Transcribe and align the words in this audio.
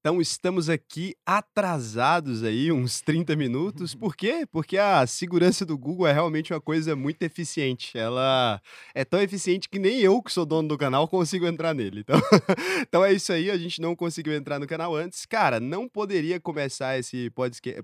Então 0.00 0.18
estamos 0.18 0.70
aqui 0.70 1.14
atrasados 1.26 2.42
aí, 2.42 2.72
uns 2.72 3.02
30 3.02 3.36
minutos. 3.36 3.94
Por 3.94 4.16
quê? 4.16 4.46
Porque 4.50 4.78
a 4.78 5.06
segurança 5.06 5.66
do 5.66 5.76
Google 5.76 6.06
é 6.06 6.12
realmente 6.12 6.54
uma 6.54 6.60
coisa 6.60 6.96
muito 6.96 7.22
eficiente. 7.22 7.98
Ela 7.98 8.62
é 8.94 9.04
tão 9.04 9.20
eficiente 9.20 9.68
que 9.68 9.78
nem 9.78 10.00
eu, 10.00 10.22
que 10.22 10.32
sou 10.32 10.46
dono 10.46 10.68
do 10.68 10.78
canal, 10.78 11.06
consigo 11.06 11.46
entrar 11.46 11.74
nele. 11.74 12.00
Então, 12.10 12.20
então 12.80 13.04
é 13.04 13.12
isso 13.12 13.30
aí, 13.30 13.50
a 13.50 13.58
gente 13.58 13.80
não 13.80 13.94
conseguiu 13.94 14.34
entrar 14.34 14.58
no 14.58 14.66
canal 14.66 14.96
antes. 14.96 15.26
Cara, 15.26 15.60
não 15.60 15.86
poderia 15.86 16.40
começar 16.40 16.98
esse 16.98 17.30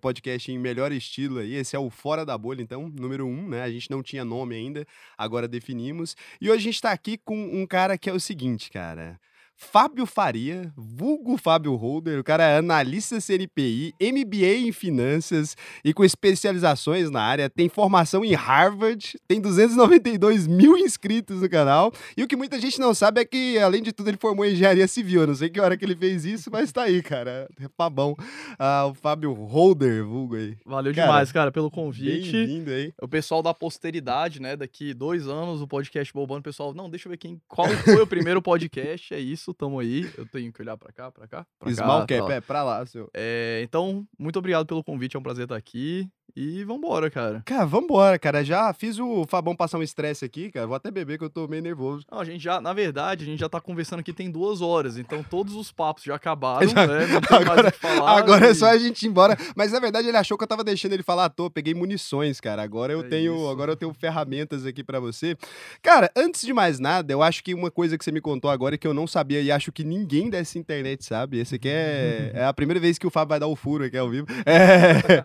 podcast 0.01 0.51
em 0.51 0.59
melhor 0.59 0.91
estilo 0.93 1.39
aí. 1.39 1.55
Esse 1.55 1.77
é 1.77 1.79
o 1.79 1.91
Fora 1.91 2.25
da 2.25 2.37
Bolha, 2.37 2.63
então, 2.63 2.89
número 2.89 3.27
um, 3.27 3.49
né? 3.49 3.63
A 3.63 3.71
gente 3.71 3.91
não 3.91 4.03
tinha 4.03 4.25
nome 4.25 4.55
ainda, 4.57 4.87
agora 5.19 5.47
definimos. 5.47 6.17
E 6.41 6.49
hoje 6.51 6.61
a 6.61 6.73
gente 6.73 6.81
tá 6.81 6.93
aqui 6.93 7.19
com 7.19 7.37
um 7.37 7.67
cara 7.67 7.99
que 7.99 8.09
é 8.09 8.13
o 8.13 8.19
seguinte, 8.19 8.71
cara. 8.71 9.21
Fábio 9.59 10.05
Faria, 10.05 10.71
vulgo 10.77 11.39
Fábio 11.39 11.75
Holder, 11.75 12.21
o 12.21 12.25
cara 12.25 12.45
é 12.45 12.59
analista 12.59 13.19
CNPI, 13.19 13.95
MBA 14.01 14.69
em 14.69 14.73
finanças 14.73 15.57
e 15.83 15.95
com 15.95 16.05
especializações 16.05 17.11
na 17.11 17.23
área, 17.23 17.49
tem 17.49 17.67
formação 17.67 18.23
em 18.23 18.35
Harvard, 18.35 19.19
tem 19.27 19.41
292 19.41 20.47
mil 20.47 20.77
inscritos 20.77 21.41
no 21.41 21.49
canal, 21.49 21.91
e 22.17 22.23
o 22.23 22.29
que 22.29 22.37
muita 22.37 22.61
gente 22.61 22.79
não 22.79 22.93
sabe 22.93 23.23
é 23.23 23.25
que, 23.25 23.59
além 23.59 23.83
de 23.83 23.93
tudo, 23.93 24.11
ele 24.11 24.19
formou 24.19 24.45
em 24.45 24.53
engenharia 24.53 24.87
civil, 24.87 25.23
eu 25.23 25.27
não 25.27 25.35
sei 25.35 25.49
que 25.49 25.59
hora 25.59 25.77
que 25.77 25.87
ele 25.87 25.97
fez 25.97 26.27
isso, 26.27 26.51
mas 26.53 26.71
tá 26.71 26.83
aí, 26.83 27.03
cara, 27.03 27.49
é 27.59 27.67
pabão. 27.77 28.15
Ah, 28.59 28.87
o 28.87 28.95
Fábio 28.95 29.33
Holder, 29.33 30.05
vulgo 30.05 30.37
aí. 30.37 30.57
Valeu 30.67 30.95
cara, 30.95 31.07
demais, 31.07 31.33
cara, 31.33 31.51
pelo 31.51 31.71
convite. 31.71 32.31
Bem-vindo 32.31 32.71
aí. 32.71 32.93
O 33.01 33.09
pessoal 33.09 33.43
da 33.43 33.55
posteridade, 33.55 34.41
né, 34.41 34.55
daqui 34.55 34.93
dois 34.93 35.27
anos, 35.27 35.63
o 35.63 35.67
podcast 35.67 36.13
Bobando, 36.13 36.41
o 36.41 36.45
pessoal, 36.45 36.75
não, 36.75 36.91
deixa 36.91 37.09
eu 37.09 37.11
ver 37.11 37.17
quem, 37.17 37.41
qual 37.49 37.69
foi 37.69 38.03
o 38.03 38.07
primeiro 38.07 38.43
podcast, 38.43 39.15
é 39.15 39.19
isso, 39.19 39.46
tamo 39.55 39.79
aí. 39.79 40.11
Eu 40.17 40.27
tenho 40.27 40.53
que 40.53 40.61
olhar 40.63 40.77
pra 40.77 40.93
cá, 40.93 41.11
pra 41.11 41.27
cá, 41.27 41.47
pra 41.59 41.73
Small 41.73 42.07
cá. 42.07 42.19
cap, 42.19 42.33
é 42.33 42.41
pra 42.41 42.63
lá, 42.63 42.85
seu. 42.87 43.11
É, 43.15 43.61
então, 43.63 44.07
muito 44.19 44.39
obrigado 44.39 44.67
pelo 44.67 44.83
convite, 44.85 45.17
é 45.17 45.19
um 45.19 45.23
prazer 45.23 45.45
estar 45.45 45.57
aqui. 45.57 46.09
E 46.35 46.65
vambora, 46.65 47.11
cara. 47.11 47.43
Cara, 47.47 47.65
vambora, 47.65 48.19
cara. 48.19 48.45
Já 48.45 48.71
fiz 48.75 48.99
o 48.99 49.25
Fabão 49.27 49.57
passar 49.57 49.79
um 49.79 49.83
estresse 49.83 50.23
aqui, 50.25 50.51
cara. 50.51 50.67
Vou 50.67 50.77
até 50.77 50.91
beber 50.91 51.17
que 51.17 51.25
eu 51.25 51.31
tô 51.31 51.49
meio 51.49 51.63
nervoso. 51.63 52.05
Não, 52.13 52.21
a 52.21 52.25
gente 52.27 52.43
já, 52.45 52.61
na 52.61 52.75
verdade, 52.75 53.25
a 53.25 53.27
gente 53.27 53.41
já 53.41 53.49
tá 53.49 53.59
conversando 53.59 54.01
aqui 54.01 54.13
tem 54.13 54.31
duas 54.31 54.61
horas, 54.61 54.99
então 54.99 55.23
todos 55.23 55.55
os 55.55 55.73
papos 55.73 56.03
já 56.05 56.15
acabaram, 56.15 56.67
Já- 56.69 56.87
né? 56.87 57.07
Não 57.07 57.21
tem 57.23 57.31
mais 57.31 57.49
Agora- 57.49 57.69
o 57.69 57.73
que 57.73 57.79
falar. 57.79 58.19
Agora 58.19 58.47
é 58.49 58.51
e- 58.51 58.55
só 58.55 58.67
a 58.67 58.77
gente 58.77 59.03
ir 59.05 59.09
embora. 59.09 59.35
Mas 59.57 59.73
na 59.73 59.81
verdade 59.81 60.09
ele 60.09 60.17
achou 60.17 60.37
que 60.37 60.45
eu 60.45 60.49
tava 60.49 60.63
deixando 60.63 60.93
ele 60.93 61.03
falar 61.03 61.25
à 61.27 61.29
toa. 61.31 61.51
Peguei 61.51 61.73
munições, 61.75 62.39
cara. 62.39 62.63
Agora 62.63 62.93
eu 62.93 63.01
É 63.01 63.05
tenho, 63.09 63.35
isso. 63.35 63.49
agora 63.49 63.73
eu 63.73 63.77
tenho 63.77 63.95
ferramentas 63.95 64.67
aqui 64.67 64.85
pra 64.85 65.01
você. 65.01 65.37
Cara, 65.83 66.11
antes 66.15 66.43
de 66.43 66.53
mais 66.53 66.79
nada, 66.79 67.11
eu 67.13 67.23
acho 67.23 67.43
que 67.43 67.55
uma 67.55 67.71
coisa 67.71 67.97
que 67.97 68.05
você 68.05 68.13
me 68.13 68.21
contou 68.21 68.51
agora 68.51 68.75
é 68.75 68.79
que 68.79 68.87
eu 68.87 68.93
não 68.93 69.07
sabia 69.07 69.41
e 69.41 69.51
acho 69.51 69.73
que 69.73 69.83
ninguém 69.83 70.29
dessa 70.29 70.59
internet 70.59 71.03
sabe. 71.03 71.39
Esse 71.39 71.55
aqui 71.55 71.69
é, 71.71 72.33
é 72.35 72.45
a 72.45 72.53
primeira 72.53 72.79
vez 72.79 72.99
que 72.99 73.07
o 73.07 73.11
Fábio 73.11 73.31
vai 73.31 73.41
dar 73.41 73.47
o 73.47 73.57
furo 73.57 73.85
aqui 73.85 73.97
ao 73.97 74.11
vivo. 74.11 74.27
É. 74.45 75.25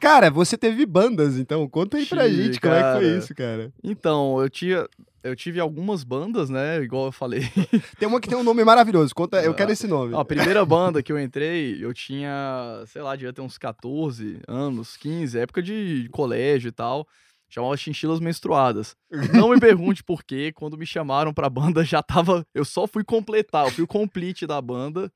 Cara, 0.00 0.30
você 0.38 0.56
teve 0.56 0.84
bandas, 0.86 1.36
então 1.38 1.68
conta 1.68 1.96
aí 1.96 2.06
pra 2.06 2.28
Tive, 2.28 2.44
gente 2.44 2.60
como 2.60 2.74
é 2.74 2.78
que 2.78 2.92
foi 2.98 3.04
cara. 3.06 3.18
isso, 3.18 3.34
cara. 3.34 3.72
Então, 3.82 4.40
eu 4.40 4.48
tinha. 4.48 4.86
Eu 5.22 5.34
tive 5.34 5.58
algumas 5.58 6.04
bandas, 6.04 6.48
né? 6.48 6.80
Igual 6.80 7.06
eu 7.06 7.12
falei. 7.12 7.40
Tem 7.98 8.06
uma 8.08 8.20
que 8.20 8.28
tem 8.28 8.38
um 8.38 8.44
nome 8.44 8.64
maravilhoso. 8.64 9.12
Conta, 9.14 9.42
eu 9.42 9.50
Ah, 9.50 9.54
quero 9.54 9.72
esse 9.72 9.86
nome. 9.88 10.14
A 10.16 10.24
primeira 10.24 10.64
banda 10.66 11.02
que 11.02 11.12
eu 11.12 11.18
entrei, 11.20 11.76
eu 11.84 11.92
tinha, 11.92 12.82
sei 12.86 13.02
lá, 13.02 13.16
devia 13.16 13.32
ter 13.32 13.40
uns 13.42 13.58
14 13.58 14.38
anos, 14.46 14.96
15, 14.96 15.36
época 15.38 15.60
de 15.60 16.08
colégio 16.12 16.68
e 16.68 16.72
tal. 16.72 17.06
Chamava 17.50 17.76
Chinchilas 17.76 18.20
Menstruadas. 18.20 18.94
Não 19.34 19.50
me 19.50 19.58
pergunte 19.58 20.04
por 20.04 20.22
quê, 20.22 20.52
quando 20.54 20.78
me 20.78 20.86
chamaram 20.86 21.34
pra 21.34 21.50
banda 21.50 21.82
já 21.84 22.00
tava. 22.02 22.46
Eu 22.54 22.64
só 22.64 22.86
fui 22.86 23.02
completar, 23.02 23.66
eu 23.66 23.70
fui 23.72 23.84
o 23.84 23.88
complete 23.88 24.46
da 24.46 24.60
banda. 24.62 25.10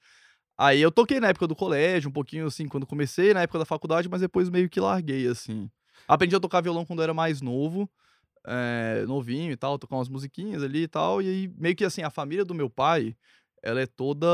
Aí 0.57 0.81
eu 0.81 0.91
toquei 0.93 1.19
na 1.19 1.29
época 1.29 1.47
do 1.47 1.57
colégio, 1.57 2.09
um 2.11 2.13
pouquinho 2.13 2.47
assim, 2.47 2.69
quando 2.69 2.87
comecei, 2.87 3.33
na 3.35 3.43
época 3.43 3.59
da 3.59 3.65
faculdade, 3.65 4.09
mas 4.09 4.21
depois 4.21 4.49
meio 4.51 4.69
que 4.69 4.81
larguei, 4.81 5.27
assim. 5.27 5.71
Aprendi 6.07 6.37
a 6.37 6.41
tocar 6.41 6.61
violão 6.61 6.85
quando 6.85 7.01
eu 7.01 7.05
era 7.05 7.15
mais 7.15 7.41
novo, 7.41 7.89
é, 8.47 9.05
novinho 9.07 9.53
e 9.53 9.57
tal, 9.57 9.79
tocar 9.79 9.97
umas 9.97 10.09
musiquinhas 10.09 10.63
ali 10.63 10.83
e 10.83 10.89
tal. 10.89 11.23
E 11.23 11.29
aí, 11.29 11.51
meio 11.57 11.75
que 11.77 11.85
assim, 11.85 12.03
a 12.03 12.11
família 12.11 12.45
do 12.45 12.55
meu 12.55 12.69
pai, 12.69 13.17
ela 13.63 13.81
é 13.81 13.87
toda. 13.87 14.27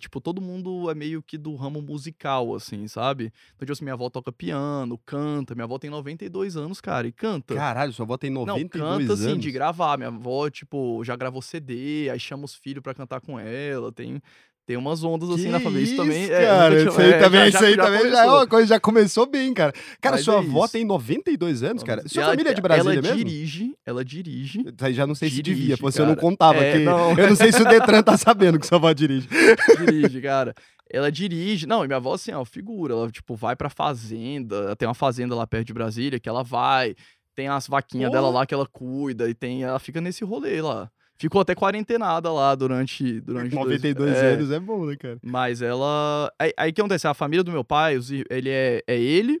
Tipo, 0.00 0.20
todo 0.20 0.40
mundo 0.42 0.90
é 0.90 0.94
meio 0.94 1.22
que 1.22 1.38
do 1.38 1.54
ramo 1.54 1.80
musical, 1.80 2.54
assim, 2.54 2.88
sabe? 2.88 3.32
Então, 3.54 3.64
tipo 3.64 3.72
assim, 3.72 3.84
minha 3.84 3.94
avó 3.94 4.10
toca 4.10 4.32
piano, 4.32 4.98
canta. 5.06 5.54
Minha 5.54 5.64
avó 5.64 5.78
tem 5.78 5.88
92 5.88 6.56
anos, 6.56 6.80
cara, 6.80 7.06
e 7.06 7.12
canta. 7.12 7.54
Caralho, 7.54 7.92
sua 7.92 8.04
avó 8.04 8.16
tem 8.18 8.30
Não, 8.30 8.44
92 8.44 8.98
canta 9.06 9.12
assim, 9.14 9.30
anos. 9.32 9.42
de 9.42 9.52
gravar. 9.52 9.96
Minha 9.96 10.08
avó, 10.08 10.50
tipo, 10.50 11.02
já 11.04 11.14
gravou 11.14 11.40
CD, 11.40 12.10
aí 12.10 12.18
chama 12.18 12.44
os 12.44 12.54
filhos 12.56 12.82
pra 12.82 12.92
cantar 12.94 13.20
com 13.20 13.38
ela. 13.38 13.92
Tem, 13.92 14.20
tem 14.66 14.76
umas 14.76 15.02
ondas 15.02 15.28
assim 15.30 15.48
na 15.48 15.58
Que 15.58 15.64
família. 15.64 15.84
Isso 15.84 15.96
também. 15.96 16.22
isso, 16.22 16.32
é, 16.32 16.46
cara, 16.46 16.82
isso 16.82 17.00
aí 17.00 17.10
é, 17.12 17.18
também, 17.18 17.40
já- 17.40 17.48
isso 17.48 17.58
já- 17.58 17.66
aí 17.66 17.74
já 17.74 17.82
também 17.84 18.00
já 18.00 18.06
é 18.06 18.10
começou. 18.12 18.34
uma 18.38 18.46
coisa, 18.46 18.66
já 18.68 18.80
começou 18.80 19.26
bem, 19.26 19.52
cara. 19.54 19.72
Cara, 20.00 20.16
Mas 20.16 20.24
sua 20.24 20.34
é 20.34 20.38
avó 20.38 20.68
tem 20.68 20.84
92 20.84 21.62
anos, 21.62 21.82
cara. 21.82 22.02
Sua 22.06 22.22
ela- 22.22 22.30
família 22.32 22.50
é 22.50 22.54
de 22.54 22.60
Brasília 22.62 22.92
ela 22.92 23.02
mesmo? 23.02 23.16
dirige, 23.16 23.74
ela 23.84 24.04
dirige. 24.04 24.64
Aí 24.80 24.94
já 24.94 25.06
não 25.06 25.14
sei 25.14 25.28
se 25.30 25.36
Dirige, 25.42 25.60
devia, 25.60 25.76
você 25.76 26.00
eu 26.00 26.06
não 26.06 26.14
contava 26.14 26.58
É, 26.62 26.72
que... 26.72 26.78
não. 26.84 27.10
Eu 27.18 27.28
não 27.28 27.36
sei 27.36 27.52
se 27.52 27.60
o 27.62 27.64
Detran 27.64 28.02
tá 28.02 28.16
sabendo 28.16 28.58
que 28.58 28.66
sua 28.66 28.78
avó 28.78 28.92
dirige. 28.92 29.28
dirige, 29.78 30.20
cara. 30.20 30.54
Ela 30.90 31.10
dirige. 31.10 31.66
Não, 31.66 31.84
e 31.84 31.86
minha 31.86 31.96
avó, 31.96 32.14
assim, 32.14 32.32
ó, 32.32 32.44
figura. 32.44 32.92
Ela, 32.94 33.10
tipo, 33.10 33.34
vai 33.34 33.56
pra 33.56 33.70
fazenda. 33.70 34.56
Ela 34.56 34.76
tem 34.76 34.86
uma 34.86 34.94
fazenda 34.94 35.34
lá 35.34 35.46
perto 35.46 35.66
de 35.68 35.72
Brasília 35.72 36.20
que 36.20 36.28
ela 36.28 36.42
vai. 36.44 36.94
Tem 37.34 37.48
as 37.48 37.66
vaquinhas 37.66 38.12
dela 38.12 38.28
lá 38.28 38.44
que 38.44 38.52
ela 38.52 38.66
cuida. 38.70 39.28
E 39.28 39.34
tem. 39.34 39.62
Ela 39.64 39.78
fica 39.78 40.00
nesse 40.02 40.22
rolê 40.22 40.60
lá. 40.60 40.90
Ficou 41.22 41.40
até 41.40 41.54
quarentenada 41.54 42.32
lá 42.32 42.52
durante. 42.56 43.20
durante 43.20 43.50
dois- 43.50 43.80
92 43.80 44.16
é, 44.16 44.32
anos 44.32 44.50
é 44.50 44.58
bom, 44.58 44.84
né, 44.86 44.96
cara? 44.96 45.20
Mas 45.22 45.62
ela. 45.62 46.32
Aí 46.36 46.52
aí 46.56 46.70
o 46.70 46.74
que 46.74 46.80
acontece? 46.80 47.06
A 47.06 47.14
família 47.14 47.44
do 47.44 47.52
meu 47.52 47.62
pai, 47.62 47.96
ele 48.28 48.50
é, 48.50 48.82
é 48.88 49.00
ele, 49.00 49.40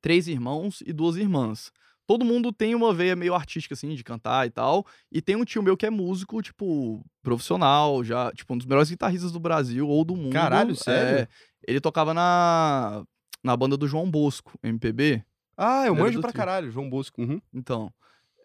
três 0.00 0.28
irmãos 0.28 0.84
e 0.86 0.92
duas 0.92 1.16
irmãs. 1.16 1.72
Todo 2.06 2.24
mundo 2.24 2.52
tem 2.52 2.72
uma 2.76 2.94
veia 2.94 3.16
meio 3.16 3.34
artística, 3.34 3.74
assim, 3.74 3.92
de 3.96 4.04
cantar 4.04 4.46
e 4.46 4.50
tal. 4.50 4.86
E 5.10 5.20
tem 5.20 5.34
um 5.34 5.44
tio 5.44 5.60
meu 5.60 5.76
que 5.76 5.86
é 5.86 5.90
músico, 5.90 6.40
tipo, 6.40 7.04
profissional, 7.20 8.04
já, 8.04 8.30
tipo, 8.30 8.54
um 8.54 8.56
dos 8.56 8.66
melhores 8.66 8.88
guitarristas 8.88 9.32
do 9.32 9.40
Brasil 9.40 9.88
ou 9.88 10.04
do 10.04 10.14
mundo. 10.14 10.32
Caralho, 10.32 10.76
sério? 10.76 11.22
É, 11.22 11.28
ele 11.66 11.80
tocava 11.80 12.14
na, 12.14 13.02
na 13.42 13.56
banda 13.56 13.76
do 13.76 13.88
João 13.88 14.08
Bosco, 14.08 14.56
MPB. 14.62 15.24
Ah, 15.56 15.84
eu 15.84 15.94
Era 15.94 16.04
manjo 16.04 16.20
pra 16.20 16.32
caralho, 16.32 16.70
João 16.70 16.88
Bosco. 16.88 17.20
Uhum. 17.20 17.40
Então. 17.52 17.92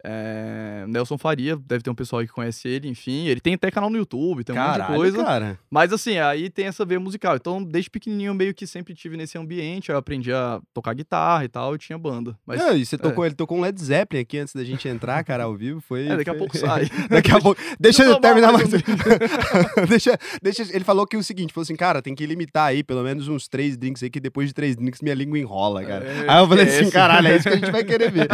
É, 0.04 0.86
Nelson 0.88 1.18
Faria, 1.18 1.56
deve 1.56 1.84
ter 1.84 1.90
um 1.90 1.96
pessoal 1.96 2.22
que 2.22 2.28
conhece 2.30 2.68
ele, 2.68 2.88
enfim. 2.88 3.28
Ele 3.28 3.40
tem 3.40 3.54
até 3.54 3.70
canal 3.70 3.90
no 3.90 3.98
YouTube, 3.98 4.44
tem 4.44 4.56
um 4.56 4.58
monte 4.60 4.72
de 4.74 4.78
Caralho, 4.80 4.96
coisa. 4.96 5.24
cara. 5.24 5.60
Mas 5.70 5.94
assim, 5.94 6.18
aí 6.18 6.50
tem 6.50 6.66
essa 6.66 6.86
veia 6.86 7.00
musical. 7.00 7.36
Então, 7.36 7.64
desde 7.64 7.90
pequenininho, 7.90 8.30
eu 8.30 8.34
meio 8.36 8.54
que 8.54 8.66
sempre 8.66 8.94
tive 8.94 9.18
nesse 9.18 9.38
ambiente. 9.38 9.90
Eu 9.92 9.98
aprendi 9.98 10.32
a 10.32 10.60
tocar 10.74 10.94
guitarra 10.94 11.44
e 11.46 11.48
tal, 11.48 11.76
e 11.76 11.78
tinha 11.78 11.98
banda. 11.98 12.38
Mas 12.46 12.60
Não, 12.60 12.76
e 12.76 12.86
você 12.86 12.98
tocou, 12.98 13.26
ele 13.26 13.36
tocou 13.36 13.58
um 13.58 13.62
Led 13.62 13.80
Zeppelin 13.82 14.22
aqui 14.22 14.38
antes 14.38 14.54
da 14.56 14.64
gente 14.64 14.88
entrar, 14.88 15.24
cara, 15.24 15.44
ao 15.44 15.56
vivo. 15.56 15.82
Foi. 15.82 16.08
é, 16.08 16.18
daqui 16.18 16.30
a 16.30 16.34
foi- 16.34 16.40
pouco 16.40 16.58
sai. 16.58 16.90
Daqui 17.10 17.32
a 17.32 17.40
pouco. 17.40 17.60
Deixa 17.80 18.04
eu 18.04 18.20
terminar 18.20 18.52
mais 18.54 18.70
mais. 18.70 18.82
deixa, 19.90 20.18
deixa. 20.42 20.64
Ele 20.74 20.84
falou 20.84 21.06
que 21.06 21.18
o 21.18 21.24
seguinte: 21.24 21.54
falou 21.54 21.64
assim, 21.64 21.76
cara, 21.76 22.02
tem 22.02 22.16
que 22.16 22.26
limitar 22.26 22.68
aí 22.68 22.84
pelo 22.84 23.04
menos 23.04 23.28
uns 23.28 23.48
três 23.48 23.78
drinks 23.78 24.02
aí, 24.04 24.10
que 24.10 24.20
depois 24.20 24.48
de 24.48 24.54
três 24.54 24.76
drinks 24.76 25.02
minha 25.02 25.16
língua 25.16 25.38
enrola, 25.38 25.84
cara. 25.84 26.06
É, 26.06 26.26
aí 26.28 26.42
eu 26.42 26.48
falei 26.48 26.64
assim, 26.66 26.74
esquece. 26.76 26.92
caralho, 26.92 27.28
é 27.28 27.36
isso 27.38 27.44
que 27.44 27.50
a 27.56 27.58
gente 27.58 27.72
vai 27.72 27.84
querer 27.84 28.12
ver. 28.12 28.28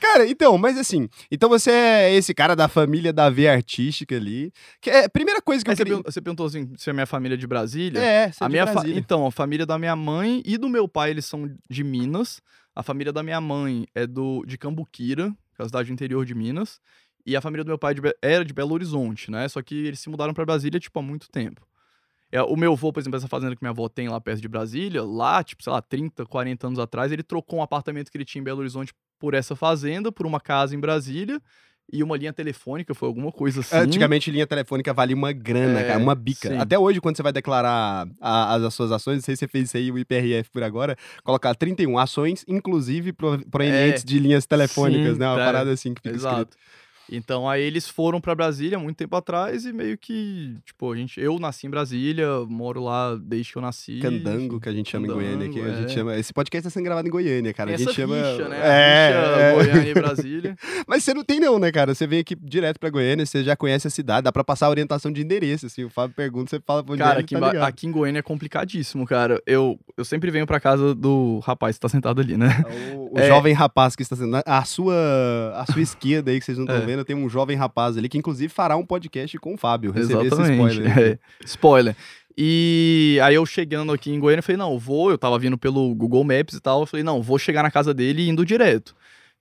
cara, 0.00 0.13
então, 0.26 0.56
mas 0.58 0.78
assim, 0.78 1.08
então 1.30 1.48
você 1.48 1.70
é 1.70 2.14
esse 2.14 2.32
cara 2.34 2.54
da 2.54 2.68
família 2.68 3.12
da 3.12 3.28
veia 3.30 3.52
artística 3.52 4.14
ali. 4.16 4.52
Que 4.80 4.90
é 4.90 5.04
a 5.06 5.08
primeira 5.08 5.40
coisa 5.42 5.64
que 5.64 5.70
Aí 5.70 5.74
eu 5.74 5.76
você, 5.78 5.84
queria. 5.84 6.02
você 6.04 6.20
perguntou 6.20 6.46
assim, 6.46 6.72
se 6.76 6.90
a 6.90 6.92
minha 6.92 7.06
família 7.06 7.34
é 7.34 7.38
de 7.38 7.46
Brasília? 7.46 7.98
É, 8.00 8.30
você 8.32 8.42
é 8.42 8.46
a 8.46 8.48
de 8.48 8.52
minha 8.52 8.66
fa-. 8.66 8.82
Então, 8.88 9.26
a 9.26 9.32
família 9.32 9.66
da 9.66 9.78
minha 9.78 9.96
mãe 9.96 10.42
e 10.44 10.56
do 10.58 10.68
meu 10.68 10.86
pai, 10.88 11.10
eles 11.10 11.24
são 11.24 11.50
de 11.68 11.82
Minas. 11.84 12.40
A 12.74 12.82
família 12.82 13.12
da 13.12 13.22
minha 13.22 13.40
mãe 13.40 13.86
é 13.94 14.06
do 14.06 14.44
de 14.46 14.56
Cambuquira, 14.58 15.30
que 15.54 15.62
é 15.62 15.64
a 15.64 15.66
cidade 15.66 15.92
interior 15.92 16.24
de 16.24 16.34
Minas. 16.34 16.80
E 17.26 17.34
a 17.36 17.40
família 17.40 17.64
do 17.64 17.68
meu 17.68 17.78
pai 17.78 17.94
de 17.94 18.00
Be- 18.02 18.14
era 18.20 18.44
de 18.44 18.52
Belo 18.52 18.74
Horizonte, 18.74 19.30
né? 19.30 19.48
Só 19.48 19.62
que 19.62 19.74
eles 19.86 19.98
se 20.00 20.08
mudaram 20.10 20.34
pra 20.34 20.44
Brasília, 20.44 20.78
tipo, 20.78 20.98
há 20.98 21.02
muito 21.02 21.28
tempo. 21.30 21.66
É, 22.32 22.42
o 22.42 22.56
meu 22.56 22.72
avô, 22.72 22.92
por 22.92 22.98
exemplo, 22.98 23.16
essa 23.16 23.28
fazenda 23.28 23.54
que 23.54 23.62
minha 23.62 23.70
avó 23.70 23.88
tem 23.88 24.08
lá 24.08 24.20
perto 24.20 24.40
de 24.42 24.48
Brasília, 24.48 25.02
lá, 25.04 25.42
tipo, 25.44 25.62
sei 25.62 25.72
lá, 25.72 25.80
30, 25.80 26.26
40 26.26 26.66
anos 26.66 26.78
atrás, 26.80 27.12
ele 27.12 27.22
trocou 27.22 27.60
um 27.60 27.62
apartamento 27.62 28.10
que 28.10 28.16
ele 28.18 28.24
tinha 28.24 28.40
em 28.40 28.44
Belo 28.44 28.58
Horizonte 28.58 28.92
por 29.24 29.32
essa 29.32 29.56
fazenda, 29.56 30.12
por 30.12 30.26
uma 30.26 30.38
casa 30.38 30.76
em 30.76 30.78
Brasília 30.78 31.40
e 31.90 32.02
uma 32.02 32.14
linha 32.14 32.30
telefônica, 32.32 32.92
foi 32.94 33.08
alguma 33.08 33.32
coisa 33.32 33.60
assim. 33.60 33.74
Antigamente, 33.74 34.30
linha 34.30 34.46
telefônica 34.46 34.92
valia 34.92 35.16
uma 35.16 35.32
grana, 35.32 35.80
É, 35.80 35.84
cara, 35.86 35.98
uma 35.98 36.14
bica. 36.14 36.50
sim. 36.50 36.58
Até 36.58 36.78
hoje, 36.78 37.00
quando 37.00 37.16
você 37.16 37.22
vai 37.22 37.32
declarar 37.32 38.06
a- 38.20 38.54
as, 38.54 38.62
as 38.64 38.74
suas 38.74 38.92
ações, 38.92 39.14
não 39.16 39.22
sei 39.22 39.34
se 39.34 39.40
você 39.40 39.48
fez 39.48 39.68
isso 39.68 39.78
aí, 39.78 39.90
o 39.90 39.98
IPRF 39.98 40.50
por 40.50 40.62
agora, 40.62 40.94
colocar 41.22 41.54
31 41.54 41.98
ações, 41.98 42.44
inclusive 42.46 43.14
pro- 43.14 43.38
provenientes 43.50 44.04
de 44.04 44.18
linhas 44.18 44.44
telefônicas, 44.44 45.12
É. 45.12 45.12
Sim, 45.14 45.18
né? 45.20 45.26
Uma 45.28 45.38
tá. 45.38 45.44
parada 45.46 45.70
assim 45.72 45.94
que 45.94 46.02
fica 46.02 46.14
escrito. 46.14 46.54
Então 47.10 47.48
aí 47.48 47.62
eles 47.62 47.88
foram 47.88 48.20
pra 48.20 48.34
Brasília 48.34 48.78
muito 48.78 48.96
tempo 48.96 49.14
atrás 49.16 49.64
e 49.66 49.72
meio 49.72 49.96
que, 49.98 50.56
tipo, 50.64 50.92
a 50.92 50.96
gente, 50.96 51.20
eu 51.20 51.38
nasci 51.38 51.66
em 51.66 51.70
Brasília, 51.70 52.26
moro 52.48 52.82
lá 52.82 53.14
desde 53.16 53.52
que 53.52 53.58
eu 53.58 53.62
nasci. 53.62 53.98
Candango, 54.00 54.58
que 54.60 54.68
a 54.68 54.72
gente 54.72 54.90
chama 54.90 55.06
em 55.06 55.10
Goiânia 55.10 55.46
aqui. 55.48 55.58
A 55.60 55.62
Candango, 55.64 55.80
gente 55.82 55.90
é. 55.90 55.94
chama, 55.94 56.16
esse 56.16 56.32
podcast 56.32 56.64
tá 56.64 56.70
sendo 56.70 56.84
gravado 56.84 57.06
em 57.06 57.10
Goiânia, 57.10 57.52
cara. 57.52 57.74
A 57.74 57.76
gente 57.76 57.92
chama. 57.92 58.16
rixa, 58.16 58.48
né? 58.48 58.58
É, 58.62 59.12
a 59.12 59.20
rixa 59.20 59.40
é. 59.40 59.54
Goiânia 59.54 59.90
e 59.90 59.94
Brasília. 59.94 60.56
Mas 60.88 61.04
você 61.04 61.12
não 61.14 61.24
tem, 61.24 61.38
não, 61.40 61.58
né, 61.58 61.70
cara? 61.70 61.94
Você 61.94 62.06
vem 62.06 62.20
aqui 62.20 62.34
direto 62.34 62.78
pra 62.80 62.88
Goiânia, 62.90 63.26
você 63.26 63.42
já 63.44 63.54
conhece 63.56 63.86
a 63.86 63.90
cidade, 63.90 64.24
dá 64.24 64.32
pra 64.32 64.42
passar 64.44 64.66
a 64.66 64.70
orientação 64.70 65.12
de 65.12 65.20
endereço. 65.22 65.66
Assim, 65.66 65.84
o 65.84 65.90
Fábio 65.90 66.14
pergunta, 66.16 66.50
você 66.50 66.60
fala 66.60 66.82
pra 66.82 66.92
onde 66.94 67.02
Cara, 67.02 67.20
é, 67.20 67.22
aqui, 67.22 67.34
tá 67.38 67.46
ligado. 67.52 67.68
aqui 67.68 67.86
em 67.86 67.90
Goiânia 67.92 68.20
é 68.20 68.22
complicadíssimo, 68.22 69.06
cara. 69.06 69.40
Eu, 69.46 69.78
eu 69.96 70.04
sempre 70.04 70.30
venho 70.30 70.46
pra 70.46 70.58
casa 70.58 70.94
do 70.94 71.38
rapaz 71.40 71.76
que 71.76 71.80
tá 71.80 71.88
sentado 71.88 72.20
ali, 72.20 72.36
né? 72.36 72.64
O, 72.94 73.14
o 73.14 73.18
É. 73.18 73.28
jovem 73.28 73.52
rapaz 73.52 73.94
que 73.94 74.02
está 74.02 74.16
sendo. 74.16 74.36
A 74.44 74.64
sua, 74.64 74.94
a 75.56 75.66
sua 75.70 75.80
esquerda 75.82 76.30
aí 76.30 76.38
que 76.38 76.44
vocês 76.46 76.56
não 76.58 76.64
estão 76.64 76.76
É. 76.82 76.86
vendo, 76.94 77.04
tem 77.04 77.16
um 77.16 77.28
jovem 77.28 77.56
rapaz 77.56 77.96
ali 77.96 78.08
que, 78.08 78.18
inclusive, 78.18 78.52
fará 78.52 78.76
um 78.76 78.86
podcast 78.86 79.36
com 79.38 79.54
o 79.54 79.56
Fábio. 79.56 79.90
Recebi 79.92 80.26
esse 80.26 80.34
Exatamente. 80.34 80.72
spoiler. 80.72 80.98
é. 80.98 81.18
Spoiler. 81.44 81.96
E 82.36 83.18
aí 83.22 83.36
eu 83.36 83.46
chegando 83.46 83.92
aqui 83.92 84.10
em 84.10 84.18
Goiânia, 84.18 84.42
falei, 84.42 84.56
não, 84.56 84.78
vou, 84.78 85.10
eu 85.10 85.18
tava 85.18 85.38
vindo 85.38 85.56
pelo 85.56 85.94
Google 85.94 86.24
Maps 86.24 86.54
e 86.54 86.60
tal, 86.60 86.80
eu 86.80 86.86
falei, 86.86 87.04
não, 87.04 87.22
vou 87.22 87.38
chegar 87.38 87.62
na 87.62 87.70
casa 87.70 87.94
dele 87.94 88.28
indo 88.28 88.44
direto. 88.44 88.94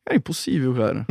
É 0.10 0.16
impossível, 0.16 0.74
cara. 0.74 1.06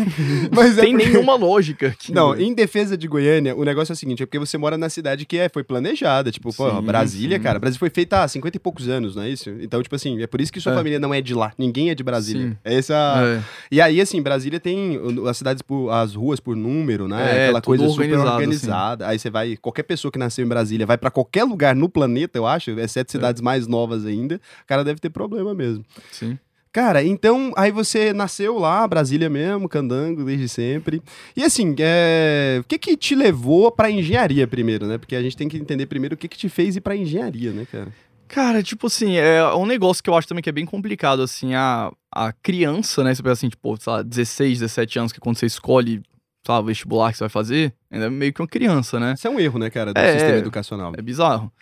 Mas 0.54 0.76
é 0.76 0.82
Tem 0.82 0.92
porque- 0.92 1.08
nenhuma 1.08 1.34
lógica 1.34 1.88
aqui. 1.88 2.12
Não, 2.12 2.36
em 2.38 2.52
defesa 2.52 2.96
de 2.96 3.08
Goiânia, 3.08 3.56
o 3.56 3.64
negócio 3.64 3.92
é 3.92 3.94
o 3.94 3.96
seguinte: 3.96 4.22
é 4.22 4.26
porque 4.26 4.38
você 4.38 4.58
mora 4.58 4.76
na 4.76 4.90
cidade 4.90 5.24
que 5.24 5.38
é, 5.38 5.48
foi 5.48 5.64
planejada. 5.64 6.30
Tipo, 6.30 6.54
pô, 6.54 6.70
Sim, 6.70 6.82
Brasília, 6.82 7.38
sim. 7.38 7.42
cara. 7.42 7.58
Brasília 7.58 7.78
foi 7.78 7.88
feita 7.88 8.22
há 8.22 8.28
50 8.28 8.56
e 8.56 8.60
poucos 8.60 8.86
anos, 8.88 9.16
não 9.16 9.22
é 9.22 9.30
isso? 9.30 9.48
Então, 9.60 9.82
tipo 9.82 9.94
assim, 9.96 10.20
é 10.22 10.26
por 10.26 10.40
isso 10.42 10.52
que 10.52 10.60
sua 10.60 10.72
É. 10.72 10.74
família 10.76 10.98
não 10.98 11.14
é 11.14 11.22
de 11.22 11.32
lá. 11.34 11.52
Ninguém 11.56 11.88
é 11.88 11.94
de 11.94 12.02
Brasília. 12.02 12.48
Sim. 12.50 12.56
Essa... 12.62 12.94
É. 13.24 13.42
E 13.70 13.80
aí, 13.80 13.98
assim, 14.00 14.20
Brasília 14.20 14.60
tem 14.60 15.00
as 15.28 15.38
cidades, 15.38 15.62
por, 15.62 15.88
as 15.90 16.14
ruas 16.14 16.38
por 16.38 16.54
número, 16.54 17.08
né? 17.08 17.22
É, 17.24 17.42
Aquela 17.44 17.60
tudo 17.62 17.78
coisa 17.78 17.88
super 17.88 18.14
assim. 18.14 18.26
organizada. 18.28 19.08
Aí 19.08 19.18
você 19.18 19.30
vai, 19.30 19.56
qualquer 19.56 19.84
pessoa 19.84 20.12
que 20.12 20.18
nasceu 20.18 20.44
em 20.44 20.48
Brasília 20.48 20.84
vai 20.86 20.98
pra 20.98 21.10
qualquer 21.10 21.44
lugar 21.44 21.74
no 21.74 21.88
planeta, 21.88 22.38
eu 22.38 22.46
acho, 22.46 22.72
exceto 22.72 23.10
cidades 23.10 23.40
mais 23.40 23.66
novas 23.66 24.04
ainda, 24.04 24.36
o 24.36 24.66
cara 24.66 24.84
deve 24.84 25.00
ter 25.00 25.08
problema 25.08 25.54
mesmo. 25.54 25.82
Sim. 26.12 26.38
Cara, 26.74 27.04
então, 27.04 27.52
aí 27.56 27.70
você 27.70 28.12
nasceu 28.12 28.58
lá, 28.58 28.84
Brasília 28.88 29.30
mesmo, 29.30 29.68
candango, 29.68 30.24
desde 30.24 30.48
sempre. 30.48 31.00
E 31.36 31.44
assim, 31.44 31.72
é... 31.78 32.58
o 32.60 32.64
que 32.64 32.76
que 32.76 32.96
te 32.96 33.14
levou 33.14 33.70
pra 33.70 33.88
engenharia 33.88 34.44
primeiro, 34.44 34.84
né? 34.84 34.98
Porque 34.98 35.14
a 35.14 35.22
gente 35.22 35.36
tem 35.36 35.48
que 35.48 35.56
entender 35.56 35.86
primeiro 35.86 36.16
o 36.16 36.18
que 36.18 36.26
que 36.26 36.36
te 36.36 36.48
fez 36.48 36.74
ir 36.74 36.80
pra 36.80 36.96
engenharia, 36.96 37.52
né, 37.52 37.64
cara? 37.70 37.92
Cara, 38.26 38.60
tipo 38.60 38.88
assim, 38.88 39.16
é 39.16 39.44
um 39.54 39.66
negócio 39.66 40.02
que 40.02 40.10
eu 40.10 40.16
acho 40.16 40.26
também 40.26 40.42
que 40.42 40.48
é 40.48 40.52
bem 40.52 40.66
complicado, 40.66 41.22
assim, 41.22 41.54
a, 41.54 41.92
a 42.12 42.32
criança, 42.32 43.04
né? 43.04 43.14
Você 43.14 43.22
pensa 43.22 43.32
assim, 43.34 43.48
tipo, 43.50 43.76
sei 43.80 43.92
lá, 43.92 44.02
16, 44.02 44.58
17 44.58 44.98
anos, 44.98 45.12
que 45.12 45.20
quando 45.20 45.36
você 45.36 45.46
escolhe, 45.46 46.02
sei 46.44 46.54
lá, 46.54 46.58
o 46.58 46.64
vestibular 46.64 47.12
que 47.12 47.18
você 47.18 47.22
vai 47.22 47.28
fazer, 47.28 47.72
ainda 47.88 48.06
é 48.06 48.10
meio 48.10 48.32
que 48.32 48.42
uma 48.42 48.48
criança, 48.48 48.98
né? 48.98 49.14
Isso 49.16 49.28
é 49.28 49.30
um 49.30 49.38
erro, 49.38 49.60
né, 49.60 49.70
cara, 49.70 49.94
do 49.94 50.00
É, 50.00 50.10
sistema 50.10 50.38
educacional. 50.38 50.92
É 50.98 51.02
bizarro. 51.02 51.52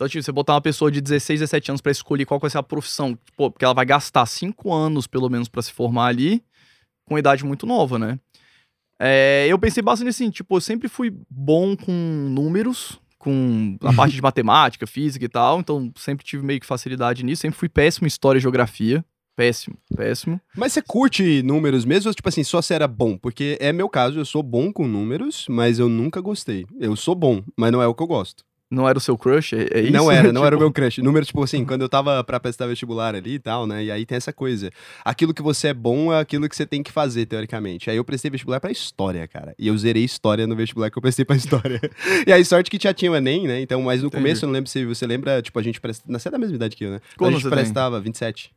Então, 0.00 0.08
tipo, 0.08 0.24
você 0.24 0.32
botar 0.32 0.54
uma 0.54 0.62
pessoa 0.62 0.90
de 0.90 0.98
16, 0.98 1.40
17 1.40 1.72
anos 1.72 1.82
pra 1.82 1.92
escolher 1.92 2.24
qual 2.24 2.40
vai 2.40 2.48
ser 2.48 2.56
a 2.56 2.62
profissão, 2.62 3.18
pô, 3.36 3.50
porque 3.50 3.66
ela 3.66 3.74
vai 3.74 3.84
gastar 3.84 4.24
5 4.24 4.72
anos, 4.72 5.06
pelo 5.06 5.28
menos, 5.28 5.46
pra 5.46 5.60
se 5.60 5.70
formar 5.70 6.06
ali, 6.06 6.42
com 7.04 7.18
idade 7.18 7.44
muito 7.44 7.66
nova, 7.66 7.98
né? 7.98 8.18
É, 8.98 9.44
eu 9.46 9.58
pensei 9.58 9.82
bastante 9.82 10.08
assim, 10.08 10.30
tipo, 10.30 10.56
eu 10.56 10.60
sempre 10.62 10.88
fui 10.88 11.14
bom 11.28 11.76
com 11.76 11.92
números, 11.92 12.98
com 13.18 13.76
a 13.82 13.92
parte 13.92 14.14
de 14.14 14.22
matemática, 14.24 14.86
física 14.86 15.26
e 15.26 15.28
tal, 15.28 15.60
então 15.60 15.92
sempre 15.94 16.24
tive 16.24 16.42
meio 16.42 16.60
que 16.60 16.66
facilidade 16.66 17.22
nisso, 17.22 17.42
sempre 17.42 17.58
fui 17.58 17.68
péssimo 17.68 18.06
em 18.06 18.08
história 18.08 18.38
e 18.38 18.40
geografia. 18.40 19.04
Péssimo, 19.36 19.76
péssimo. 19.94 20.40
Mas 20.56 20.72
você 20.72 20.80
curte 20.80 21.42
números 21.42 21.84
mesmo 21.84 22.08
ou, 22.08 22.14
tipo 22.14 22.28
assim, 22.28 22.42
só 22.42 22.62
você 22.62 22.72
era 22.72 22.88
bom? 22.88 23.18
Porque 23.18 23.58
é 23.60 23.70
meu 23.70 23.88
caso, 23.90 24.18
eu 24.18 24.24
sou 24.24 24.42
bom 24.42 24.72
com 24.72 24.88
números, 24.88 25.44
mas 25.46 25.78
eu 25.78 25.90
nunca 25.90 26.22
gostei. 26.22 26.64
Eu 26.78 26.96
sou 26.96 27.14
bom, 27.14 27.44
mas 27.54 27.70
não 27.70 27.82
é 27.82 27.86
o 27.86 27.94
que 27.94 28.02
eu 28.02 28.06
gosto. 28.06 28.48
Não 28.70 28.88
era 28.88 28.96
o 28.96 29.00
seu 29.00 29.18
crush? 29.18 29.52
É, 29.54 29.66
é 29.78 29.80
isso? 29.82 29.92
Não 29.92 30.10
era, 30.10 30.32
não 30.32 30.44
era 30.46 30.54
o 30.54 30.58
Tipo, 30.58 30.64
meu 30.64 30.72
crush. 30.72 30.98
Número, 31.02 31.26
tipo 31.26 31.42
assim, 31.42 31.64
quando 31.64 31.82
eu 31.82 31.88
tava 31.88 32.22
pra 32.22 32.38
prestar 32.38 32.66
vestibular 32.68 33.14
ali 33.16 33.34
e 33.34 33.38
tal, 33.40 33.66
né? 33.66 33.82
E 33.84 33.90
aí 33.90 34.06
tem 34.06 34.16
essa 34.16 34.32
coisa. 34.32 34.70
Aquilo 35.04 35.34
que 35.34 35.42
você 35.42 35.68
é 35.68 35.74
bom 35.74 36.12
é 36.12 36.20
aquilo 36.20 36.48
que 36.48 36.54
você 36.54 36.64
tem 36.64 36.82
que 36.82 36.92
fazer, 36.92 37.26
teoricamente. 37.26 37.90
Aí 37.90 37.96
eu 37.96 38.04
prestei 38.04 38.30
vestibular 38.30 38.60
pra 38.60 38.70
história, 38.70 39.26
cara. 39.26 39.54
E 39.58 39.66
eu 39.66 39.76
zerei 39.76 40.04
história 40.04 40.46
no 40.46 40.54
vestibular 40.54 40.88
que 40.90 40.96
eu 40.96 41.02
prestei 41.02 41.24
pra 41.24 41.34
história. 41.34 41.80
e 42.26 42.32
aí, 42.32 42.44
sorte 42.44 42.70
que 42.70 42.78
já 42.80 42.94
tinha 42.94 43.10
o 43.10 43.16
Enem, 43.16 43.48
né? 43.48 43.60
Então, 43.60 43.82
mas 43.82 44.02
no 44.02 44.06
Entendi. 44.06 44.22
começo, 44.22 44.44
eu 44.44 44.46
não 44.46 44.54
lembro 44.54 44.70
se 44.70 44.84
você 44.84 45.04
lembra, 45.06 45.42
tipo, 45.42 45.58
a 45.58 45.62
gente 45.62 45.80
prestava. 45.80 46.18
Você 46.18 46.28
é 46.28 46.30
da 46.30 46.38
mesma 46.38 46.54
idade 46.54 46.76
que 46.76 46.84
eu, 46.84 46.90
né? 46.92 47.00
Quando 47.18 47.30
a 47.30 47.32
gente 47.32 47.42
você 47.42 47.48
tem? 47.50 47.58
prestava 47.58 48.00
27. 48.00 48.52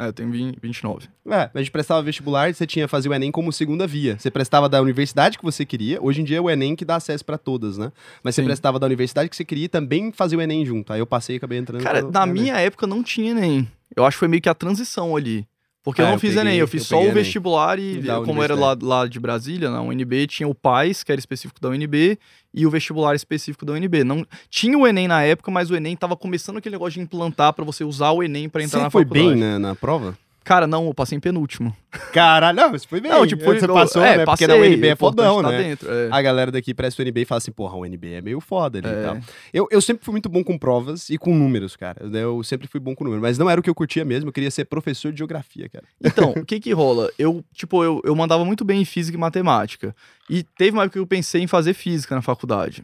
É, 0.00 0.06
eu 0.08 0.12
tenho 0.14 0.30
20, 0.30 0.56
29. 0.62 1.08
É, 1.28 1.50
a 1.52 1.58
gente 1.58 1.70
prestava 1.70 2.02
vestibular 2.02 2.48
e 2.48 2.54
você 2.54 2.66
tinha 2.66 2.86
que 2.86 2.90
fazer 2.90 3.10
o 3.10 3.12
Enem 3.14 3.30
como 3.30 3.52
segunda 3.52 3.86
via. 3.86 4.18
Você 4.18 4.30
prestava 4.30 4.66
da 4.66 4.80
universidade 4.80 5.36
que 5.36 5.44
você 5.44 5.66
queria. 5.66 6.02
Hoje 6.02 6.22
em 6.22 6.24
dia 6.24 6.38
é 6.38 6.40
o 6.40 6.48
Enem 6.48 6.74
que 6.74 6.84
dá 6.86 6.96
acesso 6.96 7.22
pra 7.24 7.36
todas, 7.36 7.76
né? 7.76 7.92
Mas 8.22 8.34
você 8.34 8.40
Sim. 8.40 8.46
prestava 8.46 8.78
da 8.78 8.86
universidade 8.86 9.28
que 9.28 9.36
você 9.36 9.44
queria 9.44 9.66
e 9.66 9.68
também 9.68 10.10
fazia 10.10 10.38
o 10.38 10.40
Enem 10.40 10.64
junto. 10.64 10.90
Aí 10.92 11.00
eu 11.00 11.06
passei 11.06 11.36
e 11.36 11.38
acabei 11.38 11.58
entrando. 11.58 11.82
Cara, 11.82 12.00
no- 12.00 12.10
na 12.10 12.24
minha 12.24 12.58
época 12.58 12.86
não 12.86 13.02
tinha 13.02 13.32
Enem. 13.32 13.68
Eu 13.94 14.06
acho 14.06 14.14
que 14.16 14.20
foi 14.20 14.28
meio 14.28 14.40
que 14.40 14.48
a 14.48 14.54
transição 14.54 15.14
ali. 15.16 15.44
Porque 15.82 16.02
Ah, 16.02 16.04
eu 16.04 16.08
não 16.08 16.14
eu 16.16 16.20
fiz 16.20 16.30
peguei- 16.34 16.42
Enem, 16.42 16.58
eu 16.58 16.64
eu 16.64 16.68
fiz 16.68 16.86
peguei 16.86 17.04
só 17.06 17.10
o 17.10 17.14
vestibular 17.14 17.78
e, 17.78 18.02
como 18.26 18.42
era 18.42 18.54
lá, 18.54 18.76
lá 18.80 19.06
de 19.06 19.18
Brasília, 19.18 19.70
na 19.70 19.80
UNB, 19.80 20.26
tinha 20.26 20.46
o 20.46 20.54
PAIS, 20.54 21.02
que 21.02 21.10
era 21.10 21.18
específico 21.18 21.58
da 21.58 21.70
UNB, 21.70 22.18
e 22.52 22.66
o 22.66 22.70
vestibular 22.70 23.14
específico 23.14 23.64
da 23.64 23.72
UNB. 23.72 24.04
Não, 24.04 24.26
tinha 24.50 24.76
o 24.76 24.86
Enem 24.86 25.08
na 25.08 25.22
época, 25.22 25.50
mas 25.50 25.70
o 25.70 25.74
Enem 25.76 25.96
tava 25.96 26.14
começando 26.16 26.58
aquele 26.58 26.74
negócio 26.74 26.94
de 26.94 27.00
implantar 27.00 27.54
pra 27.54 27.64
você 27.64 27.82
usar 27.82 28.10
o 28.10 28.22
Enem 28.22 28.46
pra 28.48 28.62
entrar 28.62 28.78
Você 28.78 28.84
na 28.84 28.90
foi 28.90 29.04
faculdade. 29.04 29.28
bem 29.30 29.36
na, 29.40 29.58
na 29.58 29.74
prova? 29.74 30.18
Cara, 30.42 30.66
não, 30.66 30.86
eu 30.86 30.94
passei 30.94 31.16
em 31.16 31.20
penúltimo. 31.20 31.76
Caralho, 32.12 32.56
não, 32.56 32.70
você 32.70 32.86
foi 32.88 33.00
bem. 33.00 33.10
não, 33.10 33.26
tipo, 33.26 33.44
você 33.44 33.64
eu- 33.66 33.74
passou, 33.74 34.02
é, 34.02 34.16
né? 34.18 34.24
passei, 34.24 34.46
Porque 34.46 34.58
na 34.60 34.66
UNB 34.66 34.86
é 34.88 34.92
importante 34.92 35.26
fodão, 35.26 35.42
tá 35.42 35.50
né? 35.50 35.62
dentro, 35.62 35.92
é. 35.92 36.08
A 36.10 36.22
galera 36.22 36.50
daqui 36.50 36.72
presta 36.72 37.02
o 37.02 37.04
UNB 37.06 37.20
e 37.20 37.24
fala 37.24 37.38
assim, 37.38 37.52
porra, 37.52 37.76
o 37.76 37.82
UNB 37.82 38.14
é 38.14 38.20
meio 38.22 38.40
foda 38.40 38.78
ali 38.78 38.88
e 38.88 38.90
É. 38.90 39.02
tal. 39.02 39.18
Eu, 39.52 39.68
eu 39.70 39.80
sempre 39.80 40.04
fui 40.04 40.12
muito 40.12 40.28
bom 40.28 40.42
com 40.42 40.56
provas 40.58 41.10
e 41.10 41.18
com 41.18 41.34
números, 41.34 41.76
cara. 41.76 42.02
Eu 42.16 42.42
sempre 42.42 42.66
fui 42.68 42.80
bom 42.80 42.94
com 42.94 43.04
números. 43.04 43.22
Mas 43.22 43.36
não 43.38 43.50
era 43.50 43.60
o 43.60 43.62
que 43.62 43.68
eu 43.70 43.74
curtia 43.74 44.04
mesmo, 44.04 44.28
eu 44.28 44.32
queria 44.32 44.50
ser 44.50 44.64
professor 44.64 45.12
de 45.12 45.18
geografia, 45.18 45.68
cara. 45.68 45.84
Então, 46.02 46.30
o 46.30 46.42
que 46.46 46.58
que 46.58 46.72
rola? 46.72 47.10
Eu, 47.18 47.44
tipo, 47.52 47.84
eu, 47.84 48.00
eu 48.04 48.16
mandava 48.16 48.44
muito 48.44 48.64
bem 48.64 48.80
em 48.80 48.84
física 48.84 49.16
e 49.16 49.20
matemática. 49.20 49.94
E 50.28 50.42
teve 50.42 50.72
uma 50.72 50.84
época 50.84 50.94
que 50.94 50.98
eu 51.02 51.06
pensei 51.06 51.42
em 51.42 51.46
fazer 51.46 51.74
física 51.74 52.14
na 52.14 52.22
faculdade. 52.22 52.82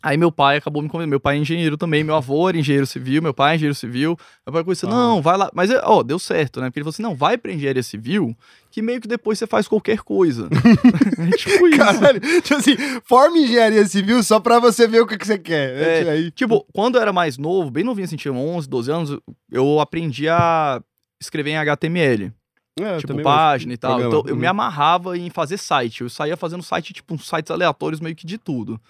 Aí 0.00 0.16
meu 0.16 0.30
pai 0.30 0.58
acabou 0.58 0.80
me 0.80 0.88
convidando. 0.88 1.10
Meu 1.10 1.18
pai 1.18 1.36
é 1.36 1.40
engenheiro 1.40 1.76
também, 1.76 2.04
meu 2.04 2.14
avô 2.14 2.48
era 2.48 2.56
engenheiro 2.56 2.86
civil, 2.86 3.20
meu 3.20 3.34
pai 3.34 3.52
é 3.52 3.56
engenheiro 3.56 3.74
civil. 3.74 4.16
Meu 4.46 4.52
pai 4.52 4.62
começou, 4.62 4.88
Ah. 4.88 4.92
não, 4.92 5.20
vai 5.20 5.36
lá. 5.36 5.50
Mas, 5.52 5.70
ó, 5.82 6.02
deu 6.04 6.18
certo, 6.20 6.60
né? 6.60 6.66
Porque 6.68 6.78
ele 6.78 6.84
falou 6.84 6.90
assim, 6.90 7.02
não, 7.02 7.16
vai 7.16 7.36
pra 7.36 7.52
engenharia 7.52 7.82
civil, 7.82 8.32
que 8.70 8.80
meio 8.80 9.00
que 9.00 9.08
depois 9.08 9.38
você 9.40 9.46
faz 9.46 9.66
qualquer 9.66 9.98
coisa. 10.00 10.48
é 11.18 11.36
tipo 11.36 11.66
isso. 11.66 11.78
Caralho, 11.78 12.20
tipo 12.42 12.54
assim, 12.54 12.76
forma 13.04 13.38
engenharia 13.38 13.84
civil 13.86 14.22
só 14.22 14.38
pra 14.38 14.60
você 14.60 14.86
ver 14.86 15.00
o 15.00 15.06
que, 15.06 15.18
que 15.18 15.26
você 15.26 15.36
quer. 15.38 16.04
É, 16.06 16.10
Aí, 16.10 16.30
Tipo, 16.30 16.64
quando 16.72 16.94
eu 16.94 17.02
era 17.02 17.12
mais 17.12 17.36
novo, 17.36 17.68
bem 17.70 17.82
novinho, 17.82 18.04
assim, 18.04 18.16
tinha 18.16 18.32
11, 18.32 18.68
12 18.68 18.90
anos, 18.92 19.18
eu 19.50 19.80
aprendi 19.80 20.28
a 20.28 20.80
escrever 21.20 21.50
em 21.50 21.56
HTML. 21.58 22.32
é, 22.80 22.98
tipo, 22.98 23.20
página 23.22 23.72
e 23.72 23.76
tal. 23.76 23.94
programa. 23.96 24.14
Então, 24.20 24.28
eu 24.30 24.34
Uhum. 24.36 24.40
me 24.40 24.46
amarrava 24.46 25.18
em 25.18 25.28
fazer 25.28 25.56
site. 25.58 26.02
Eu 26.02 26.08
saía 26.08 26.36
fazendo 26.36 26.62
site, 26.62 26.92
tipo, 26.92 27.12
uns 27.14 27.26
sites 27.28 27.50
aleatórios, 27.50 28.00
meio 28.00 28.14
que 28.14 28.24
de 28.24 28.38
tudo. 28.38 28.80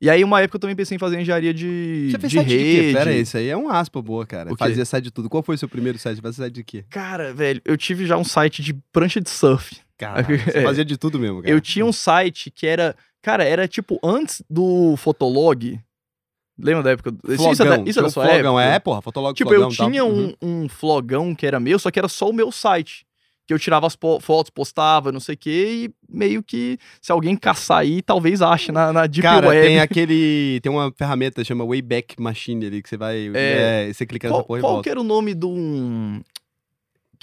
E 0.00 0.10
aí, 0.10 0.22
uma 0.24 0.40
época, 0.40 0.56
eu 0.56 0.60
também 0.60 0.76
pensei 0.76 0.96
em 0.96 0.98
fazer 0.98 1.18
engenharia 1.20 1.54
de, 1.54 2.08
Você 2.10 2.18
fez 2.18 2.30
de 2.32 2.38
site 2.38 2.48
de 2.48 2.56
quê? 2.56 2.80
rede. 2.82 2.92
Pera 2.94 3.10
aí, 3.10 3.20
isso 3.20 3.36
aí 3.36 3.48
é 3.48 3.56
um 3.56 3.68
aspa 3.70 4.02
boa, 4.02 4.26
cara. 4.26 4.52
O 4.52 4.56
quê? 4.56 4.64
Fazia 4.64 4.84
site 4.84 5.04
de 5.04 5.10
tudo. 5.10 5.30
Qual 5.30 5.42
foi 5.42 5.54
o 5.54 5.58
seu 5.58 5.68
primeiro 5.68 5.98
site? 5.98 6.20
Fazia 6.20 6.44
site 6.44 6.54
de 6.54 6.64
quê? 6.64 6.84
Cara, 6.90 7.32
velho, 7.32 7.62
eu 7.64 7.76
tive 7.76 8.04
já 8.04 8.16
um 8.18 8.24
site 8.24 8.60
de 8.62 8.74
prancha 8.92 9.20
de 9.20 9.30
surf. 9.30 9.76
Caralho, 9.96 10.26
você 10.44 10.58
É. 10.58 10.62
fazia 10.62 10.84
de 10.84 10.98
tudo 10.98 11.18
mesmo, 11.18 11.40
cara. 11.40 11.50
Eu 11.54 11.60
tinha 11.60 11.86
um 11.86 11.92
site 11.92 12.50
que 12.50 12.66
era... 12.66 12.94
Cara, 13.22 13.44
era 13.44 13.66
tipo 13.66 13.98
antes 14.04 14.42
do 14.50 14.94
Fotolog. 14.98 15.80
Lembra 16.58 16.82
da 16.82 16.90
época? 16.90 17.10
Flogão. 17.24 17.52
Isso 17.52 17.62
é 17.62 17.66
da, 17.66 17.82
isso 17.84 18.10
sua 18.10 18.26
flogão. 18.26 18.60
época? 18.60 18.74
É, 18.74 18.78
porra, 18.78 19.00
fotolog 19.02 19.34
Tipo, 19.34 19.50
flogão 19.50 19.68
eu 19.70 19.74
tinha 19.74 20.04
Uhum. 20.04 20.34
um, 20.42 20.64
um 20.64 20.68
flogão 20.68 21.34
que 21.34 21.46
era 21.46 21.58
meu, 21.58 21.78
só 21.78 21.90
que 21.90 21.98
era 21.98 22.08
só 22.08 22.28
o 22.28 22.32
meu 22.32 22.52
site. 22.52 23.06
Que 23.46 23.52
eu 23.52 23.58
tirava 23.58 23.86
as 23.86 23.94
po- 23.94 24.20
fotos, 24.20 24.48
postava, 24.50 25.12
não 25.12 25.20
sei 25.20 25.34
o 25.34 25.38
quê, 25.38 25.84
e 25.86 25.94
meio 26.08 26.42
que 26.42 26.78
se 27.02 27.12
alguém 27.12 27.36
caçar 27.36 27.78
aí, 27.78 28.00
talvez 28.00 28.40
ache 28.40 28.72
na, 28.72 28.90
na 28.92 29.06
Deep 29.06 29.20
Cara, 29.22 29.48
Web. 29.48 29.66
tem 29.66 29.80
aquele. 29.80 30.60
Tem 30.62 30.72
uma 30.72 30.90
ferramenta 30.96 31.42
que 31.42 31.46
chama 31.46 31.64
Wayback 31.66 32.20
Machine 32.20 32.64
ali, 32.66 32.82
que 32.82 32.88
você 32.88 32.96
vai. 32.96 33.30
É. 33.34 33.88
É, 33.88 33.92
você 33.92 34.06
clica 34.06 34.28
nessa 34.28 34.38
Qual, 34.40 34.46
porra 34.46 34.60
qual 34.60 34.82
que 34.82 34.88
era 34.88 34.98
o 35.00 35.04
nome 35.04 35.34
do. 35.34 35.50
um- 35.50 36.22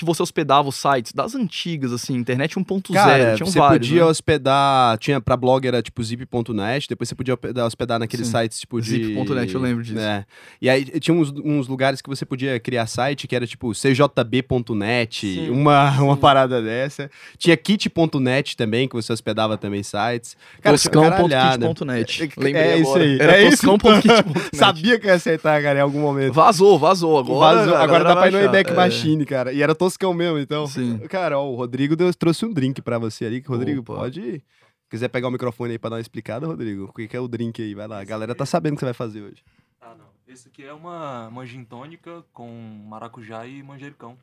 Que 0.02 0.06
você 0.06 0.24
hospedava 0.24 0.68
os 0.68 0.76
sites 0.78 1.14
das 1.14 1.36
antigas, 1.36 1.94
assim, 1.94 2.16
internet 2.16 2.56
1.0, 2.56 2.92
Cara, 2.92 3.36
tinham 3.36 3.46
você 3.48 3.60
vários. 3.60 3.88
podia 3.88 4.04
né? 4.04 4.10
hospedar. 4.10 4.98
Tinha 4.98 5.22
pra 5.22 5.38
blog 5.38 5.68
era 5.68 5.80
tipo 5.80 6.04
zip.net, 6.04 6.88
depois 6.90 7.08
você 7.08 7.14
podia 7.14 7.38
hospedar, 7.68 8.00
naqueles 8.00 8.26
Sim. 8.26 8.40
sites 8.40 8.60
tipo 8.62 8.82
de. 8.82 8.90
Zip.net, 8.90 9.54
eu 9.54 9.62
lembro 9.62 9.84
disso. 9.84 10.00
É. 10.00 10.26
E 10.60 10.68
aí 10.68 10.86
tinha 11.00 11.16
uns, 11.16 11.32
uns 11.46 11.68
lugares 11.68 12.02
que 12.02 12.10
você 12.10 12.26
podia 12.26 12.60
criar 12.60 12.88
site 12.88 13.28
que 13.28 13.36
era 13.36 13.46
tipo 13.46 13.74
cjb.net, 13.76 15.20
Sim, 15.36 15.50
uma, 15.52 15.92
uma 16.02 16.18
parada 16.18 16.60
dessa. 16.62 17.10
Tinha 17.38 17.56
kit.net 17.56 18.58
também, 18.58 18.88
que 18.88 18.96
você 18.96 19.14
hospedava 19.14 19.56
também 19.56 19.84
sites. 19.84 20.36
Cara. 20.62 20.76
Toscão.kit.net. 20.76 22.24
É, 22.24 22.30
Lembrei 22.42 22.54
é 22.64 22.78
isso 22.78 22.90
agora. 22.90 23.04
aí, 23.04 23.20
Era 23.20 23.38
é 23.42 23.48
isso. 23.48 23.58
toscão.kit.net. 23.68 24.56
Sabia 24.58 25.00
que 25.00 25.06
ia 25.08 25.14
acertar, 25.14 25.62
cara, 25.62 25.78
em 25.78 25.82
algum 25.82 26.00
momento. 26.02 26.34
Vazou, 26.34 26.80
vazou. 26.80 27.20
Agora, 27.20 27.56
Vazou. 27.58 27.76
Agora 27.76 28.04
dá 28.04 28.16
pra 28.16 28.28
ir 28.28 28.32
no. 28.32 28.38
Wayback 28.40 28.72
É. 28.72 28.74
Machine, 28.74 29.26
cara. 29.26 29.52
E 29.54 29.62
era 29.62 29.76
moscão 29.92 30.14
mesmo, 30.14 30.40
então. 30.40 30.66
Sim. 30.68 30.98
Cara, 31.10 31.38
ó, 31.38 31.50
o 31.52 31.56
Rodrigo 31.56 31.96
Deus 31.96 32.16
trouxe 32.16 32.46
um 32.46 32.54
drink 32.54 32.82
pra 32.82 32.98
você 32.98 33.26
ali. 33.26 33.42
que 33.42 33.48
Rodrigo, 33.50 33.82
Opa. 33.82 33.96
pode. 33.96 34.44
Quiser 34.90 35.08
pegar 35.10 35.28
o 35.28 35.32
microfone 35.32 35.72
aí 35.74 35.80
pra 35.80 35.90
dar 35.90 35.96
uma 35.98 36.02
explicada, 36.02 36.46
Rodrigo? 36.48 36.86
O 36.86 36.94
que 36.94 37.16
é 37.16 37.20
o 37.20 37.28
drink 37.28 37.62
aí? 37.62 37.74
Vai 37.76 37.88
lá. 37.88 38.00
A 38.00 38.04
galera 38.04 38.34
tá 38.36 38.46
sabendo 38.46 38.74
o 38.74 38.76
que 38.76 38.80
você 38.82 38.86
vai 38.86 38.94
fazer 38.94 39.22
hoje. 39.22 39.44
Ah, 39.80 39.96
não. 39.98 40.06
Esse 40.28 40.48
aqui 40.50 40.64
é 40.66 40.74
uma, 40.74 41.28
uma 41.28 41.46
gin 41.46 41.64
tônica 41.64 42.24
com 42.34 42.50
maracujá 42.88 43.46
e 43.46 43.62
manjericão. 43.64 44.18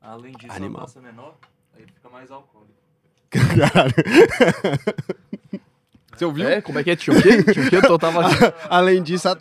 Além 0.00 0.32
disso, 0.32 0.52
Animal. 0.52 0.78
a 0.78 0.80
massa 0.82 0.98
é 0.98 1.02
menor, 1.02 1.36
aí 1.76 1.84
fica 1.86 2.08
mais 2.08 2.30
alcoólico. 2.30 2.72
Caralho. 3.30 3.94
Você 6.14 6.24
ouviu? 6.26 6.46
É, 6.48 6.60
como 6.60 6.78
é 6.78 6.84
que 6.84 6.90
é? 6.90 6.96
Tinha 6.96 7.16
o 7.16 7.22
quê? 7.22 7.42
Tinha 7.52 7.66
o 7.66 7.70
quê? 7.70 7.76
Eu 7.76 7.98
tava... 7.98 8.20
Além 8.68 9.02
disso, 9.02 9.28
a- 9.28 9.38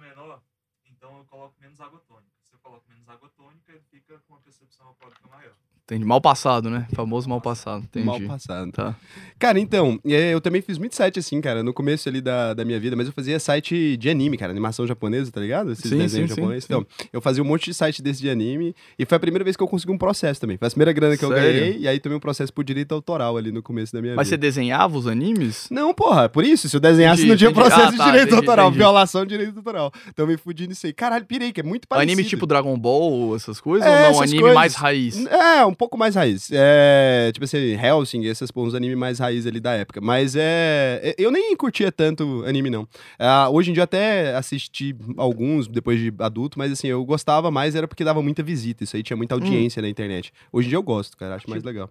pod 5.02 5.14
Kamayo. 5.22 5.61
Entendi. 5.92 6.06
Mal 6.06 6.22
passado, 6.22 6.70
né? 6.70 6.88
Famoso 6.96 7.28
mal 7.28 7.42
passado. 7.42 7.84
Entendi. 7.84 8.06
mal 8.06 8.22
passado. 8.22 8.72
Tá. 8.72 8.96
Cara, 9.38 9.60
então, 9.60 10.00
eu 10.06 10.40
também 10.40 10.62
fiz 10.62 10.78
muito 10.78 10.96
site 10.96 11.20
assim, 11.20 11.42
cara, 11.42 11.62
no 11.64 11.74
começo 11.74 12.08
ali 12.08 12.22
da, 12.22 12.54
da 12.54 12.64
minha 12.64 12.80
vida, 12.80 12.96
mas 12.96 13.08
eu 13.08 13.12
fazia 13.14 13.38
site 13.40 13.98
de 13.98 14.10
anime, 14.10 14.38
cara, 14.38 14.52
animação 14.54 14.88
japonesa, 14.88 15.30
tá 15.32 15.42
ligado? 15.42 15.72
Esses 15.74 15.90
Sim, 15.90 15.98
desenhos 15.98 16.30
sim, 16.30 16.36
sim, 16.36 16.42
japoneses. 16.42 16.64
sim. 16.64 16.74
Então, 16.74 16.86
eu 17.12 17.20
fazia 17.20 17.44
um 17.44 17.46
monte 17.46 17.66
de 17.66 17.74
site 17.74 18.02
desse 18.02 18.22
de 18.22 18.30
anime 18.30 18.74
e 18.98 19.06
foi 19.06 19.18
a 19.18 19.20
primeira 19.20 19.44
vez 19.44 19.58
que 19.58 19.64
eu 19.64 19.68
consegui 19.68 19.92
um 19.92 19.98
processo 19.98 20.40
também. 20.40 20.56
Foi 20.58 20.68
a 20.68 20.72
primeira 20.72 20.94
grana 20.94 21.18
que 21.18 21.26
eu 21.26 21.30
Sério? 21.30 21.60
ganhei 21.60 21.78
e 21.80 21.88
aí 21.90 22.00
tomei 22.00 22.18
um 22.18 22.22
processo 22.22 22.54
por 22.54 22.64
direito 22.64 22.94
autoral 22.96 23.36
ali 23.36 23.52
no 23.52 23.62
começo 23.62 23.92
da 23.92 24.02
minha 24.02 24.16
Mas 24.16 24.30
você 24.30 24.36
vida. 24.36 24.48
desenhava 24.48 24.98
os 24.98 25.08
animes? 25.08 25.68
Não, 25.70 25.94
porra, 25.94 26.30
por 26.30 26.46
isso, 26.46 26.70
se 26.70 26.76
eu 26.78 26.80
desenhasse 26.80 27.24
Entendi, 27.24 27.30
não 27.32 27.38
tinha 27.38 27.50
entendi. 27.50 27.68
processo 27.68 27.88
Ah, 27.90 27.92
de 27.92 27.98
tá, 27.98 28.06
direito 28.06 28.28
entendi, 28.28 28.38
autoral, 28.38 28.72
violação 28.72 29.26
de 29.26 29.30
direito 29.38 29.58
autoral. 29.58 29.92
Então 30.08 30.26
me 30.26 30.38
fudi 30.38 30.68
nisso 30.68 30.86
aí. 30.88 30.94
Caralho, 30.94 31.26
pirei, 31.26 31.52
que 31.52 31.60
é 31.60 31.64
muito 31.64 31.86
parecido. 31.86 32.14
Anime 32.14 32.30
tipo 32.30 32.46
Dragon 32.46 32.78
Ball, 32.80 33.36
essas 33.36 33.60
coisas? 33.60 33.86
É, 33.86 34.08
ou 34.08 34.14
não? 34.14 34.22
Anime 34.22 34.40
coisas. 34.40 34.56
mais 34.56 34.76
raiz? 34.76 35.26
É, 35.26 35.66
um 35.66 35.74
pouco 35.82 35.98
mais 35.98 36.14
raiz. 36.14 36.52
É, 36.54 37.32
tipo 37.34 37.44
assim, 37.44 37.74
Helsing, 37.74 38.24
esses 38.26 38.52
uns 38.56 38.76
animes 38.76 38.96
mais 38.96 39.18
raiz 39.18 39.48
ali 39.48 39.60
da 39.60 39.74
época. 39.74 40.00
Mas 40.00 40.36
é. 40.38 41.16
Eu 41.18 41.32
nem 41.32 41.56
curtia 41.58 41.92
tanto 41.92 42.44
anime, 42.46 42.70
não. 42.70 42.88
Ah, 43.18 43.50
hoje 43.50 43.72
em 43.72 43.74
dia 43.74 43.84
até 43.84 44.36
assisti 44.36 44.96
alguns 45.18 45.68
depois 45.68 46.00
de 46.00 46.14
adulto, 46.20 46.60
mas 46.60 46.72
assim, 46.72 46.88
eu 46.88 47.04
gostava 47.04 47.50
mais, 47.50 47.74
era 47.74 47.88
porque 47.88 48.04
dava 48.04 48.22
muita 48.22 48.44
visita. 48.44 48.84
Isso 48.84 48.96
aí 48.96 49.02
tinha 49.02 49.18
muita 49.18 49.34
audiência 49.34 49.82
na 49.82 49.90
internet. 49.90 50.32
Hoje 50.54 50.68
em 50.68 50.70
dia 50.70 50.78
eu 50.78 50.84
gosto, 50.84 51.18
cara. 51.18 51.36
Acho 51.36 51.50
mais 51.50 51.64
legal. 51.64 51.90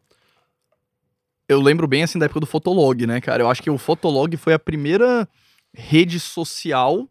Eu 1.48 1.60
lembro 1.60 1.88
bem 1.88 2.04
assim 2.04 2.16
da 2.16 2.26
época 2.26 2.38
do 2.38 2.46
Fotolog, 2.46 3.04
né, 3.08 3.20
cara? 3.20 3.42
Eu 3.42 3.50
acho 3.50 3.60
que 3.60 3.70
o 3.70 3.76
Fotolog 3.76 4.36
foi 4.36 4.52
a 4.52 4.58
primeira 4.58 5.28
rede 5.74 6.20
social. 6.20 7.08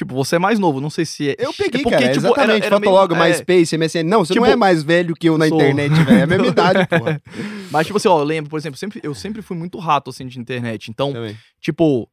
Tipo, 0.00 0.14
você 0.14 0.36
é 0.36 0.38
mais 0.38 0.58
novo, 0.58 0.80
não 0.80 0.88
sei 0.88 1.04
se 1.04 1.28
é. 1.28 1.36
Eu 1.38 1.52
peguei, 1.52 1.80
é 1.80 1.82
porque, 1.82 1.98
cara, 1.98 2.12
tipo, 2.14 2.26
exatamente, 2.26 2.56
era- 2.64 2.66
era 2.68 2.80
meio- 2.80 2.90
Fotolog, 2.90 3.14
é, 3.14 3.28
MySpace, 3.28 3.76
MSN. 3.76 4.02
Não, 4.04 4.24
você 4.24 4.32
não 4.32 4.42
Tipo, 4.42 4.46
é 4.52 4.56
mais 4.56 4.82
velho 4.82 5.14
que 5.14 5.28
eu 5.28 5.36
na 5.36 5.46
sou. 5.46 5.58
internet, 5.60 5.92
velho. 5.92 6.18
É 6.18 6.22
a 6.22 6.26
mesma 6.26 6.46
idade, 6.48 6.86
porra. 6.88 7.20
Mas, 7.70 7.86
tipo 7.86 7.98
assim, 7.98 8.08
ó, 8.08 8.18
eu 8.18 8.24
lembro, 8.24 8.48
por 8.48 8.58
exemplo, 8.58 8.78
sempre, 8.78 8.98
eu 9.02 9.14
sempre 9.14 9.42
fui 9.42 9.54
muito 9.58 9.78
rato, 9.78 10.08
assim, 10.08 10.26
de 10.26 10.38
internet. 10.40 10.90
Então, 10.90 11.12
Também. 11.12 11.36
tipo, 11.60 12.08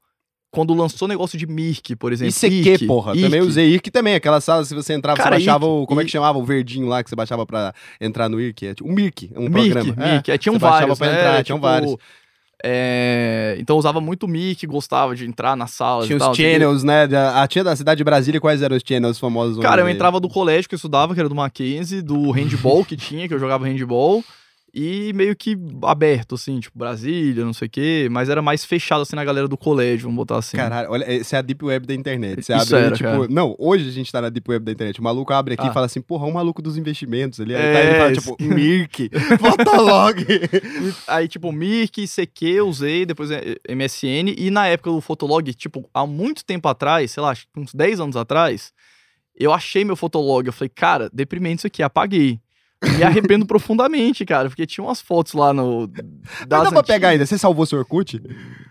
quando 0.52 0.74
lançou 0.74 1.06
o 1.06 1.10
negócio 1.10 1.38
de 1.38 1.48
Mirk, 1.48 1.96
por 1.96 2.12
exemplo. 2.12 2.34
ICQ, 2.36 2.70
Irk, 2.72 2.88
porra. 2.88 3.12
Irk. 3.14 3.22
Também 3.24 3.40
usei 3.40 3.70
IRC 3.70 3.90
também. 3.90 4.16
Aquela 4.16 4.42
sala, 4.42 4.66
se 4.66 4.76
você 4.76 4.94
entrava, 4.94 5.16
Cara, 5.18 5.30
você 5.38 5.46
baixava 5.46 5.66
Irk, 5.66 5.74
o. 5.84 5.88
Como 5.88 6.02
é 6.02 6.04
que 6.04 6.08
Irk. 6.08 6.12
chamava? 6.12 6.38
O 6.38 6.44
verdinho 6.44 6.88
lá 6.88 7.02
que 7.02 7.10
você 7.10 7.16
baixava 7.16 7.46
pra 7.46 7.74
entrar 8.02 8.28
no 8.28 8.38
IRC. 8.42 8.66
É, 8.68 8.74
tipo, 8.76 8.90
O 8.90 8.92
Mirk, 8.92 9.32
um 9.34 9.48
Mirk, 9.50 9.72
programa. 9.72 9.96
Mirk. 10.12 10.30
É, 10.30 10.38
tinham 10.38 10.56
você 10.56 10.60
baixava 10.60 10.80
vários, 10.94 11.00
pra 11.00 11.08
né? 11.08 11.14
entrar, 11.20 11.44
tinham 11.46 11.58
tipo, 11.58 11.68
vários. 11.68 11.96
É, 12.64 13.56
Então 13.60 13.78
usava 13.78 14.02
muito 14.02 14.28
Mirk, 14.28 14.66
gostava 14.66 15.16
de 15.16 15.26
entrar 15.26 15.56
nas 15.56 15.72
salas 15.72 16.08
Tinha 16.08 16.18
os 16.18 16.36
channels, 16.36 16.84
né? 16.84 17.08
A 17.36 17.48
tia 17.48 17.64
da 17.64 17.76
cidade 17.76 18.00
de 18.00 18.04
Brasília, 18.04 18.42
quais 18.42 18.62
eram 18.62 18.76
os 18.76 18.84
channels 18.86 19.20
famosos? 19.20 19.60
Cara, 19.60 19.82
eu 19.82 19.86
aí? 19.86 19.94
entrava 19.94 20.20
do 20.20 20.30
colégio 20.30 20.68
que 20.68 20.76
eu 20.76 20.78
estudava, 20.78 21.14
que 21.14 21.20
era 21.20 21.30
do 21.30 21.36
Mackenzie, 21.36 22.02
do 22.02 22.32
handball 22.32 22.84
que 22.84 22.98
tinha, 22.98 23.28
que 23.28 23.34
eu 23.34 23.40
jogava 23.40 23.66
handball, 23.66 24.24
e 24.80 25.12
meio 25.14 25.36
que 25.36 25.58
aberto, 25.84 26.36
assim, 26.36 26.60
tipo, 26.60 26.78
Brasília, 26.78 27.44
não 27.44 27.52
sei 27.54 27.68
o 27.68 27.72
quê, 27.72 28.08
mas 28.12 28.30
era 28.30 28.42
mais 28.44 28.64
fechado, 28.64 29.02
assim, 29.02 29.16
na 29.16 29.26
galera 29.26 29.48
do 29.48 29.58
colégio, 29.58 30.04
vamos 30.04 30.18
botar 30.18 30.38
assim. 30.38 30.56
Caralho, 30.56 30.92
olha, 30.92 31.04
essa 31.12 31.36
é 31.38 31.40
a 31.40 31.42
Deep 31.42 31.66
Web 31.66 31.88
da 31.88 31.94
internet. 31.96 32.44
Você 32.44 32.56
Isso 32.56 32.76
abre, 32.76 32.86
era, 32.88 32.96
tipo. 32.96 33.10
cara. 33.10 33.28
Não, 33.28 33.56
hoje 33.58 33.90
a 33.90 33.92
gente 33.92 34.12
tá 34.12 34.22
na 34.22 34.30
Deep 34.30 34.50
Web 34.52 34.64
da 34.66 34.72
internet. 34.72 35.00
O 35.00 35.04
maluco 35.04 35.34
abre 35.34 35.56
aqui 35.56 35.66
Ah. 35.66 35.72
e 35.72 35.74
fala 35.74 35.88
assim, 35.88 36.00
porra, 36.02 36.28
é 36.28 36.30
um 36.30 36.34
maluco 36.34 36.62
dos 36.62 36.78
investimentos. 36.78 37.40
Aí 37.40 37.52
É, 37.54 37.74
tá, 37.74 37.80
ele 37.84 37.98
fala, 37.98 38.12
isso. 38.12 38.22
tipo, 38.38 38.44
Mirk, 38.44 39.10
Fotolog. 39.40 40.22
E 40.30 40.94
aí, 41.08 41.28
tipo, 41.28 41.52
Mirk, 41.52 42.06
CQ 42.08 42.46
eu 42.46 42.68
usei, 42.68 43.06
depois 43.06 43.32
é, 43.32 43.56
MSN, 43.70 44.34
e 44.38 44.50
na 44.52 44.68
época 44.68 44.92
do 44.92 45.02
Fotolog, 45.02 45.52
tipo, 45.54 45.90
há 45.94 46.06
muito 46.06 46.46
tempo 46.46 46.68
atrás, 46.68 47.12
sei 47.12 47.24
lá, 47.24 47.34
uns 47.56 47.74
10 47.74 48.00
anos 48.00 48.16
atrás, 48.16 48.72
eu 49.36 49.52
achei 49.52 49.84
meu 49.84 49.96
Fotolog, 49.96 50.46
eu 50.48 50.54
falei, 50.54 50.70
cara, 50.70 51.10
deprimente 51.14 51.60
isso 51.60 51.68
aqui, 51.68 51.82
apaguei. 51.84 52.40
Me 52.84 53.04
arrependo 53.04 53.46
profundamente, 53.46 54.26
cara, 54.26 54.50
porque 54.50 54.66
tinha 54.66 54.84
umas 54.84 55.02
fotos 55.02 55.34
lá 55.34 55.52
no. 55.54 55.88
Não 55.88 56.64
dá 56.64 56.72
pra 56.72 56.84
pegar 56.84 57.10
ainda. 57.10 57.26
Você 57.26 57.38
salvou 57.38 57.66
seu 57.66 57.80
Orkut? 57.80 58.22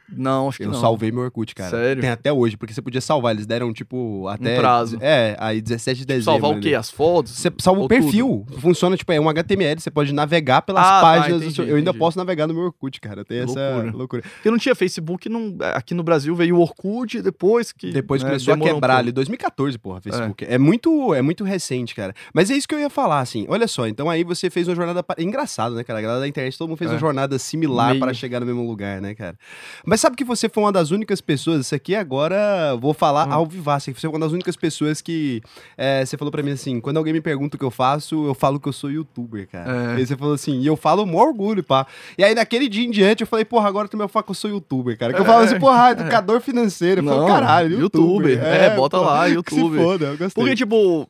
Não, 0.09 0.49
acho 0.49 0.59
que 0.59 0.65
Eu 0.65 0.71
não. 0.71 0.81
salvei 0.81 1.11
meu 1.11 1.23
Orkut, 1.25 1.55
cara. 1.55 1.71
Sério? 1.71 2.01
Tem 2.01 2.11
até 2.11 2.33
hoje, 2.33 2.57
porque 2.57 2.73
você 2.73 2.81
podia 2.81 3.01
salvar. 3.01 3.35
Eles 3.35 3.47
deram, 3.47 3.73
tipo, 3.73 4.27
até. 4.29 4.57
prazo. 4.59 4.99
É, 5.01 5.37
aí 5.39 5.61
17 5.61 6.01
de 6.01 6.07
dezembro. 6.07 6.25
Salvar 6.41 6.59
o 6.59 6.61
quê? 6.61 6.75
As 6.75 6.91
fotos? 6.91 7.33
Você 7.33 7.51
salva 7.59 7.81
o 7.81 7.83
Ou 7.85 7.89
tudo? 7.89 8.01
perfil. 8.01 8.47
Funciona, 8.61 8.97
tipo, 8.97 9.11
é 9.13 9.21
um 9.21 9.29
HTML. 9.29 9.81
Você 9.81 9.91
pode 9.91 10.13
navegar 10.13 10.63
pelas 10.63 10.85
Ah, 10.85 10.91
tá, 10.91 11.01
páginas 11.01 11.31
do 11.31 11.37
entendi, 11.45 11.55
seu. 11.55 11.65
Eu 11.65 11.77
ainda 11.77 11.91
entendi. 11.91 11.99
posso 11.99 12.19
navegar 12.19 12.47
no 12.47 12.55
meu 12.55 12.65
Orkut, 12.65 13.01
cara. 13.01 13.25
Tem 13.25 13.41
essa 13.41 13.71
Loucura. 13.73 13.97
loucura. 13.97 14.23
Porque 14.23 14.51
não 14.51 14.59
tinha 14.59 14.75
Facebook, 14.75 15.29
não, 15.29 15.57
aqui 15.75 15.93
no 15.95 16.03
Brasil 16.03 16.35
veio 16.35 16.57
o 16.57 16.61
Orkut 16.61 17.21
depois 17.23 17.73
que. 17.73 17.91
Depois 17.93 18.23
né, 18.23 18.29
começou 18.29 18.55
a 18.55 18.57
um 18.57 18.61
quebrar 18.61 18.81
pouco. 18.95 19.01
ali, 19.01 19.13
2014, 19.13 19.79
porra, 19.79 20.01
Facebook. 20.01 20.45
É. 20.45 20.57
muito, 20.59 21.15
é 21.15 21.23
muito 21.23 21.43
recente, 21.45 21.95
cara. 21.95 22.15
Mas 22.33 22.51
é 22.51 22.55
isso 22.55 22.69
que 22.69 22.75
eu 22.75 22.79
ia 22.81 22.91
falar, 22.91 23.21
assim. 23.21 23.45
Olha 23.49 23.67
só, 23.67 23.87
então 23.87 24.09
aí 24.09 24.23
você 24.25 24.49
fez 24.51 24.69
uma 24.69 24.75
jornada. 24.77 25.03
pa- 25.03 25.17
Engraçado, 25.19 25.75
né, 25.75 25.83
cara? 25.83 25.99
A 25.99 26.03
galera 26.03 26.21
da 26.21 26.29
internet, 26.29 26.57
todo 26.57 26.69
mundo 26.69 26.79
fez 26.79 26.91
É. 26.91 26.95
uma 26.95 27.01
jornada 27.01 27.39
similar 27.39 27.89
Meio. 27.91 28.01
para 28.01 28.15
chegar 28.15 28.41
no 28.41 28.47
mesmo 28.47 28.67
lugar, 28.67 29.01
né, 29.01 29.15
cara? 29.15 29.37
Mas 29.85 29.96
sabe 29.97 30.17
que 30.17 30.25
você 30.25 30.49
foi 30.49 30.63
uma 30.65 30.73
das 30.73 30.91
únicas 30.91 31.21
pessoas. 31.21 31.61
Isso 31.67 31.75
aqui 31.75 31.95
agora 31.95 32.71
eu 32.73 32.79
vou 32.79 32.93
falar 32.95 33.29
Hum. 33.29 33.33
ao 33.33 33.47
vivaço. 33.47 33.87
Você 33.93 34.01
foi 34.01 34.11
uma 34.11 34.19
das 34.19 34.33
únicas 34.33 34.57
pessoas 34.57 35.01
que. 35.01 35.43
é, 35.77 36.05
você 36.05 36.17
falou 36.17 36.31
pra 36.33 36.43
mim 36.43 36.51
assim: 36.53 36.81
quando 36.81 36.97
alguém 36.97 37.13
me 37.13 37.21
pergunta 37.21 37.57
o 37.57 37.59
que 37.59 37.65
eu 37.65 37.71
faço, 37.71 38.27
eu 38.27 38.35
falo 38.35 38.59
que 38.61 38.69
eu 38.69 38.73
sou 38.73 38.91
youtuber, 38.91 39.49
cara. 39.49 39.93
É. 39.93 39.97
Aí 39.97 40.07
você 40.07 40.17
falou 40.17 40.35
assim, 40.35 40.61
e 40.61 40.67
eu 40.67 40.77
falo 40.77 41.05
com 41.05 41.13
maior 41.13 41.29
orgulho, 41.29 41.63
pá. 41.63 41.87
E 42.19 42.25
aí 42.25 42.35
naquele 42.35 42.69
dia 42.69 42.85
em 42.85 42.91
diante 42.91 43.21
eu 43.23 43.27
falei, 43.27 43.45
porra, 43.45 43.69
agora 43.69 43.89
tu 43.89 43.97
me 43.97 44.07
fala 44.09 44.23
que 44.25 44.31
eu 44.31 44.35
sou 44.35 44.51
youtuber, 44.51 44.99
cara. 44.99 45.13
Que 45.13 45.21
eu 45.21 45.25
É. 45.25 45.27
falo 45.27 45.45
assim, 45.45 45.59
porra, 45.59 45.91
educador 45.93 46.41
financeiro. 46.41 47.01
Eu 47.01 47.05
falei, 47.05 47.21
Não, 47.21 47.27
caralho, 47.27 47.81
youtuber. 47.81 48.31
youtuber. 48.33 48.45
É, 48.45 48.75
bota 48.77 48.99
lá, 48.99 49.27
que 49.27 49.33
youtuber. 49.35 49.79
Se 49.81 49.85
foda, 49.85 50.05
eu 50.07 50.17
gostei. 50.19 50.43
Porque, 50.43 50.55
tipo. 50.57 51.09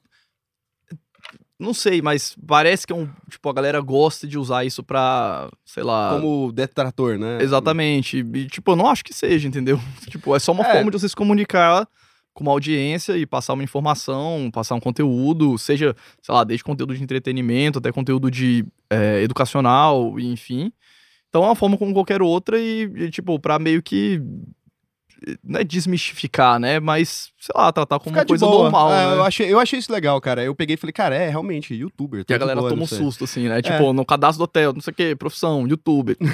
Não 1.59 1.73
sei, 1.73 2.03
mas 2.03 2.37
parece 2.47 2.87
que 2.87 2.93
é 2.93 2.97
um. 2.97 3.09
Tipo, 3.31 3.49
a 3.49 3.53
galera 3.53 3.81
gosta 3.81 4.27
de 4.27 4.39
usar 4.39 4.65
isso 4.65 4.83
pra. 4.83 5.49
Sei 5.65 5.83
lá. 5.83 6.11
Como 6.15 6.53
detrator, 6.53 7.19
né? 7.19 7.39
Exatamente. 7.41 8.19
E, 8.19 8.47
tipo, 8.47 8.73
eu 8.73 8.77
não 8.77 8.87
acho 8.89 9.03
que 9.03 9.15
seja, 9.15 9.49
entendeu? 9.49 9.81
tipo, 10.11 10.37
é 10.37 10.39
só 10.39 10.53
uma 10.53 10.67
É. 10.67 10.73
forma 10.73 10.91
de 10.91 10.99
você 11.01 11.09
se 11.09 11.17
comunicar 11.17 11.89
com 12.35 12.45
uma 12.45 12.53
audiência 12.53 13.17
e 13.17 13.25
passar 13.25 13.55
uma 13.55 13.63
informação, 13.65 14.51
passar 14.53 14.75
um 14.75 14.81
conteúdo, 14.81 15.57
seja, 15.57 15.97
sei 16.21 16.35
lá, 16.35 16.45
desde 16.45 16.63
conteúdo 16.63 16.95
de 16.95 17.03
entretenimento 17.03 17.79
até 17.79 17.91
conteúdo 17.91 18.31
de 18.31 18.63
é, 18.91 19.23
educacional, 19.23 20.21
e 20.21 20.27
enfim. 20.31 20.71
Então 21.31 21.43
é 21.43 21.47
uma 21.47 21.55
forma 21.57 21.79
como 21.79 21.95
qualquer 21.95 22.21
outra 22.21 22.59
e, 22.61 22.83
e, 22.97 23.11
tipo, 23.11 23.39
pra 23.41 23.59
meio 23.59 23.83
que. 23.83 24.21
Não 25.43 25.61
é 25.61 25.65
desmistificar, 25.65 26.59
né? 26.61 26.79
Mas, 26.79 27.31
sei 27.41 27.53
lá, 27.55 27.73
tratar 27.73 27.99
como 27.99 28.11
Ficar 28.11 28.21
uma 28.21 28.27
coisa 28.27 28.47
boa. 28.47 28.63
normal, 28.65 28.93
É, 28.93 29.07
né? 29.07 29.15
eu, 29.15 29.25
achei, 29.25 29.53
eu 29.53 29.59
achei 29.59 29.79
isso 29.79 29.91
legal, 29.93 30.21
cara. 30.21 30.45
Eu 30.45 30.55
peguei 30.55 30.75
e 30.75 30.77
falei, 30.77 30.93
cara, 30.93 31.15
é 31.15 31.29
realmente 31.31 31.75
youtuber. 31.75 32.25
Que 32.25 32.35
a 32.35 32.39
galera 32.39 32.61
boa 32.61 32.71
toma 32.71 32.83
um 32.83 32.87
susto, 32.87 33.25
assim, 33.25 33.49
né? 33.49 33.63
Tipo, 33.63 33.93
no 33.93 34.05
cadastro 34.05 34.39
do 34.39 34.45
hotel, 34.45 34.73
não 34.75 34.81
sei 34.81 34.93
o 34.93 34.95
quê, 34.95 35.17
profissão, 35.17 35.67
youtuber. 35.67 36.17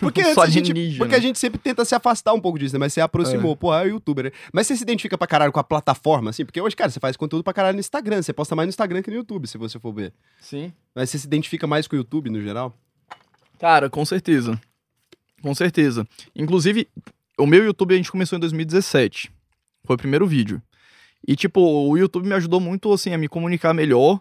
Porque, 0.00 0.22
antes 0.22 0.38
a 0.38 0.46
gente, 0.46 0.70
alienígena. 0.70 0.98
porque 1.04 1.14
a 1.14 1.20
gente 1.20 1.38
sempre 1.38 1.58
tenta 1.58 1.84
se 1.84 1.94
afastar 1.94 2.32
um 2.32 2.40
pouco 2.40 2.58
disso, 2.58 2.74
né? 2.74 2.78
Mas 2.78 2.94
você 2.94 3.00
aproximou, 3.02 3.54
pô, 3.54 3.74
é 3.74 3.82
o 3.84 3.88
youtuber. 3.88 4.24
né? 4.24 4.30
Mas 4.52 4.66
você 4.66 4.74
se 4.76 4.82
identifica 4.82 5.18
pra 5.18 5.26
caralho 5.26 5.52
com 5.52 5.60
a 5.60 5.64
plataforma, 5.64 6.30
assim? 6.30 6.46
Porque 6.46 6.60
hoje, 6.60 6.74
cara, 6.74 6.90
você 6.90 6.98
faz 6.98 7.14
conteúdo 7.16 7.44
pra 7.44 7.52
caralho 7.52 7.74
no 7.74 7.80
Instagram. 7.80 8.22
Você 8.22 8.32
posta 8.32 8.56
mais 8.56 8.66
no 8.66 8.70
Instagram 8.70 9.02
que 9.02 9.10
no 9.10 9.16
YouTube, 9.16 9.46
se 9.46 9.58
você 9.58 9.78
for 9.78 9.92
ver. 9.92 10.14
Sim. 10.40 10.72
Mas 10.94 11.10
você 11.10 11.18
se 11.18 11.26
identifica 11.26 11.66
mais 11.66 11.86
com 11.86 11.94
o 11.94 11.98
YouTube 11.98 12.30
no 12.30 12.40
geral? 12.40 12.74
Cara, 13.58 13.90
com 13.90 14.04
certeza. 14.04 14.58
Com 15.46 15.54
certeza. 15.54 16.04
Inclusive, 16.34 16.88
o 17.38 17.46
meu 17.46 17.64
YouTube 17.64 17.94
a 17.94 17.96
gente 17.96 18.10
começou 18.10 18.36
em 18.36 18.40
2017. 18.40 19.30
Foi 19.84 19.94
o 19.94 19.98
primeiro 19.98 20.26
vídeo. 20.26 20.60
E, 21.26 21.36
tipo, 21.36 21.60
o 21.60 21.96
YouTube 21.96 22.26
me 22.26 22.34
ajudou 22.34 22.58
muito, 22.58 22.92
assim, 22.92 23.12
a 23.14 23.18
me 23.18 23.28
comunicar 23.28 23.72
melhor. 23.72 24.20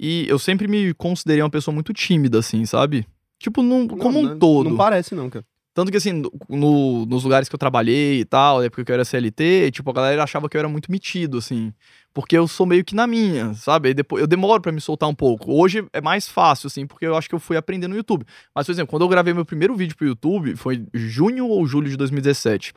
E 0.00 0.26
eu 0.28 0.38
sempre 0.38 0.66
me 0.66 0.94
considerei 0.94 1.42
uma 1.42 1.50
pessoa 1.50 1.74
muito 1.74 1.92
tímida, 1.92 2.38
assim, 2.38 2.64
sabe? 2.64 3.06
Tipo, 3.38 3.62
num- 3.62 3.86
como 3.86 4.18
um 4.18 4.22
Não, 4.22 4.30
não- 4.30 4.38
todo. 4.38 4.70
Não 4.70 4.76
parece, 4.78 5.14
não, 5.14 5.28
cara. 5.28 5.44
Tanto 5.74 5.90
que, 5.90 5.96
assim, 5.96 6.22
no- 6.50 7.06
nos 7.06 7.24
lugares 7.24 7.48
que 7.48 7.54
eu 7.54 7.58
trabalhei 7.58 8.20
e 8.20 8.24
tal, 8.26 8.58
na 8.58 8.66
época 8.66 8.84
que 8.84 8.90
eu 8.90 8.94
era 8.94 9.04
CLT, 9.06 9.70
tipo, 9.72 9.88
a 9.90 9.92
galera 9.94 10.22
achava 10.22 10.46
que 10.48 10.56
eu 10.56 10.58
era 10.58 10.68
muito 10.68 10.90
metido, 10.92 11.38
assim. 11.38 11.72
Porque 12.12 12.36
eu 12.36 12.46
sou 12.46 12.66
meio 12.66 12.84
que 12.84 12.94
na 12.94 13.06
minha, 13.06 13.54
sabe? 13.54 13.88
Aí 13.88 13.94
depois, 13.94 14.20
eu 14.20 14.26
demoro 14.26 14.60
pra 14.60 14.70
me 14.70 14.82
soltar 14.82 15.08
um 15.08 15.14
pouco. 15.14 15.50
Hoje 15.50 15.82
é 15.94 16.00
mais 16.02 16.28
fácil, 16.28 16.66
assim, 16.66 16.86
porque 16.86 17.06
eu 17.06 17.16
acho 17.16 17.26
que 17.26 17.34
eu 17.34 17.40
fui 17.40 17.56
aprendendo 17.56 17.92
no 17.92 17.96
YouTube. 17.96 18.26
Mas, 18.54 18.66
por 18.66 18.72
exemplo, 18.72 18.90
quando 18.90 19.02
eu 19.02 19.08
gravei 19.08 19.32
meu 19.32 19.46
primeiro 19.46 19.74
vídeo 19.74 19.96
pro 19.96 20.06
YouTube, 20.06 20.54
foi 20.56 20.84
junho 20.92 21.46
ou 21.48 21.66
julho 21.66 21.88
de 21.88 21.96
2017. 21.96 22.74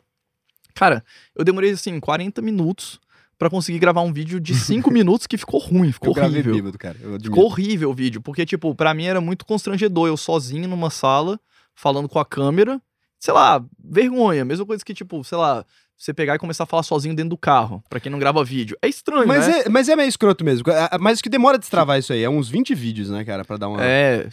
Cara, 0.73 1.03
eu 1.35 1.43
demorei, 1.43 1.71
assim, 1.71 1.99
40 1.99 2.41
minutos 2.41 2.99
pra 3.37 3.49
conseguir 3.49 3.79
gravar 3.79 4.01
um 4.01 4.13
vídeo 4.13 4.39
de 4.39 4.55
5 4.55 4.89
minutos 4.91 5.27
que 5.27 5.37
ficou 5.37 5.59
ruim, 5.59 5.91
ficou 5.91 6.13
Eu 6.15 6.23
horrível. 6.23 6.53
bêbado, 6.55 6.77
cara. 6.77 6.95
Ficou 7.21 7.43
horrível 7.45 7.89
o 7.89 7.93
vídeo, 7.93 8.21
porque, 8.21 8.45
tipo, 8.45 8.73
pra 8.73 8.93
mim 8.93 9.03
era 9.05 9.19
muito 9.19 9.45
constrangedor. 9.45 10.07
Eu 10.07 10.15
sozinho 10.15 10.69
numa 10.69 10.89
sala, 10.89 11.37
falando 11.75 12.10
com 12.10 12.20
a 12.20 12.25
câmera. 12.25 12.82
Sei 13.20 13.34
lá, 13.34 13.63
vergonha. 13.84 14.46
Mesma 14.46 14.65
coisa 14.65 14.84
que, 14.84 14.94
tipo, 14.94 15.24
sei 15.24 15.38
lá, 15.38 15.65
você 15.98 16.13
pegar 16.13 16.36
e 16.36 16.39
começar 16.39 16.63
a 16.63 16.67
falar 16.67 16.84
sozinho 16.84 17.15
dentro 17.15 17.29
do 17.32 17.38
carro, 17.38 17.84
pra 17.89 18.00
quem 18.00 18.12
não 18.12 18.20
grava 18.20 18.44
vídeo. 18.44 18.77
É 18.82 18.88
estranho, 18.88 19.27
Mas, 19.27 19.48
né? 19.48 19.62
é, 19.62 19.70
mas 19.70 19.88
é 19.89 19.96
meio 19.96 20.10
escroto 20.10 20.44
mesmo. 20.44 20.65
Ah, 20.72 20.98
Mas 21.00 21.20
o 21.20 21.24
que 21.24 21.29
demora 21.29 21.58
destravar 21.58 21.98
isso 21.98 22.12
aí? 22.13 22.24
É 22.24 22.29
uns 22.29 22.50
20 22.50 22.75
vídeos, 22.75 23.10
né, 23.10 23.24
cara? 23.24 23.44
Pra 23.46 23.58
dar 23.58 23.67
uma. 23.70 23.84
É. 23.84 24.27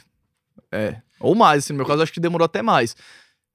É. 0.70 0.96
Ou 1.20 1.34
mais, 1.34 1.64
assim, 1.64 1.72
no 1.72 1.76
meu 1.78 1.86
caso, 1.86 2.02
acho 2.02 2.12
que 2.12 2.20
demorou 2.20 2.44
até 2.44 2.62
mais. 2.62 2.96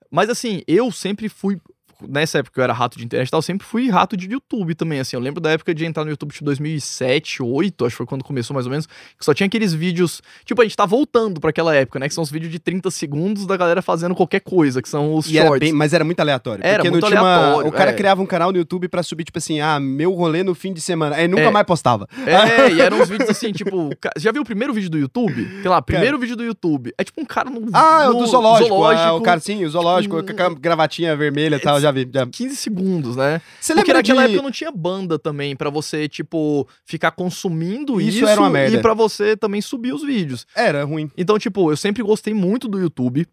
Mas 0.10 0.29
assim, 0.29 0.62
eu 0.67 0.91
sempre 0.91 1.27
fui. 1.29 1.60
Nessa 2.07 2.39
época 2.39 2.53
que 2.53 2.59
eu 2.59 2.63
era 2.63 2.73
rato 2.73 2.97
de 2.97 3.05
internet 3.05 3.27
e 3.27 3.31
tal, 3.31 3.39
eu 3.39 3.41
sempre 3.41 3.65
fui 3.65 3.89
rato 3.89 4.15
de 4.17 4.29
YouTube 4.31 4.75
também, 4.75 4.99
assim. 4.99 5.15
Eu 5.15 5.19
lembro 5.21 5.41
da 5.41 5.51
época 5.51 5.73
de 5.73 5.85
entrar 5.85 6.03
no 6.03 6.09
YouTube 6.11 6.31
de 6.33 6.43
2007, 6.43 7.37
2008, 7.39 7.85
acho 7.85 7.93
que 7.93 7.97
foi 7.97 8.05
quando 8.05 8.23
começou 8.23 8.53
mais 8.53 8.65
ou 8.65 8.69
menos, 8.71 8.85
que 8.85 9.23
só 9.25 9.33
tinha 9.33 9.47
aqueles 9.47 9.73
vídeos. 9.73 10.21
Tipo, 10.45 10.61
a 10.61 10.65
gente 10.65 10.75
tá 10.77 10.85
voltando 10.85 11.39
pra 11.39 11.49
aquela 11.49 11.75
época, 11.75 11.99
né? 11.99 12.07
Que 12.07 12.13
são 12.13 12.23
os 12.23 12.29
vídeos 12.31 12.51
de 12.51 12.59
30 12.59 12.91
segundos 12.91 13.45
da 13.45 13.57
galera 13.57 13.81
fazendo 13.81 14.13
qualquer 14.15 14.39
coisa, 14.41 14.81
que 14.81 14.89
são 14.89 15.15
os 15.15 15.27
E 15.29 15.37
era 15.37 15.47
shorts. 15.47 15.59
bem- 15.69 15.73
mas 15.73 15.93
era 15.93 16.03
muito 16.03 16.19
aleatório. 16.19 16.63
Era 16.63 16.83
muito 16.89 17.05
uma- 17.07 17.19
aleatório, 17.35 17.69
O 17.69 17.71
cara 17.71 17.91
é. 17.91 17.93
criava 17.93 18.21
um 18.21 18.25
canal 18.25 18.51
no 18.51 18.57
YouTube 18.57 18.87
pra 18.87 19.01
subir, 19.03 19.23
tipo 19.23 19.37
assim, 19.37 19.59
ah, 19.59 19.79
meu 19.79 20.13
rolê 20.13 20.43
no 20.43 20.53
fim 20.55 20.73
de 20.73 20.81
semana. 20.81 21.15
Aí 21.15 21.27
nunca 21.27 21.43
É. 21.43 21.49
mais 21.51 21.65
postava. 21.65 22.07
É, 22.25 22.71
e 22.73 22.81
eram 22.81 23.01
uns 23.01 23.09
vídeos 23.09 23.29
assim, 23.29 23.51
tipo. 23.51 23.89
Já 24.17 24.31
viu 24.31 24.41
o 24.41 24.45
primeiro 24.45 24.73
vídeo 24.73 24.89
do 24.89 24.97
YouTube? 24.97 25.47
Sei 25.61 25.69
lá, 25.69 25.81
primeiro 25.81 26.17
vídeo 26.19 26.35
do 26.35 26.43
YouTube. 26.43 26.93
É 26.97 27.03
tipo 27.03 27.19
um 27.21 27.25
cara 27.25 27.49
no. 27.49 27.67
Ah, 27.73 28.03
é 28.05 28.09
o 28.09 28.13
no 28.13 28.19
do 28.19 28.27
zoológico. 28.27 28.83
Ah, 28.83 29.13
o 29.13 29.21
cara, 29.21 29.39
sim, 29.39 29.63
o 29.65 29.69
zoológico, 29.69 30.21
tipo, 30.23 30.35
com 30.37 30.43
a 30.43 30.49
gravatinha 30.53 31.15
vermelha 31.15 31.55
e 31.55 31.59
tal, 31.59 31.79
já 31.79 31.87
vi. 31.91 32.10
Já. 32.13 32.25
15 32.25 32.56
segundos, 32.56 33.15
né? 33.15 33.41
Você 33.60 33.74
Porque 33.74 33.91
lembra 33.91 34.03
de... 34.03 34.10
naquela 34.10 34.27
época 34.27 34.44
não 34.44 34.51
tinha 34.51 34.72
banda 34.72 35.17
também 35.20 35.56
pra 35.56 35.70
você, 35.70 36.08
tipo, 36.08 36.67
ficar 36.86 37.12
consumindo 37.12 38.00
Isso 38.01 38.20
isso, 38.20 38.27
era 38.27 38.41
uma 38.41 38.50
merda. 38.50 38.77
e 38.77 38.82
pra 38.82 38.94
você 38.94 39.36
também 39.36 39.62
subir 39.62 39.94
os 39.94 40.03
vídeos. 40.03 40.46
Era 40.56 40.84
ruim. 40.84 41.10
Então, 41.17 41.38
tipo, 41.38 41.72
eu 41.72 41.77
sempre 41.77 42.03
gostei 42.03 42.34
muito 42.34 42.67
do 42.67 42.79
YouTube 42.79 43.27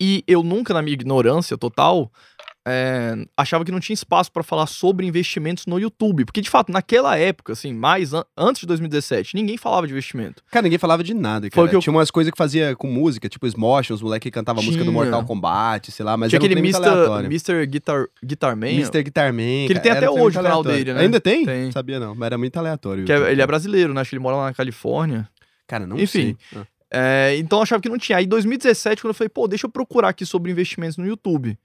e 0.00 0.24
eu 0.26 0.42
nunca, 0.42 0.72
na 0.72 0.82
minha 0.82 0.94
ignorância 0.94 1.56
total, 1.56 2.10
é, 2.66 3.14
achava 3.36 3.64
que 3.64 3.72
não 3.72 3.80
tinha 3.80 3.94
espaço 3.94 4.30
pra 4.30 4.42
falar 4.42 4.66
sobre 4.66 5.06
investimentos 5.06 5.66
no 5.66 5.78
YouTube. 5.80 6.24
Porque, 6.24 6.40
de 6.40 6.48
fato, 6.48 6.70
naquela 6.70 7.16
época, 7.18 7.52
assim, 7.54 7.72
mais 7.72 8.14
an- 8.14 8.24
antes 8.36 8.60
de 8.60 8.66
2017, 8.68 9.34
ninguém 9.34 9.56
falava 9.56 9.86
de 9.86 9.92
investimento. 9.92 10.42
Cara, 10.50 10.62
ninguém 10.62 10.78
falava 10.78 11.02
de 11.02 11.12
nada, 11.14 11.46
Foi 11.46 11.50
cara. 11.50 11.66
o 11.66 11.70
que 11.70 11.76
eu- 11.76 11.80
Tinha 11.80 11.92
umas 11.92 12.10
coisas 12.10 12.30
que 12.30 12.38
fazia 12.38 12.76
com 12.76 12.86
música, 12.86 13.28
tipo 13.28 13.46
Smosh, 13.46 13.90
os 13.90 14.02
moleques 14.02 14.24
que 14.24 14.30
cantavam 14.30 14.62
a 14.62 14.64
música 14.66 14.84
do. 14.84 14.92
Mortal 14.92 15.24
Kombat, 15.24 15.90
sei 15.90 16.04
lá, 16.04 16.16
mas 16.16 16.30
Tinha 16.30 16.38
era 16.38 16.44
aquele 16.46 16.60
Mr. 16.60 17.24
Mr. 17.26 17.66
Guitar, 17.66 18.06
Guitarman, 18.24 18.74
Mr. 18.74 19.02
Guitarman. 19.02 19.66
Que 19.66 19.72
ele 19.72 19.80
tem 19.80 19.90
até 19.92 20.08
hoje 20.10 20.38
o 20.38 20.42
canal 20.42 20.62
dele, 20.62 20.92
né? 20.94 21.00
Ainda 21.00 21.20
tem? 21.20 21.44
Tem. 21.44 21.72
Sabia 21.72 21.98
não, 21.98 22.14
mas 22.14 22.26
era 22.26 22.38
muito 22.38 22.56
aleatório. 22.56 23.04
que 23.04 23.12
é- 23.12 23.32
ele 23.32 23.42
é 23.42 23.46
brasileiro, 23.46 23.92
né? 23.94 24.00
Acho 24.00 24.10
que 24.10 24.16
ele 24.16 24.22
mora 24.22 24.36
lá 24.36 24.44
na 24.46 24.54
Califórnia. 24.54 25.28
Cara, 25.66 25.86
não 25.86 25.96
Enfim. 25.98 26.36
sei. 26.52 26.60
Ah. 26.60 26.66
É, 26.94 27.36
então 27.38 27.58
eu 27.58 27.62
achava 27.62 27.80
que 27.82 27.88
não 27.88 27.96
tinha. 27.96 28.18
Aí 28.18 28.24
em 28.24 28.28
2017, 28.28 29.00
quando 29.00 29.10
eu 29.12 29.14
falei, 29.14 29.30
pô, 29.30 29.48
deixa 29.48 29.64
eu 29.66 29.70
procurar 29.70 30.10
aqui 30.10 30.26
sobre 30.26 30.52
investimentos 30.52 30.98
no 30.98 31.06
YouTube. 31.06 31.58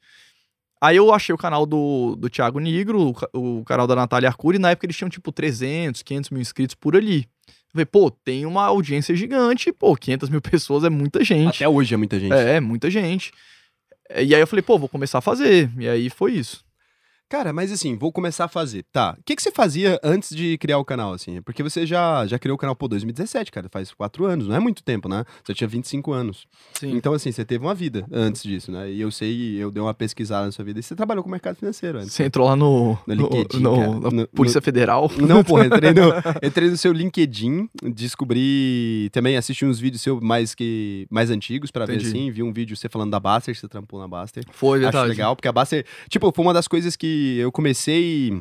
Aí 0.79 0.98
eu 0.98 1.12
achei 1.13 1.34
o 1.34 1.38
canal 1.38 1.65
do, 1.65 2.15
do 2.15 2.29
Thiago 2.29 2.60
Nigro, 2.60 3.15
o, 3.34 3.60
o 3.60 3.65
canal 3.65 3.88
da 3.88 3.96
Natália 3.96 4.29
Arcuri, 4.29 4.57
e 4.57 4.60
na 4.60 4.72
época 4.72 4.86
eles 4.86 4.96
tinham 4.96 5.10
tipo 5.10 5.31
300, 5.31 6.03
500 6.03 6.29
mil 6.29 6.41
inscritos 6.41 6.75
por 6.75 6.96
ali. 6.96 7.27
Eu 7.48 7.72
falei, 7.72 7.86
pô, 7.86 8.12
tem 8.12 8.46
uma 8.46 8.65
audiência 8.65 9.15
gigante, 9.15 9.72
pô, 9.72 9.96
500 9.96 10.29
mil 10.29 10.41
pessoas 10.41 10.84
é 10.84 10.89
muita 10.89 11.24
gente. 11.24 11.63
Até 11.63 11.67
hoje 11.69 11.93
é 11.93 11.98
muita 11.98 12.19
gente. 12.19 12.34
É, 12.34 12.60
muita 12.60 12.89
gente. 12.89 13.31
É, 14.10 14.24
E 14.24 14.36
aí 14.36 14.41
eu 14.41 14.48
falei, 14.48 14.62
pô, 14.62 14.77
vou 14.77 14.88
começar 14.89 15.17
a 15.17 15.22
fazer. 15.22 15.72
E 15.77 15.88
aí 15.88 16.10
foi 16.10 16.34
isso. 16.34 16.63
Cara, 17.29 17.51
mas 17.51 17.72
assim, 17.72 17.98
vou 17.98 18.12
começar 18.12 18.46
a 18.46 18.48
fazer. 18.48 18.86
Tá, 18.91 19.15
o 19.19 19.24
que, 19.24 19.36
que 19.36 19.41
você 19.41 19.51
fazia 19.51 20.00
antes 20.01 20.34
de 20.36 20.57
criar 20.57 20.77
o 20.77 20.86
canal, 20.86 21.12
assim? 21.13 21.41
Porque 21.41 21.62
você 21.62 21.86
já, 21.86 22.25
já 22.25 22.39
criou 22.39 22.55
o 22.55 22.57
canal, 22.57 22.75
pô, 22.75 22.88
2017, 22.88 23.51
cara, 23.51 23.67
faz 23.69 23.91
quatro 23.93 24.25
anos, 24.25 24.48
não 24.48 24.55
é 24.55 24.60
muito 24.60 24.81
tempo, 24.81 25.10
né? 25.10 25.25
Você 25.43 25.53
tinha 25.53 25.67
25 25.67 26.13
anos. 26.13 26.48
Sim. 26.74 26.96
Então, 26.96 27.13
assim, 27.13 27.31
você 27.31 27.43
teve 27.43 27.65
uma 27.65 27.75
vida 27.75 28.05
antes 28.12 28.43
disso, 28.43 28.72
né? 28.72 28.89
E 28.89 29.01
eu 29.01 29.12
sei, 29.12 29.57
eu 29.57 29.69
dei 29.69 29.81
uma 29.84 29.93
pesquisada 29.93 30.46
na 30.46 30.51
sua 30.53 30.63
vida, 30.63 30.79
e 30.79 30.84
você 30.84 30.96
trabalhou 30.96 31.22
com 31.24 31.27
o 31.29 31.31
mercado 31.31 31.57
financeiro 31.57 31.98
antes. 32.00 32.13
Você 32.13 32.24
entrou 32.24 32.48
lá 32.48 32.55
no, 32.55 32.98
No 33.05 33.15
no, 33.15 33.29
LinkedIn, 33.29 33.60
no- 33.62 34.00
na 34.00 34.10
No- 34.12 34.27
Polícia 34.29 34.62
Federal. 34.62 35.12
Não, 35.17 35.43
porra, 35.43 35.65
entrei 35.65 35.93
no, 35.93 36.10
entrei 36.41 36.69
no 36.69 36.77
seu 36.77 36.93
LinkedIn, 36.93 37.69
descobri, 37.93 39.10
também 39.12 39.38
assisti 39.38 39.65
uns 39.65 39.79
vídeos 39.79 40.01
seus 40.01 40.22
mais, 40.22 40.55
que, 40.55 41.05
mais 41.10 41.29
antigos 41.29 41.72
pra 41.72 41.86
ver 41.86 41.96
Entendi. 41.96 42.10
assim, 42.10 42.31
vi 42.31 42.41
um 42.43 42.53
vídeo 42.53 42.75
você 42.75 42.88
falando 42.89 43.12
da 43.12 43.19
Baster, 43.19 43.55
você 43.55 43.67
trampou 43.67 44.00
na 44.00 44.07
Baster. 44.07 44.43
Foi, 44.51 44.77
Acho 44.79 44.84
verdade. 44.86 45.10
legal, 45.10 45.36
porque 45.36 45.48
a 45.48 45.51
Baster, 45.51 45.86
tipo, 46.10 46.31
foi 46.34 46.46
uma 46.46 46.53
das 46.53 46.67
coisas 46.67 46.96
que 46.96 47.17
eu 47.38 47.52
comecei 47.52 48.32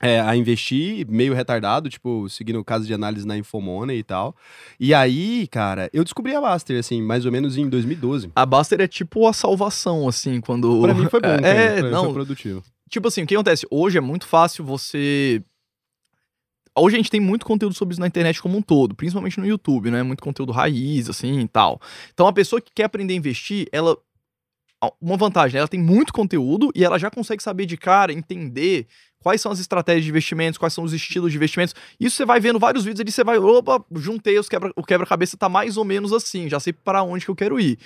é, 0.00 0.20
a 0.20 0.36
investir, 0.36 1.06
meio 1.08 1.34
retardado, 1.34 1.88
tipo, 1.88 2.28
seguindo 2.28 2.60
o 2.60 2.64
caso 2.64 2.86
de 2.86 2.94
análise 2.94 3.26
na 3.26 3.36
Infomoney 3.36 3.98
e 3.98 4.02
tal. 4.02 4.34
E 4.78 4.94
aí, 4.94 5.46
cara, 5.48 5.90
eu 5.92 6.04
descobri 6.04 6.34
a 6.34 6.40
Baster, 6.40 6.78
assim, 6.78 7.02
mais 7.02 7.26
ou 7.26 7.32
menos 7.32 7.56
em 7.56 7.68
2012. 7.68 8.30
A 8.34 8.46
Baster 8.46 8.80
é 8.80 8.88
tipo 8.88 9.26
a 9.26 9.32
salvação, 9.32 10.08
assim, 10.08 10.40
quando. 10.40 10.82
Pra 10.82 10.94
mim 10.94 11.08
foi 11.08 11.20
bom, 11.20 11.28
cara. 11.42 11.46
É, 11.46 11.82
mim 11.82 11.90
não. 11.90 12.04
foi 12.04 12.14
produtivo. 12.14 12.62
Tipo 12.88 13.08
assim, 13.08 13.22
o 13.22 13.26
que 13.26 13.34
acontece? 13.34 13.66
Hoje 13.70 13.98
é 13.98 14.00
muito 14.00 14.26
fácil 14.26 14.64
você. 14.64 15.42
Hoje 16.76 16.94
a 16.94 16.98
gente 16.98 17.10
tem 17.10 17.20
muito 17.20 17.44
conteúdo 17.44 17.74
sobre 17.74 17.92
isso 17.92 18.00
na 18.00 18.06
internet 18.06 18.40
como 18.40 18.56
um 18.56 18.62
todo, 18.62 18.94
principalmente 18.94 19.40
no 19.40 19.46
YouTube, 19.46 19.90
né? 19.90 20.04
Muito 20.04 20.22
conteúdo 20.22 20.52
raiz, 20.52 21.10
assim 21.10 21.40
e 21.40 21.48
tal. 21.48 21.80
Então 22.14 22.28
a 22.28 22.32
pessoa 22.32 22.60
que 22.60 22.70
quer 22.72 22.84
aprender 22.84 23.14
a 23.14 23.16
investir, 23.16 23.68
ela. 23.72 23.96
Uma 25.00 25.16
vantagem, 25.16 25.58
ela 25.58 25.66
tem 25.66 25.80
muito 25.80 26.12
conteúdo 26.12 26.70
e 26.74 26.84
ela 26.84 26.98
já 26.98 27.10
consegue 27.10 27.42
saber 27.42 27.66
de 27.66 27.76
cara, 27.76 28.12
entender 28.12 28.86
quais 29.18 29.40
são 29.40 29.50
as 29.50 29.58
estratégias 29.58 30.04
de 30.04 30.10
investimentos, 30.10 30.56
quais 30.56 30.72
são 30.72 30.84
os 30.84 30.92
estilos 30.92 31.32
de 31.32 31.36
investimentos. 31.36 31.74
Isso 31.98 32.16
você 32.16 32.24
vai 32.24 32.38
vendo 32.38 32.58
vários 32.58 32.84
vídeos 32.84 33.00
ali, 33.00 33.10
você 33.10 33.24
vai, 33.24 33.38
opa, 33.38 33.84
juntei 33.96 34.38
os 34.38 34.48
quebra, 34.48 34.72
o 34.76 34.84
quebra-cabeça 34.84 35.36
tá 35.36 35.48
mais 35.48 35.76
ou 35.76 35.84
menos 35.84 36.12
assim, 36.12 36.48
já 36.48 36.60
sei 36.60 36.72
para 36.72 37.02
onde 37.02 37.24
que 37.24 37.30
eu 37.30 37.36
quero 37.36 37.58
ir. 37.58 37.78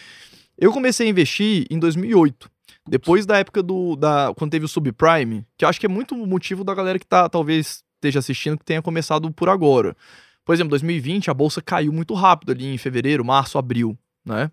Eu 0.59 0.71
comecei 0.71 1.07
a 1.07 1.11
investir 1.11 1.67
em 1.71 1.79
2008. 1.79 2.51
Depois 2.89 3.25
da 3.25 3.39
época 3.39 3.63
do. 3.63 3.97
Da, 3.97 4.33
quando 4.37 4.51
teve 4.51 4.65
o 4.65 4.69
subprime, 4.69 5.47
que 5.57 5.65
eu 5.65 5.69
acho 5.69 5.79
que 5.79 5.87
é 5.87 5.89
muito 5.89 6.17
motivo 6.17 6.65
da 6.65 6.75
galera 6.75 6.99
que 6.99 7.07
tá, 7.07 7.29
talvez 7.29 7.83
esteja 7.95 8.19
assistindo 8.19 8.59
que 8.59 8.65
tenha 8.65 8.83
começado 8.83 9.31
por 9.31 9.49
agora. 9.49 9.97
Por 10.45 10.53
exemplo, 10.53 10.71
2020 10.71 11.31
a 11.31 11.35
bolsa 11.35 11.63
caiu 11.63 11.93
muito 11.93 12.15
rápido 12.15 12.51
ali 12.51 12.67
em 12.67 12.79
fevereiro, 12.79 13.25
março, 13.25 13.57
abril, 13.57 13.97
né? 14.25 14.51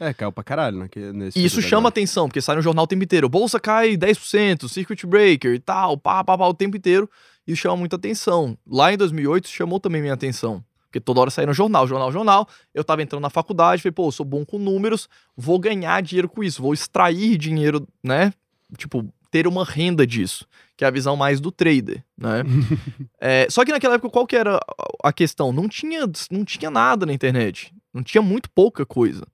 É, 0.00 0.12
caiu 0.12 0.32
pra 0.32 0.42
caralho, 0.42 0.76
né? 0.78 0.88
nesse 1.12 1.38
E 1.38 1.44
isso 1.44 1.62
chama 1.62 1.88
atenção, 1.88 2.28
porque 2.28 2.40
sai 2.40 2.56
no 2.56 2.62
jornal 2.62 2.84
o 2.84 2.88
tempo 2.88 3.04
inteiro. 3.04 3.28
Bolsa 3.28 3.60
cai 3.60 3.96
10%, 3.96 4.68
circuit 4.68 5.06
breaker 5.06 5.54
e 5.54 5.60
tal, 5.60 5.96
pá, 5.96 6.24
pá, 6.24 6.36
pá, 6.36 6.46
o 6.46 6.54
tempo 6.54 6.76
inteiro. 6.76 7.08
Isso 7.46 7.62
chama 7.62 7.76
muita 7.76 7.96
atenção. 7.96 8.58
Lá 8.66 8.92
em 8.92 8.96
2008 8.96 9.44
isso 9.44 9.54
chamou 9.54 9.78
também 9.78 10.00
minha 10.00 10.14
atenção. 10.14 10.64
Porque 10.86 11.00
toda 11.00 11.20
hora 11.20 11.30
saía 11.30 11.46
no 11.46 11.52
jornal, 11.52 11.86
jornal, 11.86 12.12
jornal. 12.12 12.48
Eu 12.72 12.84
tava 12.84 13.02
entrando 13.02 13.22
na 13.22 13.30
faculdade, 13.30 13.82
falei, 13.82 13.92
pô, 13.92 14.08
eu 14.08 14.12
sou 14.12 14.24
bom 14.24 14.44
com 14.44 14.58
números, 14.58 15.08
vou 15.36 15.58
ganhar 15.58 16.00
dinheiro 16.00 16.28
com 16.28 16.42
isso, 16.42 16.62
vou 16.62 16.72
extrair 16.72 17.36
dinheiro, 17.36 17.86
né? 18.02 18.32
Tipo, 18.76 19.04
ter 19.30 19.48
uma 19.48 19.64
renda 19.64 20.06
disso, 20.06 20.46
que 20.76 20.84
é 20.84 20.86
a 20.86 20.92
visão 20.92 21.16
mais 21.16 21.40
do 21.40 21.50
trader, 21.50 22.04
né? 22.16 22.44
É, 23.20 23.46
só 23.50 23.64
que 23.64 23.72
naquela 23.72 23.94
época, 23.94 24.10
qual 24.10 24.26
que 24.26 24.36
era 24.36 24.60
a 25.02 25.12
questão? 25.12 25.52
Não 25.52 25.66
tinha, 25.66 26.02
não 26.30 26.44
tinha 26.44 26.70
nada 26.70 27.06
na 27.06 27.12
internet. 27.12 27.74
Não 27.92 28.02
tinha 28.02 28.22
muito 28.22 28.50
pouca 28.50 28.84
coisa. 28.86 29.26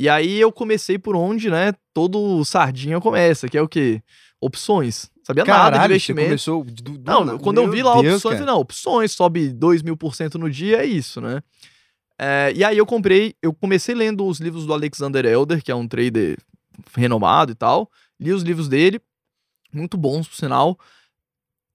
E 0.00 0.08
aí 0.08 0.40
eu 0.40 0.50
comecei 0.50 0.98
por 0.98 1.14
onde, 1.14 1.50
né, 1.50 1.74
todo 1.92 2.42
sardinha 2.46 2.98
começa, 3.00 3.48
que 3.50 3.58
é 3.58 3.60
o 3.60 3.68
quê? 3.68 4.02
Opções. 4.40 5.10
Sabia 5.22 5.44
nada 5.44 5.64
de 5.66 5.70
Caralho, 5.72 5.92
investimento. 5.92 6.28
começou... 6.28 6.64
do- 6.64 6.96
do- 6.98 7.02
Não, 7.04 7.38
quando 7.38 7.58
eu 7.58 7.70
vi 7.70 7.82
lá 7.82 8.00
Deus, 8.00 8.14
opções, 8.14 8.38
falei, 8.38 8.46
não, 8.50 8.60
opções, 8.60 9.12
sobe 9.12 9.50
2 9.50 9.82
mil 9.82 9.98
por 9.98 10.14
cento 10.14 10.38
no 10.38 10.48
dia, 10.50 10.78
é 10.78 10.86
isso, 10.86 11.20
né? 11.20 11.42
É, 12.18 12.50
e 12.56 12.64
aí 12.64 12.78
eu 12.78 12.86
comprei, 12.86 13.34
eu 13.42 13.52
comecei 13.52 13.94
lendo 13.94 14.24
os 14.26 14.40
livros 14.40 14.64
do 14.64 14.72
Alexander 14.72 15.26
Elder, 15.26 15.62
que 15.62 15.70
é 15.70 15.74
um 15.74 15.86
trader 15.86 16.38
renomado 16.96 17.52
e 17.52 17.54
tal. 17.54 17.90
Li 18.18 18.32
os 18.32 18.42
livros 18.42 18.68
dele, 18.68 18.98
muito 19.70 19.98
bons, 19.98 20.26
por 20.26 20.34
sinal. 20.36 20.78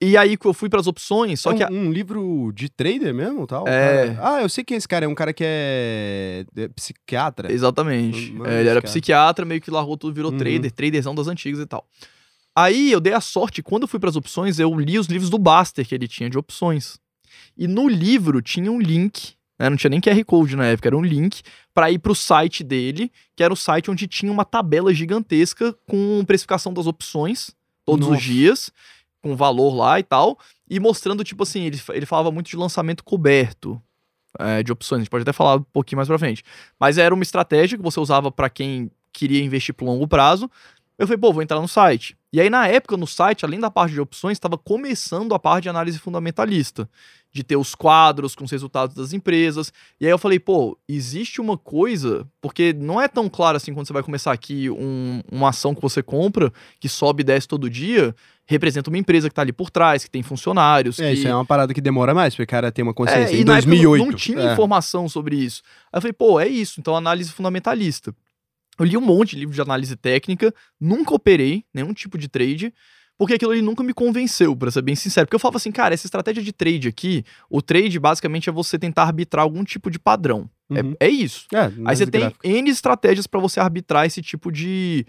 E 0.01 0.17
aí 0.17 0.35
que 0.35 0.45
eu 0.45 0.53
fui 0.53 0.67
para 0.69 0.79
as 0.79 0.87
opções, 0.87 1.39
só 1.39 1.51
é 1.51 1.55
que 1.55 1.63
um, 1.63 1.67
a- 1.67 1.71
um 1.71 1.91
livro 1.91 2.51
de 2.53 2.67
trader 2.69 3.13
mesmo, 3.13 3.47
tal? 3.47 3.65
É. 3.67 4.13
Cara- 4.15 4.35
Ah, 4.37 4.41
eu 4.41 4.49
sei 4.49 4.63
quem 4.63 4.75
é 4.75 4.77
esse 4.77 4.87
cara. 4.87 5.05
É 5.05 5.07
um 5.07 5.15
cara 5.15 5.33
que 5.33 5.43
é, 5.45 6.45
é 6.57 6.67
psiquiatra. 6.67 7.51
Exatamente. 7.51 8.31
Mano, 8.33 8.49
É, 8.49 8.59
ele 8.59 8.69
era 8.69 8.81
cara. 8.81 8.91
psiquiatra, 8.91 9.45
meio 9.45 9.61
que 9.61 9.71
largou 9.71 9.95
tudo, 9.97 10.13
virou 10.13 10.31
Uhum. 10.31 10.37
trader, 10.37 10.71
traderzão 10.71 11.15
das 11.15 11.27
antigas 11.27 11.59
e 11.61 11.65
tal. 11.65 11.87
Aí 12.55 12.91
eu 12.91 12.99
dei 12.99 13.13
a 13.13 13.21
sorte, 13.21 13.63
quando 13.63 13.83
eu 13.83 13.87
fui 13.87 13.99
para 13.99 14.09
as 14.09 14.15
opções, 14.15 14.59
eu 14.59 14.73
li 14.79 14.99
os 14.99 15.07
livros 15.07 15.29
do 15.29 15.37
Baster 15.37 15.85
que 15.87 15.95
ele 15.95 16.07
tinha 16.07 16.29
de 16.29 16.37
opções. 16.37 16.97
E 17.57 17.67
no 17.67 17.87
livro 17.87 18.41
tinha 18.41 18.71
um 18.71 18.79
link, 18.79 19.33
né, 19.59 19.69
não 19.69 19.77
tinha 19.77 19.89
nem 19.89 19.99
QR 20.01 20.23
Code 20.25 20.55
na 20.55 20.65
época, 20.67 20.87
era 20.89 20.97
um 20.97 21.01
link 21.03 21.41
para 21.73 21.89
ir 21.91 21.99
para 21.99 22.11
o 22.11 22.15
site 22.15 22.63
dele, 22.63 23.11
que 23.35 23.43
era 23.43 23.53
o 23.53 23.57
site 23.57 23.89
onde 23.91 24.07
tinha 24.07 24.31
uma 24.31 24.45
tabela 24.45 24.93
gigantesca 24.93 25.73
com 25.87 26.23
precificação 26.25 26.73
das 26.73 26.85
opções 26.87 27.51
todos 27.85 28.07
Nossa. 28.07 28.17
os 28.19 28.23
dias, 28.23 28.71
com 29.25 29.35
valor 29.35 29.73
lá 29.73 29.99
e 29.99 30.03
tal, 30.03 30.37
e 30.69 30.79
mostrando, 30.79 31.23
tipo 31.23 31.41
assim, 31.41 31.63
ele, 31.63 31.81
ele 31.89 32.05
falava 32.05 32.31
muito 32.31 32.47
de 32.47 32.55
lançamento 32.55 33.03
coberto. 33.03 33.81
é, 34.39 34.61
de 34.61 34.71
opções, 34.71 34.99
a 34.99 35.01
gente 35.01 35.09
pode 35.09 35.23
até 35.23 35.33
falar 35.33 35.55
um 35.55 35.63
pouquinho 35.63 35.97
mais 35.97 36.07
pra 36.07 36.19
frente. 36.19 36.43
Mas 36.79 36.99
era 36.99 37.11
uma 37.13 37.23
estratégia 37.23 37.75
que 37.75 37.83
você 37.83 37.99
usava 37.99 38.31
para 38.31 38.49
quem 38.51 38.91
queria 39.11 39.43
investir 39.43 39.73
por 39.73 39.85
longo 39.85 40.07
prazo. 40.07 40.49
Eu 40.97 41.07
falei, 41.07 41.19
pô, 41.19 41.33
vou 41.33 41.41
entrar 41.41 41.59
no 41.59 41.67
site. 41.67 42.15
E 42.31 42.39
aí, 42.39 42.49
na 42.49 42.67
época, 42.67 42.95
no 42.97 43.07
site, 43.07 43.45
além 43.45 43.59
da 43.59 43.71
parte 43.71 43.93
de 43.93 44.01
opções, 44.01 44.33
estava 44.37 44.57
começando 44.57 45.33
a 45.33 45.39
parte 45.39 45.63
de 45.63 45.69
análise 45.69 45.97
fundamentalista. 45.97 46.87
De 47.35 47.43
ter 47.43 47.57
os 47.57 47.75
quadros 47.75 48.33
com 48.33 48.45
os 48.45 48.51
resultados 48.51 48.95
das 48.95 49.11
empresas. 49.11 49.73
E 49.99 50.05
aí 50.05 50.11
eu 50.11 50.17
falei, 50.17 50.39
pô, 50.39 50.77
existe 50.87 51.41
uma 51.41 51.57
coisa, 51.57 52.25
porque 52.39 52.71
não 52.71 53.01
é 53.01 53.09
tão 53.09 53.27
claro 53.27 53.57
assim 53.57 53.73
quando 53.73 53.85
você 53.85 53.91
vai 53.91 54.01
começar 54.03 54.31
aqui 54.31 54.69
um- 54.69 55.21
uma 55.29 55.49
ação 55.49 55.75
que 55.75 55.81
você 55.81 56.01
compra, 56.01 56.49
que 56.79 56.87
sobe 56.87 57.19
e 57.19 57.25
desce 57.25 57.45
todo 57.45 57.69
dia, 57.69 58.15
representa 58.45 58.89
uma 58.89 58.97
empresa 58.97 59.27
que 59.27 59.35
tá 59.35 59.41
ali 59.41 59.51
por 59.51 59.69
trás, 59.69 60.05
que 60.05 60.09
tem 60.09 60.23
funcionários. 60.23 60.97
É, 60.97 61.09
que... 61.11 61.19
isso 61.19 61.27
é 61.27 61.35
uma 61.35 61.43
parada 61.43 61.73
que 61.73 61.81
demora 61.81 62.13
mais, 62.13 62.33
porque 62.33 62.43
o 62.43 62.47
cara 62.47 62.71
tem 62.71 62.83
uma 62.83 62.93
consciência. 62.93 63.35
É, 63.35 63.41
em 63.41 63.43
na 63.43 63.57
época 63.57 63.67
2008. 63.69 63.99
não, 63.99 64.11
não 64.11 64.17
tinha 64.17 64.39
é. 64.39 64.53
informação 64.53 65.09
sobre 65.09 65.35
isso. 65.35 65.61
Aí 65.91 65.97
eu 65.97 66.01
falei, 66.01 66.13
pô, 66.13 66.39
é 66.39 66.47
isso, 66.47 66.79
então 66.79 66.95
análise 66.95 67.33
fundamentalista. 67.33 68.15
Eu 68.79 68.85
li 68.85 68.95
um 68.95 69.01
monte 69.01 69.31
de 69.31 69.39
livro 69.41 69.53
de 69.53 69.61
análise 69.61 69.95
técnica, 69.97 70.53
nunca 70.79 71.13
operei 71.13 71.65
nenhum 71.73 71.93
tipo 71.93 72.17
de 72.17 72.29
trade, 72.29 72.73
porque 73.17 73.35
aquilo 73.35 73.51
ali 73.51 73.61
nunca 73.61 73.81
me 73.83 73.93
convenceu, 73.93 74.55
pra 74.55 74.69
ser 74.71 74.81
bem 74.81 74.95
sincero. 74.95 75.25
Porque 75.25 75.35
eu 75.35 75.39
falava 75.39 75.57
assim, 75.57 75.71
cara, 75.71 75.93
essa 75.93 76.05
estratégia 76.07 76.43
de 76.43 76.51
trade 76.51 76.87
aqui, 76.87 77.23
o 77.49 77.61
trade 77.61 77.97
basicamente 77.99 78.49
é 78.49 78.51
você 78.51 78.77
tentar 78.77 79.03
arbitrar 79.03 79.43
algum 79.43 79.63
tipo 79.63 79.89
de 79.89 79.97
padrão. 79.99 80.49
É- 80.73 80.81
Uhum. 80.81 80.95
É, 80.99 81.07
isso. 81.07 81.45
É, 81.53 81.71
Aí 81.85 81.95
você 81.95 82.07
tem 82.07 82.21
gráfica. 82.21 82.47
N 82.47 82.69
estratégias 82.69 83.27
pra 83.27 83.39
você 83.39 83.59
arbitrar 83.59 84.05
esse 84.05 84.21
tipo 84.21 84.51
de, 84.51 85.05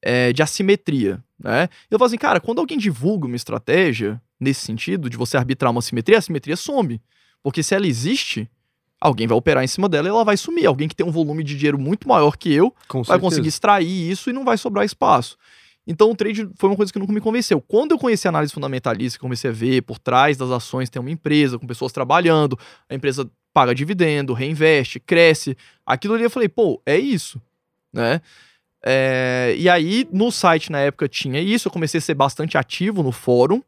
é, 0.00 0.32
de 0.32 0.42
assimetria, 0.42 1.22
né? 1.38 1.68
Eu 1.90 1.98
falo 1.98 2.06
assim, 2.06 2.16
cara, 2.18 2.40
quando 2.40 2.60
alguém 2.60 2.78
divulga 2.78 3.26
uma 3.26 3.36
estratégia 3.36 4.20
nesse 4.40 4.60
sentido, 4.60 5.10
de 5.10 5.16
você 5.16 5.36
arbitrar 5.36 5.70
uma 5.70 5.80
assimetria, 5.80 6.16
a 6.16 6.20
assimetria 6.20 6.56
some. 6.56 7.00
Porque 7.42 7.62
se 7.62 7.74
ela 7.74 7.86
existe, 7.86 8.48
alguém 9.00 9.26
vai 9.26 9.36
operar 9.36 9.62
em 9.64 9.66
cima 9.68 9.88
dela 9.88 10.06
e 10.08 10.10
ela 10.10 10.24
vai 10.24 10.36
sumir. 10.36 10.66
Alguém 10.66 10.88
que 10.88 10.94
tem 10.96 11.04
um 11.06 11.10
volume 11.10 11.42
de 11.44 11.56
dinheiro 11.56 11.78
muito 11.78 12.08
maior 12.08 12.36
que 12.36 12.52
eu 12.52 12.70
Com 12.88 12.98
vai 13.02 13.04
certeza. 13.16 13.20
conseguir 13.20 13.48
extrair 13.48 14.10
isso 14.10 14.30
e 14.30 14.32
não 14.32 14.44
vai 14.44 14.56
sobrar 14.56 14.84
espaço. 14.84 15.36
Então 15.86 16.10
o 16.10 16.14
trade 16.16 16.48
foi 16.56 16.70
uma 16.70 16.76
coisa 16.76 16.92
que 16.92 16.98
nunca 16.98 17.12
me 17.12 17.20
convenceu. 17.20 17.60
Quando 17.60 17.92
eu 17.92 17.98
conheci 17.98 18.28
a 18.28 18.30
análise 18.30 18.52
fundamentalista, 18.52 19.18
comecei 19.18 19.50
a 19.50 19.52
ver 19.52 19.82
por 19.82 19.98
trás 19.98 20.36
das 20.36 20.50
ações 20.50 20.88
tem 20.88 21.00
uma 21.00 21.10
empresa 21.10 21.58
com 21.58 21.66
pessoas 21.66 21.92
trabalhando, 21.92 22.58
a 22.88 22.94
empresa 22.94 23.28
paga 23.52 23.74
dividendo, 23.74 24.32
reinveste, 24.32 25.00
cresce. 25.00 25.56
Aquilo 25.84 26.14
ali 26.14 26.22
eu 26.24 26.30
falei, 26.30 26.48
pô, 26.48 26.80
é 26.86 26.96
isso, 26.98 27.40
né? 27.92 28.20
É, 28.84 29.54
e 29.58 29.68
aí 29.68 30.08
no 30.12 30.30
site 30.32 30.70
na 30.72 30.78
época 30.80 31.08
tinha 31.08 31.40
isso, 31.40 31.68
eu 31.68 31.72
comecei 31.72 31.98
a 31.98 32.00
ser 32.00 32.14
bastante 32.14 32.56
ativo 32.58 33.02
no 33.02 33.12
fórum. 33.12 33.62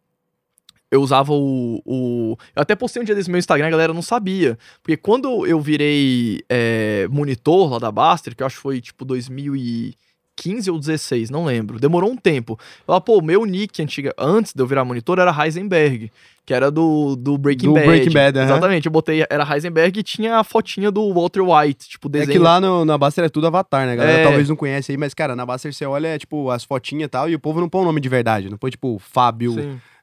Eu 0.91 1.03
usava 1.03 1.33
o, 1.33 1.83
o- 1.85 2.37
Eu 2.55 2.63
até 2.63 2.77
postei 2.77 3.03
um 3.03 3.05
dia 3.05 3.15
desse 3.17 3.29
meu 3.31 3.39
Instagram, 3.39 3.67
a 3.67 3.71
galera 3.71 3.93
não 3.93 4.03
sabia. 4.03 4.57
Porque 4.81 4.97
quando 4.97 5.45
eu 5.47 5.61
virei 5.61 6.41
é, 6.49 7.09
monitor 7.11 7.69
lá 7.73 7.79
da 7.81 7.91
Baster, 7.91 8.37
que 8.37 8.43
eu 8.43 8.47
acho 8.47 8.57
que 8.57 8.63
foi 8.63 8.81
tipo 8.81 9.05
2015 10.35 10.71
ou 10.71 10.79
16, 10.79 11.31
não 11.31 11.45
lembro. 11.45 11.79
Demorou 11.79 12.11
um 12.11 12.17
tempo. 12.17 12.59
Eu 12.81 12.87
falei, 12.87 13.01
pô, 13.01 13.23
meu 13.23 13.45
nick 13.45 13.83
antiga, 13.83 14.13
antes 14.19 14.53
de 14.53 14.61
eu 14.61 14.67
virar 14.67 14.85
monitor 14.85 15.19
era 15.19 15.45
Heisenberg, 15.45 16.11
que 16.47 16.53
era 16.53 16.71
do, 16.71 17.17
do 17.17 17.39
Breaking 17.39 17.69
Do 17.69 17.75
Bad. 17.75 17.87
Breaking 17.87 18.13
Bad, 18.13 18.39
aham. 18.39 18.47
Exatamente, 18.47 18.87
eu 18.87 18.93
botei, 18.93 19.25
era 19.31 19.45
Heisenberg 19.55 19.99
e 20.01 20.03
tinha 20.03 20.37
a 20.39 20.45
fotinha 20.45 20.91
do 20.91 21.13
Walter 21.15 21.41
White, 21.41 21.89
tipo, 21.89 22.09
É 22.09 22.11
desenho. 22.11 22.33
que 22.33 22.39
lá 22.39 22.61
no- 22.61 22.85
na 22.85 22.99
Baster 22.99 23.25
é 23.25 23.29
tudo 23.29 23.47
avatar, 23.47 23.87
né? 23.87 23.97
Galera 23.97 24.19
É. 24.19 24.23
talvez 24.25 24.49
não 24.49 24.57
conhece 24.57 24.93
aí, 24.93 24.99
mas, 24.99 25.15
cara, 25.15 25.35
na 25.35 25.47
Baster 25.47 25.73
você 25.73 25.87
olha, 25.87 26.09
é, 26.09 26.19
tipo, 26.19 26.51
as 26.51 26.63
fotinhas 26.65 27.07
e 27.07 27.09
tal, 27.09 27.29
e 27.31 27.35
o 27.35 27.39
povo 27.41 27.61
não 27.61 27.69
põe 27.69 27.81
o 27.83 27.85
nome 27.85 28.01
de 28.01 28.09
verdade. 28.09 28.51
Não 28.51 28.59
põe, 28.59 28.71
tipo, 28.71 28.99
Fábio 28.99 29.55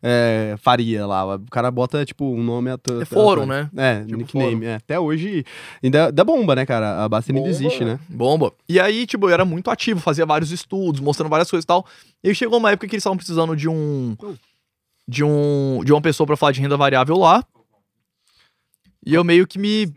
é, 0.04 0.56
Faria 0.58 1.06
lá. 1.06 1.36
O 1.36 1.42
cara 1.52 1.70
bota, 1.70 2.04
tipo, 2.04 2.26
um 2.26 2.42
nome... 2.42 2.72
at- 2.72 2.82
É 3.02 3.06
fórum, 3.06 3.46
né? 3.46 3.70
É, 3.78 4.00
Tipo 4.04 4.18
nickname. 4.18 4.66
é. 4.66 4.76
Até 4.76 5.00
hoje 5.00 5.46
ainda 5.84 6.12
dá 6.12 6.24
bomba, 6.24 6.56
né, 6.56 6.66
cara? 6.66 7.04
A 7.04 7.08
Baster 7.08 7.36
ainda 7.36 7.48
existe, 7.48 7.86
né? 7.86 8.00
Bomba. 8.10 8.52
E 8.68 8.80
aí, 8.80 9.06
tipo, 9.06 9.28
eu 9.28 9.34
era 9.34 9.46
muito 9.46 9.70
ativo, 9.70 10.00
fazia 10.00 10.26
vários 10.26 10.52
estudos, 10.52 11.00
mostrando 11.00 11.30
várias 11.30 11.52
coisas 11.52 11.64
e 11.64 11.68
tal. 11.68 11.86
E 12.24 12.34
chegou 12.34 12.58
uma 12.58 12.72
época 12.72 12.88
que 12.88 12.96
eles 12.96 13.02
estavam 13.02 13.16
precisando 13.18 13.56
de 13.56 13.70
um. 13.70 14.16
De 15.12 15.24
um. 15.24 15.84
De 15.84 15.92
uma 15.92 16.02
pessoa 16.02 16.26
pra 16.26 16.38
falar 16.38 16.52
de 16.54 16.62
renda 16.62 16.78
variável 16.78 17.18
lá. 17.18 17.44
E 19.06 19.14
eu 19.14 19.24
meio 19.24 19.46
que 19.46 19.60
me. 19.60 19.88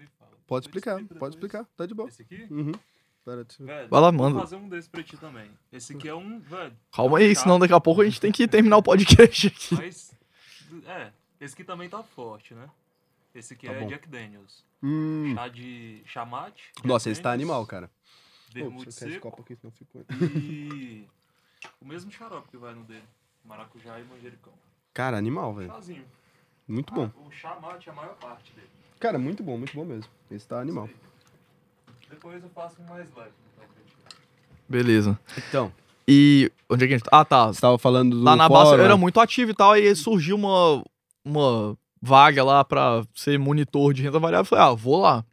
Pode 0.46 0.66
explicar, 0.66 1.02
pode 1.18 1.36
explicar. 1.36 1.64
Tá 1.76 1.86
de 1.86 1.94
boa. 1.94 2.08
Esse 2.08 2.22
aqui? 2.22 2.46
Uhum. 2.50 2.72
Pera, 3.24 3.44
deixa 3.44 3.62
eu- 3.62 3.66
Velho, 3.66 3.88
Vai 3.88 4.00
lá, 4.00 4.10
vou 4.10 4.18
manda. 4.18 4.40
fazer 4.40 4.56
um 4.56 4.68
desse 4.68 4.88
pra 4.88 5.02
ti 5.02 5.16
também. 5.16 5.50
Esse 5.72 5.94
aqui 5.96 6.08
é 6.08 6.14
um, 6.14 6.38
velho. 6.40 6.76
Calma 6.92 7.18
aí, 7.18 7.34
senão 7.34 7.58
daqui 7.58 7.72
a 7.72 7.80
pouco 7.80 8.02
a 8.02 8.04
gente 8.04 8.20
tem 8.20 8.30
que 8.32 8.46
terminar 8.46 8.76
o 8.76 8.82
podcast 8.82 9.46
aqui. 9.46 9.74
Mas, 9.74 10.12
é, 10.86 11.10
esse 11.40 11.54
aqui 11.54 11.64
também 11.64 11.88
tá 11.88 12.02
forte, 12.02 12.52
né? 12.54 12.68
Esse 13.34 13.54
aqui 13.54 13.66
Tá 13.66 13.72
é 13.72 13.80
bom. 13.80 13.86
Jack 13.86 14.08
Daniels. 14.08 14.64
Hum. 14.82 15.32
Chá 15.34 15.48
de 15.48 16.02
chamate. 16.04 16.64
Jack 16.76 16.86
Nossa, 16.88 17.08
esse 17.10 17.22
tá 17.22 17.32
animal, 17.32 17.66
cara. 17.66 17.90
Vermute 18.52 18.92
seco 18.92 19.28
aqui, 19.40 19.56
senão 19.56 19.72
eu 19.72 20.04
fico- 20.04 20.04
e 20.38 21.06
o 21.80 21.84
mesmo 21.86 22.10
xarope 22.10 22.48
que 22.50 22.56
vai 22.58 22.74
no 22.74 22.84
dele. 22.84 23.02
Maracujá 23.44 23.98
e 23.98 24.04
manjericão. 24.04 24.52
Cara, 24.94 25.18
animal, 25.18 25.52
velho. 25.52 25.68
Chazinho. 25.72 26.04
Muito 26.66 26.94
bom. 26.94 27.10
Ah, 27.14 27.26
o 27.26 27.30
chamate 27.32 27.88
é 27.88 27.92
a 27.92 27.94
maior 27.94 28.14
parte 28.14 28.52
dele. 28.54 28.68
Cara, 29.00 29.18
muito 29.18 29.42
bom, 29.42 29.58
muito 29.58 29.74
bom 29.74 29.84
mesmo. 29.84 30.10
Esse 30.30 30.46
tá 30.46 30.60
animal. 30.60 30.88
Depois 32.08 32.42
eu 32.42 32.48
faço 32.50 32.80
mais 32.88 33.12
leve. 33.14 33.30
então. 33.52 33.68
Beleza. 34.68 35.18
Então, 35.36 35.72
E. 36.08 36.50
Onde 36.70 36.84
é 36.84 36.88
que 36.88 36.94
a 36.94 36.96
gente. 36.96 37.08
Ah, 37.10 37.24
tá. 37.24 37.48
você 37.48 37.60
tava 37.60 37.76
falando 37.76 38.16
do 38.16 38.22
Lá 38.22 38.36
na 38.36 38.48
base 38.48 38.74
era 38.74 38.88
né? 38.88 38.94
muito 38.94 39.20
ativo 39.20 39.50
e 39.50 39.54
tal, 39.54 39.72
aí 39.72 39.94
surgiu 39.96 40.36
uma, 40.36 40.82
uma 41.24 41.76
vaga 42.00 42.42
lá 42.44 42.64
pra 42.64 43.04
ser 43.14 43.38
monitor 43.38 43.92
de 43.92 44.02
renda 44.02 44.18
variável. 44.18 44.42
Eu 44.42 44.46
Falei, 44.46 44.64
ah, 44.64 44.74
vou 44.74 45.00
lá. 45.00 45.24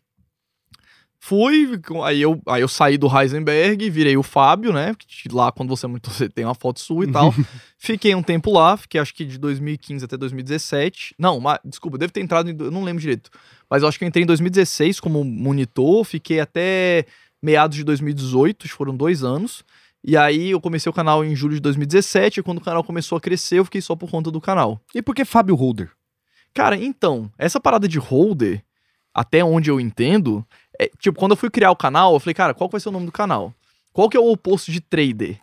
Fui, 1.23 1.79
aí 2.03 2.19
eu, 2.19 2.41
aí 2.47 2.63
eu 2.63 2.67
saí 2.67 2.97
do 2.97 3.07
Heisenberg, 3.07 3.91
virei 3.91 4.17
o 4.17 4.23
Fábio, 4.23 4.73
né? 4.73 4.95
Lá 5.31 5.51
quando 5.51 5.69
você 5.69 5.85
é 5.85 5.87
monitor, 5.87 6.11
você 6.11 6.27
tem 6.27 6.43
uma 6.43 6.55
foto 6.55 6.79
sua 6.79 7.05
e 7.05 7.11
tal. 7.11 7.31
fiquei 7.77 8.15
um 8.15 8.23
tempo 8.23 8.51
lá, 8.51 8.75
fiquei 8.75 8.99
acho 8.99 9.13
que 9.13 9.23
de 9.23 9.37
2015 9.37 10.03
até 10.03 10.17
2017. 10.17 11.13
Não, 11.19 11.39
mas, 11.39 11.59
desculpa, 11.63 11.93
eu 11.93 11.99
devo 11.99 12.11
ter 12.11 12.21
entrado, 12.21 12.49
em, 12.49 12.57
eu 12.59 12.71
não 12.71 12.83
lembro 12.83 12.99
direito. 12.99 13.29
Mas 13.69 13.83
eu 13.83 13.87
acho 13.87 13.99
que 13.99 14.03
eu 14.03 14.07
entrei 14.07 14.23
em 14.23 14.25
2016 14.25 14.99
como 14.99 15.23
monitor, 15.23 16.03
fiquei 16.05 16.39
até 16.39 17.05
meados 17.39 17.77
de 17.77 17.83
2018, 17.83 18.63
acho 18.63 18.73
que 18.73 18.77
foram 18.77 18.97
dois 18.97 19.23
anos. 19.23 19.63
E 20.03 20.17
aí 20.17 20.49
eu 20.49 20.59
comecei 20.59 20.89
o 20.89 20.93
canal 20.93 21.23
em 21.23 21.35
julho 21.35 21.53
de 21.53 21.61
2017, 21.61 22.39
e 22.39 22.43
quando 22.43 22.57
o 22.57 22.61
canal 22.61 22.83
começou 22.83 23.15
a 23.15 23.21
crescer, 23.21 23.59
eu 23.59 23.65
fiquei 23.65 23.79
só 23.79 23.95
por 23.95 24.09
conta 24.09 24.31
do 24.31 24.41
canal. 24.41 24.81
E 24.93 25.03
por 25.03 25.13
que 25.13 25.23
Fábio 25.23 25.53
Holder? 25.53 25.91
Cara, 26.51 26.75
então, 26.75 27.31
essa 27.37 27.59
parada 27.59 27.87
de 27.87 27.99
holder, 27.99 28.63
até 29.13 29.43
onde 29.43 29.69
eu 29.69 29.79
entendo, 29.79 30.45
é, 30.83 30.89
tipo, 30.99 31.17
quando 31.19 31.31
eu 31.31 31.37
fui 31.37 31.49
criar 31.49 31.71
o 31.71 31.75
canal, 31.75 32.13
eu 32.13 32.19
falei, 32.19 32.33
cara, 32.33 32.53
qual 32.53 32.67
que 32.69 32.73
vai 32.73 32.81
ser 32.81 32.89
o 32.89 32.91
nome 32.91 33.05
do 33.05 33.11
canal? 33.11 33.53
Qual 33.93 34.09
que 34.09 34.17
é 34.17 34.19
o 34.19 34.31
oposto 34.31 34.71
de 34.71 34.79
trader? 34.81 35.37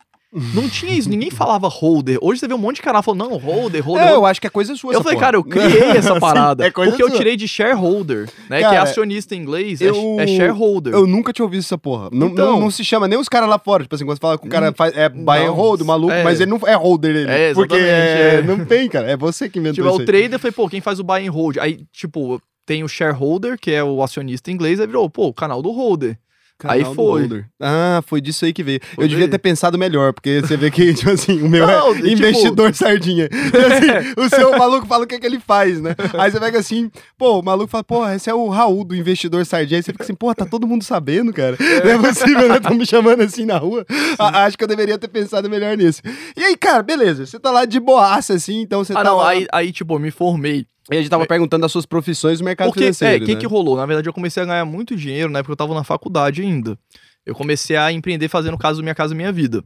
Não 0.54 0.68
tinha 0.68 0.92
isso, 0.92 1.08
ninguém 1.08 1.30
falava 1.30 1.68
holder. 1.68 2.18
Hoje 2.20 2.40
você 2.40 2.46
vê 2.48 2.52
um 2.52 2.58
monte 2.58 2.76
de 2.76 2.82
canal 2.82 3.02
falando, 3.02 3.20
não, 3.30 3.38
holder, 3.38 3.82
holder. 3.82 4.02
É, 4.04 4.06
holder. 4.08 4.10
eu 4.10 4.26
acho 4.26 4.38
que 4.40 4.46
é 4.46 4.50
coisa 4.50 4.76
sua 4.76 4.92
Eu 4.92 5.02
falei, 5.02 5.16
porra. 5.16 5.26
cara, 5.26 5.36
eu 5.38 5.44
criei 5.44 5.90
essa 5.96 6.12
Sim, 6.14 6.20
parada. 6.20 6.66
é 6.66 6.70
coisa 6.70 6.90
porque 6.90 7.02
eu 7.02 7.08
sua. 7.08 7.16
tirei 7.16 7.34
de 7.34 7.48
shareholder, 7.48 8.28
né? 8.48 8.58
que 8.58 8.62
Cara, 8.64 8.76
é 8.76 8.78
acionista 8.78 9.34
em 9.34 9.38
inglês, 9.38 9.80
é, 9.80 9.88
eu- 9.88 10.16
é 10.20 10.26
shareholder. 10.26 10.92
Eu 10.92 11.06
nunca 11.06 11.32
tinha 11.32 11.44
ouvido 11.46 11.60
essa 11.60 11.78
porra. 11.78 12.10
Não, 12.12 12.26
Então- 12.28 12.52
não, 12.52 12.60
não 12.60 12.70
se 12.70 12.84
chama 12.84 13.08
nem 13.08 13.18
os 13.18 13.26
caras 13.28 13.48
lá 13.48 13.58
fora. 13.58 13.84
Tipo 13.84 13.94
assim, 13.94 14.04
quando 14.04 14.16
você 14.18 14.20
fala 14.20 14.36
que 14.38 14.46
o 14.46 14.50
cara 14.50 14.70
faz, 14.76 14.94
é 14.94 15.08
buy 15.08 15.38
and 15.38 15.46
não. 15.46 15.54
hold, 15.54 15.80
maluco, 15.82 16.12
É. 16.12 16.22
mas 16.22 16.40
ele 16.40 16.50
não 16.50 16.60
é 16.66 16.74
holder 16.74 17.16
ele. 17.16 17.30
É, 17.30 17.54
porque 17.54 17.74
é, 17.76 18.34
é. 18.36 18.42
não 18.42 18.64
tem, 18.66 18.86
cara. 18.88 19.10
É 19.10 19.16
você 19.16 19.48
que 19.48 19.58
inventou 19.58 19.76
Tipo, 19.76 19.86
é 19.86 19.90
isso 19.90 19.98
o 19.98 20.00
aí. 20.00 20.06
trader, 20.06 20.32
eu 20.34 20.38
falei, 20.38 20.52
pô, 20.52 20.68
quem 20.68 20.80
faz 20.82 21.00
o 21.00 21.04
buy 21.04 21.26
and 21.26 21.30
hold? 21.32 21.56
Aí, 21.58 21.80
tipo, 21.90 22.38
tem 22.68 22.84
o 22.84 22.88
shareholder, 22.88 23.58
que 23.58 23.70
é 23.70 23.82
o 23.82 24.02
acionista 24.02 24.50
inglês, 24.50 24.78
aí 24.78 24.86
virou, 24.86 25.08
pô, 25.08 25.28
o 25.28 25.32
canal 25.32 25.62
do 25.62 25.70
holder. 25.70 26.18
Aí 26.64 26.80
Canal 26.80 26.90
do 26.90 26.96
foi. 26.96 27.20
holder. 27.20 27.46
Ah, 27.60 28.02
foi 28.04 28.20
disso 28.20 28.44
aí 28.44 28.52
que 28.52 28.64
veio. 28.64 28.80
Foi 28.96 29.04
eu 29.04 29.08
devia 29.08 29.28
ter 29.28 29.38
pensado 29.38 29.78
melhor, 29.78 30.12
porque 30.12 30.40
você 30.42 30.56
vê 30.56 30.70
que, 30.72 30.92
tipo 30.92 31.08
assim, 31.10 31.40
o 31.40 31.48
meu 31.48 31.64
Não, 31.64 31.92
é 31.92 31.94
tipo- 31.94 32.08
investidor 32.08 32.74
sardinha. 32.74 33.28
Tipo 33.30 33.56
assim, 33.56 34.20
o 34.20 34.28
seu 34.28 34.58
maluco 34.58 34.84
fala 34.86 35.04
o 35.04 35.06
que 35.06 35.14
é 35.14 35.20
que 35.20 35.24
ele 35.26 35.38
faz, 35.38 35.80
né? 35.80 35.94
Aí 36.18 36.30
você 36.32 36.40
pega 36.40 36.58
assim, 36.58 36.90
pô, 37.16 37.38
o 37.38 37.42
maluco 37.44 37.70
fala, 37.70 37.84
pô, 37.84 38.06
esse 38.08 38.28
é 38.28 38.34
o 38.34 38.48
Raul 38.48 38.82
do 38.84 38.96
investidor 38.96 39.46
sardinha. 39.46 39.78
Aí 39.78 39.82
você 39.84 39.92
fica 39.92 40.02
assim, 40.02 40.16
pô, 40.16 40.34
tá 40.34 40.44
todo 40.44 40.66
mundo 40.66 40.82
sabendo, 40.82 41.32
cara. 41.32 41.56
Não 41.84 41.90
é 41.92 41.98
possível, 42.12 42.48
né? 42.48 42.56
Estão 42.56 42.74
me 42.74 42.84
chamando 42.84 43.22
assim 43.22 43.46
na 43.46 43.56
rua. 43.56 43.86
A- 44.18 44.44
acho 44.44 44.58
que 44.58 44.64
eu 44.64 44.68
deveria 44.68 44.98
ter 44.98 45.08
pensado 45.08 45.48
melhor 45.48 45.76
nisso. 45.76 46.02
E 46.36 46.42
aí, 46.42 46.56
cara, 46.56 46.82
beleza. 46.82 47.24
Você 47.24 47.38
tá 47.38 47.52
lá 47.52 47.64
de 47.64 47.78
boaça, 47.80 48.34
assim, 48.34 48.60
então 48.62 48.82
você 48.84 48.92
ah, 48.92 48.96
tá 48.96 49.04
não, 49.04 49.18
lá... 49.18 49.28
aí, 49.30 49.46
aí, 49.52 49.70
tipo, 49.72 49.94
eu 49.94 50.00
me 50.00 50.10
formei. 50.10 50.66
E 50.90 50.96
a 50.96 51.00
gente 51.00 51.10
tava 51.10 51.26
perguntando 51.26 51.62
das 51.62 51.72
suas 51.72 51.84
profissões 51.84 52.40
no 52.40 52.44
mercado 52.46 52.68
Porque, 52.68 52.80
é, 52.80 52.82
financeiro, 52.84 53.24
o 53.24 53.26
que 53.26 53.34
né? 53.34 53.40
que 53.40 53.46
rolou? 53.46 53.76
Na 53.76 53.84
verdade, 53.86 54.08
eu 54.08 54.12
comecei 54.12 54.42
a 54.42 54.46
ganhar 54.46 54.64
muito 54.64 54.96
dinheiro, 54.96 55.30
né? 55.30 55.42
Porque 55.42 55.52
eu 55.52 55.56
tava 55.56 55.74
na 55.74 55.84
faculdade 55.84 56.40
ainda. 56.42 56.78
Eu 57.26 57.34
comecei 57.34 57.76
a 57.76 57.92
empreender 57.92 58.28
fazendo 58.28 58.56
Casa 58.56 58.80
Minha 58.82 58.94
Casa 58.94 59.14
Minha 59.14 59.30
Vida. 59.30 59.62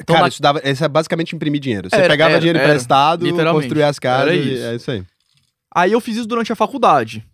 Então, 0.00 0.14
Cara, 0.14 0.22
na- 0.22 0.28
isso, 0.28 0.40
dava, 0.42 0.60
isso 0.64 0.84
é 0.84 0.88
basicamente 0.88 1.34
imprimir 1.36 1.60
dinheiro. 1.60 1.88
Você 1.90 1.96
Era, 1.96 2.08
pegava 2.08 2.30
era, 2.32 2.38
dinheiro 2.40 2.58
era. 2.58 2.68
emprestado, 2.68 3.26
construía 3.52 3.88
as 3.88 3.98
casas. 3.98 4.28
Era 4.28 4.34
e- 4.34 4.54
isso. 4.54 4.64
É 4.64 4.74
isso 4.76 4.90
aí. 4.90 5.04
Aí 5.74 5.92
eu 5.92 6.00
fiz 6.00 6.16
isso 6.16 6.26
durante 6.26 6.50
a 6.52 6.56
faculdade. 6.56 7.24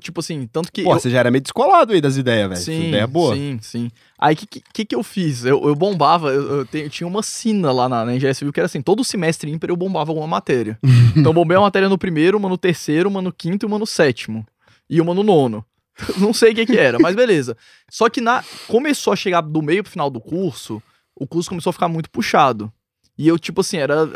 Tipo 0.00 0.20
assim, 0.20 0.46
tanto 0.46 0.70
que. 0.70 0.84
Pô, 0.84 0.92
eu- 0.92 1.00
você 1.00 1.10
já 1.10 1.18
era 1.18 1.30
meio 1.30 1.42
descolado 1.42 1.92
aí 1.92 2.00
das 2.00 2.16
ideias, 2.16 2.48
velho. 2.48 2.60
Sim, 2.60 2.88
Ideia 2.88 3.06
boa. 3.08 3.34
sim, 3.34 3.58
sim. 3.60 3.90
Aí 4.18 4.34
o 4.34 4.36
que, 4.38 4.46
que, 4.72 4.84
que 4.84 4.94
eu 4.94 5.02
fiz? 5.02 5.44
Eu, 5.44 5.66
eu 5.66 5.74
bombava, 5.74 6.28
eu, 6.32 6.58
eu 6.58 6.64
te- 6.66 6.78
eu 6.78 6.90
tinha 6.90 7.06
uma 7.08 7.22
sina 7.24 7.72
lá 7.72 7.88
na, 7.88 8.04
na 8.04 8.12
Engenharia 8.14 8.34
Civil 8.34 8.52
que 8.52 8.60
era 8.60 8.66
assim, 8.66 8.80
todo 8.80 9.02
semestre 9.02 9.50
ímpar 9.50 9.68
eu 9.70 9.76
bombava 9.76 10.12
alguma 10.12 10.26
matéria. 10.28 10.78
então 11.16 11.30
eu 11.30 11.34
bombei 11.34 11.56
uma 11.56 11.64
matéria 11.64 11.88
no 11.88 11.98
primeiro, 11.98 12.38
uma 12.38 12.48
no 12.48 12.56
terceiro, 12.56 13.08
uma 13.08 13.20
no 13.20 13.32
quinto 13.32 13.64
e 13.64 13.66
uma 13.66 13.78
no 13.78 13.86
sétimo. 13.86 14.46
E 14.88 15.00
uma 15.00 15.12
no 15.12 15.22
nono. 15.24 15.64
Não 16.18 16.32
sei 16.32 16.52
o 16.52 16.54
que 16.54 16.66
que 16.66 16.76
era, 16.78 16.98
mas 17.00 17.16
beleza. 17.16 17.56
Só 17.90 18.08
que 18.08 18.20
na, 18.20 18.44
começou 18.68 19.12
a 19.12 19.16
chegar 19.16 19.40
do 19.40 19.60
meio 19.62 19.82
pro 19.82 19.90
final 19.92 20.08
do 20.10 20.20
curso, 20.20 20.80
o 21.16 21.26
curso 21.26 21.48
começou 21.48 21.70
a 21.70 21.72
ficar 21.72 21.88
muito 21.88 22.10
puxado. 22.10 22.72
E 23.16 23.28
eu, 23.28 23.38
tipo 23.38 23.60
assim, 23.60 23.76
era, 23.76 24.08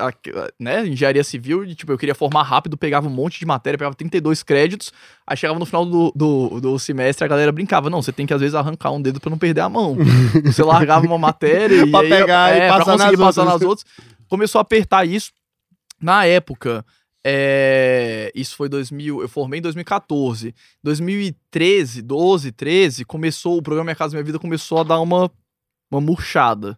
né, 0.58 0.84
engenharia 0.84 1.22
civil, 1.22 1.64
e, 1.64 1.74
tipo, 1.74 1.92
eu 1.92 1.98
queria 1.98 2.16
formar 2.16 2.42
rápido, 2.42 2.76
pegava 2.76 3.06
um 3.06 3.11
monte 3.11 3.38
de 3.38 3.46
matéria, 3.46 3.78
pegava 3.78 3.94
32 3.94 4.42
créditos, 4.42 4.92
aí 5.24 5.37
chegava 5.37 5.56
no 5.56 5.64
final 5.64 5.87
do, 5.87 6.12
do, 6.16 6.61
do 6.61 6.78
semestre, 6.80 7.24
a 7.24 7.28
galera 7.28 7.52
brincava, 7.52 7.88
não, 7.88 8.02
você 8.02 8.11
tem 8.11 8.26
que 8.26 8.34
às 8.34 8.40
vezes 8.40 8.56
arrancar 8.56 8.90
um 8.90 9.00
dedo 9.00 9.20
pra 9.20 9.30
não 9.30 9.38
perder 9.38 9.61
a 9.61 9.68
mão. 9.68 9.96
você 10.44 10.64
largava 10.64 11.06
uma 11.06 11.18
matéria 11.18 11.84
e 11.84 11.90
Pra 11.90 12.00
aí, 12.00 12.08
pegar 12.08 12.56
e 12.56 12.58
é, 12.58 12.68
pra 12.68 12.78
passar 12.78 12.92
conseguir 12.92 13.16
nas 13.16 13.26
passar 13.26 13.42
outras. 13.42 13.61
nas 13.61 13.68
outras. 13.68 13.87
Começou 14.28 14.58
a 14.58 14.62
apertar 14.62 15.06
isso. 15.06 15.30
Na 16.00 16.24
época, 16.24 16.84
é, 17.24 18.32
isso 18.34 18.56
foi 18.56 18.68
2000, 18.68 19.22
eu 19.22 19.28
formei 19.28 19.58
em 19.58 19.62
2014. 19.62 20.54
2013, 20.82 22.02
12, 22.02 22.52
13, 22.52 23.04
começou, 23.04 23.58
o 23.58 23.62
programa 23.62 23.84
Minha 23.84 23.96
Casa 23.96 24.14
Minha 24.14 24.24
Vida 24.24 24.38
começou 24.38 24.80
a 24.80 24.82
dar 24.82 25.00
uma, 25.00 25.30
uma 25.90 26.00
murchada. 26.00 26.76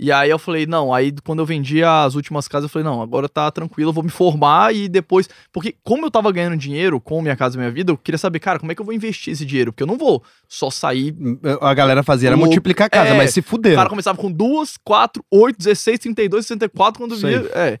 E 0.00 0.12
aí 0.12 0.30
eu 0.30 0.38
falei, 0.38 0.64
não, 0.64 0.94
aí 0.94 1.12
quando 1.24 1.40
eu 1.40 1.46
vendi 1.46 1.82
as 1.82 2.14
últimas 2.14 2.46
casas, 2.46 2.64
eu 2.64 2.68
falei, 2.72 2.84
não, 2.86 3.02
agora 3.02 3.28
tá 3.28 3.50
tranquilo, 3.50 3.88
eu 3.90 3.92
vou 3.92 4.04
me 4.04 4.10
formar 4.10 4.72
e 4.72 4.88
depois. 4.88 5.28
Porque, 5.52 5.74
como 5.82 6.06
eu 6.06 6.10
tava 6.10 6.30
ganhando 6.30 6.56
dinheiro 6.56 7.00
com 7.00 7.20
Minha 7.20 7.34
Casa 7.34 7.58
Minha 7.58 7.70
Vida, 7.72 7.90
eu 7.90 7.98
queria 7.98 8.16
saber, 8.18 8.38
cara, 8.38 8.60
como 8.60 8.70
é 8.70 8.76
que 8.76 8.80
eu 8.80 8.84
vou 8.84 8.94
investir 8.94 9.32
esse 9.32 9.44
dinheiro? 9.44 9.72
Porque 9.72 9.82
eu 9.82 9.88
não 9.88 9.98
vou 9.98 10.22
só 10.48 10.70
sair. 10.70 11.16
A 11.60 11.74
galera 11.74 12.04
fazia 12.04 12.28
era 12.28 12.36
Louco. 12.36 12.46
multiplicar 12.46 12.86
a 12.86 12.90
casa, 12.90 13.10
É, 13.10 13.16
mas 13.16 13.32
se 13.32 13.40
O 13.40 13.42
fuderam. 13.42 13.76
cara 13.76 13.88
começava 13.88 14.16
com 14.16 14.30
duas, 14.30 14.76
quatro, 14.84 15.24
oito, 15.32 15.58
16, 15.58 15.98
32, 15.98 16.46
64, 16.46 17.00
quando 17.00 17.16
Sei. 17.16 17.36
via. 17.40 17.50
É. 17.54 17.80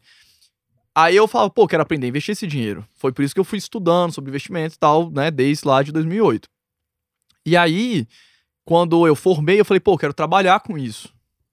Aí 0.96 1.14
eu 1.14 1.28
falava, 1.28 1.50
pô, 1.50 1.68
quero 1.68 1.84
aprender 1.84 2.06
a 2.06 2.08
investir 2.08 2.32
esse 2.32 2.48
dinheiro. 2.48 2.84
Foi 2.96 3.12
por 3.12 3.22
isso 3.22 3.32
que 3.32 3.38
eu 3.38 3.44
fui 3.44 3.58
estudando 3.58 4.12
sobre 4.12 4.30
investimento 4.30 4.74
e 4.74 4.78
tal, 4.78 5.08
né, 5.08 5.30
desde 5.30 5.68
lá 5.68 5.84
de 5.84 5.92
2008. 5.92 6.48
E 7.46 7.56
aí, 7.56 8.08
quando 8.64 9.06
eu 9.06 9.14
formei, 9.14 9.60
eu 9.60 9.64
falei, 9.64 9.78
pô, 9.78 9.96
quero 9.96 10.12
trabalhar 10.12 10.58
com 10.58 10.76
isso, 10.76 11.08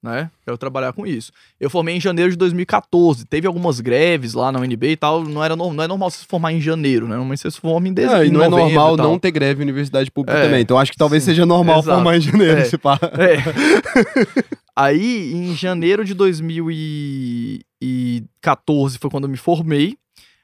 né? 0.05 0.29
Quero 0.45 0.57
trabalhar 0.57 0.93
com 0.93 1.05
isso. 1.05 1.31
Eu 1.59 1.69
formei 1.69 1.97
em 1.97 1.99
janeiro 1.99 2.31
de 2.31 2.37
2014. 2.37 3.25
Teve 3.25 3.45
algumas 3.47 3.81
greves 3.81 4.33
lá 4.33 4.51
na 4.51 4.59
UNB 4.59 4.91
e 4.91 4.95
tal. 4.95 5.23
Não, 5.23 5.43
era 5.43 5.55
não 5.55 5.83
é 5.83 5.87
normal 5.87 6.09
você 6.11 6.19
se 6.19 6.25
formar 6.25 6.53
em 6.53 6.61
janeiro, 6.61 7.05
né? 7.07 7.15
Normalmente 7.15 7.41
você 7.41 7.51
se 7.51 7.59
forma 7.59 7.87
em 7.87 7.93
dezembro. 7.93 8.21
É, 8.21 8.27
e 8.27 8.31
não 8.31 8.43
é 8.43 8.47
normal 8.47 8.95
não 8.95 9.17
ter 9.19 9.31
greve 9.31 9.61
em 9.61 9.63
universidade 9.63 10.09
pública 10.11 10.37
É, 10.39 10.43
também. 10.43 10.61
Então 10.61 10.77
acho 10.77 10.91
que 10.91 10.97
talvez 10.97 11.23
sim. 11.23 11.31
seja 11.31 11.45
normal 11.45 11.79
Exato. 11.79 11.95
formar 11.97 12.17
em 12.17 12.21
janeiro, 12.21 12.59
É. 12.61 12.65
se 12.65 12.77
pá. 12.77 12.97
É. 13.03 14.05
Aí, 14.77 15.33
em 15.33 15.55
janeiro 15.55 16.03
de 16.05 16.13
2014 16.13 18.97
foi 18.97 19.09
quando 19.09 19.23
eu 19.25 19.29
me 19.29 19.37
formei. 19.37 19.97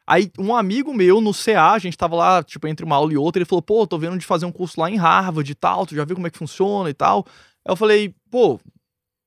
Aí, 0.08 0.30
um 0.38 0.56
amigo 0.56 0.94
meu 0.94 1.22
no 1.22 1.34
CA, 1.34 1.72
a 1.74 1.80
gente 1.80 1.98
tava 1.98 2.16
lá, 2.16 2.44
tipo, 2.44 2.68
entre 2.68 2.86
uma 2.86 2.96
aula 2.96 3.14
e 3.14 3.18
outra, 3.18 3.40
ele 3.40 3.46
falou, 3.48 3.62
pô, 3.62 3.86
tô 3.88 3.98
vendo 3.98 4.18
de 4.18 4.26
fazer 4.26 4.46
um 4.46 4.52
curso 4.52 4.80
lá 4.80 4.90
em 4.90 4.98
Harvard 4.98 5.50
e 5.50 5.56
tal, 5.56 5.86
tu 5.86 5.96
já 5.96 6.04
viu 6.04 6.16
como 6.16 6.28
é 6.28 6.30
que 6.30 6.38
funciona 6.38 6.90
e 6.90 6.94
tal. 6.94 7.26
Aí 7.66 7.72
eu 7.72 7.76
falei, 7.76 8.14
pô, 8.30 8.60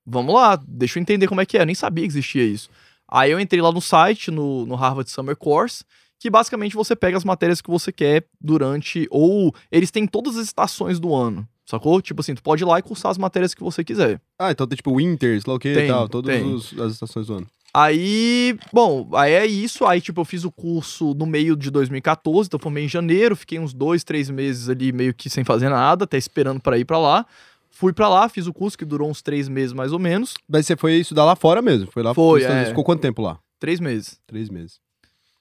vamos 0.06 0.34
lá, 0.34 0.56
deixa 0.66 0.98
eu 0.98 1.00
entender 1.02 1.26
como 1.28 1.40
é 1.40 1.46
que 1.46 1.56
é. 1.58 1.62
Eu 1.62 1.66
nem 1.66 1.74
sabia 1.74 2.04
que 2.04 2.10
existia 2.12 2.44
isso. 2.44 2.68
Aí 3.08 3.30
eu 3.30 3.38
entrei 3.40 3.60
lá 3.60 3.70
no 3.70 3.80
site, 3.80 4.30
no, 4.30 4.64
no 4.66 4.74
Harvard 4.74 5.10
Summer 5.10 5.36
Course, 5.36 5.84
que 6.18 6.30
basicamente 6.30 6.74
você 6.74 6.96
pega 6.96 7.16
as 7.16 7.24
matérias 7.24 7.60
que 7.60 7.70
você 7.70 7.92
quer 7.92 8.24
durante. 8.40 9.06
Ou 9.10 9.54
eles 9.70 9.90
têm 9.90 10.06
todas 10.06 10.36
as 10.36 10.46
estações 10.46 10.98
do 10.98 11.14
ano. 11.14 11.46
Sacou? 11.66 12.00
Tipo 12.02 12.20
assim, 12.20 12.34
tu 12.34 12.42
pode 12.42 12.62
ir 12.62 12.66
lá 12.66 12.78
e 12.78 12.82
cursar 12.82 13.10
as 13.10 13.18
matérias 13.18 13.54
que 13.54 13.62
você 13.62 13.82
quiser. 13.84 14.20
Ah, 14.38 14.50
então 14.50 14.66
tem 14.66 14.76
tipo 14.76 14.96
Winters, 14.96 15.44
lá 15.46 15.54
o 15.54 15.58
que 15.58 15.68
e 15.84 15.86
tal, 15.88 16.08
todas 16.08 16.34
os- 16.54 16.78
as 16.80 16.92
estações 16.92 17.26
do 17.26 17.34
ano. 17.34 17.46
Aí, 17.76 18.56
bom, 18.72 19.08
aí 19.14 19.32
é 19.32 19.44
isso. 19.46 19.84
Aí, 19.84 20.00
tipo, 20.00 20.20
eu 20.20 20.24
fiz 20.24 20.44
o 20.44 20.52
curso 20.52 21.12
no 21.14 21.26
meio 21.26 21.56
de 21.56 21.70
2014, 21.72 22.46
então 22.46 22.60
formei 22.60 22.84
em 22.84 22.88
janeiro, 22.88 23.34
fiquei 23.34 23.58
uns 23.58 23.74
dois, 23.74 24.04
três 24.04 24.30
meses 24.30 24.68
ali 24.68 24.92
meio 24.92 25.12
que 25.12 25.28
sem 25.28 25.42
fazer 25.42 25.68
nada, 25.68 26.04
até 26.04 26.16
esperando 26.16 26.60
pra 26.60 26.78
ir 26.78 26.84
pra 26.84 26.98
lá. 26.98 27.26
Fui 27.74 27.92
pra 27.92 28.08
lá, 28.08 28.28
fiz 28.28 28.46
o 28.46 28.52
curso 28.52 28.78
que 28.78 28.84
durou 28.84 29.10
uns 29.10 29.20
três 29.20 29.48
meses 29.48 29.72
mais 29.72 29.92
ou 29.92 29.98
menos. 29.98 30.34
Mas 30.48 30.64
você 30.64 30.76
foi 30.76 30.94
estudar 30.94 31.24
lá 31.24 31.34
fora 31.34 31.60
mesmo? 31.60 31.90
Foi 31.90 32.04
lá 32.04 32.14
Foi, 32.14 32.44
é. 32.44 32.66
Ficou 32.66 32.84
quanto 32.84 33.00
tempo 33.00 33.20
lá? 33.20 33.36
Três 33.58 33.80
meses. 33.80 34.20
Três 34.28 34.48
meses. 34.48 34.78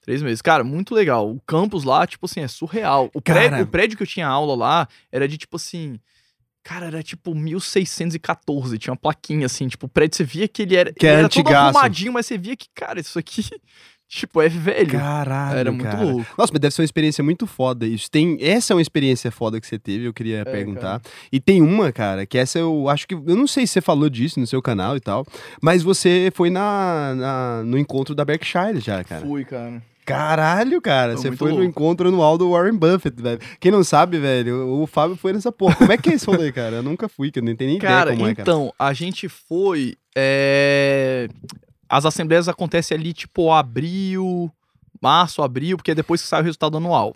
Três 0.02 0.20
meses. 0.24 0.42
Cara, 0.42 0.64
muito 0.64 0.96
legal. 0.96 1.30
O 1.30 1.40
campus 1.42 1.84
lá, 1.84 2.08
tipo 2.08 2.26
assim, 2.26 2.42
é 2.42 2.48
surreal. 2.48 3.12
O, 3.14 3.22
Cara. 3.22 3.40
prédio, 3.40 3.64
o 3.64 3.68
prédio 3.68 3.98
que 3.98 4.04
eu 4.04 4.08
tinha 4.08 4.28
aula 4.28 4.56
lá 4.56 4.88
era 5.12 5.28
de, 5.28 5.38
tipo 5.38 5.58
assim. 5.58 6.00
Cara, 6.64 6.88
era 6.88 7.04
tipo 7.04 7.36
1614. 7.36 8.80
Tinha 8.80 8.94
uma 8.94 8.98
plaquinha 8.98 9.46
assim, 9.46 9.68
tipo, 9.68 9.86
o 9.86 9.90
prédio 9.90 10.18
você 10.18 10.24
via 10.24 10.48
que 10.48 10.64
ele 10.64 10.76
era. 10.76 10.92
Que 10.92 11.06
ele 11.06 11.16
é 11.16 11.20
era 11.20 11.30
todo 11.30 11.48
arrumadinho, 11.48 12.14
mas 12.14 12.26
você 12.26 12.36
via 12.36 12.56
que, 12.56 12.68
cara, 12.74 13.00
isso 13.00 13.20
aqui, 13.20 13.48
tipo, 14.08 14.42
é 14.42 14.50
velho. 14.50 14.92
Caralho, 14.92 15.58
era 15.58 15.72
muito 15.72 15.84
cara. 15.90 16.04
louco. 16.04 16.26
Nossa, 16.38 16.52
mas 16.54 16.60
deve 16.62 16.74
ser 16.76 16.82
uma 16.82 16.86
experiência 16.86 17.24
muito 17.24 17.48
foda 17.48 17.86
isso. 17.88 18.10
Tem, 18.12 18.38
essa 18.42 18.74
é 18.74 18.76
uma 18.76 18.82
experiência 18.82 19.32
foda 19.32 19.60
que 19.60 19.68
você 19.68 19.80
teve, 19.80 20.06
eu 20.06 20.14
queria 20.14 20.40
É, 20.40 20.44
perguntar. 20.46 21.02
E 21.32 21.40
tem 21.40 21.62
uma, 21.62 21.92
cara, 21.92 22.26
que 22.26 22.38
essa 22.38 22.60
eu 22.60 22.88
acho 22.90 23.08
que. 23.08 23.14
Eu 23.16 23.36
não 23.36 23.48
sei 23.48 23.66
se 23.68 23.74
você 23.74 23.82
falou 23.82 24.10
disso 24.10 24.40
no 24.40 24.48
seu 24.48 24.62
canal 24.62 24.96
e 24.96 25.00
tal, 25.00 25.26
mas 25.62 25.82
você 25.84 26.32
foi 26.34 26.50
na, 26.50 27.14
na- 27.16 27.64
no 27.66 27.78
encontro 27.78 28.14
da 28.14 28.24
Berkshire 28.26 28.80
já, 28.80 29.04
cara. 29.04 29.26
Fui, 29.26 29.44
cara. 29.46 29.82
Caralho, 30.06 30.82
cara, 30.82 31.16
você 31.16 31.32
foi 31.32 31.52
no 31.52 31.56
louco. 31.60 31.70
encontro 31.70 32.10
anual 32.10 32.38
do 32.38 32.52
Warren 32.52 32.76
Buffett, 32.76 33.22
velho. 33.22 33.40
Quem 33.58 33.72
não 33.72 33.86
sabe, 33.86 34.20
velho, 34.20 34.68
o 34.82 34.86
Fábio 34.86 35.16
foi 35.16 35.32
nessa 35.32 35.50
porra. 35.50 35.76
Como 35.78 35.94
é 35.94 35.98
que 35.98 36.10
é 36.10 36.14
esse 36.16 36.26
rolê, 36.26 36.52
cara? 36.52 36.76
Eu 36.76 36.84
nunca 36.84 37.08
fui, 37.08 37.32
que 37.32 37.40
eu 37.40 37.44
nem 37.44 37.56
tenho 37.56 37.70
nem 37.72 37.80
Cara, 37.80 38.12
ideia 38.12 38.18
como 38.18 38.28
é, 38.30 38.36
cara. 38.36 38.42
então, 38.42 38.74
a 38.78 38.92
gente 38.92 39.30
foi. 39.30 39.96
é, 40.14 41.30
As 41.96 42.06
assembleias 42.06 42.48
acontecem 42.50 42.98
ali, 42.98 43.14
tipo, 43.14 43.52
abril, 43.52 44.52
março, 45.02 45.42
abril, 45.44 45.78
porque 45.78 45.92
é 45.92 45.96
depois 45.96 46.22
que 46.22 46.28
sai 46.28 46.42
o 46.42 46.44
resultado 46.44 46.78
anual. 46.78 47.14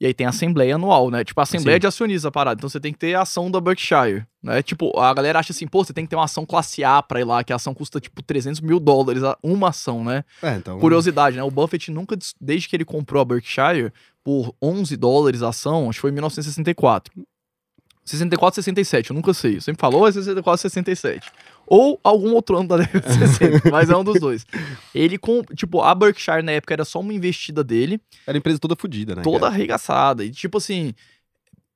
E 0.00 0.06
aí 0.06 0.14
tem 0.14 0.26
a 0.26 0.30
assembleia 0.30 0.76
anual, 0.76 1.10
né? 1.10 1.22
Tipo, 1.22 1.40
a 1.40 1.42
assembleia 1.42 1.76
Sim. 1.76 1.80
de 1.80 1.86
acionistas 1.86 2.24
a 2.24 2.30
parada. 2.30 2.58
Então 2.58 2.70
você 2.70 2.80
tem 2.80 2.90
que 2.90 2.98
ter 2.98 3.14
a 3.14 3.20
ação 3.20 3.50
da 3.50 3.60
Berkshire, 3.60 4.24
né? 4.42 4.62
Tipo, 4.62 4.98
a 4.98 5.12
galera 5.12 5.38
acha 5.38 5.52
assim, 5.52 5.66
pô, 5.66 5.84
você 5.84 5.92
tem 5.92 6.06
que 6.06 6.08
ter 6.08 6.16
uma 6.16 6.24
ação 6.24 6.46
classe 6.46 6.82
A 6.82 7.02
pra 7.02 7.20
ir 7.20 7.24
lá, 7.24 7.44
que 7.44 7.52
a 7.52 7.56
ação 7.56 7.74
custa, 7.74 8.00
tipo, 8.00 8.22
300 8.22 8.62
mil 8.62 8.80
dólares, 8.80 9.22
a- 9.22 9.36
uma 9.42 9.68
ação, 9.68 10.02
né? 10.02 10.24
É, 10.42 10.54
então. 10.56 10.78
Curiosidade, 10.78 11.36
né? 11.36 11.42
O 11.42 11.50
Buffett 11.50 11.90
nunca, 11.90 12.16
des- 12.16 12.34
desde 12.40 12.66
que 12.66 12.76
ele 12.76 12.84
comprou 12.86 13.20
a 13.20 13.24
Berkshire 13.26 13.92
por 14.24 14.54
11 14.62 14.96
dólares 14.96 15.42
a 15.42 15.50
ação, 15.50 15.90
acho 15.90 15.98
que 15.98 16.00
foi 16.00 16.10
em 16.10 16.14
1964. 16.14 17.12
64, 18.04 18.54
67, 18.62 19.10
eu 19.10 19.14
nunca 19.14 19.34
sei. 19.34 19.56
Eu 19.56 19.60
sempre 19.60 19.80
falou 19.80 20.08
é 20.08 20.12
64, 20.12 20.62
67. 20.62 21.30
Ou 21.70 22.00
algum 22.02 22.34
outro 22.34 22.58
ano 22.58 22.66
da 22.66 22.78
década 22.78 23.08
de 23.08 23.14
60, 23.14 23.70
mas 23.70 23.88
é 23.88 23.96
um 23.96 24.02
dos 24.02 24.18
dois. 24.18 24.44
Ele 24.92 25.16
com, 25.16 25.40
tipo, 25.54 25.80
a 25.80 25.94
Berkshire 25.94 26.42
na 26.42 26.50
época 26.50 26.74
era 26.74 26.84
só 26.84 26.98
uma 26.98 27.14
investida 27.14 27.62
dele, 27.62 28.00
Era 28.26 28.36
a 28.36 28.40
empresa 28.40 28.58
toda 28.58 28.74
fodida, 28.74 29.14
né? 29.14 29.22
toda 29.22 29.38
cara? 29.38 29.54
arregaçada. 29.54 30.24
E 30.24 30.32
tipo 30.32 30.58
assim, 30.58 30.92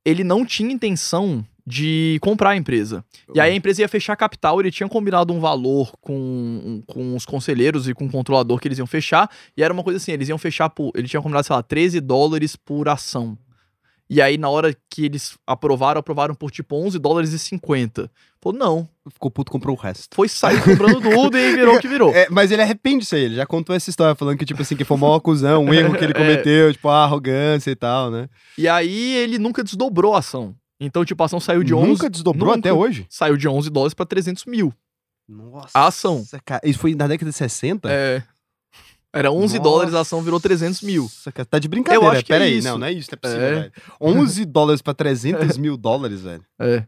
ele 0.05 0.25
não 0.25 0.45
tinha 0.45 0.73
intenção 0.73 1.47
de 1.67 2.19
comprar 2.21 2.51
a 2.51 2.57
empresa. 2.57 3.05
E 3.33 3.41
aí 3.41 3.53
a 3.53 3.55
empresa 3.55 3.83
ia 3.83 3.89
fechar 3.89 4.17
capital, 4.17 4.61
ele 4.61 4.71
tinha 4.71 4.89
combinado 4.89 5.33
um 5.33 5.39
valor 5.39 5.93
com, 6.01 6.83
com 6.87 7.15
os 7.15 7.25
conselheiros 7.25 7.89
e 7.89 7.95
com 7.95 8.07
o 8.07 8.11
controlador 8.11 8.59
que 8.59 8.69
eles 8.69 8.79
iam 8.79 8.87
fechar, 8.87 9.31
e 9.57 9.63
era 9.63 9.73
uma 9.73 9.83
coisa 9.83 9.97
assim, 9.97 10.13
eles 10.13 10.29
iam 10.29 10.37
fechar 10.37 10.69
por, 10.69 10.91
ele 10.95 11.09
tinha 11.09 11.23
combinado, 11.23 11.47
sei 11.47 11.57
lá, 11.57 11.63
13 11.63 12.01
dólares 12.01 12.57
por 12.57 12.89
ação. 12.89 13.39
E 14.09 14.21
aí 14.21 14.37
na 14.37 14.49
hora 14.51 14.77
que 14.91 15.05
eles 15.07 15.37
aprovaram, 15.47 15.99
aprovaram 15.99 16.35
por 16.35 16.51
tipo 16.51 16.77
11 16.77 16.99
dólares 16.99 17.33
e 17.33 17.39
50. 17.39 18.11
Falou, 18.41 18.59
não, 18.59 18.89
Ficou 19.11 19.31
puto, 19.31 19.51
comprou 19.51 19.75
o 19.75 19.79
resto. 19.79 20.15
foi 20.15 20.29
sair 20.29 20.63
comprando 20.63 21.01
tudo 21.01 21.39
e 21.39 21.55
virou 21.57 21.77
o 21.77 21.81
que 21.81 21.89
virou. 21.89 22.13
É, 22.15 22.29
mas 22.31 22.51
ele 22.51 22.61
arrepende 22.63 23.01
disso 23.01 23.15
aí, 23.15 23.23
ele 23.23 23.37
já 23.37 23.47
contou 23.47 23.75
essa 23.75 23.89
história, 23.89 24.15
falando 24.15 24.37
que, 24.37 24.45
tipo 24.45 24.61
assim, 24.61 24.77
que 24.77 24.85
foi 24.85 24.97
uma 24.99 25.17
acusão, 25.17 25.65
um 25.65 25.73
erro 25.75 25.97
que 25.97 26.05
ele 26.05 26.13
É. 26.17 26.19
cometeu, 26.19 26.73
tipo, 26.73 26.89
a 26.89 27.05
arrogância 27.05 27.71
e 27.71 27.77
tal, 27.77 28.11
né? 28.11 28.29
E 28.59 28.69
aí 28.69 29.15
ele 29.17 29.39
nunca 29.39 29.65
desdobrou 29.65 30.15
a 30.15 30.19
ação. 30.19 30.55
Então, 30.79 31.05
tipo, 31.05 31.23
a 31.23 31.27
ação 31.27 31.41
saiu 31.41 31.63
de 31.63 31.73
11... 31.75 31.89
Nunca 31.89 32.11
desdobrou 32.11 32.49
nunca. 32.55 32.59
até 32.69 32.73
hoje? 32.73 33.07
Saiu 33.09 33.37
de 33.39 33.49
11 33.49 33.71
dólares 33.71 33.95
pra 33.95 34.05
300 34.05 34.45
mil. 34.45 34.73
Nossa. 35.27 35.71
A 35.73 35.87
ação. 35.87 36.23
Cara, 36.45 36.61
isso 36.65 36.79
foi 36.79 36.95
na 36.95 37.07
década 37.07 37.31
de 37.31 37.37
60? 37.37 37.91
É. 37.91 38.23
Era 39.15 39.31
11 39.33 39.59
dólares, 39.61 39.95
a 39.95 40.01
ação 40.01 40.21
virou 40.23 40.41
300 40.41 40.83
mil. 40.83 41.03
Nossa, 41.05 41.31
cara, 41.33 41.47
tá 41.47 41.59
de 41.59 41.69
brincadeira. 41.69 42.05
Eu 42.05 42.11
acho 42.11 42.25
que 42.25 42.33
é 42.33 42.37
Pera 42.37 42.45
aí, 42.45 42.59
isso. 42.59 42.69
não, 42.69 42.79
não 42.79 42.87
é 42.87 42.93
isso, 42.93 43.09
não 43.11 43.17
é 43.17 43.21
possível, 43.21 43.47
É. 43.47 43.55
velho. 43.61 43.73
11 44.01 44.45
dólares 44.47 44.83
pra 44.83 44.93
300 44.95 45.57
mil 45.57 45.77
dólares, 45.77 46.21
velho. 46.23 46.45
É. 46.59 46.85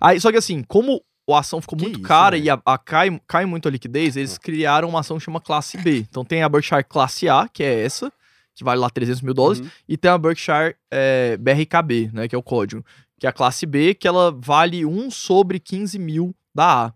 Aí, 0.00 0.20
só 0.20 0.30
que 0.30 0.36
assim, 0.38 0.62
como 0.62 1.02
a 1.30 1.38
ação 1.38 1.60
ficou 1.60 1.78
Que 1.78 1.84
muito 1.84 1.98
isso, 2.00 2.06
cara 2.08 2.36
velho? 2.36 2.44
e 2.46 2.50
a, 2.50 2.60
a 2.66 2.76
cai, 2.78 3.20
cai 3.26 3.46
muito 3.46 3.66
a 3.66 3.70
liquidez, 3.70 4.16
eles 4.16 4.36
criaram 4.36 4.88
uma 4.90 5.00
ação 5.00 5.16
que 5.18 5.24
chama 5.24 5.40
Classe 5.40 5.78
B. 5.78 5.98
Então 6.08 6.24
tem 6.24 6.42
a 6.42 6.48
Berkshire 6.48 6.84
Classe 6.84 7.28
A, 7.28 7.48
que 7.50 7.62
é 7.62 7.82
essa, 7.84 8.12
que 8.54 8.62
vale 8.62 8.80
lá 8.80 8.90
300 8.90 9.22
mil 9.22 9.32
dólares, 9.34 9.60
Uhum. 9.60 9.68
e 9.88 9.96
tem 9.96 10.10
a 10.10 10.18
Berkshire 10.18 10.76
é, 10.90 11.36
BRKB, 11.38 12.10
né, 12.12 12.28
que 12.28 12.34
é 12.34 12.38
o 12.38 12.42
código, 12.42 12.84
que 13.18 13.26
é 13.26 13.30
a 13.30 13.32
Classe 13.32 13.64
B, 13.64 13.94
que 13.94 14.06
ela 14.06 14.30
vale 14.38 14.84
1 14.84 15.10
sobre 15.10 15.58
15 15.58 15.98
mil 15.98 16.34
da 16.54 16.86
A. 16.86 16.92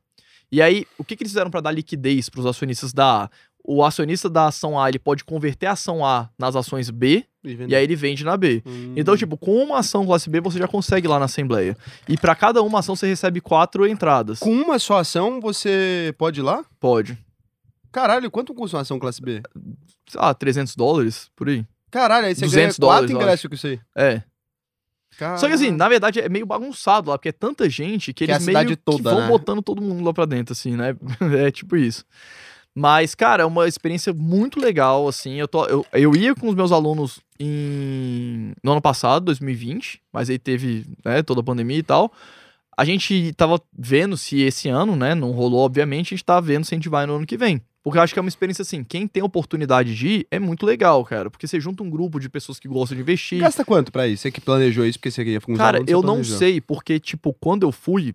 E 0.53 0.63
aí, 0.63 0.87
o 0.97 1.05
que, 1.05 1.15
que 1.17 1.23
eles 1.23 1.33
fizeram 1.33 1.51
para 1.51 1.61
dar 1.61 1.71
liquidez 1.73 2.29
para 2.31 2.41
os 2.41 2.47
acionistas 2.47 2.93
da 2.93 3.25
A? 3.25 3.31
O 3.71 3.85
acionista 3.85 4.31
da 4.31 4.47
ação 4.47 4.81
A, 4.81 4.89
ele 4.89 4.99
pode 4.99 5.23
converter 5.23 5.67
a 5.67 5.73
ação 5.73 6.03
A 6.03 6.31
nas 6.39 6.57
ações 6.57 6.89
B, 6.89 7.23
e 7.45 7.75
aí 7.75 7.85
ele 7.85 7.95
vende 7.95 8.25
na 8.25 8.35
B. 8.35 8.63
Hum. 8.65 8.95
Então, 8.97 9.15
tipo, 9.15 9.37
com 9.37 9.63
uma 9.63 9.81
ação 9.81 10.07
classe 10.07 10.31
B, 10.31 10.41
você 10.41 10.59
já 10.59 10.67
consegue 10.67 11.07
ir 11.07 11.11
lá 11.11 11.19
na 11.19 11.27
Assembleia. 11.27 11.77
E 12.09 12.17
pra 12.17 12.35
cada 12.35 12.63
uma 12.63 12.79
ação, 12.79 12.97
você 12.97 13.07
recebe 13.07 13.43
quatro 13.43 13.87
entradas. 13.87 14.39
Com 14.39 14.53
uma 14.53 14.79
só 14.79 14.97
ação, 14.97 15.39
você 15.39 16.15
pode 16.17 16.41
ir 16.41 16.43
lá? 16.43 16.65
Pode. 16.81 17.19
Caralho, 17.93 18.31
quanto 18.31 18.55
custa 18.55 18.79
uma 18.79 18.83
ação 18.83 18.99
classe 18.99 19.21
B? 19.21 19.43
Sei 20.09 20.19
lá, 20.19 20.33
300 20.33 20.75
dólares, 20.75 21.31
por 21.37 21.51
aí. 21.51 21.63
Caralho, 21.91 22.27
aí 22.27 22.35
você 22.35 22.47
200 22.47 22.79
ganha 22.79 22.91
quatro 22.91 23.09
dólares, 23.09 23.11
eu 23.11 23.17
ingressos 23.17 23.49
com 23.49 23.55
isso 23.55 23.67
aí. 23.67 23.81
É. 23.95 24.23
Só 25.37 25.47
que 25.47 25.55
assim, 25.55 25.71
na 25.73 25.89
verdade 25.89 26.21
é 26.21 26.29
meio 26.29 26.47
bagunçado 26.47 27.11
lá, 27.11 27.19
porque 27.19 27.31
é 27.31 27.33
tanta 27.33 27.69
gente 27.69 28.13
que 28.13 28.25
Que 28.25 28.31
é 28.31 28.35
a 28.35 28.37
eles 28.37 28.47
meio 28.47 28.59
cidade 28.59 28.77
que 28.77 28.83
toda, 28.83 29.11
vão 29.11 29.21
né? 29.21 29.29
botando 29.29 29.63
todo 29.63 29.83
mundo 29.83 30.05
lá 30.05 30.13
pra 30.15 30.25
dentro, 30.25 30.53
assim, 30.53 30.77
né? 30.77 30.97
é 31.47 31.51
tipo 31.51 31.77
isso. 31.77 32.05
Mas, 32.79 33.13
cara, 33.13 33.43
é 33.43 33.47
uma 33.47 33.67
experiência 33.67 34.13
muito 34.13 34.61
legal, 34.61 35.09
assim. 35.09 35.35
Eu, 35.35 35.49
tô, 35.49 35.65
eu, 35.67 35.85
eu 35.93 36.15
ia 36.15 36.33
com 36.33 36.49
os 36.49 36.55
meus 36.55 36.71
alunos 36.71 37.19
em, 37.41 38.53
no 38.63 38.71
ano 38.71 38.81
passado, 38.81 39.25
2020, 39.25 40.01
mas 40.13 40.31
aí 40.31 40.39
teve 40.39 40.87
né, 41.05 41.21
toda 41.25 41.41
a 41.41 41.45
pandemia 41.45 41.79
e 41.79 41.83
tal. 41.83 42.13
A 42.77 42.85
gente 42.85 43.33
tava 43.37 43.61
vendo 43.77 44.17
se 44.17 44.41
esse 44.43 44.69
ano, 44.69 44.95
né, 44.95 45.13
não 45.13 45.33
rolou, 45.33 45.59
obviamente, 45.59 46.15
a 46.15 46.17
gente 46.17 46.25
tá 46.25 46.39
vendo 46.39 46.65
se 46.65 46.73
a 46.73 46.77
gente 46.77 46.89
vai 46.89 47.05
no 47.05 47.17
ano 47.17 47.27
que 47.27 47.37
vem. 47.37 47.61
Porque 47.83 47.99
eu 47.99 48.03
acho 48.03 48.13
que 48.13 48.21
é 48.21 48.23
uma 48.23 48.29
experiência 48.29 48.63
assim, 48.63 48.85
quem 48.85 49.09
tem 49.09 49.25
oportunidade 49.25 49.93
de 49.97 50.07
ir 50.09 50.27
é 50.31 50.39
muito 50.39 50.65
legal, 50.65 51.05
cara. 51.05 51.29
Porque 51.29 51.49
você 51.49 51.59
junta 51.59 51.83
um 51.83 51.91
grupo 51.91 52.21
de 52.21 52.29
pessoas 52.29 52.61
que 52.61 52.69
gostam 52.69 52.95
de 52.95 53.03
investir. 53.03 53.41
Gasta 53.41 53.65
quanto 53.65 53.91
pra 53.91 54.07
isso? 54.07 54.23
Você 54.23 54.31
que 54.31 54.41
planejou 54.41 54.87
isso 54.87 55.01
porque 55.01 55.11
você 55.11 55.25
queria 55.25 55.41
com 55.41 55.51
os 55.51 55.59
Cara, 55.59 55.79
alunos, 55.79 55.91
eu 55.91 56.01
não 56.01 56.23
sei, 56.23 56.61
porque, 56.61 57.01
tipo, 57.01 57.35
quando 57.41 57.65
eu 57.65 57.73
fui, 57.73 58.15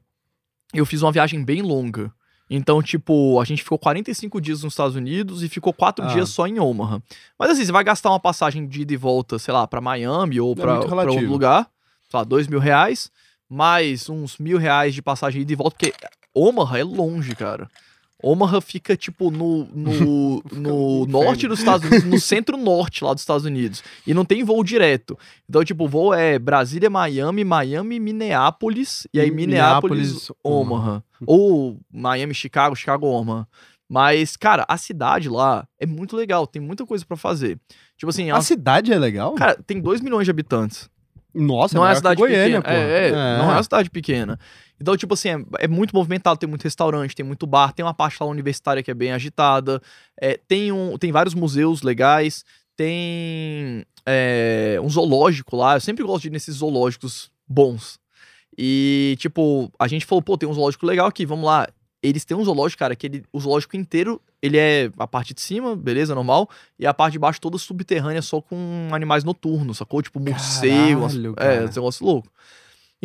eu 0.73 0.85
fiz 0.85 1.01
uma 1.01 1.11
viagem 1.11 1.43
bem 1.43 1.61
longa. 1.61 2.13
Então, 2.55 2.81
tipo, 2.83 3.39
a 3.41 3.45
gente 3.45 3.63
ficou 3.63 3.79
45 3.79 4.39
dias 4.39 4.61
nos 4.63 4.73
Estados 4.73 4.95
Unidos 4.95 5.41
e 5.43 5.49
ficou 5.49 5.73
4 5.73 6.05
Ah. 6.05 6.07
dias 6.09 6.29
só 6.29 6.45
em 6.45 6.59
Omaha. 6.59 7.01
Mas 7.37 7.49
assim, 7.51 7.65
você 7.65 7.71
vai 7.71 7.83
gastar 7.83 8.09
uma 8.11 8.19
passagem 8.19 8.67
de 8.67 8.81
ida 8.81 8.93
e 8.93 8.97
volta, 8.97 9.39
sei 9.39 9.53
lá, 9.53 9.65
pra 9.65 9.81
Miami 9.81 10.39
ou 10.39 10.55
pra, 10.55 10.75
muito 10.75 10.87
pra 10.87 11.11
outro 11.11 11.27
lugar, 11.27 11.67
sei 12.09 12.17
lá, 12.19 12.23
2 12.23 12.47
mil 12.47 12.59
reais, 12.59 13.09
mais 13.49 14.07
uns 14.09 14.37
mil 14.37 14.57
reais 14.57 14.93
de 14.93 15.01
passagem 15.01 15.39
de 15.39 15.43
ida 15.43 15.53
e 15.53 15.55
volta, 15.55 15.75
porque 15.77 15.93
Omaha 16.33 16.79
é 16.79 16.83
longe, 16.83 17.35
cara. 17.35 17.69
Omaha 18.23 18.61
fica, 18.61 18.95
tipo, 18.95 19.29
no, 19.29 19.65
no, 19.65 20.43
no 20.51 21.05
no 21.05 21.05
norte 21.05 21.47
dos 21.47 21.59
Estados 21.59 21.85
Unidos, 21.85 22.05
no 22.05 22.19
centro-norte 22.19 23.03
lá 23.03 23.13
dos 23.13 23.21
Estados 23.21 23.45
Unidos. 23.45 23.83
E 24.07 24.13
não 24.13 24.23
tem 24.23 24.43
voo 24.43 24.63
direto. 24.63 25.17
Então, 25.47 25.63
tipo, 25.63 25.83
o 25.83 25.87
voo 25.89 26.13
é 26.13 26.39
Brasília, 26.39 26.89
Miami, 26.89 27.43
Miami, 27.43 27.99
Minneapolis, 27.99 29.05
e 29.13 29.19
aí 29.19 29.29
Minneapolis, 29.29 30.31
Omaha. 30.41 31.03
Ou 31.27 31.77
Miami, 31.91 32.33
Chicago, 32.33 32.75
Chicago, 32.75 33.05
Omaha. 33.05 33.45
Mas, 33.89 34.37
cara, 34.37 34.65
a 34.67 34.77
cidade 34.77 35.29
lá 35.29 35.67
é 35.77 35.85
muito 35.85 36.15
legal, 36.15 36.47
tem 36.47 36.61
muita 36.61 36.85
coisa 36.85 37.05
pra 37.05 37.17
fazer. 37.17 37.59
Tipo 37.97 38.09
assim, 38.09 38.29
é 38.29 38.33
A 38.33 38.41
cidade 38.41 38.91
é 38.91 38.97
legal? 38.97 39.35
cara, 39.35 39.61
tem 39.67 39.79
2 39.79 40.01
milhões 40.01 40.25
de 40.25 40.31
habitantes. 40.31 40.89
Nossa, 41.33 41.75
não 41.75 41.83
é 41.83 41.89
uma 41.89 41.95
cidade 41.95 42.19
Goiânia, 42.19 42.61
pequena. 42.61 42.61
pô. 42.61 42.69
É, 42.71 43.07
é, 43.07 43.11
não 43.11 43.51
é 43.51 43.53
uma 43.55 43.63
cidade 43.63 43.89
pequena. 43.89 44.39
Então, 44.83 44.97
tipo 44.97 45.13
assim, 45.13 45.29
é, 45.29 45.45
é 45.59 45.67
muito 45.67 45.95
movimentado, 45.95 46.37
tem 46.37 46.47
muito 46.47 46.63
restaurante, 46.63 47.15
tem 47.15 47.25
muito 47.25 47.47
bar, 47.47 47.71
tem 47.71 47.85
uma 47.85 47.93
parte 47.93 48.17
lá 48.19 48.27
universitária 48.27 48.83
que 48.83 48.91
é 48.91 48.93
bem 48.93 49.13
agitada, 49.13 49.81
é, 50.19 50.37
tem, 50.45 50.73
um, 50.73 50.97
tem 50.97 51.09
vários 51.09 51.33
museus 51.33 51.81
legais, 51.81 52.43
tem 52.75 53.85
é, 54.05 54.77
um 54.83 54.89
zoológico 54.89 55.55
lá. 55.55 55.77
Eu 55.77 55.79
sempre 55.79 56.03
gosto 56.03 56.23
de 56.23 56.27
ir 56.27 56.31
nesses 56.31 56.57
zoológicos 56.57 57.31
bons. 57.47 57.97
E, 58.57 59.15
tipo, 59.19 59.71
a 59.79 59.87
gente 59.87 60.05
falou, 60.05 60.21
pô, 60.21 60.37
tem 60.37 60.49
um 60.49 60.53
zoológico 60.53 60.85
legal 60.85 61.07
aqui, 61.07 61.25
vamos 61.25 61.45
lá. 61.45 61.65
Eles 62.01 62.25
têm 62.25 62.35
um 62.35 62.43
zoológico, 62.43 62.79
cara, 62.79 62.93
que 62.93 63.07
ele, 63.07 63.23
o 63.31 63.39
zoológico 63.39 63.77
inteiro, 63.77 64.21
ele 64.41 64.57
é 64.57 64.91
a 64.99 65.07
parte 65.07 65.33
de 65.33 65.39
cima, 65.39 65.77
beleza, 65.77 66.13
normal, 66.13 66.49
e 66.77 66.85
a 66.85 66.93
parte 66.93 67.13
de 67.13 67.19
baixo 67.19 67.39
toda 67.39 67.57
subterrânea, 67.57 68.21
só 68.21 68.41
com 68.41 68.89
animais 68.91 69.23
noturnos, 69.23 69.77
sacou? 69.77 70.01
Tipo, 70.01 70.19
morcego, 70.19 71.05
é, 71.37 71.63
esse 71.63 71.77
negócio 71.77 72.05
louco. 72.05 72.29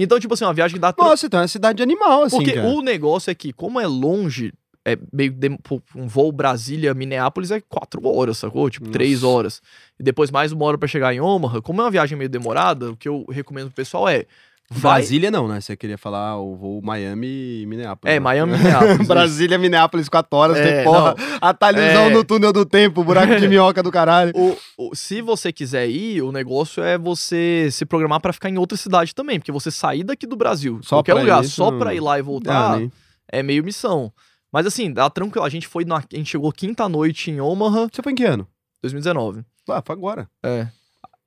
Então, 0.01 0.21
tipo 0.21 0.33
assim, 0.33 0.45
uma 0.45 0.55
viagem 0.55 0.79
dá... 0.79 0.95
Nossa, 0.97 1.27
então 1.27 1.41
é 1.41 1.43
uma 1.43 1.49
cidade 1.49 1.83
animal, 1.83 2.23
assim, 2.23 2.37
Porque 2.37 2.53
cara. 2.53 2.69
o 2.69 2.81
negócio 2.81 3.33
é 3.33 3.35
que, 3.35 3.53
como 3.53 3.81
é 3.81 3.87
longe, 3.87 4.53
é 4.85 4.97
meio 5.13 5.35
pô, 5.61 5.83
um 5.97 6.07
voo 6.07 6.31
Brasília-Minneapolis 6.31 7.51
é 7.51 7.61
quatro 7.61 8.07
horas, 8.07 8.39
sacou? 8.39 8.71
Tipo, 8.71 8.91
três 8.91 9.23
Nossa. 9.23 9.35
horas. 9.35 9.63
E 9.99 10.03
depois 10.05 10.31
mais 10.31 10.53
uma 10.53 10.65
hora 10.65 10.79
pra 10.79 10.87
chegar 10.87 11.13
em 11.13 11.21
Omaha. 11.21 11.61
Como 11.61 11.81
é 11.81 11.85
uma 11.85 11.91
viagem 11.91 12.17
meio 12.17 12.31
demorada, 12.31 12.93
o 12.93 12.97
que 12.97 13.09
eu 13.09 13.27
recomendo 13.29 13.67
pro 13.67 13.75
pessoal 13.75 14.09
é... 14.09 14.25
Vai... 14.71 15.01
Brasília 15.01 15.31
não, 15.31 15.49
né? 15.49 15.61
Você 15.63 15.75
queria 15.77 15.97
falar 15.97 16.39
o 16.39 16.55
voo 16.55 16.83
Miami 16.83 17.63
e 17.63 17.67
Minneapolis. 17.67 18.13
É, 18.15 18.17
né? 18.17 18.21
Miami 18.21 18.53
e 18.55 18.57
Minneapolis. 18.59 19.09
Brasília, 19.09 19.57
Minneapolis, 19.59 20.09
4 20.11 20.37
horas, 20.39 20.57
É, 20.59 20.77
tem 20.77 20.85
porra. 20.85 21.15
Atalhozão 21.41 22.03
É. 22.05 22.11
no 22.11 22.23
túnel 22.23 22.53
do 22.53 22.67
tempo, 22.67 23.03
buraco 23.03 23.35
de 23.37 23.49
minhoca 23.49 23.83
do 23.83 23.91
caralho. 23.91 24.33
O- 24.37 24.57
o- 24.77 24.95
se 24.95 25.23
você 25.23 25.51
quiser 25.53 25.89
ir, 25.89 26.21
o 26.23 26.31
negócio 26.31 26.83
é 26.83 26.99
você 26.99 27.69
se 27.73 27.87
programar 27.87 28.21
pra 28.21 28.33
ficar 28.33 28.51
em 28.51 28.59
outra 28.59 28.77
cidade 28.77 29.15
também, 29.15 29.39
porque 29.39 29.51
você 29.53 29.71
sair 29.71 30.05
daqui 30.05 30.27
do 30.27 30.37
Brasil, 30.37 30.81
Só 30.83 30.97
qualquer 30.97 31.13
pra 31.15 31.23
lugar, 31.23 31.43
isso, 31.45 31.55
só 31.57 31.71
não- 31.71 31.79
pra 31.79 31.95
ir 31.95 32.01
lá 32.01 32.19
e 32.19 32.23
voltar, 32.23 32.73
Ah, 32.75 32.77
nem- 32.77 32.93
é 33.33 33.43
meio 33.43 33.65
missão. 33.65 34.13
Mas 34.53 34.67
assim, 34.67 34.93
dá 34.93 35.09
tranquilo. 35.11 35.45
A 35.47 35.51
gente 35.51 35.67
foi 35.67 35.85
na, 35.85 35.97
a 35.97 36.03
gente 36.17 36.31
chegou 36.31 36.51
quinta 36.53 36.89
noite 36.89 37.31
em 37.31 37.41
Omaha, 37.41 37.89
Você 37.93 38.03
foi 38.03 38.13
em 38.13 38.15
que 38.15 38.25
ano? 38.25 38.47
2019. 38.83 39.45
Ah, 39.69 39.83
foi 39.85 39.95
agora. 39.95 40.29
É. 40.45 40.69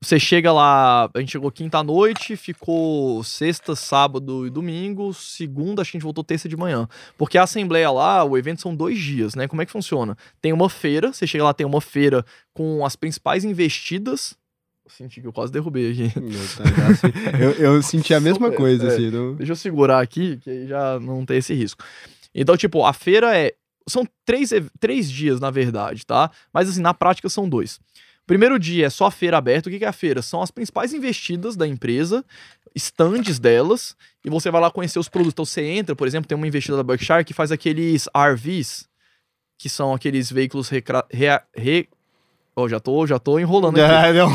Você 0.04 0.20
chega 0.20 0.52
lá, 0.52 1.08
a 1.14 1.20
gente 1.20 1.32
chegou 1.34 1.52
quinta 1.52 1.84
noite, 1.84 2.36
ficou 2.36 3.24
sexta, 3.24 3.76
sábado 3.76 4.48
e 4.48 4.50
domingo, 4.50 5.14
segunda 5.14 5.84
acho 5.84 5.92
que 5.92 5.98
a 5.98 6.00
gente 6.00 6.04
voltou 6.04 6.24
terça 6.24 6.50
de 6.50 6.58
manhã. 6.58 6.88
Porque 7.20 7.38
a 7.38 7.44
assembleia 7.44 7.92
lá, 7.92 8.24
o 8.24 8.36
evento 8.36 8.62
são 8.62 8.76
dois 8.76 8.98
dias, 8.98 9.36
né? 9.36 9.48
Como 9.48 9.62
é 9.62 9.66
que 9.66 9.72
funciona? 9.72 10.18
Tem 10.42 10.52
uma 10.52 10.70
feira, 10.72 11.14
você 11.14 11.28
chega 11.28 11.44
lá, 11.44 11.54
tem 11.54 11.68
uma 11.68 11.80
feira 11.80 12.26
com 12.52 12.84
as 12.84 12.96
principais 12.96 13.44
investidas. 13.46 14.36
Senti 14.88 15.22
que 15.22 15.28
eu 15.28 15.32
quase 15.32 15.52
derrubei 15.52 15.92
aqui. 15.92 16.10
Tá, 16.58 16.64
já, 16.66 16.88
assim, 16.88 17.40
eu, 17.40 17.52
eu 17.76 17.82
senti 17.84 18.14
a 18.16 18.20
mesma 18.20 18.52
coisa, 18.52 18.86
é. 18.86 18.88
assim. 18.88 19.12
não- 19.12 19.36
Deixa 19.36 19.52
eu 19.52 19.56
segurar 19.56 20.02
aqui, 20.02 20.38
que 20.38 20.50
aí 20.50 20.68
já 20.68 21.00
não 21.00 21.24
tem 21.26 21.38
esse 21.38 21.54
risco. 21.54 21.84
Então, 22.34 22.58
tipo, 22.58 22.84
a 22.84 22.92
feira 22.92 23.38
é. 23.38 23.54
São 23.88 24.06
três, 24.26 24.52
três 24.80 25.12
dias, 25.12 25.40
na 25.40 25.50
verdade, 25.52 26.06
tá? 26.06 26.30
Mas, 26.54 26.70
assim, 26.70 26.82
na 26.82 26.94
prática 26.94 27.30
são 27.30 27.48
dois. 27.48 27.80
Primeiro 28.32 28.58
dia 28.58 28.86
é 28.86 28.90
só 28.90 29.08
a 29.08 29.12
feira 29.12 29.38
aberta. 29.38 29.68
O 29.68 29.72
que 29.78 29.84
é 29.84 29.88
a 29.88 29.92
feira? 29.92 30.22
São 30.22 30.42
as 30.42 30.50
principais 30.50 30.94
investidas 30.94 31.58
da 31.58 31.68
empresa, 31.68 32.24
estandes 32.74 33.40
delas, 33.40 33.94
e 34.24 34.30
você 34.30 34.50
vai 34.50 34.62
lá 34.62 34.72
conhecer 34.72 35.00
os 35.00 35.10
produtos. 35.10 35.34
Então, 35.34 35.44
você 35.46 35.62
entra, 35.64 35.94
por 35.96 36.08
exemplo, 36.08 36.28
tem 36.30 36.38
uma 36.38 36.48
investida 36.48 36.78
da 36.78 36.84
Berkshire 36.84 37.26
que 37.26 37.34
faz 37.34 37.52
aqueles 37.52 38.08
RVs, 38.16 38.88
que 39.58 39.68
são 39.68 39.94
aqueles 39.94 40.32
veículos 40.32 40.70
recra... 40.70 41.04
rea- 41.12 41.44
re... 41.54 41.90
Ó, 42.56 42.70
já 42.70 42.80
tô, 42.80 43.06
já 43.06 43.20
tô 43.20 43.38
enrolando 43.38 43.78
aqui. 43.82 43.92
Ah, 43.94 44.14
não. 44.14 44.30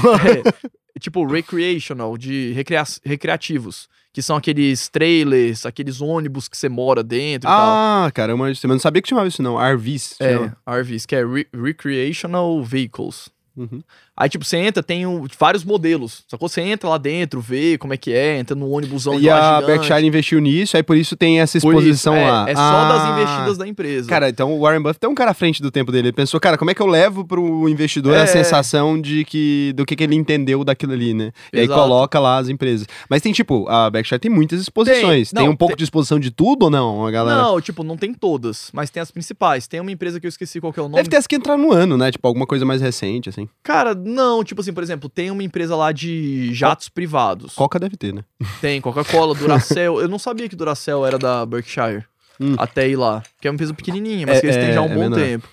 É, 0.95 0.99
tipo 1.01 1.25
recreational, 1.27 2.19
de 2.19 2.53
recrea- 2.53 2.85
recreativos. 3.05 3.89
Que 4.13 4.23
são 4.23 4.37
aqueles 4.37 4.89
trailers, 4.89 5.67
aqueles 5.67 6.01
ônibus 6.01 6.49
que 6.49 6.57
você 6.57 6.69
mora 6.71 7.03
dentro 7.03 7.49
e 7.49 7.53
tal. 7.53 8.07
Ah, 8.07 8.11
caramba, 8.15 8.49
eu 8.51 8.69
não 8.69 8.79
sabia 8.79 9.01
que 9.03 9.09
chamava 9.11 9.29
isso, 9.29 9.43
não. 9.43 9.57
RVs. 9.59 10.17
É. 10.21 10.37
RVs, 10.81 11.05
que 11.07 11.15
é 11.17 11.23
Re- 11.25 11.47
Recreational 11.53 12.63
Vehicles. 12.63 13.29
Uhum. 13.57 13.85
Aí, 14.17 14.29
tipo, 14.29 14.45
você 14.45 14.57
entra, 14.57 14.83
tem 14.83 15.07
um- 15.07 15.27
vários 15.39 15.63
modelos. 15.65 16.25
Sacou? 16.29 16.49
Você 16.49 16.61
entra 16.63 16.89
lá 16.89 16.97
dentro, 16.99 17.41
vê 17.41 17.77
como 17.77 17.93
é 17.93 17.97
que 17.97 18.13
é, 18.13 18.39
entra 18.39 18.55
no 18.57 18.71
ônibusão 18.71 19.19
E 19.21 19.29
a 19.29 19.57
gigante. 19.61 19.67
Berkshire 19.67 20.07
investiu 20.07 20.41
nisso, 20.41 20.77
aí 20.77 20.83
por 20.83 20.97
isso 20.97 21.15
tem 21.17 21.41
essa 21.41 21.61
Por 21.61 21.73
isso, 21.75 21.81
exposição 21.81 22.15
é, 22.17 22.31
lá. 22.31 22.49
É 22.51 22.55
só 22.55 22.61
Ah, 22.63 22.89
das 22.93 23.19
investidas 23.19 23.59
da 23.59 23.69
empresa. 23.69 24.09
Cara, 24.09 24.29
então 24.29 24.53
o 24.55 24.61
Warren 24.61 24.81
Buffett 24.83 25.05
é 25.05 25.09
um 25.09 25.15
cara 25.15 25.33
à 25.33 25.35
frente 25.35 25.61
do 25.61 25.71
tempo 25.71 25.93
dele. 25.93 26.09
Ele 26.09 26.13
pensou, 26.15 26.41
cara, 26.41 26.57
como 26.57 26.71
é 26.71 26.75
que 26.75 26.81
eu 26.81 26.87
levo 26.87 27.25
pro 27.27 27.69
investidor 27.69 28.15
É. 28.17 28.23
a 28.23 28.27
sensação 28.27 29.01
de 29.01 29.25
que 29.25 29.73
do 29.77 29.85
que, 29.85 29.95
que 29.95 30.05
ele 30.05 30.15
entendeu 30.15 30.65
daquilo 30.65 30.93
ali, 30.93 31.13
né? 31.13 31.31
E 31.53 31.59
aí 31.59 31.65
Exato. 31.65 31.79
coloca 31.81 32.19
lá 32.19 32.39
as 32.39 32.49
empresas. 32.49 32.87
Mas 33.11 33.21
tem 33.21 33.33
tipo, 33.33 33.69
a 33.69 33.91
Berkshire 33.91 34.19
tem 34.19 34.31
muitas 34.31 34.61
exposições. 34.61 35.31
Tem, 35.31 35.45
Não, 35.45 35.53
um 35.53 35.57
pouco 35.57 35.73
tem- 35.75 35.79
de 35.79 35.85
exposição 35.85 36.19
de 36.19 36.31
tudo 36.31 36.65
ou 36.65 36.71
não, 36.71 37.07
a 37.07 37.11
galera? 37.11 37.43
Não, 37.43 37.61
tipo, 37.61 37.83
não 37.85 37.97
tem 37.97 38.15
todas, 38.15 38.71
mas 38.73 38.89
tem 38.89 39.01
as 39.03 39.11
principais. 39.11 39.67
Tem 39.67 39.81
uma 39.81 39.91
empresa 39.93 40.19
que 40.21 40.27
eu 40.27 40.29
esqueci 40.31 40.61
qual 40.61 40.73
que 40.73 40.79
é 40.81 40.83
o 40.83 40.87
nome. 40.87 40.97
Deve 40.97 41.09
ter 41.11 41.17
as 41.17 41.27
que 41.27 41.37
entrar 41.37 41.57
no 41.59 41.73
ano, 41.73 41.99
né? 41.99 42.11
Tipo, 42.11 42.27
alguma 42.29 42.47
coisa 42.47 42.65
mais 42.65 42.81
recente, 42.81 43.29
assim. 43.29 43.49
Cara, 43.63 43.95
não, 44.07 44.45
tipo 44.45 44.61
assim, 44.61 44.73
por 44.73 44.83
exemplo, 44.83 45.09
tem 45.09 45.31
uma 45.31 45.43
empresa 45.43 45.75
lá 45.75 45.91
de 45.93 46.53
jatos 46.55 46.89
privados. 46.89 47.55
Coca 47.55 47.79
deve 47.79 47.97
ter, 47.97 48.15
né? 48.15 48.23
Tem 48.61 48.81
Coca-Cola, 48.81 49.35
Duracell. 49.35 50.01
eu 50.01 50.09
não 50.09 50.19
sabia 50.19 50.49
que 50.49 50.55
Duracell 50.57 51.05
era 51.05 51.19
da 51.19 51.45
Berkshire. 51.45 52.05
Hum. 52.41 52.55
Até 52.59 52.89
ir 52.89 52.97
lá. 52.97 53.23
Que 53.41 53.49
é 53.49 53.51
uma 53.51 53.55
empresa 53.55 53.75
pequenininha, 53.75 54.27
mas 54.27 54.39
É, 54.39 54.41
que 54.41 54.47
eles 54.47 54.57
têm 54.57 54.67
é, 54.67 54.73
já 54.75 54.81
há 54.81 54.83
um 54.83 54.87
é 54.87 54.95
bom 54.95 55.01
menor. 55.01 55.17
tempo. 55.19 55.49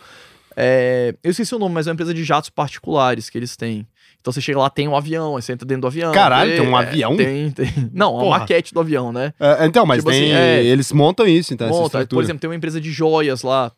É, 0.55 1.15
eu 1.23 1.31
esqueci 1.31 1.55
o 1.55 1.59
nome, 1.59 1.73
mas 1.73 1.87
é 1.87 1.89
uma 1.89 1.93
empresa 1.93 2.13
de 2.13 2.23
jatos 2.23 2.49
particulares 2.49 3.29
que 3.29 3.37
eles 3.37 3.55
têm. 3.55 3.87
Então 4.21 4.31
você 4.31 4.39
chega 4.39 4.59
lá, 4.59 4.69
tem 4.69 4.87
um 4.87 4.95
avião, 4.95 5.35
aí 5.35 5.41
você 5.41 5.51
entra 5.51 5.65
dentro 5.67 5.81
do 5.81 5.87
avião. 5.87 6.13
Caralho, 6.13 6.51
vê, 6.51 6.57
tem 6.57 6.67
um 6.67 6.77
é, 6.77 6.81
avião? 6.85 7.17
Tem, 7.17 7.51
tem. 7.51 7.67
Não, 7.91 8.11
Porra. 8.11 8.39
maquete 8.39 8.73
do 8.73 8.79
avião, 8.79 9.11
né? 9.11 9.33
É, 9.39 9.65
então, 9.65 9.85
mas 9.85 9.97
Tipo 9.99 10.11
tem. 10.11 10.31
assim, 10.31 10.41
é. 10.41 10.63
Eles 10.63 10.91
montam 10.91 11.25
isso, 11.27 11.53
então, 11.53 11.67
essa 11.67 11.77
Monta. 11.77 12.05
Por 12.05 12.23
exemplo, 12.23 12.39
tem 12.39 12.49
uma 12.49 12.55
empresa 12.55 12.79
de 12.79 12.91
joias 12.91 13.41
lá, 13.41 13.71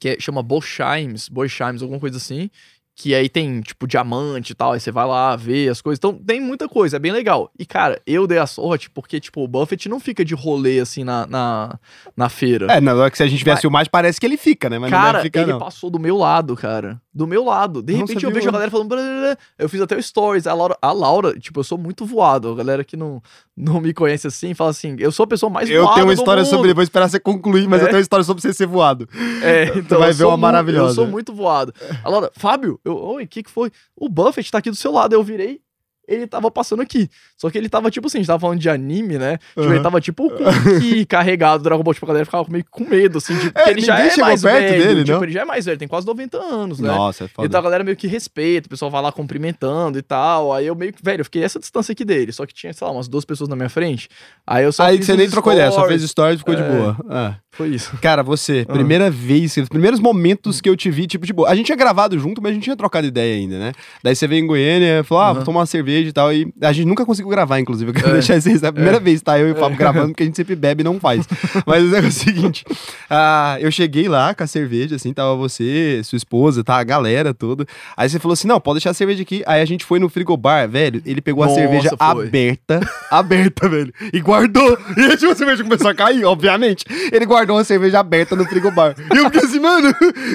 que 0.00 0.08
é- 0.10 0.16
chama 0.20 0.42
Boschheims, 0.42 1.28
Boschheims, 1.28 1.80
alguma 1.80 2.00
coisa 2.00 2.16
assim. 2.16 2.50
Que 2.96 3.12
aí 3.12 3.28
tem, 3.28 3.60
tipo, 3.60 3.88
diamante 3.88 4.52
e 4.52 4.54
tal. 4.54 4.72
Aí 4.72 4.78
você 4.80 4.92
vai 4.92 5.04
lá 5.04 5.34
ver 5.34 5.68
as 5.68 5.82
coisas. 5.82 5.98
Então, 5.98 6.12
tem 6.14 6.40
muita 6.40 6.68
coisa, 6.68 6.96
é 6.96 6.98
bem 7.00 7.10
legal. 7.10 7.50
E, 7.58 7.66
cara, 7.66 8.00
eu 8.06 8.24
dei 8.26 8.38
a 8.38 8.46
sorte 8.46 8.88
porque, 8.88 9.18
tipo, 9.18 9.42
o 9.42 9.48
Buffett 9.48 9.88
não 9.88 9.98
fica 9.98 10.24
de 10.24 10.32
rolê, 10.34 10.78
assim, 10.78 11.02
na, 11.02 11.26
na, 11.26 11.78
na 12.16 12.28
feira. 12.28 12.66
É, 12.72 12.80
na 12.80 12.94
hora 12.94 13.10
que 13.10 13.16
se 13.16 13.22
a 13.24 13.26
gente 13.26 13.44
vê 13.44 13.50
a 13.50 13.56
filmagem, 13.56 13.90
parece 13.90 14.20
que 14.20 14.26
ele 14.26 14.36
fica, 14.36 14.70
né? 14.70 14.78
Mas 14.78 14.92
não 14.92 14.98
cara, 14.98 15.12
deve 15.18 15.22
ficar, 15.24 15.42
ele 15.42 15.52
não. 15.52 15.58
passou 15.58 15.90
do 15.90 15.98
meu 15.98 16.16
lado, 16.16 16.54
cara. 16.54 17.00
Do 17.12 17.26
meu 17.26 17.44
lado. 17.44 17.82
De 17.82 17.92
Não, 17.92 18.00
repente 18.00 18.24
eu 18.24 18.30
vejo 18.32 18.48
a 18.48 18.52
galera 18.52 18.70
falando. 18.70 18.88
blá, 18.88 18.96
blá, 18.98 19.20
blá. 19.20 19.36
Eu 19.58 19.68
fiz 19.68 19.80
até 19.80 19.96
o 19.96 20.02
stories. 20.02 20.46
A 20.48 20.54
Laura, 20.54 20.76
a 20.82 20.90
Laura, 20.92 21.38
tipo, 21.38 21.60
eu 21.60 21.64
sou 21.64 21.78
muito 21.78 22.04
voado. 22.04 22.48
A 22.50 22.54
galera 22.56 22.82
que 22.82 22.96
não, 22.96 23.22
não 23.56 23.80
me 23.80 23.94
conhece 23.94 24.26
assim 24.26 24.52
fala 24.52 24.70
assim: 24.70 24.96
eu 24.98 25.12
sou 25.12 25.22
a 25.22 25.26
pessoa 25.28 25.48
mais 25.48 25.70
Eu 25.70 25.82
voada. 25.82 25.94
tenho 25.94 26.06
uma 26.08 26.12
história 26.14 26.44
sobre. 26.44 26.74
Vou 26.74 26.82
esperar 26.82 27.08
você 27.08 27.20
concluir, 27.20 27.68
mas 27.68 27.80
É? 27.80 27.84
eu 27.84 27.86
tenho 27.86 27.98
uma 27.98 28.02
história 28.02 28.24
sobre 28.24 28.42
você 28.42 28.52
ser 28.52 28.66
voado. 28.66 29.08
É, 29.42 29.78
então 29.78 30.00
vai 30.00 30.10
eu 30.10 30.14
ver 30.14 30.24
uma 30.24 30.36
maravilhosa. 30.36 30.90
Eu 30.90 30.94
sou 30.94 31.06
muito 31.06 31.32
voado. 31.32 31.72
A 32.02 32.08
Laura, 32.08 32.32
Fábio, 32.36 32.80
eu, 32.84 32.96
oi, 32.96 33.24
o 33.24 33.28
que 33.28 33.42
que 33.42 33.50
foi? 33.50 33.70
O 33.96 34.08
Buffett 34.08 34.50
tá 34.50 34.58
aqui 34.58 34.70
do 34.70 34.76
seu 34.76 34.92
lado. 34.92 35.14
Eu 35.14 35.22
virei. 35.22 35.63
Ele 36.06 36.26
tava 36.26 36.50
passando 36.50 36.82
aqui. 36.82 37.08
Só 37.36 37.48
que 37.50 37.58
ele 37.58 37.68
tava, 37.68 37.90
tipo 37.90 38.06
assim, 38.06 38.18
a 38.18 38.20
gente 38.20 38.26
tava 38.26 38.40
falando 38.40 38.58
de 38.58 38.68
anime, 38.68 39.18
né? 39.18 39.38
Tipo, 39.48 39.60
Aham. 39.62 39.74
ele 39.74 39.82
tava, 39.82 40.00
tipo, 40.00 40.30
com 40.30 40.44
o 40.44 40.44
carregado 41.08 41.58
do 41.62 41.64
Dragon 41.64 41.82
Ball. 41.82 41.94
Tipo, 41.94 42.06
a 42.06 42.08
galera 42.08 42.24
ficava 42.24 42.46
meio 42.50 42.64
com 42.70 42.84
medo, 42.84 43.18
assim, 43.18 43.34
de, 43.36 43.50
porque 43.50 43.68
É, 43.68 43.72
ele 43.72 43.80
já 43.80 43.98
é 44.00 44.10
chegou 44.10 44.24
mais 44.26 44.42
perto 44.42 44.58
velho. 44.70 44.84
dele, 44.86 45.04
tipo, 45.04 45.16
não? 45.16 45.22
ele 45.24 45.32
já 45.32 45.40
é 45.42 45.44
mais 45.44 45.64
velho, 45.64 45.78
tem 45.78 45.88
quase 45.88 46.06
90 46.06 46.36
anos, 46.38 46.78
né? 46.80 46.88
Nossa, 46.88 47.24
é 47.24 47.28
foda. 47.28 47.46
Então 47.46 47.58
a 47.60 47.62
galera 47.62 47.84
meio 47.84 47.96
que 47.96 48.06
respeita, 48.06 48.66
o 48.66 48.70
pessoal 48.70 48.90
vai 48.90 49.02
lá 49.02 49.10
cumprimentando 49.12 49.98
e 49.98 50.02
tal. 50.02 50.52
Aí 50.52 50.66
eu 50.66 50.74
meio 50.74 50.92
que, 50.92 51.02
velho, 51.02 51.20
eu 51.20 51.24
fiquei 51.24 51.42
essa 51.42 51.58
distância 51.58 51.92
aqui 51.92 52.04
dele. 52.04 52.32
Só 52.32 52.44
que 52.46 52.54
tinha, 52.54 52.72
sei 52.72 52.86
lá, 52.86 52.92
umas 52.92 53.08
duas 53.08 53.24
pessoas 53.24 53.48
na 53.48 53.56
minha 53.56 53.68
frente. 53.68 54.08
Aí 54.46 54.64
eu 54.64 54.72
só. 54.72 54.84
Aí 54.84 55.02
você 55.02 55.16
nem 55.16 55.28
trocou 55.28 55.52
ideia, 55.52 55.70
só 55.70 55.86
fez 55.86 56.02
stories 56.02 56.36
e 56.36 56.38
ficou 56.38 56.54
de 56.54 56.62
É. 56.62 56.68
boa. 56.68 56.96
Ah. 57.08 57.34
Foi 57.50 57.68
isso. 57.68 57.96
Cara, 58.02 58.22
você, 58.24 58.66
Ah. 58.68 58.72
primeira 58.72 59.08
vez, 59.10 59.56
os 59.56 59.68
primeiros 59.68 60.00
momentos 60.00 60.60
que 60.60 60.68
eu 60.68 60.76
te 60.76 60.90
vi, 60.90 61.06
tipo, 61.06 61.24
de 61.24 61.32
boa. 61.32 61.48
A 61.48 61.54
gente 61.54 61.66
tinha 61.66 61.76
gravado 61.76 62.18
junto, 62.18 62.42
mas 62.42 62.50
a 62.50 62.54
gente 62.54 62.64
tinha 62.64 62.76
trocado 62.76 63.06
ideia 63.06 63.36
ainda, 63.36 63.58
né? 63.60 63.72
Daí 64.02 64.16
você 64.16 64.26
veio 64.26 64.42
em 64.42 64.46
Goiânia, 64.46 65.04
falou, 65.04 65.22
ah, 65.22 65.26
vou 65.28 65.36
Aham. 65.36 65.44
tomar 65.44 65.60
uma 65.60 65.66
cerveja 65.66 65.93
e 66.08 66.12
tal. 66.12 66.32
E 66.32 66.52
a 66.60 66.72
gente 66.72 66.86
nunca 66.86 67.04
conseguiu 67.04 67.30
gravar, 67.30 67.58
inclusive. 67.60 67.90
Eu 67.90 67.94
quero 67.94 68.08
É. 68.10 68.12
deixar. 68.14 68.34
É 68.34 68.66
a 68.66 68.72
primeira 68.72 68.96
É. 68.98 69.00
vez, 69.00 69.22
tá? 69.22 69.38
Eu 69.38 69.48
e 69.48 69.52
o 69.52 69.56
Fábio 69.56 69.76
gravando, 69.78 70.08
porque 70.08 70.22
a 70.22 70.26
gente 70.26 70.36
sempre 70.36 70.54
bebe 70.56 70.82
e 70.82 70.84
não 70.84 70.98
faz. 71.00 71.26
mas 71.66 71.82
o 71.82 71.86
negócio 71.88 72.06
é 72.06 72.08
o 72.08 72.12
seguinte: 72.12 72.64
ah, 73.10 73.56
eu 73.60 73.70
cheguei 73.70 74.08
lá 74.08 74.34
com 74.34 74.42
a 74.44 74.46
cerveja, 74.46 74.96
assim, 74.96 75.12
tava 75.12 75.34
você, 75.36 76.00
sua 76.04 76.16
esposa, 76.16 76.62
tá? 76.64 76.76
A 76.76 76.84
galera 76.84 77.32
toda. 77.34 77.66
Aí 77.96 78.08
você 78.08 78.18
falou 78.18 78.32
assim: 78.34 78.48
não, 78.48 78.60
pode 78.60 78.76
deixar 78.76 78.90
a 78.90 78.94
cerveja 78.94 79.22
aqui. 79.22 79.42
Aí 79.46 79.60
a 79.60 79.64
gente 79.64 79.84
foi 79.84 79.98
no 79.98 80.08
frigobar, 80.08 80.68
velho. 80.68 81.02
Ele 81.04 81.20
pegou 81.20 81.42
a 81.44 81.46
Nossa, 81.46 81.58
cerveja 81.60 81.90
foi. 81.90 82.26
aberta, 82.26 82.80
aberta, 83.10 83.68
velho, 83.68 83.92
e 84.12 84.20
guardou. 84.20 84.76
E 84.96 85.00
aí, 85.00 85.16
tipo, 85.16 85.32
a 85.32 85.36
cerveja 85.36 85.62
começou 85.62 85.88
a 85.90 85.94
cair, 85.94 86.24
obviamente. 86.24 86.84
Ele 87.12 87.24
guardou 87.26 87.56
uma 87.56 87.64
cerveja 87.64 88.00
aberta 88.00 88.34
no 88.36 88.44
frigobar. 88.44 88.94
E 89.12 89.16
eu 89.16 89.24
fiquei 89.26 89.40
assim, 89.42 89.60
mano, 89.60 89.92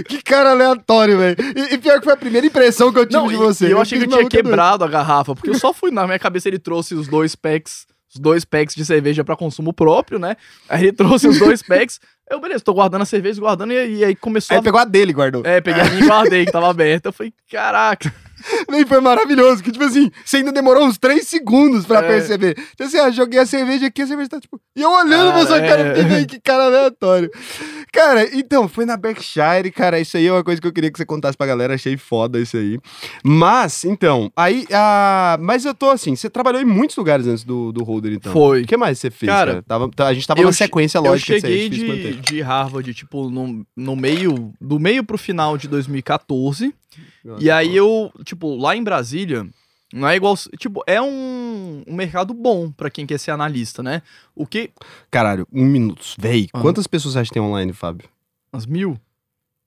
que 0.07 0.21
cara 0.21 0.51
aleatório, 0.51 1.17
velho. 1.17 1.35
E, 1.55 1.73
e 1.73 1.77
pior 1.77 1.99
que 1.99 2.05
foi 2.05 2.13
a 2.13 2.17
primeira 2.17 2.45
impressão 2.47 2.91
que 2.91 2.99
eu 2.99 3.05
tive 3.05 3.17
Não, 3.21 3.27
de 3.27 3.35
você. 3.35 3.67
e 3.67 3.71
eu 3.71 3.81
achei 3.81 3.97
que 3.97 4.05
ele 4.05 4.11
tinha 4.11 4.21
é 4.21 4.23
doido. 4.29 4.31
quebrado 4.31 4.83
a 4.83 4.87
garrafa, 4.87 5.35
porque 5.35 5.48
eu 5.49 5.59
só 5.59 5.73
fui 5.73 5.91
na 5.91 6.05
minha 6.05 6.19
cabeça, 6.19 6.47
ele 6.47 6.59
trouxe 6.59 6.93
os 6.95 7.07
dois 7.07 7.35
packs, 7.35 7.85
os 8.13 8.19
dois 8.19 8.43
packs 8.45 8.75
de 8.75 8.85
cerveja 8.85 9.23
pra 9.23 9.35
consumo 9.35 9.73
próprio, 9.73 10.17
né? 10.19 10.35
Aí 10.67 10.83
ele 10.83 10.91
trouxe 10.93 11.27
os 11.27 11.37
dois 11.39 11.61
packs. 11.61 11.99
Eu, 12.29 12.39
beleza, 12.39 12.63
tô 12.63 12.73
guardando 12.75 13.01
a 13.01 13.05
cerveja, 13.05 13.39
guardando, 13.41 13.73
e, 13.73 13.97
e 13.97 14.05
aí 14.05 14.15
começou 14.15 14.53
Aí 14.53 14.59
a. 14.59 14.63
pegou 14.63 14.79
a 14.79 14.85
dele 14.85 15.11
guardou. 15.11 15.41
É, 15.43 15.59
peguei 15.61 15.81
a 15.81 15.85
minha 15.85 16.03
e 16.03 16.07
guardei, 16.07 16.45
que 16.45 16.51
tava 16.51 16.69
aberta. 16.69 17.09
Eu 17.09 17.13
falei, 17.13 17.33
caraca. 17.49 18.13
E 18.71 18.85
foi 18.85 19.01
maravilhoso, 19.01 19.61
que 19.61 19.69
tipo 19.71 19.83
assim, 19.83 20.09
você 20.23 20.37
ainda 20.37 20.51
demorou 20.51 20.85
uns 20.85 20.97
3 20.97 21.27
segundos 21.27 21.85
pra 21.85 21.99
É. 21.99 22.07
perceber. 22.07 22.55
Então 22.73 22.87
assim, 22.87 22.97
ah, 22.99 23.09
joguei 23.11 23.37
a 23.39 23.45
cerveja 23.45 23.87
aqui, 23.87 24.01
a 24.03 24.07
cerveja 24.07 24.29
tá 24.29 24.39
tipo... 24.39 24.61
E 24.75 24.81
eu 24.81 24.89
olhando 24.91 25.31
pra 25.33 25.45
Cara, 25.45 25.47
sua 25.47 25.59
cara, 25.59 25.81
é. 25.81 25.95
fiquei, 25.95 26.03
"Véi, 26.09 26.25
que 26.25 26.39
cara 26.39 26.65
aleatório. 26.65 27.29
Cara, 27.91 28.29
então, 28.35 28.67
foi 28.67 28.85
na 28.85 28.95
Berkshire, 28.95 29.71
cara, 29.71 29.99
isso 29.99 30.15
aí 30.15 30.27
é 30.27 30.31
uma 30.31 30.43
coisa 30.43 30.61
que 30.61 30.67
eu 30.67 30.71
queria 30.71 30.91
que 30.91 30.97
você 30.97 31.05
contasse 31.05 31.37
pra 31.37 31.47
galera, 31.47 31.73
achei 31.73 31.97
foda 31.97 32.39
isso 32.39 32.55
aí. 32.57 32.79
Mas, 33.23 33.83
então, 33.83 34.31
aí, 34.35 34.65
ah, 34.71 35.37
mas 35.41 35.65
eu 35.65 35.73
tô 35.73 35.89
assim, 35.89 36.15
você 36.15 36.29
trabalhou 36.29 36.61
em 36.61 36.65
muitos 36.65 36.95
lugares 36.95 37.25
antes 37.27 37.43
do, 37.43 37.71
do 37.71 37.83
Holder, 37.83 38.13
então. 38.13 38.31
Foi. 38.31 38.61
O 38.63 38.67
que 38.67 38.77
mais 38.77 38.99
você 38.99 39.09
fez, 39.09 39.31
Cara, 39.31 39.51
cara? 39.51 39.63
Tava, 39.63 39.89
tá- 39.89 40.07
a 40.07 40.13
gente 40.13 40.27
tava 40.27 40.39
eu 40.39 40.45
na 40.45 40.53
sequência 40.53 40.97
Eu 40.99 41.03
lógica 41.03 41.33
que 41.35 41.41
cheguei 41.41 41.69
de, 41.69 41.85
manter. 41.85 42.15
de 42.21 42.41
Harvard, 42.41 42.93
tipo, 42.93 43.29
no, 43.29 43.65
no 43.75 43.95
meio. 43.95 44.53
Do 44.61 44.79
meio 44.79 45.03
pro 45.03 45.17
final 45.17 45.57
de 45.57 45.67
2014. 45.67 46.73
E 47.39 47.49
aí 47.51 47.75
eu, 47.75 48.11
tipo, 48.23 48.55
lá 48.55 48.75
em 48.75 48.83
Brasília, 48.83 49.47
não 49.93 50.07
é 50.07 50.15
igual. 50.15 50.35
Tipo, 50.57 50.83
é 50.87 51.01
um, 51.01 51.83
um 51.87 51.93
mercado 51.95 52.33
bom 52.33 52.71
pra 52.71 52.89
quem 52.89 53.05
quer 53.05 53.17
ser 53.17 53.31
analista, 53.31 53.81
né? 53.83 54.01
O 54.35 54.45
que. 54.45 54.71
Caralho, 55.09 55.47
um 55.51 55.65
minuto. 55.65 56.03
Véi, 56.17 56.47
Ah. 56.53 56.61
quantas 56.61 56.87
pessoas 56.87 57.13
você 57.13 57.19
acha 57.19 57.29
que 57.29 57.33
tem 57.33 57.41
online, 57.41 57.73
Fábio? 57.73 58.07
Umas 58.53 58.65
mil? 58.65 58.89
Nossa, 58.91 58.99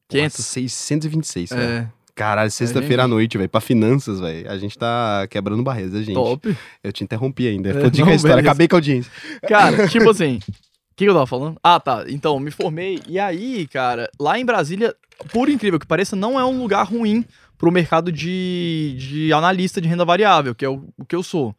500? 0.09 0.45
626, 0.47 1.51
velho. 1.51 1.63
É, 1.63 1.89
Caralho, 2.15 2.51
sexta-feira 2.51 3.03
à 3.03 3.07
gente. 3.07 3.15
noite, 3.15 3.39
velho. 3.39 3.49
Pra 3.49 3.61
finanças, 3.61 4.21
velho. 4.21 4.51
A 4.51 4.59
gente 4.59 4.77
tá 4.79 5.27
quebrando 5.31 5.63
barreiras, 5.63 5.95
a 5.95 6.03
gente. 6.03 6.15
top. 6.15 6.55
Eu 6.85 6.93
te 6.93 7.03
interrompi 7.03 7.49
ainda. 7.49 7.71
É, 7.71 7.73
não, 7.73 8.09
a 8.09 8.15
história. 8.15 8.41
Acabei 8.41 8.69
com 8.69 8.77
a 8.77 8.79
audiência. 8.79 9.11
Cara, 9.49 9.87
tipo 9.89 10.09
assim. 10.11 10.37
O 10.37 10.95
que, 10.95 11.05
que 11.05 11.09
eu 11.11 11.15
tava 11.15 11.27
falando? 11.27 11.59
Ah, 11.63 11.81
tá. 11.81 12.05
Então, 12.09 12.39
me 12.39 12.51
formei. 12.51 13.01
E 13.09 13.19
aí, 13.19 13.67
cara, 13.67 14.11
lá 14.21 14.39
em 14.39 14.45
Brasília, 14.45 14.95
por 15.33 15.49
incrível 15.49 15.81
que 15.81 15.87
pareça, 15.87 16.15
não 16.15 16.39
é 16.39 16.45
um 16.45 16.61
lugar 16.61 16.87
ruim 16.87 17.25
pro 17.63 17.71
mercado 17.71 18.11
de, 18.11 18.97
de 18.99 19.33
analista 19.33 19.81
de 19.81 19.87
renda 19.87 20.05
variável, 20.05 20.53
que 20.53 20.65
é 20.65 20.69
o, 20.69 20.93
o 20.99 21.05
que 21.05 21.15
eu 21.15 21.23
sou. 21.23 21.55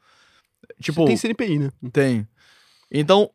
Tipo, 0.81 1.07
Você 1.07 1.29
tem 1.29 1.33
CNPI, 1.33 1.59
né? 1.59 1.69
Tem. 1.93 2.27
Então, 2.91 3.29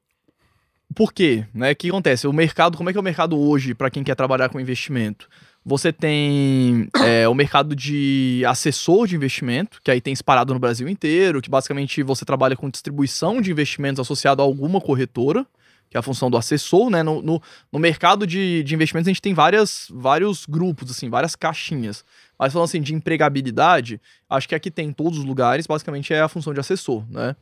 por 0.94 1.10
quê? 1.10 1.46
Né? 1.54 1.72
O 1.72 1.76
que 1.76 1.88
acontece? 1.88 2.26
O 2.26 2.32
mercado, 2.32 2.76
como 2.76 2.90
é 2.90 2.92
que 2.92 2.98
é 2.98 3.00
o 3.00 3.02
mercado 3.02 3.38
hoje 3.38 3.72
para 3.72 3.88
quem 3.88 4.04
quer 4.04 4.14
trabalhar 4.14 4.50
com 4.50 4.60
investimento? 4.60 5.30
Você 5.64 5.90
tem 5.90 6.90
é, 7.02 7.26
o 7.26 7.34
mercado 7.34 7.74
de 7.74 8.42
assessor 8.46 9.06
de 9.06 9.16
investimento, 9.16 9.80
que 9.82 9.90
aí 9.90 9.98
tem 9.98 10.12
disparado 10.12 10.52
no 10.52 10.60
Brasil 10.60 10.90
inteiro, 10.90 11.40
que 11.40 11.48
basicamente 11.48 12.02
você 12.02 12.22
trabalha 12.22 12.54
com 12.54 12.68
distribuição 12.68 13.40
de 13.40 13.50
investimentos 13.50 13.98
associado 13.98 14.42
a 14.42 14.44
alguma 14.44 14.78
corretora, 14.78 15.46
que 15.90 15.96
é 15.96 16.00
a 16.00 16.02
função 16.02 16.30
do 16.30 16.36
assessor, 16.36 16.90
né? 16.90 17.02
No, 17.02 17.22
no, 17.22 17.42
no 17.72 17.78
mercado 17.78 18.26
de, 18.26 18.62
de 18.62 18.74
investimentos 18.74 19.08
a 19.08 19.10
gente 19.10 19.22
tem 19.22 19.34
várias, 19.34 19.88
vários 19.90 20.44
grupos, 20.46 20.90
assim, 20.90 21.08
várias 21.08 21.34
caixinhas. 21.34 22.04
Mas 22.38 22.52
falando 22.52 22.66
assim 22.66 22.80
de 22.80 22.94
empregabilidade, 22.94 24.00
acho 24.28 24.48
que 24.48 24.54
aqui 24.54 24.70
tem 24.70 24.88
em 24.88 24.92
todos 24.92 25.18
os 25.18 25.24
lugares, 25.24 25.66
basicamente 25.66 26.12
é 26.12 26.20
a 26.20 26.28
função 26.28 26.52
de 26.54 26.60
assessor, 26.60 27.04
né? 27.10 27.34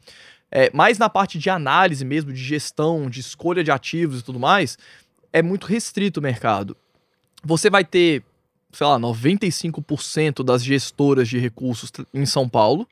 É, 0.51 0.71
mas 0.73 0.97
na 0.97 1.09
parte 1.09 1.39
de 1.39 1.51
análise 1.51 2.05
mesmo, 2.05 2.33
de 2.33 2.43
gestão, 2.43 3.11
de 3.11 3.21
escolha 3.21 3.65
de 3.65 3.71
ativos 3.71 4.21
e 4.21 4.23
tudo 4.23 4.39
mais, 4.39 4.79
é 5.33 5.43
muito 5.43 5.67
restrito 5.67 6.21
o 6.21 6.23
mercado. 6.23 6.77
Você 7.45 7.69
vai 7.69 7.85
ter, 7.85 8.23
sei 8.73 8.87
lá, 8.87 8.99
95% 8.99 10.45
das 10.45 10.65
gestoras 10.65 11.29
de 11.29 11.39
recursos 11.39 11.91
em 12.15 12.25
São 12.25 12.49
Paulo, 12.49 12.89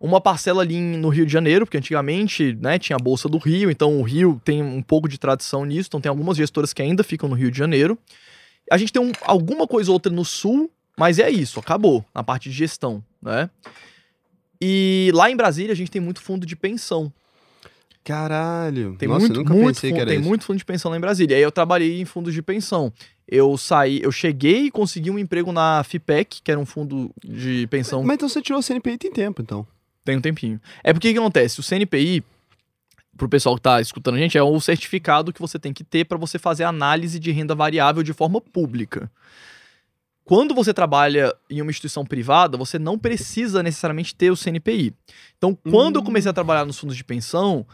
uma 0.00 0.20
parcela 0.20 0.62
ali 0.62 0.80
no 0.80 1.10
Rio 1.10 1.26
de 1.26 1.32
Janeiro, 1.32 1.66
porque 1.66 1.76
antigamente 1.76 2.56
né, 2.60 2.78
tinha 2.78 2.96
a 2.96 2.98
Bolsa 3.02 3.28
do 3.28 3.36
Rio, 3.38 3.70
então 3.70 4.00
o 4.00 4.02
Rio 4.02 4.40
tem 4.44 4.62
um 4.62 4.80
pouco 4.82 5.06
de 5.08 5.18
tradição 5.18 5.64
nisso, 5.66 5.88
então 5.88 6.00
tem 6.00 6.08
algumas 6.08 6.36
gestoras 6.38 6.72
que 6.72 6.80
ainda 6.80 7.04
ficam 7.04 7.28
no 7.28 7.34
Rio 7.34 7.50
de 7.50 7.58
Janeiro. 7.58 7.98
A 8.70 8.78
gente 8.78 8.92
tem 8.92 9.02
um- 9.02 9.12
alguma 9.22 9.66
coisa 9.66 9.90
ou 9.90 9.94
outra 9.94 10.10
no 10.10 10.24
Sul, 10.24 10.70
mas 10.96 11.18
é 11.18 11.28
isso, 11.30 11.60
acabou, 11.60 12.04
na 12.14 12.24
parte 12.24 12.48
de 12.48 12.54
gestão, 12.56 13.04
né? 13.20 13.50
E 14.60 15.10
lá 15.14 15.30
em 15.30 15.36
Brasília 15.36 15.72
a 15.72 15.76
gente 15.76 15.90
tem 15.90 16.00
muito 16.00 16.20
fundo 16.20 16.46
de 16.46 16.54
pensão. 16.56 17.12
Caralho. 18.02 18.96
Tem 18.98 19.08
Nossa, 19.08 19.20
muito, 19.20 19.38
nunca 19.38 19.54
muito 19.54 19.74
pensei 19.76 19.90
fundo, 19.90 19.96
que 19.96 20.00
era 20.02 20.10
tem 20.10 20.20
isso. 20.20 20.28
muito 20.28 20.44
fundo 20.44 20.56
de 20.58 20.64
pensão 20.64 20.90
lá 20.90 20.96
em 20.96 21.00
Brasília. 21.00 21.36
Aí 21.36 21.42
eu 21.42 21.52
trabalhei 21.52 22.00
em 22.00 22.04
fundos 22.04 22.32
de 22.32 22.42
pensão. 22.42 22.92
Eu 23.28 23.56
saí, 23.56 24.00
eu 24.02 24.10
cheguei 24.10 24.66
e 24.66 24.70
consegui 24.70 25.10
um 25.10 25.18
emprego 25.18 25.52
na 25.52 25.82
FIPEC, 25.84 26.40
que 26.42 26.50
era 26.50 26.58
um 26.58 26.66
fundo 26.66 27.10
de 27.24 27.66
pensão 27.68 28.02
Mas 28.02 28.14
então 28.16 28.28
você 28.28 28.42
tirou 28.42 28.58
o 28.58 28.62
CNPI 28.62 28.98
tem 28.98 29.12
tempo, 29.12 29.42
então. 29.42 29.66
Tem 30.04 30.16
um 30.16 30.20
tempinho. 30.20 30.60
É 30.82 30.92
porque 30.92 31.10
o 31.10 31.12
que 31.12 31.18
acontece? 31.18 31.60
O 31.60 31.62
CNPI, 31.62 32.22
pro 33.16 33.28
pessoal 33.28 33.54
que 33.56 33.62
tá 33.62 33.80
escutando 33.80 34.14
a 34.14 34.18
gente, 34.18 34.38
é 34.38 34.42
o 34.42 34.60
certificado 34.60 35.32
que 35.32 35.40
você 35.40 35.58
tem 35.58 35.72
que 35.72 35.84
ter 35.84 36.04
para 36.04 36.16
você 36.18 36.38
fazer 36.38 36.64
análise 36.64 37.18
de 37.18 37.30
renda 37.32 37.54
variável 37.54 38.02
de 38.02 38.12
forma 38.12 38.40
pública. 38.40 39.10
Quando 40.24 40.54
você 40.54 40.72
trabalha 40.72 41.34
em 41.50 41.60
uma 41.60 41.70
instituição 41.70 42.04
privada, 42.06 42.56
você 42.56 42.78
não 42.78 42.96
precisa 42.98 43.62
necessariamente 43.62 44.14
ter 44.14 44.30
o 44.30 44.36
CNPI. 44.36 44.94
Então, 45.36 45.56
quando 45.68 45.96
eu 45.96 46.02
Hum. 46.02 46.04
comecei 46.04 46.30
a 46.30 46.34
trabalhar 46.34 46.64
nos 46.64 46.78
fundos 46.78 46.96
de 46.96 47.02
pensão, 47.02 47.66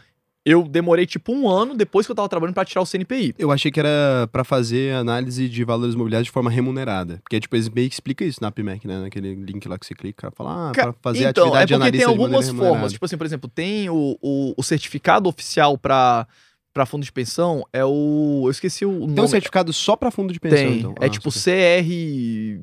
eu 0.49 0.63
demorei 0.63 1.05
tipo 1.05 1.33
um 1.33 1.49
ano 1.49 1.75
depois 1.75 2.05
que 2.05 2.11
eu 2.11 2.15
tava 2.15 2.29
trabalhando 2.29 2.55
para 2.55 2.63
tirar 2.63 2.81
o 2.81 2.85
CNPI. 2.85 3.35
Eu 3.37 3.51
achei 3.51 3.69
que 3.69 3.79
era 3.79 4.29
pra 4.31 4.45
fazer 4.45 4.93
análise 4.95 5.49
de 5.49 5.63
valores 5.65 5.93
imobiliários 5.93 6.27
de 6.27 6.31
forma 6.31 6.49
remunerada. 6.49 7.19
Porque, 7.23 7.37
tipo, 7.39 7.53
eles 7.55 7.67
meio 7.67 7.89
que 7.89 7.95
explica 7.95 8.23
isso 8.23 8.39
na 8.41 8.49
PMEC, 8.49 8.87
né? 8.87 9.01
Naquele 9.01 9.35
link 9.35 9.67
lá 9.67 9.77
que 9.77 9.85
você 9.85 9.93
clica, 9.93 10.31
fala, 10.31 10.69
ah, 10.69 10.71
pra 10.71 10.93
fazer 11.01 11.27
então, 11.27 11.43
atividade 11.53 11.73
é 11.73 11.75
de 11.77 11.81
porque 11.81 11.91
tem 11.91 11.99
de 11.99 12.05
maneira 12.05 12.23
algumas 12.23 12.49
formas. 12.49 12.93
Tipo 12.93 13.05
assim, 13.05 13.17
por 13.17 13.25
exemplo, 13.25 13.49
tem 13.53 13.89
o, 13.89 14.17
o, 14.21 14.53
o 14.55 14.63
certificado 14.63 15.27
oficial 15.27 15.77
para 15.77 16.25
para 16.73 16.85
fundo 16.85 17.03
de 17.03 17.11
pensão, 17.11 17.65
é 17.73 17.83
o. 17.83 18.43
Eu 18.45 18.51
esqueci 18.51 18.85
o 18.85 18.91
nome. 18.91 19.15
Tem 19.15 19.23
um 19.23 19.27
certificado 19.27 19.73
só 19.73 19.95
pra 19.95 20.11
fundo 20.11 20.31
de 20.31 20.39
pensão, 20.39 20.57
Tem. 20.59 20.77
então. 20.77 20.95
É 21.01 21.07
Ah, 21.07 21.09
tipo. 21.09 21.29
CR. 21.31 22.61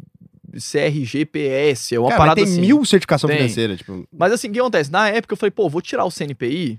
CRGPS, 0.56 1.94
é 1.96 1.98
uma 1.98 2.10
Cara, 2.10 2.18
parada 2.18 2.34
tem 2.36 2.44
assim. 2.44 2.60
mil 2.60 2.84
certificação 2.84 3.26
Tem. 3.26 3.38
financeira, 3.38 3.76
tipo... 3.76 4.06
Mas 4.12 4.32
assim, 4.32 4.48
o 4.48 4.52
que 4.52 4.60
acontece? 4.60 4.90
Na 4.90 5.08
época 5.08 5.32
eu 5.32 5.36
falei, 5.36 5.50
pô, 5.50 5.68
vou 5.68 5.82
tirar 5.82 6.04
o 6.04 6.10
CNPI, 6.12 6.78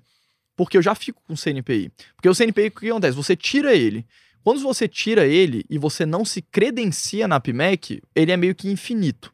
porque 0.55 0.77
eu 0.77 0.81
já 0.81 0.95
fico 0.95 1.21
com 1.25 1.33
o 1.33 1.37
CNPI. 1.37 1.91
Porque 2.15 2.29
o 2.29 2.35
CNPI, 2.35 2.67
o 2.67 2.71
que 2.71 2.89
acontece? 2.89 3.15
Você 3.15 3.35
tira 3.35 3.75
ele. 3.75 4.05
Quando 4.43 4.59
você 4.59 4.87
tira 4.87 5.25
ele 5.25 5.65
e 5.69 5.77
você 5.77 6.05
não 6.05 6.23
se 6.23 6.41
credencia 6.41 7.27
na 7.27 7.39
PMEC, 7.39 8.01
ele 8.15 8.31
é 8.31 8.37
meio 8.37 8.53
que 8.53 8.69
infinito. 8.69 9.33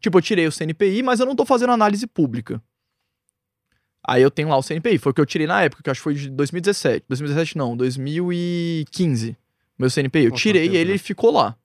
Tipo, 0.00 0.18
eu 0.18 0.22
tirei 0.22 0.46
o 0.46 0.52
CNPI, 0.52 1.02
mas 1.02 1.20
eu 1.20 1.26
não 1.26 1.34
tô 1.34 1.44
fazendo 1.44 1.72
análise 1.72 2.06
pública. 2.06 2.62
Aí 4.06 4.22
eu 4.22 4.30
tenho 4.30 4.48
lá 4.48 4.56
o 4.56 4.62
CNPI. 4.62 4.98
Foi 4.98 5.12
o 5.12 5.14
que 5.14 5.20
eu 5.20 5.26
tirei 5.26 5.46
na 5.46 5.62
época, 5.62 5.82
que 5.82 5.90
acho 5.90 6.00
que 6.00 6.04
foi 6.04 6.14
de 6.14 6.30
2017. 6.30 7.04
2017 7.08 7.56
não, 7.58 7.76
2015. 7.76 9.36
Meu 9.78 9.90
CNPI. 9.90 10.24
Eu 10.24 10.32
tirei 10.32 10.76
ele 10.76 10.94
e 10.94 10.98
ficou 10.98 11.30
lá. 11.30 11.56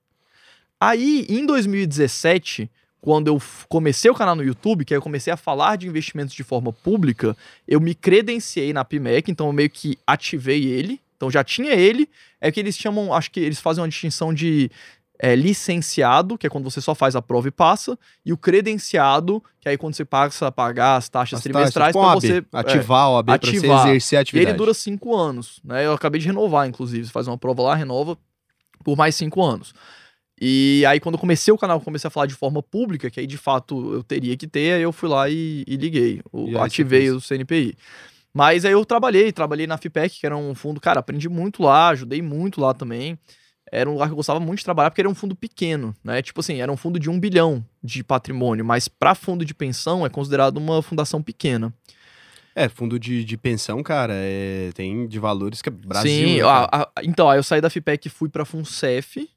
Aí, 0.80 1.26
em 1.28 1.46
2017, 1.46 2.70
quando 3.06 3.28
eu 3.28 3.40
comecei 3.68 4.10
o 4.10 4.14
canal 4.16 4.34
no 4.34 4.42
YouTube, 4.42 4.84
que 4.84 4.92
aí 4.92 4.98
eu 4.98 5.02
comecei 5.02 5.32
a 5.32 5.36
falar 5.36 5.76
de 5.76 5.86
investimentos 5.86 6.34
de 6.34 6.42
forma 6.42 6.72
pública, 6.72 7.36
eu 7.68 7.80
me 7.80 7.94
credenciei 7.94 8.72
na 8.72 8.84
PMEC, 8.84 9.30
então 9.30 9.46
eu 9.46 9.52
meio 9.52 9.70
que 9.70 9.96
ativei 10.04 10.64
ele. 10.64 11.00
Então 11.16 11.30
já 11.30 11.44
tinha 11.44 11.70
ele. 11.70 12.10
É 12.40 12.50
que 12.50 12.58
eles 12.58 12.76
chamam, 12.76 13.14
acho 13.14 13.30
que 13.30 13.38
eles 13.38 13.60
fazem 13.60 13.80
uma 13.80 13.88
distinção 13.88 14.34
de 14.34 14.68
é, 15.20 15.36
licenciado, 15.36 16.36
que 16.36 16.48
é 16.48 16.50
quando 16.50 16.68
você 16.68 16.80
só 16.80 16.96
faz 16.96 17.14
a 17.14 17.22
prova 17.22 17.46
e 17.46 17.52
passa, 17.52 17.96
e 18.24 18.32
o 18.32 18.36
credenciado, 18.36 19.40
que 19.60 19.68
é 19.68 19.70
aí 19.70 19.78
quando 19.78 19.94
você 19.94 20.04
passa 20.04 20.48
a 20.48 20.50
pagar 20.50 20.96
as 20.96 21.08
taxas 21.08 21.36
As 21.38 21.42
trimestrais 21.44 21.92
para 21.92 22.10
tipo, 22.10 22.20
você. 22.20 22.32
OAB, 22.38 22.46
ativar 22.54 23.02
a 23.02 23.10
OAB 23.10 23.26
pra 23.26 23.38
você 23.38 23.56
ativar. 23.56 23.86
exercer 23.86 24.16
a 24.16 24.20
E 24.20 24.22
atividade. 24.22 24.50
ele 24.50 24.58
dura 24.58 24.74
cinco 24.74 25.14
anos, 25.14 25.60
né? 25.62 25.86
Eu 25.86 25.92
acabei 25.92 26.20
de 26.20 26.26
renovar, 26.26 26.66
inclusive. 26.66 27.06
Você 27.06 27.12
faz 27.12 27.28
uma 27.28 27.38
prova 27.38 27.62
lá, 27.62 27.76
renova 27.76 28.18
por 28.82 28.96
mais 28.96 29.14
cinco 29.14 29.44
anos. 29.44 29.72
E 30.40 30.84
aí, 30.86 31.00
quando 31.00 31.14
eu 31.14 31.18
comecei 31.18 31.52
o 31.52 31.56
canal, 31.58 31.80
comecei 31.80 32.08
a 32.08 32.10
falar 32.10 32.26
de 32.26 32.34
forma 32.34 32.62
pública, 32.62 33.10
que 33.10 33.18
aí 33.20 33.26
de 33.26 33.38
fato 33.38 33.94
eu 33.94 34.02
teria 34.02 34.36
que 34.36 34.46
ter, 34.46 34.74
aí 34.74 34.82
eu 34.82 34.92
fui 34.92 35.08
lá 35.08 35.28
e, 35.30 35.64
e 35.66 35.76
liguei. 35.76 36.20
o- 36.32 36.48
E 36.48 36.56
ativei 36.58 37.10
o 37.10 37.20
CNPI. 37.20 37.74
Mas 38.34 38.66
aí 38.66 38.72
eu 38.72 38.84
trabalhei, 38.84 39.32
trabalhei 39.32 39.66
na 39.66 39.78
FIPEC, 39.78 40.20
que 40.20 40.26
era 40.26 40.36
um 40.36 40.54
fundo, 40.54 40.78
cara, 40.80 41.00
aprendi 41.00 41.26
muito 41.28 41.62
lá, 41.62 41.88
ajudei 41.88 42.20
muito 42.20 42.60
lá 42.60 42.74
também. 42.74 43.18
Era 43.72 43.88
um 43.88 43.94
lugar 43.94 44.06
que 44.08 44.12
eu 44.12 44.16
gostava 44.16 44.38
muito 44.38 44.58
de 44.58 44.64
trabalhar, 44.64 44.90
porque 44.90 45.00
era 45.00 45.08
um 45.08 45.14
fundo 45.14 45.34
pequeno, 45.34 45.94
né? 46.04 46.20
Tipo 46.20 46.40
assim, 46.40 46.60
era 46.60 46.70
um 46.70 46.76
fundo 46.76 47.00
de 47.00 47.08
um 47.08 47.18
bilhão 47.18 47.64
de 47.82 48.04
patrimônio, 48.04 48.64
mas 48.64 48.88
para 48.88 49.14
fundo 49.14 49.44
de 49.44 49.54
pensão 49.54 50.04
é 50.04 50.10
considerado 50.10 50.58
uma 50.58 50.82
fundação 50.82 51.22
pequena. 51.22 51.72
É, 52.54 52.68
fundo 52.68 52.98
de, 52.98 53.24
de 53.24 53.36
pensão, 53.36 53.82
cara, 53.82 54.12
é, 54.14 54.70
tem 54.74 55.06
de 55.08 55.18
valores 55.18 55.60
que 55.62 55.68
é 55.68 55.72
Brasil. 55.72 56.10
Sim, 56.12 56.36
né, 56.36 56.42
a- 56.42 56.68
a- 56.82 56.90
então, 57.02 57.28
aí 57.28 57.38
eu 57.38 57.42
saí 57.42 57.60
da 57.60 57.68
FIPEC 57.70 58.06
e 58.06 58.10
fui 58.10 58.28
pra 58.28 58.44
FUNCEF. 58.44 59.28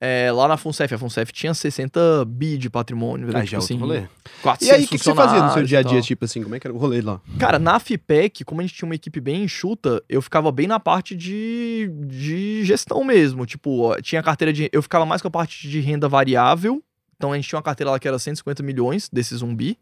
É, 0.00 0.30
lá 0.30 0.46
na 0.46 0.56
FUNCEF, 0.56 0.94
a 0.94 0.98
FUNCEF 0.98 1.32
tinha 1.32 1.52
60 1.52 2.24
bi 2.24 2.56
de 2.56 2.70
patrimônio. 2.70 3.26
Aí 3.28 3.42
tipo 3.42 3.46
já 3.46 3.56
é 3.56 3.60
outro 3.60 3.74
assim, 3.74 3.78
rolê. 3.78 4.06
400 4.42 4.68
E 4.68 4.70
aí, 4.70 4.84
o 4.84 4.88
que, 4.88 4.96
que 4.96 5.04
você 5.04 5.14
fazia 5.14 5.42
no 5.42 5.52
seu 5.52 5.64
dia 5.64 5.80
a 5.80 5.82
dia, 5.82 6.00
tipo 6.00 6.24
assim, 6.24 6.42
como 6.42 6.54
é 6.54 6.60
que 6.60 6.66
era 6.66 6.74
o 6.74 6.78
rolê 6.78 7.00
lá? 7.00 7.20
Cara, 7.36 7.58
na 7.58 7.80
FIPEC, 7.80 8.44
como 8.44 8.60
a 8.60 8.64
gente 8.64 8.74
tinha 8.74 8.86
uma 8.86 8.94
equipe 8.94 9.20
bem 9.20 9.42
enxuta, 9.42 10.02
eu 10.08 10.22
ficava 10.22 10.52
bem 10.52 10.68
na 10.68 10.78
parte 10.78 11.16
de, 11.16 11.90
de 12.06 12.64
gestão 12.64 13.02
mesmo. 13.02 13.44
Tipo, 13.44 13.88
ó, 13.88 14.00
tinha 14.00 14.22
carteira 14.22 14.52
de. 14.52 14.70
Eu 14.72 14.82
ficava 14.82 15.04
mais 15.04 15.20
com 15.20 15.28
a 15.28 15.32
parte 15.32 15.68
de 15.68 15.80
renda 15.80 16.08
variável. 16.08 16.80
Então 17.16 17.32
a 17.32 17.36
gente 17.36 17.48
tinha 17.48 17.56
uma 17.56 17.64
carteira 17.64 17.90
lá 17.90 17.98
que 17.98 18.06
era 18.06 18.18
150 18.18 18.62
milhões 18.62 19.08
desse 19.12 19.34
zumbi. 19.34 19.76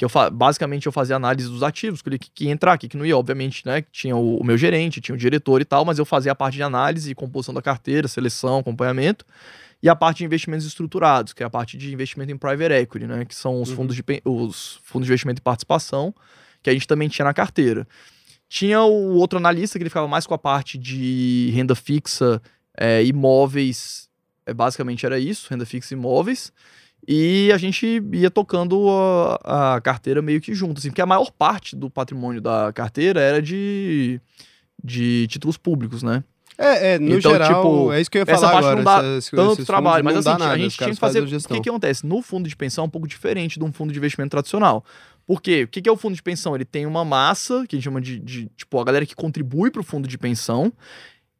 Que 0.00 0.04
eu 0.06 0.30
basicamente 0.32 0.86
eu 0.86 0.92
fazia 0.92 1.14
análise 1.14 1.46
dos 1.46 1.62
ativos, 1.62 1.98
escolhi 1.98 2.18
que, 2.18 2.30
que 2.30 2.44
ia 2.46 2.50
entrar, 2.50 2.78
que, 2.78 2.88
que 2.88 2.96
não 2.96 3.04
ia, 3.04 3.14
obviamente, 3.14 3.66
né? 3.66 3.82
que 3.82 3.90
Tinha 3.92 4.16
o, 4.16 4.38
o 4.38 4.42
meu 4.42 4.56
gerente, 4.56 4.98
tinha 4.98 5.14
o 5.14 5.18
diretor 5.18 5.60
e 5.60 5.64
tal, 5.66 5.84
mas 5.84 5.98
eu 5.98 6.06
fazia 6.06 6.32
a 6.32 6.34
parte 6.34 6.54
de 6.54 6.62
análise 6.62 7.10
e 7.10 7.14
composição 7.14 7.52
da 7.52 7.60
carteira, 7.60 8.08
seleção, 8.08 8.60
acompanhamento. 8.60 9.26
E 9.82 9.90
a 9.90 9.94
parte 9.94 10.18
de 10.18 10.24
investimentos 10.24 10.64
estruturados, 10.64 11.34
que 11.34 11.42
é 11.42 11.46
a 11.46 11.50
parte 11.50 11.76
de 11.76 11.92
investimento 11.92 12.32
em 12.32 12.38
private 12.38 12.72
equity, 12.72 13.06
né? 13.06 13.26
Que 13.26 13.34
são 13.34 13.60
os, 13.60 13.68
Uhum. 13.68 13.76
fundos, 13.76 13.94
de, 13.94 14.02
os 14.24 14.80
fundos 14.84 15.04
de 15.06 15.12
investimento 15.12 15.40
em 15.40 15.44
participação, 15.44 16.14
que 16.62 16.70
a 16.70 16.72
gente 16.72 16.88
também 16.88 17.06
tinha 17.06 17.26
na 17.26 17.34
carteira. 17.34 17.86
Tinha 18.48 18.80
o 18.80 19.16
outro 19.16 19.38
analista 19.38 19.78
que 19.78 19.82
ele 19.82 19.90
ficava 19.90 20.08
mais 20.08 20.26
com 20.26 20.32
a 20.32 20.38
parte 20.38 20.78
de 20.78 21.50
renda 21.54 21.74
fixa, 21.74 22.40
é, 22.74 23.04
imóveis, 23.04 24.08
é, 24.46 24.54
basicamente 24.54 25.04
era 25.04 25.18
isso, 25.18 25.46
renda 25.50 25.66
fixa 25.66 25.92
e 25.92 25.96
imóveis. 25.98 26.50
E 27.08 27.50
a 27.52 27.58
gente 27.58 28.02
ia 28.12 28.30
tocando 28.30 28.86
a, 29.44 29.74
a 29.76 29.80
carteira 29.80 30.20
meio 30.22 30.40
que 30.40 30.54
junto, 30.54 30.78
assim, 30.78 30.88
porque 30.90 31.00
a 31.02 31.06
maior 31.06 31.30
parte 31.30 31.74
do 31.74 31.88
patrimônio 31.90 32.40
da 32.40 32.72
carteira 32.72 33.20
era 33.20 33.40
de, 33.42 34.20
de 34.82 35.26
títulos 35.28 35.56
públicos, 35.56 36.02
né? 36.02 36.22
É, 36.58 36.92
é, 36.94 36.98
no 36.98 37.16
Então, 37.16 37.32
geral, 37.32 37.54
tipo, 37.62 37.92
é 37.92 38.00
isso 38.02 38.10
que 38.10 38.18
eu 38.18 38.20
ia 38.20 38.30
essa 38.30 38.46
falar 38.46 38.52
parte 38.52 38.64
agora. 38.66 38.76
não 38.76 38.84
dá 38.84 39.16
essas- 39.16 39.30
tanto 39.30 39.64
trabalho, 39.64 40.04
mas 40.04 40.16
assim, 40.18 40.28
nada, 40.28 40.50
a 40.50 40.58
gente 40.58 40.76
tinha 40.76 40.90
que 40.90 40.96
fazer. 40.96 41.22
O 41.22 41.26
que, 41.26 41.60
que 41.62 41.68
acontece? 41.70 42.06
No 42.06 42.20
fundo 42.20 42.46
de 42.48 42.54
pensão 42.54 42.84
é 42.84 42.86
um 42.86 42.90
pouco 42.90 43.08
diferente 43.08 43.58
de 43.58 43.64
um 43.64 43.72
fundo 43.72 43.92
de 43.92 43.98
investimento 43.98 44.30
tradicional. 44.30 44.84
Por 45.26 45.40
quê? 45.40 45.62
O 45.62 45.68
que, 45.68 45.80
que 45.80 45.88
é 45.88 45.92
o 45.92 45.96
fundo 45.96 46.14
de 46.14 46.22
pensão? 46.22 46.54
Ele 46.54 46.64
tem 46.66 46.84
uma 46.84 47.02
massa, 47.04 47.64
que 47.66 47.76
a 47.76 47.78
gente 47.78 47.84
chama 47.84 48.00
de, 48.00 48.18
de 48.18 48.50
tipo, 48.56 48.78
a 48.78 48.84
galera 48.84 49.06
que 49.06 49.14
contribui 49.14 49.70
para 49.70 49.80
o 49.80 49.84
fundo 49.84 50.06
de 50.06 50.18
pensão, 50.18 50.70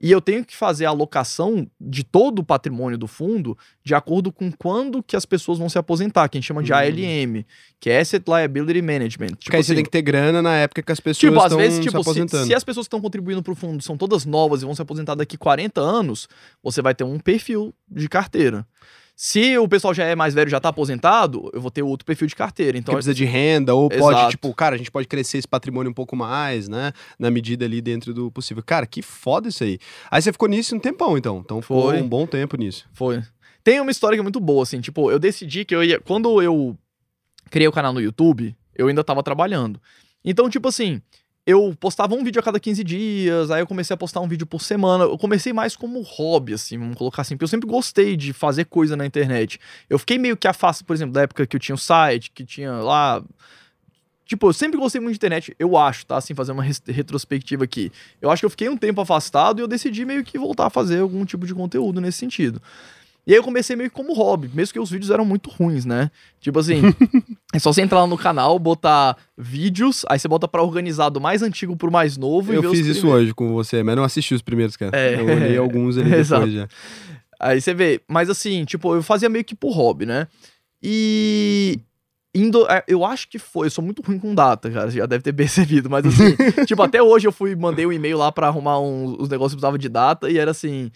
e 0.01 0.11
eu 0.11 0.21
tenho 0.21 0.45
que 0.45 0.57
fazer 0.57 0.87
a 0.87 0.89
alocação 0.89 1.67
de 1.81 2.03
todo 2.03 2.39
o 2.39 2.45
patrimônio 2.45 2.97
do 2.97 3.07
fundo 3.07 3.57
de 3.85 3.95
acordo 3.95 4.33
com 4.33 4.51
quando 4.51 5.03
que 5.03 5.15
as 5.15 5.27
pessoas 5.27 5.59
vão 5.59 5.69
se 5.69 5.79
aposentar, 5.79 6.29
que 6.29 6.39
a 6.39 6.41
gente 6.41 6.47
chama 6.49 6.63
de 6.63 6.73
Hum. 6.73 6.77
ALM, 6.77 7.45
que 7.79 7.91
é 7.91 8.01
Asset 8.01 8.25
Liability 8.27 8.81
Management. 8.81 9.29
Porque 9.29 9.45
Tipo 9.45 9.57
aí 9.57 9.63
você 9.63 9.73
assim, 9.73 9.77
tem 9.77 9.85
que 9.85 9.91
ter 9.91 10.03
grana 10.03 10.41
na 10.41 10.57
época 10.57 10.83
que 10.83 10.93
as 10.93 11.01
pessoas 11.01 11.19
Tipo, 11.19 11.39
às 11.39 11.45
estão 11.45 11.59
vezes, 11.59 11.75
se 11.77 11.83
tipo, 11.83 11.91
se, 11.93 12.01
aposentando. 12.01 12.47
se 12.47 12.55
as 12.55 12.65
pessoas 12.65 12.87
que 12.87 12.89
estão 12.89 13.01
contribuindo 13.01 13.43
pro 13.43 13.55
fundo 13.55 13.83
são 13.83 13.97
todas 13.97 14.25
novas 14.25 14.63
e 14.63 14.65
vão 14.65 14.75
se 14.75 14.81
aposentar 14.83 15.15
daqui 15.15 15.37
40 15.37 15.81
anos, 15.81 16.29
você 16.63 16.81
vai 16.81 16.95
ter 16.95 17.05
um 17.05 17.19
perfil 17.19 17.75
de 17.91 18.09
carteira. 18.09 18.67
Se 19.23 19.59
o 19.59 19.69
pessoal 19.69 19.93
já 19.93 20.07
é 20.07 20.17
mais 20.17 20.33
velho, 20.33 20.49
já 20.49 20.59
tá 20.59 20.71
aposentado, 20.71 21.51
eu 21.53 21.61
vou 21.61 21.71
ter 21.71 21.83
outro 21.83 22.07
perfil 22.07 22.27
de 22.27 22.35
carteira. 22.35 22.79
Então, 22.79 22.95
que 22.95 22.97
precisa 22.97 23.13
de 23.13 23.27
renda, 23.27 23.75
ou 23.75 23.91
pode, 23.91 24.17
Exato. 24.17 24.31
tipo, 24.31 24.55
cara, 24.55 24.77
a 24.77 24.79
gente 24.79 24.91
pode 24.91 25.07
crescer 25.07 25.37
esse 25.37 25.47
patrimônio 25.47 25.91
um 25.91 25.93
pouco 25.93 26.17
mais, 26.17 26.71
né? 26.71 26.91
Na 27.19 27.31
medida 27.31 27.67
ali 27.67 27.83
dentro 27.83 28.15
do 28.15 28.31
possível. 28.31 28.63
Cara, 28.65 28.87
que 28.87 29.03
foda 29.03 29.51
isso 29.51 29.63
aí. 29.63 29.79
Aí 30.11 30.23
você 30.23 30.33
ficou 30.33 30.49
nisso 30.49 30.75
um 30.75 30.79
tempão, 30.79 31.19
então. 31.19 31.43
Então 31.45 31.61
Foi. 31.61 32.01
um 32.01 32.09
bom 32.09 32.27
tempo 32.27 32.57
nisso. 32.57 32.89
Foi. 32.95 33.23
Tem 33.63 33.79
uma 33.79 33.91
história 33.91 34.17
que 34.17 34.21
é 34.21 34.23
muito 34.23 34.41
boa, 34.41 34.63
assim, 34.63 34.81
tipo, 34.81 35.11
eu 35.11 35.19
decidi 35.19 35.67
que 35.67 35.75
eu 35.75 35.85
ia. 35.85 36.01
Quando 36.01 36.41
eu 36.41 36.75
criei 37.51 37.69
o 37.69 37.73
canal 37.73 37.93
no 37.93 38.01
YouTube, 38.01 38.57
eu 38.75 38.89
ainda 38.89 39.05
tava 39.05 39.23
trabalhando. 39.23 39.79
Então, 40.25 40.49
tipo 40.49 40.67
assim, 40.67 41.03
eu 41.47 41.75
postava 41.79 42.15
um 42.15 42.23
vídeo 42.23 42.39
a 42.39 42.43
cada 42.43 42.61
15 42.61 42.85
dias, 42.85 43.51
aí 43.51 43.63
eu 43.63 43.67
comecei 43.67 43.95
a 43.95 43.97
postar 43.97 44.21
um 44.21 44.29
vídeo 44.29 44.47
por 44.47 44.63
semana. 44.63 45.05
Eu 45.05 45.19
comecei 45.19 45.53
mais 45.53 45.75
como 45.75 46.01
hobby, 46.03 46.55
assim, 46.55 46.79
vamos 46.79 46.97
colocar 46.97 47.23
assim, 47.23 47.35
porque 47.35 47.45
eu 47.45 47.49
sempre 47.49 47.69
gostei 47.69 48.17
de 48.17 48.33
fazer 48.33 48.67
coisa 48.67 48.97
na 48.97 49.07
internet. 49.07 49.59
Eu 49.89 49.99
fiquei 49.99 50.19
meio 50.19 50.37
que 50.37 50.47
afastado, 50.47 50.87
por 50.87 50.95
exemplo, 50.95 51.13
da 51.13 51.23
época 51.23 51.47
que 51.47 51.57
eu 51.57 51.61
tinha 51.61 51.75
o 51.75 51.79
site, 51.79 52.31
que 52.31 52.45
tinha 52.45 52.73
lá. 52.73 53.23
Tipo, 54.27 54.49
eu 54.49 54.53
sempre 54.53 54.79
gostei 54.79 55.01
muito 55.01 55.15
de 55.15 55.19
internet, 55.19 55.57
eu 55.59 55.77
acho, 55.77 56.07
tá? 56.07 56.17
Assim, 56.19 56.35
fazer 56.35 56.53
uma 56.53 56.63
retrospectiva 56.63 57.65
aqui. 57.65 57.91
Eu 58.21 58.31
acho 58.31 58.41
que 58.41 58.47
eu 58.47 58.51
fiquei 58.51 58.69
um 58.69 58.77
tempo 58.77 59.01
afastado 59.01 59.59
e 59.59 59.63
eu 59.63 59.67
decidi 59.67 60.05
meio 60.05 60.23
que 60.23 60.39
voltar 60.39 60.67
a 60.67 60.71
fazer 60.71 61.01
algum 61.01 61.25
tipo 61.25 61.47
de 61.47 61.55
conteúdo 61.55 62.01
nesse 62.01 62.19
sentido. 62.19 62.63
E 63.27 63.33
aí 63.33 63.39
eu 63.39 63.43
comecei 63.43 63.77
meio 63.77 63.91
que 63.91 63.97
como 63.97 64.15
hobby, 64.15 64.51
mesmo 64.53 64.73
que 64.73 64.81
os 64.81 64.91
vídeos 64.91 65.11
eram 65.11 65.25
muito 65.25 65.51
ruins, 65.51 65.85
né? 65.85 66.11
Tipo 66.41 66.59
assim, 66.59 66.81
é 67.55 67.59
só 67.59 67.73
você 67.73 67.83
entrar 67.83 68.01
lá 68.01 68.07
no 68.07 68.17
canal, 68.17 68.59
botar 68.59 69.17
vídeos, 69.37 70.05
aí 70.09 70.19
você 70.19 70.27
bota 70.27 70.49
pra 70.49 70.63
organizar 70.63 71.11
do 71.11 71.21
mais 71.21 71.43
antigo 71.43 71.77
pro 71.77 71.93
mais 71.93 72.17
novo 72.17 72.53
Eu 72.53 72.71
fiz 72.71 72.87
isso 72.87 73.09
hoje 73.09 73.35
com 73.35 73.53
você, 73.53 73.83
mas 73.83 73.97
não 73.97 74.05
assisti 74.05 74.35
os 74.35 74.43
primeiros, 74.43 74.77
cara. 74.77 74.97
É. 74.97 75.15
Eu 75.15 75.27
olhei 75.27 75.57
alguns 75.57 75.99
ali 75.99 76.13
Exato. 76.17 76.47
depois 76.47 76.63
já. 76.63 76.69
Aí 77.39 77.61
você 77.61 77.73
vê, 77.73 78.01
mas 78.07 78.29
assim, 78.29 78.65
tipo, 78.65 78.95
eu 78.95 79.03
fazia 79.03 79.29
meio 79.29 79.45
que 79.45 79.55
por 79.55 79.73
hobby, 79.73 80.05
né? 80.05 80.27
E 80.83 81.79
indo, 82.35 82.67
é, 82.71 82.85
eu 82.87 83.05
acho 83.05 83.29
que 83.29 83.39
foi, 83.39 83.67
eu 83.67 83.71
sou 83.71 83.85
muito 83.85 84.03
ruim 84.03 84.19
com 84.19 84.35
data, 84.35 84.71
cara, 84.71 84.91
você 84.91 84.99
já 84.99 85.07
deve 85.07 85.23
ter 85.23 85.33
percebido, 85.35 85.91
mas 85.91 86.05
assim, 86.07 86.37
tipo, 86.67 86.83
até 86.83 87.03
hoje 87.03 87.27
eu 87.27 87.33
fui, 87.33 87.57
mandei 87.57 87.87
um 87.87 87.93
e-mail 87.93 88.19
lá 88.19 88.31
pra 88.31 88.47
arrumar 88.47 88.81
uns, 88.81 89.17
os 89.19 89.29
negócios 89.29 89.55
que 89.55 89.57
precisava 89.57 89.79
de 89.79 89.89
data 89.89 90.31
e 90.31 90.39
era 90.39 90.51
assim, 90.51 90.91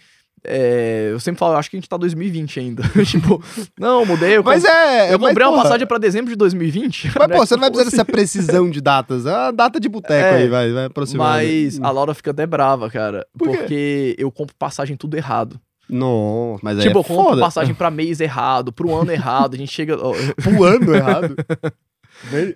é, 0.46 1.08
eu 1.12 1.18
sempre 1.20 1.38
falo, 1.38 1.54
eu 1.54 1.58
acho 1.58 1.70
que 1.70 1.76
a 1.76 1.80
gente 1.80 1.88
tá 1.88 1.96
2020 1.96 2.60
ainda. 2.60 2.82
tipo, 3.04 3.42
não, 3.78 4.04
mudei, 4.04 4.36
eu, 4.36 4.42
Mas 4.44 4.62
com- 4.62 4.68
é. 4.70 5.12
eu 5.12 5.18
mas, 5.18 5.28
comprei 5.28 5.46
uma 5.46 5.52
porra, 5.52 5.62
passagem 5.64 5.86
pra 5.86 5.98
dezembro 5.98 6.30
de 6.30 6.36
2020. 6.36 7.12
Mas, 7.18 7.28
né? 7.28 7.34
pô, 7.36 7.46
você 7.46 7.54
não 7.54 7.60
vai 7.62 7.70
Tipo 7.70 7.78
precisar 7.80 7.80
assim. 7.82 7.90
dessa 7.90 8.04
precisão 8.04 8.70
de 8.70 8.80
datas. 8.80 9.26
É 9.26 9.30
uma 9.32 9.50
data 9.52 9.80
de 9.80 9.88
boteco 9.88 10.12
É, 10.36 10.42
aí, 10.42 10.48
vai, 10.48 10.72
vai 10.72 10.84
aproximar. 10.86 11.36
Mas 11.42 11.80
a 11.80 11.90
Laura 11.90 12.14
fica 12.14 12.30
até 12.30 12.46
brava, 12.46 12.90
cara, 12.90 13.26
Por 13.36 13.48
porque 13.48 14.14
eu 14.18 14.30
compro 14.30 14.54
passagem 14.58 14.96
tudo 14.96 15.16
errado. 15.16 15.58
Não, 15.88 16.58
mas 16.62 16.78
aí 16.78 16.84
tipo, 16.86 16.98
é 16.98 17.00
eu 17.00 17.04
compro 17.04 17.24
foda. 17.24 17.40
passagem 17.42 17.74
pra 17.74 17.90
mês 17.90 18.18
errado, 18.20 18.72
pro 18.72 18.94
ano 18.94 19.12
errado, 19.12 19.54
a 19.54 19.58
gente 19.58 19.70
chega... 19.72 19.96
Pro 20.42 20.64
ano 20.64 20.94
errado. 20.94 21.36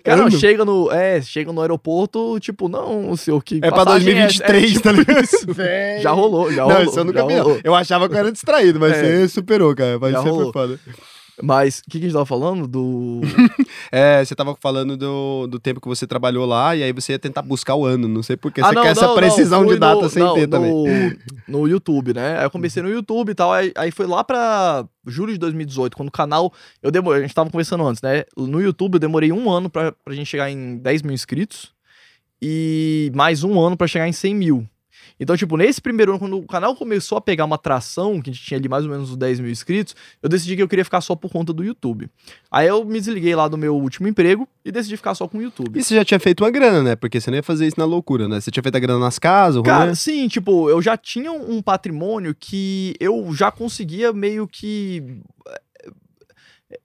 Cara, 0.03 0.21
Ano? 0.23 0.31
chega 0.31 0.65
no, 0.65 0.91
é, 0.91 1.21
chega 1.21 1.51
no 1.53 1.61
aeroporto, 1.61 2.39
tipo, 2.39 2.67
não, 2.67 3.11
o 3.11 3.17
senhor 3.17 3.43
que 3.43 3.57
É 3.57 3.69
pra 3.69 3.83
passagem 3.85 4.05
2023, 4.13 4.71
tipo 4.71 4.83
tá 4.83 4.91
ligado? 4.91 5.23
isso. 5.23 5.45
Já 6.01 6.11
rolou, 6.11 6.51
já 6.51 6.63
Não, 6.63 6.69
rolou. 6.69 6.83
isso 6.89 6.99
eu 6.99 7.03
nunca 7.03 7.25
vi. 7.27 7.35
não. 7.35 7.59
Eu 7.63 7.75
achava 7.75 8.07
que 8.09 8.15
eu 8.15 8.19
era 8.19 8.31
distraído, 8.31 8.79
mas 8.79 8.93
É. 8.93 9.01
você 9.01 9.27
superou, 9.29 9.75
cara. 9.75 9.97
Mas 9.99 10.11
Já 10.13 10.17
você 10.19 10.23
foi 10.29 10.37
rolou. 10.37 10.53
foda. 10.53 10.79
Mas 11.41 11.79
o 11.79 11.83
que, 11.83 11.91
que 11.91 11.97
a 11.99 12.01
gente 12.01 12.13
tava 12.13 12.25
falando? 12.25 12.67
Do. 12.67 13.21
É, 13.91 14.23
você 14.23 14.35
tava 14.35 14.55
falando 14.61 14.95
do, 14.95 15.47
do 15.47 15.59
tempo 15.59 15.81
que 15.81 15.87
você 15.87 16.05
trabalhou 16.05 16.45
lá 16.45 16.75
e 16.75 16.83
aí 16.83 16.91
você 16.93 17.13
ia 17.13 17.19
tentar 17.19 17.41
buscar 17.41 17.73
o 17.75 17.85
ano. 17.85 18.07
Não 18.07 18.21
sei 18.21 18.37
porque 18.37 18.61
Ah, 18.61 18.67
você 18.67 18.75
não, 18.75 18.81
quer 18.83 18.89
essa 18.89 19.07
não, 19.07 19.15
precisão 19.15 19.61
não, 19.63 19.69
de 19.69 19.79
data 19.79 20.01
no- 20.03 20.09
sem 20.09 20.21
não, 20.21 20.33
ter 20.35 20.47
também. 20.47 20.71
No, 20.71 21.15
no 21.61 21.67
YouTube, 21.67 22.13
né? 22.13 22.37
Aí 22.37 22.45
eu 22.45 22.51
comecei 22.51 22.83
no 22.83 22.89
YouTube 22.89 23.29
e 23.31 23.35
tal. 23.35 23.51
Aí, 23.51 23.71
aí 23.75 23.89
foi 23.89 24.05
lá 24.05 24.23
pra 24.23 24.85
julho 25.07 25.33
de 25.33 25.39
2018, 25.39 25.95
quando 25.97 26.09
o 26.09 26.11
canal. 26.11 26.53
Eu 26.83 26.91
demorei, 26.91 27.19
a 27.21 27.25
gente 27.25 27.33
tava 27.33 27.49
conversando 27.49 27.85
antes, 27.87 28.01
né? 28.01 28.25
No 28.37 28.61
YouTube 28.61 28.95
eu 28.95 28.99
demorei 28.99 29.31
um 29.31 29.49
ano 29.49 29.69
pra, 29.69 29.91
pra 29.91 30.13
gente 30.13 30.27
chegar 30.27 30.51
em 30.51 30.77
10 30.77 31.01
mil 31.01 31.13
inscritos. 31.13 31.71
E 32.41 33.11
mais 33.15 33.43
um 33.43 33.59
ano 33.59 33.75
pra 33.75 33.87
chegar 33.87 34.07
em 34.07 34.13
100 34.13 34.35
mil. 34.35 34.67
Então, 35.19 35.35
tipo, 35.35 35.57
nesse 35.57 35.81
primeiro 35.81 36.11
ano, 36.11 36.19
quando 36.19 36.37
o 36.37 36.47
canal 36.47 36.75
começou 36.75 37.17
a 37.17 37.21
pegar 37.21 37.45
uma 37.45 37.57
tração, 37.57 38.21
que 38.21 38.29
a 38.29 38.33
gente 38.33 38.45
tinha 38.45 38.57
ali 38.57 38.69
mais 38.69 38.85
ou 38.85 38.91
menos 38.91 39.09
os 39.11 39.17
10 39.17 39.39
mil 39.41 39.51
inscritos, 39.51 39.95
eu 40.23 40.29
decidi 40.29 40.55
que 40.55 40.61
eu 40.63 40.67
queria 40.67 40.85
ficar 40.85 41.01
só 41.01 41.15
por 41.15 41.29
conta 41.31 41.51
do 41.51 41.63
YouTube. 41.63 42.09
Aí 42.49 42.67
eu 42.67 42.85
me 42.85 42.99
desliguei 42.99 43.35
lá 43.35 43.47
do 43.47 43.57
meu 43.57 43.75
último 43.75 44.07
emprego 44.07 44.47
e 44.63 44.71
decidi 44.71 44.95
ficar 44.95 45.15
só 45.15 45.27
com 45.27 45.37
o 45.37 45.41
YouTube. 45.41 45.77
E 45.77 45.83
você 45.83 45.95
já 45.95 46.05
tinha 46.05 46.19
feito 46.19 46.43
uma 46.43 46.51
grana, 46.51 46.81
né? 46.81 46.95
Porque 46.95 47.19
você 47.19 47.29
não 47.29 47.37
ia 47.37 47.43
fazer 47.43 47.67
isso 47.67 47.79
na 47.79 47.85
loucura, 47.85 48.27
né? 48.27 48.39
Você 48.39 48.49
tinha 48.49 48.63
feito 48.63 48.75
a 48.75 48.79
grana 48.79 48.99
nas 48.99 49.19
casas, 49.19 49.61
Cara, 49.61 49.79
rolê. 49.85 49.95
sim, 49.95 50.27
tipo, 50.27 50.69
eu 50.69 50.81
já 50.81 50.95
tinha 50.95 51.31
um 51.31 51.61
patrimônio 51.61 52.33
que 52.33 52.95
eu 52.99 53.33
já 53.33 53.51
conseguia 53.51 54.13
meio 54.13 54.47
que. 54.47 55.03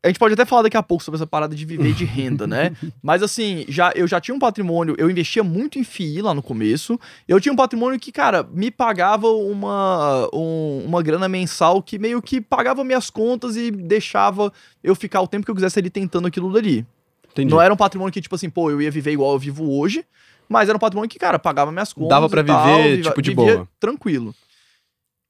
A 0.03 0.07
gente 0.09 0.19
pode 0.19 0.33
até 0.33 0.47
falar 0.47 0.63
daqui 0.63 0.79
a 0.79 0.83
pouco 0.83 1.05
sobre 1.05 1.17
essa 1.17 1.27
parada 1.27 1.55
de 1.55 1.63
viver 1.67 1.93
de 1.93 2.07
renda, 2.07 2.47
né? 2.47 2.75
Mas 3.03 3.23
assim, 3.23 3.67
já, 3.69 3.93
eu 3.95 4.07
já 4.07 4.19
tinha 4.19 4.35
um 4.35 4.39
patrimônio, 4.39 4.95
eu 4.97 5.11
investia 5.11 5.45
muito 5.45 5.79
em 5.79 5.85
FII 5.85 6.23
lá 6.23 6.33
no 6.33 6.43
começo. 6.43 6.99
Eu 7.29 7.39
tinha 7.39 7.53
um 7.53 7.57
patrimônio 7.57 8.01
que, 8.01 8.11
cara, 8.11 8.43
me 8.43 8.71
pagava 8.71 9.29
uma, 9.29 10.27
um- 10.33 10.85
uma 10.87 11.03
grana 11.03 11.29
mensal 11.29 11.83
que 11.83 11.99
meio 11.99 12.23
que 12.23 12.41
pagava 12.41 12.83
minhas 12.83 13.11
contas 13.11 13.57
e 13.57 13.71
deixava 13.71 14.51
eu 14.83 14.95
ficar 14.95 15.21
o 15.21 15.29
tempo 15.29 15.45
que 15.45 15.51
eu 15.51 15.55
quisesse 15.55 15.79
ali 15.79 15.91
tentando 15.91 16.27
aquilo 16.29 16.51
dali. 16.51 16.87
Entendi. 17.33 17.51
Não 17.51 17.61
era 17.61 17.75
um 17.75 17.77
patrimônio 17.77 18.13
que, 18.13 18.23
tipo 18.23 18.35
assim, 18.37 18.49
pô, 18.49 18.71
eu 18.71 18.81
ia 18.81 18.91
viver 18.91 19.13
igual 19.13 19.33
eu 19.35 19.39
vivo 19.39 19.71
hoje, 19.71 20.03
mas 20.49 20.69
era 20.69 20.77
um 20.77 20.81
patrimônio 20.81 21.11
que, 21.11 21.19
cara, 21.19 21.39
pagava 21.39 21.71
minhas 21.71 21.93
contas. 21.93 22.09
Dava 22.09 22.29
pra 22.31 22.43
tal, 22.43 22.65
viver, 22.79 22.97
viva- 22.97 23.09
tipo, 23.11 23.21
de 23.21 23.35
boa. 23.35 23.69
Tranquilo. 23.79 24.35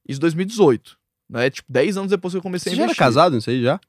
Isso 0.09 0.19
em 0.19 0.21
2018. 0.21 0.97
Né? 1.29 1.51
Tipo, 1.51 1.73
10 1.73 1.97
anos 1.97 2.11
depois 2.11 2.33
que 2.35 2.39
eu 2.39 2.43
comecei 2.43 2.71
Você 2.71 2.75
a 2.75 2.77
já 2.77 2.83
era 2.83 2.89
investir. 2.91 3.05
casado 3.05 3.35
nisso 3.35 3.51
aí 3.51 3.61
já? 3.63 3.81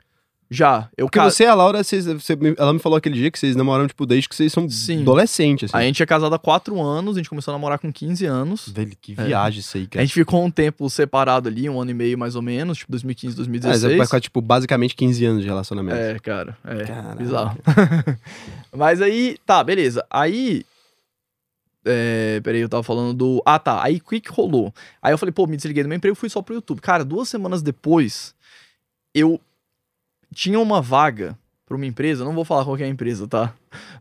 Já. 0.50 0.88
Eu 0.96 1.08
Porque 1.08 1.20
você 1.20 1.44
e 1.44 1.48
a 1.48 1.56
Laura, 1.56 1.84
vocês, 1.84 2.06
você 2.06 2.38
ela 2.58 2.72
me 2.72 2.78
falou 2.80 2.96
aquele 2.98 3.16
dia 3.16 3.32
que 3.32 3.40
vocês 3.40 3.56
namoram, 3.56 3.88
tipo, 3.88 4.06
desde 4.06 4.30
que 4.30 4.36
vocês 4.36 4.54
são 4.54 4.70
Sim. 4.70 5.02
adolescentes, 5.02 5.74
assim. 5.74 5.84
A 5.84 5.88
gente 5.88 6.04
é 6.04 6.06
casado 6.06 6.36
há 6.36 6.40
4 6.40 6.80
anos, 6.80 7.16
a 7.16 7.20
gente 7.20 7.30
começou 7.30 7.52
a 7.52 7.58
namorar 7.58 7.80
com 7.80 7.92
15 7.92 8.26
anos. 8.26 8.68
Velho, 8.70 8.96
que 9.02 9.16
viagem 9.16 9.60
isso 9.62 9.76
aí, 9.76 9.84
A 9.84 9.88
cara. 9.88 10.06
gente 10.06 10.14
ficou 10.14 10.46
um 10.46 10.52
tempo 10.52 10.88
separado 10.90 11.50
ali, 11.50 11.68
um 11.68 11.82
ano 11.82 11.90
e 11.92 11.94
meio 11.96 12.18
mais 12.18 12.36
ou 12.36 12.42
menos, 12.44 12.78
tipo 12.78 12.92
2015, 12.92 13.34
É, 13.34 13.38
2016. 13.38 13.98
vai 13.98 14.06
ficar, 14.06 14.20
tipo, 14.22 14.40
basicamente 14.40 14.96
15 14.96 15.26
anos 15.26 15.42
de 15.42 15.48
relacionamento. 15.48 15.98
É, 15.98 16.20
cara, 16.20 16.56
é 16.64 16.84
Caraca. 16.84 17.16
bizarro. 17.16 17.58
Mas 18.72 19.02
aí, 19.02 19.38
tá, 19.48 19.64
beleza. 19.64 20.06
Aí, 20.12 20.64
é, 21.84 22.40
peraí, 22.44 22.62
eu 22.62 22.70
tava 22.70 22.84
falando 22.84 23.14
do... 23.16 23.42
Ah, 23.46 23.58
tá, 23.58 23.84
aí 23.84 24.00
Quick 24.00 24.30
rolou. 24.32 24.74
Aí 25.02 25.12
eu 25.14 25.18
falei, 25.18 25.32
pô, 25.34 25.48
me 25.48 25.56
desliguei 25.56 25.82
do 25.84 25.90
meu 25.90 25.96
emprego 25.98 26.16
e 26.16 26.20
fui 26.20 26.30
só 26.30 26.42
pro 26.42 26.54
YouTube. 26.54 26.82
Cara, 26.82 27.04
duas 27.04 27.30
semanas 27.30 27.62
depois, 27.64 28.34
eu 29.14 29.40
tinha 30.36 30.60
uma 30.60 30.82
vaga 30.82 31.36
pra 31.66 31.78
uma 31.78 31.86
empresa, 31.86 32.26
não 32.26 32.34
vou 32.34 32.46
falar 32.46 32.66
qual 32.66 32.78
é 32.78 32.84
a 32.84 32.88
empresa, 32.88 33.26
tá? 33.28 33.54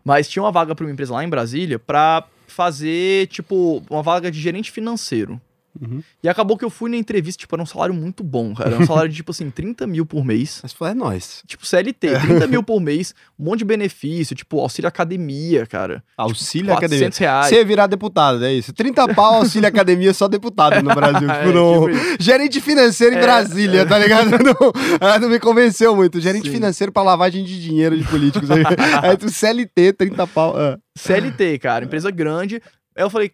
Mas 0.05 0.29
tinha 0.29 0.43
uma 0.43 0.53
vaga 0.53 0.75
pra 0.75 0.85
uma 0.85 0.93
empresa 0.93 1.15
lá 1.15 1.25
em 1.25 1.29
Brasília 1.29 1.79
pra 1.79 2.25
fazer, 2.47 3.29
tipo, 3.29 3.83
uma 3.89 4.03
vaga 4.03 4.31
de 4.31 4.41
gerente 4.41 4.71
financeiro. 4.71 5.41
Uhum. 5.81 6.03
E 6.23 6.29
acabou 6.29 6.57
que 6.57 6.65
eu 6.65 6.71
fui 6.71 6.89
na 6.91 6.97
entrevista, 6.97 7.41
tipo, 7.41 7.55
era 7.55 7.63
um 7.63 7.67
salário 7.67 7.95
muito 7.95 8.23
bom, 8.23 8.55
cara. 8.55 8.71
Era 8.75 8.83
um 8.83 8.87
salário 8.87 9.09
de, 9.11 9.17
tipo 9.17 9.31
assim, 9.33 9.51
30 9.53 9.87
mil 9.87 10.07
por 10.07 10.25
mês. 10.25 10.61
Mas 10.63 10.73
falou, 10.73 10.93
é 10.93 10.95
nóis. 10.95 11.43
Tipo, 11.47 11.67
CLT, 11.67 12.21
30 12.21 12.47
mil 12.47 12.63
por 12.63 12.81
mês, 12.81 13.15
um 13.39 13.45
monte 13.45 13.59
de 13.61 13.65
benefício, 13.65 14.37
tipo, 14.37 14.61
auxílio 14.61 14.89
academia, 14.89 15.67
cara. 15.67 16.03
Auxílio 16.17 16.69
400 16.69 17.17
academia. 17.17 17.31
reais. 17.33 17.49
Você 17.49 17.65
virar 17.65 17.87
deputado, 17.87 18.45
é 18.45 18.53
isso. 18.53 18.73
30 18.73 19.15
pau, 19.15 19.35
auxílio 19.37 19.69
academia, 19.69 20.15
só 20.15 20.29
deputado 20.29 20.83
no 20.83 20.95
Brasil. 20.95 21.29
É, 21.35 21.41
Tipo, 21.47 21.53
não- 21.55 21.89
tipo. 21.93 22.23
Gerente 22.23 22.61
financeiro 22.61 23.15
em 23.15 23.19
É, 23.19 23.23
Brasília, 23.23 23.87
tá 23.87 23.99
ligado? 23.99 24.31
Não, 24.45 25.19
não 25.21 25.29
me 25.29 25.39
convenceu 25.41 25.95
muito. 25.97 26.21
Gerente 26.21 26.47
Sim. 26.49 26.55
financeiro 26.55 26.93
pra 26.93 27.03
lavagem 27.03 27.45
de 27.45 27.61
dinheiro 27.61 27.97
de 27.97 28.05
políticos. 28.05 28.51
Aí, 28.51 28.63
aí 29.03 29.17
tu 29.17 29.29
CLT, 29.31 29.93
30 29.95 30.27
pau. 30.27 30.55
ah. 30.57 30.79
CLT, 30.97 31.59
cara, 31.59 31.85
empresa 31.85 32.11
grande. 32.11 32.61
Aí 32.97 33.03
eu 33.05 33.11
falei, 33.11 33.33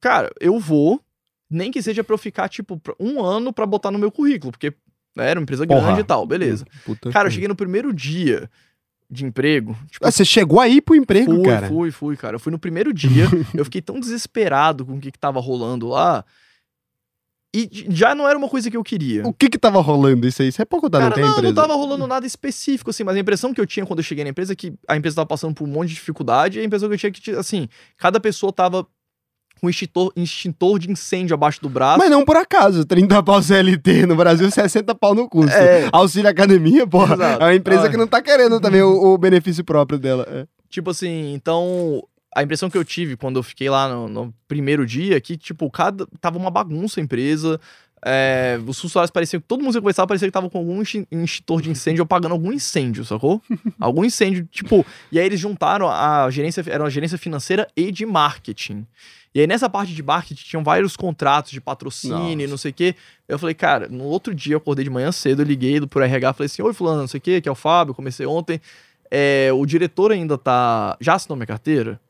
cara, 0.00 0.30
eu 0.40 0.58
vou, 0.58 1.00
nem 1.52 1.70
que 1.70 1.82
seja 1.82 2.02
pra 2.02 2.14
eu 2.14 2.18
ficar, 2.18 2.48
tipo, 2.48 2.80
um 2.98 3.22
ano 3.22 3.52
pra 3.52 3.66
botar 3.66 3.90
no 3.90 3.98
meu 3.98 4.10
currículo, 4.10 4.50
porque 4.52 4.72
né, 5.16 5.30
era 5.30 5.38
uma 5.38 5.42
empresa 5.44 5.66
Porra. 5.66 5.80
grande 5.82 6.00
e 6.00 6.04
tal, 6.04 6.26
beleza. 6.26 6.64
Puta 6.84 7.10
Cara, 7.10 7.28
eu 7.28 7.32
cheguei 7.32 7.48
no 7.48 7.54
primeiro 7.56 7.92
dia 7.92 8.50
de 9.10 9.26
emprego, 9.26 9.76
tipo, 9.90 10.06
Ah, 10.06 10.10
você 10.10 10.24
chegou 10.24 10.58
aí 10.58 10.80
pro 10.80 10.94
emprego, 10.94 11.34
fui, 11.34 11.44
cara? 11.44 11.68
fui, 11.68 11.90
fui, 11.90 12.16
cara. 12.16 12.36
Eu 12.36 12.40
fui 12.40 12.50
no 12.50 12.58
primeiro 12.58 12.94
dia, 12.94 13.26
eu 13.54 13.64
fiquei 13.64 13.82
tão 13.82 14.00
desesperado 14.00 14.86
com 14.86 14.94
o 14.94 15.00
que, 15.00 15.12
que 15.12 15.18
tava 15.18 15.38
rolando 15.38 15.88
lá. 15.88 16.24
E 17.54 17.84
já 17.90 18.14
não 18.14 18.26
era 18.26 18.38
uma 18.38 18.48
coisa 18.48 18.70
que 18.70 18.76
eu 18.78 18.82
queria. 18.82 19.26
O 19.28 19.32
que 19.34 19.50
que 19.50 19.58
tava 19.58 19.78
rolando 19.82 20.26
isso 20.26 20.40
aí? 20.40 20.50
Você 20.50 20.62
é 20.62 20.64
pouco 20.64 20.88
da 20.88 20.98
Cara, 21.00 21.14
tem 21.14 21.22
não, 21.22 21.32
empresa. 21.32 21.48
não 21.48 21.54
tava 21.54 21.74
rolando 21.74 22.06
nada 22.06 22.26
específico, 22.26 22.88
assim, 22.88 23.04
mas 23.04 23.14
a 23.14 23.18
impressão 23.18 23.52
que 23.52 23.60
eu 23.60 23.66
tinha 23.66 23.84
quando 23.84 23.98
eu 23.98 24.02
cheguei 24.02 24.24
na 24.24 24.30
empresa 24.30 24.54
é 24.54 24.56
que 24.56 24.72
a 24.88 24.96
empresa 24.96 25.16
tava 25.16 25.26
passando 25.26 25.54
por 25.54 25.68
um 25.68 25.70
monte 25.70 25.88
de 25.88 25.94
dificuldade, 25.96 26.58
e 26.58 26.62
a 26.62 26.64
impressão 26.64 26.88
que 26.88 26.94
eu 26.94 26.98
tinha 26.98 27.10
é 27.10 27.12
que, 27.12 27.30
assim, 27.32 27.68
cada 27.98 28.18
pessoa 28.18 28.50
tava 28.50 28.86
com 29.62 29.68
um 29.68 29.70
extintor, 29.70 30.12
extintor 30.16 30.78
de 30.80 30.90
incêndio 30.90 31.34
abaixo 31.34 31.62
do 31.62 31.68
braço. 31.68 31.98
Mas 31.98 32.10
não 32.10 32.24
por 32.24 32.36
acaso, 32.36 32.84
30 32.84 33.22
pau 33.22 33.40
CLT 33.40 34.06
no 34.06 34.16
Brasil, 34.16 34.50
60 34.50 34.92
pau 34.96 35.14
no 35.14 35.28
custo. 35.28 35.52
É. 35.56 35.88
Auxílio 35.92 36.28
academia, 36.28 36.84
porra, 36.84 37.14
Exato. 37.14 37.42
é 37.42 37.46
uma 37.46 37.54
empresa 37.54 37.86
Ah. 37.86 37.88
que 37.88 37.96
não 37.96 38.08
tá 38.08 38.20
querendo 38.20 38.58
também 38.60 38.82
o, 38.82 39.12
o 39.14 39.16
benefício 39.16 39.62
próprio 39.62 40.00
dela. 40.00 40.26
É. 40.28 40.46
Tipo 40.68 40.90
assim, 40.90 41.32
então. 41.32 42.02
A 42.34 42.42
impressão 42.42 42.70
que 42.70 42.78
eu 42.78 42.84
tive 42.84 43.14
quando 43.14 43.36
eu 43.36 43.42
fiquei 43.42 43.68
lá 43.68 43.86
no, 43.90 44.08
no 44.08 44.34
primeiro 44.48 44.86
dia 44.86 45.18
é 45.18 45.20
que, 45.20 45.36
tipo, 45.36 45.70
cada. 45.70 46.06
Tava 46.18 46.38
uma 46.38 46.50
bagunça 46.50 46.98
a 46.98 47.02
empresa. 47.02 47.60
É, 48.04 48.58
os 48.66 48.80
funcionários 48.80 49.10
pareciam 49.10 49.40
que 49.40 49.46
todo 49.46 49.60
mundo 49.60 49.72
que 49.72 49.78
eu 49.78 49.82
conversava 49.82 50.08
parecia 50.08 50.26
que 50.26 50.32
tava 50.32 50.50
com 50.50 50.58
algum 50.58 50.82
extin- 50.82 51.06
extintor 51.10 51.62
de 51.62 51.70
incêndio 51.70 52.02
ou 52.02 52.04
apagando 52.04 52.32
algum 52.32 52.52
incêndio, 52.52 53.04
sacou? 53.04 53.40
algum 53.78 54.04
incêndio, 54.04 54.46
tipo. 54.50 54.84
E 55.10 55.20
aí 55.20 55.26
eles 55.26 55.38
juntaram 55.38 55.88
a 55.88 56.28
gerência, 56.30 56.64
era 56.66 56.82
uma 56.82 56.90
gerência 56.90 57.16
financeira 57.16 57.68
e 57.76 57.92
de 57.92 58.04
marketing. 58.04 58.84
E 59.34 59.40
aí 59.40 59.46
nessa 59.46 59.70
parte 59.70 59.94
de 59.94 60.02
marketing 60.02 60.42
tinham 60.42 60.64
vários 60.64 60.96
contratos 60.96 61.52
de 61.52 61.60
patrocínio 61.60 62.32
e 62.32 62.36
Nossa. 62.36 62.48
não 62.48 62.56
sei 62.56 62.70
o 62.72 62.74
quê. 62.74 62.94
Eu 63.28 63.38
falei, 63.38 63.54
cara, 63.54 63.88
no 63.88 64.04
outro 64.04 64.34
dia 64.34 64.54
eu 64.54 64.58
acordei 64.58 64.84
de 64.84 64.90
manhã 64.90 65.12
cedo, 65.12 65.42
eu 65.42 65.46
liguei 65.46 65.78
do 65.78 65.86
por 65.86 66.02
RH, 66.02 66.32
falei 66.32 66.46
assim: 66.46 66.62
Oi, 66.62 66.72
Fulano, 66.74 67.02
não 67.02 67.08
sei 67.08 67.18
o 67.18 67.20
quê, 67.20 67.40
que 67.40 67.48
é 67.48 67.52
o 67.52 67.54
Fábio, 67.54 67.94
comecei 67.94 68.26
ontem. 68.26 68.60
É, 69.10 69.50
o 69.52 69.64
diretor 69.64 70.10
ainda 70.10 70.36
tá. 70.36 70.96
Já 71.00 71.14
assinou 71.14 71.36
minha 71.36 71.46
carteira? 71.46 72.00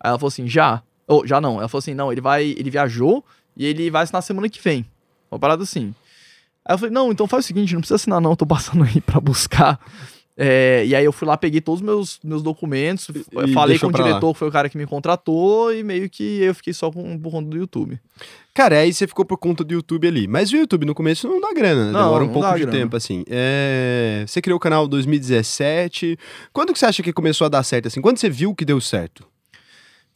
Aí 0.00 0.08
ela 0.08 0.18
falou 0.18 0.28
assim: 0.28 0.48
já. 0.48 0.82
Ou, 1.06 1.26
já 1.26 1.40
não. 1.40 1.58
Ela 1.58 1.68
falou 1.68 1.78
assim: 1.78 1.94
não, 1.94 2.10
ele 2.10 2.20
vai. 2.20 2.44
Ele 2.44 2.68
viajou 2.68 3.24
e 3.56 3.64
ele 3.64 3.90
vai 3.90 4.02
assinar 4.02 4.22
semana 4.22 4.48
que 4.48 4.60
vem. 4.60 4.84
Uma 5.36 5.40
parada 5.40 5.62
assim. 5.62 5.94
Aí 6.64 6.74
eu 6.74 6.78
falei: 6.78 6.92
não, 6.92 7.12
então 7.12 7.26
faz 7.28 7.44
o 7.44 7.46
seguinte, 7.46 7.72
não 7.74 7.80
precisa 7.80 7.94
assinar, 7.96 8.20
não, 8.20 8.30
eu 8.30 8.36
tô 8.36 8.46
passando 8.46 8.82
aí 8.84 9.00
pra 9.00 9.20
buscar. 9.20 9.78
É, 10.38 10.84
e 10.86 10.94
aí 10.94 11.02
eu 11.02 11.12
fui 11.12 11.26
lá, 11.26 11.34
peguei 11.34 11.62
todos 11.62 11.80
os 11.80 11.86
meus, 11.86 12.20
meus 12.22 12.42
documentos, 12.42 13.08
E- 13.08 13.52
falei 13.54 13.78
com 13.78 13.86
o 13.86 13.90
lá. 13.90 13.96
diretor, 14.04 14.34
que 14.34 14.38
foi 14.38 14.48
o 14.48 14.52
cara 14.52 14.68
que 14.68 14.76
me 14.76 14.84
contratou, 14.86 15.72
e 15.72 15.82
meio 15.82 16.10
que 16.10 16.42
eu 16.42 16.54
fiquei 16.54 16.74
só 16.74 16.90
com, 16.92 17.18
por 17.18 17.30
conta 17.30 17.48
do 17.48 17.56
YouTube. 17.56 17.98
Cara, 18.52 18.80
aí 18.80 18.92
você 18.92 19.06
ficou 19.06 19.24
por 19.24 19.38
conta 19.38 19.64
do 19.64 19.72
YouTube 19.72 20.06
ali. 20.06 20.28
Mas 20.28 20.52
o 20.52 20.56
YouTube 20.56 20.84
no 20.84 20.94
começo 20.94 21.26
não 21.26 21.40
dá 21.40 21.54
grana, 21.54 21.86
né? 21.86 21.92
Não, 21.92 22.02
Demora 22.04 22.24
um 22.24 22.26
não 22.26 22.32
pouco 22.34 22.52
de 22.52 22.60
grana. 22.60 22.72
tempo, 22.78 22.96
assim. 22.96 23.24
É, 23.28 24.24
Você 24.26 24.42
criou 24.42 24.58
o 24.58 24.60
canal 24.60 24.84
em 24.84 24.88
2017. 24.90 26.18
Quando 26.52 26.72
que 26.74 26.78
você 26.78 26.84
acha 26.86 27.02
que 27.02 27.12
começou 27.14 27.46
a 27.46 27.48
dar 27.48 27.62
certo, 27.62 27.88
assim? 27.88 28.00
Quando 28.02 28.18
você 28.18 28.28
viu 28.28 28.54
que 28.54 28.64
deu 28.64 28.78
certo? 28.80 29.26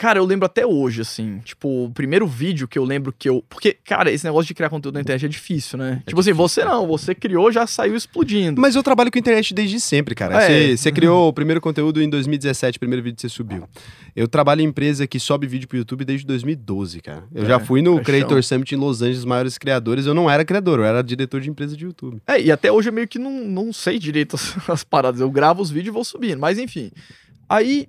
Cara, 0.01 0.18
eu 0.18 0.24
lembro 0.24 0.46
até 0.46 0.64
hoje, 0.64 1.03
assim. 1.03 1.40
Tipo, 1.44 1.84
o 1.84 1.90
primeiro 1.90 2.26
vídeo 2.26 2.66
que 2.66 2.78
eu 2.78 2.84
lembro 2.86 3.12
que 3.12 3.28
eu. 3.28 3.44
Porque, 3.51 3.76
cara, 3.84 4.11
esse 4.11 4.24
negócio 4.24 4.46
de 4.46 4.55
criar 4.55 4.70
conteúdo 4.70 4.94
na 4.94 5.03
internet 5.03 5.26
é 5.26 5.28
difícil, 5.28 5.78
né? 5.78 6.03
tipo 6.07 6.18
assim, 6.18 6.32
você 6.32 6.64
não, 6.64 6.86
você 6.86 7.14
criou, 7.14 7.53
já 7.53 7.66
saiu 7.66 7.94
explodindo. 7.94 8.59
Mas 8.59 8.74
eu 8.74 8.82
trabalho 8.82 9.12
com 9.12 9.18
internet 9.18 9.53
desde 9.53 9.78
sempre, 9.78 10.14
cara. 10.14 10.42
É. 10.42 10.46
Você, 10.46 10.76
você 10.78 10.90
criou 10.90 11.28
o 11.28 11.32
primeiro 11.34 11.61
conteúdo 11.61 12.01
em 12.01 12.09
2017, 12.09 12.78
o 12.78 12.80
primeiro 12.80 13.03
vídeo 13.03 13.16
que 13.16 13.20
você 13.20 13.28
subiu. 13.28 13.68
Eu 14.16 14.26
trabalho 14.26 14.62
em 14.62 14.64
empresa 14.64 15.07
que 15.07 15.20
sobe 15.20 15.46
vídeo 15.46 15.68
pro 15.68 15.76
YouTube 15.76 16.03
desde 16.03 16.26
2012, 16.26 17.03
cara. 17.03 17.24
Eu 17.34 17.42
É, 17.42 17.46
já 17.46 17.61
fui 17.61 17.82
no. 17.82 18.01
Creator 18.01 18.42
Summit 18.42 18.74
em 18.74 18.78
Los 18.78 19.03
Angeles, 19.03 19.18
os 19.18 19.24
maiores 19.26 19.59
criadores. 19.59 20.07
Eu 20.07 20.14
não 20.14 20.30
era 20.30 20.46
criador, 20.46 20.78
eu 20.78 20.86
era 20.86 21.03
diretor 21.03 21.42
de 21.42 21.51
empresa 21.51 21.76
de 21.76 21.84
YouTube. 21.84 22.22
É, 22.26 22.40
e 22.40 22.51
até 22.51 22.72
hoje 22.72 22.88
eu 22.88 22.92
meio 22.94 23.07
que 23.07 23.18
não, 23.18 23.44
não 23.44 23.70
sei 23.70 23.98
direito 23.98 24.34
as, 24.40 24.57
as 24.66 24.82
paradas. 24.82 25.20
Eu 25.20 25.30
gravo 25.30 25.61
os 25.61 25.70
vídeos 25.70 25.88
e 25.88 25.94
vou 25.94 26.05
subindo. 26.05 26.38
Mas 26.38 26.59
enfim. 26.59 26.90
Aí, 27.46 27.88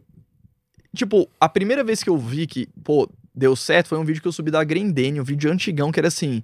tipo, 0.95 1.29
a 1.39 1.47
primeira 1.49 1.83
vez 1.83 2.03
que 2.03 2.09
eu 2.09 2.17
vi 2.17 2.45
que, 2.47 2.67
pô, 2.83 3.09
deu 3.33 3.55
certo 3.55 3.87
foi 3.87 3.97
um 3.97 4.03
vídeo 4.05 4.21
que 4.21 4.27
eu 4.27 4.31
subi 4.31 4.51
da 4.51 4.63
Grendene, 4.63 5.19
um 5.19 5.23
vídeo 5.23 5.51
antigão 5.51 5.91
que 5.91 5.99
era 5.99 6.07
assim. 6.07 6.43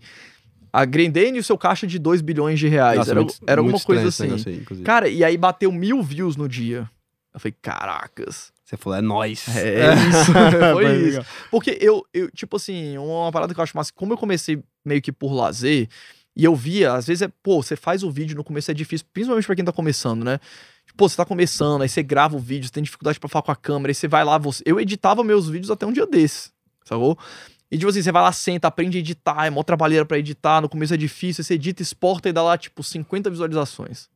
A 0.72 0.86
Grendene 0.86 1.38
e 1.38 1.40
o 1.40 1.44
seu 1.44 1.58
caixa 1.58 1.88
de 1.88 1.98
2 1.98 2.22
bilhões 2.22 2.60
de 2.60 2.68
reais. 2.68 2.98
Nossa, 2.98 3.12
era 3.12 3.22
muito- 3.22 3.36
era 3.48 3.62
muito 3.64 3.74
alguma 3.76 3.86
coisa 3.86 4.08
assim. 4.10 4.52
aí. 4.52 4.84
Cara, 4.84 5.08
e 5.10 5.24
aí 5.24 5.38
bateu 5.38 5.72
mil 5.72 6.04
views 6.04 6.36
no 6.36 6.48
dia. 6.48 6.90
Eu 7.34 7.40
falei, 7.40 7.56
caracas. 7.62 8.52
Você 8.64 8.76
falou, 8.76 9.00
é 9.00 9.02
nóis. 9.02 9.48
É 9.56 9.94
isso. 10.10 10.34
Foi 10.34 10.74
Foi 10.86 10.96
isso. 11.10 11.22
Porque 11.50 11.78
eu, 11.80 12.06
eu, 12.14 12.30
tipo 12.32 12.58
assim, 12.58 12.98
uma 12.98 13.32
parada 13.32 13.54
que 13.54 13.60
eu 13.60 13.64
acho 13.64 13.76
massa, 13.78 13.92
como 13.96 14.14
eu 14.14 14.18
comecei 14.18 14.62
meio 14.86 15.02
que 15.02 15.12
por 15.12 15.32
lazer, 15.34 15.88
e 16.36 16.44
eu 16.44 16.54
via, 16.56 16.94
às 16.94 17.08
vezes 17.08 17.22
é, 17.22 17.30
pô, 17.42 17.64
você 17.64 17.76
faz 17.76 18.04
o 18.04 18.12
vídeo 18.12 18.36
no 18.36 18.44
começo 18.44 18.70
é 18.70 18.74
difícil, 18.74 19.06
principalmente 19.14 19.46
pra 19.46 19.56
quem 19.56 19.64
tá 19.66 19.72
começando, 19.72 20.24
né? 20.24 20.40
Pô, 20.98 21.08
você 21.08 21.16
tá 21.16 21.24
começando, 21.24 21.84
aí 21.84 21.90
você 21.90 22.02
grava 22.02 22.36
o 22.36 22.40
vídeo, 22.40 22.66
você 22.68 22.74
tem 22.74 22.82
dificuldade 22.84 23.20
pra 23.20 23.30
falar 23.30 23.44
com 23.44 23.52
a 23.52 23.56
câmera, 23.56 23.92
aí 23.92 23.96
você 23.96 24.08
vai 24.08 24.26
lá, 24.26 24.38
você... 24.40 24.64
eu 24.66 24.80
editava 24.80 25.24
meus 25.24 25.48
vídeos 25.48 25.70
até 25.70 25.86
um 25.86 25.92
dia 25.94 26.08
desses, 26.08 26.52
sacou? 26.84 27.18
E 27.70 27.78
tipo 27.78 27.90
assim, 27.90 28.02
você 28.02 28.12
vai 28.12 28.24
lá, 28.24 28.32
senta, 28.32 28.68
aprende 28.68 28.98
a 28.98 29.00
editar, 29.00 29.46
é 29.46 29.50
mó 29.50 29.62
trabalheira 29.62 30.06
pra 30.06 30.18
editar, 30.18 30.60
no 30.60 30.68
começo 30.68 30.94
é 30.94 30.98
difícil, 30.98 31.44
você 31.44 31.54
edita, 31.54 31.84
exporta 31.84 32.30
e 32.30 32.34
dá 32.34 32.42
lá, 32.42 32.58
tipo, 32.58 32.82
50 32.82 33.30
visualizações. 33.30 34.10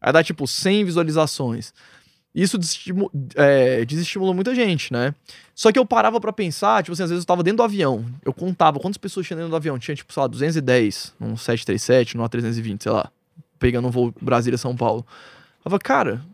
Aí 0.00 0.12
dá, 0.12 0.22
tipo, 0.24 0.46
100 0.46 0.84
visualizações. 0.84 1.72
Isso 2.34 2.58
desestimu- 2.58 3.10
é, 3.34 3.84
desestimula 3.84 4.34
muita 4.34 4.54
gente, 4.54 4.92
né? 4.92 5.14
Só 5.54 5.70
que 5.70 5.78
eu 5.78 5.86
parava 5.86 6.20
pra 6.20 6.32
pensar, 6.32 6.82
tipo 6.82 6.92
assim, 6.92 7.02
às 7.02 7.10
vezes 7.10 7.22
eu 7.24 7.26
tava 7.26 7.42
dentro 7.42 7.58
do 7.58 7.62
avião, 7.62 8.04
eu 8.24 8.32
contava 8.32 8.78
quantas 8.78 8.98
pessoas 8.98 9.26
tinha 9.26 9.36
dentro 9.36 9.50
do 9.50 9.56
avião. 9.56 9.78
Tinha, 9.78 9.94
tipo, 9.94 10.12
sei 10.12 10.20
lá, 10.20 10.26
210, 10.26 11.14
num 11.20 11.36
737, 11.36 12.16
num 12.16 12.24
A320, 12.24 12.82
sei 12.82 12.92
lá, 12.92 13.10
pegando 13.58 13.88
um 13.88 13.90
voo 13.90 14.12
Brasília-São 14.20 14.76
Paulo. 14.76 15.06
Eu 15.66 15.70
falava, 15.70 15.82
cara, 15.82 16.24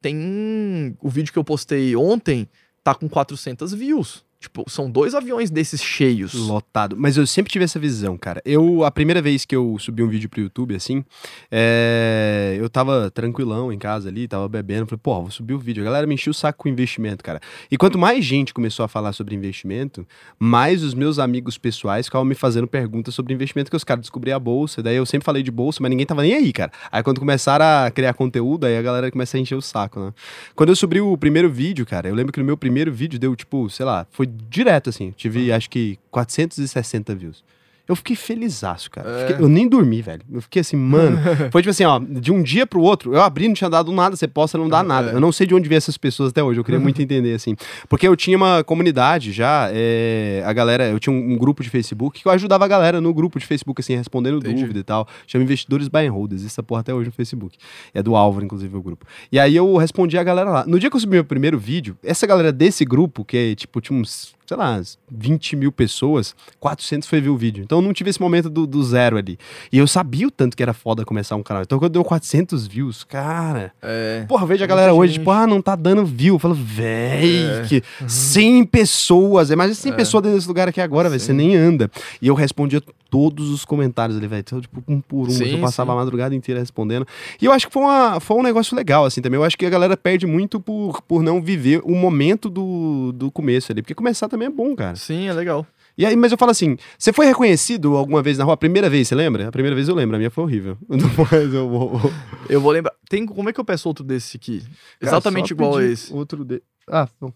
tem. 0.00 0.96
O 1.02 1.10
vídeo 1.10 1.32
que 1.32 1.38
eu 1.38 1.42
postei 1.42 1.96
ontem 1.96 2.48
tá 2.84 2.94
com 2.94 3.08
400 3.08 3.74
views. 3.74 4.24
Tipo, 4.46 4.64
são 4.68 4.88
dois 4.88 5.12
aviões 5.12 5.50
desses 5.50 5.82
cheios. 5.82 6.32
Lotado. 6.32 6.96
Mas 6.96 7.16
eu 7.16 7.26
sempre 7.26 7.50
tive 7.50 7.64
essa 7.64 7.80
visão, 7.80 8.16
cara. 8.16 8.40
Eu, 8.44 8.84
a 8.84 8.92
primeira 8.92 9.20
vez 9.20 9.44
que 9.44 9.56
eu 9.56 9.76
subi 9.80 10.04
um 10.04 10.08
vídeo 10.08 10.30
pro 10.30 10.40
YouTube, 10.40 10.72
assim, 10.72 11.04
é, 11.50 12.56
eu 12.56 12.70
tava 12.70 13.10
tranquilão 13.10 13.72
em 13.72 13.78
casa 13.78 14.08
ali, 14.08 14.28
tava 14.28 14.48
bebendo. 14.48 14.86
Falei, 14.86 15.00
pô, 15.02 15.22
vou 15.22 15.30
subir 15.32 15.54
o 15.54 15.58
vídeo. 15.58 15.82
A 15.82 15.84
galera 15.84 16.06
me 16.06 16.14
encheu 16.14 16.30
o 16.30 16.34
saco 16.34 16.60
com 16.60 16.68
investimento, 16.68 17.24
cara. 17.24 17.40
E 17.68 17.76
quanto 17.76 17.98
mais 17.98 18.24
gente 18.24 18.54
começou 18.54 18.84
a 18.84 18.88
falar 18.88 19.12
sobre 19.12 19.34
investimento, 19.34 20.06
mais 20.38 20.84
os 20.84 20.94
meus 20.94 21.18
amigos 21.18 21.58
pessoais 21.58 22.06
ficavam 22.06 22.24
me 22.24 22.36
fazendo 22.36 22.68
perguntas 22.68 23.12
sobre 23.16 23.34
investimento, 23.34 23.68
que 23.68 23.76
os 23.76 23.82
caras 23.82 24.02
descobriam 24.02 24.36
a 24.36 24.40
bolsa. 24.40 24.80
Daí 24.80 24.94
eu 24.94 25.06
sempre 25.06 25.24
falei 25.24 25.42
de 25.42 25.50
bolsa, 25.50 25.78
mas 25.82 25.90
ninguém 25.90 26.06
tava 26.06 26.22
nem 26.22 26.34
aí, 26.34 26.52
cara. 26.52 26.70
Aí 26.92 27.02
quando 27.02 27.18
começaram 27.18 27.64
a 27.64 27.90
criar 27.90 28.14
conteúdo, 28.14 28.64
aí 28.64 28.78
a 28.78 28.82
galera 28.82 29.10
começa 29.10 29.36
a 29.36 29.40
encher 29.40 29.56
o 29.56 29.62
saco, 29.62 29.98
né? 29.98 30.14
Quando 30.54 30.68
eu 30.68 30.76
subi 30.76 31.00
o 31.00 31.18
primeiro 31.18 31.50
vídeo, 31.50 31.84
cara, 31.84 32.08
eu 32.08 32.14
lembro 32.14 32.32
que 32.32 32.38
no 32.38 32.46
meu 32.46 32.56
primeiro 32.56 32.92
vídeo 32.92 33.18
deu, 33.18 33.34
tipo, 33.34 33.68
sei 33.68 33.84
lá, 33.84 34.06
foi 34.10 34.26
direto, 34.48 34.90
assim. 34.90 35.10
Tive, 35.12 35.52
acho 35.52 35.68
que, 35.70 35.98
460 36.10 37.14
views. 37.14 37.44
Eu 37.88 37.94
fiquei 37.94 38.16
felizaço, 38.16 38.90
cara. 38.90 39.08
É. 39.08 39.26
Fiquei- 39.28 39.44
eu 39.44 39.48
nem 39.48 39.68
dormi, 39.68 40.02
velho. 40.02 40.22
Eu 40.32 40.40
fiquei 40.42 40.60
assim, 40.60 40.76
mano. 40.76 41.18
foi 41.52 41.62
tipo 41.62 41.70
assim, 41.70 41.84
ó, 41.84 41.98
de 41.98 42.32
um 42.32 42.42
dia 42.42 42.66
pro 42.66 42.80
outro, 42.80 43.14
eu 43.14 43.20
abri, 43.22 43.46
não 43.46 43.54
tinha 43.54 43.70
dado 43.70 43.92
nada, 43.92 44.16
você 44.16 44.26
posta, 44.26 44.58
não 44.58 44.68
dá 44.68 44.82
nada. 44.82 45.10
É. 45.12 45.14
Eu 45.14 45.20
não 45.20 45.30
sei 45.30 45.46
de 45.46 45.54
onde 45.54 45.68
vem 45.68 45.76
essas 45.76 45.96
pessoas 45.96 46.30
até 46.30 46.42
hoje, 46.42 46.58
eu 46.58 46.64
queria 46.64 46.80
muito 46.80 47.00
entender, 47.00 47.34
assim. 47.34 47.54
Porque 47.88 48.06
eu 48.06 48.16
tinha 48.16 48.36
uma 48.36 48.64
comunidade 48.64 49.32
já, 49.32 49.68
é, 49.72 50.42
a 50.44 50.52
galera, 50.52 50.88
eu 50.88 50.98
tinha 50.98 51.12
um, 51.14 51.32
um 51.32 51.36
grupo 51.38 51.62
de 51.62 51.70
Facebook 51.70 52.20
que 52.22 52.26
eu 52.28 52.32
ajudava 52.32 52.64
a 52.64 52.68
galera 52.68 53.00
no 53.00 53.12
grupo 53.14 53.38
de 53.38 53.46
Facebook, 53.46 53.80
assim, 53.80 53.94
respondendo 53.96 54.38
Entendi. 54.38 54.62
dúvida 54.62 54.78
e 54.80 54.84
tal. 54.84 55.06
Chama 55.26 55.44
Investidores 55.44 55.88
Buy 55.88 56.06
and 56.06 56.12
Hold, 56.12 56.32
existe 56.32 56.52
essa 56.54 56.62
porra 56.62 56.80
até 56.80 56.92
hoje 56.92 57.06
no 57.06 57.12
Facebook. 57.12 57.56
É 57.94 58.02
do 58.02 58.16
Álvaro, 58.16 58.44
inclusive, 58.44 58.76
o 58.76 58.82
grupo. 58.82 59.06
E 59.30 59.38
aí 59.38 59.54
eu 59.54 59.76
respondi 59.76 60.18
a 60.18 60.24
galera 60.24 60.50
lá. 60.50 60.64
No 60.66 60.78
dia 60.78 60.90
que 60.90 60.96
eu 60.96 61.00
subi 61.00 61.12
meu 61.14 61.24
primeiro 61.24 61.58
vídeo, 61.58 61.96
essa 62.02 62.26
galera 62.26 62.52
desse 62.52 62.84
grupo, 62.84 63.24
que 63.24 63.36
é, 63.36 63.54
tipo, 63.54 63.80
tinha 63.80 63.98
uns, 63.98 64.34
sei 64.46 64.56
lá, 64.56 64.76
uns 64.76 64.98
20 65.10 65.56
mil 65.56 65.72
pessoas, 65.72 66.34
400 66.60 67.08
foi 67.08 67.20
ver 67.20 67.28
o 67.30 67.36
vídeo. 67.36 67.64
Então 67.64 67.78
eu 67.78 67.82
não 67.82 67.92
tive 67.92 68.10
esse 68.10 68.20
momento 68.20 68.48
do, 68.48 68.66
do 68.66 68.82
zero 68.82 69.16
ali. 69.16 69.38
E 69.72 69.78
eu 69.78 69.86
sabia 69.86 70.26
o 70.26 70.30
tanto 70.30 70.56
que 70.56 70.62
era 70.62 70.72
foda 70.72 71.04
começar 71.04 71.36
um 71.36 71.42
canal. 71.42 71.62
Então 71.62 71.78
quando 71.78 71.92
deu 71.92 72.04
400 72.04 72.66
views, 72.66 73.04
cara... 73.04 73.72
É. 73.82 74.24
Porra, 74.28 74.46
vejo 74.46 74.62
a 74.64 74.66
galera 74.66 74.92
hoje, 74.94 75.14
gente. 75.14 75.20
tipo, 75.20 75.30
ah, 75.30 75.46
não 75.46 75.60
tá 75.60 75.74
dando 75.74 76.04
view. 76.04 76.34
Eu 76.34 76.38
falo, 76.38 76.54
véi, 76.54 77.44
É. 77.44 77.62
que 77.68 77.82
100 78.06 78.64
pessoas. 78.64 79.50
Imagina 79.50 79.74
100 79.74 79.92
É. 79.92 79.94
pessoas 79.96 80.22
dentro 80.22 80.36
desse 80.38 80.48
lugar 80.48 80.68
aqui 80.68 80.80
agora, 80.80 81.08
velho. 81.08 81.20
Você 81.20 81.32
nem 81.32 81.56
anda. 81.56 81.90
E 82.20 82.28
eu 82.28 82.34
respondia 82.34 82.82
todos 83.08 83.50
os 83.50 83.64
comentários 83.64 84.18
ali, 84.18 84.26
velho. 84.26 84.40
Então, 84.40 84.60
tipo, 84.60 84.82
um 84.86 85.00
por 85.00 85.28
um. 85.28 85.30
Sim, 85.30 85.54
eu 85.54 85.60
passava 85.60 85.92
sim. 85.92 85.96
a 85.96 86.00
madrugada 86.00 86.34
inteira 86.34 86.60
respondendo. 86.60 87.06
E 87.40 87.44
eu 87.44 87.52
acho 87.52 87.66
que 87.68 87.72
foi, 87.72 87.82
uma, 87.82 88.18
foi 88.20 88.36
um 88.36 88.42
negócio 88.42 88.76
legal, 88.76 89.04
assim, 89.04 89.20
também. 89.22 89.38
Eu 89.38 89.44
acho 89.44 89.56
que 89.56 89.64
a 89.64 89.70
galera 89.70 89.96
perde 89.96 90.26
muito 90.26 90.58
por, 90.60 91.00
por 91.02 91.22
não 91.22 91.40
viver 91.40 91.80
o 91.84 91.94
momento 91.94 92.50
do, 92.50 93.12
do 93.12 93.30
começo 93.30 93.70
ali. 93.72 93.80
Porque 93.80 93.94
começar 93.94 94.28
também 94.28 94.35
é 94.44 94.50
bom, 94.50 94.74
cara. 94.76 94.96
Sim, 94.96 95.28
é 95.28 95.32
legal. 95.32 95.66
E 95.98 96.04
aí, 96.04 96.14
mas 96.14 96.30
eu 96.30 96.36
falo 96.36 96.50
assim, 96.50 96.76
você 96.98 97.10
foi 97.10 97.24
reconhecido 97.24 97.96
alguma 97.96 98.22
vez 98.22 98.36
na 98.36 98.44
rua? 98.44 98.52
A 98.52 98.56
primeira 98.56 98.90
vez, 98.90 99.08
você 99.08 99.14
lembra? 99.14 99.48
A 99.48 99.52
primeira 99.52 99.74
vez 99.74 99.88
eu 99.88 99.94
lembro, 99.94 100.16
a 100.16 100.18
minha 100.18 100.30
foi 100.30 100.44
horrível. 100.44 100.76
Depois 100.88 101.54
eu 101.54 101.68
vou... 101.68 102.12
Eu 102.50 102.60
vou 102.60 102.70
lembrar. 102.70 102.92
Tem, 103.08 103.24
como 103.24 103.48
é 103.48 103.52
que 103.52 103.58
eu 103.58 103.64
peço 103.64 103.88
outro 103.88 104.04
desse 104.04 104.36
aqui? 104.36 104.62
Exatamente 105.00 105.54
Cara, 105.54 105.64
só 105.64 105.68
igual 105.68 105.78
a 105.78 105.84
esse. 105.84 106.12
Outro 106.12 106.44
de... 106.44 106.62
Ah, 106.88 107.08
não. 107.18 107.32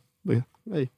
Aí. 0.71 0.91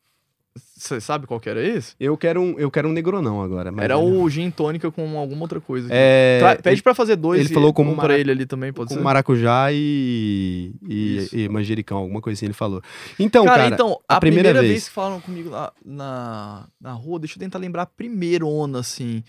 Você 0.55 1.01
sabe 1.01 1.27
qual 1.27 1.39
que 1.41 1.49
era 1.49 1.63
esse? 1.67 1.95
Eu 1.99 2.17
quero 2.17 2.41
um, 2.41 2.59
eu 2.59 2.71
quero 2.71 2.89
um 2.89 2.93
negronão 2.93 3.41
agora. 3.41 3.73
Era 3.79 3.97
o 3.97 4.29
gin 4.29 4.51
tônica 4.51 4.91
com 4.91 5.17
alguma 5.19 5.43
outra 5.43 5.61
coisa. 5.61 5.89
É, 5.91 6.39
Tra- 6.41 6.57
Pede 6.57 6.83
pra 6.83 6.95
fazer 6.95 7.17
dois. 7.17 7.41
ele 7.41 7.55
falou 7.55 7.73
como 7.73 7.93
um 7.93 7.97
pra 7.97 8.19
ele 8.19 8.31
ali 8.31 8.45
também, 8.45 8.73
pode 8.73 8.89
com 8.89 8.95
ser? 8.97 9.01
maracujá 9.01 9.69
e, 9.73 10.75
e, 10.87 11.29
e 11.33 11.49
manjericão, 11.49 11.99
alguma 11.99 12.21
coisa 12.21 12.39
assim 12.39 12.47
ele 12.47 12.53
falou. 12.53 12.83
Então, 13.19 13.45
cara, 13.45 13.63
cara, 13.63 13.75
então, 13.75 13.99
a 14.09 14.17
a, 14.17 14.21
primeira 14.21 14.49
primeira, 14.51 14.61
vez- 14.61 14.73
vez... 14.73 14.89
que 14.89 14.95
falaram 14.95 15.21
comigo 15.21 15.49
na, 15.51 15.73
na, 15.85 16.69
na 16.81 16.93
rua, 16.93 17.19
deixa 17.21 17.37
eu 17.37 17.41
tentar 17.41 17.59
lembrar 17.59 17.83
a 17.83 17.87
primeirona, 17.87 18.81
assim. 18.81 19.23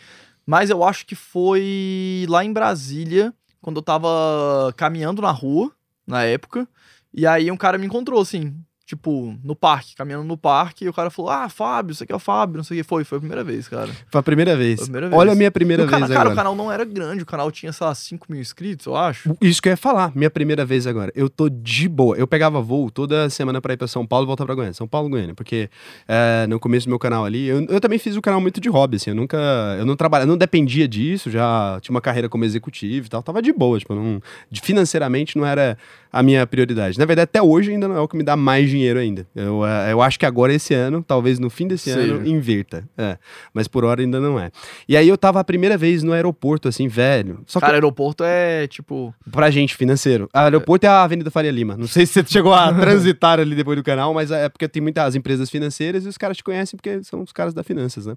Mas 0.45 0.69
eu 0.69 0.83
acho 0.83 1.05
que 1.05 1.15
foi 1.15 2.25
lá 2.27 2.43
em 2.43 2.51
Brasília, 2.51 3.33
quando 3.61 3.77
eu 3.77 3.81
tava 3.83 4.73
caminhando 4.75 5.21
na 5.21 5.31
rua, 5.31 5.71
na 6.05 6.23
época. 6.23 6.67
E 7.13 7.25
aí 7.27 7.49
um 7.49 7.55
cara 7.57 7.77
me 7.77 7.85
encontrou, 7.85 8.19
assim, 8.19 8.53
tipo, 8.85 9.37
no 9.43 9.55
parque, 9.55 9.95
caminhando 9.95 10.23
no 10.23 10.37
parque. 10.37 10.85
E 10.85 10.89
o 10.89 10.93
cara 10.93 11.09
falou: 11.09 11.31
Ah, 11.31 11.49
Fábio, 11.49 11.95
você 11.95 12.03
aqui 12.03 12.13
é 12.13 12.15
o 12.15 12.19
Fábio, 12.19 12.57
não 12.57 12.63
sei 12.63 12.79
o 12.79 12.83
que. 12.83 12.87
Foi, 12.87 13.03
foi 13.03 13.17
a 13.17 13.21
primeira 13.21 13.43
vez, 13.43 13.67
cara. 13.67 13.89
foi 14.09 14.19
a 14.19 14.23
primeira 14.23 14.55
vez. 14.55 14.75
Foi 14.75 14.83
a 14.83 14.85
primeira 14.85 15.09
vez. 15.09 15.19
Olha 15.19 15.31
a 15.31 15.35
minha 15.35 15.51
primeira 15.51 15.85
vez 15.85 15.91
cara, 15.91 16.13
agora. 16.13 16.29
o 16.29 16.35
canal 16.35 16.55
não 16.55 16.71
era 16.71 16.83
grande, 16.85 17.23
o 17.23 17.25
canal 17.25 17.51
tinha, 17.51 17.71
sei 17.71 17.87
lá, 17.87 17.95
5 17.95 18.27
mil 18.29 18.41
inscritos, 18.41 18.85
eu 18.85 18.95
acho. 18.95 19.35
Isso 19.41 19.61
que 19.61 19.69
eu 19.69 19.71
ia 19.71 19.77
falar, 19.77 20.11
minha 20.15 20.29
primeira 20.29 20.65
vez 20.65 20.85
agora. 20.85 21.11
Eu 21.15 21.29
tô 21.29 21.49
de 21.49 21.87
boa. 21.87 22.15
Eu 22.17 22.27
pegava 22.27 22.61
voo 22.61 22.91
toda 22.91 23.29
semana 23.29 23.61
pra 23.61 23.73
ir 23.73 23.77
pra 23.77 23.87
São 23.87 24.05
Paulo 24.05 24.25
e 24.25 24.27
voltar 24.27 24.45
pra 24.45 24.55
Goiânia. 24.55 24.73
São 24.73 24.87
Paulo, 24.87 25.09
Goiânia. 25.09 25.33
Porque 25.33 25.69
é, 26.07 26.45
no 26.47 26.59
começo 26.59 26.87
do 26.87 26.89
meu 26.89 26.99
canal 26.99 27.25
ali, 27.25 27.47
eu, 27.47 27.65
eu 27.69 27.79
também 27.79 27.97
fiz 27.97 28.15
o 28.15 28.21
canal 28.21 28.41
muito 28.41 28.59
de 28.59 28.69
hobby, 28.69 28.97
assim. 28.97 29.11
Eu 29.11 29.15
nunca. 29.15 29.37
Eu 29.77 29.85
não 29.85 29.95
trabalhava, 29.95 30.29
não 30.29 30.37
dependia 30.37 30.87
disso, 30.87 31.31
já 31.31 31.79
tinha 31.81 31.93
uma 31.93 32.01
carreira 32.01 32.27
como 32.27 32.43
executivo 32.43 33.05
e 33.05 33.09
tal. 33.09 33.23
Tava 33.23 33.41
de 33.41 33.53
boa, 33.53 33.79
tipo, 33.79 33.95
não, 33.95 34.21
financeiramente 34.61 35.37
não 35.37 35.45
era 35.45 35.77
a 36.13 36.21
minha 36.21 36.45
prioridade. 36.45 36.99
Na 36.99 37.05
verdade, 37.05 37.23
até 37.23 37.41
hoje 37.41 37.71
ainda 37.71 37.87
não 37.87 37.97
é 37.97 37.99
o 37.99 38.07
que 38.07 38.15
me 38.15 38.23
dá 38.23 38.35
mais 38.35 38.69
dinheiro 38.69 38.99
ainda. 38.99 39.25
Eu, 39.35 39.65
é, 39.65 39.91
eu 39.91 39.99
acho 39.99 40.19
que 40.19 40.27
agora 40.27 40.53
esse 40.53 40.71
ano, 40.71 41.03
talvez 41.03 41.39
no 41.39 41.49
fim 41.49 41.67
desse 41.67 41.91
Seja. 41.91 42.13
ano, 42.13 42.27
inverta. 42.27 42.87
É. 42.95 43.17
Mas 43.51 43.67
por 43.67 43.83
hora 43.83 43.99
ainda 43.99 44.19
não 44.19 44.39
é. 44.39 44.51
E 44.87 44.95
aí 44.95 45.09
eu 45.09 45.17
tava 45.17 45.39
a 45.39 45.43
primeira 45.43 45.75
vez 45.75 46.03
no 46.03 46.13
aeroporto, 46.13 46.67
assim, 46.67 46.87
velho. 46.87 47.41
Só 47.47 47.59
que 47.59 47.65
Cara, 47.65 47.77
aeroporto 47.77 48.23
é 48.23 48.67
tipo. 48.67 49.11
Pra 49.31 49.49
gente, 49.49 49.75
financeiro. 49.75 50.29
A 50.31 50.43
aeroporto 50.43 50.85
é 50.85 50.89
a 50.89 51.01
Avenida 51.01 51.31
Faria 51.31 51.49
Lima. 51.49 51.75
Não 51.75 51.87
sei 51.87 52.05
se 52.05 52.13
você 52.13 52.23
chegou 52.29 52.53
a 52.53 52.71
transitar 52.79 53.39
ali 53.39 53.55
depois 53.55 53.75
do 53.75 53.83
canal, 53.83 54.13
mas 54.13 54.29
é 54.29 54.47
porque 54.49 54.67
tem 54.67 54.83
muitas 54.83 55.15
empresas 55.15 55.49
financeiras 55.49 56.05
e 56.05 56.07
os 56.07 56.17
caras 56.17 56.37
te 56.37 56.43
conhecem 56.43 56.77
porque 56.77 57.03
são 57.03 57.23
os 57.23 57.31
caras 57.31 57.55
da 57.55 57.63
finanças, 57.63 58.05
né? 58.05 58.15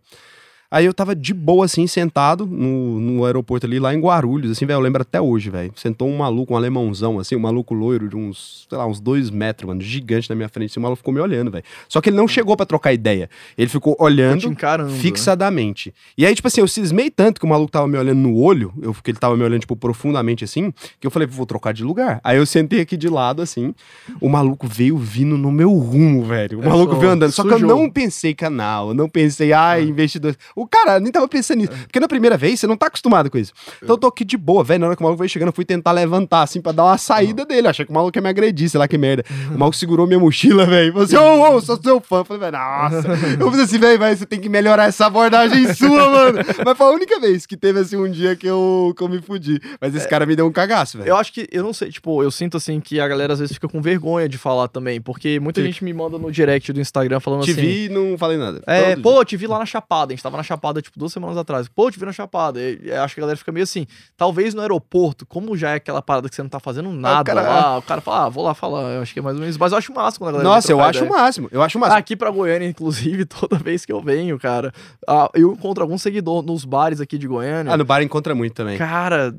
Aí 0.70 0.84
eu 0.84 0.92
tava 0.94 1.14
de 1.14 1.32
boa, 1.32 1.64
assim, 1.64 1.86
sentado 1.86 2.44
no, 2.46 3.00
no 3.00 3.24
aeroporto 3.24 3.66
ali, 3.66 3.78
lá 3.78 3.94
em 3.94 4.00
Guarulhos, 4.00 4.50
assim, 4.50 4.66
velho, 4.66 4.76
eu 4.78 4.80
lembro 4.80 5.02
até 5.02 5.20
hoje, 5.20 5.48
velho. 5.50 5.72
Sentou 5.76 6.08
um 6.08 6.16
maluco, 6.16 6.52
um 6.54 6.56
alemãozão, 6.56 7.18
assim, 7.18 7.36
um 7.36 7.40
maluco 7.40 7.72
loiro 7.74 8.08
de 8.08 8.16
uns, 8.16 8.66
sei 8.68 8.76
lá, 8.78 8.86
uns 8.86 8.98
dois 9.00 9.30
metros, 9.30 9.68
mano, 9.68 9.80
gigante 9.80 10.28
na 10.28 10.36
minha 10.36 10.48
frente. 10.48 10.70
Assim, 10.70 10.80
o 10.80 10.82
maluco 10.82 10.98
ficou 10.98 11.14
me 11.14 11.20
olhando, 11.20 11.50
velho. 11.50 11.64
Só 11.88 12.00
que 12.00 12.10
ele 12.10 12.16
não 12.16 12.26
chegou 12.28 12.56
pra 12.56 12.66
trocar 12.66 12.92
ideia. 12.92 13.30
Ele 13.56 13.68
ficou 13.68 13.96
olhando 13.98 14.46
encarando. 14.46 14.90
né? 14.90 14.98
fixadamente. 14.98 15.94
E 16.16 16.24
aí, 16.26 16.34
tipo 16.34 16.48
assim, 16.48 16.60
eu 16.60 16.68
cismei 16.68 17.10
tanto 17.10 17.40
que 17.40 17.46
o 17.46 17.48
maluco 17.48 17.70
tava 17.70 17.86
me 17.86 17.96
olhando 17.98 18.18
no 18.18 18.36
olho, 18.36 18.72
eu, 18.82 18.92
que 18.94 19.10
ele 19.10 19.18
tava 19.18 19.36
me 19.36 19.42
olhando, 19.44 19.60
tipo, 19.60 19.76
profundamente 19.76 20.44
assim, 20.44 20.72
que 21.00 21.06
eu 21.06 21.10
falei, 21.10 21.26
vou 21.28 21.46
trocar 21.46 21.72
de 21.72 21.84
lugar. 21.84 22.20
Aí 22.24 22.36
eu 22.38 22.46
sentei 22.46 22.80
aqui 22.80 22.96
de 22.96 23.08
lado, 23.08 23.42
assim, 23.42 23.74
o 24.20 24.28
maluco 24.28 24.66
veio 24.66 24.96
vindo 24.96 25.36
no 25.38 25.50
meu 25.52 25.72
rumo, 25.72 26.24
velho. 26.24 26.58
O 26.60 26.64
É, 26.64 26.68
maluco 26.68 26.94
só 26.94 26.98
veio 27.00 27.12
andando. 27.12 27.32
Só 27.32 27.42
que 27.42 27.48
eu 27.50 27.58
sujou. 27.58 27.68
não 27.68 27.90
pensei 27.90 28.34
canal, 28.34 28.88
eu 28.88 28.94
não 28.94 29.08
pensei, 29.08 29.52
ai, 29.52 29.84
investidor. 29.84 30.36
O 30.56 30.66
cara 30.66 30.98
nem 30.98 31.12
tava 31.12 31.28
pensando 31.28 31.58
nisso. 31.58 31.70
Porque 31.82 32.00
na 32.00 32.08
primeira 32.08 32.36
vez, 32.36 32.58
você 32.58 32.66
não 32.66 32.76
tá 32.76 32.86
acostumado 32.86 33.30
com 33.30 33.36
isso. 33.36 33.52
Então 33.76 33.94
eu 33.94 33.98
tô 33.98 34.06
aqui 34.06 34.24
de 34.24 34.36
boa, 34.36 34.64
velho. 34.64 34.80
Na 34.80 34.86
hora 34.86 34.96
que 34.96 35.02
o 35.02 35.04
maluco 35.04 35.18
veio 35.18 35.28
chegando, 35.28 35.48
eu 35.50 35.52
fui 35.52 35.64
tentar 35.66 35.92
levantar, 35.92 36.42
assim, 36.42 36.60
pra 36.60 36.72
dar 36.72 36.84
uma 36.84 36.96
saída 36.98 37.44
dele. 37.44 37.68
Achei 37.68 37.84
que 37.84 37.90
o 37.90 37.94
maluco 37.94 38.16
ia 38.16 38.22
me 38.22 38.28
agredir, 38.30 38.68
sei 38.70 38.78
lá 38.78 38.88
que 38.88 38.96
merda. 38.96 39.24
O 39.54 39.58
maluco 39.58 39.76
segurou 39.76 40.06
minha 40.06 40.18
mochila, 40.18 40.66
velho. 40.66 40.92
Falou 40.92 41.04
assim, 41.04 41.16
ô, 41.16 41.56
ô, 41.56 41.60
sou 41.60 41.80
seu 41.80 42.00
fã. 42.00 42.18
Eu 42.18 42.24
falei, 42.24 42.40
velho, 42.40 42.52
nossa. 42.52 43.08
Eu 43.38 43.50
falei 43.50 43.64
assim, 43.64 43.78
velho, 43.78 44.16
você 44.16 44.26
tem 44.26 44.40
que 44.40 44.48
melhorar 44.48 44.84
essa 44.86 45.06
abordagem 45.06 45.72
sua, 45.74 46.10
mano. 46.10 46.38
Mas 46.64 46.76
foi 46.76 46.86
a 46.86 46.90
única 46.90 47.20
vez 47.20 47.46
que 47.46 47.56
teve, 47.56 47.80
assim, 47.80 47.96
um 47.96 48.10
dia 48.10 48.34
que 48.34 48.46
eu, 48.46 48.94
que 48.96 49.02
eu 49.02 49.08
me 49.08 49.20
fudi. 49.20 49.60
Mas 49.80 49.94
esse 49.94 50.08
cara 50.08 50.24
me 50.26 50.34
deu 50.34 50.46
um 50.46 50.52
cagaço, 50.52 50.98
velho. 50.98 51.10
Eu 51.10 51.16
acho 51.16 51.32
que, 51.32 51.46
eu 51.52 51.62
não 51.62 51.72
sei, 51.72 51.90
tipo, 51.90 52.22
eu 52.22 52.30
sinto 52.30 52.56
assim 52.56 52.80
que 52.80 52.98
a 52.98 53.06
galera 53.06 53.32
às 53.34 53.38
vezes 53.38 53.54
fica 53.54 53.68
com 53.68 53.80
vergonha 53.80 54.28
de 54.28 54.38
falar 54.38 54.68
também, 54.68 55.00
porque 55.00 55.38
muita 55.38 55.60
Fica. 55.60 55.72
gente 55.72 55.84
me 55.84 55.92
manda 55.92 56.18
no 56.18 56.30
direct 56.30 56.72
do 56.72 56.80
Instagram 56.80 57.20
falando 57.20 57.44
Te 57.44 57.52
assim. 57.52 57.60
vi 57.60 57.84
e 57.86 57.88
não 57.88 58.16
falei 58.16 58.36
nada. 58.36 58.62
É, 58.66 58.94
Todo 58.94 59.02
pô, 59.02 59.24
te 59.24 59.36
vi 59.36 59.46
lá 59.46 59.58
na 59.58 59.66
Chapada, 59.66 60.12
a 60.12 60.16
gente 60.16 60.22
tava 60.22 60.36
na 60.36 60.42
Chapada, 60.46 60.80
tipo, 60.80 60.98
duas 60.98 61.12
semanas 61.12 61.36
atrás. 61.36 61.68
Pô, 61.68 61.90
te 61.90 61.98
vi 61.98 62.06
na 62.06 62.12
Chapada. 62.12 62.58
E, 62.60 62.90
acho 62.92 63.14
que 63.14 63.20
a 63.20 63.22
galera 63.22 63.36
fica 63.36 63.52
meio 63.52 63.64
assim. 63.64 63.86
Talvez 64.16 64.54
no 64.54 64.62
aeroporto, 64.62 65.26
como 65.26 65.56
já 65.56 65.70
é 65.72 65.74
aquela 65.74 66.00
parada 66.00 66.28
que 66.28 66.34
você 66.34 66.42
não 66.42 66.48
tá 66.48 66.58
fazendo 66.60 66.90
nada 66.92 67.24
cara- 67.24 67.42
lá, 67.42 67.78
o 67.78 67.82
cara 67.82 68.00
fala, 68.00 68.24
ah, 68.24 68.28
vou 68.28 68.44
lá 68.44 68.54
falar. 68.54 68.94
Eu 68.94 69.02
acho 69.02 69.12
que 69.12 69.18
é 69.18 69.22
mais 69.22 69.36
ou 69.36 69.40
menos. 69.40 69.58
Mas 69.58 69.72
eu 69.72 69.78
acho 69.78 69.92
massa 69.92 70.18
quando 70.18 70.28
a 70.30 70.32
galera 70.32 70.48
Nossa, 70.48 70.72
eu 70.72 70.80
acho 70.80 71.00
o 71.02 71.04
ideia. 71.06 71.20
máximo. 71.22 71.48
Eu 71.52 71.62
acho 71.62 71.76
o 71.76 71.80
máximo. 71.80 71.98
Aqui 71.98 72.16
pra 72.16 72.30
Goiânia, 72.30 72.66
inclusive, 72.68 73.24
toda 73.26 73.56
vez 73.58 73.84
que 73.84 73.92
eu 73.92 74.00
venho, 74.00 74.38
cara, 74.38 74.72
ah, 75.08 75.28
eu 75.34 75.52
encontro 75.52 75.82
algum 75.82 75.98
seguidor 75.98 76.42
nos 76.42 76.64
bares 76.64 77.00
aqui 77.00 77.18
de 77.18 77.26
Goiânia. 77.26 77.72
Ah, 77.72 77.76
no 77.76 77.84
bar 77.84 78.02
encontra 78.02 78.34
muito 78.34 78.54
também. 78.54 78.78
Cara, 78.78 79.34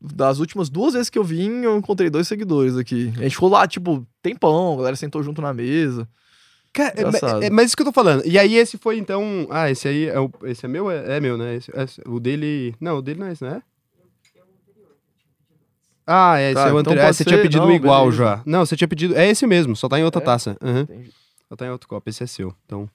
das 0.00 0.38
últimas 0.38 0.68
duas 0.68 0.92
vezes 0.94 1.08
que 1.08 1.18
eu 1.18 1.24
vim, 1.24 1.62
eu 1.62 1.76
encontrei 1.78 2.10
dois 2.10 2.28
seguidores 2.28 2.76
aqui. 2.76 3.10
A 3.16 3.22
gente 3.22 3.32
ficou 3.34 3.48
lá, 3.48 3.66
tipo, 3.66 4.06
tempão, 4.22 4.74
a 4.74 4.76
galera 4.76 4.96
sentou 4.96 5.22
junto 5.22 5.40
na 5.40 5.52
mesa. 5.54 6.06
Cara, 6.74 6.92
é, 6.96 7.00
Engraçado. 7.02 7.42
é- 7.44 7.50
mas 7.50 7.66
isso 7.66 7.76
que 7.76 7.82
eu 7.82 7.86
tô 7.86 7.92
falando. 7.92 8.22
E 8.26 8.38
aí 8.38 8.56
esse 8.56 8.76
foi 8.76 8.98
então. 8.98 9.46
Ah, 9.48 9.70
esse 9.70 9.86
aí 9.88 10.06
é 10.08 10.18
o. 10.20 10.28
Esse 10.42 10.66
é 10.66 10.68
meu? 10.68 10.90
É, 10.90 11.16
é 11.16 11.20
meu, 11.20 11.38
né? 11.38 11.54
Esse- 11.54 11.70
esse- 11.74 12.02
o 12.06 12.18
dele. 12.20 12.74
Não, 12.80 12.98
o 12.98 13.02
dele 13.02 13.20
não 13.20 13.28
é 13.28 13.32
esse, 13.32 13.42
né? 13.44 13.62
Ah, 16.06 16.38
é, 16.38 16.46
esse 16.50 16.54
Tá, 16.54 16.60
é 16.68 16.72
o 16.72 16.80
então 16.80 16.92
anterior. 16.92 17.08
Ah, 17.08 17.12
você 17.12 17.24
tinha 17.24 17.36
ser- 17.36 17.42
pedido 17.42 17.62
não, 17.62 17.72
igual 17.72 18.02
beleza. 18.10 18.18
já. 18.24 18.42
Não, 18.44 18.66
você 18.66 18.76
tinha 18.76 18.88
pedido. 18.88 19.16
É 19.16 19.26
esse 19.26 19.46
mesmo, 19.46 19.74
só 19.74 19.88
tá 19.88 19.98
em 19.98 20.04
outra 20.04 20.20
É? 20.20 20.24
taça. 20.24 20.56
Entendi. 20.62 21.10
Só 21.48 21.56
tá 21.56 21.66
em 21.66 21.70
outro 21.70 21.88
copo. 21.88 22.10
Esse 22.10 22.22
é 22.22 22.26
seu. 22.26 22.54
Então. 22.66 22.88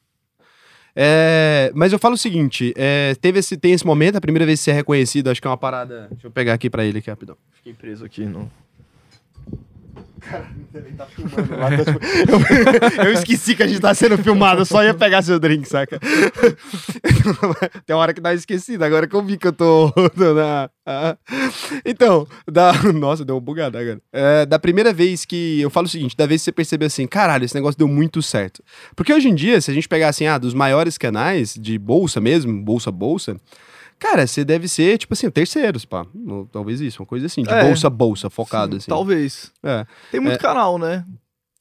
É, 0.95 1.71
mas 1.73 1.91
eu 1.93 1.97
falo 1.99 2.15
o 2.15 2.17
seguinte: 2.17 2.73
é, 2.75 3.15
teve 3.21 3.39
esse, 3.39 3.57
tem 3.57 3.71
esse 3.71 3.85
momento, 3.85 4.17
a 4.17 4.21
primeira 4.21 4.45
vez 4.45 4.59
que 4.59 4.65
você 4.65 4.71
é 4.71 4.73
reconhecido, 4.73 5.29
acho 5.29 5.41
que 5.41 5.47
é 5.47 5.49
uma 5.49 5.57
parada. 5.57 6.07
Deixa 6.11 6.27
eu 6.27 6.31
pegar 6.31 6.53
aqui 6.53 6.69
pra 6.69 6.83
ele 6.85 6.99
aqui 6.99 7.09
rapidão. 7.09 7.37
Fiquei 7.53 7.73
preso 7.73 8.05
aqui 8.05 8.25
no. 9.99 10.59
Ele 10.73 10.91
tá 10.95 11.05
filmando 11.07 11.57
lá, 11.57 11.69
tá, 11.69 11.77
tipo, 11.85 11.99
eu, 12.99 13.05
eu 13.05 13.13
esqueci 13.13 13.55
que 13.55 13.63
a 13.63 13.67
gente 13.67 13.79
tá 13.79 13.93
sendo 13.93 14.17
filmado, 14.17 14.61
eu 14.61 14.65
só 14.65 14.83
ia 14.83 14.93
pegar 14.93 15.21
seu 15.21 15.39
drink, 15.39 15.67
saca? 15.67 15.99
Tem 17.85 17.95
uma 17.95 18.01
hora 18.01 18.13
que 18.13 18.21
dá 18.21 18.33
esquecido, 18.33 18.83
agora 18.83 19.07
que 19.07 19.15
eu 19.15 19.23
vi 19.23 19.37
que 19.37 19.47
eu 19.47 19.53
tô. 19.53 19.91
tô 19.91 20.33
na, 20.33 20.69
ah. 20.85 21.17
Então, 21.85 22.27
da. 22.47 22.71
Nossa, 22.93 23.25
deu 23.25 23.35
uma 23.35 23.41
bugada 23.41 23.79
agora. 23.79 24.01
É, 24.13 24.45
da 24.45 24.59
primeira 24.59 24.93
vez 24.93 25.25
que. 25.25 25.59
Eu 25.59 25.69
falo 25.69 25.87
o 25.87 25.89
seguinte: 25.89 26.15
da 26.15 26.25
vez 26.25 26.41
que 26.41 26.45
você 26.45 26.51
percebeu 26.51 26.87
assim, 26.87 27.07
caralho, 27.07 27.45
esse 27.45 27.55
negócio 27.55 27.77
deu 27.77 27.87
muito 27.87 28.21
certo. 28.21 28.63
Porque 28.95 29.13
hoje 29.13 29.29
em 29.29 29.35
dia, 29.35 29.59
se 29.61 29.71
a 29.71 29.73
gente 29.73 29.87
pegar 29.87 30.09
assim, 30.09 30.27
ah, 30.27 30.37
dos 30.37 30.53
maiores 30.53 30.97
canais 30.97 31.55
de 31.55 31.77
bolsa 31.77 32.21
mesmo, 32.21 32.61
bolsa, 32.63 32.91
bolsa. 32.91 33.37
Cara, 33.99 34.25
você 34.25 34.45
deve 34.45 34.67
ser, 34.67 34.97
tipo 34.97 35.13
assim, 35.13 35.29
terceiros, 35.29 35.83
pá. 35.85 36.05
No- 36.15 36.45
Talvez 36.51 36.79
isso, 36.81 37.01
uma 37.01 37.05
coisa 37.05 37.25
assim, 37.25 37.43
de 37.43 37.51
É. 37.51 37.63
bolsa, 37.63 37.89
bolsa, 37.89 38.29
focado, 38.29 38.73
Sim, 38.73 38.77
assim. 38.77 38.87
Talvez. 38.89 39.51
É. 39.63 39.85
Tem 40.11 40.19
muito 40.21 40.35
É. 40.35 40.37
canal, 40.37 40.77
né? 40.77 41.03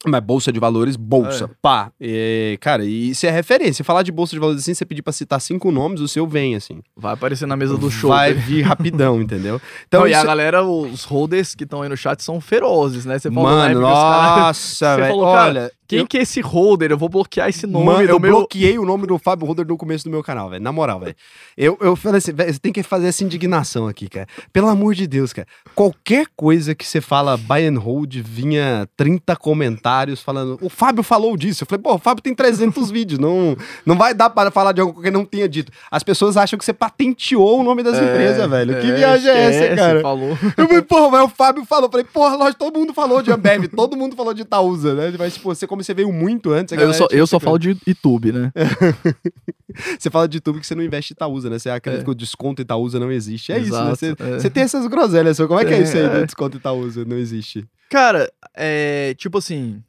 Mas 0.07 0.21
bolsa 0.23 0.49
de 0.49 0.61
valores, 0.61 0.95
bolsa, 0.95 1.43
É. 1.43 1.49
pá. 1.61 1.91
E, 1.99 2.57
cara, 2.61 2.85
e 2.85 3.09
isso 3.09 3.25
é 3.25 3.29
referência. 3.29 3.83
Falar 3.83 4.01
de 4.01 4.13
bolsa 4.13 4.31
de 4.33 4.39
valores 4.39 4.61
assim, 4.61 4.73
você 4.73 4.85
pedir 4.85 5.01
pra 5.01 5.11
citar 5.11 5.41
cinco 5.41 5.69
nomes, 5.73 5.99
o 5.99 6.07
seu 6.07 6.25
vem, 6.25 6.55
assim. 6.55 6.81
Vai 6.95 7.13
aparecer 7.15 7.45
na 7.45 7.57
mesa 7.57 7.77
do 7.77 7.91
show. 7.91 8.09
Vai 8.09 8.33
vir 8.33 8.61
rapidão, 8.63 9.21
entendeu? 9.21 9.55
Então, 9.85 9.99
Então, 10.03 10.07
e 10.07 10.13
a 10.13 10.17
isso... 10.19 10.25
galera, 10.25 10.63
os 10.63 11.03
holders 11.03 11.53
que 11.53 11.65
estão 11.65 11.81
aí 11.81 11.89
no 11.89 11.97
chat 11.97 12.23
são 12.23 12.39
ferozes, 12.39 13.03
né? 13.05 13.19
Você 13.19 13.29
falou 13.29 13.49
na 13.49 13.55
Mano, 13.57 13.71
época, 13.81 13.85
caras- 13.93 14.39
nossa, 14.39 14.55
Você 14.95 15.01
velho. 15.01 15.07
falou, 15.09 15.33
cara, 15.33 15.49
Olha, 15.49 15.71
Quem 15.89 15.99
eu, 15.99 16.07
que 16.07 16.19
é 16.19 16.21
esse 16.21 16.39
holder? 16.39 16.91
Eu 16.91 16.99
vou 16.99 17.09
bloquear 17.09 17.49
esse 17.49 17.65
nome 17.65 17.85
mano, 17.87 18.03
eu 18.03 18.19
meu... 18.19 18.31
bloqueei 18.31 18.77
o 18.77 18.85
nome 18.85 19.07
do 19.07 19.17
Fábio 19.17 19.47
Roder 19.47 19.65
no 19.65 19.75
começo 19.75 20.03
do 20.03 20.11
meu 20.11 20.21
canal, 20.21 20.47
velho. 20.47 20.63
Na 20.63 20.71
moral, 20.71 20.99
velho. 20.99 21.15
Eu, 21.57 21.75
eu 21.81 21.95
falei 21.95 22.19
assim, 22.19 22.31
você 22.31 22.59
tem 22.59 22.71
que 22.71 22.83
fazer 22.83 23.07
essa 23.07 23.23
indignação 23.23 23.87
aqui, 23.87 24.07
cara. 24.07 24.27
Pelo 24.53 24.67
amor 24.67 24.93
de 24.93 25.07
Deus, 25.07 25.33
cara. 25.33 25.47
Qualquer 25.73 26.27
coisa 26.35 26.75
que 26.75 26.85
você 26.85 27.01
fala 27.01 27.35
buy 27.37 27.65
and 27.65 27.79
hold, 27.79 28.13
vinha 28.17 28.87
30 28.95 29.35
comentários 29.37 30.21
falando, 30.21 30.59
o 30.61 30.69
Fábio 30.69 31.01
falou 31.01 31.35
disso. 31.35 31.63
Eu 31.63 31.67
falei, 31.67 31.81
pô, 31.81 31.95
o 31.95 31.97
Fábio 31.97 32.21
tem 32.21 32.35
300 32.35 32.91
vídeos, 32.91 33.19
não, 33.19 33.57
não 33.83 33.97
vai 33.97 34.13
dar 34.13 34.29
para 34.29 34.51
falar 34.51 34.73
de 34.73 34.81
algo 34.81 35.01
que 35.01 35.09
não 35.09 35.25
tenha 35.25 35.49
dito. 35.49 35.71
As 35.89 36.03
pessoas 36.03 36.37
acham 36.37 36.59
que 36.59 36.63
você 36.63 36.71
patenteou 36.71 37.61
o 37.61 37.63
nome 37.63 37.81
das 37.81 37.97
empresas, 37.97 38.47
velho. 38.47 38.79
que 38.79 38.91
viagem 38.91 39.31
é 39.31 39.39
essa, 39.39 39.75
cara? 39.75 40.01
Falou. 40.01 40.37
Eu 40.55 40.67
falei, 40.67 40.81
porra, 40.83 41.09
mas 41.09 41.23
o 41.23 41.29
Fábio 41.29 41.65
falou. 41.65 41.87
Eu 41.87 41.91
falei, 41.91 42.05
porra, 42.05 42.35
lógico, 42.35 42.59
todo 42.59 42.77
mundo 42.77 42.93
falou 42.93 43.23
de 43.23 43.31
Ambev, 43.31 43.67
todo 43.75 43.97
mundo 43.97 44.15
falou 44.15 44.35
de 44.35 44.43
Itaúsa, 44.43 44.93
né? 44.93 45.11
Mas, 45.17 45.33
tipo, 45.33 45.49
você, 45.49 45.65
como 45.79 45.83
você 45.83 45.93
veio 45.93 46.11
muito 46.11 46.51
antes, 46.51 46.77
Eu 46.77 46.93
só, 46.93 47.07
eu 47.09 47.25
só 47.25 47.39
falo 47.39 47.57
de 47.57 47.77
YouTube, 47.87 48.31
né? 48.33 48.51
Você 49.97 50.09
fala 50.09 50.27
de 50.27 50.41
tudo 50.41 50.59
que 50.59 50.65
você 50.65 50.73
não 50.75 50.83
investe 50.83 51.13
em 51.13 51.15
Itaúsa, 51.15 51.49
né? 51.49 51.57
Você 51.59 51.69
acredita 51.69 52.01
É. 52.01 52.03
que 52.03 52.09
o 52.11 52.15
desconto 52.15 52.61
Itaúsa 52.61 52.99
não 52.99 53.11
existe. 53.11 53.51
É 53.53 53.59
isso, 53.59 53.71
né? 53.71 53.77
Exato, 53.77 53.95
Você, 53.95 54.11
é. 54.11 54.39
você 54.39 54.49
tem 54.49 54.63
essas 54.63 54.85
groselhas. 54.87 55.37
Como 55.37 55.59
é 55.59 55.63
que 55.63 55.73
é, 55.73 55.77
É, 55.77 55.81
isso 55.83 55.95
aí 55.95 56.09
do 56.09 56.17
é. 56.17 56.25
desconto 56.25 56.57
Itaúsa? 56.57 57.05
Não 57.05 57.17
existe. 57.17 57.65
Cara, 57.89 58.29
é 58.55 59.13
tipo 59.15 59.37
assim. 59.37 59.81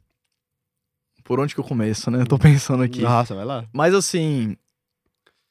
Por 1.23 1.39
onde 1.39 1.53
que 1.53 1.59
eu 1.59 1.63
começo, 1.63 2.09
né? 2.11 2.23
Tô 2.25 2.37
pensando 2.37 2.83
aqui. 2.83 3.01
Nossa, 3.01 3.35
vai 3.35 3.43
lá. 3.43 3.65
Mas 3.73 3.93
assim. 3.93 4.55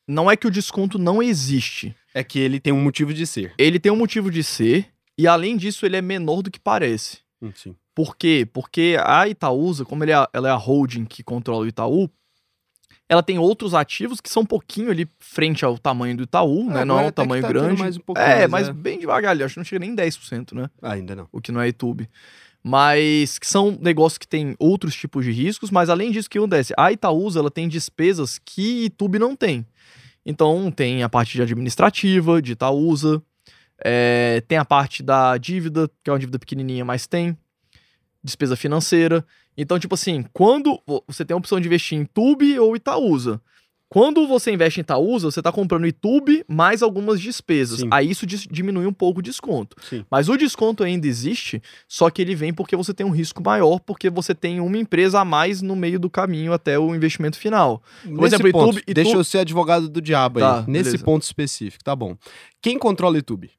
Não 0.09 0.31
é 0.31 0.37
que 0.37 0.47
o 0.47 0.51
desconto 0.51 0.97
não 0.99 1.23
existe. 1.23 1.95
É 2.15 2.23
que 2.25 2.39
ele 2.39 2.59
tem 2.61 2.73
um 2.73 2.81
motivo 2.81 3.13
de 3.13 3.27
ser. 3.27 3.53
Ele 3.59 3.79
tem 3.79 3.93
um 3.93 3.97
motivo 3.97 4.31
de 4.31 4.43
ser. 4.43 4.87
E 5.19 5.27
além 5.27 5.57
disso, 5.57 5.85
ele 5.85 5.97
é 5.97 6.03
menor 6.03 6.41
do 6.43 6.51
que 6.51 6.59
parece. 6.61 7.19
Hum, 7.43 7.53
Sim. 7.55 7.75
Por 8.01 8.17
quê? 8.17 8.49
Porque 8.51 8.97
a 8.99 9.29
Itaúsa, 9.29 9.85
como 9.85 10.03
ele 10.03 10.13
é 10.13 10.15
a- 10.15 10.29
ela 10.33 10.49
é 10.49 10.51
a 10.51 10.57
holding 10.57 11.05
que 11.05 11.23
controla 11.23 11.67
o 11.67 11.69
Itaú, 11.69 12.09
ela 13.07 13.23
tem 13.23 13.39
outros 13.39 13.75
ativos 13.75 14.23
que 14.23 14.31
são 14.31 14.43
um 14.43 14.47
pouquinho 14.47 14.91
ali 14.91 15.07
frente 15.19 15.67
ao 15.67 15.77
tamanho 15.77 16.17
do 16.17 16.23
Itaú, 16.23 16.65
né? 16.65 16.83
Não 16.83 16.99
é 16.99 17.07
um 17.09 17.11
tamanho 17.13 17.43
tá 17.43 17.49
grande. 17.49 17.79
Mais 17.79 17.99
um 17.99 18.01
é, 18.17 18.49
mas 18.49 18.69
é. 18.69 18.73
bem 18.73 18.99
devagar 18.99 19.33
ali. 19.33 19.43
Acho 19.43 19.53
que 19.53 19.61
não 19.61 19.65
chega 19.67 19.81
nem 19.81 19.95
10%, 19.95 20.55
né? 20.55 20.71
Ainda 20.81 21.15
não. 21.15 21.29
o 21.31 21.43
que 21.43 21.53
não 21.53 21.61
é 21.61 21.67
YouTube. 21.67 22.09
Mas 22.63 23.39
que 23.39 23.47
são 23.47 23.77
negócios 23.79 24.17
que 24.17 24.27
têm 24.27 24.57
outros 24.59 24.95
tipos 24.95 25.23
de 25.23 25.31
riscos, 25.31 25.71
mas 25.71 25.91
além 25.91 26.11
disso, 26.11 26.27
o 26.29 26.31
que 26.31 26.39
acontece? 26.39 26.73
A 26.79 26.91
Itaúsa 26.91 27.41
ela 27.41 27.51
tem 27.51 27.69
despesas 27.69 28.39
que 28.43 28.85
YouTube 28.85 29.19
não 29.19 29.37
tem. 29.37 29.67
Então 30.25 30.71
tem 30.71 31.03
a 31.03 31.09
parte 31.09 31.33
de 31.33 31.43
administrativa, 31.43 32.41
de 32.41 32.53
Itaúsa, 32.53 33.23
é, 33.85 34.43
tem 34.47 34.57
a 34.59 34.65
parte 34.65 35.03
da 35.03 35.37
dívida, 35.37 35.91
que 36.03 36.09
é 36.09 36.13
uma 36.13 36.19
dívida 36.19 36.39
pequenininha, 36.39 36.85
mas 36.85 37.07
tem, 37.07 37.37
despesa 38.23 38.57
financeira. 38.57 39.25
Então, 39.57 39.79
tipo 39.79 39.95
assim, 39.95 40.25
quando 40.33 40.81
vo- 40.87 41.03
você 41.07 41.25
tem 41.25 41.35
a 41.35 41.39
opção 41.39 41.61
de 41.61 41.67
investir 41.67 41.99
em 41.99 42.05
Tube 42.05 42.59
ou 42.59 42.77
Itaúsa, 42.77 43.41
quando 43.93 44.25
você 44.29 44.53
investe 44.53 44.79
em 44.79 44.83
Itaúsa, 44.83 45.29
você 45.33 45.41
está 45.41 45.51
comprando 45.51 45.85
YouTube 45.85 46.45
mais 46.47 46.81
algumas 46.81 47.21
despesas. 47.21 47.81
Sim. 47.81 47.89
Aí 47.91 48.09
isso 48.09 48.25
diminui 48.25 48.87
um 48.87 48.93
pouco 48.93 49.19
o 49.19 49.23
desconto. 49.23 49.77
Sim. 49.83 50.05
Mas 50.09 50.29
o 50.29 50.37
desconto 50.37 50.85
ainda 50.85 51.09
existe, 51.09 51.61
só 51.89 52.09
que 52.09 52.23
ele 52.23 52.37
vem 52.37 52.55
porque 52.55 52.77
você 52.77 52.95
tem 52.95 53.05
um 53.05 53.11
risco 53.11 53.43
maior, 53.43 53.81
porque 53.81 54.09
você 54.09 54.33
tem 54.33 54.61
uma 54.61 54.79
empresa 54.79 55.19
a 55.19 55.25
mais 55.25 55.61
no 55.61 55.75
meio 55.75 55.99
do 55.99 56.09
caminho 56.09 56.53
até 56.53 56.79
o 56.79 56.95
investimento 56.95 57.37
final. 57.37 57.83
Por 58.05 58.25
exemplo, 58.25 58.53
ponto, 58.53 58.77
YouTube- 58.77 58.95
deixa 58.95 59.09
YouTube- 59.11 59.19
eu 59.19 59.25
ser 59.25 59.39
advogado 59.39 59.89
do 59.89 60.01
diabo 60.01 60.39
aí. 60.39 60.45
Tá, 60.45 60.65
nesse 60.69 60.85
beleza. 60.91 61.05
ponto 61.05 61.23
específico, 61.25 61.83
tá 61.83 61.97
bom. 61.97 62.17
Quem 62.63 62.79
controla 62.79 63.15
o 63.15 63.17
YouTube? 63.17 63.51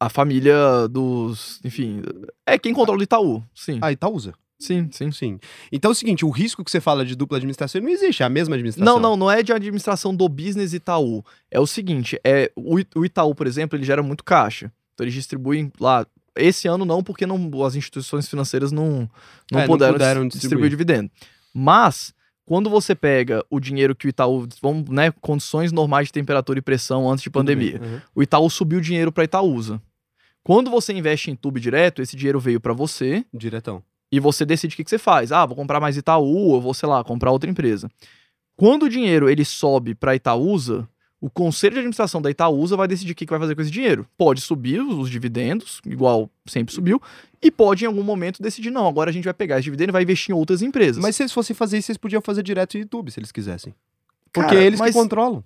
A 0.00 0.08
família 0.08 0.88
dos. 0.88 1.60
Enfim. 1.64 2.00
É 2.46 2.58
quem 2.58 2.72
controla 2.72 2.98
o 2.98 3.02
Itaú. 3.02 3.42
Sim. 3.54 3.78
Ah, 3.82 3.92
Itaúsa. 3.92 4.32
Sim, 4.58 4.88
sim. 4.92 5.10
Sim. 5.10 5.38
Então 5.70 5.90
é 5.90 5.92
o 5.92 5.94
seguinte, 5.94 6.24
o 6.24 6.30
risco 6.30 6.64
que 6.64 6.70
você 6.70 6.80
fala 6.80 7.04
de 7.04 7.14
dupla 7.14 7.38
administração 7.38 7.80
não 7.80 7.88
existe, 7.88 8.22
é 8.22 8.26
a 8.26 8.28
mesma 8.28 8.54
administração. 8.56 8.94
Não, 8.94 9.00
não, 9.00 9.16
não 9.16 9.30
é 9.30 9.42
de 9.42 9.52
administração 9.52 10.14
do 10.14 10.28
business 10.28 10.72
Itaú. 10.74 11.24
É 11.50 11.58
o 11.60 11.66
seguinte, 11.66 12.18
é 12.24 12.50
o 12.56 12.76
It- 12.78 12.90
o 12.98 13.04
Itaú, 13.04 13.34
por 13.34 13.46
exemplo, 13.46 13.76
ele 13.78 13.84
gera 13.84 14.02
muito 14.02 14.22
caixa. 14.24 14.70
Então 14.94 15.04
eles 15.04 15.14
distribuem 15.14 15.72
lá. 15.80 16.06
Esse 16.36 16.68
ano 16.68 16.84
não, 16.84 17.02
porque 17.02 17.26
não, 17.26 17.50
as 17.64 17.74
instituições 17.74 18.28
financeiras 18.28 18.70
não, 18.70 19.08
não, 19.50 19.60
É, 19.60 19.62
não 19.62 19.66
puderam, 19.66 19.92
puderam 19.94 20.28
dis- 20.28 20.40
distribuir. 20.40 20.68
distribuir 20.68 20.70
dividendo. 20.70 21.10
Mas, 21.54 22.14
quando 22.46 22.68
você 22.70 22.94
pega 22.94 23.44
o 23.50 23.58
dinheiro 23.58 23.94
que 23.96 24.06
o 24.06 24.10
Itaú, 24.10 24.46
vamos, 24.62 24.88
né, 24.90 25.10
condições 25.20 25.72
normais 25.72 26.08
de 26.08 26.12
temperatura 26.12 26.58
e 26.58 26.62
pressão 26.62 27.10
antes 27.10 27.22
de 27.22 27.30
pandemia, 27.30 27.80
Uhum. 27.82 28.00
o 28.14 28.22
Itaú 28.22 28.48
subiu 28.50 28.80
dinheiro 28.80 29.10
para 29.10 29.24
Itaúsa. 29.24 29.80
Quando 30.50 30.68
você 30.68 30.92
investe 30.92 31.30
em 31.30 31.36
Tube 31.36 31.60
direto, 31.60 32.02
esse 32.02 32.16
dinheiro 32.16 32.40
veio 32.40 32.60
para 32.60 32.72
você 32.72 33.24
Diretão. 33.32 33.84
e 34.10 34.18
você 34.18 34.44
decide 34.44 34.74
o 34.74 34.76
que, 34.76 34.82
que 34.82 34.90
você 34.90 34.98
faz. 34.98 35.30
Ah, 35.30 35.46
vou 35.46 35.54
comprar 35.54 35.78
mais 35.78 35.96
Itaú, 35.96 36.48
ou 36.48 36.60
vou, 36.60 36.74
sei 36.74 36.88
lá, 36.88 37.04
comprar 37.04 37.30
outra 37.30 37.48
empresa. 37.48 37.88
Quando 38.56 38.82
o 38.82 38.88
dinheiro 38.88 39.30
ele 39.30 39.44
sobe 39.44 39.94
para 39.94 40.16
Itaúsa, 40.16 40.88
o 41.20 41.30
conselho 41.30 41.74
de 41.74 41.78
administração 41.78 42.20
da 42.20 42.28
Itaúsa 42.32 42.76
vai 42.76 42.88
decidir 42.88 43.12
o 43.12 43.14
que, 43.14 43.26
que 43.26 43.30
vai 43.30 43.38
fazer 43.38 43.54
com 43.54 43.62
esse 43.62 43.70
dinheiro. 43.70 44.04
Pode 44.18 44.40
subir 44.40 44.80
os, 44.80 44.96
os 44.96 45.08
dividendos, 45.08 45.80
igual 45.86 46.28
sempre 46.44 46.74
subiu, 46.74 47.00
e 47.40 47.48
pode 47.48 47.84
em 47.84 47.86
algum 47.86 48.02
momento 48.02 48.42
decidir, 48.42 48.72
não, 48.72 48.88
agora 48.88 49.10
a 49.10 49.12
gente 49.12 49.26
vai 49.26 49.34
pegar 49.34 49.54
esse 49.54 49.62
dividendo 49.66 49.90
e 49.90 49.92
vai 49.92 50.02
investir 50.02 50.34
em 50.34 50.36
outras 50.36 50.62
empresas. 50.62 51.00
Mas 51.00 51.14
se 51.14 51.22
eles 51.22 51.32
fossem 51.32 51.54
fazer 51.54 51.78
isso, 51.78 51.86
vocês 51.86 51.96
podiam 51.96 52.20
fazer 52.20 52.42
direto 52.42 52.74
no 52.74 52.80
YouTube, 52.80 53.12
se 53.12 53.20
eles 53.20 53.30
quisessem. 53.30 53.72
Porque 54.32 54.50
Cara, 54.50 54.64
eles 54.64 54.80
mas- 54.80 54.92
que 54.92 55.00
controlam. 55.00 55.44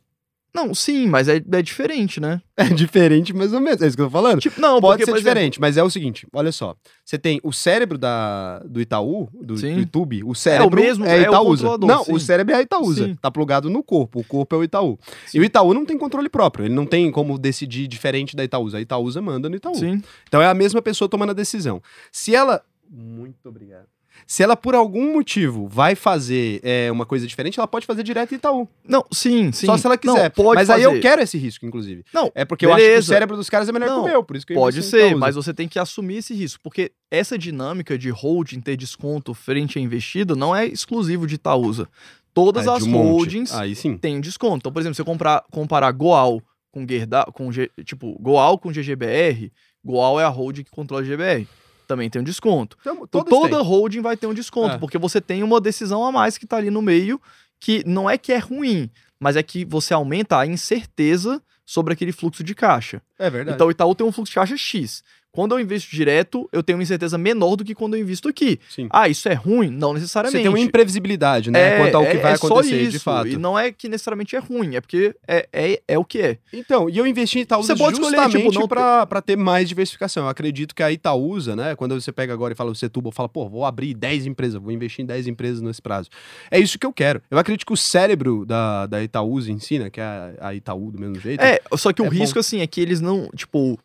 Não, 0.54 0.72
sim, 0.72 1.08
mas 1.08 1.28
é, 1.28 1.42
é 1.52 1.62
diferente, 1.62 2.20
né? 2.20 2.40
É 2.56 2.68
diferente 2.68 3.34
mais 3.34 3.52
ou 3.52 3.60
menos, 3.60 3.82
é 3.82 3.88
isso 3.88 3.96
que 3.96 4.00
eu 4.00 4.06
tô 4.06 4.12
falando. 4.12 4.40
Tipo, 4.40 4.60
não, 4.60 4.80
Pode 4.80 4.98
porque, 4.98 5.04
ser 5.04 5.10
por 5.10 5.16
exemplo, 5.16 5.34
diferente, 5.34 5.60
mas 5.60 5.76
é 5.76 5.82
o 5.82 5.90
seguinte, 5.90 6.24
olha 6.32 6.52
só. 6.52 6.76
Você 7.04 7.18
tem 7.18 7.40
o 7.42 7.52
cérebro 7.52 7.98
da, 7.98 8.60
do 8.60 8.80
Itaú, 8.80 9.28
do, 9.32 9.56
do 9.56 9.66
YouTube, 9.66 10.22
o 10.22 10.36
cérebro 10.36 10.80
mesmo, 10.80 11.04
é 11.04 11.16
é 11.16 11.20
o 11.22 11.32
Itaúsa. 11.32 11.78
não, 11.78 12.04
sim. 12.04 12.12
o 12.12 12.20
cérebro 12.20 12.54
é 12.54 12.58
a 12.58 12.62
Itaúsa. 12.62 13.06
Sim. 13.06 13.16
Tá 13.16 13.28
plugado 13.28 13.68
no 13.68 13.82
corpo. 13.82 14.20
O 14.20 14.24
corpo 14.24 14.54
é 14.54 14.58
o 14.60 14.62
Itaú. 14.62 14.96
Sim. 15.26 15.38
E 15.38 15.40
o 15.40 15.44
Itaú 15.44 15.74
não 15.74 15.84
tem 15.84 15.98
controle 15.98 16.28
próprio. 16.28 16.66
Ele 16.66 16.74
não 16.74 16.86
tem 16.86 17.10
como 17.10 17.36
decidir 17.36 17.88
diferente 17.88 18.36
da 18.36 18.44
Itaúsa. 18.44 18.78
A 18.78 18.80
Itaúsa 18.80 19.20
manda 19.20 19.48
no 19.48 19.56
Itaú. 19.56 19.74
Sim. 19.74 20.00
Então 20.28 20.40
é 20.40 20.46
a 20.46 20.54
mesma 20.54 20.80
pessoa 20.80 21.08
tomando 21.08 21.30
a 21.30 21.34
decisão. 21.34 21.82
Se 22.12 22.36
ela. 22.36 22.62
Muito 22.88 23.48
obrigado. 23.48 23.93
Se 24.26 24.42
ela, 24.42 24.56
por 24.56 24.74
algum 24.74 25.12
motivo, 25.12 25.68
vai 25.68 25.94
fazer 25.94 26.60
é, 26.62 26.90
uma 26.90 27.04
coisa 27.04 27.26
diferente, 27.26 27.58
ela 27.60 27.66
pode 27.68 27.84
fazer 27.86 28.02
direto 28.02 28.32
em 28.32 28.36
Itaú. 28.36 28.68
Não, 28.86 29.04
sim, 29.12 29.52
sim. 29.52 29.66
Só 29.66 29.76
se 29.76 29.86
ela 29.86 29.98
Não, 30.02 30.14
quiser. 30.14 30.30
pode 30.30 30.54
Mas 30.56 30.70
aí 30.70 30.82
eu 30.82 30.90
fazer. 30.90 31.02
quero 31.02 31.22
esse 31.22 31.36
risco, 31.38 31.66
inclusive. 31.66 32.04
Não, 32.12 32.30
É 32.34 32.44
porque 32.44 32.64
eu 32.64 32.70
acho 32.72 32.78
que 32.80 32.84
o 32.84 32.88
beleza. 32.90 33.06
cérebro 33.08 33.36
dos 33.36 33.50
caras 33.50 33.68
é 33.68 33.72
melhor 33.72 33.88
Não, 33.88 34.02
que 34.02 34.08
o 34.08 34.12
meu, 34.12 34.24
por 34.24 34.36
isso 34.36 34.46
que 34.46 34.52
eu 34.52 34.56
Pode 34.58 34.82
ser, 34.82 35.14
mas 35.14 35.34
você 35.34 35.52
tem 35.52 35.68
que 35.68 35.78
assumir 35.78 36.16
esse 36.18 36.32
risco, 36.34 36.60
porque 36.62 36.92
essa 37.10 37.36
dinâmica 37.38 37.98
de 37.98 38.10
holding 38.10 38.60
ter 38.60 38.76
desconto 38.76 39.34
frente 39.34 39.78
a 39.78 39.82
investido 39.82 40.34
não 40.34 40.54
é 40.56 40.66
exclusivo 40.66 41.26
de 41.26 41.34
Itaúsa. 41.34 41.88
Todas 42.32 42.64
de 42.64 42.70
as 42.70 42.82
um 42.82 42.92
holdings 42.92 43.52
Aí 43.54 43.76
sim. 43.76 43.96
têm 43.96 44.20
desconto. 44.20 44.56
Então, 44.56 44.72
por 44.72 44.80
exemplo, 44.80 44.94
se 44.94 45.02
você 45.02 45.04
comprar, 45.04 45.44
comparar 45.52 45.92
Goal 45.92 46.42
com 46.72 46.84
Gerda, 46.88 47.24
com 47.32 47.52
G- 47.52 47.70
tipo, 47.84 48.18
Goal 48.20 48.58
com 48.58 48.72
GGBR, 48.72 49.52
Goal 49.84 50.20
é 50.20 50.24
a 50.24 50.28
holding 50.28 50.64
que 50.64 50.70
controla 50.72 51.04
GBR. 51.04 51.46
Também 51.86 52.08
tem 52.10 52.20
um 52.20 52.24
desconto. 52.24 52.76
Então, 52.80 53.06
toda 53.06 53.48
têm. 53.56 53.62
holding 53.66 54.00
vai 54.00 54.16
ter 54.16 54.26
um 54.26 54.34
desconto, 54.34 54.76
É. 54.76 54.78
porque 54.78 54.98
você 54.98 55.20
tem 55.20 55.42
uma 55.42 55.60
decisão 55.60 56.04
a 56.04 56.10
mais 56.12 56.38
que 56.38 56.46
tá 56.46 56.56
ali 56.56 56.70
no 56.70 56.80
meio, 56.82 57.20
que 57.60 57.82
não 57.86 58.08
é 58.08 58.16
que 58.18 58.32
é 58.32 58.38
ruim, 58.38 58.90
mas 59.20 59.36
é 59.36 59.42
que 59.42 59.64
você 59.64 59.92
aumenta 59.94 60.38
a 60.38 60.46
incerteza 60.46 61.42
sobre 61.64 61.92
aquele 61.94 62.12
fluxo 62.12 62.42
de 62.44 62.54
caixa. 62.54 63.00
É 63.18 63.30
verdade. 63.30 63.54
Então 63.56 63.68
o 63.68 63.70
Itaú 63.70 63.94
tem 63.94 64.06
um 64.06 64.12
fluxo 64.12 64.30
de 64.30 64.34
caixa 64.34 64.56
X. 64.56 65.02
Quando 65.34 65.50
eu 65.50 65.58
invisto 65.58 65.90
direto, 65.90 66.48
eu 66.52 66.62
tenho 66.62 66.78
uma 66.78 66.84
incerteza 66.84 67.18
menor 67.18 67.56
do 67.56 67.64
que 67.64 67.74
quando 67.74 67.96
eu 67.96 68.00
invisto 68.00 68.28
aqui. 68.28 68.60
Sim. 68.70 68.86
Ah, 68.88 69.08
isso 69.08 69.28
é 69.28 69.34
ruim? 69.34 69.68
Não 69.68 69.92
necessariamente. 69.92 70.38
Você 70.38 70.42
tem 70.44 70.48
uma 70.48 70.60
imprevisibilidade, 70.60 71.50
né? 71.50 71.76
quanto 71.76 71.96
ao 71.96 72.06
que 72.06 72.18
vai 72.18 72.32
é 72.32 72.34
acontecer, 72.36 72.82
isso. 72.82 72.92
de 72.92 72.98
fato. 73.00 73.26
E 73.26 73.36
não 73.36 73.58
é 73.58 73.72
que 73.72 73.88
necessariamente 73.88 74.36
é 74.36 74.38
ruim, 74.38 74.76
é 74.76 74.80
porque 74.80 75.12
é, 75.26 75.48
é, 75.52 75.82
é 75.88 75.98
o 75.98 76.04
que 76.04 76.20
é. 76.20 76.38
Então, 76.52 76.88
e 76.88 76.96
eu 76.96 77.04
investi 77.04 77.40
em 77.40 77.42
Itaúsa 77.42 77.74
Você 77.74 77.82
pode 77.82 77.96
escolher, 77.96 78.16
justamente 78.16 78.48
tipo, 78.48 78.60
não 78.60 78.68
pra, 78.68 79.06
pra 79.06 79.20
ter 79.20 79.34
mais 79.34 79.68
diversificação. 79.68 80.22
Eu 80.22 80.28
acredito 80.28 80.72
que 80.72 80.84
a 80.84 80.92
Itaúsa, 80.92 81.56
né, 81.56 81.74
quando 81.74 82.00
você 82.00 82.12
pega 82.12 82.32
agora 82.32 82.52
e 82.52 82.56
fala 82.56 82.70
o 82.70 82.74
Setúbal, 82.76 83.10
fala, 83.10 83.28
pô, 83.28 83.48
vou 83.48 83.64
abrir 83.64 83.92
10 83.92 84.26
empresas, 84.26 84.62
vou 84.62 84.70
investir 84.70 85.02
em 85.02 85.06
10 85.06 85.26
empresas 85.26 85.60
nesse 85.60 85.82
prazo. 85.82 86.08
É 86.48 86.60
isso 86.60 86.78
que 86.78 86.86
eu 86.86 86.92
quero. 86.92 87.20
Eu 87.28 87.38
acredito 87.38 87.66
que 87.66 87.72
o 87.72 87.76
cérebro 87.76 88.46
da, 88.46 88.86
da 88.86 89.02
Itaúsa 89.02 89.50
em 89.50 89.58
si, 89.58 89.80
né, 89.80 89.90
que 89.90 90.00
é 90.00 90.36
a, 90.40 90.54
Itaú 90.54 90.92
do 90.92 91.00
mesmo 91.00 91.18
jeito. 91.18 91.40
É, 91.42 91.60
só 91.76 91.92
que 91.92 92.00
o 92.00 92.06
É 92.06 92.10
bom. 92.10 92.14
risco, 92.14 92.38
assim, 92.38 92.60
é 92.60 92.66
que 92.68 92.80
eles 92.80 93.00
não. 93.00 93.28
Tipo, 93.34 93.78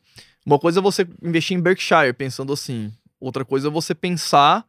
uma 0.54 0.60
coisa 0.60 0.80
é 0.80 0.82
você 0.84 1.08
investir 1.22 1.56
em 1.58 1.62
Berkshire 1.62 2.14
pensando 2.14 2.52
assim. 2.54 2.92
Outra 3.20 3.44
coisa 3.46 3.68
é 3.68 3.72
você 3.72 3.94
pensar 3.94 4.66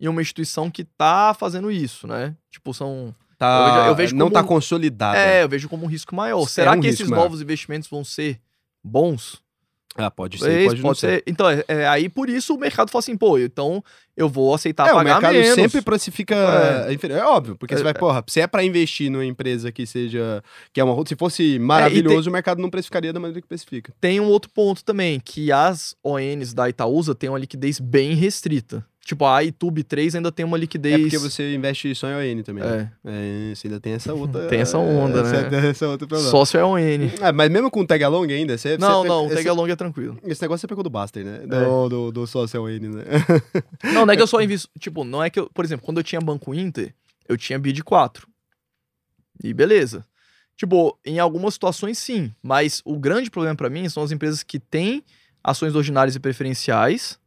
em 0.00 0.08
uma 0.08 0.20
instituição 0.20 0.70
que 0.70 0.84
tá 0.84 1.34
fazendo 1.34 1.70
isso, 1.70 2.06
né? 2.06 2.34
Tipo, 2.50 2.72
são. 2.74 3.14
tá, 3.38 3.58
eu 3.58 3.74
vejo- 3.74 3.88
eu 3.88 3.94
vejo 3.94 4.16
não 4.16 4.30
tá 4.30 4.42
consolidada. 4.44 5.18
É, 5.18 5.42
eu 5.42 5.48
vejo 5.48 5.68
como 5.68 5.84
um 5.84 5.88
risco 5.88 6.14
maior. 6.14 6.42
É 6.42 6.46
Será 6.46 6.72
um 6.72 6.80
que 6.80 6.86
esses 6.88 7.08
maior. 7.08 7.22
novos 7.24 7.40
investimentos 7.40 7.88
vão 7.88 8.04
ser 8.04 8.40
bons? 8.82 9.42
Ah, 9.96 10.10
pode 10.10 10.38
ser, 10.38 10.44
Talvez, 10.44 10.68
pode, 10.68 10.82
não 10.82 10.94
ser. 10.94 11.22
Então, 11.26 11.48
é, 11.48 11.64
é, 11.68 11.86
aí 11.86 12.08
por 12.08 12.28
isso 12.28 12.54
o 12.54 12.58
mercado 12.58 12.90
fala 12.90 12.98
assim, 13.00 13.16
pô, 13.16 13.38
então 13.38 13.82
eu 14.16 14.28
vou 14.28 14.52
aceitar 14.54 14.88
É, 14.88 14.92
o 14.92 14.96
pagar 14.96 15.14
mercado 15.20 15.32
menos. 15.34 15.54
sempre 15.54 15.82
precifica 15.82 16.34
É. 16.34 16.90
é. 16.90 16.92
inferior. 16.92 17.18
É 17.20 17.24
óbvio, 17.24 17.56
porque 17.56 17.74
você 17.74 17.80
É, 17.80 17.84
vai, 17.84 17.90
é. 17.90 17.94
porra, 17.94 18.24
se 18.26 18.40
é 18.40 18.46
pra 18.46 18.64
investir 18.64 19.10
numa 19.10 19.24
empresa 19.24 19.70
que 19.70 19.86
seja. 19.86 20.42
que 20.72 20.80
é 20.80 20.84
uma 20.84 20.94
se 21.06 21.14
fosse 21.16 21.58
maravilhoso, 21.58 22.28
o 22.28 22.32
mercado 22.32 22.60
não 22.60 22.70
precificaria 22.70 23.12
da 23.12 23.20
maneira 23.20 23.40
que 23.40 23.46
precifica. 23.46 23.92
Tem 24.00 24.18
um 24.20 24.26
outro 24.26 24.50
ponto 24.50 24.84
também, 24.84 25.20
que 25.20 25.52
as 25.52 25.94
ONs 26.02 26.52
da 26.54 26.68
Itaúsa 26.68 27.14
têm 27.14 27.28
uma 27.28 27.38
liquidez 27.38 27.78
bem 27.78 28.14
restrita. 28.14 28.84
Tipo, 29.04 29.26
a 29.26 29.44
iTube 29.44 29.84
3 29.84 30.14
ainda 30.14 30.32
tem 30.32 30.46
uma 30.46 30.56
liquidez... 30.56 30.94
É 30.94 30.98
porque 30.98 31.18
você 31.18 31.54
investe 31.54 31.94
só 31.94 32.08
em 32.08 32.38
ON 32.38 32.42
também. 32.42 32.64
né? 32.64 32.90
É, 33.04 33.50
É, 33.50 33.54
você 33.54 33.66
ainda 33.66 33.78
tem 33.78 33.92
essa 33.92 34.14
outra. 34.14 34.46
Tem 34.46 34.60
essa 34.60 34.78
onda, 34.78 35.20
essa, 35.20 35.50
né? 35.50 35.68
Essa 35.68 35.88
outra 35.88 36.06
problema. 36.06 36.30
sócio 36.30 36.58
é 36.58 36.64
ON. 36.64 36.78
Ah, 37.20 37.30
mas 37.30 37.50
mesmo 37.50 37.70
com 37.70 37.80
o 37.80 37.86
tag 37.86 38.02
along 38.02 38.32
ainda, 38.32 38.56
você. 38.56 38.78
Não, 38.78 39.02
você, 39.02 39.08
não, 39.08 39.24
o 39.24 39.26
esse, 39.26 39.34
tag 39.36 39.48
along 39.50 39.68
é 39.70 39.76
tranquilo. 39.76 40.18
Esse 40.24 40.40
negócio 40.40 40.62
você 40.62 40.66
pegou 40.66 40.82
do 40.82 40.88
Buster, 40.88 41.22
né? 41.22 41.40
É. 41.42 41.46
Do, 41.46 41.88
do, 41.88 42.12
do 42.12 42.26
sócio 42.26 42.62
ON, 42.62 42.68
né? 42.68 43.04
Não, 43.92 44.06
não 44.06 44.12
é 44.12 44.16
que 44.16 44.22
eu 44.22 44.26
só 44.26 44.40
invisto. 44.40 44.70
Tipo, 44.78 45.04
não 45.04 45.22
é 45.22 45.28
que 45.28 45.38
eu. 45.38 45.50
Por 45.52 45.64
exemplo, 45.64 45.84
quando 45.84 45.98
eu 45.98 46.04
tinha 46.04 46.20
Banco 46.20 46.54
Inter, 46.54 46.94
eu 47.28 47.36
tinha 47.36 47.58
BID 47.58 47.82
4. 47.82 48.26
E 49.42 49.52
beleza. 49.52 50.06
Tipo, 50.56 50.98
em 51.04 51.18
algumas 51.18 51.54
situações 51.54 51.98
sim. 51.98 52.32
Mas 52.42 52.80
o 52.84 52.98
grande 52.98 53.30
problema 53.30 53.56
pra 53.56 53.68
mim 53.68 53.86
são 53.88 54.02
as 54.02 54.12
empresas 54.12 54.42
que 54.42 54.58
têm 54.58 55.04
ações 55.42 55.74
ordinárias 55.74 56.16
e 56.16 56.20
preferenciais 56.20 57.18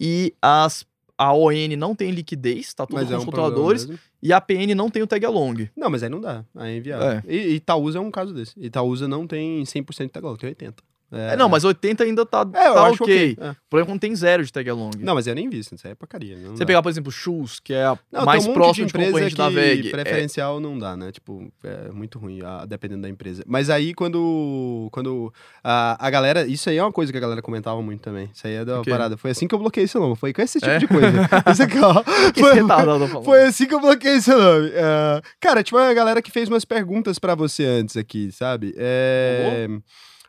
e 0.00 0.32
as. 0.40 0.86
A 1.18 1.32
ON 1.34 1.76
não 1.76 1.96
tem 1.96 2.12
liquidez, 2.12 2.72
tá 2.72 2.86
tudo 2.86 2.94
Mas 2.94 3.08
com 3.08 3.14
é 3.14 3.16
os 3.16 3.22
um 3.24 3.26
controladores, 3.26 3.88
e 4.22 4.32
a 4.32 4.40
PN 4.40 4.72
não 4.76 4.88
tem 4.88 5.02
o 5.02 5.06
tag 5.06 5.26
along. 5.26 5.68
Não, 5.76 5.90
mas 5.90 6.04
aí 6.04 6.08
não 6.08 6.20
dá. 6.20 6.44
Aí 6.54 6.74
é 6.74 6.76
inviável. 6.76 7.08
É. 7.08 7.22
E 7.26 7.56
Itaúsa 7.56 7.98
é 7.98 8.00
um 8.00 8.10
caso 8.10 8.32
desse. 8.32 8.54
Itaúsa 8.56 9.08
não 9.08 9.26
tem 9.26 9.64
100% 9.64 10.04
de 10.04 10.08
tag 10.10 10.24
along, 10.24 10.36
tem 10.36 10.50
80%. 10.50 10.74
É, 11.10 11.36
não, 11.36 11.48
mas 11.48 11.64
80 11.64 12.04
ainda 12.04 12.26
tá, 12.26 12.40
É, 12.52 12.72
tá 12.72 12.90
ok. 12.90 13.36
É. 13.40 13.50
O 13.50 13.56
problema 13.70 13.86
é 13.88 13.92
quando 13.92 14.00
tem 14.00 14.14
zero 14.14 14.44
de 14.44 14.52
tag 14.52 14.68
along. 14.68 14.90
Não, 14.98 15.14
mas 15.14 15.26
eu 15.26 15.34
nem 15.34 15.48
vi 15.48 15.60
isso. 15.60 15.74
Isso 15.74 15.86
aí 15.86 15.92
é 15.92 15.94
porcaria. 15.94 16.36
Você 16.50 16.58
dá. 16.58 16.66
pegar, 16.66 16.82
por 16.82 16.90
exemplo, 16.90 17.10
Shoes, 17.10 17.58
que 17.60 17.72
é 17.72 17.84
a 17.86 17.98
Não, 18.12 18.26
mais 18.26 18.46
um 18.46 18.52
próxima 18.52 18.86
de, 18.86 18.90
empresa 18.90 19.10
concorrente 19.12 19.34
da 19.36 19.48
VEG. 19.48 19.88
é- 19.88 19.90
preferencial 19.90 20.60
não 20.60 20.78
dá, 20.78 20.96
né? 20.96 21.10
Tipo, 21.10 21.50
é 21.64 21.90
muito 21.90 22.18
ruim, 22.18 22.40
a- 22.44 22.66
dependendo 22.66 23.02
da 23.02 23.08
empresa. 23.08 23.42
Mas 23.46 23.70
aí, 23.70 23.94
quando, 23.94 24.88
quando 24.92 25.32
a, 25.64 25.96
a 26.06 26.10
galera... 26.10 26.46
Isso 26.46 26.68
aí 26.68 26.76
é 26.76 26.82
uma 26.82 26.92
coisa 26.92 27.10
que 27.10 27.16
a 27.16 27.20
galera 27.22 27.40
comentava 27.40 27.80
muito 27.80 28.02
também. 28.02 28.28
Isso 28.34 28.46
aí 28.46 28.54
é 28.56 28.64
da 28.64 28.80
O 28.80 28.82
quê? 28.84 28.90
parada. 28.90 29.16
Foi 29.16 29.30
assim 29.30 29.48
que 29.48 29.54
eu 29.54 29.58
bloqueei 29.58 29.86
seu 29.86 30.00
nome. 30.02 30.14
Foi 30.14 30.34
com 30.34 30.42
esse 30.42 30.58
tipo 30.60 30.70
É? 30.70 30.78
de 30.78 30.86
coisa. 30.86 31.08
Isso 31.50 31.62
aqui, 31.62 31.78
ó. 31.78 32.02
Foi, 32.38 32.60
tô 32.60 32.66
falando. 32.68 33.24
foi 33.24 33.42
assim 33.44 33.66
que 33.66 33.74
eu 33.74 33.80
bloqueei 33.80 34.20
seu 34.20 34.38
nome. 34.38 34.70
É, 34.74 35.22
cara, 35.40 35.62
tinha 35.62 35.80
uma 35.80 35.94
galera 35.94 36.20
que 36.20 36.30
fez 36.30 36.48
umas 36.50 36.64
perguntas 36.66 37.18
pra 37.18 37.34
você 37.34 37.64
antes 37.64 37.96
aqui, 37.96 38.30
sabe? 38.30 38.74
É... 38.76 39.66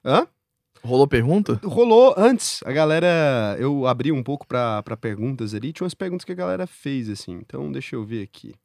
Hã? 0.05 0.25
Rolou 0.83 1.07
pergunta? 1.07 1.59
Rolou 1.63 2.13
antes, 2.17 2.61
a 2.65 2.71
galera. 2.71 3.57
Eu 3.59 3.85
abri 3.85 4.11
um 4.11 4.23
pouco 4.23 4.47
pra 4.47 4.81
pra 4.83 4.95
perguntas 4.95 5.53
ali, 5.53 5.73
tinha 5.73 5.85
umas 5.85 5.93
perguntas 5.93 6.25
que 6.25 6.31
a 6.31 6.35
galera 6.35 6.65
fez, 6.65 7.09
assim. 7.09 7.33
Então, 7.33 7.71
deixa 7.71 7.95
eu 7.95 8.03
ver 8.03 8.23
aqui. 8.23 8.55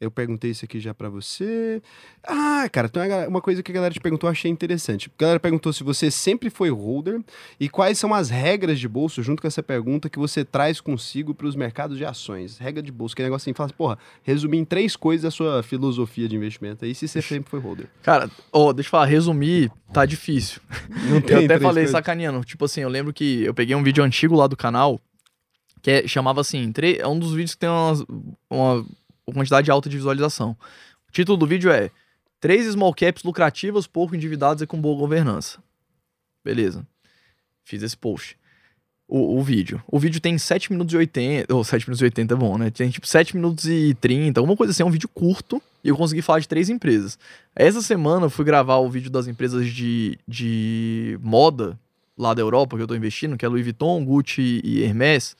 Eu 0.00 0.12
perguntei 0.12 0.52
isso 0.52 0.64
aqui 0.64 0.78
já 0.78 0.94
pra 0.94 1.08
você. 1.08 1.82
Ah, 2.22 2.68
cara, 2.70 2.88
tem 2.88 3.02
uma 3.26 3.40
coisa 3.40 3.64
que 3.64 3.72
a 3.72 3.74
galera 3.74 3.92
te 3.92 3.98
perguntou, 3.98 4.28
eu 4.28 4.32
achei 4.32 4.48
interessante. 4.48 5.10
A 5.18 5.20
galera 5.20 5.40
perguntou 5.40 5.72
se 5.72 5.82
você 5.82 6.08
sempre 6.08 6.50
foi 6.50 6.70
holder 6.70 7.20
e 7.58 7.68
quais 7.68 7.98
são 7.98 8.14
as 8.14 8.30
regras 8.30 8.78
de 8.78 8.86
bolso, 8.86 9.24
junto 9.24 9.42
com 9.42 9.48
essa 9.48 9.62
pergunta, 9.62 10.08
que 10.08 10.18
você 10.18 10.44
traz 10.44 10.80
consigo 10.80 11.34
pros 11.34 11.56
mercados 11.56 11.98
de 11.98 12.04
ações. 12.04 12.58
Regra 12.58 12.80
de 12.80 12.92
bolso, 12.92 13.16
que 13.16 13.22
é 13.22 13.24
negócio 13.24 13.50
assim, 13.50 13.54
fala 13.54 13.66
assim, 13.66 13.76
porra, 13.76 13.98
resumir 14.22 14.58
em 14.58 14.64
três 14.64 14.94
coisas 14.94 15.24
a 15.24 15.30
sua 15.32 15.64
filosofia 15.64 16.28
de 16.28 16.36
investimento 16.36 16.84
aí, 16.84 16.94
se 16.94 17.08
você 17.08 17.20
sempre 17.20 17.50
foi 17.50 17.58
holder. 17.58 17.88
Cara, 18.02 18.30
ó, 18.52 18.72
deixa 18.72 18.86
eu 18.86 18.90
falar, 18.92 19.06
resumir 19.06 19.68
tá 19.92 20.06
difícil. 20.06 20.60
Não 21.08 21.16
Eu 21.16 21.44
até 21.44 21.57
três 21.58 21.68
falei 21.68 21.84
coisas. 21.84 21.92
sacaneando. 21.92 22.44
Tipo 22.44 22.64
assim, 22.64 22.80
eu 22.80 22.88
lembro 22.88 23.12
que 23.12 23.42
eu 23.44 23.54
peguei 23.54 23.74
um 23.76 23.82
vídeo 23.82 24.02
antigo 24.02 24.34
lá 24.36 24.46
do 24.46 24.56
canal 24.56 25.00
que 25.82 25.90
é- 25.90 26.06
chamava 26.08 26.40
assim: 26.40 26.72
tre- 26.72 26.98
é 26.98 27.06
um 27.06 27.18
dos 27.18 27.32
vídeos 27.32 27.54
que 27.54 27.58
tem 27.60 27.68
uma, 27.68 27.92
uma 28.50 28.86
quantidade 29.34 29.70
alta 29.70 29.88
de 29.88 29.96
visualização. 29.96 30.56
O 31.08 31.12
título 31.12 31.36
do 31.38 31.46
vídeo 31.46 31.70
é 31.70 31.90
Três 32.40 32.66
small 32.72 32.94
caps 32.94 33.24
lucrativas, 33.24 33.86
pouco 33.88 34.14
endividadas 34.14 34.62
e 34.62 34.66
com 34.66 34.80
boa 34.80 34.96
governança. 34.96 35.58
Beleza. 36.44 36.86
Fiz 37.64 37.82
esse 37.82 37.96
post. 37.96 38.36
O, 39.08 39.38
o 39.38 39.42
vídeo. 39.42 39.82
O 39.88 39.98
vídeo 39.98 40.20
tem 40.20 40.36
7 40.38 40.70
minutos 40.70 40.94
e 40.94 40.96
80. 40.98 41.52
Ou 41.54 41.64
7 41.64 41.86
minutos 41.88 42.00
e 42.00 42.04
80 42.04 42.34
é 42.34 42.36
bom, 42.36 42.56
né? 42.58 42.70
Tem 42.70 42.88
tipo 42.90 43.06
7 43.08 43.34
minutos 43.34 43.64
e 43.66 43.94
30, 43.94 44.38
alguma 44.38 44.56
coisa 44.56 44.70
assim. 44.70 44.82
É 44.82 44.86
um 44.86 44.90
vídeo 44.90 45.08
curto. 45.08 45.60
E 45.82 45.88
eu 45.88 45.96
consegui 45.96 46.22
falar 46.22 46.40
de 46.40 46.48
três 46.48 46.68
empresas. 46.68 47.18
Essa 47.54 47.80
semana 47.82 48.26
eu 48.26 48.30
fui 48.30 48.44
gravar 48.44 48.76
o 48.78 48.88
vídeo 48.90 49.10
das 49.10 49.26
empresas 49.28 49.66
de, 49.68 50.18
de 50.26 51.18
moda 51.22 51.78
lá 52.16 52.34
da 52.34 52.42
Europa 52.42 52.76
que 52.76 52.82
eu 52.82 52.86
tô 52.86 52.94
investindo, 52.94 53.36
que 53.36 53.44
é 53.44 53.48
Louis 53.48 53.62
Vuitton, 53.64 54.04
Gucci 54.04 54.60
e 54.64 54.82
Hermès. 54.82 55.36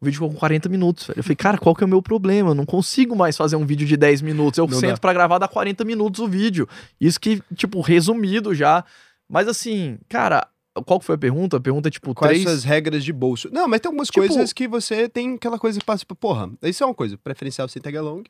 O 0.00 0.04
vídeo 0.04 0.16
ficou 0.16 0.30
com 0.30 0.36
40 0.36 0.68
minutos, 0.68 1.06
velho. 1.06 1.18
Eu 1.18 1.22
falei, 1.22 1.36
cara, 1.36 1.56
qual 1.56 1.74
que 1.74 1.82
é 1.82 1.86
o 1.86 1.88
meu 1.88 2.02
problema? 2.02 2.50
Eu 2.50 2.54
não 2.54 2.66
consigo 2.66 3.14
mais 3.16 3.36
fazer 3.36 3.56
um 3.56 3.64
vídeo 3.64 3.86
de 3.86 3.96
10 3.96 4.22
minutos. 4.22 4.58
Eu 4.58 4.66
Não 4.66 4.78
sento 4.78 5.00
pra 5.00 5.12
gravar, 5.12 5.38
dá 5.38 5.48
40 5.48 5.84
minutos 5.84 6.20
o 6.20 6.28
vídeo. 6.28 6.68
Isso 7.00 7.18
que, 7.18 7.40
tipo, 7.54 7.80
resumido 7.80 8.54
já. 8.54 8.84
Mas 9.28 9.48
assim, 9.48 9.96
cara, 10.08 10.46
qual 10.84 10.98
que 10.98 11.06
foi 11.06 11.14
a 11.14 11.18
pergunta? 11.18 11.56
A 11.56 11.60
pergunta 11.60 11.88
é, 11.88 11.90
tipo, 11.90 12.12
Quais 12.12 12.32
três... 12.32 12.42
suas 12.42 12.64
regras 12.64 13.04
de 13.04 13.12
bolso? 13.12 13.48
Não, 13.52 13.66
mas 13.68 13.80
tem 13.80 13.88
algumas 13.88 14.08
Tipo- 14.08 14.26
coisas 14.26 14.52
que 14.52 14.66
você 14.68 15.08
tem 15.08 15.34
aquela 15.34 15.58
coisa 15.58 15.78
que 15.78 15.84
passa, 15.86 16.00
tipo, 16.00 16.14
porra, 16.16 16.50
isso 16.62 16.82
é 16.82 16.86
uma 16.86 16.94
coisa, 16.94 17.16
preferencial 17.16 17.68
sem 17.68 17.80
tag 17.80 17.96
along. 17.96 18.24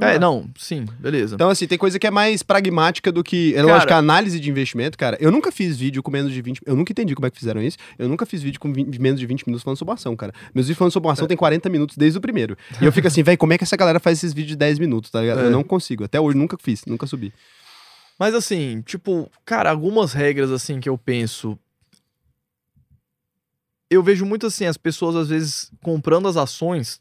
É, 0.00 0.14
dá. 0.14 0.18
não, 0.18 0.48
sim, 0.58 0.84
beleza. 0.98 1.34
Então, 1.34 1.48
assim, 1.48 1.66
tem 1.66 1.78
coisa 1.78 1.98
que 1.98 2.06
é 2.06 2.10
mais 2.10 2.42
pragmática 2.42 3.10
do 3.10 3.22
que. 3.24 3.54
É 3.54 3.62
lógico, 3.62 3.92
a 3.92 3.96
análise 3.96 4.38
de 4.38 4.50
investimento, 4.50 4.96
cara. 4.98 5.16
Eu 5.20 5.30
nunca 5.30 5.50
fiz 5.52 5.76
vídeo 5.76 6.02
com 6.02 6.10
menos 6.10 6.32
de 6.32 6.42
20. 6.42 6.60
Eu 6.66 6.76
nunca 6.76 6.92
entendi 6.92 7.14
como 7.14 7.26
é 7.26 7.30
que 7.30 7.38
fizeram 7.38 7.62
isso. 7.62 7.76
Eu 7.98 8.08
nunca 8.08 8.26
fiz 8.26 8.42
vídeo 8.42 8.60
com 8.60 8.72
20 8.72 9.00
menos 9.00 9.18
de 9.20 9.26
20 9.26 9.46
minutos 9.46 9.62
falando 9.62 9.78
sobre 9.78 9.94
ação, 9.94 10.14
cara. 10.16 10.32
Meus 10.54 10.66
vídeos 10.66 10.78
falando 10.78 10.92
sobre 10.92 11.08
É. 11.08 11.12
ação 11.12 11.26
tem 11.26 11.36
40 11.36 11.68
minutos 11.68 11.96
desde 11.96 12.18
o 12.18 12.20
primeiro. 12.20 12.56
E 12.80 12.84
eu 12.84 12.92
fico 12.92 13.06
assim, 13.06 13.22
velho, 13.22 13.38
como 13.38 13.52
é 13.52 13.58
que 13.58 13.64
essa 13.64 13.76
galera 13.76 13.98
faz 14.00 14.18
esses 14.18 14.32
vídeos 14.32 14.50
de 14.50 14.56
10 14.56 14.78
minutos, 14.78 15.10
tá 15.10 15.20
ligado? 15.20 15.40
É. 15.40 15.44
Eu 15.46 15.50
não 15.50 15.64
consigo. 15.64 16.04
Até 16.04 16.20
hoje 16.20 16.36
nunca 16.36 16.56
fiz, 16.60 16.84
nunca 16.86 17.06
subi. 17.06 17.32
Mas 18.18 18.34
assim, 18.34 18.82
tipo, 18.82 19.30
cara, 19.44 19.70
algumas 19.70 20.12
regras 20.12 20.50
assim 20.50 20.80
que 20.80 20.88
eu 20.88 20.96
penso. 20.96 21.58
Eu 23.90 24.02
vejo 24.02 24.26
muito 24.26 24.46
assim, 24.46 24.64
as 24.66 24.76
pessoas 24.76 25.14
às 25.14 25.28
vezes 25.28 25.70
comprando 25.82 26.26
as 26.26 26.36
ações, 26.36 27.00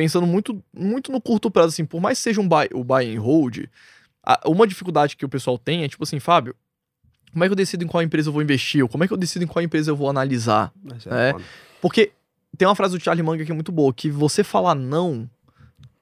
pensando 0.00 0.26
muito, 0.26 0.64
muito 0.74 1.12
no 1.12 1.20
curto 1.20 1.50
prazo, 1.50 1.68
assim, 1.68 1.84
por 1.84 2.00
mais 2.00 2.16
que 2.18 2.22
seja 2.24 2.40
um 2.40 2.48
buy, 2.48 2.68
o 2.72 2.82
buy 2.82 3.14
and 3.14 3.20
hold, 3.20 3.66
a- 4.24 4.40
uma 4.46 4.66
dificuldade 4.66 5.14
que 5.14 5.26
o 5.26 5.28
pessoal 5.28 5.58
tem 5.58 5.84
é 5.84 5.88
tipo 5.88 6.02
assim, 6.04 6.18
Fábio, 6.18 6.56
como 7.30 7.44
é 7.44 7.46
que 7.48 7.52
eu 7.52 7.56
decido 7.56 7.84
em 7.84 7.86
qual 7.86 8.02
empresa 8.02 8.30
eu 8.30 8.32
vou 8.32 8.40
investir? 8.40 8.82
Ou 8.82 8.88
como 8.88 9.04
é 9.04 9.06
que 9.06 9.12
eu 9.12 9.16
decido 9.18 9.44
em 9.44 9.46
qual 9.46 9.62
empresa 9.62 9.90
eu 9.90 9.96
vou 9.96 10.08
analisar? 10.08 10.72
É. 11.28 11.32
foda. 11.32 11.44
Porque 11.82 12.12
tem 12.56 12.66
uma 12.66 12.74
frase 12.74 12.96
do 12.96 13.04
Charlie 13.04 13.22
Munger 13.22 13.44
que 13.44 13.52
é 13.52 13.54
muito 13.54 13.70
boa, 13.70 13.92
que 13.92 14.08
você 14.10 14.42
falar 14.42 14.74
não 14.74 15.28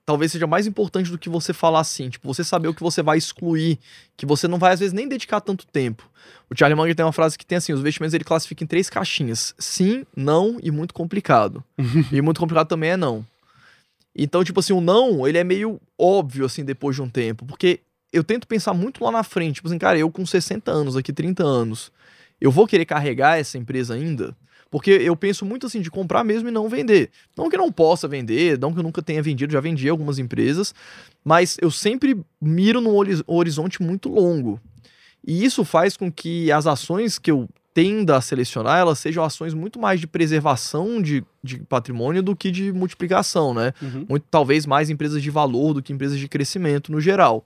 talvez 0.06 0.32
seja 0.32 0.46
mais 0.46 0.66
importante 0.66 1.10
do 1.10 1.18
que 1.18 1.28
você 1.28 1.52
falar 1.52 1.82
sim. 1.84 2.08
Tipo, 2.08 2.32
você 2.32 2.42
saber 2.44 2.68
o 2.68 2.72
que 2.74 2.82
você 2.82 3.02
vai 3.02 3.18
excluir, 3.18 3.78
que 4.16 4.24
você 4.24 4.46
não 4.48 4.58
vai 4.58 4.72
às 4.72 4.80
vezes 4.80 4.94
nem 4.94 5.06
dedicar 5.08 5.38
tanto 5.40 5.66
tempo. 5.66 6.08
O 6.48 6.56
Charlie 6.56 6.74
Munger 6.78 6.94
tem 6.94 7.04
uma 7.04 7.12
frase 7.12 7.36
que 7.36 7.44
tem 7.44 7.58
assim, 7.58 7.72
os 7.74 7.80
investimentos 7.80 8.14
ele 8.14 8.24
classifica 8.24 8.62
em 8.64 8.66
três 8.66 8.88
caixinhas: 8.88 9.54
sim, 9.58 10.06
não 10.16 10.56
e 10.62 10.70
muito 10.70 10.94
complicado. 10.94 11.62
e 12.12 12.22
muito 12.22 12.40
complicado 12.40 12.68
também 12.68 12.90
é 12.90 12.96
não. 12.96 13.26
Então, 14.18 14.42
tipo 14.42 14.58
assim, 14.60 14.72
o 14.72 14.80
não, 14.80 15.26
ele 15.26 15.38
é 15.38 15.44
meio 15.44 15.80
óbvio 15.96 16.44
assim 16.44 16.64
depois 16.64 16.96
de 16.96 17.02
um 17.02 17.08
tempo, 17.08 17.46
porque 17.46 17.80
eu 18.12 18.24
tento 18.24 18.48
pensar 18.48 18.74
muito 18.74 19.04
lá 19.04 19.12
na 19.12 19.22
frente, 19.22 19.56
tipo 19.56 19.68
assim, 19.68 19.78
cara, 19.78 19.98
eu 19.98 20.10
com 20.10 20.26
60 20.26 20.70
anos, 20.72 20.96
aqui 20.96 21.12
30 21.12 21.44
anos, 21.44 21.92
eu 22.40 22.50
vou 22.50 22.66
querer 22.66 22.84
carregar 22.84 23.38
essa 23.38 23.56
empresa 23.56 23.94
ainda? 23.94 24.34
Porque 24.70 24.90
eu 24.90 25.16
penso 25.16 25.46
muito 25.46 25.66
assim 25.66 25.80
de 25.80 25.90
comprar 25.90 26.22
mesmo 26.24 26.48
e 26.48 26.52
não 26.52 26.68
vender. 26.68 27.10
Não 27.36 27.48
que 27.48 27.56
eu 27.56 27.60
não 27.60 27.72
possa 27.72 28.06
vender, 28.06 28.58
não 28.58 28.72
que 28.72 28.78
eu 28.78 28.82
nunca 28.82 29.00
tenha 29.00 29.22
vendido, 29.22 29.52
já 29.52 29.60
vendi 29.60 29.88
algumas 29.88 30.18
empresas, 30.18 30.74
mas 31.24 31.56
eu 31.62 31.70
sempre 31.70 32.20
miro 32.40 32.80
num 32.80 32.94
hori- 32.94 33.22
horizonte 33.26 33.82
muito 33.82 34.10
longo. 34.10 34.60
E 35.26 35.44
isso 35.44 35.64
faz 35.64 35.96
com 35.96 36.12
que 36.12 36.50
as 36.52 36.66
ações 36.66 37.18
que 37.18 37.30
eu 37.30 37.48
tenda 37.74 38.16
a 38.16 38.20
selecionar, 38.20 38.78
elas 38.78 38.98
sejam 38.98 39.22
ações 39.22 39.54
muito 39.54 39.78
mais 39.78 40.00
de 40.00 40.06
preservação 40.06 41.00
de, 41.00 41.24
de 41.42 41.58
patrimônio 41.60 42.22
do 42.22 42.34
que 42.34 42.50
de 42.50 42.72
multiplicação, 42.72 43.54
né? 43.54 43.72
Uhum. 43.80 44.06
Muito, 44.08 44.26
talvez 44.30 44.66
mais 44.66 44.90
empresas 44.90 45.22
de 45.22 45.30
valor 45.30 45.74
do 45.74 45.82
que 45.82 45.92
empresas 45.92 46.18
de 46.18 46.28
crescimento 46.28 46.90
no 46.90 47.00
geral. 47.00 47.44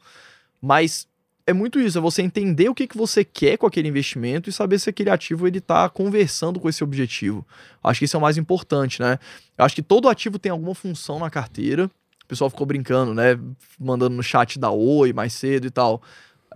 Mas 0.60 1.06
é 1.46 1.52
muito 1.52 1.80
isso, 1.80 1.98
é 1.98 2.00
você 2.00 2.22
entender 2.22 2.68
o 2.68 2.74
que, 2.74 2.86
que 2.86 2.96
você 2.96 3.24
quer 3.24 3.56
com 3.58 3.66
aquele 3.66 3.88
investimento 3.88 4.48
e 4.48 4.52
saber 4.52 4.78
se 4.78 4.88
aquele 4.88 5.10
ativo 5.10 5.46
ele 5.46 5.58
está 5.58 5.88
conversando 5.88 6.60
com 6.60 6.68
esse 6.68 6.84
objetivo. 6.84 7.46
Acho 7.82 7.98
que 7.98 8.04
isso 8.04 8.16
é 8.16 8.18
o 8.18 8.22
mais 8.22 8.38
importante, 8.38 9.00
né? 9.00 9.18
Eu 9.58 9.64
acho 9.64 9.74
que 9.74 9.82
todo 9.82 10.08
ativo 10.08 10.38
tem 10.38 10.52
alguma 10.52 10.74
função 10.74 11.18
na 11.18 11.28
carteira. 11.28 11.90
O 12.24 12.26
pessoal 12.28 12.48
ficou 12.48 12.66
brincando, 12.66 13.12
né? 13.12 13.38
Mandando 13.78 14.16
no 14.16 14.22
chat 14.22 14.58
da 14.58 14.70
Oi 14.70 15.12
mais 15.12 15.32
cedo 15.32 15.66
e 15.66 15.70
tal, 15.70 16.00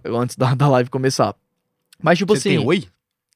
antes 0.05 0.37
da, 0.37 0.55
da 0.57 0.69
live 0.69 0.89
começar. 0.89 1.35
Mas, 2.01 2.19
tipo 2.19 2.35
Você 2.35 2.49
assim. 2.49 2.59
tem 2.59 2.67
oi? 2.67 2.89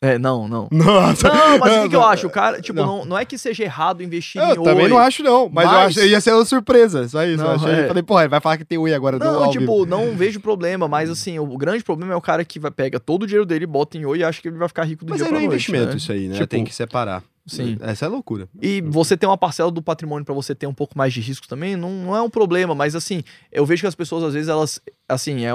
É, 0.02 0.18
não, 0.18 0.48
não. 0.48 0.66
Nossa! 0.72 1.28
Não, 1.28 1.58
mas 1.58 1.76
o 1.76 1.82
que, 1.82 1.88
que 1.90 1.96
eu 1.96 2.02
acho? 2.02 2.26
O 2.26 2.30
cara, 2.30 2.60
tipo, 2.60 2.78
não. 2.80 2.98
não, 2.98 3.04
não 3.04 3.18
é 3.18 3.24
que 3.26 3.36
seja 3.36 3.64
errado 3.64 4.02
investir 4.02 4.40
Eu 4.40 4.62
em 4.62 4.64
também 4.64 4.84
Oi. 4.84 4.88
não 4.90 4.98
acho, 4.98 5.22
não. 5.22 5.50
Mas, 5.52 5.66
eu 5.66 5.72
Mas- 5.72 5.98
acho 5.98 6.06
ia 6.06 6.20
ser 6.20 6.32
uma 6.32 6.44
surpresa. 6.44 7.06
Só 7.06 7.22
isso. 7.24 7.36
Não, 7.42 7.50
eu 7.50 7.56
achei, 7.56 7.70
é. 7.72 7.86
falei, 7.86 8.02
porra, 8.02 8.22
ele 8.22 8.30
vai 8.30 8.40
falar 8.40 8.56
que 8.56 8.64
tem 8.64 8.78
oi 8.78 8.94
agora. 8.94 9.18
Não, 9.18 9.44
ao 9.44 9.50
tipo, 9.50 9.84
não 9.84 10.16
vejo 10.16 10.40
problema, 10.40 10.88
mas 10.88 11.10
assim, 11.10 11.38
o 11.38 11.58
grande 11.58 11.84
problema 11.84 12.14
é 12.14 12.16
o 12.16 12.20
cara 12.20 12.44
que 12.44 12.58
vai, 12.58 12.70
pega 12.70 12.98
todo 12.98 13.24
o 13.24 13.26
dinheiro 13.26 13.44
dele, 13.44 13.66
bota 13.66 13.98
em 13.98 14.04
Oi 14.06 14.20
e 14.20 14.24
acha 14.24 14.40
que 14.40 14.48
ele 14.48 14.56
vai 14.56 14.68
ficar 14.68 14.84
rico 14.84 15.04
do 15.04 15.10
Mas 15.10 15.18
dia 15.18 15.26
aí 15.26 15.30
pra 15.30 15.38
não 15.38 15.44
é 15.44 15.48
noite, 15.48 15.54
investimento 15.54 15.90
né? 15.90 15.96
isso 15.96 16.12
aí, 16.12 16.28
né? 16.28 16.34
Tipo, 16.34 16.46
tem 16.46 16.64
que 16.64 16.74
separar. 16.74 17.22
Sim. 17.46 17.76
Essa 17.80 18.06
é 18.06 18.08
loucura. 18.08 18.48
E 18.62 18.80
você 18.80 19.16
ter 19.16 19.26
uma 19.26 19.36
parcela 19.36 19.70
do 19.70 19.82
patrimônio 19.82 20.24
pra 20.24 20.34
você 20.34 20.54
ter 20.54 20.66
um 20.66 20.74
pouco 20.74 20.96
mais 20.96 21.12
de 21.12 21.20
risco 21.20 21.48
também, 21.48 21.76
não, 21.76 21.90
não 21.90 22.16
é 22.16 22.22
um 22.22 22.30
problema, 22.30 22.74
mas 22.74 22.94
assim, 22.94 23.22
eu 23.50 23.66
vejo 23.66 23.82
que 23.82 23.86
as 23.86 23.94
pessoas 23.94 24.22
às 24.24 24.34
vezes 24.34 24.48
elas, 24.48 24.80
assim, 25.08 25.44
é, 25.44 25.50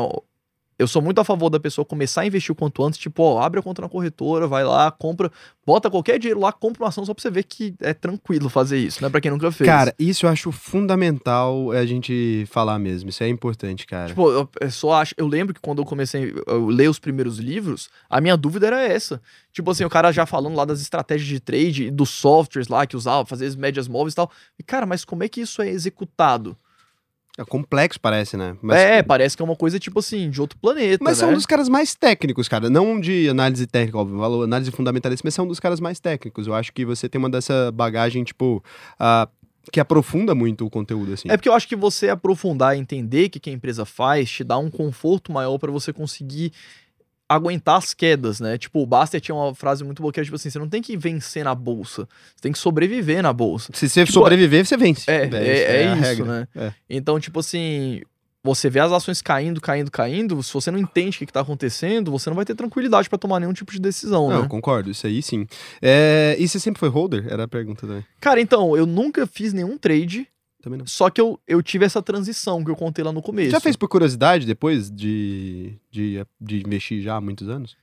eu 0.77 0.87
sou 0.87 1.01
muito 1.01 1.19
a 1.21 1.23
favor 1.23 1.49
da 1.49 1.59
pessoa 1.59 1.85
começar 1.85 2.21
a 2.21 2.25
investir 2.25 2.51
o 2.51 2.55
quanto 2.55 2.83
antes, 2.83 2.99
tipo, 2.99 3.23
ó, 3.23 3.41
abre 3.41 3.59
a 3.59 3.63
conta 3.63 3.81
na 3.81 3.87
corretora, 3.87 4.45
vai 4.45 4.63
lá, 4.63 4.91
compra, 4.91 5.31
bota 5.65 5.89
qualquer 5.89 6.19
dinheiro 6.19 6.39
lá, 6.39 6.51
compra 6.51 6.83
uma 6.83 6.89
ação 6.89 7.05
só 7.05 7.13
pra 7.13 7.21
você 7.21 7.31
ver 7.31 7.43
que 7.43 7.73
é 7.79 7.93
tranquilo 7.93 8.49
fazer 8.49 8.77
isso, 8.77 9.01
né? 9.01 9.09
Pra 9.09 9.21
quem 9.21 9.31
nunca 9.31 9.51
fez. 9.51 9.69
Cara, 9.69 9.95
isso 9.97 10.25
eu 10.25 10.29
acho 10.29 10.51
fundamental 10.51 11.71
a 11.71 11.85
gente 11.85 12.45
falar 12.49 12.77
mesmo. 12.77 13.09
Isso 13.09 13.23
é 13.23 13.29
importante, 13.29 13.87
cara. 13.87 14.09
Tipo, 14.09 14.29
eu, 14.29 14.49
eu 14.59 14.71
só 14.71 14.93
acho. 14.93 15.15
Eu 15.17 15.27
lembro 15.27 15.53
que 15.53 15.61
quando 15.61 15.79
eu 15.81 15.85
comecei 15.85 16.33
a 16.45 16.53
ler 16.53 16.89
os 16.89 16.99
primeiros 16.99 17.37
livros, 17.37 17.89
a 18.09 18.19
minha 18.19 18.35
dúvida 18.35 18.67
era 18.67 18.81
essa. 18.81 19.21
Tipo 19.53 19.71
assim, 19.71 19.85
o 19.85 19.89
cara 19.89 20.11
já 20.11 20.25
falando 20.25 20.55
lá 20.55 20.65
das 20.65 20.81
estratégias 20.81 21.27
de 21.27 21.39
trade 21.39 21.85
e 21.85 21.91
dos 21.91 22.09
softwares 22.09 22.67
lá 22.67 22.85
que 22.85 22.97
usava, 22.97 23.25
fazer 23.25 23.45
as 23.45 23.55
médias 23.55 23.87
móveis 23.87 24.13
e 24.13 24.15
tal. 24.17 24.29
E, 24.59 24.63
cara, 24.63 24.85
mas 24.85 25.05
como 25.05 25.23
é 25.23 25.29
que 25.29 25.39
isso 25.39 25.61
é 25.61 25.69
executado? 25.69 26.57
É 27.37 27.43
complexo, 27.43 27.99
parece, 27.99 28.37
né? 28.37 28.55
Mas, 28.61 28.79
É, 28.79 29.03
parece 29.03 29.35
que 29.35 29.43
é 29.43 29.45
uma 29.45 29.55
coisa, 29.55 29.77
tipo 29.77 29.99
assim, 29.99 30.29
de 30.29 30.39
outro 30.39 30.57
planeta. 30.57 31.03
mas 31.03 31.19
né? 31.19 31.25
são 31.25 31.33
dos 31.33 31.45
caras 31.45 31.67
mais 31.67 31.93
técnicos, 31.93 32.47
cara. 32.47 32.69
Não 32.69 32.99
de 32.99 33.27
análise 33.27 33.67
técnica, 33.67 33.97
óbvio, 33.97 34.17
valor, 34.17 34.43
análise 34.43 34.71
fundamentalista, 34.71 35.21
mas 35.25 35.33
são 35.33 35.45
dos 35.45 35.59
caras 35.59 35.81
mais 35.81 35.99
técnicos. 35.99 36.47
Eu 36.47 36.53
acho 36.53 36.71
que 36.71 36.85
você 36.85 37.09
tem 37.09 37.19
uma 37.19 37.29
dessa 37.29 37.71
bagagem, 37.73 38.23
tipo, 38.23 38.63
ah, 38.97 39.27
que 39.71 39.79
aprofunda 39.79 40.33
muito 40.33 40.65
o 40.65 40.69
conteúdo, 40.69 41.13
assim. 41.13 41.29
É 41.29 41.35
porque 41.35 41.49
eu 41.49 41.53
acho 41.53 41.67
que 41.67 41.75
você 41.75 42.09
aprofundar 42.09 42.77
e 42.77 42.79
entender 42.79 43.25
o 43.25 43.29
que, 43.29 43.39
que 43.39 43.49
a 43.49 43.53
empresa 43.53 43.83
faz 43.83 44.29
te 44.29 44.43
dá 44.43 44.57
um 44.57 44.69
conforto 44.69 45.31
maior 45.31 45.57
pra 45.57 45.71
você 45.71 45.91
conseguir 45.91 46.53
aguentar 47.27 47.77
as 47.77 47.93
quedas, 47.93 48.39
né? 48.39 48.57
Tipo, 48.57 48.81
o 48.81 48.85
Baster 48.85 49.19
tinha 49.19 49.35
uma 49.35 49.53
frase 49.55 49.83
muito 49.83 50.01
boa 50.01 50.11
que 50.13 50.19
era 50.19 50.25
tipo 50.25 50.35
assim: 50.35 50.49
você 50.49 50.59
não 50.59 50.69
tem 50.69 50.81
que 50.81 50.95
vencer 50.97 51.43
na 51.43 51.55
bolsa, 51.55 52.07
você 52.35 52.41
tem 52.41 52.51
que 52.51 52.59
sobreviver 52.59 53.21
na 53.23 53.33
bolsa. 53.33 53.71
Se 53.73 53.89
você 53.89 54.01
Tipo, 54.05 54.13
sobreviver, 54.13 54.65
você 54.65 54.77
vence. 54.77 55.09
É, 55.09 55.29
é, 55.33 55.81
é 55.83 55.87
a 55.87 55.93
isso, 55.95 56.01
regra. 56.03 56.25
né? 56.25 56.47
É. 56.55 56.73
Então, 56.89 57.19
tipo 57.19 57.39
assim, 57.39 58.01
você 58.43 58.69
vê 58.69 58.79
as 58.79 58.91
ações 58.91 59.23
caindo, 59.23 59.59
caindo, 59.59 59.89
caindo, 59.89 60.43
se 60.43 60.53
você 60.53 60.69
não 60.69 60.77
entende 60.77 61.15
o 61.17 61.19
que, 61.19 61.25
que 61.25 61.33
tá 61.33 61.39
acontecendo, 61.41 62.11
você 62.11 62.29
não 62.29 62.35
vai 62.35 62.45
ter 62.45 62.53
tranquilidade 62.53 63.09
pra 63.09 63.17
tomar 63.17 63.39
nenhum 63.39 63.53
tipo 63.53 63.71
de 63.71 63.79
decisão, 63.79 64.29
Não, 64.29 64.43
né? 64.43 64.47
concordo, 64.47 64.91
isso 64.91 65.07
aí 65.07 65.19
sim. 65.23 65.47
É, 65.81 66.35
e 66.37 66.47
você 66.47 66.59
sempre 66.59 66.79
foi 66.79 66.89
holder? 66.89 67.25
Era 67.27 67.45
a 67.45 67.47
pergunta 67.47 67.87
também. 67.87 68.05
Cara, 68.19 68.39
então, 68.39 68.77
eu 68.77 68.85
nunca 68.85 69.25
fiz 69.25 69.51
nenhum 69.51 69.79
trade, 69.79 70.27
Também 70.65 70.79
não. 70.79 70.87
só 70.87 71.11
que 71.11 71.21
eu, 71.21 71.39
eu 71.47 71.61
tive 71.61 71.85
essa 71.85 72.01
transição 72.01 72.63
que 72.63 72.71
eu 72.71 72.75
contei 72.75 73.05
lá 73.05 73.11
no 73.13 73.21
começo. 73.21 73.51
Já 73.51 73.59
fez 73.59 73.75
por 73.75 73.87
curiosidade 73.87 74.47
depois 74.47 74.89
de, 74.89 75.73
de, 75.91 76.25
de 76.41 76.57
investir 76.57 77.03
já 77.03 77.15
há 77.17 77.21
muitos 77.21 77.47
anos? 77.47 77.77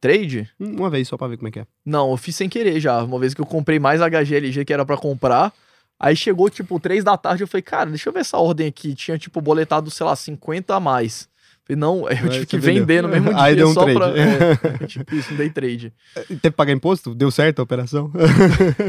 trade? 0.00 0.48
Uma 0.58 0.88
vez 0.88 1.08
só 1.08 1.16
pra 1.16 1.26
ver 1.26 1.36
como 1.36 1.48
é 1.48 1.50
que 1.50 1.58
é. 1.58 1.66
Não, 1.84 2.10
eu 2.12 2.16
fiz 2.16 2.34
sem 2.36 2.48
querer 2.48 2.80
já. 2.80 3.02
Uma 3.02 3.18
vez 3.18 3.34
que 3.34 3.40
eu 3.40 3.44
comprei 3.46 3.78
mais 3.78 4.00
HGLG 4.00 4.64
que 4.64 4.72
era 4.72 4.86
pra 4.86 4.96
comprar. 4.96 5.52
Aí 5.98 6.16
chegou, 6.16 6.48
tipo, 6.48 6.80
três 6.80 7.04
da 7.04 7.16
tarde, 7.18 7.42
eu 7.42 7.48
falei, 7.48 7.62
cara, 7.62 7.90
deixa 7.90 8.08
eu 8.08 8.12
ver 8.12 8.20
essa 8.20 8.38
ordem 8.38 8.68
aqui. 8.68 8.94
Tinha, 8.94 9.18
tipo, 9.18 9.40
boletado, 9.42 9.90
sei 9.90 10.06
lá, 10.06 10.16
50 10.16 10.74
a 10.74 10.80
mais. 10.80 11.28
Falei, 11.64 11.78
não, 11.78 12.08
eu 12.08 12.28
tive 12.30 12.46
que 12.46 12.58
vendeu. 12.58 12.86
vender 12.86 13.02
no 13.02 13.08
mesmo 13.10 13.28
dia 13.34 13.42
Aí 13.42 13.54
deu 13.54 13.68
um 13.68 13.74
só 13.74 13.84
trade. 13.84 13.98
pra. 13.98 14.10
É, 14.80 14.86
tipo 14.86 15.14
isso, 15.14 15.34
um 15.34 15.36
day 15.36 15.50
trade. 15.50 15.92
Teve 16.14 16.40
que 16.40 16.50
pagar 16.52 16.72
imposto? 16.72 17.14
Deu 17.14 17.30
certo 17.30 17.58
a 17.58 17.62
operação? 17.62 18.10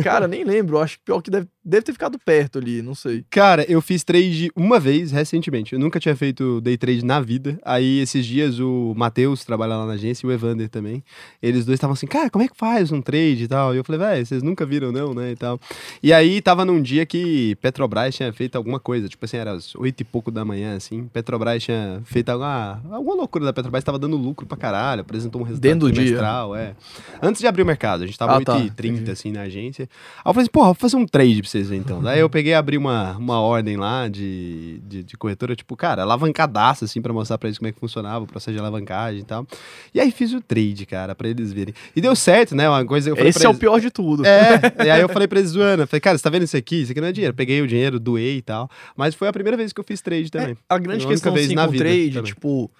Cara, 0.04 0.28
nem 0.28 0.46
lembro. 0.46 0.80
Acho 0.80 0.98
que 0.98 1.04
pior 1.04 1.22
que 1.22 1.30
deve, 1.30 1.48
deve 1.64 1.84
ter 1.84 1.93
ficado 1.93 2.18
perto 2.20 2.57
ali, 2.59 2.82
não 2.82 2.95
sei. 2.95 3.24
Cara, 3.30 3.64
eu 3.70 3.82
fiz 3.82 4.03
trade 4.03 4.51
uma 4.55 4.80
vez 4.80 5.12
recentemente. 5.12 5.74
Eu 5.74 5.80
nunca 5.80 5.99
tinha 5.99 6.16
feito 6.16 6.59
day 6.62 6.78
trade 6.78 7.05
na 7.05 7.20
vida. 7.20 7.59
Aí 7.64 7.99
esses 7.99 8.26
dias 8.26 8.59
o 8.59 8.93
Matheus 8.95 9.45
trabalha 9.45 9.76
lá 9.76 9.86
na 9.86 9.93
agência 9.93 10.26
e 10.26 10.30
o 10.30 10.32
Evander 10.32 10.70
também. 10.70 11.03
Eles 11.41 11.66
dois 11.66 11.78
estavam 11.78 11.93
assim, 11.93 12.07
cara, 12.07 12.30
como 12.30 12.43
é 12.43 12.47
que 12.47 12.57
faz 12.57 12.91
um 12.91 13.01
trade 13.01 13.43
e 13.43 13.47
tal? 13.47 13.74
E 13.74 13.78
eu 13.78 13.84
falei, 13.84 13.99
velho, 13.99 14.26
vocês 14.26 14.41
nunca 14.43 14.66
viram 14.66 14.91
não, 14.91 15.14
né? 15.14 15.32
E 15.32 15.36
tal. 15.36 15.59
E 16.01 16.12
aí 16.12 16.41
tava 16.41 16.66
num 16.66 16.82
dia 16.82 17.05
que 17.05 17.55
Petrobras 17.62 18.16
tinha 18.16 18.32
feito 18.34 18.55
alguma 18.55 18.80
coisa. 18.80 19.07
Tipo 19.07 19.26
assim, 19.26 19.38
era 19.38 19.51
às 19.51 19.76
oito 19.76 20.01
e 20.01 20.03
pouco 20.03 20.32
da 20.32 20.43
manhã, 20.43 20.76
assim. 20.76 21.07
Petrobras 21.14 21.64
tinha 21.64 22.01
feito 22.05 22.30
alguma, 22.30 22.82
alguma 22.91 23.16
loucura 23.16 23.45
da 23.45 23.53
Petrobras, 23.53 23.84
tava 23.84 23.99
dando 23.99 24.18
lucro 24.18 24.45
pra 24.47 24.57
caralho. 24.57 25.01
Apresentou 25.01 25.41
um 25.41 25.43
resultado 25.43 25.62
Dentro 25.70 25.88
do 25.88 25.91
dia. 25.93 26.03
trimestral, 26.03 26.55
é. 26.55 26.76
Antes 27.22 27.39
de 27.41 27.47
abrir 27.47 27.62
o 27.62 27.66
mercado, 27.66 28.03
a 28.03 28.07
gente 28.07 28.18
tava 28.18 28.38
Ah, 28.38 28.41
tá, 28.41 28.55
8h30 28.57 28.88
entendi. 28.93 29.12
assim 29.12 29.32
na 29.32 29.41
agência. 29.41 29.88
Aí 30.18 30.30
eu 30.30 30.34
falei 30.34 30.41
assim, 30.43 30.51
porra, 30.51 30.66
vou 30.68 30.76
fazer 30.76 30.95
um 30.95 31.05
trade 31.05 31.41
pra 31.41 31.51
vocês 31.52 31.68
verem 31.70 31.82
então. 31.84 32.02
Daí 32.02 32.20
eu 32.20 32.30
peguei 32.30 32.54
e 32.54 32.56
abri 32.56 32.78
uma, 32.78 33.16
uma 33.18 33.39
ordem 33.39 33.78
lá 33.78 34.08
de, 34.08 34.80
de, 34.88 35.04
de 35.04 35.18
corretora, 35.18 35.56
tipo, 35.56 35.76
cara, 35.76 36.02
alavancadaça, 36.02 36.86
assim, 36.86 37.02
pra 37.02 37.14
mostrar 37.14 37.38
pra 37.38 37.47
eles 37.49 37.58
como 37.58 37.68
é 37.68 37.72
que 37.72 37.80
funcionava 37.80 38.24
o 38.24 38.28
processo 38.28 38.54
de 38.54 38.60
alavancagem 38.60 39.22
e 39.22 39.24
tal. 39.24 39.45
E 39.93 39.99
aí 39.99 40.12
fiz 40.12 40.34
o 40.34 40.41
trade, 40.41 40.86
cara, 40.86 41.14
pra 41.14 41.28
eles 41.28 41.54
verem. 41.54 41.74
E 41.95 42.02
deu 42.02 42.16
certo, 42.16 42.56
né? 42.56 42.68
Uma 42.70 42.86
coisa 42.86 43.10
que 43.10 43.12
eu 43.12 43.16
falei 43.16 43.30
Esse 43.30 43.45
é 43.45 43.49
o 43.49 43.52
eles- 43.52 43.60
pior 43.60 43.80
de 43.80 43.91
tudo. 43.91 44.26
É, 44.26 44.60
e 44.86 44.89
aí 44.89 45.02
eu 45.02 45.10
falei 45.10 45.28
pra 45.28 45.39
eles 45.39 45.54
eu 45.54 45.88
falei, 45.88 46.02
cara, 46.02 46.18
você 46.18 46.24
tá 46.24 46.30
vendo 46.30 46.43
isso 46.43 46.58
aqui? 46.58 46.82
Isso 46.82 46.91
aqui 46.91 47.02
não 47.02 47.08
é 47.08 47.12
dinheiro. 47.12 47.34
Peguei 47.36 47.62
o 47.62 47.68
dinheiro, 47.68 47.99
doei 47.99 48.38
e 48.38 48.41
tal. 48.41 48.70
Mas 48.95 49.14
foi 49.14 49.28
a 49.28 49.34
primeira 49.34 49.58
vez 49.58 49.72
que 49.74 49.80
eu 49.80 49.84
fiz 49.84 50.02
trade 50.02 50.32
também. 50.32 50.58
A 50.70 50.78
grande 50.78 51.06
a 51.06 51.10
questão 51.10 51.34
vez 51.34 51.45
assim, 51.47 51.56
na 51.56 51.68
vida 51.68 51.84
trade, 51.84 52.10
também. 52.14 52.24
tipo. 52.24 52.72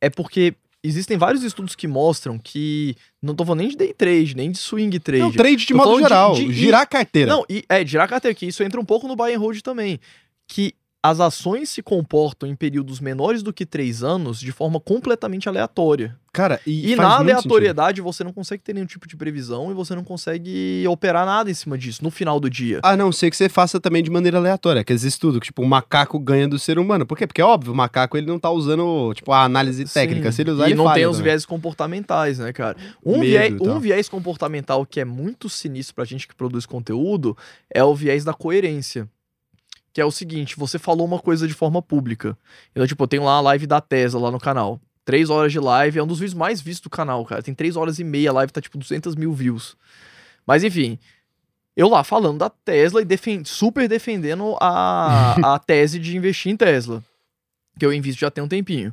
É 0.00 0.10
porque 0.10 0.54
existem 0.84 1.16
vários 1.16 1.42
estudos 1.42 1.74
que 1.74 1.88
mostram 1.88 2.38
que. 2.38 2.94
Não 3.22 3.34
tô 3.34 3.44
falando 3.44 3.60
nem 3.60 3.68
de 3.70 3.76
day 3.76 3.92
trade, 3.94 4.36
nem 4.36 4.50
de 4.50 4.58
swing 4.58 4.98
trade. 5.00 5.22
Não, 5.22 5.32
trade 5.32 5.56
de 5.56 5.66
Tô 5.68 5.76
modo 5.76 5.86
falando 5.86 6.02
de- 6.02 6.08
geral, 6.08 6.34
de- 6.34 6.52
girar 6.52 6.80
a 6.82 6.86
carteira. 6.86 7.32
Não, 7.32 7.44
e 7.48 7.64
é, 7.68 7.84
girar 7.86 8.04
a 8.04 8.08
carteira, 8.08 8.34
que 8.34 8.46
isso 8.46 8.62
entra 8.62 8.80
um 8.80 8.84
pouco 8.84 9.08
no 9.08 9.16
buy 9.16 9.32
and 9.34 9.38
hold 9.38 9.60
também. 9.62 9.98
Que 10.46 10.74
as 11.04 11.20
ações 11.20 11.68
se 11.68 11.82
comportam 11.82 12.48
em 12.48 12.56
períodos 12.56 12.98
menores 12.98 13.42
do 13.42 13.52
que 13.52 13.66
três 13.66 14.02
anos 14.02 14.40
de 14.40 14.50
forma 14.50 14.80
completamente 14.80 15.50
aleatória. 15.50 16.16
Cara, 16.32 16.58
e, 16.66 16.92
E, 16.92 16.96
na 16.96 17.18
aleatoriedade 17.18 18.00
você 18.00 18.24
não 18.24 18.32
consegue 18.32 18.62
ter 18.62 18.72
nenhum 18.72 18.86
tipo 18.86 19.06
de 19.06 19.14
previsão 19.14 19.70
e 19.70 19.74
você 19.74 19.94
não 19.94 20.02
consegue 20.02 20.82
operar 20.88 21.26
nada 21.26 21.50
em 21.50 21.54
cima 21.54 21.76
disso 21.76 22.02
no 22.02 22.10
final 22.10 22.40
do 22.40 22.48
dia. 22.48 22.80
A 22.82 22.96
não 22.96 23.12
ser 23.12 23.28
que 23.28 23.36
você 23.36 23.50
faça 23.50 23.78
também 23.78 24.02
de 24.02 24.10
maneira 24.10 24.38
aleatória, 24.38 24.80
aqueles 24.80 25.02
estudos, 25.02 25.40
que 25.40 25.46
tipo, 25.46 25.60
o 25.60 25.66
macaco 25.66 26.18
ganha 26.18 26.48
do 26.48 26.58
ser 26.58 26.78
humano. 26.78 27.04
Por 27.04 27.18
quê? 27.18 27.26
Porque 27.26 27.42
é 27.42 27.44
óbvio, 27.44 27.74
o 27.74 27.76
macaco 27.76 28.16
ele 28.16 28.26
não 28.26 28.38
tá 28.38 28.50
usando, 28.50 29.12
tipo, 29.12 29.30
a 29.30 29.44
análise 29.44 29.84
técnica. 29.84 30.32
Sim. 30.32 30.36
Se 30.36 30.42
ele 30.42 30.52
usar, 30.52 30.68
e 30.68 30.72
ele 30.72 30.74
não 30.74 30.90
tem 30.94 31.04
os 31.04 31.18
também. 31.18 31.24
viés 31.32 31.44
comportamentais, 31.44 32.38
né, 32.38 32.50
cara? 32.50 32.78
Um, 33.04 33.18
Medo 33.18 33.24
viés, 33.26 33.60
um 33.60 33.78
viés 33.78 34.08
comportamental 34.08 34.86
que 34.86 35.00
é 35.00 35.04
muito 35.04 35.50
sinistro 35.50 35.94
pra 35.96 36.06
gente 36.06 36.26
que 36.26 36.34
produz 36.34 36.64
conteúdo 36.64 37.36
é 37.68 37.84
o 37.84 37.94
viés 37.94 38.24
da 38.24 38.32
coerência. 38.32 39.06
Que 39.94 40.00
é 40.00 40.04
o 40.04 40.10
seguinte, 40.10 40.56
você 40.56 40.78
falou 40.78 41.06
uma 41.06 41.18
coisa 41.20 41.48
de 41.48 41.54
forma 41.54 41.80
pública. 41.80 42.36
Então, 42.72 42.86
tipo, 42.86 43.02
eu 43.02 43.08
tenho 43.08 43.24
lá 43.24 43.36
a 43.36 43.40
live 43.40 43.66
da 43.66 43.80
Tesla 43.80 44.20
lá 44.20 44.30
no 44.30 44.38
canal. 44.40 44.78
Três 45.04 45.30
horas 45.30 45.52
de 45.52 45.60
live, 45.60 45.98
é 45.98 46.02
um 46.02 46.06
dos 46.06 46.18
vídeos 46.18 46.34
mais 46.34 46.60
vistos 46.60 46.82
do 46.82 46.90
canal, 46.90 47.24
cara. 47.24 47.42
Tem 47.42 47.54
três 47.54 47.76
horas 47.76 47.98
e 47.98 48.04
meia, 48.04 48.30
a 48.30 48.32
live 48.32 48.52
tá 48.52 48.60
tipo 48.60 48.76
200 48.76 49.14
mil 49.14 49.32
views. 49.32 49.76
Mas 50.46 50.64
enfim, 50.64 50.98
eu 51.76 51.88
lá 51.88 52.02
falando 52.04 52.38
da 52.38 52.50
Tesla 52.50 53.00
e 53.02 53.04
defen- 53.04 53.44
super 53.44 53.88
defendendo 53.88 54.56
a, 54.60 55.36
a 55.54 55.58
tese 55.58 55.98
de 55.98 56.16
investir 56.16 56.50
em 56.52 56.56
Tesla. 56.56 57.02
Que 57.78 57.86
eu 57.86 57.92
invisto 57.92 58.20
já 58.20 58.30
tem 58.30 58.42
um 58.42 58.48
tempinho. 58.48 58.92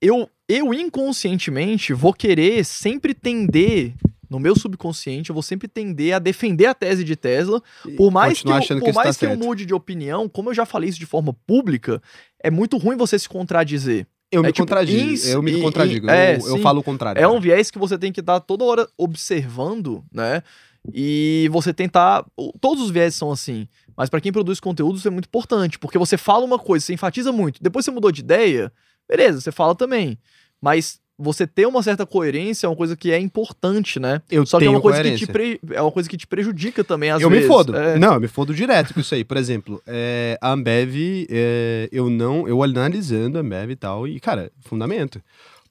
Eu, 0.00 0.30
eu 0.48 0.72
inconscientemente 0.72 1.92
vou 1.92 2.12
querer 2.14 2.64
sempre 2.64 3.12
tender, 3.12 3.94
no 4.28 4.38
meu 4.38 4.54
subconsciente, 4.56 5.30
eu 5.30 5.34
vou 5.34 5.42
sempre 5.42 5.68
tender 5.68 6.14
a 6.14 6.18
defender 6.18 6.66
a 6.66 6.74
tese 6.74 7.02
de 7.04 7.16
Tesla. 7.16 7.62
Por 7.96 8.10
mais 8.10 8.42
que, 8.42 8.48
eu, 8.48 8.52
por 8.54 8.60
que 8.60 8.90
isso 8.90 8.94
mais 8.94 9.16
tá 9.16 9.26
que 9.26 9.32
eu 9.32 9.36
mude 9.36 9.64
de 9.64 9.74
opinião, 9.74 10.28
como 10.28 10.50
eu 10.50 10.54
já 10.54 10.66
falei 10.66 10.88
isso 10.90 10.98
de 10.98 11.06
forma 11.06 11.34
pública, 11.46 12.02
é 12.42 12.50
muito 12.50 12.76
ruim 12.76 12.96
você 12.96 13.18
se 13.18 13.28
contradizer. 13.28 14.06
Eu 14.30 14.42
me 14.42 14.50
é 14.50 14.52
tipo, 14.52 14.66
contradigo, 14.66 15.10
ins- 15.10 15.26
eu 15.26 15.42
me 15.42 15.52
e- 15.52 15.62
contradigo, 15.62 16.06
e- 16.06 16.10
é, 16.10 16.32
eu, 16.34 16.40
eu 16.46 16.56
sim. 16.56 16.62
falo 16.62 16.80
o 16.80 16.82
contrário. 16.82 17.18
É 17.18 17.26
um 17.26 17.30
cara. 17.30 17.40
viés 17.40 17.70
que 17.70 17.78
você 17.78 17.96
tem 17.96 18.12
que 18.12 18.20
estar 18.20 18.38
toda 18.40 18.62
hora 18.64 18.86
observando, 18.98 20.04
né? 20.12 20.42
E 20.92 21.48
você 21.50 21.72
tentar. 21.74 22.24
Todos 22.60 22.82
os 22.84 22.90
viés 22.90 23.14
são 23.14 23.30
assim. 23.30 23.66
Mas 23.96 24.08
pra 24.08 24.20
quem 24.20 24.32
produz 24.32 24.60
conteúdo, 24.60 24.96
isso 24.98 25.08
é 25.08 25.10
muito 25.10 25.26
importante. 25.26 25.78
Porque 25.78 25.98
você 25.98 26.16
fala 26.16 26.44
uma 26.44 26.58
coisa, 26.58 26.84
você 26.86 26.94
enfatiza 26.94 27.32
muito. 27.32 27.62
Depois 27.62 27.84
você 27.84 27.90
mudou 27.90 28.12
de 28.12 28.20
ideia, 28.20 28.72
beleza, 29.08 29.40
você 29.40 29.50
fala 29.52 29.74
também. 29.74 30.18
Mas 30.60 31.00
você 31.18 31.46
ter 31.46 31.66
uma 31.66 31.82
certa 31.82 32.06
coerência 32.06 32.66
é 32.66 32.70
uma 32.70 32.76
coisa 32.76 32.96
que 32.96 33.10
é 33.10 33.18
importante, 33.18 33.98
né? 33.98 34.22
Eu 34.30 34.46
Só 34.46 34.58
que 34.58 34.64
é 34.64 34.66
tenho 34.66 34.76
uma 34.76 34.80
coisa 34.82 35.02
que 35.02 35.16
te 35.16 35.26
coerência. 35.26 35.58
pre- 35.66 35.74
é 35.76 35.82
uma 35.82 35.90
coisa 35.90 36.08
que 36.08 36.16
te 36.16 36.26
prejudica 36.26 36.84
também 36.84 37.10
às 37.10 37.20
eu 37.20 37.28
vezes. 37.28 37.44
me 37.44 37.48
fodo. 37.52 37.76
É. 37.76 37.98
Não, 37.98 38.14
eu 38.14 38.20
me 38.20 38.28
fodo 38.28 38.54
direto 38.54 38.94
com 38.94 39.00
isso 39.00 39.14
aí. 39.14 39.24
Por 39.24 39.36
exemplo, 39.36 39.82
é, 39.86 40.38
a 40.40 40.52
Ambev, 40.52 41.26
é, 41.28 41.88
eu 41.90 42.08
não. 42.08 42.46
Eu 42.46 42.62
analisando 42.62 43.36
a 43.38 43.40
Ambev 43.40 43.70
e 43.72 43.76
tal, 43.76 44.06
e, 44.06 44.20
cara, 44.20 44.50
fundamento. 44.60 45.20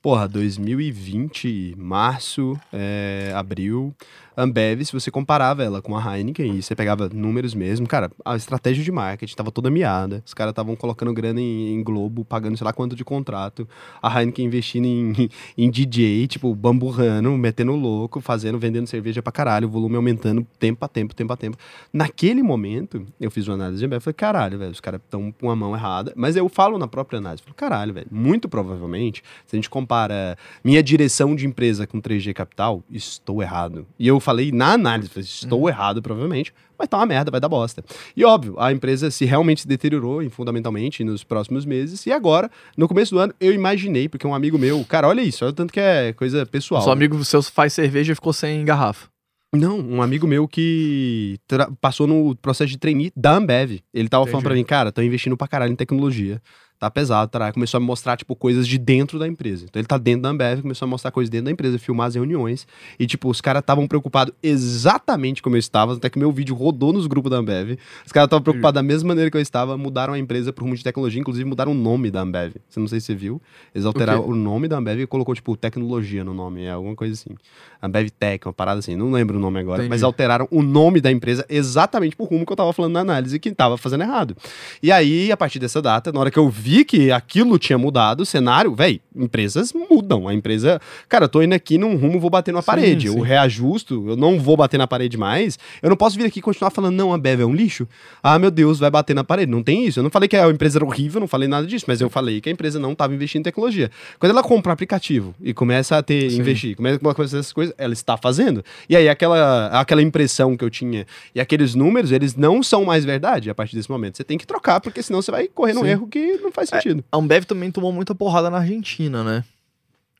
Porra, 0.01 0.27
2020, 0.27 1.75
março, 1.77 2.57
é, 2.71 3.31
abril, 3.35 3.93
Ambev, 4.39 4.85
se 4.85 4.93
você 4.93 5.09
comparava 5.09 5.63
ela 5.63 5.81
com 5.81 5.97
a 5.97 6.17
Heineken 6.17 6.57
e 6.57 6.61
você 6.61 6.75
pegava 6.75 7.09
números 7.09 7.55
mesmo, 7.55 7.87
cara, 7.87 8.11
a 8.23 8.35
estratégia 8.35 8.83
de 8.83 8.91
marketing 8.91 9.35
tava 9.35 9.51
toda 9.51 9.71
miada. 9.71 10.21
Os 10.23 10.31
caras 10.31 10.51
estavam 10.51 10.75
colocando 10.75 11.11
grana 11.11 11.41
em, 11.41 11.73
em 11.73 11.83
Globo, 11.83 12.23
pagando 12.23 12.55
sei 12.55 12.63
lá 12.63 12.71
quanto 12.71 12.95
de 12.95 13.03
contrato. 13.03 13.67
A 13.99 14.19
Heineken 14.19 14.45
investindo 14.45 14.85
em, 14.85 15.27
em 15.57 15.71
DJ, 15.71 16.27
tipo, 16.27 16.53
bamburrando, 16.53 17.31
metendo 17.31 17.71
louco, 17.75 18.21
fazendo, 18.21 18.59
vendendo 18.59 18.85
cerveja 18.85 19.23
pra 19.23 19.31
caralho, 19.31 19.67
o 19.67 19.71
volume 19.71 19.95
aumentando 19.95 20.45
tempo 20.59 20.85
a 20.85 20.87
tempo, 20.87 21.15
tempo 21.15 21.33
a 21.33 21.35
tempo. 21.35 21.57
Naquele 21.91 22.43
momento, 22.43 23.07
eu 23.19 23.31
fiz 23.31 23.47
uma 23.47 23.55
análise 23.55 23.79
de 23.79 23.85
Ambev 23.87 24.01
e 24.01 24.03
falei, 24.03 24.13
caralho, 24.13 24.59
velho, 24.59 24.71
os 24.71 24.79
caras 24.79 25.01
estão 25.03 25.31
com 25.31 25.49
a 25.49 25.55
mão 25.55 25.75
errada. 25.75 26.13
Mas 26.15 26.35
eu 26.35 26.47
falo 26.47 26.77
na 26.77 26.87
própria 26.87 27.17
análise, 27.17 27.41
falei, 27.41 27.55
caralho, 27.55 27.91
velho, 27.91 28.07
muito 28.11 28.47
provavelmente, 28.47 29.23
se 29.47 29.55
a 29.55 29.57
gente 29.57 29.67
compara 29.67 30.37
minha 30.63 30.83
direção 30.83 31.35
de 31.35 31.47
empresa 31.47 31.87
com 31.87 31.99
3G 31.99 32.35
Capital, 32.35 32.83
estou 32.91 33.41
errado. 33.41 33.87
E 33.97 34.07
eu 34.07 34.19
falei 34.27 34.51
na 34.51 34.73
análise, 34.73 35.09
estou 35.21 35.69
errado 35.69 36.01
provavelmente, 36.01 36.53
mas 36.77 36.89
tá 36.89 36.97
uma 36.97 37.05
merda, 37.05 37.31
vai 37.31 37.39
dar 37.39 37.47
bosta. 37.47 37.81
E 38.13 38.25
óbvio, 38.25 38.55
a 38.59 38.73
empresa 38.73 39.09
se 39.09 39.23
realmente 39.23 39.61
se 39.61 39.67
deteriorou 39.67 40.29
fundamentalmente 40.29 41.01
nos 41.01 41.23
próximos 41.23 41.65
meses, 41.65 42.05
e 42.05 42.11
agora, 42.11 42.51
no 42.75 42.89
começo 42.89 43.15
do 43.15 43.19
ano, 43.19 43.33
eu 43.39 43.53
imaginei, 43.53 44.09
porque 44.09 44.27
um 44.27 44.35
amigo 44.35 44.57
meu, 44.57 44.83
cara, 44.83 45.07
olha 45.07 45.21
isso, 45.21 45.45
olha 45.45 45.51
o 45.51 45.55
tanto 45.55 45.71
que 45.71 45.79
é 45.79 46.11
coisa 46.11 46.45
pessoal. 46.45 46.81
Seu 46.81 46.91
amigo 46.91 47.23
seu 47.23 47.41
faz 47.41 47.71
cerveja 47.71 48.11
e 48.11 48.15
ficou 48.15 48.33
sem 48.33 48.65
garrafa. 48.65 49.07
Não, 49.55 49.79
um 49.79 50.01
amigo 50.01 50.27
meu 50.27 50.45
que 50.45 51.39
passou 51.79 52.05
no 52.05 52.35
processo 52.35 52.69
de 52.69 52.77
trainee 52.77 53.13
da 53.15 53.37
Ambev. 53.37 53.79
Ele 53.93 54.09
tava 54.09 54.25
falando 54.25 54.41
Entendi. 54.41 54.43
pra 54.43 54.55
mim, 54.55 54.63
cara, 54.65 54.91
tô 54.91 55.01
investindo 55.01 55.37
pra 55.37 55.47
caralho 55.47 55.71
em 55.71 55.75
tecnologia. 55.75 56.41
Tá 56.79 56.91
pesado, 56.91 57.31
tá? 57.31 57.51
Começou 57.51 57.79
a 57.79 57.81
me 57.81 57.87
mostrar, 57.87 58.15
tipo, 58.17 58.35
coisas 58.35 58.67
de 58.67 58.77
dentro 58.77 59.17
da 59.17 59.27
empresa. 59.27 59.65
Então 59.65 59.79
ele 59.79 59.87
tá 59.87 59.97
dentro 59.97 60.21
da 60.21 60.29
Ambev, 60.29 60.61
começou 60.61 60.85
a 60.85 60.89
mostrar 60.89 61.09
coisas 61.09 61.27
dentro 61.27 61.45
da 61.45 61.51
empresa, 61.51 61.79
filmar 61.79 62.05
as 62.05 62.13
reuniões. 62.13 62.67
E, 62.99 63.07
tipo, 63.07 63.29
os 63.29 63.41
caras 63.41 63.61
estavam 63.61 63.87
preocupados 63.87 64.31
exatamente 64.43 65.41
como 65.41 65.55
eu 65.55 65.59
estava, 65.59 65.95
até 65.95 66.07
que 66.07 66.19
meu 66.19 66.31
vídeo 66.31 66.53
rodou 66.53 66.93
nos 66.93 67.07
grupos 67.07 67.31
da 67.31 67.37
Ambev. 67.37 67.79
Os 68.05 68.11
caras 68.11 68.27
estavam 68.27 68.43
preocupados 68.43 68.75
da 68.75 68.83
mesma 68.83 69.07
maneira 69.07 69.31
que 69.31 69.35
eu 69.35 69.41
estava, 69.41 69.75
mudaram 69.75 70.13
a 70.13 70.19
empresa 70.19 70.53
por 70.53 70.65
rumo 70.65 70.75
de 70.75 70.83
tecnologia, 70.83 71.19
inclusive 71.19 71.49
mudaram 71.49 71.71
o 71.71 71.75
nome 71.75 72.11
da 72.11 72.21
Ambev. 72.21 72.53
Você 72.69 72.79
não 72.79 72.87
sei 72.87 72.99
se 72.99 73.07
você 73.07 73.15
viu. 73.15 73.41
Eles 73.73 73.83
alteraram 73.83 74.21
quê? 74.21 74.29
o 74.29 74.35
nome 74.35 74.67
da 74.67 74.77
Ambev 74.77 75.01
e 75.01 75.07
colocou, 75.07 75.33
tipo, 75.33 75.57
tecnologia 75.57 76.23
no 76.23 76.35
nome, 76.35 76.65
é 76.65 76.69
alguma 76.69 76.95
coisa 76.95 77.15
assim. 77.15 77.35
Ambev 77.81 78.09
Tech, 78.11 78.47
uma 78.47 78.53
parada 78.53 78.77
assim, 78.77 78.95
não 78.95 79.09
lembro 79.11 79.37
o 79.37 79.41
nome 79.41 79.59
agora, 79.59 79.79
Entendi. 79.79 79.89
mas 79.89 80.03
alteraram 80.03 80.47
o 80.51 80.61
nome 80.61 81.01
da 81.01 81.11
empresa 81.11 81.43
exatamente 81.49 82.15
por 82.15 82.29
rumo 82.29 82.45
que 82.45 82.51
eu 82.51 82.55
tava 82.55 82.71
falando 82.71 82.93
na 82.93 82.99
análise 82.99 83.39
que 83.39 83.51
tava 83.51 83.77
fazendo 83.77 84.01
errado. 84.03 84.37
E 84.83 84.91
aí, 84.91 85.31
a 85.31 85.37
partir 85.37 85.57
dessa 85.57 85.81
data, 85.81 86.11
na 86.11 86.19
hora 86.19 86.29
que 86.29 86.37
eu 86.37 86.47
vi 86.47 86.66
que 86.85 87.11
aquilo 87.11 87.57
tinha 87.59 87.77
mudado, 87.77 88.21
o 88.21 88.25
cenário, 88.25 88.73
velho, 88.73 88.99
empresas 89.15 89.73
mudam. 89.73 90.27
A 90.27 90.33
empresa, 90.33 90.79
cara, 91.07 91.25
eu 91.25 91.29
tô 91.29 91.41
indo 91.41 91.53
aqui 91.53 91.77
num 91.77 91.95
rumo, 91.95 92.19
vou 92.19 92.29
bater 92.29 92.53
Sim, 92.53 92.61
parede. 92.61 93.09
sim. 93.09 93.17
O 93.17 93.21
reajusto, 93.21 94.09
eu 94.09 94.15
não 94.15 94.39
vou 94.39 94.55
bater 94.57 94.77
na 94.77 94.87
parede 94.87 95.17
mais. 95.17 95.57
Eu 95.81 95.89
não 95.89 95.97
posso 95.97 96.17
vir 96.17 96.25
aqui 96.25 96.39
e 96.39 96.41
continuar 96.41 96.71
falando, 96.71 96.95
não, 96.95 97.11
a 97.11 97.15
Ambev 97.15 97.41
é 97.41 97.45
um 97.45 97.53
lixo. 97.53 97.87
Ah, 98.21 98.37
meu 98.37 98.51
Deus, 98.51 98.79
vai 98.79 98.89
bater 98.89 99.13
na 99.15 99.23
parede. 99.23 99.51
Não 99.51 99.63
tem 99.63 99.85
isso. 99.85 99.99
Eu 99.99 100.03
não 100.03 100.09
falei 100.09 100.27
que 100.27 100.35
a 100.35 100.49
empresa 100.49 100.77
era 100.77 100.85
horrível, 100.85 101.19
não 101.19 101.27
falei 101.27 101.47
nada 101.47 101.65
disso, 101.65 101.85
mas 101.87 102.01
eu 102.01 102.09
falei 102.09 102.41
que 102.41 102.49
a 102.49 102.51
empresa 102.51 102.79
não 102.79 102.93
tava 102.95 103.13
investindo 103.13 103.41
em 103.41 103.43
tecnologia. 103.43 103.89
Quando 104.19 104.31
ela 104.31 104.43
compra 104.43 104.71
um 104.71 104.73
aplicativo 104.73 105.33
e 105.41 105.53
começa 105.53 105.97
a 105.97 106.03
ter, 106.03 106.29
Sim. 106.31 106.39
investir, 106.39 106.75
começa 106.75 106.99
a 107.03 107.13
fazer 107.13 107.39
essas 107.39 107.53
coisas, 107.53 107.73
ela 107.77 107.93
está 107.93 108.17
fazendo. 108.17 108.63
E 108.89 108.95
aí, 108.95 109.09
aquela, 109.09 109.67
aquela 109.67 110.01
impressão 110.01 110.55
que 110.55 110.63
eu 110.63 110.69
tinha 110.69 111.05
e 111.33 111.39
aqueles 111.39 111.75
números, 111.75 112.11
eles 112.11 112.35
não 112.35 112.61
são 112.61 112.85
mais 112.85 113.03
verdade 113.05 113.49
a 113.49 113.55
partir 113.55 113.75
desse 113.75 113.89
momento. 113.89 114.17
Você 114.17 114.23
tem 114.23 114.37
que 114.37 114.45
trocar, 114.45 114.79
porque 114.79 115.01
senão 115.01 115.21
você 115.21 115.31
vai 115.31 115.47
correr 115.47 115.73
num 115.73 115.85
erro 115.85 116.07
que 116.07 116.37
não 116.37 116.51
faz 116.57 116.69
sentido. 116.69 117.03
A 117.11 117.17
Ambev 117.17 117.45
também 117.45 117.71
tomou 117.71 117.91
muita 117.91 118.15
porrada 118.15 118.49
na 118.49 118.57
Argentina, 118.57 119.23
né? 119.23 119.43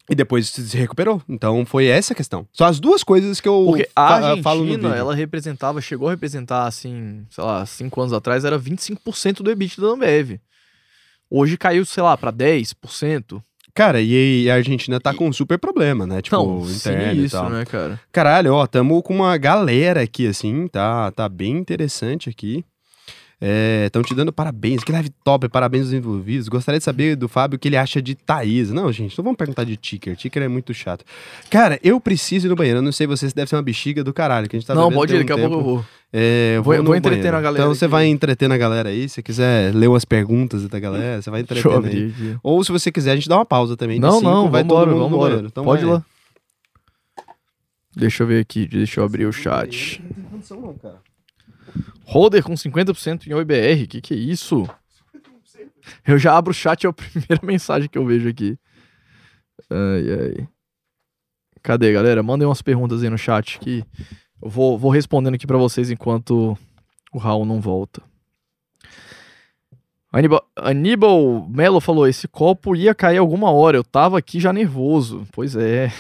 E 0.10 0.16
depois 0.16 0.48
se 0.48 0.78
recuperou. 0.78 1.22
Então 1.28 1.66
foi 1.66 1.88
essa 1.88 2.14
a 2.14 2.16
questão. 2.16 2.48
São 2.54 2.66
as 2.66 2.80
duas 2.80 3.04
coisas 3.04 3.42
que 3.42 3.48
eu 3.48 3.66
Porque 3.66 3.90
a 3.94 4.06
ah, 4.06 4.42
falo 4.42 4.60
no 4.60 4.70
Argentina, 4.70 4.90
vídeo. 4.90 5.00
ela 5.00 5.14
representava, 5.14 5.82
chegou 5.82 6.08
a 6.08 6.12
representar, 6.12 6.66
assim, 6.66 7.26
sei 7.30 7.44
lá, 7.44 7.66
cinco 7.66 8.00
anos 8.00 8.14
atrás, 8.14 8.46
era 8.46 8.58
25% 8.58 9.42
do 9.42 9.52
EBIT 9.52 9.82
da 9.82 9.88
Ambev. 9.88 10.40
Hoje 11.30 11.58
caiu, 11.58 11.86
sei 11.86 12.04
lá, 12.04 12.16
pra 12.16 12.32
10%. 12.32 13.42
Cara, 13.74 14.02
e 14.02 14.50
a 14.50 14.56
Argentina 14.56 15.00
tá 15.00 15.14
com 15.14 15.28
um 15.28 15.34
super 15.34 15.60
problema, 15.60 16.08
né? 16.08 16.22
Tipo, 16.22 16.38
Não, 16.38 16.70
interno 16.70 17.22
e 17.22 17.26
isso, 17.26 17.36
tal. 17.36 17.50
né, 17.50 17.66
cara? 17.66 18.00
Caralho, 18.12 18.54
ó, 18.54 18.66
tamo 18.66 19.04
com 19.04 19.14
uma 19.14 19.38
galera 19.38 20.02
aqui, 20.02 20.26
assim, 20.26 20.68
tá, 20.68 21.12
tá 21.12 21.28
bem 21.28 21.58
interessante 21.58 22.30
aqui. 22.30 22.66
Estão 23.40 24.02
te 24.02 24.16
dando 24.16 24.34
parabéns, 24.34 24.84
que 24.84 24.92
live 24.92 25.10
top, 25.24 25.48
parabéns 25.48 25.84
aos 25.86 25.94
envolvidos. 25.94 26.48
Gostaria 26.48 26.80
de 26.80 26.84
saber 26.84 27.16
do 27.16 27.28
Fábio 27.28 27.56
o 27.58 27.60
que 27.60 27.68
ele 27.68 27.78
acha 27.78 28.02
de 28.02 28.16
Thaís. 28.16 28.72
Não, 28.72 28.92
gente, 28.92 29.16
não 29.16 29.24
vamos 29.24 29.38
perguntar 29.38 29.64
de 29.64 29.78
Ticker. 29.78 30.16
Ticker 30.16 30.42
é 30.42 30.48
muito 30.48 30.74
chato. 30.74 31.06
Cara, 31.52 31.80
eu 31.84 32.00
preciso 32.02 32.48
ir 32.48 32.50
no 32.50 32.56
banheiro. 32.56 32.80
Eu 32.80 32.82
não 32.84 32.92
sei 32.92 33.06
você 33.06 33.30
se 33.30 33.36
deve 33.36 33.48
ser 33.48 33.56
uma 33.56 33.62
bexiga 33.62 34.04
do 34.04 34.12
caralho, 34.12 34.50
que 34.50 34.56
a 34.56 34.60
gente 34.60 34.68
tá 34.68 34.74
não, 34.74 34.92
pode 34.92 35.14
ir, 35.14 35.18
um 35.18 35.20
daqui 35.20 35.32
a 35.34 35.38
pouco 35.38 35.54
eu 35.56 35.64
vou. 35.64 35.86
É, 36.12 36.54
eu 36.58 36.64
Vou- 36.64 36.74
vou 36.84 36.96
entretendo 36.96 37.20
banheiro. 37.20 37.38
a 37.38 37.42
galera 37.42 37.64
Então 37.66 37.76
você 37.76 37.86
vai 37.88 38.08
entretendo 38.08 38.54
a 38.54 38.58
galera 38.58 38.90
aí. 38.90 39.08
Se 39.08 39.22
quiser 39.22 39.76
ler 39.76 39.88
umas 39.88 40.06
perguntas 40.06 40.68
da 40.68 40.80
galera, 40.80 41.22
você 41.22 41.30
vai 41.30 41.42
entretendo 41.42 41.70
aí. 41.74 41.78
abrir 41.78 42.06
aqui. 42.12 42.36
Ou 42.42 42.64
se 42.64 42.72
você 42.72 42.92
quiser, 42.92 43.12
a 43.12 43.16
gente 43.16 43.30
dá 43.30 43.36
uma 43.36 43.46
pausa 43.46 43.78
também. 43.78 44.00
Não, 44.00 44.14
cinco, 44.14 44.24
não, 44.24 44.50
vai 44.50 44.64
vambora, 44.64 44.90
todo 44.90 45.00
mundo 45.00 45.10
no 45.12 45.20
banheiro. 45.20 45.48
Então 45.48 45.64
Pode 45.64 45.84
ir 45.84 45.86
vai. 45.86 45.96
lá. 45.96 46.06
Deixa 47.96 48.24
eu 48.24 48.28
ver 48.28 48.40
aqui, 48.42 48.68
deixa 48.68 49.00
eu 49.00 49.04
abrir 49.06 49.26
o 49.26 49.34
chat. 49.34 50.02
Não 50.04 50.14
tem 50.16 50.24
condição 50.32 50.62
não, 50.62 50.74
cara. 50.76 51.06
Holder 52.06 52.44
com 52.44 52.54
50% 52.54 53.28
em 53.28 53.34
OIBR, 53.34 53.88
que 53.88 54.02
que 54.02 54.14
é 54.14 54.18
isso? 54.18 54.68
Eu 56.06 56.18
já 56.18 56.38
abro 56.38 56.52
o 56.52 56.54
chat, 56.54 56.86
é 56.86 56.90
a 56.90 56.94
primeira 56.94 57.40
mensagem 57.46 57.90
que 57.90 57.98
eu 57.98 58.06
vejo 58.06 58.30
aqui. 58.30 58.58
Ai, 59.70 60.12
ai. 60.12 60.48
Cadê, 61.62 61.92
galera? 61.92 62.24
Mandem 62.24 62.48
umas 62.48 62.62
perguntas 62.62 63.04
aí 63.04 63.10
no 63.10 63.18
chat 63.18 63.60
que 63.60 63.84
eu 64.42 64.50
vou, 64.50 64.78
vou 64.78 64.92
respondendo 64.92 65.36
aqui 65.36 65.48
pra 65.48 65.58
vocês 65.58 65.90
enquanto 65.90 66.58
o 67.12 67.18
Raul 67.18 67.46
não 67.46 67.60
volta. 67.60 68.02
Aníbal, 70.12 70.48
Aníbal 70.56 71.48
Melo 71.50 71.82
falou: 71.82 72.08
esse 72.08 72.28
copo 72.28 72.76
ia 72.76 72.96
cair 72.96 73.18
alguma 73.18 73.52
hora. 73.52 73.78
Eu 73.78 73.84
tava 73.84 74.18
aqui 74.18 74.40
já 74.40 74.54
nervoso. 74.54 75.28
Pois 75.32 75.56
é. 75.56 75.92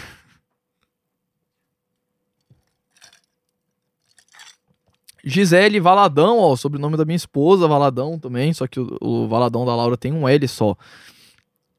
Gisele 5.27 5.79
Valadão, 5.79 6.39
ó, 6.39 6.55
sobrenome 6.55 6.95
da 6.95 7.03
minha 7.03 7.17
esposa, 7.17 7.67
Valadão 7.67 8.17
também, 8.17 8.53
só 8.53 8.65
que 8.65 8.79
o, 8.79 8.97
o 9.01 9.27
Valadão 9.27 9.65
da 9.65 9.75
Laura 9.75 9.97
tem 9.97 10.13
um 10.13 10.27
L 10.27 10.47
só. 10.47 10.75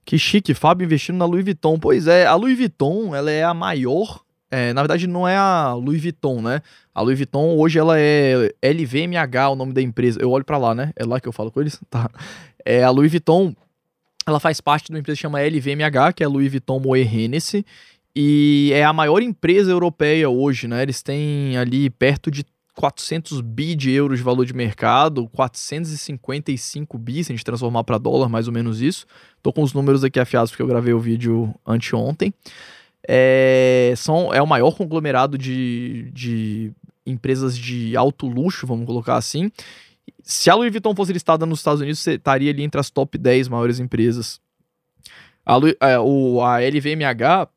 Que 0.04 0.18
chique, 0.18 0.52
Fábio 0.52 0.84
investindo 0.84 1.16
na 1.16 1.24
Louis 1.24 1.44
Vuitton. 1.44 1.78
Pois 1.78 2.06
é, 2.06 2.26
a 2.26 2.34
Louis 2.34 2.56
Vuitton, 2.56 3.14
ela 3.14 3.30
é 3.30 3.42
a 3.42 3.54
maior, 3.54 4.20
é, 4.50 4.72
na 4.74 4.82
verdade 4.82 5.06
não 5.06 5.26
é 5.26 5.36
a 5.36 5.72
Louis 5.72 6.00
Vuitton, 6.00 6.42
né? 6.42 6.60
A 6.94 7.00
Louis 7.00 7.18
Vuitton 7.18 7.56
hoje 7.56 7.78
ela 7.78 7.98
é 7.98 8.52
LVMH, 8.62 9.50
o 9.50 9.54
nome 9.54 9.72
da 9.72 9.80
empresa. 9.80 10.20
Eu 10.20 10.30
olho 10.30 10.44
pra 10.44 10.58
lá, 10.58 10.74
né? 10.74 10.92
É 10.94 11.04
lá 11.04 11.18
que 11.18 11.28
eu 11.28 11.32
falo 11.32 11.50
com 11.50 11.60
eles? 11.60 11.80
Tá. 11.88 12.10
É, 12.64 12.84
a 12.84 12.90
Louis 12.90 13.10
Vuitton, 13.10 13.54
ela 14.26 14.38
faz 14.38 14.60
parte 14.60 14.86
de 14.86 14.92
uma 14.92 14.98
empresa 14.98 15.16
que 15.16 15.22
chama 15.22 15.40
LVMH, 15.40 16.12
que 16.14 16.22
é 16.22 16.26
a 16.26 16.28
Louis 16.28 16.50
Vuitton 16.50 16.80
Moet 16.80 17.00
Hennessy, 17.00 17.64
e 18.14 18.70
é 18.74 18.84
a 18.84 18.92
maior 18.92 19.22
empresa 19.22 19.70
europeia 19.70 20.28
hoje, 20.28 20.68
né? 20.68 20.82
Eles 20.82 21.02
têm 21.02 21.56
ali 21.56 21.88
perto 21.88 22.30
de 22.30 22.44
400 22.78 23.40
bi 23.40 23.74
de 23.74 23.90
euros 23.90 24.18
de 24.18 24.24
valor 24.24 24.46
de 24.46 24.54
mercado, 24.54 25.28
455 25.30 26.96
bi, 26.96 27.24
se 27.24 27.32
a 27.32 27.34
gente 27.34 27.44
transformar 27.44 27.82
para 27.82 27.98
dólar, 27.98 28.28
mais 28.28 28.46
ou 28.46 28.52
menos 28.54 28.80
isso. 28.80 29.04
Tô 29.42 29.52
com 29.52 29.62
os 29.64 29.72
números 29.72 30.04
aqui 30.04 30.20
afiados 30.20 30.52
porque 30.52 30.62
eu 30.62 30.66
gravei 30.68 30.94
o 30.94 31.00
vídeo 31.00 31.52
anteontem. 31.66 32.32
É, 33.06 33.92
são, 33.96 34.32
é 34.32 34.40
o 34.40 34.46
maior 34.46 34.76
conglomerado 34.76 35.36
de, 35.36 36.08
de 36.12 36.70
empresas 37.04 37.58
de 37.58 37.96
alto 37.96 38.28
luxo, 38.28 38.64
vamos 38.64 38.86
colocar 38.86 39.16
assim. 39.16 39.50
Se 40.22 40.48
a 40.48 40.54
Louis 40.54 40.70
Vuitton 40.70 40.94
fosse 40.94 41.12
listada 41.12 41.44
nos 41.44 41.58
Estados 41.58 41.80
Unidos, 41.80 41.98
você 41.98 42.12
estaria 42.12 42.48
ali 42.48 42.62
entre 42.62 42.80
as 42.80 42.90
top 42.90 43.18
10 43.18 43.48
maiores 43.48 43.80
empresas. 43.80 44.40
A, 45.44 45.56
Louis- 45.56 45.74
é, 45.80 45.98
o, 45.98 46.40
a 46.42 46.60
LVMH 46.60 47.48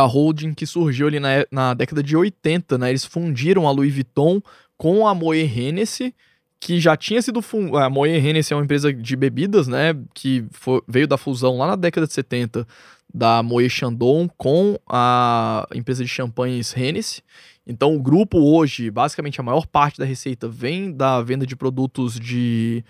a 0.00 0.06
holding 0.06 0.54
que 0.54 0.66
surgiu 0.66 1.06
ali 1.08 1.18
na, 1.20 1.46
na 1.50 1.74
década 1.74 2.02
de 2.02 2.16
80, 2.16 2.78
né? 2.78 2.90
Eles 2.90 3.04
fundiram 3.04 3.66
a 3.66 3.70
Louis 3.70 3.92
Vuitton 3.92 4.40
com 4.76 5.06
a 5.06 5.14
Moët 5.14 5.58
Hennessy, 5.58 6.14
que 6.60 6.78
já 6.80 6.96
tinha 6.96 7.20
sido... 7.22 7.40
fun- 7.42 7.76
A 7.76 7.88
Moët 7.90 8.14
Hennessy 8.24 8.52
é 8.52 8.56
uma 8.56 8.64
empresa 8.64 8.92
de 8.92 9.16
bebidas, 9.16 9.66
né? 9.68 9.94
Que 10.14 10.44
fo- 10.50 10.82
veio 10.88 11.06
da 11.06 11.16
fusão 11.16 11.56
lá 11.58 11.66
na 11.68 11.76
década 11.76 12.06
de 12.06 12.12
70 12.12 12.66
da 13.14 13.42
Moët 13.42 13.70
Chandon 13.70 14.28
com 14.36 14.78
a 14.88 15.66
empresa 15.74 16.02
de 16.04 16.08
champanhes 16.10 16.76
Hennessy. 16.76 17.22
Então 17.66 17.94
o 17.96 18.02
grupo 18.02 18.38
hoje, 18.38 18.90
basicamente 18.90 19.40
a 19.40 19.44
maior 19.44 19.66
parte 19.66 19.98
da 19.98 20.04
receita 20.04 20.48
vem 20.48 20.92
da 20.92 21.22
venda 21.22 21.46
de 21.46 21.56
produtos 21.56 22.18
de, 22.20 22.84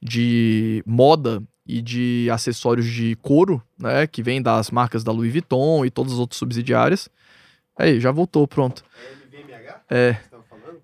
de 0.00 0.82
moda 0.86 1.42
e 1.66 1.80
de 1.80 2.28
acessórios 2.30 2.86
de 2.86 3.16
couro, 3.16 3.62
né? 3.78 4.06
Que 4.06 4.22
vem 4.22 4.42
das 4.42 4.70
marcas 4.70 5.04
da 5.04 5.12
Louis 5.12 5.32
Vuitton 5.32 5.84
e 5.84 5.90
todas 5.90 6.12
as 6.12 6.18
outras 6.18 6.38
subsidiárias. 6.38 7.08
Aí, 7.76 8.00
já 8.00 8.10
voltou, 8.10 8.46
pronto. 8.46 8.84
É. 9.88 10.16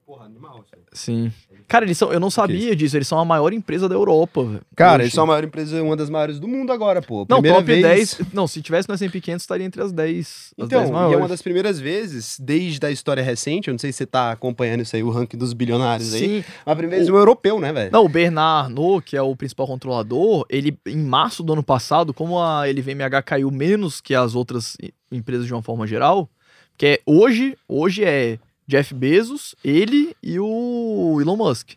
Porra, 0.05 0.25
animal, 0.25 0.65
Sim. 0.93 1.33
Cara, 1.69 1.85
eles 1.85 1.99
são. 1.99 2.11
Eu 2.11 2.19
não 2.19 2.31
sabia 2.31 2.75
disso, 2.75 2.97
eles 2.97 3.07
são 3.07 3.19
a 3.19 3.25
maior 3.27 3.53
empresa 3.53 3.87
da 3.87 3.95
Europa. 3.95 4.43
velho, 4.43 4.63
Cara, 4.75 5.03
eles 5.03 5.13
são 5.13 5.25
a 5.25 5.27
maior 5.27 5.45
empresa, 5.45 5.83
uma 5.83 5.95
das 5.95 6.09
maiores 6.09 6.41
do 6.41 6.49
mundo 6.49 6.73
agora, 6.73 7.03
pô. 7.03 7.27
Não, 7.29 7.43
Primeira 7.43 7.57
top 7.59 7.67
vez... 7.67 7.83
10. 8.17 8.21
Não, 8.33 8.47
se 8.47 8.63
tivesse 8.63 8.89
no 8.89 8.95
S&P 8.95 9.21
500, 9.21 9.43
estaria 9.43 9.67
entre 9.67 9.83
as 9.83 9.93
10. 9.93 10.27
As 10.59 10.65
Então, 10.65 10.81
10 10.81 10.91
e 10.91 11.15
é 11.15 11.17
uma 11.17 11.29
das 11.29 11.43
primeiras 11.43 11.79
vezes, 11.79 12.39
desde 12.41 12.85
a 12.87 12.91
história 12.91 13.23
recente, 13.23 13.69
eu 13.69 13.73
não 13.73 13.79
sei 13.79 13.93
se 13.93 13.99
você 13.99 14.07
tá 14.07 14.33
acompanhando 14.33 14.81
isso 14.81 14.97
aí, 14.97 15.03
o 15.03 15.11
ranking 15.11 15.37
dos 15.37 15.53
bilionários 15.53 16.15
aí, 16.15 16.21
Sim. 16.21 16.45
mas 16.65 16.73
a 16.73 16.77
primeira 16.77 17.05
vez 17.05 17.11
um 17.11 17.19
europeu, 17.19 17.61
né, 17.61 17.71
velho? 17.71 17.93
Não, 17.93 18.05
o 18.05 18.09
Bernard 18.09 18.69
Arnault, 18.69 19.05
que 19.05 19.17
é 19.17 19.23
o 19.23 19.37
principal 19.37 19.67
controlador, 19.67 20.47
ele, 20.49 20.77
em 20.87 20.97
março 20.97 21.43
do 21.43 21.53
ano 21.53 21.63
passado, 21.63 22.15
como 22.15 22.39
a 22.39 22.67
LVMH 22.67 23.23
caiu 23.25 23.51
menos 23.51 24.01
que 24.01 24.15
as 24.15 24.35
outras 24.35 24.75
empresas 25.13 25.47
de 25.47 25.53
uma 25.53 25.63
forma 25.63 25.87
geral, 25.87 26.31
que 26.79 26.87
é 26.87 27.01
hoje, 27.05 27.59
hoje 27.69 28.05
é 28.05 28.39
Jeff 28.69 28.93
Bezos, 28.93 29.55
ele 29.65 30.15
e 30.23 30.39
o 30.39 31.19
Elon 31.21 31.37
Musk. 31.37 31.71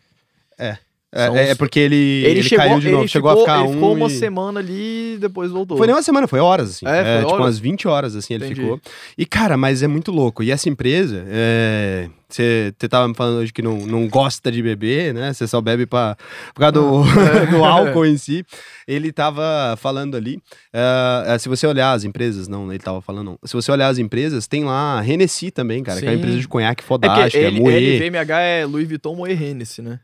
É, 0.58 0.76
É, 1.14 1.50
é 1.50 1.54
porque 1.54 1.78
ele, 1.78 2.24
ele, 2.24 2.42
chegou, 2.42 2.64
caiu 2.64 2.80
de 2.80 2.88
novo, 2.90 3.02
ele 3.02 3.08
chegou 3.08 3.30
ficou, 3.30 3.42
a 3.42 3.46
ficar 3.46 3.60
ele 3.60 3.68
um 3.68 3.74
ficou 3.74 3.94
uma 3.94 4.06
e- 4.06 4.10
semana 4.10 4.60
ali 4.60 5.14
e 5.14 5.18
depois 5.18 5.50
voltou. 5.50 5.76
Foi 5.76 5.86
nem 5.86 5.94
uma 5.94 6.02
semana, 6.02 6.26
foi 6.26 6.40
horas, 6.40 6.70
assim. 6.70 6.86
É, 6.86 7.02
foi 7.04 7.18
tipo 7.18 7.32
horas? 7.34 7.46
umas 7.46 7.58
20 7.58 7.86
horas, 7.86 8.16
assim, 8.16 8.32
ele 8.32 8.46
Entendi. 8.46 8.62
ficou. 8.62 8.80
E, 9.18 9.26
cara, 9.26 9.58
mas 9.58 9.82
é 9.82 9.86
muito 9.86 10.10
louco. 10.10 10.42
E 10.42 10.50
essa 10.50 10.70
empresa, 10.70 11.22
é, 11.28 12.08
você 12.30 12.72
tava 12.88 13.06
me 13.08 13.14
falando 13.14 13.40
hoje 13.40 13.52
que 13.52 13.60
não, 13.60 13.76
não 13.80 14.08
gosta 14.08 14.50
de 14.50 14.62
beber, 14.62 15.12
né? 15.12 15.34
Você 15.34 15.46
só 15.46 15.60
bebe 15.60 15.84
pra, 15.84 16.16
por 16.54 16.60
causa 16.60 16.72
do, 16.72 17.02
do 17.50 17.62
álcool 17.64 18.06
em 18.06 18.16
si. 18.16 18.42
Ele 18.88 19.12
tava 19.12 19.76
falando 19.76 20.16
ali, 20.16 20.38
ah, 20.72 21.36
se 21.38 21.46
você 21.46 21.66
olhar 21.66 21.92
as 21.92 22.04
empresas, 22.04 22.48
não, 22.48 22.70
ele 22.72 22.82
tava 22.82 23.02
falando, 23.02 23.26
não. 23.26 23.38
Se 23.44 23.52
você 23.52 23.70
olhar 23.70 23.88
as 23.88 23.98
empresas, 23.98 24.46
tem 24.46 24.64
lá 24.64 24.98
a 24.98 25.06
Hennessy 25.06 25.50
também, 25.50 25.82
cara, 25.82 26.00
que 26.00 26.06
é 26.06 26.08
uma 26.08 26.14
Sim. 26.14 26.20
empresa 26.20 26.38
de 26.38 26.48
conhaque 26.48 26.82
É 26.82 26.86
fodástica, 26.86 27.44
é, 27.44 27.48
ele, 27.48 27.60
Moët. 27.60 27.96
LVMH 27.98 28.40
é 28.40 28.64
Louis 28.64 28.88
Vuitton 28.88 29.14
Moët 29.14 29.32
Hennessy, 29.42 29.82
né? 29.82 30.00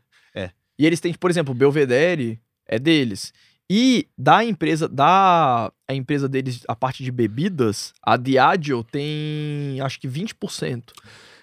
E 0.79 0.85
eles 0.85 1.01
têm, 1.01 1.13
por 1.13 1.29
exemplo, 1.29 1.53
o 1.53 1.57
Belvedere 1.57 2.39
é 2.65 2.79
deles. 2.79 3.33
E 3.69 4.07
da 4.17 4.43
empresa, 4.43 4.87
da 4.87 5.71
a 5.87 5.93
empresa 5.93 6.27
deles, 6.27 6.63
a 6.67 6.75
parte 6.75 7.03
de 7.03 7.11
bebidas, 7.11 7.93
a 8.01 8.15
Diageo 8.15 8.83
tem 8.83 9.79
acho 9.81 9.99
que 9.99 10.07
20%. 10.07 10.91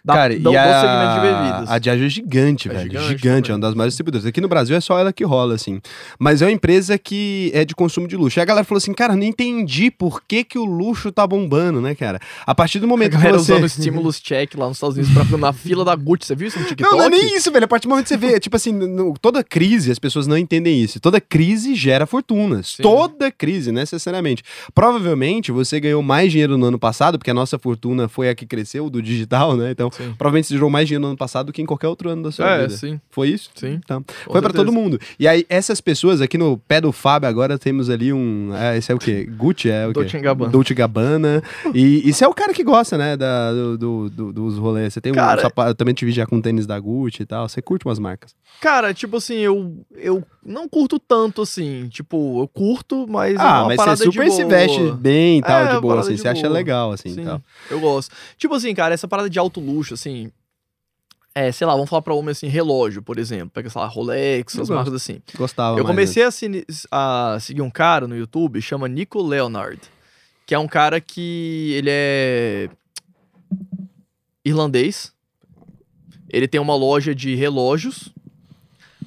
Da, 0.06 0.14
Cara, 0.14 0.34
do, 0.34 0.38
e 0.38 0.42
do 0.42 0.50
a, 0.50 0.80
segmento 0.80 1.14
de 1.14 1.20
bebidas. 1.20 1.70
A 1.70 1.78
Diageo 1.80 2.06
é 2.06 2.08
gigante, 2.08 2.68
É 2.68 2.72
velho. 2.72 2.90
gigante 2.92 3.08
Gigante, 3.08 3.50
é 3.50 3.54
uma 3.54 3.60
das 3.60 3.74
maiores 3.74 3.92
distribuidoras. 3.94 4.24
Aqui 4.24 4.40
no 4.40 4.46
Brasil 4.46 4.76
é 4.76 4.80
só 4.80 4.96
ela 4.96 5.12
que 5.12 5.24
rola, 5.24 5.54
assim. 5.56 5.80
Mas 6.16 6.40
é 6.42 6.46
uma 6.46 6.52
empresa 6.52 6.96
que 6.96 7.50
é 7.52 7.64
de 7.64 7.74
consumo 7.74 8.06
de 8.06 8.16
luxo. 8.16 8.38
Aí 8.38 8.42
a 8.44 8.46
galera 8.46 8.64
falou 8.64 8.78
assim, 8.78 8.92
cara, 8.94 9.16
não 9.16 9.24
entendi 9.24 9.90
por 9.90 10.22
que, 10.22 10.44
que 10.44 10.56
o 10.60 10.64
luxo 10.64 11.10
tá 11.10 11.26
bombando, 11.26 11.80
né, 11.80 11.92
cara? 11.96 12.20
A 12.46 12.54
partir 12.54 12.78
do 12.78 12.84
a 12.84 12.88
momento 12.88 13.10
que 13.12 13.16
galera 13.16 13.36
você... 13.36 13.52
usando 13.52 13.64
o 13.64 13.68
stimulus 13.68 14.20
check 14.20 14.54
lá 14.54 14.68
nos 14.68 14.76
Estados 14.76 14.96
Unidos 14.96 15.12
pra, 15.28 15.38
na 15.38 15.52
fila 15.52 15.84
da 15.84 15.96
Gucci. 15.96 16.26
Você 16.28 16.36
viu 16.36 16.46
isso 16.46 16.60
no 16.60 16.66
TikTok? 16.66 16.88
Não, 16.88 16.98
não 16.98 17.06
é 17.06 17.08
nem 17.10 17.36
isso, 17.36 17.50
velho. 17.50 17.64
A 17.64 17.68
partir 17.68 17.88
do 17.88 17.90
momento 17.90 18.04
que 18.04 18.10
você 18.10 18.16
vê, 18.16 18.38
tipo 18.38 18.54
assim, 18.54 18.70
no- 18.72 19.12
toda 19.20 19.42
crise, 19.42 19.90
as 19.90 19.98
pessoas 19.98 20.28
não 20.28 20.38
entendem 20.38 20.80
isso. 20.80 21.00
Toda 21.00 21.20
crise 21.20 21.74
gera 21.74 22.06
fortunas. 22.06 22.76
Sim. 22.76 22.82
Toda 22.84 23.28
crise, 23.32 23.72
necessariamente. 23.72 24.44
Provavelmente 24.72 25.50
você 25.50 25.80
ganhou 25.80 26.00
mais 26.00 26.30
dinheiro 26.30 26.56
no 26.56 26.66
ano 26.66 26.78
passado, 26.78 27.18
porque 27.18 27.30
a 27.32 27.34
nossa 27.34 27.58
fortuna 27.58 28.08
foi 28.08 28.28
a 28.28 28.34
que 28.36 28.46
cresceu 28.46 28.88
do 28.88 29.02
digital, 29.02 29.56
né? 29.56 29.72
Então, 29.72 29.90
Sim. 29.96 30.14
provavelmente 30.16 30.46
você 30.48 30.54
gerou 30.54 30.68
mais 30.70 30.86
dinheiro 30.86 31.02
no 31.02 31.08
ano 31.08 31.16
passado 31.16 31.46
do 31.46 31.52
que 31.52 31.62
em 31.62 31.66
qualquer 31.66 31.88
outro 31.88 32.08
ano 32.10 32.22
da 32.22 32.30
sua 32.32 32.48
É, 32.50 32.62
vida. 32.62 32.76
sim. 32.76 33.00
Foi 33.10 33.28
isso? 33.28 33.50
Sim. 33.54 33.80
Com 33.86 33.94
Foi 34.04 34.04
pra 34.40 34.50
certeza. 34.50 34.64
todo 34.64 34.72
mundo. 34.72 34.98
E 35.18 35.26
aí, 35.26 35.44
essas 35.48 35.80
pessoas 35.80 36.20
aqui 36.20 36.36
no 36.38 36.58
pé 36.58 36.80
do 36.80 36.92
Fábio 36.92 37.28
agora 37.28 37.58
temos 37.58 37.88
ali 37.90 38.12
um. 38.12 38.54
É, 38.54 38.76
esse 38.76 38.90
é 38.92 38.94
o 38.94 38.98
quê? 38.98 39.24
Gucci 39.36 39.70
é 39.70 39.84
o 39.86 39.88
quê? 39.88 40.00
Dolce 40.00 40.18
Gabbana. 40.18 40.50
Dolce 40.52 40.74
Gabbana. 40.74 41.42
E 41.74 42.08
isso 42.08 42.24
é 42.24 42.28
o 42.28 42.34
cara 42.34 42.52
que 42.52 42.62
gosta, 42.64 42.96
né? 42.98 43.16
Da, 43.16 43.52
do, 43.52 43.78
do- 43.78 44.10
do- 44.10 44.32
dos 44.32 44.58
rolês. 44.58 44.92
Você 44.92 45.00
tem 45.00 45.12
um 45.12 45.14
Cara- 45.14 45.40
sapato. 45.42 45.70
Eu 45.70 45.74
também 45.74 45.94
te 45.94 46.04
vi 46.04 46.12
já 46.12 46.26
com 46.26 46.40
tênis 46.40 46.66
da 46.66 46.78
Gucci 46.78 47.22
e 47.22 47.26
tal. 47.26 47.48
Você 47.48 47.60
curte 47.62 47.86
umas 47.86 47.98
marcas. 47.98 48.34
Cara, 48.60 48.92
tipo 48.94 49.16
assim, 49.16 49.36
eu, 49.36 49.84
eu 49.94 50.22
não 50.46 50.68
curto 50.68 50.98
tanto 50.98 51.42
assim. 51.42 51.88
Tipo, 51.88 52.42
eu 52.42 52.48
curto, 52.48 53.06
mas. 53.08 53.34
é 53.34 53.38
ah, 53.38 53.64
uma 53.64 53.74
mas 53.74 53.98
você 53.98 54.04
super 54.04 54.30
se 54.30 54.44
veste 54.44 54.92
bem 54.92 55.38
e 55.38 55.42
tal, 55.42 55.60
É, 55.66 55.74
de 55.74 55.80
boa, 55.80 56.00
assim. 56.00 56.14
de 56.14 56.20
Você 56.20 56.28
acha 56.28 56.42
boa. 56.42 56.52
legal, 56.54 56.92
assim 56.92 57.10
Sim, 57.10 57.24
tal. 57.24 57.42
eu 57.70 57.80
gosto. 57.80 58.14
Tipo 58.38 58.54
assim, 58.54 58.74
cara, 58.74 58.94
essa 58.94 59.08
parada 59.08 59.28
de 59.28 59.38
alto 59.38 59.60
luxo, 59.60 59.94
assim. 59.94 60.30
É, 61.34 61.52
sei 61.52 61.66
lá, 61.66 61.74
vamos 61.74 61.90
falar 61.90 62.00
pra 62.00 62.14
homem 62.14 62.30
assim, 62.30 62.46
relógio, 62.46 63.02
por 63.02 63.18
exemplo. 63.18 63.50
Pega, 63.50 63.68
sei 63.68 63.78
lá, 63.80 63.86
Rolex, 63.86 64.54
Eu 64.54 64.62
as 64.62 64.68
gosto. 64.68 64.74
marcas 64.78 64.94
assim. 64.94 65.20
Gostava. 65.36 65.78
eu 65.78 65.84
comecei 65.84 66.22
a, 66.22 66.30
a 66.90 67.38
seguir 67.40 67.60
um 67.60 67.68
cara 67.70 68.08
no 68.08 68.16
YouTube, 68.16 68.62
chama 68.62 68.88
Nico 68.88 69.20
Leonard. 69.22 69.78
Que 70.46 70.54
é 70.54 70.58
um 70.58 70.66
cara 70.68 70.98
que 71.00 71.72
ele 71.74 71.90
é 71.90 72.70
irlandês. 74.44 75.12
Ele 76.30 76.48
tem 76.48 76.60
uma 76.60 76.74
loja 76.74 77.14
de 77.14 77.34
relógios. 77.34 78.12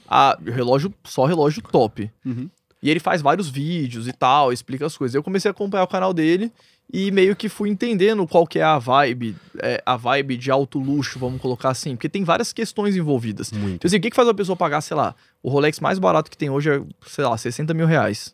Ah, 0.10 0.38
relógio, 0.44 0.94
só 1.04 1.26
relógio 1.26 1.62
top. 1.62 2.12
Uhum. 2.26 2.50
E 2.82 2.90
ele 2.90 3.00
faz 3.00 3.22
vários 3.22 3.50
vídeos 3.50 4.08
e 4.08 4.14
tal, 4.14 4.52
explica 4.52 4.86
as 4.86 4.98
coisas. 4.98 5.14
Eu 5.14 5.22
comecei 5.22 5.50
a 5.50 5.52
acompanhar 5.52 5.84
o 5.84 5.88
canal 5.88 6.14
dele 6.14 6.52
e 6.92 7.12
meio 7.12 7.36
que 7.36 7.48
fui 7.48 7.70
entendendo 7.70 8.26
qual 8.26 8.48
que 8.48 8.58
é 8.58 8.64
a 8.64 8.80
vibe, 8.80 9.36
é, 9.62 9.82
a 9.86 9.96
vibe 9.96 10.38
de 10.38 10.50
alto 10.50 10.80
luxo, 10.80 11.20
vamos 11.20 11.40
colocar 11.40 11.70
assim, 11.70 11.96
porque 11.96 12.10
tem 12.10 12.24
várias 12.24 12.52
questões 12.52 12.96
envolvidas. 12.96 13.52
Muito. 13.52 13.76
Então, 13.76 13.88
assim, 13.88 13.98
o 13.98 14.02
que, 14.02 14.10
que 14.10 14.16
faz 14.16 14.28
uma 14.28 14.34
pessoa 14.34 14.56
pagar, 14.56 14.82
sei 14.82 14.98
lá, 14.98 15.14
o 15.44 15.50
Rolex 15.50 15.80
mais 15.80 16.00
barato 16.00 16.32
que 16.32 16.38
tem 16.38 16.50
hoje 16.50 16.72
é, 16.72 16.82
sei 17.06 17.26
lá, 17.26 17.38
60 17.38 17.74
mil 17.74 17.86
reais. 17.86 18.34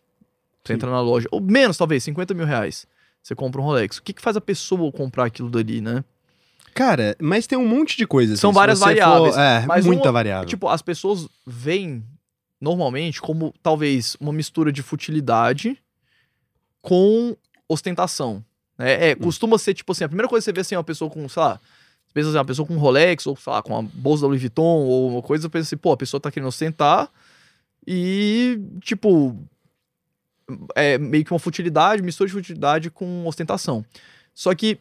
Você 0.64 0.74
Sim. 0.74 0.74
entra 0.76 0.90
na 0.90 1.02
loja, 1.02 1.28
ou 1.32 1.42
menos 1.42 1.78
talvez, 1.78 2.04
50 2.04 2.34
mil 2.34 2.46
reais. 2.46 2.88
Você 3.22 3.36
compra 3.36 3.60
um 3.60 3.64
Rolex. 3.64 3.98
O 3.98 4.04
que, 4.04 4.14
que 4.14 4.22
faz 4.22 4.38
a 4.38 4.42
pessoa 4.42 4.92
comprar 4.92 5.26
aquilo 5.26 5.50
dali, 5.50 5.82
né? 5.82 6.04
Cara, 6.76 7.16
mas 7.22 7.48
tem 7.48 7.58
um 7.58 7.68
monte 7.68 7.96
de 7.98 8.06
coisas. 8.06 8.40
São 8.40 8.52
assim, 8.52 8.56
várias 8.60 8.80
variáveis, 8.80 9.34
For, 9.34 9.42
é, 9.42 9.66
mas 9.66 9.86
muita 9.86 10.04
uma- 10.08 10.12
variável. 10.12 10.48
Tipo, 10.48 10.68
as 10.68 10.82
pessoas 10.84 11.28
veem 11.48 12.04
normalmente 12.62 13.20
como 13.22 13.52
talvez 13.64 14.16
uma 14.20 14.32
mistura 14.34 14.72
de 14.72 14.84
futilidade 14.84 15.78
com 16.82 17.36
ostentação. 17.68 18.44
né? 18.78 19.12
É, 19.12 19.16
costuma 19.16 19.58
ser 19.58 19.74
tipo 19.74 19.92
assim, 19.94 20.04
a 20.04 20.08
primeira 20.10 20.28
coisa 20.28 20.44
que 20.44 20.46
você 20.46 20.54
vê 20.54 20.60
assim, 20.62 20.76
uma 20.76 20.84
pessoa 20.84 21.10
com, 21.10 21.28
sei 21.30 21.42
lá, 21.42 21.60
pensa 22.14 22.28
assim, 22.30 22.38
uma 22.38 22.44
pessoa 22.46 22.68
com 22.68 22.76
Rolex, 22.78 23.26
ou 23.26 23.36
sei 23.38 23.54
lá, 23.54 23.62
com 23.64 23.70
uma 23.74 23.82
bolsa 23.94 24.22
da 24.24 24.28
Louis 24.28 24.42
Vuitton, 24.42 24.62
ou 24.64 25.12
uma 25.12 25.22
coisa, 25.22 25.44
você 25.44 25.50
pensa 25.50 25.70
assim, 25.70 25.78
pô, 25.78 25.94
a 25.94 25.98
pessoa 25.98 26.20
tá 26.20 26.30
querendo 26.30 26.50
ostentar 26.50 27.10
e, 27.88 28.60
tipo, 28.82 29.34
é 30.76 30.98
meio 30.98 31.24
que 31.24 31.32
uma 31.32 31.40
futilidade, 31.40 32.02
mistura 32.04 32.28
de 32.28 32.34
futilidade 32.34 32.90
com 32.90 33.26
ostentação. 33.26 33.84
Só 34.34 34.54
que 34.54 34.78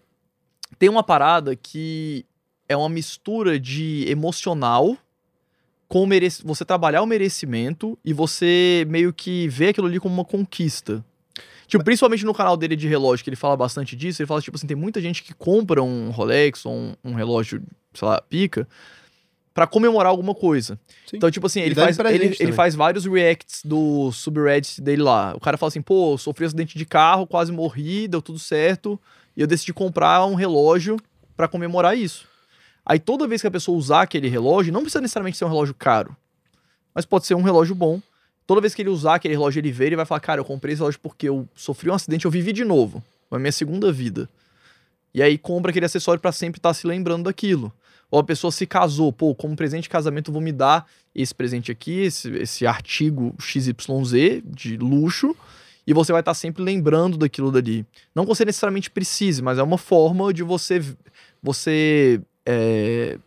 tem 0.79 0.89
uma 0.89 1.03
parada 1.03 1.55
que 1.57 2.25
é 2.69 2.77
uma 2.77 2.89
mistura 2.89 3.59
de 3.59 4.05
emocional 4.09 4.97
com 5.89 6.07
merec... 6.07 6.43
você 6.45 6.65
trabalhar 6.65 7.03
o 7.03 7.07
merecimento 7.07 7.99
e 8.05 8.13
você 8.13 8.85
meio 8.89 9.13
que 9.13 9.49
vê 9.49 9.69
aquilo 9.69 9.87
ali 9.87 10.01
como 10.01 10.15
uma 10.15 10.25
conquista. 10.25 11.05
Tipo, 11.67 11.85
principalmente 11.85 12.25
no 12.25 12.35
canal 12.35 12.57
dele 12.57 12.77
de 12.77 12.87
relógio, 12.89 13.25
que 13.25 13.31
ele 13.31 13.37
fala 13.37 13.57
bastante 13.57 13.97
disso, 13.97 14.21
ele 14.21 14.27
fala, 14.27 14.41
tipo 14.41 14.57
assim, 14.57 14.67
tem 14.67 14.77
muita 14.77 15.01
gente 15.01 15.23
que 15.23 15.33
compra 15.33 15.83
um 15.83 16.11
Rolex 16.11 16.67
ou 16.67 16.73
um, 16.73 16.95
um 17.03 17.15
relógio, 17.15 17.63
sei 17.93 18.07
lá, 18.07 18.21
pica, 18.21 18.69
pra 19.55 19.67
comemorar 19.67 20.11
alguma 20.11 20.35
coisa. 20.35 20.79
Sim. 21.07 21.17
Então, 21.17 21.31
tipo 21.31 21.47
assim, 21.47 21.61
ele 21.61 21.75
faz, 21.75 21.99
ele, 21.99 22.37
ele 22.39 22.53
faz 22.53 22.75
vários 22.75 23.07
reacts 23.07 23.63
do 23.65 24.13
subreddit 24.13 24.81
dele 24.83 25.03
lá. 25.03 25.33
O 25.35 25.41
cara 25.41 25.57
fala 25.57 25.69
assim, 25.69 25.81
pô, 25.81 26.19
sofri 26.19 26.45
um 26.45 26.49
acidente 26.49 26.77
de 26.77 26.85
carro, 26.85 27.27
quase 27.27 27.51
morri, 27.51 28.09
deu 28.09 28.21
tudo 28.21 28.39
certo, 28.39 29.01
e 29.37 29.41
eu 29.41 29.47
decidi 29.47 29.73
comprar 29.73 30.25
um 30.27 30.35
relógio 30.35 30.97
pra 31.37 31.49
comemorar 31.49 31.97
isso. 31.97 32.27
Aí 32.85 32.99
toda 32.99 33.27
vez 33.27 33.41
que 33.41 33.47
a 33.47 33.51
pessoa 33.51 33.77
usar 33.79 34.03
aquele 34.03 34.29
relógio, 34.29 34.73
não 34.73 34.83
precisa 34.83 35.01
necessariamente 35.01 35.37
ser 35.37 35.45
um 35.45 35.49
relógio 35.49 35.75
caro, 35.75 36.17
mas 36.95 37.05
pode 37.05 37.27
ser 37.27 37.35
um 37.35 37.43
relógio 37.43 37.75
bom. 37.75 38.01
Toda 38.47 38.61
vez 38.61 38.75
que 38.75 38.83
ele 38.83 38.91
usar 38.91 39.15
aquele 39.15 39.35
relógio, 39.35 39.61
ele 39.61 39.73
vê 39.73 39.89
e 39.89 39.97
vai 39.97 40.05
falar, 40.05 40.21
cara, 40.21 40.41
eu 40.41 40.45
comprei 40.45 40.75
esse 40.75 40.81
relógio 40.81 41.01
porque 41.01 41.29
eu 41.29 41.49
sofri 41.55 41.91
um 41.91 41.95
acidente, 41.95 42.27
eu 42.27 42.31
vivi 42.31 42.53
de 42.53 42.65
novo. 42.65 43.03
Foi 43.29 43.39
a 43.39 43.41
minha 43.41 43.53
segunda 43.53 43.91
vida. 43.91 44.29
E 45.15 45.23
aí 45.23 45.39
compra 45.39 45.71
aquele 45.71 45.87
acessório 45.87 46.21
pra 46.21 46.33
sempre 46.33 46.59
estar 46.59 46.75
se 46.75 46.87
lembrando 46.87 47.25
daquilo. 47.25 47.73
Ou 48.11 48.21
a 48.21 48.25
pessoa 48.25 48.53
se 48.53 48.67
casou, 48.67 49.13
pô, 49.13 49.35
como 49.35 49.57
presente 49.57 49.85
de 49.85 49.89
casamento 49.89 50.29
eu 50.29 50.33
vou 50.33 50.43
me 50.43 50.53
dar 50.53 50.87
esse 51.15 51.35
presente 51.35 51.73
aqui, 51.73 52.03
esse, 52.03 52.29
esse 52.37 52.67
artigo 52.67 53.35
XYZ 53.41 54.43
de 54.45 54.77
luxo, 54.77 55.35
e 55.87 55.93
você 55.93 56.13
vai 56.13 56.21
estar 56.21 56.35
sempre 56.35 56.63
lembrando 56.63 57.17
daquilo 57.17 57.51
dali. 57.51 57.87
Não 58.15 58.25
que 58.25 58.29
você 58.29 58.45
necessariamente 58.45 58.91
precise, 58.91 59.43
mas 59.43 59.59
é 59.59 59.63
uma 59.63 59.79
forma 59.79 60.33
de 60.33 60.43
você, 60.43 60.83
você 61.43 62.21
é, 62.47 63.19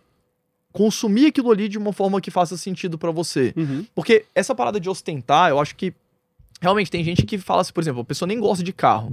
consumir 0.71 1.27
aquilo 1.27 1.51
ali 1.51 1.67
de 1.67 1.77
uma 1.77 1.93
forma 1.93 2.21
que 2.21 2.31
faça 2.31 2.57
sentido 2.57 2.97
pra 2.97 3.11
você. 3.11 3.53
Uhum. 3.55 3.85
Porque 3.95 4.25
essa 4.33 4.53
parada 4.53 4.79
de 4.79 4.89
ostentar, 4.89 5.49
eu 5.49 5.59
acho 5.59 5.75
que 5.75 5.93
realmente 6.61 6.91
tem 6.91 7.03
gente 7.03 7.25
que 7.25 7.37
fala 7.37 7.61
assim, 7.61 7.73
por 7.73 7.81
exemplo, 7.81 8.01
a 8.01 8.05
pessoa 8.05 8.27
nem 8.27 8.39
gosta 8.39 8.63
de 8.63 8.73
carro. 8.73 9.11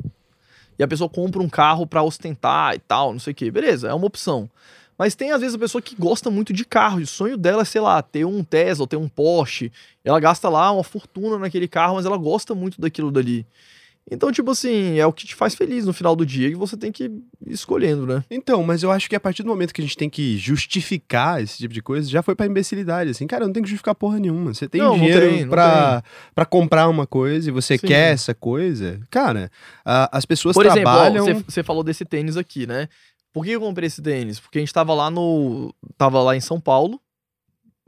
E 0.79 0.83
a 0.83 0.89
pessoa 0.89 1.09
compra 1.09 1.41
um 1.41 1.49
carro 1.49 1.87
pra 1.87 2.03
ostentar 2.03 2.75
e 2.75 2.79
tal, 2.79 3.13
não 3.13 3.21
sei 3.21 3.33
o 3.33 3.35
quê. 3.35 3.51
Beleza, 3.51 3.89
é 3.89 3.95
uma 3.95 4.07
opção. 4.07 4.51
Mas 4.99 5.15
tem, 5.15 5.33
às 5.33 5.41
vezes, 5.41 5.57
a 5.57 5.59
pessoa 5.59 5.83
que 5.83 5.97
gosta 5.97 6.31
muito 6.31 6.53
de 6.53 6.65
carro. 6.65 7.01
E 7.01 7.05
o 7.05 7.07
sonho 7.07 7.37
dela 7.37 7.63
é, 7.63 7.65
sei 7.65 7.81
lá, 7.81 8.01
ter 8.03 8.25
um 8.25 8.45
Tesla, 8.45 8.87
ter 8.87 8.97
um 8.97 9.09
Porsche. 9.09 9.73
Ela 10.05 10.21
gasta 10.21 10.49
lá 10.49 10.71
uma 10.71 10.85
fortuna 10.85 11.39
naquele 11.39 11.67
carro, 11.69 11.97
mas 11.97 12.07
ela 12.07 12.17
gosta 12.17 12.55
muito 12.55 12.81
daquilo 12.81 13.11
dali. 13.11 13.45
Então, 14.11 14.31
tipo 14.31 14.51
assim, 14.51 14.99
é 14.99 15.07
o 15.07 15.13
que 15.15 15.27
te 15.27 15.35
faz 15.35 15.55
feliz 15.55 15.87
no 15.87 15.93
final 15.95 16.15
do 16.15 16.27
dia 16.27 16.49
e 16.49 16.55
você 16.55 16.77
tem 16.77 16.93
que 16.93 17.05
ir 17.05 17.23
escolhendo, 17.47 18.07
né? 18.07 18.23
Então, 18.31 18.63
mas 18.63 18.83
eu 18.83 18.91
acho 18.91 19.09
que 19.09 19.17
a 19.17 19.21
partir 19.21 19.43
do 19.43 19.49
momento 19.49 19.73
que 19.73 19.81
a 19.81 19.85
gente 19.85 19.97
tem 19.97 20.11
que 20.11 20.37
justificar 20.37 21.43
esse 21.43 21.57
tipo 21.57 21.73
de 21.73 21.81
coisa, 21.81 22.07
já 22.09 22.23
foi 22.23 22.35
pra 22.35 22.45
imbecilidade, 22.45 23.11
assim. 23.11 23.27
Cara, 23.27 23.47
não 23.47 23.53
tem 23.55 23.63
que 23.63 23.69
justificar 23.69 23.95
porra 23.95 24.19
nenhuma. 24.21 24.53
Você 24.53 24.69
tem 24.69 24.83
Não, 24.83 24.91
não 24.91 24.99
dinheiro 24.99 25.21
tem, 25.27 25.41
não 25.45 25.49
pra, 25.49 26.05
pra 26.35 26.45
comprar 26.45 26.87
uma 26.89 27.07
coisa 27.07 27.49
e 27.49 27.53
você 27.53 27.79
Sim. 27.79 27.87
quer 27.87 28.13
essa 28.13 28.35
coisa, 28.35 29.01
cara, 29.11 29.51
a- 29.83 30.11
as 30.19 30.27
pessoas 30.27 30.55
Por 30.55 30.67
exemplo, 30.67 30.83
trabalham... 30.83 31.25
você 31.25 31.35
você 31.49 31.63
falou 31.63 31.83
desse 31.83 32.05
tênis 32.05 32.37
aqui, 32.37 32.67
né? 32.67 32.89
Por 33.35 33.45
que 33.45 33.51
eu 33.51 33.61
comprei 33.61 33.89
esse 33.89 34.01
tênis? 34.01 34.39
Porque 34.39 34.59
a 34.59 34.61
gente 34.61 34.73
tava 34.73 34.95
lá 34.95 35.11
no. 35.11 35.75
Tava 35.99 36.23
lá 36.23 36.37
em 36.37 36.41
São 36.41 36.61
Paulo, 36.61 37.01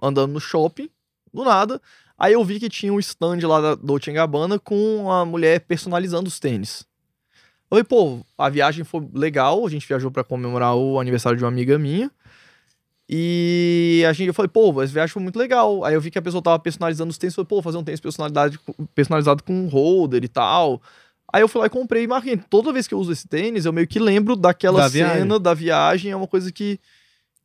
andando 0.03 0.33
no 0.33 0.41
shopping, 0.41 0.91
do 1.33 1.45
nada. 1.45 1.81
Aí 2.19 2.33
eu 2.33 2.45
vi 2.45 2.59
que 2.59 2.69
tinha 2.69 2.93
um 2.93 2.99
stand 2.99 3.47
lá 3.47 3.61
da 3.61 3.75
Dolce 3.77 4.11
Gabbana 4.11 4.59
com 4.59 5.09
a 5.09 5.25
mulher 5.25 5.61
personalizando 5.61 6.27
os 6.27 6.41
tênis. 6.41 6.85
Eu 7.71 7.77
falei, 7.77 7.85
pô, 7.85 8.27
a 8.37 8.49
viagem 8.49 8.85
foi 8.85 9.09
legal, 9.15 9.65
a 9.65 9.71
gente 9.71 9.87
viajou 9.87 10.11
pra 10.11 10.25
comemorar 10.25 10.75
o 10.75 10.99
aniversário 10.99 11.39
de 11.39 11.45
uma 11.45 11.51
amiga 11.51 11.79
minha. 11.79 12.11
E 13.09 14.05
a 14.09 14.13
gente, 14.13 14.27
eu 14.27 14.35
falei, 14.35 14.49
pô, 14.49 14.83
essa 14.83 14.93
viagem 14.93 15.13
foi 15.13 15.23
muito 15.23 15.39
legal. 15.39 15.85
Aí 15.85 15.95
eu 15.95 16.01
vi 16.01 16.11
que 16.11 16.19
a 16.19 16.23
pessoa 16.23 16.43
tava 16.43 16.59
personalizando 16.59 17.11
os 17.11 17.19
tênis, 17.19 17.35
eu 17.37 17.45
falei, 17.45 17.49
pô, 17.49 17.63
fazer 17.63 17.79
um 17.79 17.85
tênis 17.85 18.01
personalidade, 18.01 18.59
personalizado 18.97 19.45
com 19.45 19.53
um 19.53 19.69
holder 19.69 20.25
e 20.25 20.29
tal. 20.29 20.83
Aí 21.37 21.43
eu 21.43 21.49
fui 21.49 21.61
lá 21.61 21.67
e 21.67 21.69
comprei 21.71 22.05
e 22.05 22.07
marquei. 22.07 22.39
Toda 22.49 22.73
vez 22.73 22.89
que 22.89 22.95
eu 22.95 22.99
uso 22.99 23.13
esse 23.13 23.29
tênis, 23.29 23.67
eu 23.67 23.73
meio 23.75 23.87
que 23.87 23.99
lembro 23.99 24.35
daquela 24.35 24.81
Da 24.81 24.89
cena 24.89 25.13
viagem. 25.13 25.39
da 25.39 25.53
viagem, 25.53 26.11
é 26.11 26.17
uma 26.17 26.27
coisa 26.27 26.51
que, 26.51 26.81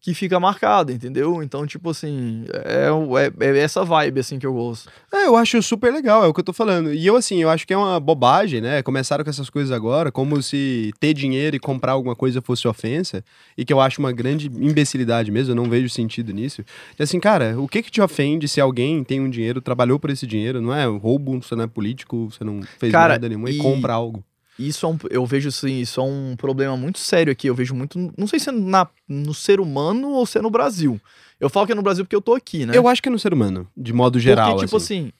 que 0.01 0.15
fica 0.15 0.39
marcada, 0.39 0.91
entendeu? 0.91 1.43
Então, 1.43 1.65
tipo 1.67 1.91
assim, 1.91 2.43
é, 2.65 2.91
o- 2.91 3.15
é, 3.19 3.31
é 3.39 3.59
essa 3.59 3.85
vibe, 3.85 4.19
assim, 4.19 4.39
que 4.39 4.47
eu 4.47 4.53
gosto. 4.53 4.89
É, 5.13 5.27
eu 5.27 5.35
acho 5.37 5.61
super 5.61 5.93
legal, 5.93 6.23
é 6.23 6.27
o 6.27 6.33
que 6.33 6.39
eu 6.39 6.43
tô 6.43 6.51
falando. 6.53 6.91
E 6.91 7.05
eu, 7.05 7.15
assim, 7.15 7.37
eu 7.39 7.49
acho 7.51 7.67
que 7.67 7.73
é 7.73 7.77
uma 7.77 7.99
bobagem, 7.99 8.61
né? 8.61 8.81
Começaram 8.81 9.23
com 9.23 9.29
essas 9.29 9.47
coisas 9.47 9.71
agora, 9.71 10.11
como 10.11 10.41
se 10.41 10.91
ter 10.99 11.13
dinheiro 11.13 11.55
e 11.55 11.59
comprar 11.59 11.91
alguma 11.91 12.15
coisa 12.15 12.41
fosse 12.41 12.67
ofensa, 12.67 13.23
e 13.55 13.63
que 13.63 13.71
eu 13.71 13.79
acho 13.79 13.99
uma 13.99 14.11
grande 14.11 14.47
imbecilidade 14.47 15.29
mesmo, 15.29 15.51
eu 15.51 15.55
não 15.55 15.69
vejo 15.69 15.87
sentido 15.87 16.33
nisso. 16.33 16.63
E 16.99 17.03
assim, 17.03 17.19
cara, 17.19 17.55
o 17.61 17.67
que 17.67 17.83
que 17.83 17.91
te 17.91 18.01
ofende 18.01 18.47
se 18.47 18.59
alguém 18.59 19.03
tem 19.03 19.21
um 19.21 19.29
dinheiro, 19.29 19.61
trabalhou 19.61 19.99
por 19.99 20.09
esse 20.09 20.25
dinheiro, 20.25 20.59
não 20.59 20.73
é 20.73 20.83
roubo, 20.85 21.39
você 21.43 21.55
não 21.55 21.65
é 21.65 21.67
político, 21.67 22.27
você 22.31 22.43
não 22.43 22.61
fez 22.79 22.91
Cara, 22.91 23.13
nada 23.13 23.29
nenhuma, 23.29 23.51
e... 23.51 23.53
e- 23.53 23.57
compra 23.59 23.93
algo. 23.93 24.23
Isso 24.59 24.85
é 24.85 24.89
um, 24.89 24.97
eu 25.09 25.25
vejo 25.25 25.49
assim, 25.49 25.79
isso 25.79 25.99
é 25.99 26.03
um 26.03 26.35
problema 26.35 26.75
muito 26.77 26.99
sério 26.99 27.31
aqui. 27.31 27.47
Eu 27.47 27.55
vejo 27.55 27.73
muito, 27.73 27.97
não 28.17 28.27
sei 28.27 28.39
se 28.39 28.49
é 28.49 28.51
na, 28.51 28.87
no 29.07 29.33
ser 29.33 29.59
humano 29.59 30.09
ou 30.11 30.25
se 30.25 30.37
é 30.37 30.41
no 30.41 30.49
Brasil. 30.51 30.99
Eu 31.39 31.49
falo 31.49 31.65
que 31.65 31.71
é 31.71 31.75
no 31.75 31.81
Brasil 31.81 32.03
porque 32.05 32.15
eu 32.15 32.21
tô 32.21 32.35
aqui, 32.35 32.65
né? 32.65 32.77
Eu 32.77 32.87
acho 32.87 33.01
que 33.01 33.09
é 33.09 33.11
no 33.11 33.17
ser 33.17 33.33
humano, 33.33 33.67
de 33.75 33.91
modo 33.93 34.19
geral, 34.19 34.51
Porque, 34.51 34.65
tipo 34.65 34.77
assim. 34.77 34.99
assim, 35.05 35.11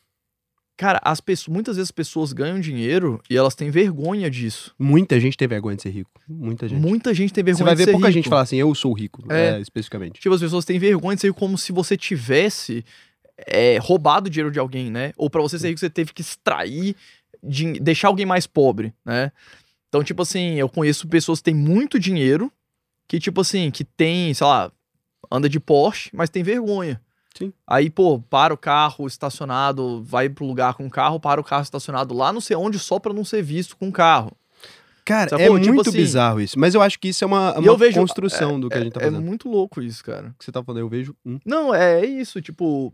cara, 0.77 0.99
as 1.03 1.19
pessoas, 1.21 1.47
muitas 1.53 1.77
vezes 1.77 1.87
as 1.87 1.91
pessoas 1.91 2.33
ganham 2.33 2.59
dinheiro 2.59 3.19
e 3.29 3.35
elas 3.37 3.55
têm 3.55 3.71
vergonha 3.71 4.29
disso. 4.29 4.75
Muita 4.77 5.19
gente 5.19 5.35
tem 5.37 5.47
vergonha 5.47 5.75
de 5.75 5.81
ser 5.83 5.89
rico, 5.89 6.11
muita 6.27 6.67
gente. 6.67 6.79
Muita 6.79 7.13
gente 7.13 7.33
tem 7.33 7.43
Você 7.43 7.51
vergonha 7.53 7.65
vai 7.65 7.75
de 7.75 7.85
ver 7.85 7.91
pouca 7.93 8.07
rico. 8.07 8.13
gente 8.19 8.29
falar 8.29 8.41
assim, 8.41 8.57
eu 8.57 8.75
sou 8.75 8.93
rico, 8.93 9.23
É. 9.31 9.55
é, 9.57 9.59
especificamente. 9.61 10.19
Tipo, 10.19 10.35
as 10.35 10.41
pessoas 10.41 10.65
têm 10.65 10.77
vergonha 10.77 11.15
de 11.15 11.21
ser 11.21 11.27
rico 11.27 11.39
como 11.39 11.57
se 11.57 11.71
você 11.71 11.97
tivesse 11.97 12.85
é, 13.47 13.79
roubado 13.79 14.29
dinheiro 14.29 14.51
de 14.51 14.59
alguém, 14.59 14.91
né? 14.91 15.13
Ou 15.17 15.29
pra 15.29 15.41
você 15.41 15.57
ser 15.57 15.69
rico, 15.69 15.79
você 15.79 15.89
teve 15.89 16.13
que 16.13 16.21
extrair, 16.21 16.95
din- 17.43 17.73
deixar 17.73 18.07
alguém 18.07 18.25
mais 18.25 18.45
pobre, 18.47 18.93
né? 19.05 19.31
Então, 19.89 20.03
tipo 20.03 20.21
assim, 20.21 20.55
eu 20.55 20.69
conheço 20.69 21.07
pessoas 21.07 21.39
que 21.39 21.45
têm 21.45 21.53
muito 21.55 21.99
dinheiro, 21.99 22.51
que, 23.07 23.19
tipo 23.19 23.41
assim, 23.41 23.69
que 23.71 23.83
tem, 23.83 24.33
sei 24.33 24.47
lá, 24.47 24.71
anda 25.29 25.49
de 25.49 25.59
Porsche, 25.59 26.09
mas 26.13 26.29
tem 26.29 26.43
vergonha. 26.43 27.01
Sim. 27.37 27.51
Aí, 27.67 27.89
pô, 27.89 28.19
para 28.19 28.53
o 28.53 28.57
carro 28.57 29.07
estacionado, 29.07 30.01
vai 30.03 30.29
pro 30.29 30.45
lugar 30.45 30.73
com 30.75 30.85
o 30.85 30.89
carro, 30.89 31.19
para 31.19 31.39
o 31.39 31.43
carro 31.43 31.63
estacionado 31.63 32.13
lá 32.13 32.31
não 32.33 32.41
sei 32.41 32.55
onde, 32.57 32.77
só 32.79 32.99
pra 32.99 33.13
não 33.13 33.23
ser 33.25 33.41
visto 33.41 33.75
com 33.77 33.87
o 33.89 33.91
carro. 33.91 34.31
Cara, 35.03 35.29
Sacou? 35.29 35.57
é 35.57 35.59
Tipo 35.59 35.73
muito 35.73 35.89
assim- 35.89 35.97
bizarro 35.97 36.39
isso. 36.39 36.59
Mas 36.59 36.75
eu 36.75 36.81
acho 36.81 36.99
que 36.99 37.07
isso 37.09 37.23
é 37.23 37.27
uma, 37.27 37.55
E 37.57 37.67
uma 37.67 37.75
vejo- 37.77 37.99
construção 37.99 38.59
do 38.59 38.69
que 38.69 38.77
a 38.77 38.81
gente 38.83 38.93
tá 38.93 39.01
É 39.01 39.05
fazendo. 39.05 39.21
muito 39.21 39.49
louco 39.49 39.81
isso, 39.81 40.03
cara. 40.03 40.27
O 40.29 40.33
que 40.37 40.45
você 40.45 40.51
tá 40.51 40.63
falando, 40.63 40.79
eu 40.81 40.87
vejo. 40.89 41.15
hum. 41.25 41.39
Não, 41.45 41.73
é 41.73 42.05
isso, 42.05 42.39
tipo. 42.41 42.93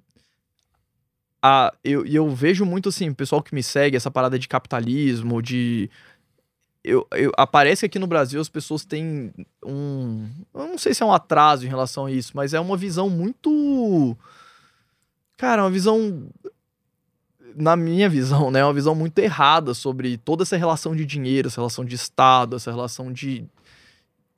A, 1.50 1.74
eu, 1.84 2.06
eu 2.06 2.30
vejo 2.30 2.66
muito 2.66 2.90
assim, 2.90 3.10
o 3.10 3.16
pessoal 3.16 3.42
que 3.42 3.56
me 3.56 3.64
segue, 3.64 3.96
essa 3.96 4.12
parada 4.12 4.38
de 4.38 4.48
capitalismo, 4.48 5.42
de. 5.42 5.90
Eu, 6.84 7.08
eu- 7.12 7.32
aparece 7.38 7.82
que 7.82 7.86
aqui 7.86 8.00
no 8.00 8.08
Brasil 8.08 8.40
as 8.42 8.50
pessoas 8.50 8.84
têm 8.84 9.32
um. 9.66 10.28
Eu 10.54 10.68
não 10.68 10.78
sei 10.78 10.94
se 10.94 11.04
é 11.04 11.06
um 11.06 11.14
atraso 11.14 11.66
em 11.66 11.70
relação 11.70 12.06
a 12.08 12.12
isso, 12.12 12.34
mas 12.36 12.54
é 12.54 12.60
uma 12.60 12.76
visão 12.76 13.10
muito. 13.10 14.18
Cara, 15.38 15.64
uma 15.64 15.72
visão. 15.72 16.28
Na 17.56 17.76
minha 17.76 18.08
visão, 18.10 18.52
né? 18.52 18.64
Uma 18.64 18.74
visão 18.74 18.94
muito 18.94 19.18
errada 19.20 19.74
sobre 19.74 20.18
toda 20.18 20.44
essa 20.44 20.58
relação 20.58 20.96
de 20.96 21.06
dinheiro, 21.06 21.48
essa 21.48 21.62
relação 21.62 21.84
de 21.86 21.96
Estado, 21.96 22.56
essa 22.56 22.70
relação 22.72 23.12
de, 23.12 23.46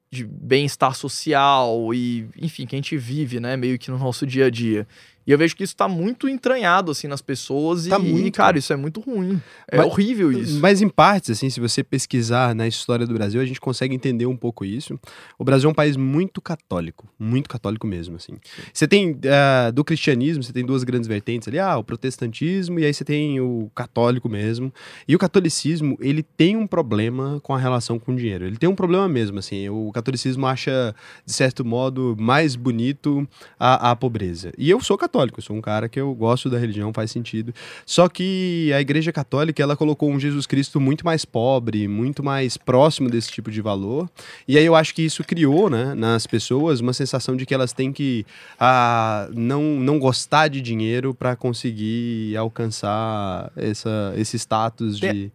de 0.09 0.23
bem-estar 0.25 0.95
social 0.95 1.93
e, 1.93 2.29
enfim, 2.37 2.65
que 2.65 2.75
a 2.75 2.77
gente 2.77 2.95
vive, 2.97 3.39
né? 3.39 3.57
Meio 3.57 3.77
que 3.77 3.91
no 3.91 3.97
nosso 3.97 4.25
dia 4.25 4.45
a 4.45 4.49
dia. 4.49 4.87
E 5.25 5.31
eu 5.31 5.37
vejo 5.37 5.55
que 5.55 5.63
isso 5.63 5.75
tá 5.75 5.87
muito 5.87 6.27
entranhado, 6.27 6.91
assim, 6.91 7.07
nas 7.07 7.21
pessoas. 7.21 7.85
Tá 7.87 7.99
e, 7.99 8.01
muito. 8.01 8.35
cara, 8.35 8.57
isso 8.57 8.73
é 8.73 8.75
muito 8.75 8.99
ruim. 8.99 9.39
É 9.67 9.77
Mas- 9.77 9.85
horrível 9.85 10.31
isso. 10.31 10.59
Mas 10.59 10.81
em 10.81 10.89
partes, 10.89 11.29
assim, 11.31 11.49
se 11.49 11.59
você 11.59 11.83
pesquisar 11.83 12.55
na 12.55 12.67
história 12.67 13.05
do 13.05 13.13
Brasil, 13.13 13.39
a 13.39 13.45
gente 13.45 13.61
consegue 13.61 13.93
entender 13.93 14.25
um 14.25 14.35
pouco 14.35 14.65
isso. 14.65 14.99
O 15.37 15.43
Brasil 15.43 15.69
é 15.69 15.71
um 15.71 15.75
país 15.75 15.95
muito 15.95 16.41
católico, 16.41 17.07
muito 17.19 17.47
católico 17.49 17.85
mesmo, 17.85 18.15
assim. 18.15 18.33
Você 18.73 18.87
tem, 18.87 19.17
ah, 19.27 19.71
do 19.71 19.83
cristianismo, 19.83 20.43
você 20.43 20.51
tem 20.53 20.65
duas 20.65 20.83
grandes 20.83 21.07
vertentes 21.07 21.47
ali, 21.47 21.59
ah, 21.59 21.77
o 21.77 21.83
protestantismo 21.83 22.79
e 22.79 22.85
aí 22.85 22.93
você 22.93 23.03
tem 23.05 23.39
o 23.39 23.69
católico 23.75 24.27
mesmo. 24.27 24.73
E 25.07 25.15
o 25.15 25.19
catolicismo, 25.19 25.97
ele 25.99 26.23
tem 26.23 26.55
um 26.57 26.65
problema 26.65 27.39
com 27.43 27.53
a 27.53 27.57
relação 27.57 27.99
com 27.99 28.13
o 28.13 28.15
dinheiro. 28.15 28.45
Ele 28.45 28.57
tem 28.57 28.67
um 28.69 28.75
problema 28.75 29.07
mesmo, 29.07 29.37
assim. 29.39 29.69
O 29.69 29.91
catolicismo 29.93 30.45
acha, 30.47 30.95
de 31.25 31.33
certo 31.33 31.63
modo, 31.63 32.15
mais 32.19 32.55
bonito 32.55 33.27
a, 33.59 33.91
a 33.91 33.95
pobreza. 33.95 34.51
E 34.57 34.69
eu 34.69 34.79
sou 34.81 34.97
católico, 34.97 35.08
eu 35.13 35.41
sou 35.41 35.55
um 35.55 35.61
cara 35.61 35.89
que 35.89 35.99
eu 35.99 36.13
gosto 36.13 36.49
da 36.49 36.57
religião, 36.57 36.93
faz 36.93 37.11
sentido. 37.11 37.53
Só 37.85 38.07
que 38.07 38.71
a 38.73 38.81
Igreja 38.81 39.11
Católica, 39.11 39.61
ela 39.61 39.75
colocou 39.75 40.09
um 40.09 40.19
Jesus 40.19 40.45
Cristo 40.45 40.79
muito 40.79 41.05
mais 41.05 41.25
pobre, 41.25 41.87
muito 41.87 42.23
mais 42.23 42.57
próximo 42.57 43.09
desse 43.09 43.31
tipo 43.31 43.49
de 43.51 43.61
valor. 43.61 44.09
E 44.47 44.57
aí 44.57 44.65
eu 44.65 44.75
acho 44.75 44.93
que 44.93 45.01
isso 45.01 45.23
criou, 45.23 45.69
né, 45.69 45.93
nas 45.93 46.27
pessoas 46.27 46.79
uma 46.79 46.93
sensação 46.93 47.35
de 47.35 47.45
que 47.45 47.53
elas 47.53 47.73
têm 47.73 47.91
que 47.91 48.25
ah, 48.59 49.27
não, 49.33 49.61
não 49.79 49.99
gostar 49.99 50.47
de 50.47 50.61
dinheiro 50.61 51.13
para 51.13 51.35
conseguir 51.35 52.35
alcançar 52.37 53.51
essa, 53.55 54.13
esse 54.15 54.37
status 54.37 54.99
de 54.99 55.31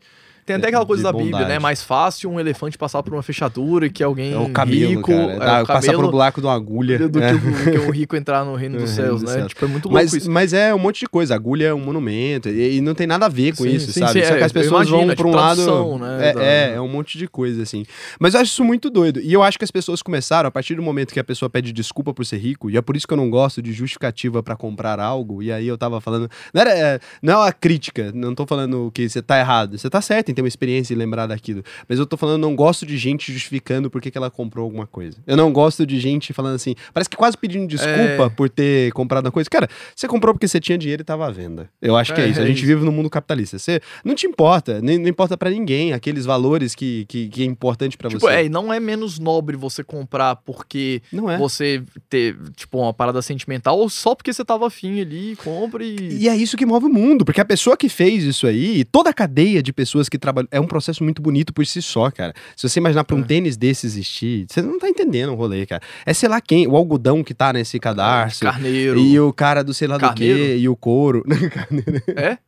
Tem 0.46 0.56
até 0.56 0.68
aquela 0.68 0.84
coisa 0.84 1.02
da 1.02 1.10
Bíblia, 1.12 1.32
bondade. 1.32 1.48
né? 1.48 1.58
Mais 1.58 1.82
fácil 1.82 2.30
um 2.30 2.38
elefante 2.38 2.76
passar 2.76 3.02
por 3.02 3.14
uma 3.14 3.22
fechadura 3.22 3.88
que 3.88 4.02
alguém 4.02 4.32
é 4.34 4.38
o 4.38 4.50
camelo, 4.50 4.90
rico. 4.96 5.10
é, 5.12 5.64
passar 5.64 5.94
por 5.94 6.04
um 6.04 6.10
buraco 6.10 6.40
de 6.40 6.46
uma 6.46 6.54
agulha. 6.54 6.98
do, 6.98 7.08
do 7.08 7.22
É. 7.22 7.32
que, 7.32 7.70
que 7.70 7.90
rico 7.92 8.14
entrar 8.16 8.44
no 8.44 8.54
reino 8.54 8.74
No 8.76 8.82
dos 8.82 8.94
reino 8.96 9.18
céus, 9.18 9.22
né? 9.22 9.32
céus. 9.40 9.48
Tipo, 9.48 9.64
é 9.64 9.68
muito 9.68 9.84
louco 9.88 9.94
Mas, 9.94 10.12
isso. 10.12 10.30
mas 10.30 10.52
é 10.52 10.74
um 10.74 10.78
monte 10.78 11.00
de 11.00 11.06
coisa. 11.06 11.34
Agulha 11.34 11.66
é 11.68 11.74
um 11.74 11.80
monumento 11.80 12.48
e, 12.50 12.76
e 12.76 12.80
não 12.82 12.94
tem 12.94 13.06
nada 13.06 13.26
a 13.26 13.28
ver 13.28 13.56
com 13.56 13.62
Sim, 13.64 13.70
isso, 13.70 13.90
sim, 13.92 14.00
sabe? 14.00 14.12
sim, 14.20 14.26
Só 14.26 14.34
é, 14.34 14.38
que 14.38 14.44
as 14.44 14.52
pessoas 14.52 14.86
imagino, 14.88 14.98
vão 14.98 15.10
é 15.10 15.14
para 15.16 15.26
um 15.26 15.30
tipo 15.30 15.40
lado. 15.40 15.98
né, 15.98 16.28
É, 16.28 16.32
da- 16.34 16.42
é, 16.44 16.74
é 16.74 16.80
um 16.80 16.88
monte 16.88 17.16
de 17.16 17.26
coisa, 17.26 17.62
assim. 17.62 17.84
Mas 18.20 18.34
eu 18.34 18.40
acho 18.40 18.50
isso 18.52 18.64
muito 18.64 18.90
doido. 18.90 19.20
E 19.20 19.32
eu 19.32 19.42
acho 19.42 19.58
que 19.58 19.64
as 19.64 19.70
pessoas 19.70 20.02
começaram, 20.02 20.46
a 20.48 20.50
partir 20.50 20.74
do 20.74 20.82
momento 20.82 21.12
que 21.14 21.20
a 21.20 21.24
pessoa 21.24 21.48
pede 21.48 21.72
desculpa 21.72 22.12
por 22.12 22.24
ser 22.26 22.36
rico, 22.36 22.68
e 22.70 22.76
é 22.76 22.82
por 22.82 22.96
isso 22.96 23.06
que 23.06 23.12
eu 23.14 23.16
não 23.18 23.30
gosto 23.30 23.62
de 23.62 23.72
justificativa 23.72 24.42
para 24.42 24.56
comprar 24.56 25.00
algo, 25.00 25.42
e 25.42 25.50
aí 25.50 25.66
eu 25.66 25.78
tava 25.78 26.00
falando. 26.02 26.28
Não, 26.52 26.60
era, 26.60 26.70
é, 26.70 27.00
não 27.22 27.32
é 27.32 27.36
uma 27.38 27.52
crítica, 27.52 28.12
não 28.14 28.34
tô 28.34 28.44
falando 28.46 28.90
que 28.92 29.08
você 29.08 29.22
tá 29.22 29.38
errado. 29.38 29.78
Você 29.78 29.88
tá 29.88 30.02
certo 30.02 30.33
em 30.34 30.36
ter 30.36 30.42
uma 30.42 30.48
experiência 30.48 30.92
e 30.92 30.96
lembrar 30.96 31.26
daquilo. 31.26 31.62
Mas 31.88 31.98
eu 31.98 32.06
tô 32.06 32.16
falando, 32.16 32.40
não 32.42 32.54
gosto 32.56 32.84
de 32.84 32.96
gente 32.98 33.32
justificando 33.32 33.88
por 33.88 34.00
que 34.00 34.10
que 34.10 34.18
ela 34.18 34.30
comprou 34.30 34.64
alguma 34.64 34.86
coisa. 34.86 35.16
Eu 35.26 35.36
não 35.36 35.52
gosto 35.52 35.86
de 35.86 35.98
gente 36.00 36.32
falando 36.32 36.56
assim, 36.56 36.74
parece 36.92 37.08
que 37.08 37.16
quase 37.16 37.36
pedindo 37.38 37.66
desculpa 37.66 37.94
É. 38.24 38.28
por 38.28 38.48
ter 38.50 38.92
comprado 38.92 39.26
uma 39.26 39.32
coisa. 39.32 39.48
Cara, 39.48 39.68
você 39.94 40.06
comprou 40.08 40.34
porque 40.34 40.48
você 40.48 40.60
tinha 40.60 40.76
dinheiro 40.76 41.02
e 41.02 41.04
tava 41.04 41.26
à 41.26 41.30
venda. 41.30 41.68
Eu 41.80 41.96
acho 41.96 42.12
que 42.14 42.20
é, 42.20 42.24
É, 42.24 42.28
isso. 42.28 42.40
A 42.40 42.44
é 42.44 42.46
gente 42.46 42.58
isso. 42.58 42.66
vive 42.66 42.84
no 42.84 42.92
mundo 42.92 43.08
capitalista. 43.08 43.58
Você 43.58 43.80
não 44.04 44.14
te 44.14 44.26
importa, 44.26 44.80
nem, 44.82 44.98
não 44.98 45.08
importa 45.08 45.36
pra 45.36 45.50
ninguém 45.50 45.92
aqueles 45.92 46.24
valores 46.24 46.74
que, 46.74 47.04
que, 47.06 47.28
que 47.28 47.42
é 47.42 47.46
importante 47.46 47.96
pra 47.96 48.08
Tipo, 48.10 48.20
você. 48.20 48.32
é, 48.34 48.44
e 48.46 48.48
não 48.48 48.72
é 48.72 48.80
menos 48.80 49.18
nobre 49.18 49.56
você 49.56 49.82
comprar 49.84 50.36
porque 50.36 51.00
Não 51.12 51.30
é. 51.30 51.38
você 51.38 51.82
ter, 52.08 52.36
tipo, 52.56 52.78
uma 52.78 52.92
parada 52.92 53.22
sentimental 53.22 53.78
ou 53.78 53.88
só 53.88 54.14
porque 54.14 54.32
você 54.32 54.44
tava 54.44 54.66
afim 54.66 55.00
ali, 55.00 55.36
compra 55.36 55.84
e. 55.84 55.94
E 56.24 56.28
é 56.28 56.36
isso 56.36 56.56
que 56.56 56.66
move 56.66 56.86
o 56.86 56.88
mundo, 56.88 57.24
porque 57.24 57.40
a 57.40 57.44
pessoa 57.44 57.76
que 57.76 57.88
fez 57.88 58.24
isso 58.24 58.46
aí, 58.46 58.80
e 58.80 58.84
toda 58.84 59.10
a 59.10 59.12
cadeia 59.12 59.62
de 59.62 59.72
pessoas 59.72 60.08
que 60.08 60.18
é 60.50 60.60
um 60.60 60.66
processo 60.66 61.02
muito 61.02 61.20
bonito 61.20 61.52
por 61.52 61.66
si 61.66 61.82
só, 61.82 62.10
cara. 62.10 62.32
Se 62.56 62.68
você 62.68 62.78
imaginar 62.80 63.04
pra 63.04 63.16
um 63.16 63.20
É. 63.20 63.24
tênis 63.24 63.56
desse 63.56 63.86
existir, 63.86 64.46
você 64.48 64.62
não 64.62 64.78
tá 64.78 64.88
entendendo 64.88 65.32
o 65.32 65.34
rolê, 65.34 65.66
cara. 65.66 65.82
É 66.06 66.14
sei 66.14 66.28
lá 66.28 66.40
quem, 66.40 66.66
o 66.68 66.76
algodão 66.76 67.22
que 67.24 67.34
tá 67.34 67.52
nesse 67.52 67.78
cadarço, 67.80 68.44
Carneiro. 68.44 68.98
e 68.98 69.18
o 69.20 69.32
cara 69.32 69.62
do 69.64 69.74
sei 69.74 69.88
lá 69.88 69.96
do 69.96 70.00
Carneiro? 70.00 70.38
quê, 70.38 70.56
e 70.56 70.68
o 70.68 70.76
couro. 70.76 71.24
É? 72.16 72.38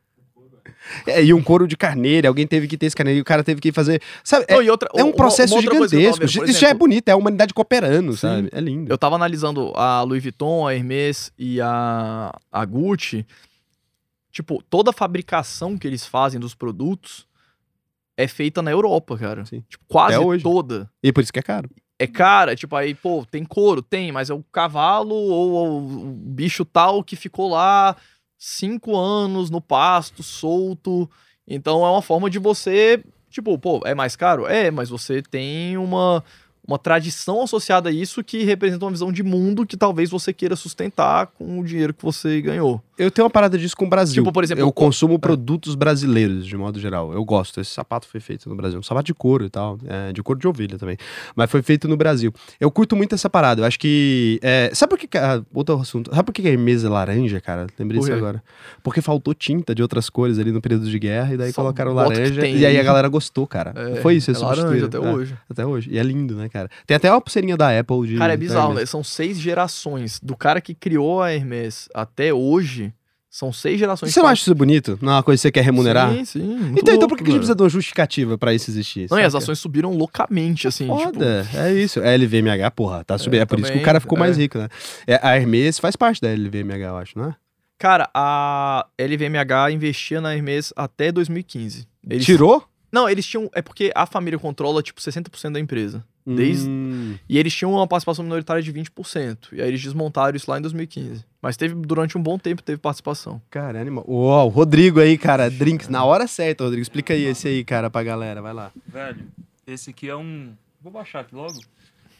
É, 1.05 1.21
e 1.21 1.33
um 1.33 1.43
couro 1.43 1.67
de 1.67 1.75
carneiro, 1.75 2.27
alguém 2.29 2.47
teve 2.47 2.65
que 2.65 2.77
ter 2.77 2.85
esse 2.85 2.95
carneiro, 2.95 3.17
e 3.17 3.21
o 3.21 3.25
cara 3.25 3.43
teve 3.43 3.59
que 3.59 3.73
fazer. 3.73 4.01
Sabe, 4.23 4.45
é, 4.47 4.53
Não, 4.55 4.63
e 4.63 4.69
outra- 4.69 4.89
é 4.95 5.03
um 5.03 5.11
processo 5.11 5.53
outra 5.53 5.73
gigantesco. 5.73 6.23
Isso 6.23 6.59
já 6.61 6.69
é 6.69 6.73
bonito, 6.73 7.09
é 7.09 7.11
a 7.11 7.17
humanidade 7.17 7.53
cooperando, 7.53 8.13
Sim. 8.13 8.17
sabe? 8.19 8.49
É 8.53 8.61
lindo. 8.61 8.89
Eu 8.91 8.97
tava 8.97 9.15
analisando 9.15 9.73
a 9.75 10.01
Louis 10.03 10.23
Vuitton, 10.23 10.65
a 10.65 10.73
Hermès 10.73 11.29
e 11.37 11.59
a, 11.59 12.33
a 12.49 12.65
Gucci. 12.65 13.25
Tipo, 14.31 14.63
toda 14.69 14.91
a 14.91 14.93
fabricação 14.93 15.77
que 15.77 15.85
eles 15.85 16.05
fazem 16.05 16.39
dos 16.39 16.55
produtos 16.55 17.26
é 18.17 18.27
feita 18.27 18.61
na 18.61 18.71
Europa, 18.71 19.17
cara. 19.17 19.45
Sim. 19.45 19.63
Tipo, 19.69 19.85
quase 19.87 20.41
toda. 20.41 20.89
E 21.03 21.13
por 21.13 21.21
isso 21.21 21.31
que 21.31 21.39
é 21.39 21.43
caro. 21.43 21.69
É 21.99 22.07
cara, 22.07 22.55
tipo, 22.55 22.75
aí, 22.75 22.93
pô, 22.93 23.25
tem 23.29 23.43
couro? 23.43 23.81
Tem, 23.81 24.11
mas 24.11 24.29
é 24.29 24.33
o 24.33 24.43
cavalo 24.51 25.15
ou, 25.15 25.51
ou 25.51 25.79
o 25.79 26.11
bicho 26.11 26.65
tal 26.65 27.03
que 27.03 27.15
ficou 27.15 27.49
lá 27.49 27.95
cinco 28.37 28.95
anos 28.95 29.49
no 29.49 29.61
pasto, 29.61 30.21
solto. 30.21 31.09
Então 31.47 31.85
é 31.85 31.89
uma 31.89 32.01
forma 32.01 32.29
de 32.29 32.37
você, 32.37 33.03
tipo, 33.29 33.57
pô, 33.57 33.81
é 33.85 33.95
mais 33.95 34.15
caro? 34.15 34.45
É, 34.45 34.69
mas 34.69 34.89
você 34.89 35.21
tem 35.21 35.77
uma, 35.77 36.23
uma 36.67 36.77
tradição 36.77 37.41
associada 37.41 37.89
a 37.89 37.91
isso 37.91 38.21
que 38.23 38.43
representa 38.43 38.83
uma 38.83 38.91
visão 38.91 39.11
de 39.11 39.23
mundo 39.23 39.65
que 39.65 39.77
talvez 39.77 40.09
você 40.09 40.33
queira 40.33 40.55
sustentar 40.55 41.27
com 41.27 41.59
o 41.59 41.63
dinheiro 41.63 41.93
que 41.93 42.03
você 42.03 42.41
ganhou. 42.41 42.83
Eu 42.97 43.11
tenho 43.11 43.25
uma 43.25 43.29
parada 43.29 43.57
disso 43.57 43.77
com 43.77 43.85
o 43.85 43.89
Brasil. 43.89 44.23
Tipo, 44.23 44.33
por 44.33 44.43
exemplo, 44.43 44.63
eu 44.63 44.71
consumo 44.71 45.19
produtos 45.19 45.75
brasileiros, 45.75 46.47
de 46.47 46.57
modo 46.57 46.79
geral. 46.79 47.13
Eu 47.13 47.23
gosto. 47.23 47.61
Esse 47.61 47.69
sapato 47.69 48.07
foi 48.07 48.19
feito 48.19 48.49
no 48.49 48.55
Brasil. 48.55 48.79
Um 48.79 48.83
sapato 48.83 49.05
de 49.05 49.13
couro 49.13 49.45
e 49.45 49.49
tal. 49.49 49.77
é, 49.87 50.11
de 50.11 50.23
couro 50.23 50.39
de 50.39 50.47
ovelha 50.47 50.79
também. 50.79 50.97
Mas 51.35 51.49
foi 51.51 51.61
feito 51.61 51.87
no 51.87 51.95
Brasil. 51.95 52.33
Eu 52.59 52.71
curto 52.71 52.95
muito 52.95 53.13
essa 53.13 53.29
parada. 53.29 53.61
Eu 53.61 53.65
acho 53.65 53.79
que. 53.79 54.39
é, 54.41 54.71
sabe 54.73 54.89
por 54.89 54.97
que. 54.97 55.15
ah, 55.15 55.43
outro 55.53 55.79
assunto. 55.79 56.09
Sabe 56.09 56.23
por 56.23 56.33
que 56.33 56.47
a 56.47 56.51
é 56.51 56.89
laranja, 56.89 57.39
cara? 57.39 57.67
Lembrei 57.77 57.99
disso 57.99 58.11
agora. 58.11 58.43
Porque 58.81 58.99
faltou 58.99 59.35
tinta 59.35 59.75
de 59.75 59.83
outras 59.83 60.09
cores 60.09 60.39
ali 60.39 60.51
no 60.51 60.59
período 60.59 60.89
de 60.89 60.97
guerra. 60.97 61.35
E 61.35 61.37
daí 61.37 61.51
Só 61.53 61.61
colocaram 61.61 61.93
laranja. 61.93 62.47
E 62.47 62.65
aí 62.65 62.79
a 62.79 62.83
galera 62.83 63.07
gostou, 63.07 63.45
cara. 63.45 63.73
É, 63.75 64.01
foi 64.01 64.15
isso, 64.15 64.31
é 64.31 64.37
laranja 64.39 64.87
até 64.87 64.97
É, 64.97 64.99
hoje. 64.99 65.37
Até 65.47 65.65
hoje. 65.65 65.91
E 65.91 65.99
é 65.99 66.03
lindo, 66.03 66.35
né, 66.35 66.49
cara? 66.49 66.56
Tem 66.85 66.95
até 66.97 67.11
uma 67.11 67.21
pulseirinha 67.21 67.57
da 67.57 67.77
Apple 67.77 68.07
de. 68.07 68.17
Cara, 68.17 68.33
é 68.33 68.37
bizarro, 68.37 68.73
né? 68.73 68.85
São 68.85 69.03
seis 69.03 69.39
gerações. 69.39 70.19
Do 70.21 70.35
cara 70.35 70.59
que 70.61 70.73
criou 70.73 71.21
a 71.21 71.31
Hermes 71.31 71.89
até 71.93 72.33
hoje, 72.33 72.93
são 73.29 73.53
seis 73.53 73.77
gerações. 73.77 74.13
Você 74.13 74.19
não 74.19 74.27
acha 74.27 74.41
isso 74.41 74.55
bonito? 74.55 74.97
Não 75.01 75.11
é 75.11 75.15
uma 75.17 75.23
coisa 75.23 75.39
que 75.39 75.41
você 75.43 75.51
quer 75.51 75.63
remunerar? 75.63 76.11
Sim, 76.11 76.25
sim. 76.25 76.55
Então, 76.71 76.77
então 76.77 76.93
louco, 76.95 77.09
por 77.09 77.17
que, 77.17 77.23
que 77.23 77.29
a 77.29 77.33
gente 77.33 77.39
precisa 77.41 77.55
de 77.55 77.61
uma 77.61 77.69
justificativa 77.69 78.37
pra 78.37 78.53
isso 78.53 78.71
existir? 78.71 79.07
Não, 79.11 79.19
e 79.19 79.23
as 79.23 79.35
ações 79.35 79.59
subiram 79.59 79.91
loucamente, 79.91 80.67
assim. 80.67 80.87
Tipo, 80.87 81.13
Foda, 81.13 81.47
é 81.53 81.73
isso. 81.73 81.99
É 81.99 82.17
LVMH, 82.17 82.71
porra, 82.71 83.03
tá 83.03 83.17
subindo. 83.17 83.41
É, 83.41 83.45
por 83.45 83.59
isso 83.59 83.71
que 83.71 83.77
o 83.77 83.83
cara 83.83 83.99
ficou 83.99 84.17
mais 84.17 84.37
é. 84.37 84.41
rico, 84.41 84.57
né? 84.57 84.69
É, 85.05 85.19
a 85.21 85.35
Hermes 85.35 85.77
faz 85.77 85.95
parte 85.95 86.21
da 86.21 86.29
LVMH, 86.29 86.85
eu 86.85 86.97
acho, 86.97 87.17
não 87.17 87.25
é? 87.29 87.35
cara, 87.77 88.09
a 88.13 88.87
LVMH 88.97 89.71
investia 89.71 90.19
na 90.19 90.33
Hermes 90.33 90.73
até 90.75 91.11
2015. 91.11 91.87
Eles- 92.09 92.25
Tirou? 92.25 92.63
Não, 92.91 93.07
eles 93.07 93.25
tinham. 93.25 93.49
É 93.53 93.61
porque 93.61 93.91
a 93.93 94.05
família 94.05 94.39
controla, 94.39 94.81
tipo, 94.81 94.99
60% 95.01 95.53
da 95.53 95.59
empresa. 95.59 96.03
Desde- 96.35 96.69
Hum, 96.69 97.17
E 97.29 97.37
eles 97.37 97.53
tinham 97.55 97.71
uma 97.71 97.87
participação 97.87 98.23
minoritária 98.23 98.61
de 98.61 98.71
20%. 98.71 99.49
E 99.53 99.61
aí 99.61 99.67
eles 99.69 99.81
desmontaram 99.81 100.35
isso 100.35 100.49
lá 100.51 100.57
em 100.57 100.61
2015. 100.61 101.23
Mas 101.41 101.55
teve, 101.55 101.73
durante 101.75 102.17
um 102.17 102.21
bom 102.21 102.37
tempo, 102.37 102.61
teve 102.61 102.77
participação. 102.79 103.41
cara, 103.49 103.79
animal. 103.79 104.03
Uau, 104.07 104.47
o 104.47 104.49
Rodrigo 104.49 104.99
aí, 104.99 105.17
cara, 105.17 105.49
drinks. 105.49 105.87
Na 105.87 106.03
hora 106.03 106.27
certa, 106.27 106.63
Rodrigo. 106.65 106.81
Explica 106.81 107.13
aí 107.13 107.23
esse 107.23 107.47
aí, 107.47 107.63
cara, 107.63 107.89
pra 107.89 108.03
galera. 108.03 108.41
Vai 108.41 108.53
lá. 108.53 108.71
Velho, 108.85 109.25
esse 109.65 109.89
aqui 109.91 110.09
é 110.09 110.15
um. 110.15 110.53
Vou 110.81 110.91
baixar 110.91 111.21
aqui 111.21 111.33
logo. 111.33 111.59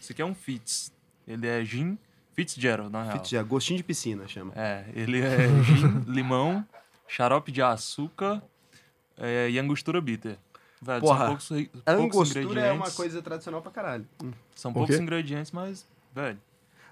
Esse 0.02 0.14
aqui 0.14 0.22
é 0.22 0.26
um 0.26 0.34
Fitz. 0.36 0.92
Ele 1.28 1.46
é 1.46 1.64
gin 1.66 1.98
Fitzgerald, 2.34 2.92
na 2.92 3.04
real. 3.04 3.18
Fit 3.18 3.32
já, 3.32 3.44
gostinho 3.44 3.78
de 3.78 3.84
piscina, 3.84 4.28
chama. 4.28 4.54
É, 4.56 4.86
ele 4.96 5.20
é 5.20 5.48
gin, 5.64 6.04
limão, 6.08 6.64
xarope 7.08 7.52
de 7.52 7.62
açúcar 7.62 8.42
é, 9.18 9.50
e 9.50 9.60
angostura 9.60 10.00
bitter. 10.00 10.38
Velho, 10.82 11.02
Porra, 11.02 11.18
são 11.20 11.28
poucos, 11.28 11.48
poucos 11.48 11.82
angostura 11.88 12.44
ingredientes. 12.44 12.70
é 12.70 12.74
uma 12.74 12.91
coisa 12.91 13.22
tradicional 13.22 13.62
pra 13.62 13.72
caralho. 13.72 14.08
Hum. 14.24 14.32
São 14.56 14.72
poucos 14.74 14.99
ingredientes, 14.99 15.52
mas, 15.52 15.88
velho, 16.14 16.40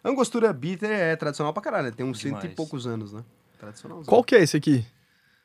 Angostura 0.03 0.53
bitter 0.53 0.91
é 0.91 1.15
tradicional 1.15 1.51
pra 1.51 1.63
caralho. 1.63 1.91
Tem 1.91 2.05
uns 2.05 2.19
cento 2.19 2.35
e 2.37 2.39
Demais. 2.41 2.55
poucos 2.55 2.85
anos, 2.85 3.11
né? 3.13 3.23
Tradicional. 3.59 4.03
Qual 4.05 4.23
que 4.23 4.35
é 4.35 4.41
esse 4.43 4.55
aqui? 4.57 4.85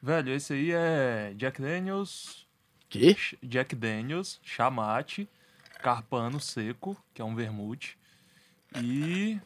velho, 0.03 0.33
esse 0.33 0.53
aí 0.53 0.71
é 0.73 1.33
Jack 1.37 1.61
Daniels, 1.63 2.47
Que? 2.89 3.17
Jack 3.43 3.75
Daniels, 3.75 4.39
chamate, 4.43 5.29
carpano 5.83 6.39
seco, 6.41 6.97
que 7.15 7.21
é 7.23 7.25
um 7.25 7.35
vermute, 7.35 7.99
e 8.83 9.39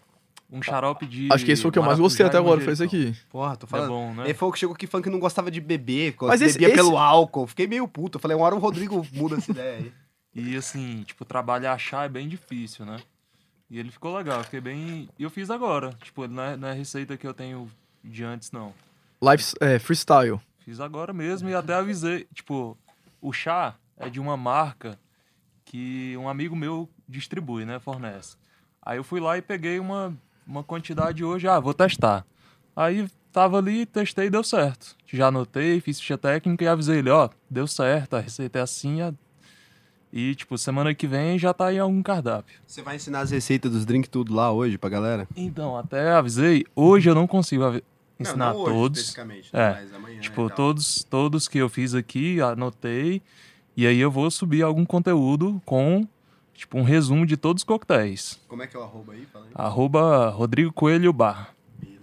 um 0.57 0.63
xarope 0.63 1.07
de 1.07 1.29
Acho 1.33 1.45
que 1.45 1.53
esse 1.53 1.63
foi 1.63 1.69
o 1.69 1.73
que 1.73 1.79
eu 1.79 1.83
mais 1.83 1.99
gostei 1.99 2.25
até 2.25 2.39
agora, 2.39 2.61
foi 2.61 2.73
esse 2.73 2.85
manjericão. 2.85 3.11
aqui. 3.13 3.21
Porra, 3.29 3.57
tô 3.57 3.67
É 3.67 3.69
falando. 3.69 3.89
bom, 3.89 4.15
né? 4.15 4.25
Ele 4.25 4.35
falou 4.35 4.53
que 4.53 4.59
chegou 4.59 4.75
aqui 4.75 4.87
falando 4.87 5.05
que 5.05 5.11
não 5.11 5.19
gostava 5.19 5.51
de 5.51 5.61
beber, 5.61 6.15
Mas 6.23 6.41
esse- 6.41 6.55
bebia 6.59 6.69
esse- 6.69 6.77
pelo 6.77 6.97
álcool. 6.97 7.47
Fiquei 7.47 7.67
meio 7.67 7.87
puto. 7.89 8.17
Eu 8.19 8.21
falei, 8.21 8.37
uma 8.37 8.47
hora 8.47 8.55
o 8.55 8.59
Rodrigo 8.59 9.05
muda 9.13 9.37
essa 9.37 9.51
ideia 9.51 9.79
aí. 9.79 9.93
E 10.37 10.57
assim, 10.57 11.05
tipo, 11.05 11.25
trabalhar 11.25 11.79
chá 11.79 12.05
é 12.05 12.09
bem 12.09 12.27
difícil, 12.29 12.85
né? 12.85 12.97
E 13.71 13.79
ele 13.79 13.93
ficou 13.93 14.17
legal, 14.17 14.43
fiquei 14.43 14.61
bem. 14.61 15.09
E 15.17 15.23
eu 15.23 15.31
fiz 15.31 15.49
agora. 15.49 15.91
Tipo, 16.03 16.27
não 16.27 16.43
é, 16.43 16.57
não 16.57 16.67
é 16.69 16.73
receita 16.73 17.17
que 17.17 17.25
eu 17.25 17.33
tenho 17.33 17.71
de 18.03 18.25
antes, 18.25 18.51
não. 18.51 18.75
Life, 19.23 19.55
é, 19.61 19.79
freestyle. 19.79 20.41
Fiz 20.59 20.81
agora 20.81 21.13
mesmo 21.13 21.49
e 21.49 21.55
até 21.55 21.75
avisei. 21.75 22.27
Tipo, 22.35 22.77
o 23.21 23.33
chá 23.33 23.77
é 23.97 24.11
de 24.11 24.19
uma 24.19 24.37
marca 24.37 24.99
que 25.65 26.17
um 26.19 26.29
amigo 26.29 26.57
meu 26.57 26.89
distribui, 27.09 27.65
né? 27.65 27.79
Fornece. 27.79 28.37
Aí 28.83 28.99
eu 28.99 29.05
fui 29.05 29.21
lá 29.21 29.39
e 29.39 29.43
peguei 29.43 29.79
uma, 29.79 30.17
uma 30.47 30.63
quantidade 30.63 31.25
hoje, 31.25 31.47
ah, 31.49 31.59
vou 31.61 31.75
testar. 31.75 32.25
Aí 32.77 33.09
tava 33.33 33.59
ali, 33.59 33.87
testei 33.87 34.27
e 34.27 34.31
deu 34.31 34.43
certo. 34.45 34.97
Já 35.07 35.29
anotei, 35.29 35.81
fiz 35.81 35.99
ficha 36.01 36.19
técnica 36.19 36.65
e 36.65 36.69
avisei 36.69 36.99
ele, 36.99 37.11
ó, 37.11 37.29
deu 37.49 37.67
certo, 37.67 38.15
a 38.17 38.21
receita 38.21 38.59
é 38.59 38.63
assim. 38.63 39.01
a- 39.03 39.13
E, 40.13 40.35
tipo, 40.37 40.57
semana 40.57 40.95
que 40.95 41.07
vem 41.09 41.37
já 41.39 41.53
tá 41.53 41.73
em 41.73 41.79
algum 41.81 42.01
cardápio. 42.03 42.57
Você 42.67 42.83
vai 42.83 42.97
ensinar 42.97 43.21
as 43.21 43.31
receitas 43.33 43.73
dos 43.73 43.85
drinks 43.85 44.09
tudo 44.09 44.33
lá 44.35 44.53
hoje 44.53 44.79
pra 44.79 44.89
galera? 44.89 45.27
Então, 45.37 45.77
até 45.77 46.13
avisei, 46.13 46.65
hoje 46.77 47.11
eu 47.11 47.15
não 47.17 47.27
consigo 47.27 47.81
ensinar 48.21 48.53
todos. 48.53 48.99
especificamente, 49.01 49.51
É, 49.53 49.71
mas 49.73 49.93
amanhã 49.93 50.21
Tipo, 50.21 50.49
todos, 50.51 51.03
todos 51.05 51.49
que 51.49 51.59
eu 51.59 51.69
fiz 51.69 51.95
aqui, 51.95 52.41
anotei. 52.41 53.21
E 53.77 53.89
aí 53.89 53.99
eu 53.99 54.09
vou 54.11 54.31
subir 54.31 54.63
algum 54.63 54.85
conteúdo 54.85 55.61
com, 55.65 56.07
tipo, 56.55 56.79
um 56.79 56.83
resumo 56.83 57.27
de 57.27 57.37
todos 57.37 57.61
os 57.61 57.65
coquetéis. 57.65 58.39
Como 58.49 58.63
é 58.63 58.67
que 58.67 58.77
é 58.77 58.81
o 58.81 58.83
arroba 58.83 59.13
aí? 59.13 59.27
Fala 59.33 59.45
aí. 59.47 59.51
Arroba 59.55 60.31
Rodrigo 60.31 60.73
Coelho 60.73 61.13
Bar. 61.13 61.55
Beleza, 61.81 62.01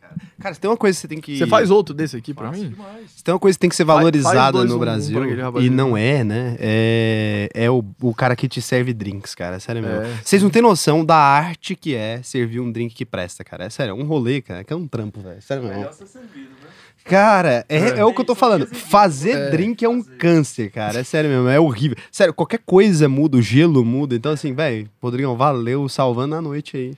cara. 0.00 0.14
Cara, 0.40 0.54
se 0.54 0.60
tem 0.60 0.70
uma 0.70 0.76
coisa 0.76 0.96
que 0.96 1.00
você 1.00 1.08
tem 1.08 1.20
que... 1.20 1.38
Você 1.38 1.46
faz 1.46 1.70
outro 1.70 1.94
desse 1.94 2.16
aqui 2.16 2.34
pra 2.34 2.48
Fácil 2.48 2.64
mim? 2.64 2.70
demais. 2.70 3.10
Se 3.10 3.24
tem 3.24 3.32
uma 3.32 3.40
coisa 3.40 3.56
que 3.56 3.60
tem 3.60 3.70
que 3.70 3.76
ser 3.76 3.84
valorizada 3.84 4.64
no 4.64 4.72
um, 4.74 4.76
um 4.76 4.78
Brasil, 4.78 5.18
e 5.60 5.70
não 5.70 5.96
é, 5.96 6.22
né? 6.22 6.56
É, 6.58 7.48
é 7.54 7.70
o, 7.70 7.84
o 8.02 8.14
cara 8.14 8.36
que 8.36 8.48
te 8.48 8.60
serve 8.60 8.92
drinks, 8.92 9.34
cara. 9.34 9.56
É 9.56 9.58
sério 9.58 9.82
mesmo. 9.82 10.02
É, 10.02 10.20
Vocês 10.22 10.42
não 10.42 10.50
têm 10.50 10.60
noção 10.62 11.04
da 11.04 11.16
arte 11.16 11.74
que 11.74 11.94
é 11.94 12.22
servir 12.22 12.60
um 12.60 12.70
drink 12.70 12.94
que 12.94 13.06
presta, 13.06 13.42
cara. 13.44 13.64
É 13.64 13.70
sério, 13.70 13.92
é 13.92 13.94
um 13.94 14.04
rolê, 14.04 14.42
cara, 14.42 14.62
que 14.62 14.72
é 14.72 14.76
um 14.76 14.86
trampo, 14.86 15.20
velho. 15.20 15.40
Sério 15.40 15.62
mesmo. 15.64 15.92
ser 15.92 16.06
servido, 16.06 16.50
né? 16.50 16.65
Cara, 17.08 17.64
é, 17.68 17.76
É. 17.78 17.98
é 17.98 18.04
o 18.04 18.12
que 18.12 18.20
eu 18.20 18.24
tô 18.24 18.34
falando. 18.34 18.66
Fazer 18.66 19.30
É. 19.36 19.50
drink 19.50 19.84
é 19.84 19.88
um 19.88 20.02
câncer, 20.02 20.70
cara. 20.70 20.98
É 21.00 21.04
sério 21.04 21.30
mesmo, 21.30 21.48
é 21.48 21.58
horrível. 21.60 21.96
Sério, 22.10 22.34
qualquer 22.34 22.60
coisa 22.64 23.08
muda, 23.08 23.36
o 23.36 23.42
gelo 23.42 23.84
muda. 23.84 24.14
Então, 24.14 24.32
assim, 24.32 24.52
velho, 24.52 24.88
Rodrigão, 25.02 25.36
valeu 25.36 25.88
salvando 25.88 26.34
a 26.34 26.40
noite 26.42 26.76
aí. 26.76 26.94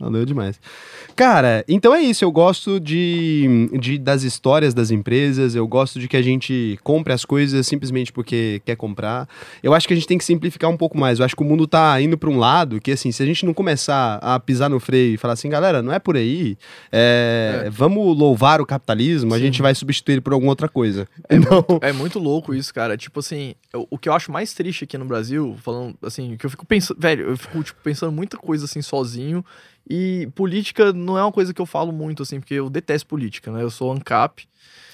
Valeu 0.00 0.24
demais. 0.24 0.58
Cara, 1.16 1.64
então 1.68 1.94
é 1.94 2.00
isso. 2.02 2.24
Eu 2.24 2.32
gosto 2.32 2.80
de, 2.80 3.70
de- 3.80 3.98
das 3.98 4.24
histórias 4.24 4.74
das 4.74 4.90
empresas. 4.90 5.54
Eu 5.54 5.66
gosto 5.66 6.00
de 6.00 6.08
que 6.08 6.16
a 6.16 6.22
gente 6.22 6.78
compre 6.82 7.12
as 7.12 7.24
coisas 7.24 7.64
simplesmente 7.66 8.12
porque 8.12 8.60
quer 8.64 8.74
comprar. 8.76 9.28
Eu 9.62 9.72
acho 9.74 9.86
que 9.86 9.94
a 9.94 9.96
gente 9.96 10.08
tem 10.08 10.18
que 10.18 10.24
simplificar 10.24 10.68
um 10.68 10.76
pouco 10.76 10.98
mais. 10.98 11.18
Eu 11.20 11.24
acho 11.24 11.36
que 11.36 11.42
o 11.42 11.46
mundo 11.46 11.68
tá 11.68 12.00
indo 12.00 12.18
pra 12.18 12.28
um 12.28 12.36
lado 12.38 12.80
que, 12.80 12.90
assim, 12.90 13.12
se 13.12 13.22
a 13.22 13.26
gente 13.26 13.46
não 13.46 13.54
começar 13.54 14.18
a 14.20 14.40
pisar 14.40 14.68
no 14.68 14.80
freio 14.80 15.14
e 15.14 15.16
falar 15.16 15.34
assim, 15.34 15.48
galera, 15.48 15.80
não 15.82 15.92
é 15.92 16.00
por 16.00 16.16
aí. 16.16 16.56
é, 16.90 17.62
É. 17.66 17.70
Vamos 17.70 18.16
louvar 18.18 18.60
o 18.60 18.66
capitalismo, 18.66 19.32
a 19.34 19.36
Sim. 19.36 19.44
gente 19.44 19.62
vai 19.62 19.74
substituir 19.74 20.20
por 20.20 20.32
alguma 20.32 20.50
outra 20.50 20.68
coisa. 20.68 21.06
É, 21.28 21.36
muito, 21.38 21.78
é 21.80 21.92
muito 21.92 22.18
louco 22.18 22.52
isso, 22.54 22.74
cara. 22.74 22.96
Tipo 22.96 23.20
assim, 23.20 23.54
eu- 23.72 23.86
o 23.90 23.96
que 23.98 24.08
eu 24.08 24.12
acho 24.14 24.32
mais 24.32 24.52
triste 24.52 24.82
aqui 24.84 24.98
no 24.98 25.04
Brasil, 25.04 25.56
falando 25.62 25.94
assim, 26.02 26.36
que 26.36 26.44
eu 26.44 26.50
fico 26.50 26.66
pensando, 26.66 26.98
velho, 27.00 27.28
eu 27.30 27.36
fico 27.36 27.62
tipo, 27.62 27.80
pensando 27.84 28.10
muita 28.10 28.36
coisa 28.36 28.64
assim 28.64 28.82
sozinho. 28.82 29.44
E 29.88 30.28
política 30.34 30.92
não 30.92 31.18
é 31.18 31.22
uma 31.22 31.32
coisa 31.32 31.52
que 31.52 31.60
eu 31.60 31.66
falo 31.66 31.92
muito, 31.92 32.22
assim, 32.22 32.40
porque 32.40 32.54
eu 32.54 32.70
detesto 32.70 33.06
política, 33.06 33.52
né? 33.52 33.62
Eu 33.62 33.70
sou 33.70 33.92
ANCAP. 33.92 34.46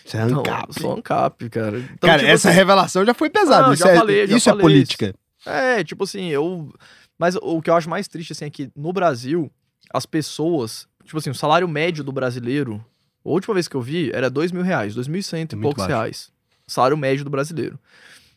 Você 0.05 0.17
é 0.17 0.23
Então, 0.25 0.41
ANCAP. 0.41 0.69
eu 0.69 0.83
sou 0.83 0.93
ANCAP, 0.97 1.49
cara. 1.51 1.79
Então, 1.79 2.09
Cara, 2.09 2.19
tipo 2.19 2.31
essa 2.33 2.49
assim, 2.49 2.57
revelação 2.59 3.05
já 3.07 3.15
foi 3.15 3.31
pesada. 3.31 3.73
Isso 3.73 3.85
já 3.85 3.91
é, 3.91 3.97
falei, 3.97 4.27
já 4.27 4.37
isso 4.37 4.49
é 4.49 4.53
falei 4.53 4.63
política. 4.63 5.15
É, 5.47 5.85
tipo 5.85 6.05
assim, 6.05 6.29
eu. 6.29 6.73
Mas 7.19 7.37
o 7.37 7.63
que 7.63 7.71
eu 7.71 7.75
acho 7.75 7.89
mais 7.89 8.09
triste, 8.09 8.33
assim, 8.33 8.47
é 8.47 8.51
que 8.51 8.71
no 8.75 8.93
Brasil, 8.93 9.51
as 9.93 10.05
pessoas. 10.07 10.89
Tipo 11.05 11.19
assim, 11.19 11.31
o 11.31 11.35
salário 11.35 11.69
médio 11.69 12.03
do 12.03 12.13
brasileiro, 12.13 12.85
a 13.25 13.29
última 13.29 13.55
vez 13.55 13.69
que 13.69 13.75
eu 13.77 13.81
vi, 13.81 14.11
era 14.13 14.29
dois 14.29 14.51
mil 14.53 14.63
reais, 14.63 14.95
dois 14.95 15.07
mil 15.09 15.21
e 15.21 15.23
cento 15.23 15.53
É 15.53 15.55
e 15.55 15.59
muito 15.59 15.63
poucos 15.77 15.83
baixo. 15.85 15.95
reais. 15.97 16.33
Salário 16.67 16.97
médio 16.97 17.25
do 17.25 17.31
brasileiro. 17.31 17.79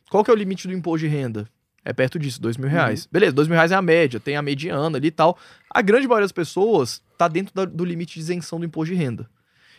Qual 0.09 0.23
que 0.23 0.29
é 0.29 0.33
o 0.33 0.37
limite 0.37 0.67
do 0.67 0.73
imposto 0.73 0.99
de 0.99 1.07
renda? 1.07 1.47
É 1.85 1.91
perto 1.91 2.17
disso, 2.17 2.41
dois 2.41 2.55
mil 2.57 2.67
Uhum. 2.67 2.73
reais. 2.73 3.07
Beleza, 3.11 3.33
dois 3.33 3.47
mil 3.47 3.55
reais 3.55 3.71
é 3.71 3.75
a 3.75 3.81
média, 3.81 4.19
tem 4.19 4.35
a 4.37 4.41
mediana 4.41 4.97
ali 4.97 5.07
e 5.07 5.11
tal. 5.11 5.37
A 5.69 5.81
grande 5.81 6.07
maioria 6.07 6.23
das 6.25 6.31
pessoas 6.31 7.01
tá 7.17 7.27
dentro 7.27 7.53
da- 7.53 7.65
do 7.65 7.83
limite 7.83 8.13
de 8.13 8.19
isenção 8.21 8.59
do 8.59 8.65
imposto 8.65 8.93
de 8.93 8.99
renda. 8.99 9.29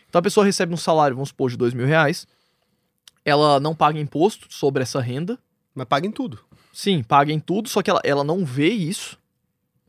Então 0.08 0.18
a 0.18 0.22
pessoa 0.22 0.44
recebe 0.44 0.72
um 0.74 0.76
salário, 0.76 1.16
vamos 1.16 1.30
supor, 1.30 1.50
de 1.50 1.56
dois 1.56 1.72
mil 1.72 1.86
reais, 1.86 2.26
ela 3.24 3.58
não 3.58 3.74
paga 3.74 3.98
imposto 3.98 4.46
sobre 4.50 4.82
essa 4.82 5.00
renda. 5.00 5.38
Mas 5.74 5.86
paga 5.88 6.06
em 6.06 6.10
tudo. 6.12 6.38
Sim, 6.72 7.02
paga 7.02 7.32
em 7.32 7.40
tudo, 7.40 7.68
só 7.68 7.82
que 7.82 7.90
ela, 7.90 8.00
ela 8.04 8.22
não 8.22 8.44
vê 8.44 8.68
isso, 8.68 9.18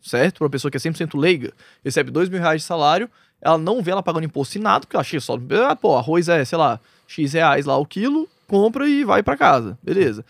certo? 0.01 0.37
Pra 0.37 0.45
uma 0.45 0.49
pessoa 0.49 0.71
que 0.71 0.77
é 0.77 0.79
100% 0.79 1.15
leiga, 1.15 1.53
recebe 1.83 2.09
2 2.09 2.27
mil 2.27 2.39
reais 2.39 2.61
de 2.61 2.67
salário, 2.67 3.07
ela 3.41 3.57
não 3.57 3.83
vê 3.83 3.91
ela 3.91 4.01
pagando 4.01 4.23
imposto 4.25 4.57
em 4.57 4.61
nada, 4.61 4.81
porque 4.81 4.95
ela 4.95 5.01
achei 5.01 5.19
só, 5.19 5.37
ah, 5.69 5.75
pô, 5.75 5.95
arroz 5.95 6.27
é, 6.27 6.43
sei 6.43 6.57
lá, 6.57 6.79
X 7.07 7.33
reais 7.33 7.65
lá 7.67 7.77
o 7.77 7.85
quilo, 7.85 8.27
compra 8.47 8.87
e 8.89 9.03
vai 9.03 9.21
pra 9.21 9.37
casa, 9.37 9.77
beleza. 9.83 10.25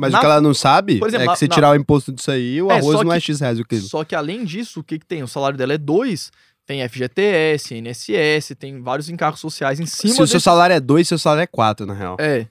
Mas 0.00 0.12
Na- 0.12 0.18
o 0.18 0.20
que 0.20 0.26
ela 0.26 0.40
não 0.40 0.54
sabe 0.54 0.92
exemplo, 0.94 1.16
é 1.16 1.24
na- 1.26 1.32
que 1.32 1.38
se 1.40 1.48
na- 1.48 1.54
tirar 1.54 1.70
o 1.72 1.74
imposto 1.74 2.12
disso 2.12 2.30
aí, 2.30 2.62
o 2.62 2.70
É, 2.70 2.76
arroz 2.78 3.02
não 3.04 3.12
é 3.12 3.16
que- 3.16 3.26
X 3.26 3.40
reais 3.40 3.58
o 3.58 3.64
quilo. 3.64 3.82
Só 3.82 4.04
que 4.04 4.14
além 4.14 4.44
disso, 4.44 4.78
o 4.80 4.84
que, 4.84 4.96
que 4.98 5.04
tem? 5.04 5.22
O 5.24 5.28
salário 5.28 5.58
dela 5.58 5.72
é 5.74 5.78
2, 5.78 6.30
tem 6.64 6.82
FGTS, 6.82 7.74
INSS, 7.74 8.54
tem 8.54 8.80
vários 8.80 9.08
encargos 9.08 9.40
sociais 9.40 9.80
em 9.80 9.86
cima 9.86 10.14
Se 10.14 10.22
o 10.22 10.26
seu 10.28 10.36
desse- 10.36 10.44
salário 10.44 10.74
é 10.74 10.78
2, 10.80 11.08
seu 11.08 11.18
salário 11.18 11.42
é 11.42 11.46
4, 11.48 11.84
na 11.84 11.94
real. 11.94 12.16
É. 12.20 12.46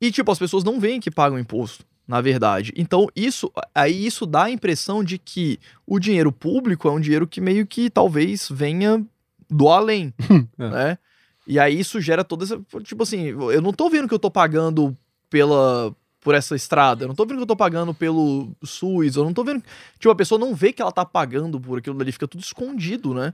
E, 0.00 0.10
tipo, 0.10 0.30
as 0.32 0.38
pessoas 0.38 0.64
não 0.64 0.80
veem 0.80 0.98
que 0.98 1.10
pagam 1.10 1.38
imposto, 1.38 1.84
na 2.08 2.20
verdade. 2.22 2.72
Então, 2.74 3.06
isso, 3.14 3.52
aí 3.74 4.06
isso 4.06 4.24
dá 4.24 4.44
a 4.44 4.50
impressão 4.50 5.04
de 5.04 5.18
que 5.18 5.58
o 5.86 5.98
dinheiro 5.98 6.32
público 6.32 6.88
é 6.88 6.90
um 6.92 7.00
dinheiro 7.00 7.26
que 7.26 7.40
meio 7.40 7.66
que 7.66 7.90
talvez 7.90 8.48
venha 8.50 9.04
do 9.50 9.68
além, 9.68 10.12
É. 10.58 10.68
né? 10.70 10.98
E 11.46 11.58
aí 11.58 11.78
isso 11.78 12.00
gera 12.00 12.24
toda 12.24 12.44
essa, 12.44 12.58
tipo 12.82 13.02
assim, 13.02 13.26
eu 13.26 13.60
não 13.62 13.72
tô 13.72 13.88
vendo 13.90 14.08
que 14.08 14.14
eu 14.14 14.18
tô 14.18 14.30
pagando 14.30 14.96
pela 15.30 15.94
por 16.26 16.34
essa 16.34 16.56
estrada, 16.56 17.04
eu 17.04 17.08
não 17.08 17.14
tô 17.14 17.24
vendo 17.24 17.36
que 17.36 17.42
eu 17.44 17.46
tô 17.46 17.54
pagando 17.54 17.94
pelo 17.94 18.48
SUS, 18.64 19.14
eu 19.14 19.22
não 19.22 19.32
tô 19.32 19.44
vendo, 19.44 19.62
tipo, 19.96 20.10
a 20.10 20.14
pessoa 20.16 20.40
não 20.40 20.56
vê 20.56 20.72
que 20.72 20.82
ela 20.82 20.90
tá 20.90 21.04
pagando 21.04 21.60
por 21.60 21.78
aquilo 21.78 21.96
dali, 21.96 22.10
fica 22.10 22.26
tudo 22.26 22.40
escondido, 22.40 23.14
né? 23.14 23.32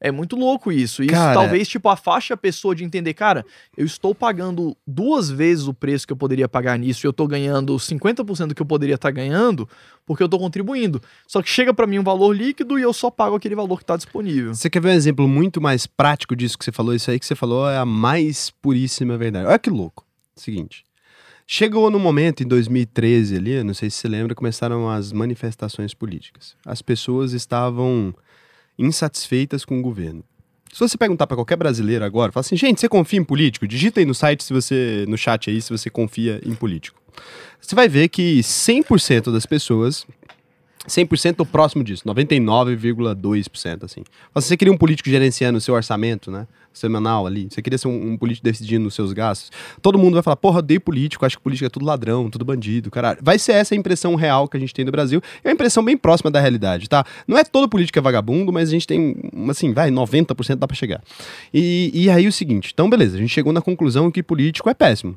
É 0.00 0.10
muito 0.10 0.34
louco 0.34 0.72
isso. 0.72 1.04
Isso 1.04 1.12
Cara- 1.12 1.34
talvez, 1.34 1.68
tipo, 1.68 1.88
afaste 1.88 2.32
a 2.32 2.36
pessoa 2.36 2.74
de 2.74 2.82
entender, 2.82 3.14
cara, 3.14 3.46
eu 3.76 3.86
estou 3.86 4.12
pagando 4.12 4.76
duas 4.84 5.30
vezes 5.30 5.68
o 5.68 5.72
preço 5.72 6.04
que 6.04 6.12
eu 6.12 6.16
poderia 6.16 6.48
pagar 6.48 6.76
nisso 6.76 7.06
e 7.06 7.08
eu 7.08 7.12
tô 7.12 7.28
ganhando 7.28 7.78
50% 7.78 8.48
do 8.48 8.54
que 8.56 8.62
eu 8.62 8.66
poderia 8.66 8.96
estar 8.96 9.12
ganhando 9.12 9.68
porque 10.04 10.20
eu 10.20 10.28
tô 10.28 10.36
contribuindo. 10.36 11.00
Só 11.28 11.40
que 11.40 11.48
chega 11.48 11.72
pra 11.72 11.86
mim 11.86 12.00
um 12.00 12.02
valor 12.02 12.34
líquido 12.34 12.76
e 12.76 12.82
eu 12.82 12.92
só 12.92 13.08
pago 13.08 13.36
aquele 13.36 13.54
valor 13.54 13.78
que 13.78 13.84
tá 13.84 13.96
disponível. 13.96 14.52
Você 14.52 14.68
quer 14.68 14.82
ver 14.82 14.88
um 14.88 14.94
exemplo 14.94 15.28
muito 15.28 15.60
mais 15.60 15.86
prático 15.86 16.34
disso 16.34 16.58
que 16.58 16.64
você 16.64 16.72
falou? 16.72 16.92
Isso 16.92 17.08
aí 17.08 17.20
que 17.20 17.24
você 17.26 17.36
falou 17.36 17.70
é 17.70 17.78
a 17.78 17.86
mais 17.86 18.50
puríssima 18.50 19.16
verdade. 19.16 19.46
Olha 19.46 19.60
que 19.60 19.70
louco. 19.70 20.04
Seguinte. 20.34 20.84
Chegou 21.46 21.90
no 21.90 21.98
momento, 21.98 22.42
em 22.42 22.46
2013 22.46 23.36
ali, 23.36 23.62
não 23.62 23.74
sei 23.74 23.90
se 23.90 23.96
você 23.96 24.08
lembra, 24.08 24.34
começaram 24.34 24.88
as 24.88 25.12
manifestações 25.12 25.92
políticas. 25.92 26.56
As 26.64 26.80
pessoas 26.80 27.32
estavam 27.32 28.14
insatisfeitas 28.78 29.64
com 29.64 29.78
o 29.78 29.82
governo. 29.82 30.24
Se 30.72 30.80
você 30.80 30.96
perguntar 30.96 31.26
pra 31.26 31.36
qualquer 31.36 31.56
brasileiro 31.56 32.04
agora, 32.04 32.32
fala 32.32 32.40
assim, 32.40 32.56
gente, 32.56 32.80
você 32.80 32.88
confia 32.88 33.18
em 33.18 33.24
político? 33.24 33.68
Digita 33.68 34.00
aí 34.00 34.06
no 34.06 34.14
site, 34.14 34.42
se 34.42 34.52
você, 34.52 35.04
no 35.06 35.18
chat 35.18 35.50
aí, 35.50 35.60
se 35.60 35.70
você 35.70 35.90
confia 35.90 36.40
em 36.46 36.54
político. 36.54 36.98
Você 37.60 37.74
vai 37.74 37.88
ver 37.88 38.08
que 38.08 38.40
100% 38.40 39.30
das 39.30 39.44
pessoas 39.44 40.06
100% 40.88 41.36
ou 41.38 41.46
próximo 41.46 41.84
disso, 41.84 42.02
99,2%, 42.04 43.84
assim. 43.84 44.02
Mas 44.34 44.44
Você 44.44 44.56
queria 44.56 44.72
um 44.72 44.76
político 44.76 45.08
gerenciando 45.08 45.58
o 45.58 45.60
seu 45.60 45.74
orçamento, 45.74 46.30
né? 46.30 46.46
Semanal 46.72 47.26
ali. 47.26 47.48
Você 47.50 47.60
queria 47.60 47.78
ser 47.78 47.86
um, 47.86 48.12
um 48.12 48.16
político 48.16 48.44
decidindo 48.44 48.88
os 48.88 48.94
seus 48.94 49.12
gastos. 49.12 49.52
Todo 49.80 49.98
mundo 49.98 50.14
vai 50.14 50.22
falar, 50.22 50.36
porra, 50.36 50.58
odeio 50.58 50.80
político, 50.80 51.24
acho 51.24 51.36
que 51.36 51.42
político 51.42 51.66
é 51.66 51.68
tudo 51.68 51.84
ladrão, 51.84 52.30
tudo 52.30 52.44
bandido, 52.44 52.90
caralho. 52.90 53.18
Vai 53.22 53.38
ser 53.38 53.52
essa 53.52 53.74
a 53.74 53.78
impressão 53.78 54.14
real 54.14 54.48
que 54.48 54.56
a 54.56 54.60
gente 54.60 54.72
tem 54.72 54.84
do 54.84 54.90
Brasil. 54.90 55.20
É 55.44 55.48
uma 55.48 55.54
impressão 55.54 55.84
bem 55.84 55.96
próxima 55.96 56.30
da 56.30 56.40
realidade, 56.40 56.88
tá? 56.88 57.04
Não 57.28 57.36
é 57.36 57.44
todo 57.44 57.68
político 57.68 57.98
é 57.98 58.02
vagabundo, 58.02 58.52
mas 58.52 58.68
a 58.68 58.72
gente 58.72 58.86
tem, 58.86 59.14
assim, 59.48 59.72
vai, 59.72 59.90
90% 59.90 60.56
dá 60.56 60.66
pra 60.66 60.74
chegar. 60.74 61.02
E, 61.52 61.90
e 61.94 62.10
aí 62.10 62.26
o 62.26 62.32
seguinte, 62.32 62.70
então 62.72 62.88
beleza, 62.88 63.16
a 63.16 63.20
gente 63.20 63.30
chegou 63.32 63.52
na 63.52 63.60
conclusão 63.60 64.10
que 64.10 64.22
político 64.22 64.68
é 64.70 64.74
péssimo. 64.74 65.16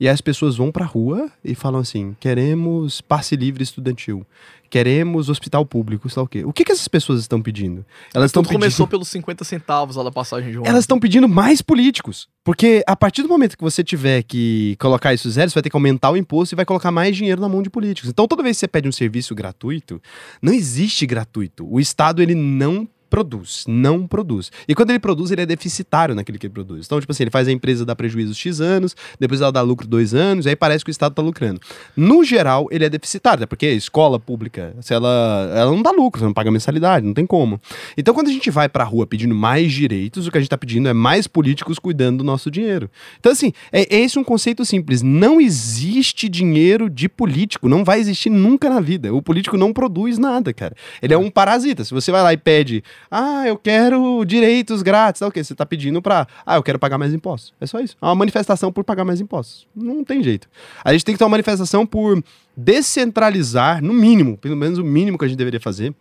E 0.00 0.06
aí 0.06 0.14
as 0.14 0.20
pessoas 0.20 0.56
vão 0.56 0.70
pra 0.70 0.84
rua 0.84 1.30
e 1.44 1.54
falam 1.54 1.80
assim: 1.80 2.16
queremos 2.20 3.00
passe 3.00 3.34
livre 3.36 3.62
estudantil, 3.62 4.26
queremos 4.70 5.28
hospital 5.28 5.64
público, 5.66 6.08
sei 6.08 6.20
lá 6.20 6.24
o 6.24 6.28
quê. 6.28 6.44
O 6.44 6.52
que, 6.52 6.64
que 6.64 6.72
essas 6.72 6.88
pessoas 6.88 7.20
estão 7.20 7.42
pedindo? 7.42 7.84
Elas 8.14 8.30
estão 8.30 8.42
pedindo. 8.42 8.60
começou 8.60 8.86
pelos 8.86 9.08
50 9.08 9.44
centavos 9.44 9.96
lá 9.96 10.04
da 10.04 10.12
passagem 10.12 10.50
de 10.50 10.56
ônibus. 10.56 10.70
Elas 10.70 10.84
estão 10.84 11.00
pedindo 11.00 11.28
mais 11.28 11.60
políticos. 11.60 12.28
Porque 12.44 12.82
a 12.86 12.96
partir 12.96 13.22
do 13.22 13.28
momento 13.28 13.56
que 13.56 13.64
você 13.64 13.84
tiver 13.84 14.22
que 14.22 14.76
colocar 14.78 15.12
isso 15.12 15.28
zero, 15.30 15.50
você 15.50 15.54
vai 15.54 15.62
ter 15.62 15.70
que 15.70 15.76
aumentar 15.76 16.10
o 16.10 16.16
imposto 16.16 16.54
e 16.54 16.56
vai 16.56 16.64
colocar 16.64 16.90
mais 16.90 17.16
dinheiro 17.16 17.40
na 17.40 17.48
mão 17.48 17.62
de 17.62 17.68
políticos. 17.68 18.08
Então, 18.08 18.26
toda 18.26 18.42
vez 18.42 18.56
que 18.56 18.60
você 18.60 18.68
pede 18.68 18.88
um 18.88 18.92
serviço 18.92 19.34
gratuito, 19.34 20.00
não 20.40 20.52
existe 20.52 21.04
gratuito. 21.04 21.66
O 21.70 21.78
Estado, 21.78 22.22
ele 22.22 22.34
não 22.34 22.88
produz, 23.08 23.64
não 23.66 24.06
produz. 24.06 24.50
E 24.66 24.74
quando 24.74 24.90
ele 24.90 24.98
produz, 24.98 25.30
ele 25.30 25.42
é 25.42 25.46
deficitário 25.46 26.14
naquilo 26.14 26.38
que 26.38 26.46
ele 26.46 26.54
produz. 26.54 26.86
Então, 26.86 27.00
tipo 27.00 27.10
assim, 27.10 27.24
ele 27.24 27.30
faz 27.30 27.48
a 27.48 27.52
empresa 27.52 27.84
dar 27.84 27.96
prejuízo 27.96 28.34
X 28.34 28.60
anos, 28.60 28.94
depois 29.18 29.40
ela 29.40 29.50
dá 29.50 29.62
lucro 29.62 29.86
dois 29.86 30.14
anos, 30.14 30.46
aí 30.46 30.54
parece 30.54 30.84
que 30.84 30.90
o 30.90 30.92
Estado 30.92 31.14
tá 31.14 31.22
lucrando. 31.22 31.60
No 31.96 32.22
geral, 32.22 32.68
ele 32.70 32.84
é 32.84 32.88
deficitário, 32.88 33.46
porque 33.46 33.66
a 33.66 33.72
escola 33.72 34.18
pública, 34.18 34.74
se 34.80 34.92
ela, 34.92 35.50
ela 35.54 35.70
não 35.70 35.82
dá 35.82 35.90
lucro, 35.90 36.22
não 36.22 36.32
paga 36.32 36.50
mensalidade, 36.50 37.06
não 37.06 37.14
tem 37.14 37.26
como. 37.26 37.60
Então, 37.96 38.14
quando 38.14 38.28
a 38.28 38.32
gente 38.32 38.50
vai 38.50 38.68
pra 38.68 38.84
rua 38.84 39.06
pedindo 39.06 39.34
mais 39.34 39.72
direitos, 39.72 40.26
o 40.26 40.30
que 40.30 40.38
a 40.38 40.40
gente 40.40 40.50
tá 40.50 40.58
pedindo 40.58 40.88
é 40.88 40.92
mais 40.92 41.26
políticos 41.26 41.78
cuidando 41.78 42.18
do 42.18 42.24
nosso 42.24 42.50
dinheiro. 42.50 42.90
Então, 43.18 43.32
assim, 43.32 43.52
é, 43.72 43.96
é 43.96 44.00
esse 44.00 44.18
um 44.18 44.24
conceito 44.24 44.64
simples. 44.64 45.02
Não 45.02 45.40
existe 45.40 46.28
dinheiro 46.28 46.90
de 46.90 47.08
político, 47.08 47.68
não 47.68 47.84
vai 47.84 48.00
existir 48.00 48.30
nunca 48.30 48.68
na 48.68 48.80
vida. 48.80 49.12
O 49.14 49.22
político 49.22 49.56
não 49.56 49.72
produz 49.72 50.18
nada, 50.18 50.52
cara. 50.52 50.74
Ele 51.00 51.14
é 51.14 51.18
um 51.18 51.30
parasita. 51.30 51.84
Se 51.84 51.94
você 51.94 52.10
vai 52.10 52.22
lá 52.22 52.32
e 52.32 52.36
pede, 52.36 52.82
ah, 53.10 53.44
eu 53.46 53.56
quero 53.56 54.24
direitos 54.24 54.82
grátis, 54.82 55.20
tá 55.20 55.26
o 55.26 55.30
quê? 55.32 55.42
Você 55.44 55.54
tá 55.54 55.64
pedindo 55.66 56.00
pra, 56.02 56.26
ah, 56.44 56.56
eu 56.56 56.62
quero 56.62 56.78
pagar 56.78 56.98
mais 56.98 57.12
impostos. 57.14 57.52
É 57.60 57.66
só 57.66 57.80
isso. 57.80 57.96
É 58.00 58.04
uma 58.06 58.14
manifestação 58.14 58.72
por 58.72 58.84
pagar 58.84 59.04
mais 59.04 59.20
impostos. 59.20 59.66
Não 59.74 60.04
tem 60.04 60.22
jeito. 60.22 60.48
A 60.84 60.92
gente 60.92 61.04
tem 61.04 61.14
que 61.14 61.18
ter 61.18 61.24
uma 61.24 61.30
manifestação 61.30 61.86
por 61.86 62.22
descentralizar, 62.56 63.82
no 63.82 63.92
mínimo, 63.92 64.36
pelo 64.38 64.56
menos 64.56 64.78
o 64.78 64.84
mínimo 64.84 65.18
que 65.18 65.24
a 65.24 65.28
gente 65.28 65.36
deveria 65.38 65.60
fazer, 65.60 65.94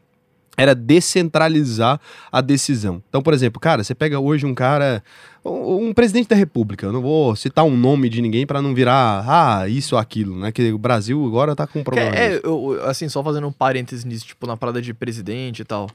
era 0.60 0.74
descentralizar 0.74 2.00
a 2.32 2.42
decisão. 2.42 3.04
Então, 3.10 3.22
por 3.22 3.32
exemplo, 3.34 3.60
cara, 3.60 3.84
você 3.84 3.94
pega 3.94 4.20
hoje 4.20 4.44
um 4.46 4.56
cara, 4.56 5.04
um 5.46 5.88
um 5.90 5.94
presidente 5.94 6.28
da 6.28 6.36
república, 6.36 6.88
eu 6.88 6.92
não 6.92 7.02
vou 7.02 7.36
citar 7.36 7.64
um 7.64 7.78
nome 7.78 8.10
de 8.10 8.22
ninguém 8.24 8.46
para 8.48 8.60
não 8.62 8.74
virar, 8.74 9.24
ah, 9.28 9.68
isso 9.70 9.94
ou 9.94 10.02
aquilo, 10.02 10.36
né? 10.40 10.52
Que 10.52 10.72
o 10.72 10.78
Brasil 10.80 11.24
agora 11.28 11.56
tá 11.56 11.68
com 11.68 11.80
um 11.80 11.84
problema. 11.84 12.16
é, 12.16 12.38
eu- 12.44 12.74
eu- 12.74 12.86
assim, 12.90 13.08
só 13.08 13.24
fazendo 13.24 13.48
um 13.48 13.52
parênteses 13.52 14.04
nisso, 14.04 14.26
tipo, 14.26 14.48
na 14.48 14.58
parada 14.58 14.82
de 14.82 14.94
presidente 14.96 15.62
e 15.62 15.66
tal. 15.66 15.88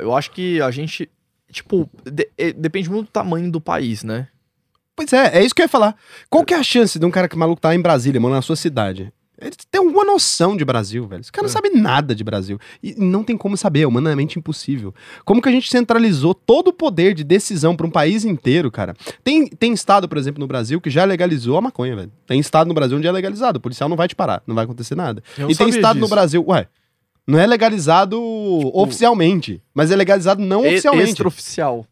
Eu 0.00 0.14
acho 0.16 0.30
que 0.30 0.60
a 0.60 0.70
gente, 0.70 1.08
tipo, 1.50 1.88
de- 2.04 2.28
é, 2.36 2.52
depende 2.52 2.90
muito 2.90 3.06
do 3.06 3.10
tamanho 3.12 3.50
do 3.50 3.60
país, 3.60 4.02
né? 4.02 4.28
Pois 4.96 5.12
é, 5.12 5.38
é 5.38 5.44
isso 5.44 5.54
que 5.54 5.62
eu 5.62 5.64
ia 5.64 5.68
falar. 5.68 5.94
Qual 6.28 6.44
que 6.44 6.52
é 6.52 6.56
a 6.56 6.62
chance 6.62 6.98
de 6.98 7.06
um 7.06 7.10
cara 7.10 7.28
que 7.28 7.36
maluco 7.36 7.60
tá 7.60 7.74
em 7.74 7.80
Brasília, 7.80 8.20
mano, 8.20 8.34
na 8.34 8.42
sua 8.42 8.56
cidade? 8.56 9.12
Ele 9.40 9.52
tem 9.70 9.78
alguma 9.78 10.04
noção 10.04 10.56
de 10.56 10.64
Brasil, 10.64 11.06
velho. 11.06 11.20
Esse 11.20 11.30
cara 11.30 11.44
não 11.46 11.48
É. 11.48 11.52
sabe 11.52 11.70
nada 11.70 12.12
de 12.12 12.24
Brasil. 12.24 12.58
E 12.82 12.96
não 12.98 13.22
tem 13.22 13.36
como 13.36 13.56
saber, 13.56 13.82
é 13.82 13.86
humanamente 13.86 14.36
impossível. 14.36 14.92
Como 15.24 15.40
que 15.40 15.48
a 15.48 15.52
gente 15.52 15.70
centralizou 15.70 16.34
todo 16.34 16.68
o 16.68 16.72
poder 16.72 17.14
de 17.14 17.22
decisão 17.22 17.76
para 17.76 17.86
um 17.86 17.90
país 17.90 18.24
inteiro, 18.24 18.68
cara? 18.68 18.96
Tem, 19.22 19.46
tem 19.46 19.72
estado, 19.72 20.08
por 20.08 20.18
exemplo, 20.18 20.40
no 20.40 20.48
Brasil 20.48 20.80
que 20.80 20.90
já 20.90 21.04
legalizou 21.04 21.56
a 21.56 21.60
maconha, 21.60 21.94
velho. 21.94 22.12
Tem 22.26 22.40
estado 22.40 22.66
no 22.66 22.74
Brasil 22.74 22.98
onde 22.98 23.06
é 23.06 23.12
legalizado. 23.12 23.58
O 23.58 23.60
policial 23.60 23.88
não 23.88 23.96
vai 23.96 24.08
te 24.08 24.16
parar, 24.16 24.42
não 24.44 24.56
vai 24.56 24.64
acontecer 24.64 24.96
nada. 24.96 25.22
Eu 25.38 25.48
E 25.48 25.54
tem 25.54 25.68
estado 25.68 25.94
no 26.00 26.06
disso. 26.06 26.14
Brasil, 26.16 26.44
ué. 26.48 26.66
Não 27.28 27.38
é 27.38 27.46
legalizado 27.46 28.18
oficialmente, 28.74 29.62
mas 29.74 29.90
é 29.90 29.96
legalizado 29.96 30.40
não 30.42 30.64
E- 30.64 30.68
oficialmente. 30.70 31.10
Extraoficial. 31.10 31.86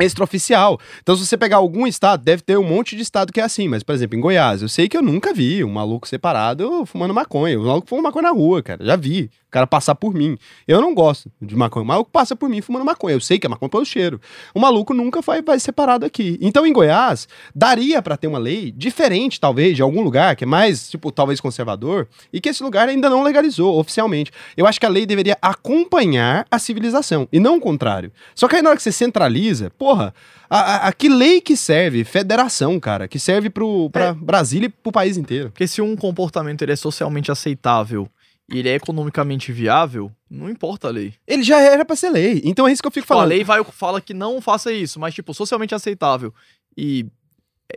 extraoficial. 0.00 0.78
Então, 1.00 1.16
se 1.16 1.24
você 1.26 1.36
pegar 1.36 1.56
algum 1.58 1.86
estado, 1.86 2.22
deve 2.24 2.42
ter 2.42 2.58
um 2.58 2.64
monte 2.64 2.94
de 2.96 3.02
estado 3.02 3.32
que 3.32 3.40
é 3.40 3.44
assim. 3.44 3.68
Mas, 3.68 3.82
por 3.82 3.94
exemplo, 3.94 4.18
em 4.18 4.20
Goiás, 4.20 4.60
eu 4.62 4.68
sei 4.68 4.88
que 4.88 4.96
eu 4.96 5.02
nunca 5.02 5.32
vi 5.32 5.62
um 5.64 5.70
maluco 5.72 6.06
separado 6.08 6.84
fumando 6.86 7.14
maconha. 7.14 7.58
O 7.58 7.64
maluco 7.64 7.88
fuma 7.88 8.02
maconha 8.02 8.22
na 8.24 8.30
rua, 8.34 8.62
cara. 8.62 8.84
Já 8.84 8.96
vi. 8.96 9.30
O 9.52 9.58
cara 9.60 9.66
passar 9.66 9.94
por 9.94 10.14
mim. 10.14 10.38
Eu 10.66 10.80
não 10.80 10.94
gosto 10.94 11.30
de 11.40 11.54
maconha. 11.54 11.84
O 11.84 11.86
maluco 11.86 12.10
passa 12.10 12.34
por 12.34 12.48
mim 12.48 12.62
fumando 12.62 12.86
maconha. 12.86 13.14
Eu 13.16 13.20
sei 13.20 13.38
que 13.38 13.46
é 13.46 13.50
maconha 13.50 13.68
pelo 13.68 13.84
cheiro. 13.84 14.18
O 14.54 14.58
maluco 14.58 14.94
nunca 14.94 15.20
vai, 15.20 15.42
vai 15.42 15.60
separado 15.60 16.06
aqui. 16.06 16.38
Então, 16.40 16.66
em 16.66 16.72
Goiás, 16.72 17.28
daria 17.54 18.00
pra 18.00 18.16
ter 18.16 18.28
uma 18.28 18.38
lei 18.38 18.72
diferente, 18.72 19.38
talvez, 19.38 19.76
de 19.76 19.82
algum 19.82 20.00
lugar, 20.00 20.36
que 20.36 20.44
é 20.44 20.46
mais, 20.46 20.88
tipo, 20.88 21.12
talvez 21.12 21.38
conservador, 21.38 22.08
e 22.32 22.40
que 22.40 22.48
esse 22.48 22.62
lugar 22.62 22.88
ainda 22.88 23.10
não 23.10 23.22
legalizou 23.22 23.78
oficialmente. 23.78 24.30
Eu 24.56 24.66
acho 24.66 24.80
que 24.80 24.86
a 24.86 24.88
lei 24.88 25.04
deveria 25.04 25.36
acompanhar 25.42 26.46
a 26.50 26.58
civilização, 26.58 27.28
e 27.30 27.38
não 27.38 27.56
o 27.58 27.60
contrário. 27.60 28.10
Só 28.34 28.48
que 28.48 28.56
aí 28.56 28.62
na 28.62 28.70
hora 28.70 28.76
que 28.78 28.82
você 28.82 28.90
centraliza, 28.92 29.70
porra, 29.70 30.14
a, 30.48 30.58
a- 30.60 30.88
a 30.88 30.92
que 30.94 31.08
lei 31.10 31.40
que 31.42 31.56
serve? 31.58 32.04
Federação, 32.04 32.80
cara, 32.80 33.06
que 33.06 33.18
serve 33.18 33.50
pro, 33.50 33.90
pra 33.90 34.14
Brasília 34.14 34.66
e 34.66 34.70
pro 34.70 34.90
país 34.92 35.16
inteiro. 35.18 35.50
Porque 35.50 35.66
se 35.66 35.82
um 35.82 35.94
comportamento 35.96 36.62
ele 36.62 36.72
é 36.72 36.76
socialmente 36.76 37.30
aceitável 37.30 38.08
e 38.52 38.58
ele 38.58 38.68
é 38.68 38.74
economicamente 38.74 39.50
viável, 39.52 40.12
não 40.30 40.48
importa 40.50 40.88
a 40.88 40.90
lei. 40.90 41.14
Ele 41.26 41.42
já 41.42 41.58
era 41.60 41.84
pra 41.84 41.96
ser 41.96 42.10
lei. 42.10 42.42
Então 42.44 42.68
é 42.68 42.72
isso 42.72 42.82
que 42.82 42.86
eu 42.86 42.92
fico 42.92 43.04
Tipo, 43.04 43.14
a 43.14 43.16
falando. 43.16 43.30
lei 43.30 43.42
vai, 43.44 43.64
fala 43.64 44.00
que 44.00 44.12
não 44.14 44.40
faça 44.40 44.72
isso, 44.72 45.00
mas, 45.00 45.14
tipo, 45.14 45.32
socialmente 45.34 45.74
aceitável 45.74 46.32
e 46.76 47.06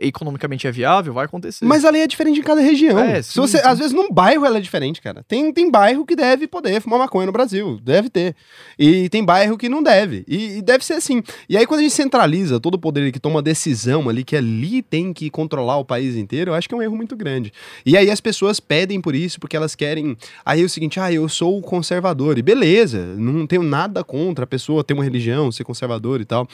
economicamente 0.00 0.66
é 0.66 0.72
viável, 0.72 1.12
vai 1.12 1.24
acontecer. 1.24 1.64
Mas 1.64 1.84
a 1.84 1.90
lei 1.90 2.02
é 2.02 2.06
diferente 2.06 2.40
em 2.40 2.42
cada 2.42 2.60
região. 2.60 2.98
É, 2.98 3.22
Se 3.22 3.32
sim, 3.32 3.40
você, 3.40 3.58
sim. 3.58 3.64
às 3.64 3.78
vezes, 3.78 3.92
num 3.92 4.10
bairro 4.10 4.44
ela 4.44 4.58
é 4.58 4.60
diferente, 4.60 5.00
cara. 5.00 5.24
Tem, 5.26 5.52
tem 5.52 5.70
bairro 5.70 6.04
que 6.04 6.16
deve 6.16 6.46
poder 6.46 6.80
fumar 6.80 6.98
maconha 6.98 7.26
no 7.26 7.32
Brasil. 7.32 7.78
Deve 7.82 8.08
ter. 8.08 8.34
E 8.78 9.08
tem 9.08 9.24
bairro 9.24 9.56
que 9.56 9.68
não 9.68 9.82
deve. 9.82 10.24
E, 10.26 10.58
e 10.58 10.62
deve 10.62 10.84
ser 10.84 10.94
assim. 10.94 11.22
E 11.48 11.56
aí, 11.56 11.66
quando 11.66 11.80
a 11.80 11.82
gente 11.82 11.94
centraliza 11.94 12.60
todo 12.60 12.74
o 12.74 12.78
poder 12.78 13.10
que 13.12 13.20
toma 13.20 13.42
decisão 13.42 14.08
ali, 14.08 14.24
que 14.24 14.36
ali 14.36 14.82
tem 14.82 15.12
que 15.12 15.30
controlar 15.30 15.76
o 15.78 15.84
país 15.84 16.16
inteiro, 16.16 16.50
eu 16.50 16.54
acho 16.54 16.68
que 16.68 16.74
é 16.74 16.78
um 16.78 16.82
erro 16.82 16.96
muito 16.96 17.16
grande. 17.16 17.52
E 17.84 17.96
aí 17.96 18.10
as 18.10 18.20
pessoas 18.20 18.60
pedem 18.60 19.00
por 19.00 19.14
isso, 19.14 19.38
porque 19.40 19.56
elas 19.56 19.74
querem. 19.74 20.16
Aí 20.44 20.62
é 20.62 20.64
o 20.64 20.68
seguinte, 20.68 20.98
ah, 21.00 21.12
eu 21.12 21.28
sou 21.28 21.60
conservador. 21.62 22.38
E 22.38 22.42
beleza, 22.42 22.98
não 23.16 23.46
tenho 23.46 23.62
nada 23.62 24.02
contra 24.04 24.44
a 24.44 24.46
pessoa 24.46 24.84
ter 24.84 24.94
uma 24.94 25.04
religião, 25.04 25.50
ser 25.52 25.64
conservador 25.64 26.20
e 26.20 26.24
tal. 26.24 26.48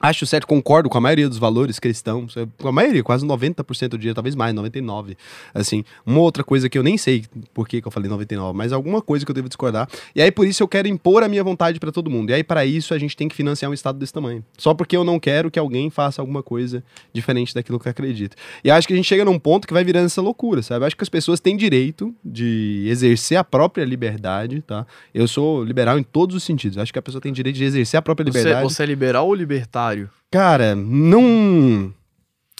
Acho 0.00 0.24
certo, 0.26 0.46
concordo 0.46 0.88
com 0.88 0.96
a 0.96 1.00
maioria 1.00 1.28
dos 1.28 1.38
valores 1.38 1.80
cristãos, 1.80 2.36
é, 2.36 2.46
com 2.58 2.68
a 2.68 2.72
maioria, 2.72 3.02
quase 3.02 3.26
90% 3.26 3.88
do 3.88 3.98
dia, 3.98 4.14
talvez 4.14 4.36
mais, 4.36 4.54
99%. 4.54 5.16
Assim, 5.52 5.84
uma 6.06 6.20
outra 6.20 6.44
coisa 6.44 6.68
que 6.68 6.78
eu 6.78 6.84
nem 6.84 6.96
sei 6.96 7.24
por 7.52 7.66
que, 7.66 7.80
que 7.80 7.88
eu 7.88 7.90
falei 7.90 8.08
99%, 8.08 8.54
mas 8.54 8.72
alguma 8.72 9.02
coisa 9.02 9.24
que 9.24 9.30
eu 9.30 9.34
devo 9.34 9.48
discordar. 9.48 9.88
E 10.14 10.22
aí 10.22 10.30
por 10.30 10.46
isso 10.46 10.62
eu 10.62 10.68
quero 10.68 10.86
impor 10.86 11.24
a 11.24 11.28
minha 11.28 11.42
vontade 11.42 11.80
pra 11.80 11.90
todo 11.90 12.08
mundo. 12.08 12.30
E 12.30 12.34
aí 12.34 12.44
para 12.44 12.64
isso 12.64 12.94
a 12.94 12.98
gente 12.98 13.16
tem 13.16 13.28
que 13.28 13.34
financiar 13.34 13.68
um 13.70 13.74
estado 13.74 13.98
desse 13.98 14.12
tamanho. 14.12 14.44
Só 14.56 14.72
porque 14.72 14.96
eu 14.96 15.02
não 15.02 15.18
quero 15.18 15.50
que 15.50 15.58
alguém 15.58 15.90
faça 15.90 16.22
alguma 16.22 16.44
coisa 16.44 16.82
diferente 17.12 17.52
daquilo 17.52 17.80
que 17.80 17.88
eu 17.88 17.90
acredito. 17.90 18.36
E 18.62 18.70
acho 18.70 18.86
que 18.86 18.92
a 18.92 18.96
gente 18.96 19.06
chega 19.06 19.24
num 19.24 19.38
ponto 19.38 19.66
que 19.66 19.74
vai 19.74 19.82
virando 19.82 20.06
essa 20.06 20.22
loucura, 20.22 20.62
sabe? 20.62 20.84
Acho 20.84 20.96
que 20.96 21.02
as 21.02 21.08
pessoas 21.08 21.40
têm 21.40 21.56
direito 21.56 22.14
de 22.24 22.86
exercer 22.86 23.36
a 23.36 23.42
própria 23.42 23.84
liberdade, 23.84 24.62
tá? 24.62 24.86
Eu 25.12 25.26
sou 25.26 25.64
liberal 25.64 25.98
em 25.98 26.04
todos 26.04 26.36
os 26.36 26.44
sentidos. 26.44 26.78
Acho 26.78 26.92
que 26.92 26.98
a 27.00 27.02
pessoa 27.02 27.20
tem 27.20 27.32
direito 27.32 27.56
de 27.56 27.64
exercer 27.64 27.98
a 27.98 28.02
própria 28.02 28.24
você, 28.24 28.38
liberdade. 28.38 28.62
você 28.62 28.82
é 28.84 28.86
liberal 28.86 29.26
ou 29.26 29.34
libertário? 29.34 29.87
Cara, 30.30 30.74
não. 30.74 31.92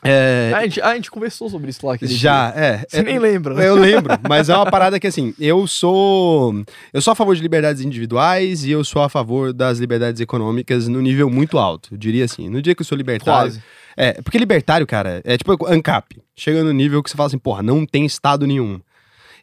É, 0.04 0.52
a, 0.54 0.62
gente, 0.62 0.80
a 0.80 0.94
gente 0.94 1.10
conversou 1.10 1.50
sobre 1.50 1.70
isso 1.70 1.84
lá. 1.84 1.96
já, 2.00 2.52
dia. 2.52 2.60
é. 2.60 2.84
Você 2.88 2.98
é, 2.98 3.02
nem 3.02 3.18
lembra, 3.18 3.54
né? 3.54 3.68
Eu 3.68 3.74
lembro, 3.74 4.14
mas 4.28 4.48
é 4.48 4.54
uma 4.54 4.70
parada 4.70 5.00
que 5.00 5.06
assim, 5.08 5.34
eu 5.40 5.66
sou. 5.66 6.54
Eu 6.92 7.02
sou 7.02 7.12
a 7.12 7.14
favor 7.16 7.34
de 7.34 7.42
liberdades 7.42 7.82
individuais 7.82 8.64
e 8.64 8.70
eu 8.70 8.84
sou 8.84 9.02
a 9.02 9.08
favor 9.08 9.52
das 9.52 9.78
liberdades 9.78 10.20
econômicas 10.20 10.86
no 10.86 11.00
nível 11.00 11.28
muito 11.28 11.58
alto. 11.58 11.94
Eu 11.94 11.98
diria 11.98 12.24
assim. 12.24 12.48
No 12.48 12.62
dia 12.62 12.74
que 12.74 12.82
eu 12.82 12.86
sou 12.86 12.96
libertário. 12.96 13.52
Quase. 13.52 13.62
É, 13.96 14.12
porque 14.22 14.38
libertário, 14.38 14.86
cara, 14.86 15.20
é 15.24 15.36
tipo 15.36 15.66
ANCAP. 15.66 16.22
Chega 16.36 16.62
no 16.62 16.72
nível 16.72 17.02
que 17.02 17.10
você 17.10 17.16
fala 17.16 17.26
assim, 17.26 17.38
porra, 17.38 17.64
não 17.64 17.84
tem 17.84 18.06
Estado 18.06 18.46
nenhum. 18.46 18.80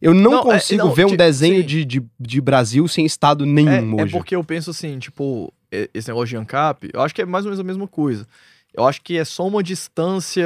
Eu 0.01 0.13
não, 0.13 0.31
Não, 0.31 0.39
é, 0.39 0.53
consigo 0.53 0.85
não, 0.85 0.93
ver 0.93 1.05
um 1.05 1.15
desenho 1.15 1.63
de, 1.63 1.83
de, 1.83 2.03
de 2.19 2.41
Brasil 2.41 2.87
sem 2.87 3.05
Estado 3.05 3.45
nenhum 3.45 3.97
É, 3.97 4.01
é 4.01 4.03
hoje. 4.03 4.11
porque 4.13 4.35
eu 4.35 4.43
penso 4.43 4.69
assim, 4.69 4.99
tipo, 4.99 5.53
esse 5.93 6.07
negócio 6.07 6.27
de 6.29 6.37
ANCAP, 6.37 6.89
eu 6.93 7.01
acho 7.01 7.13
que 7.15 7.21
é 7.21 7.25
mais 7.25 7.45
ou 7.45 7.49
menos 7.49 7.59
a 7.59 7.63
mesma 7.63 7.87
coisa. 7.87 8.27
Eu 8.73 8.85
acho 8.85 9.01
que 9.01 9.17
é 9.17 9.23
só 9.25 9.47
uma 9.47 9.63
distância 9.63 10.45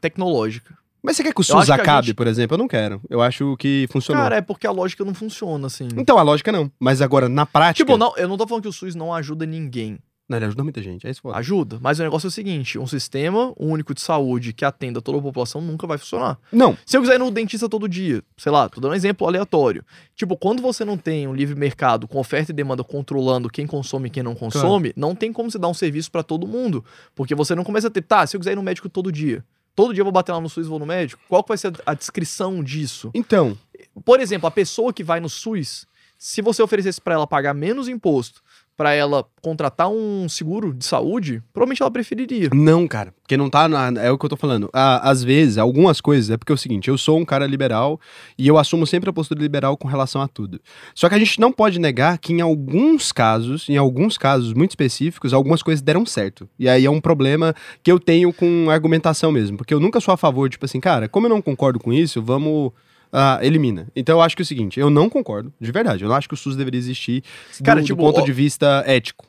tecnológica. 0.00 0.76
Mas 1.02 1.16
você 1.16 1.22
quer 1.22 1.32
que 1.32 1.40
o 1.40 1.44
SUS 1.44 1.70
acabe, 1.70 2.08
gente- 2.08 2.16
por 2.16 2.26
exemplo? 2.26 2.54
Eu 2.54 2.58
não 2.58 2.66
quero. 2.66 3.00
Eu 3.08 3.22
acho 3.22 3.56
que 3.58 3.86
funcionou. 3.90 4.22
Cara, 4.24 4.36
é 4.36 4.40
porque 4.40 4.66
a 4.66 4.72
lógica 4.72 5.04
não 5.04 5.14
funciona, 5.14 5.68
assim. 5.68 5.86
Então, 5.96 6.18
a 6.18 6.22
lógica 6.22 6.50
não. 6.50 6.70
Mas 6.80 7.00
agora, 7.00 7.28
na 7.28 7.46
prática. 7.46 7.84
Tipo, 7.84 7.96
não, 7.96 8.12
eu 8.16 8.26
não 8.28 8.36
tô 8.36 8.46
falando 8.46 8.62
que 8.62 8.68
o 8.68 8.72
SUS 8.72 8.94
não 8.96 9.14
ajuda 9.14 9.46
ninguém. 9.46 9.98
Não, 10.28 10.38
ele 10.38 10.46
ajuda 10.46 10.64
muita 10.64 10.82
gente. 10.82 11.06
É 11.06 11.10
isso, 11.10 11.20
foda. 11.20 11.36
Ajuda. 11.38 11.78
Mas 11.80 12.00
o 12.00 12.02
negócio 12.02 12.26
é 12.26 12.28
o 12.28 12.32
seguinte: 12.32 12.78
um 12.78 12.86
sistema 12.86 13.52
único 13.56 13.94
de 13.94 14.00
saúde 14.00 14.52
que 14.52 14.64
atenda 14.64 15.00
toda 15.00 15.18
a 15.18 15.22
população 15.22 15.60
nunca 15.60 15.86
vai 15.86 15.98
funcionar. 15.98 16.36
Não, 16.50 16.76
Se 16.84 16.96
eu 16.96 17.00
quiser 17.00 17.14
ir 17.14 17.18
no 17.18 17.30
dentista 17.30 17.68
todo 17.68 17.88
dia, 17.88 18.22
sei 18.36 18.50
lá, 18.50 18.68
tô 18.68 18.80
dando 18.80 18.90
um 18.92 18.94
exemplo 18.94 19.26
aleatório. 19.26 19.84
Tipo, 20.16 20.36
quando 20.36 20.60
você 20.60 20.84
não 20.84 20.98
tem 20.98 21.28
um 21.28 21.34
livre 21.34 21.54
mercado 21.54 22.08
com 22.08 22.18
oferta 22.18 22.50
e 22.50 22.54
demanda 22.54 22.82
controlando 22.82 23.48
quem 23.48 23.66
consome 23.66 24.08
e 24.08 24.10
quem 24.10 24.22
não 24.22 24.34
consome, 24.34 24.92
não 24.96 25.14
tem 25.14 25.32
como 25.32 25.50
você 25.50 25.58
dar 25.58 25.68
um 25.68 25.74
serviço 25.74 26.10
pra 26.10 26.22
todo 26.24 26.46
mundo. 26.46 26.84
Porque 27.14 27.34
você 27.34 27.54
não 27.54 27.62
começa 27.62 27.86
a 27.86 27.90
ter, 27.90 28.02
tá, 28.02 28.26
se 28.26 28.36
eu 28.36 28.40
quiser 28.40 28.52
ir 28.52 28.56
no 28.56 28.62
médico 28.62 28.88
todo 28.88 29.12
dia, 29.12 29.44
todo 29.76 29.94
dia 29.94 30.00
eu 30.00 30.04
vou 30.06 30.12
bater 30.12 30.32
lá 30.32 30.40
no 30.40 30.48
SUS 30.48 30.66
e 30.66 30.68
vou 30.70 30.78
no 30.80 30.86
médico, 30.86 31.22
qual 31.28 31.42
que 31.44 31.48
vai 31.50 31.58
ser 31.58 31.72
a 31.86 31.94
descrição 31.94 32.64
disso? 32.64 33.10
então. 33.14 33.56
Por 34.04 34.20
exemplo, 34.20 34.46
a 34.46 34.50
pessoa 34.50 34.92
que 34.92 35.02
vai 35.02 35.20
no 35.20 35.28
SUS, 35.28 35.86
se 36.18 36.42
você 36.42 36.62
oferecesse 36.62 37.00
pra 37.00 37.14
ela 37.14 37.26
pagar 37.26 37.54
menos 37.54 37.88
imposto, 37.88 38.42
pra 38.76 38.92
ela 38.92 39.24
contratar 39.42 39.88
um 39.88 40.28
seguro 40.28 40.74
de 40.74 40.84
saúde, 40.84 41.42
provavelmente 41.52 41.82
ela 41.82 41.90
preferiria. 41.90 42.50
Não, 42.52 42.86
cara. 42.86 43.14
Porque 43.22 43.36
não 43.36 43.48
tá. 43.48 43.68
Na, 43.68 44.00
é 44.00 44.10
o 44.10 44.18
que 44.18 44.24
eu 44.24 44.30
tô 44.30 44.36
falando. 44.36 44.68
Ah, 44.72 45.08
às 45.08 45.22
vezes, 45.22 45.58
algumas 45.58 46.00
coisas. 46.00 46.30
É 46.30 46.36
porque 46.36 46.52
é 46.52 46.54
o 46.54 46.58
seguinte: 46.58 46.88
eu 46.88 46.98
sou 46.98 47.18
um 47.18 47.24
cara 47.24 47.46
liberal 47.46 48.00
e 48.38 48.46
eu 48.46 48.58
assumo 48.58 48.86
sempre 48.86 49.08
a 49.08 49.12
postura 49.12 49.40
liberal 49.40 49.76
com 49.76 49.88
relação 49.88 50.20
a 50.20 50.28
tudo. 50.28 50.60
Só 50.94 51.08
que 51.08 51.14
a 51.14 51.18
gente 51.18 51.40
não 51.40 51.52
pode 51.52 51.78
negar 51.78 52.18
que 52.18 52.32
em 52.32 52.40
alguns 52.40 53.12
casos, 53.12 53.68
em 53.68 53.76
alguns 53.76 54.18
casos 54.18 54.52
muito 54.52 54.72
específicos, 54.72 55.32
algumas 55.32 55.62
coisas 55.62 55.82
deram 55.82 56.04
certo. 56.04 56.48
E 56.58 56.68
aí 56.68 56.84
é 56.84 56.90
um 56.90 57.00
problema 57.00 57.54
que 57.82 57.90
eu 57.90 57.98
tenho 57.98 58.32
com 58.32 58.68
argumentação 58.70 59.32
mesmo. 59.32 59.56
Porque 59.56 59.74
eu 59.74 59.80
nunca 59.80 60.00
sou 60.00 60.12
a 60.12 60.16
favor, 60.16 60.48
tipo 60.50 60.64
assim, 60.64 60.80
cara, 60.80 61.08
como 61.08 61.26
eu 61.26 61.30
não 61.30 61.42
concordo 61.42 61.80
com 61.80 61.92
isso, 61.92 62.22
vamos. 62.22 62.72
Ah, 63.18 63.38
elimina. 63.42 63.88
Então 63.96 64.18
eu 64.18 64.22
acho 64.22 64.36
que 64.36 64.42
é 64.42 64.44
o 64.44 64.46
seguinte, 64.46 64.78
eu 64.78 64.90
não 64.90 65.08
concordo, 65.08 65.52
de 65.60 65.72
verdade. 65.72 66.04
Eu 66.04 66.08
não 66.08 66.16
acho 66.16 66.28
que 66.28 66.34
o 66.34 66.36
SUS 66.36 66.54
deveria 66.56 66.78
existir 66.78 67.24
Cara, 67.64 67.80
do, 67.80 67.86
tipo, 67.86 67.96
do 67.96 68.04
ponto 68.06 68.20
ó- 68.20 68.24
de 68.24 68.32
vista 68.32 68.84
ético. 68.86 69.26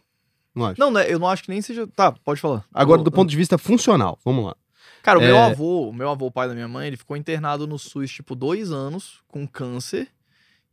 Não 0.54 0.66
acho. 0.66 0.80
Não, 0.80 0.92
né, 0.92 1.06
eu 1.12 1.18
não 1.20 1.28
acho 1.28 1.44
que 1.44 1.50
nem 1.50 1.62
seja. 1.62 1.88
Tá, 1.88 2.12
pode 2.12 2.42
falar. 2.42 2.66
Agora, 2.74 3.00
Eu- 3.00 3.04
do 3.04 3.12
ponto 3.12 3.30
de 3.30 3.38
vista 3.38 3.58
funcional, 3.58 4.18
vamos 4.26 4.44
lá. 4.46 4.56
Cara, 5.04 5.20
o 5.20 5.22
meu 5.22 5.36
É. 5.38 5.46
avô, 5.52 5.88
o 5.90 5.94
meu 5.94 6.10
avô, 6.10 6.26
o 6.26 6.32
pai 6.32 6.48
da 6.50 6.54
minha 6.54 6.68
mãe, 6.68 6.88
ele 6.88 6.98
ficou 6.98 7.16
internado 7.16 7.66
no 7.66 7.78
SUS, 7.80 8.12
tipo, 8.12 8.36
dois 8.36 8.72
anos 8.72 9.22
com 9.28 9.48
câncer. 9.48 10.10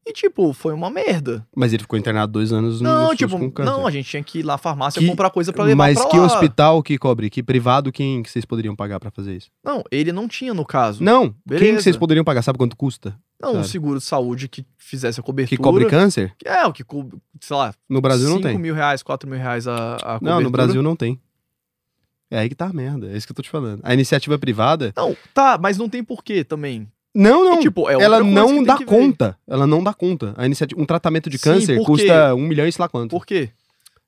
E, 0.06 0.12
tipo, 0.12 0.52
foi 0.52 0.74
uma 0.74 0.90
merda. 0.90 1.46
Mas 1.56 1.72
ele 1.72 1.82
ficou 1.82 1.98
internado 1.98 2.30
dois 2.32 2.52
anos 2.52 2.78
no, 2.80 2.88
Não, 2.88 3.16
tipo, 3.16 3.38
com 3.38 3.50
câncer. 3.50 3.70
não, 3.70 3.86
a 3.86 3.90
gente 3.90 4.06
tinha 4.08 4.22
que 4.22 4.40
ir 4.40 4.42
lá 4.42 4.54
na 4.54 4.58
farmácia 4.58 5.00
Que- 5.00 5.06
comprar 5.08 5.30
coisa 5.30 5.50
pra 5.50 5.64
levar 5.64 5.76
Mas 5.76 5.98
pra 5.98 6.08
que 6.10 6.18
lá. 6.18 6.26
hospital 6.26 6.82
que 6.82 6.98
cobre? 6.98 7.30
Que 7.30 7.42
privado, 7.42 7.90
quem 7.90 8.22
que 8.22 8.30
vocês 8.30 8.44
poderiam 8.44 8.76
pagar 8.76 9.00
pra 9.00 9.10
fazer 9.10 9.34
isso? 9.34 9.48
Não, 9.64 9.82
ele 9.90 10.12
não 10.12 10.28
tinha 10.28 10.52
no 10.52 10.64
caso. 10.64 11.02
Não, 11.02 11.30
quem 11.30 11.34
Beleza. 11.46 11.76
que 11.78 11.82
vocês 11.84 11.96
poderiam 11.96 12.22
pagar? 12.22 12.42
Sabe 12.42 12.58
quanto 12.58 12.76
custa? 12.76 13.18
Não, 13.40 13.52
um 13.52 13.54
Sabe. 13.56 13.68
seguro 13.68 13.98
de 13.98 14.04
saúde 14.04 14.46
que 14.46 14.66
fizesse 14.76 15.18
a 15.20 15.22
cobertura. 15.22 15.56
Que 15.56 15.62
cobre 15.62 15.86
câncer? 15.86 16.34
É, 16.44 16.66
o 16.66 16.72
que 16.72 16.84
cobre, 16.84 17.18
sei 17.40 17.56
lá, 17.56 17.74
No 17.88 18.00
Brasil 18.02 18.28
não 18.28 18.36
5 18.36 18.48
tem. 18.48 18.58
mil 18.58 18.74
reais, 18.74 19.02
4 19.02 19.28
mil 19.28 19.38
reais 19.38 19.66
a, 19.66 19.94
a 19.96 19.98
cobertura. 19.98 20.18
Não, 20.34 20.40
no 20.42 20.50
Brasil 20.50 20.82
não 20.82 20.94
tem. 20.94 21.18
É 22.30 22.38
aí 22.40 22.48
que 22.48 22.54
tá 22.54 22.66
a 22.66 22.72
merda, 22.72 23.06
é 23.10 23.16
isso 23.16 23.26
que 23.26 23.32
eu 23.32 23.36
tô 23.36 23.42
te 23.42 23.50
falando. 23.50 23.80
A 23.82 23.94
iniciativa 23.94 24.38
privada... 24.38 24.92
Não, 24.96 25.16
tá, 25.32 25.56
mas 25.60 25.78
não 25.78 25.88
tem 25.88 26.02
porquê 26.02 26.42
também. 26.42 26.88
Não, 27.14 27.44
não, 27.44 27.58
E, 27.58 27.62
tipo, 27.62 27.88
é 27.88 27.94
ela 27.94 28.22
não 28.24 28.62
dá 28.64 28.76
conta. 28.84 29.38
Ela 29.46 29.66
não 29.66 29.82
dá 29.84 29.94
conta. 29.94 30.34
A 30.36 30.44
iniciativa, 30.46 30.80
um 30.80 30.84
tratamento 30.84 31.30
de 31.30 31.38
Sim, 31.38 31.44
câncer 31.44 31.80
custa 31.84 32.34
um 32.34 32.40
milhão 32.46 32.66
e 32.66 32.72
sei 32.72 32.82
lá 32.82 32.88
quanto. 32.88 33.10
Por 33.10 33.24
quê? 33.24 33.50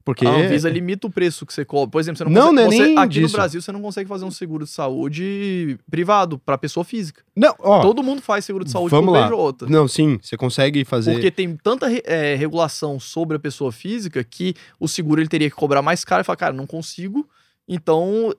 Porque... 0.04 0.24
A 0.24 0.30
Anvisa 0.30 0.70
limita 0.70 1.06
o 1.08 1.10
preço 1.10 1.44
que 1.44 1.52
você 1.52 1.64
cobra. 1.64 1.90
Por 1.90 2.00
exemplo, 2.00 2.18
você 2.18 2.24
não, 2.24 2.30
Não, 2.30 2.48
consegue. 2.50 2.54
não 2.64 2.72
é 2.72 2.76
você- 2.76 2.84
nem 2.84 2.98
aqui 2.98 3.20
no 3.20 3.26
disso. 3.26 3.36
Brasil 3.36 3.60
você 3.62 3.72
não 3.72 3.82
consegue 3.82 4.08
fazer 4.08 4.24
um 4.24 4.30
seguro 4.30 4.64
de 4.64 4.70
saúde 4.70 5.78
privado 5.90 6.38
pra 6.38 6.56
pessoa 6.56 6.84
física. 6.84 7.22
Não, 7.34 7.52
ó, 7.58 7.80
Todo 7.82 8.02
mundo 8.04 8.22
faz 8.22 8.44
seguro 8.44 8.64
de 8.64 8.70
saúde 8.70 8.90
vamos 8.92 9.12
lá. 9.12 9.28
PJ. 9.28 9.66
não, 9.68 9.88
sim, 9.88 10.18
você 10.22 10.36
consegue 10.36 10.84
fazer... 10.84 11.12
Porque 11.12 11.30
tem 11.32 11.56
tanta 11.56 11.86
eh, 11.92 12.36
regulação 12.36 13.00
sobre 13.00 13.36
a 13.36 13.40
pessoa 13.40 13.72
física 13.72 14.22
que 14.22 14.54
o 14.78 14.86
seguro 14.86 15.20
ele 15.20 15.28
teria 15.28 15.50
que 15.50 15.56
cobrar 15.56 15.82
mais 15.82 16.04
caro 16.04 16.20
e 16.20 16.24
falar, 16.24 16.36
cara, 16.36 16.52
não 16.54 16.68
consigo. 16.68 17.28
Então, 17.68 18.32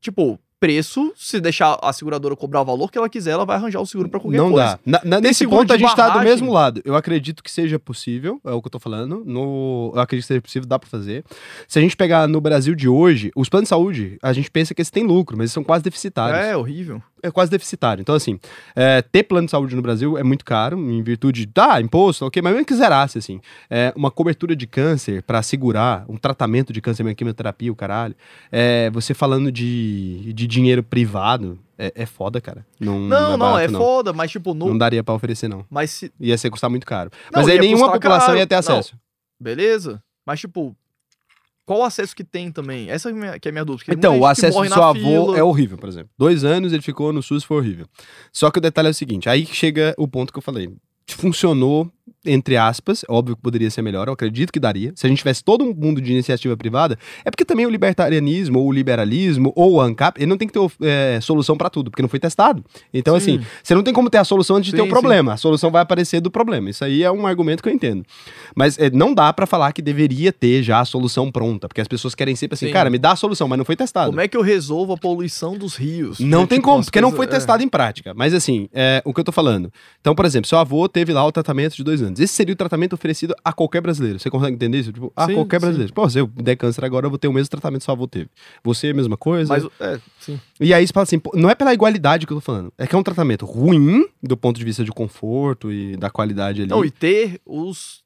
tipo, 0.00 0.36
preço, 0.60 1.12
se 1.16 1.40
deixar 1.40 1.78
a 1.82 1.92
seguradora 1.92 2.34
cobrar 2.34 2.62
o 2.62 2.64
valor 2.64 2.90
que 2.90 2.96
ela 2.96 3.08
quiser, 3.08 3.32
ela 3.32 3.44
vai 3.44 3.56
arranjar 3.56 3.80
o 3.80 3.86
seguro 3.86 4.08
pra 4.08 4.18
qualquer 4.18 4.38
não 4.38 4.50
coisa. 4.52 4.66
dá. 4.66 4.78
Na- 4.86 5.00
na- 5.04 5.20
nesse 5.20 5.46
ponto 5.46 5.72
a 5.72 5.76
gente 5.76 5.94
tá 5.94 6.08
do 6.10 6.20
mesmo 6.20 6.50
lado. 6.52 6.80
Eu 6.84 6.94
acredito 6.96 7.42
que 7.42 7.50
seja 7.50 7.78
possível, 7.78 8.40
é 8.44 8.50
o 8.52 8.62
que 8.62 8.66
eu 8.68 8.70
tô 8.70 8.78
falando. 8.78 9.22
No, 9.26 9.92
eu 9.94 10.00
acredito 10.00 10.24
que 10.24 10.28
seja 10.28 10.40
possível, 10.40 10.68
dá 10.68 10.78
pra 10.78 10.88
fazer. 10.88 11.24
Se 11.68 11.78
a 11.78 11.82
gente 11.82 11.96
pegar 11.96 12.26
no 12.26 12.40
Brasil 12.40 12.74
de 12.74 12.88
hoje, 12.88 13.30
os 13.36 13.48
planos 13.48 13.66
de 13.66 13.70
saúde, 13.70 14.18
a 14.22 14.32
gente 14.32 14.50
pensa 14.50 14.74
que 14.74 14.80
eles 14.80 14.90
têm 14.90 15.04
lucro, 15.04 15.36
mas 15.36 15.44
eles 15.44 15.52
são 15.52 15.64
quase 15.64 15.84
deficitários. 15.84 16.38
É, 16.44 16.56
horrível. 16.56 17.02
É, 17.22 17.30
quase 17.30 17.50
deficitário. 17.50 18.02
Então, 18.02 18.14
assim, 18.14 18.38
é, 18.76 19.00
ter 19.00 19.22
plano 19.22 19.46
de 19.46 19.50
saúde 19.50 19.74
no 19.74 19.80
Brasil 19.80 20.18
é 20.18 20.22
muito 20.22 20.44
caro, 20.44 20.78
em 20.78 21.02
virtude, 21.02 21.46
tá, 21.46 21.80
imposto, 21.80 22.26
ok, 22.26 22.42
mas 22.42 22.52
mesmo 22.52 22.66
que 22.66 22.74
zerasse, 22.74 23.16
assim, 23.16 23.40
é, 23.70 23.94
uma 23.96 24.10
cobertura 24.10 24.54
de 24.54 24.66
câncer 24.66 25.22
pra 25.22 25.42
segurar 25.42 26.04
um 26.06 26.18
tratamento 26.18 26.70
de 26.70 26.82
câncer, 26.82 27.02
uma 27.02 27.14
quimioterapia, 27.14 27.72
o 27.72 27.74
caralho, 27.74 28.14
é, 28.52 28.90
você 28.90 29.14
falando 29.14 29.50
de, 29.50 30.34
de 30.34 30.43
dinheiro 30.46 30.82
privado, 30.82 31.58
é, 31.78 31.92
é 31.94 32.06
foda, 32.06 32.40
cara. 32.40 32.64
Não, 32.78 32.98
Não, 33.00 33.36
não, 33.36 33.58
é 33.58 33.66
barato, 33.66 33.78
foda, 33.84 34.12
mas 34.12 34.30
tipo, 34.30 34.54
no. 34.54 34.66
não 34.68 34.78
daria 34.78 35.02
pra 35.02 35.14
oferecer, 35.14 35.48
não. 35.48 35.64
Mas 35.70 35.90
se. 35.90 36.12
Ia 36.20 36.36
ser 36.38 36.50
custar 36.50 36.70
muito 36.70 36.86
caro. 36.86 37.10
Não, 37.32 37.40
Mas 37.42 37.48
aí 37.48 37.58
nenhuma 37.58 37.90
população 37.92 38.28
caro. 38.28 38.38
ia 38.38 38.46
ter 38.46 38.54
Não. 38.54 38.60
acesso. 38.60 38.96
Beleza? 39.40 40.02
Mas, 40.26 40.40
tipo, 40.40 40.74
qual 41.66 41.80
o 41.80 41.84
acesso 41.84 42.14
que 42.14 42.24
tem 42.24 42.50
também? 42.52 42.90
Essa 42.90 43.10
é 43.10 43.38
que 43.38 43.48
é 43.48 43.50
a 43.50 43.52
minha 43.52 43.64
dúvida. 43.64 43.92
Então, 43.92 44.18
o 44.18 44.26
acesso 44.26 44.60
do 44.60 44.68
seu 44.68 44.82
avô 44.82 44.94
fila. 45.26 45.38
é 45.38 45.42
horrível, 45.42 45.76
por 45.78 45.88
exemplo. 45.88 46.10
Dois 46.16 46.44
anos 46.44 46.72
ele 46.72 46.82
ficou 46.82 47.12
no 47.12 47.22
SUS, 47.22 47.42
foi 47.44 47.56
horrível. 47.58 47.86
Só 48.32 48.50
que 48.50 48.58
o 48.58 48.62
detalhe 48.62 48.88
é 48.88 48.90
o 48.90 48.94
seguinte: 48.94 49.28
aí 49.28 49.44
que 49.44 49.54
chega 49.54 49.94
o 49.98 50.06
ponto 50.06 50.32
que 50.32 50.38
eu 50.38 50.42
falei. 50.42 50.70
Funcionou 51.06 51.90
entre 52.24 52.56
aspas, 52.56 53.04
óbvio 53.08 53.36
que 53.36 53.42
poderia 53.42 53.70
ser 53.70 53.82
melhor, 53.82 54.08
eu 54.08 54.14
acredito 54.14 54.52
que 54.52 54.60
daria. 54.60 54.92
Se 54.94 55.06
a 55.06 55.08
gente 55.08 55.18
tivesse 55.18 55.42
todo 55.44 55.64
um 55.64 55.74
mundo 55.74 56.00
de 56.00 56.10
iniciativa 56.12 56.56
privada, 56.56 56.98
é 57.24 57.30
porque 57.30 57.44
também 57.44 57.66
o 57.66 57.70
libertarianismo, 57.70 58.58
ou 58.58 58.68
o 58.68 58.72
liberalismo, 58.72 59.52
ou 59.56 59.74
o 59.74 59.80
ANCAP, 59.80 60.18
ele 60.18 60.26
não 60.26 60.36
tem 60.36 60.48
que 60.48 60.54
ter 60.54 60.60
é, 60.82 61.18
solução 61.20 61.56
para 61.56 61.68
tudo, 61.70 61.90
porque 61.90 62.02
não 62.02 62.08
foi 62.08 62.18
testado. 62.18 62.64
Então, 62.92 63.18
Sim. 63.20 63.36
assim, 63.38 63.46
você 63.62 63.74
não 63.74 63.82
tem 63.82 63.92
como 63.94 64.08
ter 64.10 64.18
a 64.18 64.24
solução 64.24 64.56
antes 64.56 64.66
de 64.70 64.76
ter 64.76 64.82
Sim, 64.82 64.88
o 64.88 64.90
problema. 64.90 65.32
A 65.34 65.36
solução 65.36 65.70
vai 65.70 65.82
aparecer 65.82 66.20
do 66.20 66.30
problema. 66.30 66.70
Isso 66.70 66.84
aí 66.84 67.02
é 67.02 67.10
um 67.10 67.26
argumento 67.26 67.62
que 67.62 67.68
eu 67.68 67.72
entendo. 67.72 68.04
Mas 68.54 68.78
é, 68.78 68.90
não 68.90 69.14
dá 69.14 69.32
pra 69.32 69.46
falar 69.46 69.72
que 69.72 69.82
deveria 69.82 70.32
ter 70.32 70.62
já 70.62 70.80
a 70.80 70.84
solução 70.84 71.30
pronta, 71.30 71.68
porque 71.68 71.80
as 71.80 71.88
pessoas 71.88 72.14
querem 72.14 72.34
sempre 72.36 72.54
assim, 72.54 72.66
Sim. 72.66 72.72
cara, 72.72 72.90
me 72.90 72.98
dá 72.98 73.12
a 73.12 73.16
solução, 73.16 73.48
mas 73.48 73.58
não 73.58 73.64
foi 73.64 73.76
testado. 73.76 74.10
Como 74.10 74.20
é 74.20 74.28
que 74.28 74.36
eu 74.36 74.42
resolvo 74.42 74.92
a 74.92 74.96
poluição 74.96 75.56
dos 75.56 75.76
rios? 75.76 76.18
Não 76.20 76.42
É, 76.42 76.46
tem 76.46 76.58
tipo, 76.58 76.68
como, 76.70 76.84
porque 76.84 77.00
não 77.00 77.10
coisas- 77.10 77.16
foi 77.16 77.26
testado 77.26 77.62
em 77.62 77.68
prática. 77.68 78.12
Mas 78.14 78.32
assim, 78.34 78.68
é, 78.72 79.02
o 79.04 79.12
que 79.12 79.20
eu 79.20 79.24
tô 79.24 79.32
falando. 79.32 79.72
Então, 80.00 80.14
por 80.14 80.24
exemplo, 80.24 80.48
seu 80.48 80.58
avô 80.58 80.88
teve 80.88 81.12
lá 81.12 81.24
o 81.26 81.32
tratamento 81.32 81.74
de 81.76 81.82
dois 81.84 82.00
anos. 82.02 82.13
Esse 82.20 82.34
seria 82.34 82.52
o 82.52 82.56
tratamento 82.56 82.92
oferecido 82.92 83.34
a 83.44 83.52
qualquer 83.52 83.80
brasileiro. 83.80 84.18
Você 84.18 84.30
consegue 84.30 84.54
entender 84.54 84.78
isso? 84.78 84.92
Tipo, 84.92 85.12
a 85.16 85.26
Sim, 85.26 85.34
qualquer 85.34 85.60
sim. 85.60 85.66
brasileiro. 85.66 85.92
Pô, 85.92 86.08
se 86.08 86.18
eu 86.18 86.26
der 86.26 86.56
câncer 86.56 86.84
agora, 86.84 87.06
eu 87.06 87.10
vou 87.10 87.18
ter 87.18 87.28
o 87.28 87.32
mesmo 87.32 87.48
tratamento 87.48 87.80
que 87.80 87.84
seu 87.84 87.92
avô 87.92 88.06
teve. 88.06 88.28
Você, 88.62 88.88
a 88.88 88.94
mesma 88.94 89.16
coisa. 89.16 89.52
Mas, 89.52 89.66
é, 89.80 90.00
sim. 90.20 90.40
E 90.60 90.72
aí 90.72 90.86
você 90.86 90.92
fala 90.92 91.04
assim, 91.04 91.20
não 91.34 91.50
é 91.50 91.54
pela 91.54 91.72
igualdade 91.72 92.26
que 92.26 92.32
eu 92.32 92.36
tô 92.36 92.40
falando. 92.40 92.72
É 92.78 92.86
que 92.86 92.94
é 92.94 92.98
um 92.98 93.02
tratamento 93.02 93.44
ruim 93.46 94.06
do 94.22 94.36
ponto 94.36 94.58
de 94.58 94.64
vista 94.64 94.84
de 94.84 94.90
conforto 94.90 95.70
e 95.72 95.96
da 95.96 96.10
qualidade 96.10 96.62
ali. 96.62 96.70
Não, 96.70 96.84
e 96.84 96.90
ter 96.90 97.40
os. 97.44 98.02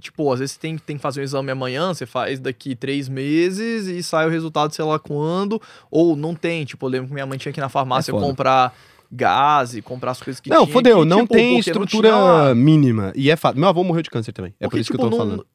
Tipo, 0.00 0.32
às 0.32 0.40
vezes 0.40 0.54
você 0.54 0.60
tem, 0.60 0.76
tem 0.76 0.96
que 0.96 1.02
fazer 1.02 1.20
um 1.20 1.24
exame 1.24 1.52
amanhã, 1.52 1.94
você 1.94 2.04
faz 2.04 2.40
daqui 2.40 2.74
três 2.74 3.08
meses 3.08 3.86
e 3.86 4.02
sai 4.02 4.26
o 4.26 4.30
resultado 4.30 4.74
sei 4.74 4.84
lá 4.84 4.98
quando. 4.98 5.62
Ou 5.90 6.16
não 6.16 6.34
tem. 6.34 6.64
Tipo, 6.64 6.86
eu 6.86 6.90
lembro 6.90 7.08
que 7.08 7.14
minha 7.14 7.24
mãe 7.24 7.38
tinha 7.38 7.52
que 7.52 7.60
ir 7.60 7.62
na 7.62 7.68
farmácia 7.68 8.10
É 8.10 8.12
comprar 8.12 8.76
gás 9.10 9.74
e 9.74 9.82
comprar 9.82 10.10
as 10.12 10.20
coisas 10.22 10.40
que 10.40 10.50
não, 10.50 10.64
tinha. 10.64 10.72
fodeu, 10.72 11.00
que, 11.00 11.04
não 11.04 11.20
tipo, 11.22 11.34
tem 11.34 11.54
porque 11.56 11.72
não 11.72 11.84
estrutura 11.84 12.08
tinha- 12.10 12.54
mínima. 12.54 13.12
E 13.14 13.30
é 13.30 13.36
fato. 13.36 13.58
Meu 13.58 13.68
avô 13.68 13.84
morreu 13.84 14.02
de 14.02 14.10
câncer 14.10 14.32
também. 14.32 14.52
É 14.58 14.64
por 14.64 14.70
porque, 14.70 14.80
isso 14.80 14.90
que 14.90 14.96
tipo, 14.98 15.06
eu 15.06 15.10
tô 15.10 15.16
não, 15.16 15.24
falando. 15.24 15.46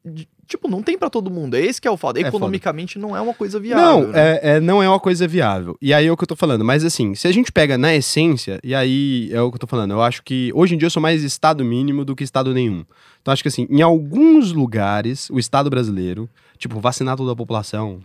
Tipo, 0.46 0.68
não 0.68 0.82
tem 0.82 0.98
pra 0.98 1.08
todo 1.10 1.30
mundo. 1.30 1.54
É 1.54 1.60
esse 1.60 1.80
que 1.80 1.86
é 1.86 1.90
o 1.90 1.96
fato. 1.96 2.16
É. 2.16 2.20
Economicamente 2.22 2.98
não 2.98 3.16
é 3.16 3.20
uma 3.20 3.34
coisa 3.34 3.60
viável. 3.60 3.84
Não, 3.84 4.08
né? 4.08 4.20
é, 4.36 4.40
é- 4.56 4.60
não 4.60 4.82
é 4.82 4.88
uma 4.88 4.98
coisa 4.98 5.28
viável. 5.28 5.76
E 5.80 5.92
aí 5.94 6.06
é 6.06 6.10
o 6.12 6.16
que 6.16 6.24
eu 6.24 6.28
tô 6.28 6.36
falando. 6.36 6.64
Mas 6.64 6.84
assim, 6.84 7.14
se 7.14 7.28
a 7.28 7.32
gente 7.32 7.52
pega 7.52 7.76
na 7.78 7.94
essência, 7.94 8.58
e 8.64 8.74
aí 8.74 9.30
é 9.32 9.40
o 9.40 9.50
que 9.50 9.56
eu 9.56 9.60
tô 9.60 9.66
falando, 9.66 9.92
eu 9.92 10.02
acho 10.02 10.22
que 10.22 10.50
hoje 10.54 10.74
em 10.74 10.78
dia 10.78 10.86
eu 10.86 10.90
sou 10.90 11.02
mais 11.02 11.22
Estado 11.22 11.64
mínimo 11.64 12.04
do 12.04 12.16
que 12.16 12.24
Estado 12.24 12.52
nenhum. 12.54 12.84
Então 13.22 13.32
acho 13.32 13.42
que 13.42 13.48
assim, 13.48 13.66
em 13.70 13.82
alguns 13.82 14.52
lugares, 14.52 15.28
o 15.30 15.38
Estado 15.38 15.68
brasileiro, 15.70 16.28
tipo, 16.58 16.80
vacinar 16.80 17.16
toda 17.16 17.32
a 17.32 17.36
população, 17.36 18.00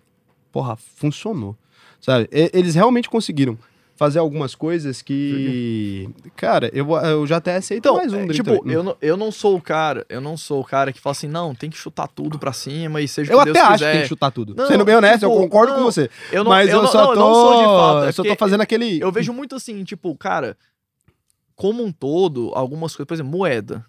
porra, 0.52 0.76
funcionou. 0.76 1.56
Sabe? 2.02 2.28
E- 2.32 2.52
eles 2.54 2.76
realmente 2.76 3.10
conseguiram 3.10 3.58
fazer 3.96 4.20
algumas 4.20 4.54
coisas 4.54 5.02
que. 5.02 6.10
Cara, 6.36 6.70
eu, 6.74 6.92
eu 6.98 7.26
já 7.26 7.38
até 7.38 7.56
aceito 7.56 7.80
Então, 7.80 7.96
mais 7.96 8.14
um 8.14 8.24
é, 8.24 8.28
tipo, 8.28 8.70
eu 8.70 8.84
não, 8.84 8.98
eu 9.02 9.18
não 9.18 9.32
sou 9.32 9.56
o 9.56 9.62
cara, 9.62 10.06
eu 10.10 10.20
não 10.22 10.38
sou 10.38 10.62
o 10.62 10.66
cara 10.66 10.92
que 10.92 11.00
fala 11.00 11.12
assim, 11.12 11.28
não, 11.28 11.56
tem 11.56 11.70
que 11.70 11.78
chutar 11.78 12.08
tudo 12.08 12.38
pra 12.38 12.54
cima 12.54 13.02
e 13.02 13.08
seja 13.08 13.32
Eu 13.34 13.40
até 13.40 13.54
Deus 13.54 13.66
acho 13.66 13.74
quiser. 13.74 13.86
que 13.86 13.92
tem 13.94 14.02
que 14.04 14.08
chutar 14.10 14.32
tudo. 14.32 14.54
Não, 14.56 14.68
Sendo 14.68 14.86
bem 14.86 14.96
honesto, 14.96 15.24
eu 15.24 15.30
tipo, 15.30 15.42
concordo 15.42 15.72
não, 15.74 15.80
com 15.80 15.86
você. 15.86 16.10
Eu 16.32 16.44
não, 16.44 16.52
mas 16.52 16.70
eu, 16.70 16.82
não, 16.82 16.88
só 16.90 17.06
não, 17.06 17.14
tô. 17.14 17.30
eu 17.30 17.34
sou 17.34 17.58
de 17.58 17.64
fato. 17.64 18.06
é 18.06 18.08
eu 18.10 18.14
só 18.14 18.24
tô 18.24 18.36
fazendo 18.36 18.62
aquele. 18.62 19.00
Eu 19.00 19.12
vejo 19.12 19.32
muito 19.32 19.56
assim, 19.56 19.84
tipo, 19.84 20.16
cara, 20.16 20.58
como 21.56 21.84
um 21.84 21.92
todo, 21.92 22.52
algumas 22.54 22.94
coisas, 22.96 23.08
por 23.08 23.14
exemplo, 23.14 23.32
moeda. 23.32 23.86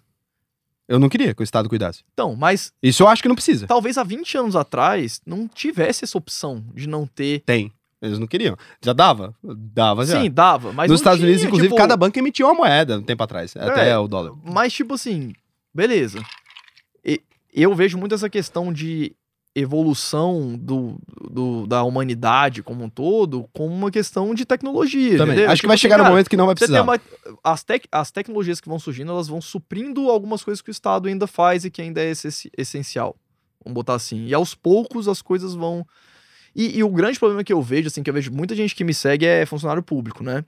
Eu 0.87 0.99
não 0.99 1.09
queria 1.09 1.35
que 1.35 1.41
o 1.41 1.43
Estado 1.43 1.67
cuidasse. 1.67 2.01
Então, 2.13 2.33
mas 2.33 2.71
Isso 2.81 3.03
eu 3.03 3.09
acho 3.09 3.21
que 3.21 3.27
não 3.27 3.35
precisa. 3.35 3.67
talvez 3.67 3.97
há 3.97 4.03
20 4.05 4.37
anos 4.37 4.55
atrás 4.55 5.21
não 5.25 5.45
tivesse 5.45 6.05
essa 6.05 6.17
opção 6.17 6.63
de 6.73 6.87
não 6.87 7.05
ter. 7.05 7.41
Tem. 7.41 7.73
Eles 8.01 8.19
não 8.19 8.27
queriam. 8.27 8.55
Já 8.83 8.93
dava? 8.93 9.33
Dava 9.43 10.05
já. 10.05 10.21
Sim, 10.21 10.29
dava, 10.29 10.71
mas 10.71 10.89
Nos 10.91 10.99
Estados 10.99 11.19
Unidos, 11.21 11.41
tinha, 11.41 11.47
inclusive, 11.47 11.69
tipo, 11.69 11.77
cada 11.81 11.97
banco 11.97 12.17
emitia 12.19 12.45
uma 12.45 12.53
moeda 12.53 12.99
um 12.99 13.03
tempo 13.03 13.23
atrás. 13.23 13.55
Até 13.57 13.97
o 13.97 14.07
dólar. 14.07 14.33
Mas, 14.43 14.71
tipo 14.73 14.93
assim, 14.93 15.33
beleza. 15.73 16.21
E- 17.03 17.21
eu 17.53 17.73
vejo 17.73 17.97
muito 17.97 18.13
essa 18.13 18.29
questão 18.29 18.71
de 18.71 19.15
evolução 19.55 20.55
do, 20.55 20.99
do- 21.31 21.65
da 21.67 21.83
humanidade 21.83 22.61
como 22.61 22.83
um 22.83 22.89
todo 22.89 23.49
como 23.51 23.73
uma 23.73 23.89
questão 23.91 24.33
de 24.35 24.45
tecnologia. 24.45 25.17
Também. 25.17 25.33
entendeu? 25.35 25.45
Acho 25.51 25.55
que 25.55 25.61
Tipo 25.61 25.67
vai 25.69 25.73
assim, 25.75 25.81
chegar 25.81 25.97
no 25.97 26.03
cara, 26.03 26.13
momento 26.13 26.29
que 26.29 26.37
não 26.37 26.45
vai 26.45 26.53
precisar. 26.55 26.81
uma, 26.83 26.99
as, 27.43 27.63
tec, 27.63 27.85
as 27.91 28.11
tecnologias 28.11 28.61
que 28.61 28.69
vão 28.69 28.77
surgindo, 28.77 29.11
elas 29.11 29.27
vão 29.27 29.41
suprindo 29.41 30.09
algumas 30.11 30.43
coisas 30.43 30.61
que 30.61 30.69
o 30.69 30.71
Estado 30.71 31.07
ainda 31.07 31.25
faz 31.27 31.65
e 31.65 31.71
que 31.71 31.81
ainda 31.81 31.99
é 32.01 32.11
essenci- 32.11 32.51
essencial. 32.55 33.15
Vamos 33.63 33.73
botar 33.73 33.95
assim. 33.95 34.25
E 34.27 34.33
aos 34.33 34.53
poucos 34.53 35.07
as 35.07 35.21
coisas 35.21 35.53
vão. 35.55 35.85
E, 36.57 36.79
e 36.79 36.83
o 36.83 36.89
grande 36.89 37.19
problema 37.19 37.43
que 37.43 37.53
eu 37.53 37.61
vejo, 37.61 37.87
assim, 37.87 38.01
que 38.01 38.09
eu 38.09 38.13
vejo 38.13 38.31
muita 38.31 38.55
gente 38.55 38.73
que 38.73 38.83
me 38.83 38.91
segue 38.91 39.27
é 39.27 39.45
funcionário 39.45 39.83
público, 39.83 40.23
né? 40.23 40.43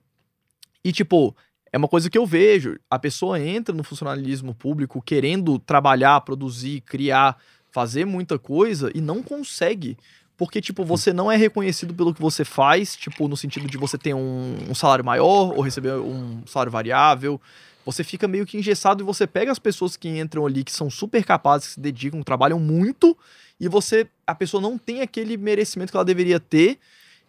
E, 0.84 0.92
tipo, 0.92 1.36
é 1.72 1.78
uma 1.78 1.88
coisa 1.88 2.10
que 2.10 2.18
eu 2.18 2.26
vejo. 2.26 2.78
A 2.90 2.98
pessoa 2.98 3.40
entra 3.40 3.76
no 3.76 3.84
funcionalismo 3.84 4.56
público 4.56 5.04
querendo 5.04 5.60
trabalhar, 5.60 6.20
produzir, 6.22 6.82
criar, 6.82 7.38
fazer 7.72 8.06
muita 8.06 8.40
coisa 8.40 8.92
e 8.96 9.00
não 9.00 9.22
consegue. 9.22 9.96
Porque, 10.36 10.60
tipo, 10.60 10.84
você 10.84 11.14
não 11.14 11.32
é 11.32 11.36
reconhecido 11.36 11.94
pelo 11.94 12.12
que 12.12 12.22
você 12.22 12.44
faz, 12.44 12.96
tipo, 12.96 13.28
no 13.28 13.38
sentido 13.38 13.68
de 13.68 13.78
você 13.78 13.96
ter 13.96 14.16
um, 14.16 14.56
um 14.68 14.74
salário 14.74 15.06
maior 15.06 15.54
ou 15.56 15.62
receber 15.62 15.94
um 15.94 16.42
salário 16.48 16.72
variável. 16.72 17.40
Você 17.86 18.04
fica 18.04 18.28
meio 18.28 18.48
que 18.48 18.58
engessado 18.58 19.04
e 19.04 19.06
você 19.06 19.28
pega 19.28 19.52
as 19.52 19.60
pessoas 19.60 19.96
que 19.96 20.10
entram 20.10 20.46
ali, 20.48 20.64
que 20.64 20.72
são 20.72 20.90
super 20.90 21.24
capazes, 21.24 21.68
que 21.68 21.74
se 21.76 21.80
dedicam, 21.80 22.24
trabalham 22.24 22.60
muito, 22.60 23.16
e 23.60 23.68
você. 23.68 24.08
A 24.26 24.36
pessoa 24.36 24.62
não 24.62 24.78
tem 24.78 25.02
aquele 25.02 25.38
merecimento 25.38 25.92
que 25.92 25.98
ela 25.98 26.06
deveria 26.06 26.40
ter. 26.40 26.80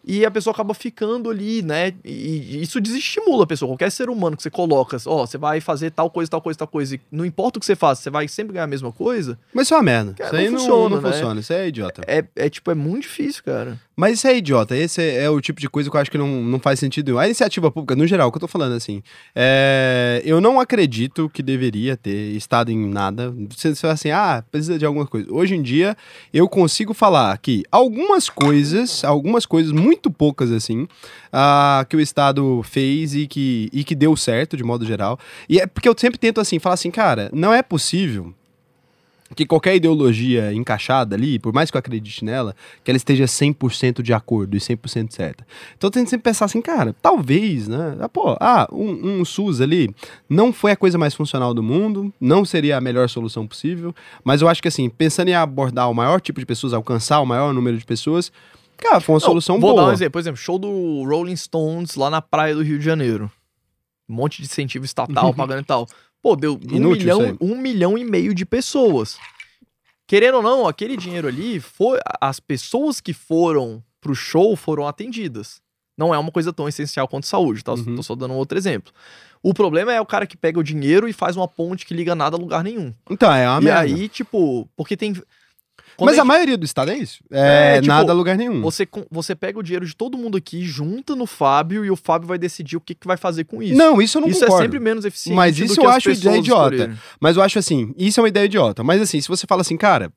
E 0.03 0.25
a 0.25 0.31
pessoa 0.31 0.51
acaba 0.53 0.73
ficando 0.73 1.29
ali, 1.29 1.61
né? 1.61 1.93
E, 2.03 2.61
isso 2.61 2.81
desestimula 2.81 3.43
a 3.43 3.47
pessoa. 3.47 3.69
Qualquer 3.69 3.91
ser 3.91 4.09
humano 4.09 4.35
que 4.35 4.41
você 4.41 4.49
coloca, 4.49 4.97
ó, 5.05 5.25
você 5.25 5.37
vai 5.37 5.61
fazer 5.61 5.91
tal 5.91 6.09
coisa, 6.09 6.29
tal 6.29 6.41
coisa, 6.41 6.57
tal 6.57 6.67
coisa, 6.67 6.95
e 6.95 7.01
não 7.11 7.23
importa 7.25 7.57
o 7.57 7.59
que 7.59 7.65
você 7.65 7.75
faça, 7.75 8.01
você 8.01 8.09
vai 8.09 8.27
sempre 8.27 8.53
ganhar 8.53 8.63
a 8.63 8.67
mesma 8.67 8.91
coisa. 8.91 9.37
Mas 9.53 9.67
isso 9.67 9.75
é 9.75 9.77
uma 9.77 9.83
merda. 9.83 10.13
Cara, 10.13 10.29
isso 10.29 10.35
aí 10.37 10.45
não 10.45 10.51
não, 10.53 10.59
funciona, 10.59 10.95
não 10.95 11.01
né? 11.01 11.11
funciona. 11.11 11.39
Isso 11.39 11.53
é 11.53 11.67
idiota. 11.67 12.01
É, 12.07 12.25
é 12.35 12.49
tipo, 12.49 12.71
é 12.71 12.75
muito 12.75 13.03
difícil, 13.03 13.43
cara. 13.43 13.79
Mas 14.01 14.13
isso 14.13 14.27
é 14.27 14.35
idiota. 14.35 14.75
Esse 14.75 14.99
é, 14.99 15.25
é 15.25 15.29
o 15.29 15.39
tipo 15.39 15.61
de 15.61 15.69
coisa 15.69 15.87
que 15.87 15.95
eu 15.95 16.01
acho 16.01 16.09
que 16.09 16.17
não, 16.17 16.27
não 16.27 16.59
faz 16.59 16.79
sentido. 16.79 17.19
A 17.19 17.25
iniciativa 17.27 17.69
pública, 17.69 17.95
no 17.95 18.07
geral, 18.07 18.31
que 18.31 18.37
eu 18.37 18.39
tô 18.39 18.47
falando 18.47 18.73
assim, 18.73 19.03
é, 19.35 20.23
eu 20.25 20.41
não 20.41 20.59
acredito 20.59 21.29
que 21.29 21.43
deveria 21.43 21.95
ter 21.95 22.35
estado 22.35 22.71
em 22.71 22.89
nada. 22.89 23.31
Você, 23.51 23.75
você 23.75 23.81
fala 23.81 23.93
assim, 23.93 24.09
ah, 24.09 24.43
precisa 24.49 24.79
de 24.79 24.87
alguma 24.87 25.05
coisa. 25.05 25.31
Hoje 25.31 25.53
em 25.53 25.61
dia, 25.61 25.95
eu 26.33 26.49
consigo 26.49 26.95
falar 26.95 27.37
que 27.37 27.63
algumas 27.71 28.27
coisas, 28.27 29.03
algumas 29.03 29.45
coisas, 29.45 29.71
muito 29.71 30.09
poucas 30.09 30.51
assim, 30.51 30.87
ah, 31.31 31.85
que 31.87 31.95
o 31.95 32.01
Estado 32.01 32.63
fez 32.63 33.13
e 33.13 33.27
que, 33.27 33.69
e 33.71 33.83
que 33.83 33.93
deu 33.93 34.15
certo, 34.15 34.57
de 34.57 34.63
modo 34.63 34.83
geral. 34.83 35.19
E 35.47 35.59
é 35.59 35.67
porque 35.67 35.87
eu 35.87 35.93
sempre 35.95 36.17
tento 36.17 36.41
assim, 36.41 36.57
falar 36.57 36.73
assim, 36.73 36.89
cara, 36.89 37.29
não 37.31 37.53
é 37.53 37.61
possível 37.61 38.33
que 39.35 39.45
qualquer 39.45 39.75
ideologia 39.75 40.53
encaixada 40.53 41.15
ali, 41.15 41.39
por 41.39 41.53
mais 41.53 41.71
que 41.71 41.77
eu 41.77 41.79
acredite 41.79 42.23
nela, 42.25 42.55
que 42.83 42.91
ela 42.91 42.97
esteja 42.97 43.25
100% 43.25 44.01
de 44.01 44.13
acordo 44.13 44.55
e 44.57 44.59
100% 44.59 45.11
certa. 45.11 45.45
Então 45.77 45.87
eu 45.87 45.91
tento 45.91 46.09
sempre 46.09 46.23
pensar 46.23 46.45
assim, 46.45 46.61
cara, 46.61 46.93
talvez, 47.01 47.67
né? 47.67 47.97
Ah, 47.99 48.09
pô, 48.09 48.35
ah, 48.39 48.67
um, 48.71 49.19
um 49.21 49.25
SUS 49.25 49.61
ali 49.61 49.93
não 50.29 50.51
foi 50.51 50.71
a 50.71 50.75
coisa 50.75 50.97
mais 50.97 51.13
funcional 51.13 51.53
do 51.53 51.63
mundo, 51.63 52.13
não 52.19 52.43
seria 52.43 52.77
a 52.77 52.81
melhor 52.81 53.07
solução 53.09 53.47
possível, 53.47 53.95
mas 54.23 54.41
eu 54.41 54.49
acho 54.49 54.61
que 54.61 54.67
assim, 54.67 54.89
pensando 54.89 55.29
em 55.29 55.33
abordar 55.33 55.89
o 55.89 55.93
maior 55.93 56.19
tipo 56.19 56.39
de 56.39 56.45
pessoas, 56.45 56.73
alcançar 56.73 57.19
o 57.21 57.25
maior 57.25 57.53
número 57.53 57.77
de 57.77 57.85
pessoas, 57.85 58.31
cara, 58.77 58.99
foi 58.99 59.13
uma 59.13 59.19
Não, 59.21 59.25
solução 59.27 59.59
vou 59.59 59.71
boa. 59.71 59.83
dar 59.83 59.89
um 59.89 59.93
exemplo. 59.93 60.11
Por 60.13 60.19
exemplo, 60.19 60.37
show 60.41 60.57
do 60.59 61.03
Rolling 61.05 61.35
Stones 61.35 61.95
lá 61.95 62.09
na 62.09 62.21
praia 62.21 62.53
do 62.55 62.63
Rio 62.63 62.77
de 62.79 62.83
Janeiro. 62.83 63.31
Um 64.09 64.15
monte 64.15 64.39
de 64.41 64.47
incentivo 64.47 64.83
estatal 64.83 65.31
pagando 65.35 65.61
e 65.61 65.65
tal. 65.65 65.87
Pô, 66.21 66.35
deu 66.35 66.53
um 66.53 66.75
Inútil 66.75 67.17
milhão, 67.17 67.37
um 67.41 67.57
milhão 67.57 67.97
e 67.97 68.03
meio 68.03 68.33
de 68.33 68.45
pessoas. 68.45 69.17
Querendo 70.07 70.35
ou 70.35 70.43
não, 70.43 70.67
aquele 70.67 70.97
dinheiro 70.97 71.27
ali, 71.27 71.59
foi, 71.59 71.99
as 72.19 72.39
pessoas 72.39 72.99
que 72.99 73.13
foram 73.13 73.83
pro 73.99 74.13
show 74.13 74.55
foram 74.55 74.87
atendidas. 74.87 75.61
Não 75.97 76.13
é 76.13 76.17
uma 76.17 76.31
coisa 76.31 76.51
tão 76.51 76.67
essencial 76.67 77.07
quanto 77.07 77.27
saúde, 77.27 77.63
tá? 77.63 77.73
Uhum. 77.73 77.95
Tô 77.95 78.03
só 78.03 78.15
dando 78.15 78.33
um 78.33 78.37
outro 78.37 78.57
exemplo. 78.57 78.91
O 79.43 79.53
problema 79.53 79.93
é 79.93 80.01
o 80.01 80.05
cara 80.05 80.27
que 80.27 80.37
pega 80.37 80.59
o 80.59 80.63
dinheiro 80.63 81.07
e 81.07 81.13
faz 81.13 81.35
uma 81.35 81.47
ponte 81.47 81.85
que 81.85 81.93
liga 81.93 82.13
nada 82.13 82.35
a 82.35 82.39
lugar 82.39 82.63
nenhum. 82.63 82.93
Então, 83.09 83.31
é 83.31 83.49
uma 83.49 83.61
e 83.61 83.63
merda. 83.63 83.81
aí, 83.81 84.07
tipo, 84.07 84.67
porque 84.75 84.97
tem. 84.97 85.13
Mas 86.05 86.17
a 86.17 86.21
a 86.21 86.23
gente- 86.23 86.27
maioria 86.27 86.57
do 86.57 86.65
Estado 86.65 86.91
é 86.91 86.97
isso. 86.97 87.23
É, 87.31 87.75
É, 87.77 87.81
tipo, 87.81 87.87
nada 87.87 88.11
a 88.11 88.15
lugar 88.15 88.37
nenhum. 88.37 88.61
você, 88.61 88.87
você 89.09 89.35
pega 89.35 89.59
o 89.59 89.63
dinheiro 89.63 89.85
de 89.85 89.95
todo 89.95 90.17
mundo 90.17 90.37
aqui, 90.37 90.61
junta 90.63 91.15
no 91.15 91.25
Fábio 91.25 91.83
e 91.85 91.91
o 91.91 91.95
Fábio 91.95 92.27
vai 92.27 92.37
decidir 92.37 92.77
o 92.77 92.81
que, 92.81 92.93
que 92.95 93.07
vai 93.07 93.17
fazer 93.17 93.43
com 93.45 93.61
isso. 93.61 93.75
Não, 93.75 94.01
isso 94.01 94.17
eu 94.17 94.21
não 94.21 94.29
isso 94.29 94.39
concordo. 94.41 94.63
é 94.63 94.65
sempre 94.65 94.79
menos 94.79 95.05
eficiente. 95.05 95.35
Mas 95.35 95.57
isso 95.59 95.79
eu 95.81 95.89
acho 95.89 96.09
ideia 96.11 96.37
idiota. 96.37 96.75
escolherem. 96.75 96.97
Mas 97.19 97.37
eu 97.37 97.43
acho 97.43 97.59
assim, 97.59 97.93
isso 97.97 98.19
é 98.19 98.23
uma 98.23 98.29
ideia 98.29 98.45
idiota. 98.45 98.83
Mas 98.83 99.01
assim, 99.01 99.19
se 99.21 99.27
você 99.27 99.45
fala 99.47 99.61
assim, 99.61 99.77
cara, 99.77 100.11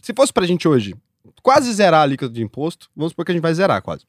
se 0.00 0.12
fosse 0.14 0.32
pra 0.32 0.46
gente 0.46 0.66
hoje 0.68 0.94
quase 1.42 1.72
zerar 1.72 2.02
a 2.02 2.06
líquida 2.06 2.30
de 2.32 2.42
imposto, 2.42 2.88
vamos 2.96 3.12
supor 3.12 3.24
que 3.24 3.32
a 3.32 3.34
gente 3.34 3.42
vai 3.42 3.54
zerar 3.54 3.80
quase. 3.82 4.04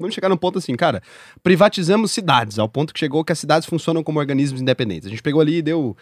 Vamos 0.00 0.14
chegar 0.14 0.30
num 0.30 0.36
ponto 0.36 0.58
assim, 0.58 0.74
cara, 0.74 1.02
privatizamos 1.42 2.10
cidades, 2.10 2.58
ao 2.58 2.66
ponto 2.66 2.94
que 2.94 2.98
chegou 2.98 3.22
que 3.22 3.32
as 3.32 3.38
cidades 3.38 3.68
funcionam 3.68 4.02
como 4.02 4.18
organismos 4.18 4.58
independentes. 4.60 5.06
A 5.06 5.10
gente 5.10 5.22
pegou 5.22 5.42
ali 5.42 5.56
e 5.56 5.62
deu 5.62 5.94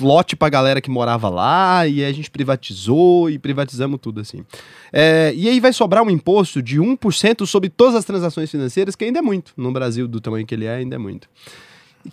lote 0.00 0.34
pra 0.34 0.48
galera 0.48 0.80
que 0.80 0.90
morava 0.90 1.28
lá, 1.28 1.86
e 1.86 2.02
a 2.02 2.10
gente 2.12 2.30
privatizou 2.30 3.28
e 3.28 3.38
privatizamos 3.38 4.00
tudo 4.00 4.22
assim. 4.22 4.42
É, 4.90 5.34
e 5.36 5.50
aí 5.50 5.60
vai 5.60 5.70
sobrar 5.70 6.02
um 6.02 6.08
imposto 6.08 6.62
de 6.62 6.80
1% 6.80 7.46
sobre 7.46 7.68
todas 7.68 7.94
as 7.94 8.06
transações 8.06 8.50
financeiras, 8.50 8.96
que 8.96 9.04
ainda 9.04 9.18
é 9.18 9.22
muito. 9.22 9.52
No 9.54 9.70
Brasil, 9.70 10.08
do 10.08 10.18
tamanho 10.18 10.46
que 10.46 10.54
ele 10.54 10.64
é, 10.64 10.76
ainda 10.76 10.96
é 10.96 10.98
muito. 10.98 11.28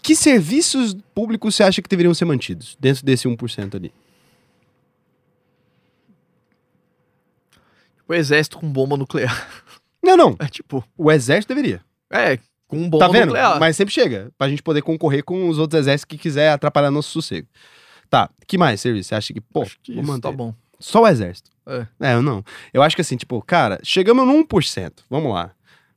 Que 0.02 0.14
serviços 0.14 0.94
públicos 1.16 1.56
você 1.56 1.64
acha 1.64 1.82
que 1.82 1.88
deveriam 1.88 2.14
ser 2.14 2.26
mantidos 2.26 2.78
dentro 2.78 3.06
desse 3.06 3.30
1% 3.30 3.76
ali? 3.76 3.94
O 8.06 8.14
exército 8.14 8.58
com 8.58 8.70
bomba 8.70 8.98
nuclear. 8.98 9.48
Não, 10.04 10.16
não. 10.18 10.36
É 10.40 10.48
tipo. 10.48 10.84
O 10.98 11.12
exército 11.12 11.54
deveria. 11.54 11.82
É, 12.12 12.38
com 12.68 12.90
bomba 12.90 13.06
Tá 13.06 13.12
vendo? 13.12 13.28
nuclear. 13.28 13.60
Mas 13.60 13.76
sempre 13.76 13.94
chega. 13.94 14.32
Pra 14.38 14.50
gente 14.50 14.64
poder 14.64 14.82
concorrer 14.82 15.24
com 15.24 15.50
os 15.50 15.58
outros 15.60 15.80
exércitos 15.82 16.06
que 16.06 16.18
quiser 16.18 16.52
atrapalhar 16.52 16.92
nosso 16.92 17.10
sossego. 17.12 17.48
Tá. 18.10 18.30
Que 18.48 18.58
mais 18.58 18.80
serviço? 18.80 19.10
Você 19.10 19.16
acha 19.16 19.34
que, 19.34 19.42
pô, 19.42 19.64
Acho 19.64 19.78
que 19.82 19.94
vou 19.96 20.04
manter. 20.04 20.22
tá 20.22 20.32
bom. 20.32 20.54
Só 20.80 21.02
o 21.04 21.08
exército. 21.08 21.50
É. 21.66 21.88
É, 22.00 22.14
eu 22.14 22.22
não. 22.22 22.44
Eu 22.74 22.82
acho 22.84 22.96
que 22.96 23.02
assim, 23.02 23.18
tipo, 23.18 23.42
cara, 23.42 23.80
chegamos 23.84 24.26
no 24.26 24.34
1%. 24.46 24.92
Vamos 25.10 25.34
lá. 25.34 25.52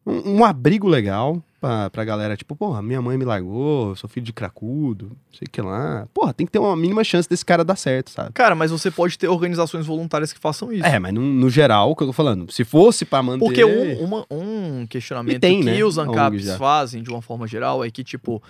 Um, 0.05 0.39
um 0.39 0.45
abrigo 0.45 0.89
legal 0.89 1.41
pra, 1.61 1.91
pra 1.91 2.05
galera, 2.05 2.37
tipo, 2.37 2.57
porra, 2.57 2.81
minha 2.81 3.01
mãe 3.03 3.19
me 3.19 3.25
largou, 3.25 3.91
eu 3.91 3.97
sou 3.97 4.09
filho 4.09 4.25
de 4.25 4.33
cracudo, 4.33 5.17
sei 5.33 5.47
que 5.51 5.61
lá. 5.61 6.09
Porra, 6.15 6.33
tem 6.33 6.47
que 6.47 6.53
ter 6.53 6.59
uma 6.59 6.75
mínima 6.77 7.05
chance 7.05 7.29
desse 7.29 7.45
cara 7.45 7.63
dar 7.65 7.77
certo, 7.77 8.11
sabe? 8.11 8.33
Cara, 8.33 8.55
mas 8.55 8.71
você 8.71 8.91
pode 8.91 9.19
ter 9.19 9.29
organizações 9.29 9.87
voluntárias 9.87 10.33
que 10.33 10.39
façam 10.41 10.73
isso. 10.73 10.85
É, 10.87 10.99
mas 10.99 11.13
no, 11.13 11.21
no 11.21 11.51
geral, 11.51 11.91
o 11.91 11.97
que 11.97 12.03
eu 12.03 12.07
tô 12.09 12.13
falando, 12.13 12.51
se 12.51 12.65
fosse 12.65 13.05
pra 13.05 13.23
manter... 13.23 13.39
Porque 13.45 13.65
um, 13.65 14.05
uma- 14.05 14.27
um 14.31 14.87
questionamento 14.87 15.37
E 15.37 15.39
tem, 15.41 15.61
que 15.61 15.67
né, 15.67 15.85
os 15.85 15.99
ANCAPs 15.99 16.47
fazem 16.57 17.03
de 17.03 17.11
uma 17.11 17.21
forma 17.23 17.47
geral 17.47 17.85
é 17.85 17.91
que, 17.91 18.03
tipo, 18.03 18.43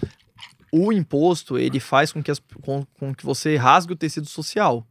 o 0.72 0.92
imposto 0.92 1.58
ele 1.58 1.80
faz 1.80 2.12
com 2.12 2.22
que, 2.22 2.30
as- 2.30 2.40
com, 2.62 2.84
com 2.98 3.14
que 3.14 3.24
você 3.26 3.56
rasgue 3.56 3.92
o 3.92 3.96
tecido 3.96 4.26
social. 4.28 4.86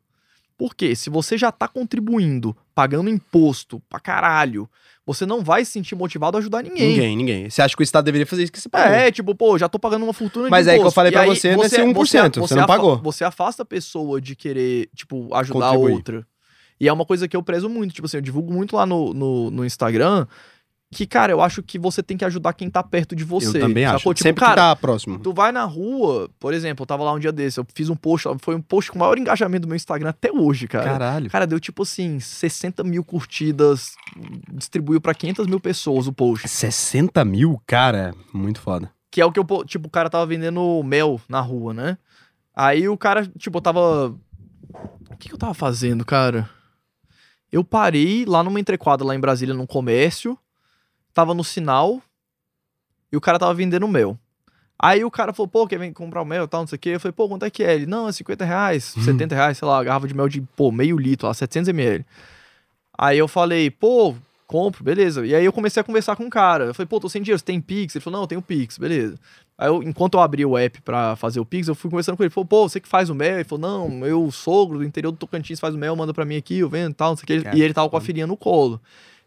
Por 0.60 0.76
quê? 0.76 0.94
Se 0.94 1.10
você 1.10 1.38
já 1.38 1.54
tá 1.54 1.70
contribuindo, 1.70 2.54
pagando 2.76 3.10
imposto 3.10 3.82
pra 3.90 3.98
caralho, 3.98 4.70
você 5.06 5.26
não 5.26 5.42
vai 5.42 5.64
se 5.64 5.72
sentir 5.72 5.96
motivado 5.96 6.36
a 6.36 6.40
ajudar 6.42 6.62
ninguém. 6.62 6.90
Ninguém, 6.90 7.16
ninguém. 7.16 7.50
Você 7.50 7.62
acha 7.62 7.74
que 7.74 7.82
o 7.82 7.84
Estado 7.84 8.04
deveria 8.04 8.28
fazer 8.28 8.44
isso 8.44 8.52
que 8.52 8.60
você 8.60 8.68
pagou? 8.68 8.94
É, 8.94 9.10
tipo, 9.10 9.34
pô, 9.34 9.58
já 9.58 9.70
tô 9.70 9.80
pagando 9.80 10.04
uma 10.04 10.12
fortuna 10.12 10.46
de 10.46 10.52
Mas 10.52 10.68
é 10.68 10.72
aí 10.74 10.80
que 10.80 10.86
eu 10.86 10.92
falei 10.92 11.14
pra 11.14 11.22
aí 11.22 11.30
você 11.30 11.56
nesse 11.56 11.78
1%, 11.82 12.40
você 12.42 12.56
não 12.56 12.64
afa- 12.66 12.74
pagou. 12.74 12.98
Você 12.98 13.24
afasta 13.24 13.64
a 13.64 13.66
pessoa 13.66 14.20
de 14.20 14.36
querer, 14.36 14.90
tipo, 14.94 15.34
ajudar 15.34 15.68
a 15.68 15.72
outra. 15.72 16.28
E 16.78 16.90
é 16.90 16.92
uma 16.94 17.06
coisa 17.06 17.26
que 17.26 17.38
eu 17.38 17.42
prezo 17.42 17.70
muito. 17.70 17.94
Tipo 17.94 18.06
assim, 18.08 18.18
eu 18.18 18.22
divulgo 18.22 18.52
muito 18.52 18.76
lá 18.76 18.86
no, 18.86 19.14
no, 19.14 19.50
no 19.50 19.66
Instagram 19.66 20.28
que, 20.92 21.06
cara, 21.06 21.32
eu 21.32 21.40
acho 21.40 21.62
que 21.62 21.78
você 21.78 22.02
tem 22.02 22.18
que 22.18 22.26
ajudar 22.26 22.54
quem 22.54 22.68
tá 22.70 22.82
perto 22.82 23.16
de 23.16 23.24
você. 23.24 23.58
eu 23.58 23.62
também 23.62 23.86
acho. 23.86 24.00
Tipo, 24.12 24.24
Sempre 24.24 24.40
cara, 24.42 24.52
que 24.54 24.58
tá 24.58 24.76
próximo. 24.76 25.20
Tu 25.20 25.32
vai 25.32 25.52
na 25.52 25.64
rua, 25.64 26.30
por 26.40 26.52
exemplo, 26.54 26.82
eu 26.84 26.88
tava 26.88 27.04
lá 27.04 27.14
um 27.14 27.20
dia 27.20 27.32
desse, 27.32 27.60
eu 27.60 27.66
fiz 27.76 27.90
um 27.90 27.96
post, 27.96 28.28
foi 28.40 28.56
um 28.56 28.62
post 28.62 28.92
com 28.92 28.98
o 28.98 29.00
maior 29.02 29.18
engajamento 29.18 29.62
do 29.62 29.68
meu 29.68 29.76
Instagram 29.76 30.10
até 30.10 30.32
hoje, 30.32 30.68
cara. 30.68 30.86
Caralho. 30.90 31.30
Cara, 31.30 31.46
deu 31.46 31.60
tipo 31.60 31.84
assim, 31.84 32.20
60 32.20 32.84
mil 32.84 33.04
curtidas, 33.04 33.92
distribuiu 34.52 35.00
pra 35.00 35.14
500 35.14 35.46
mil 35.46 35.60
pessoas 35.60 36.08
o 36.08 36.14
post. 36.14 36.48
60 36.48 37.24
mil, 37.24 37.62
cara, 37.68 38.16
muito 38.34 38.60
foda. 38.60 38.92
Que 39.12 39.22
é 39.22 39.26
o 39.26 39.32
que 39.32 39.40
eu, 39.40 39.46
po- 39.46 39.64
tipo, 39.66 39.88
o 39.88 39.92
cara 39.92 40.10
tava 40.10 40.26
vendendo 40.26 40.82
mel 40.84 41.22
na 41.30 41.40
rua, 41.42 41.74
né? 41.74 41.98
Aí 42.56 42.90
o 42.90 42.98
cara, 42.98 43.26
tipo, 43.38 43.58
eu 43.58 43.62
tava. 43.62 44.08
O 45.12 45.18
que, 45.20 45.30
que 45.30 45.34
eu 45.34 45.38
tava 45.40 45.54
fazendo, 45.54 46.04
cara? 46.04 46.50
Eu 47.52 47.64
parei 47.64 48.26
lá 48.26 48.44
numa 48.44 48.60
entrequadra 48.60 49.06
lá 49.06 49.16
em 49.16 49.20
Brasília, 49.20 49.54
num 49.56 49.66
comércio, 49.66 50.38
tava 51.14 51.34
no 51.34 51.44
sinal 51.44 52.02
e 53.12 53.18
o 53.18 53.22
cara 53.22 53.40
tava 53.40 53.54
vendendo 53.54 53.88
mel. 53.88 54.18
Aí 54.82 55.04
o 55.04 55.12
cara 55.12 55.34
falou, 55.34 55.48
pô, 55.48 55.68
quer 55.68 55.78
vir 55.78 55.92
comprar 55.92 56.22
o 56.22 56.26
mel 56.26 56.46
e 56.46 56.48
tal, 56.48 56.62
não 56.62 56.68
sei 56.68 56.78
o 56.78 56.80
quê. 56.80 56.90
Eu 56.92 57.00
falei, 57.00 57.12
pô, 57.12 57.28
quanto 57.28 57.44
é 57.44 57.50
que 57.50 57.64
é? 57.64 57.76
Ele, 57.76 57.86
não, 57.86 58.08
é 58.08 58.12
50 58.12 58.46
reais, 58.46 58.96
Hum. 58.98 59.02
70 59.02 59.36
reais, 59.36 59.58
sei 59.58 59.68
lá, 59.68 59.84
garrafa 59.84 60.08
de 60.08 60.14
mel 60.14 60.30
de, 60.30 60.40
pô, 60.56 60.72
meio 60.72 60.98
litro, 60.98 61.28
lá, 61.28 61.34
700 61.34 61.68
ml. 61.70 62.06
Aí 62.98 63.18
eu 63.18 63.28
falei, 63.28 63.70
pô, 63.70 64.16
compro, 64.48 64.84
beleza. 64.84 65.26
E 65.26 65.36
aí 65.36 65.44
eu 65.44 65.52
comecei 65.54 65.82
a 65.82 65.84
conversar 65.84 66.16
com 66.16 66.26
o 66.26 66.30
cara. 66.30 66.66
Eu 66.66 66.74
falei, 66.74 66.88
pô, 66.88 67.00
tô 67.00 67.10
sem 67.10 67.22
dinheiro, 67.22 67.38
você 67.40 67.46
tem 67.46 67.60
Pix? 67.60 67.96
Ele 67.96 68.04
falou, 68.04 68.18
não, 68.20 68.24
eu 68.24 68.28
tenho 68.28 68.42
Pix, 68.42 68.78
beleza. 68.78 69.18
Aí 69.58 69.68
eu, 69.68 69.84
enquanto 69.84 70.14
eu 70.14 70.22
abri 70.22 70.46
o 70.46 70.58
app 70.58 70.82
pra 70.82 71.18
fazer 71.18 71.42
o 71.42 71.46
Pix, 71.46 71.68
eu 71.68 71.76
fui 71.76 71.90
conversando 71.90 72.16
com 72.16 72.24
ele. 72.24 72.28
Ele 72.28 72.34
falou, 72.34 72.48
pô, 72.48 72.68
você 72.70 72.80
que 72.80 72.88
faz 72.88 73.10
o 73.10 73.16
mel? 73.16 73.36
Ele 73.36 73.44
falou, 73.44 73.62
não, 73.70 73.90
meu 73.90 74.32
sogro 74.32 74.78
do 74.78 74.84
interior 74.86 75.12
do 75.12 75.18
Tocantins 75.18 75.60
faz 75.60 75.76
o 75.76 75.78
mel, 75.78 75.94
manda 75.96 76.14
pra 76.14 76.24
mim 76.24 76.38
aqui, 76.38 76.60
eu 76.60 76.70
vendo 76.70 76.92
e 76.92 76.96
tal, 76.96 77.10
não 77.10 77.18
sei 77.18 77.40
o. 77.40 77.44
Cara, 77.44 77.58
E 77.58 77.62
ele 77.62 77.74
tava 77.74 77.90
com 77.90 77.98
a 77.98 78.02
filhinha 78.02 78.26
no 78.28 78.38
colo. 78.38 78.80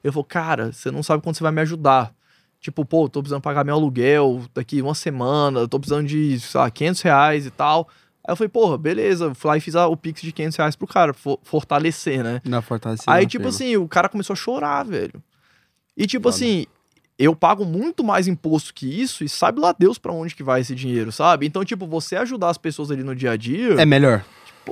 Ele 0.03 0.13
falou, 0.13 0.25
cara, 0.25 0.73
você 0.73 0.91
não 0.91 1.03
sabe 1.03 1.23
quando 1.23 1.37
você 1.37 1.43
vai 1.43 1.53
me 1.53 1.61
ajudar. 1.61 2.13
Tipo, 2.61 2.85
pô, 2.85 3.09
tô 3.09 3.21
precisando 3.21 3.43
pagar 3.43 3.65
meu 3.65 3.75
aluguel 3.75 4.43
daqui 4.55 4.81
uma 4.81 4.95
semana, 4.95 5.67
tô 5.67 5.81
precisando 5.81 6.07
de, 6.07 6.39
sei 6.39 6.61
lá, 6.61 6.71
500 6.71 7.01
reais 7.03 7.47
e 7.47 7.51
tal. 7.51 7.89
Aí 8.25 8.33
eu 8.33 8.37
falei, 8.37 8.49
porra, 8.49 8.79
beleza. 8.79 9.25
Eu 9.27 9.35
fui 9.35 9.49
lá 9.49 9.57
e 9.57 9.61
fiz 9.61 9.75
o 9.75 9.97
Pix 9.97 10.21
de 10.23 10.31
500 10.33 10.57
reais 10.57 10.77
pro 10.77 10.87
cara, 10.87 11.13
fo- 11.13 11.41
fortalecer, 11.43 12.23
né? 12.23 12.41
Na 12.45 12.63
fortalecida. 12.63 13.11
Aí, 13.13 13.27
tipo 13.27 13.43
assim, 13.49 13.77
o 13.77 13.89
cara 13.89 14.09
começou 14.09 14.35
a 14.35 14.37
chorar, 14.37 14.85
velho. 14.85 15.21
E, 15.97 16.07
tipo 16.07 16.29
assim, 16.29 16.67
eu 17.19 17.35
pago 17.35 17.65
muito 17.65 18.05
mais 18.05 18.29
imposto 18.29 18.73
que 18.73 18.87
isso 18.87 19.25
e 19.25 19.29
sabe 19.29 19.61
lá 19.61 19.75
Deus 19.77 19.99
pra 19.99 20.13
onde 20.13 20.35
que 20.35 20.43
vai 20.45 20.61
esse 20.61 20.75
dinheiro, 20.75 21.11
sabe? 21.13 21.47
Então, 21.47 21.65
tipo, 21.65 21.87
você 21.87 22.15
ajudar 22.17 22.51
as 22.51 22.59
pessoas 22.59 22.91
ali 22.93 23.03
no 23.03 23.15
dia 23.15 23.33
a 23.33 23.37
dia, 23.37 23.75
É 23.81 23.85
melhor. 23.85 24.25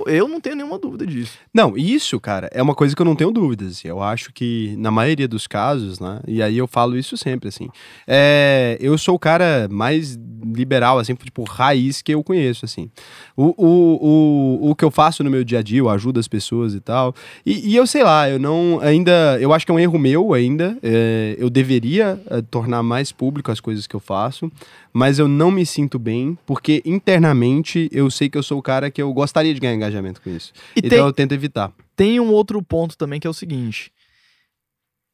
Eu 0.07 0.29
não 0.29 0.41
tenho 0.41 0.57
nenhuma 0.57 0.79
dúvida 0.79 1.07
disso. 1.07 1.39
Não, 1.53 1.77
isso, 1.77 2.19
cara, 2.21 2.49
é 2.53 2.63
uma 2.63 2.75
coisa 2.75 2.95
que 2.95 3.03
eu 3.03 3.07
não 3.07 3.17
tenho 3.17 3.31
dúvidas. 3.31 3.85
Eu 3.85 4.03
acho 4.03 4.33
que, 4.33 4.75
na 4.79 4.91
maioria 4.91 5.27
dos 5.27 5.47
casos, 5.47 5.99
né? 5.99 6.21
E 6.27 6.43
aí 6.43 6.59
eu 6.59 6.67
falo 6.67 6.97
isso 6.97 7.17
sempre, 7.17 7.49
assim. 7.49 7.69
É, 8.07 8.77
eu 8.81 8.97
sou 8.97 9.17
o 9.17 9.19
cara 9.19 9.69
mais 9.71 10.19
liberal, 10.55 10.99
assim, 10.99 11.15
tipo, 11.15 11.43
raiz 11.45 12.03
que 12.03 12.15
eu 12.15 12.23
conheço, 12.23 12.65
assim. 12.65 12.91
O, 13.37 13.55
o, 13.57 14.67
o, 14.67 14.71
o 14.71 14.75
que 14.75 14.85
eu 14.85 14.91
faço 14.91 15.23
no 15.23 15.31
meu 15.31 15.45
dia 15.45 15.59
a 15.59 15.63
dia, 15.63 15.79
eu 15.79 15.89
ajudo 15.89 16.21
as 16.21 16.29
pessoas 16.29 16.75
e 16.75 16.81
tal. 16.81 17.15
E, 17.45 17.71
e 17.71 17.77
eu 17.77 17.87
sei 17.87 18.03
lá, 18.03 18.29
eu 18.29 18.39
não 18.39 18.79
ainda. 18.81 19.39
Eu 19.41 19.53
acho 19.53 19.67
que 19.67 19.73
é 19.73 19.75
um 19.75 19.79
erro 19.79 19.99
meu 19.99 20.33
ainda. 20.33 20.77
é, 20.83 21.37
eu 21.39 21.51
deveria 21.51 22.21
é, 22.31 22.43
tornar 22.43 22.83
mais 22.83 23.13
público 23.13 23.51
as 23.51 23.61
coisas 23.61 23.87
que 23.87 23.95
eu 23.95 24.01
faço. 24.01 24.51
Mas 24.93 25.19
eu 25.19 25.29
não 25.29 25.51
me 25.51 25.65
sinto 25.65 25.99
bem, 25.99 26.37
porque 26.45 26.83
internamente 26.85 27.89
eu 27.93 28.11
sei 28.11 28.29
que 28.29 28.37
eu 28.37 28.43
sou 28.43 28.59
o 28.59 28.63
cara 28.63 28.91
que 28.91 29.01
eu 29.01 29.13
gostaria 29.13 29.55
de 29.55 29.61
ganhar 29.61 29.75
engajamento 29.75 30.21
com 30.21 30.31
isso. 30.31 30.53
E 30.75 30.81
então 30.81 30.91
tem, 30.91 30.99
eu 30.99 31.13
tento 31.13 31.33
evitar. 31.33 31.73
tem 31.95 32.19
um 32.19 32.31
outro 32.33 32.61
ponto 32.63 32.97
também 32.97 33.21
que 33.21 33.27
é 33.27 33.31
o 33.31 33.35
seguinte: 33.35 33.93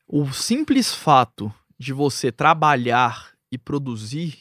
o 0.09 0.31
simples 0.33 0.95
fato 0.95 1.53
de 1.79 1.93
você 1.93 2.33
trabalhar 2.33 3.29
e 3.53 3.59
produzir, 3.59 4.35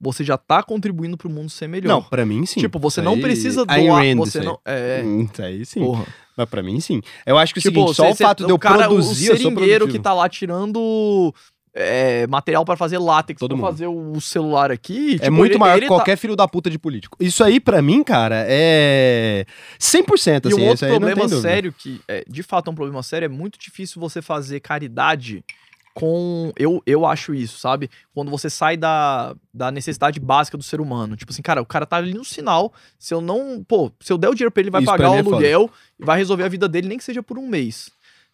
você 0.00 0.22
já 0.22 0.36
tá 0.36 0.62
contribuindo 0.62 1.16
pro 1.16 1.30
mundo 1.30 1.48
ser 1.48 1.66
melhor. 1.66 1.88
Não, 1.88 2.02
pra 2.02 2.26
mim 2.26 2.44
sim. 2.44 2.60
Tipo, 2.60 2.78
você 2.78 3.00
Isso 3.00 3.04
não 3.08 3.14
aí- 3.14 3.20
precisa 3.22 3.64
doar. 3.64 4.02
Rand, 4.04 4.16
você 4.16 4.28
isso 4.28 4.38
aí. 4.40 4.44
não. 4.44 4.60
É, 4.64 5.02
Hum, 5.04 5.28
aí 5.38 5.64
sim. 5.64 5.80
porra. 5.80 6.06
Mas 6.36 6.48
pra 6.48 6.62
mim 6.62 6.78
sim. 6.80 7.00
Eu 7.24 7.38
acho 7.38 7.54
que 7.54 7.60
é 7.60 7.60
o 7.60 7.62
Tipo, 7.62 7.80
seguinte, 7.80 7.96
só 7.96 8.06
cê- 8.12 8.24
o 8.24 8.26
fato 8.26 8.44
de 8.44 8.50
eu 8.52 8.58
cara, 8.58 8.86
produzir, 8.88 9.30
o 9.32 9.36
seringueiro 9.36 9.88
que 9.88 9.98
tá 10.00 10.12
lá 10.12 10.28
tirando 10.28 11.32
é, 11.74 12.26
material 12.28 12.64
pra 12.64 12.76
fazer 12.76 12.98
látex 12.98 13.38
Todo 13.40 13.50
pra 13.50 13.56
mundo. 13.56 13.66
fazer 13.66 13.86
o 13.88 14.20
celular 14.20 14.70
aqui. 14.70 15.16
É 15.16 15.18
tipo, 15.18 15.32
muito 15.32 15.52
ele- 15.52 15.58
maior 15.58 15.74
que 15.76 15.80
tá- 15.82 15.88
qualquer 15.88 16.16
filho 16.16 16.36
da 16.36 16.46
puta 16.46 16.70
de 16.70 16.78
político. 16.78 17.16
Isso 17.20 17.42
aí, 17.42 17.58
pra 17.58 17.82
mim, 17.82 18.04
cara, 18.04 18.44
é 18.48 19.44
100%, 19.78 20.44
E 20.46 20.48
assim. 20.52 20.56
um 20.56 20.72
isso 20.72 20.84
outro 20.84 20.88
problema 20.88 21.28
sério, 21.28 21.72
que 21.72 22.00
é, 22.06 22.24
de 22.28 22.42
fato 22.42 22.68
é 22.68 22.72
um 22.72 22.74
problema 22.76 23.02
sério, 23.02 23.26
é 23.26 23.28
muito 23.28 23.58
difícil 23.58 24.00
você 24.00 24.22
fazer 24.22 24.60
caridade 24.60 25.44
com. 25.92 26.52
Eu, 26.56 26.82
eu 26.86 27.06
acho 27.06 27.34
isso, 27.34 27.58
sabe? 27.58 27.88
Quando 28.12 28.30
você 28.30 28.50
sai 28.50 28.76
da, 28.76 29.34
da 29.52 29.70
necessidade 29.70 30.18
básica 30.18 30.56
do 30.58 30.62
ser 30.64 30.80
humano. 30.80 31.16
Tipo 31.16 31.32
assim, 31.32 31.42
cara, 31.42 31.62
o 31.62 31.66
cara 31.66 31.86
tá 31.86 31.96
ali 31.96 32.12
no 32.14 32.24
sinal. 32.24 32.72
Se 32.98 33.14
eu 33.14 33.20
não. 33.20 33.62
Pô, 33.66 33.92
se 34.00 34.12
eu 34.12 34.18
der 34.18 34.28
o 34.28 34.34
dinheiro 34.34 34.50
pra 34.50 34.60
ele, 34.60 34.66
ele 34.68 34.72
vai 34.72 34.82
Isso 34.82 34.90
pagar 34.90 35.10
o 35.10 35.14
é 35.14 35.18
aluguel 35.20 35.70
e 35.98 36.04
vai 36.04 36.18
resolver 36.18 36.42
a 36.44 36.48
vida 36.48 36.68
dele, 36.68 36.88
nem 36.88 36.98
que 36.98 37.04
seja 37.04 37.22
por 37.22 37.38
um 37.38 37.46
mês. 37.48 37.90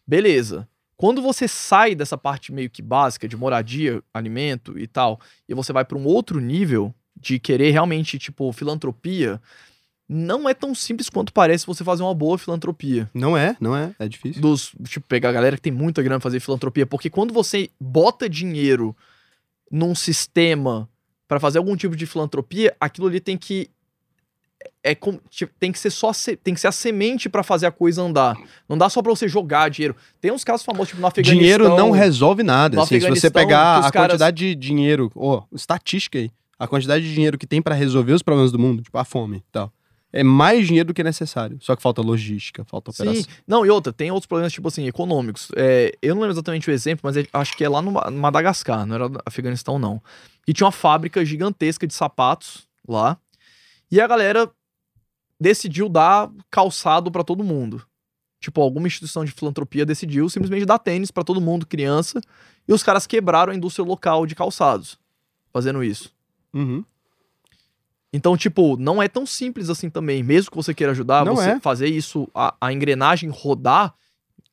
Beleza. 0.07 0.67
Quando 1.01 1.22
você 1.22 1.48
sai 1.48 1.94
dessa 1.94 2.18
parte 2.18 2.52
meio 2.52 2.68
que 2.68 2.82
básica 2.82 3.27
de 3.27 3.35
moradia, 3.35 4.02
alimento 4.12 4.78
e 4.78 4.86
tal, 4.86 5.18
e 5.48 5.55
você 5.55 5.72
vai 5.72 5.82
pra 5.82 5.97
um 5.97 6.05
outro 6.05 6.39
nível 6.39 6.94
de 7.18 7.39
querer 7.39 7.70
realmente, 7.70 8.18
tipo, 8.18 8.52
filantropia, 8.52 9.40
não 10.06 10.47
é 10.47 10.52
tão 10.52 10.74
simples 10.74 11.09
quanto 11.09 11.32
parece 11.32 11.66
você 11.66 11.82
fazer 11.82 12.02
uma 12.02 12.14
boa 12.14 12.36
filantropia. 12.36 13.09
Não 13.14 13.35
é, 13.35 13.56
não 13.59 13.74
é. 13.74 13.94
É 13.98 14.06
difícil. 14.06 14.43
Dos, 14.43 14.72
tipo, 14.85 15.06
pegar 15.06 15.31
a 15.31 15.32
galera 15.32 15.56
que 15.56 15.62
tem 15.62 15.72
muita 15.72 16.02
grana 16.02 16.20
fazer 16.20 16.39
filantropia, 16.39 16.85
porque 16.85 17.09
quando 17.09 17.32
você 17.32 17.70
bota 17.81 18.28
dinheiro 18.28 18.94
num 19.72 19.94
sistema 19.94 20.86
pra 21.27 21.40
fazer 21.40 21.56
algum 21.56 21.77
tipo 21.77 21.97
de 21.97 22.05
filantropia, 22.05 22.77
aquilo 22.78 23.06
ali 23.06 23.20
tem 23.20 23.39
que 23.39 23.70
é 24.82 24.95
com- 24.95 25.19
tipo, 25.28 25.53
tem 25.59 25.70
que 25.73 25.78
ser 25.78 25.91
só 25.91 26.12
se- 26.12 26.37
tem 26.37 26.55
que 26.55 26.61
ser 26.61 26.69
a 26.69 26.73
semente 26.73 27.28
pra 27.28 27.43
fazer 27.43 27.66
a 27.66 27.70
coisa 27.70 28.03
andar. 28.03 28.37
Não 28.69 28.77
dá 28.78 28.89
só 28.89 29.03
pra 29.03 29.11
você 29.11 29.28
jogar 29.28 29.69
dinheiro. 29.70 29.95
Tem 30.20 30.31
uns 30.31 30.45
casos 30.45 30.65
famosos 30.65 30.89
tipo 30.89 31.01
no 31.01 31.07
Afeganistão. 31.07 31.39
Dinheiro 31.39 31.69
não 31.77 31.91
resolve 31.91 32.43
nada. 32.43 32.81
Assim, 32.82 33.01
se 33.01 33.09
você 33.09 33.31
pegar 33.31 33.78
a 33.78 33.91
caras- 33.91 34.09
quantidade 34.11 34.37
de 34.37 34.55
dinheiro, 34.55 35.11
ó, 35.15 35.43
estatística 35.53 36.19
aí, 36.19 36.31
a 36.59 36.66
quantidade 36.66 37.05
de 37.05 37.15
dinheiro 37.15 37.37
que 37.39 37.47
tem 37.47 37.61
pra 37.62 37.74
resolver 37.74 38.12
os 38.12 38.23
problemas 38.23 38.53
do 38.53 38.59
mundo, 38.59 38.82
tipo 38.82 38.97
a 38.99 39.05
fome 39.05 39.39
e 39.39 39.43
tal, 39.53 39.73
é 40.12 40.23
mais 40.24 40.66
dinheiro 40.66 40.89
do 40.89 40.95
que 40.95 41.05
necessário. 41.05 41.57
Só 41.61 41.77
que 41.77 41.82
falta 41.82 42.03
logística, 42.03 42.65
falta 42.65 42.91
Sim, 42.91 43.03
operação. 43.03 43.24
não, 43.47 43.65
e 43.65 43.70
outra, 43.70 43.93
tem 43.93 44.11
outros 44.11 44.27
problemas, 44.27 44.53
tipo 44.53 44.66
assim, 44.66 44.87
econômicos. 44.89 45.49
É, 45.57 45.93
eu 46.03 46.15
não 46.15 46.23
lembro 46.23 46.35
exatamente 46.35 46.69
o 46.69 46.73
exemplo, 46.73 47.03
mas 47.05 47.16
é- 47.16 47.27
acho 47.32 47.57
que 47.57 47.62
é 47.65 47.69
lá 47.69 47.81
no 47.81 47.93
Ma- 47.93 48.11
Madagascar, 48.11 48.85
não 48.87 48.95
era 48.97 49.11
Afeganistão, 49.24 49.78
não. 49.78 50.03
E 50.49 50.53
tinha 50.53 50.65
uma 50.66 50.73
fábrica 50.73 51.24
gigantesca 51.24 51.87
de 51.87 51.95
sapatos 51.95 52.66
lá. 52.89 53.16
E 53.91 54.01
a 54.01 54.07
galera 54.07 54.51
decidiu 55.41 55.89
dar 55.89 56.31
calçado 56.51 57.11
pra 57.11 57.25
todo 57.25 57.43
mundo. 57.43 57.85
Tipo, 58.39 58.61
alguma 58.62 58.87
instituição 58.87 59.25
de 59.25 59.33
filantropia 59.33 59.85
decidiu 59.85 60.29
simplesmente 60.29 60.65
dar 60.65 60.79
tênis 60.79 61.11
pra 61.11 61.23
todo 61.25 61.41
mundo, 61.41 61.67
criança. 61.67 62.21
E 62.67 62.73
os 62.73 62.83
caras 62.83 63.07
quebraram 63.07 63.53
a 63.53 63.57
indústria 63.57 63.85
local 63.85 64.27
de 64.27 64.35
calçados 64.35 64.99
fazendo 65.53 65.83
isso. 65.83 66.15
Uhum. 66.55 66.85
Então, 68.12 68.37
tipo, 68.37 68.77
não 68.77 69.03
é 69.03 69.09
tão 69.09 69.25
simples 69.25 69.69
assim 69.71 69.89
também. 69.89 70.23
Mesmo 70.23 70.51
que 70.51 70.57
você 70.57 70.75
queira 70.75 70.93
ajudar, 70.93 71.25
Não 71.25 71.37
você 71.37 71.51
é. 71.51 71.61
fazer 71.61 71.89
isso, 71.89 72.29
a, 72.35 72.55
a 72.61 72.73
engrenagem 72.73 73.31
rodar, 73.31 73.95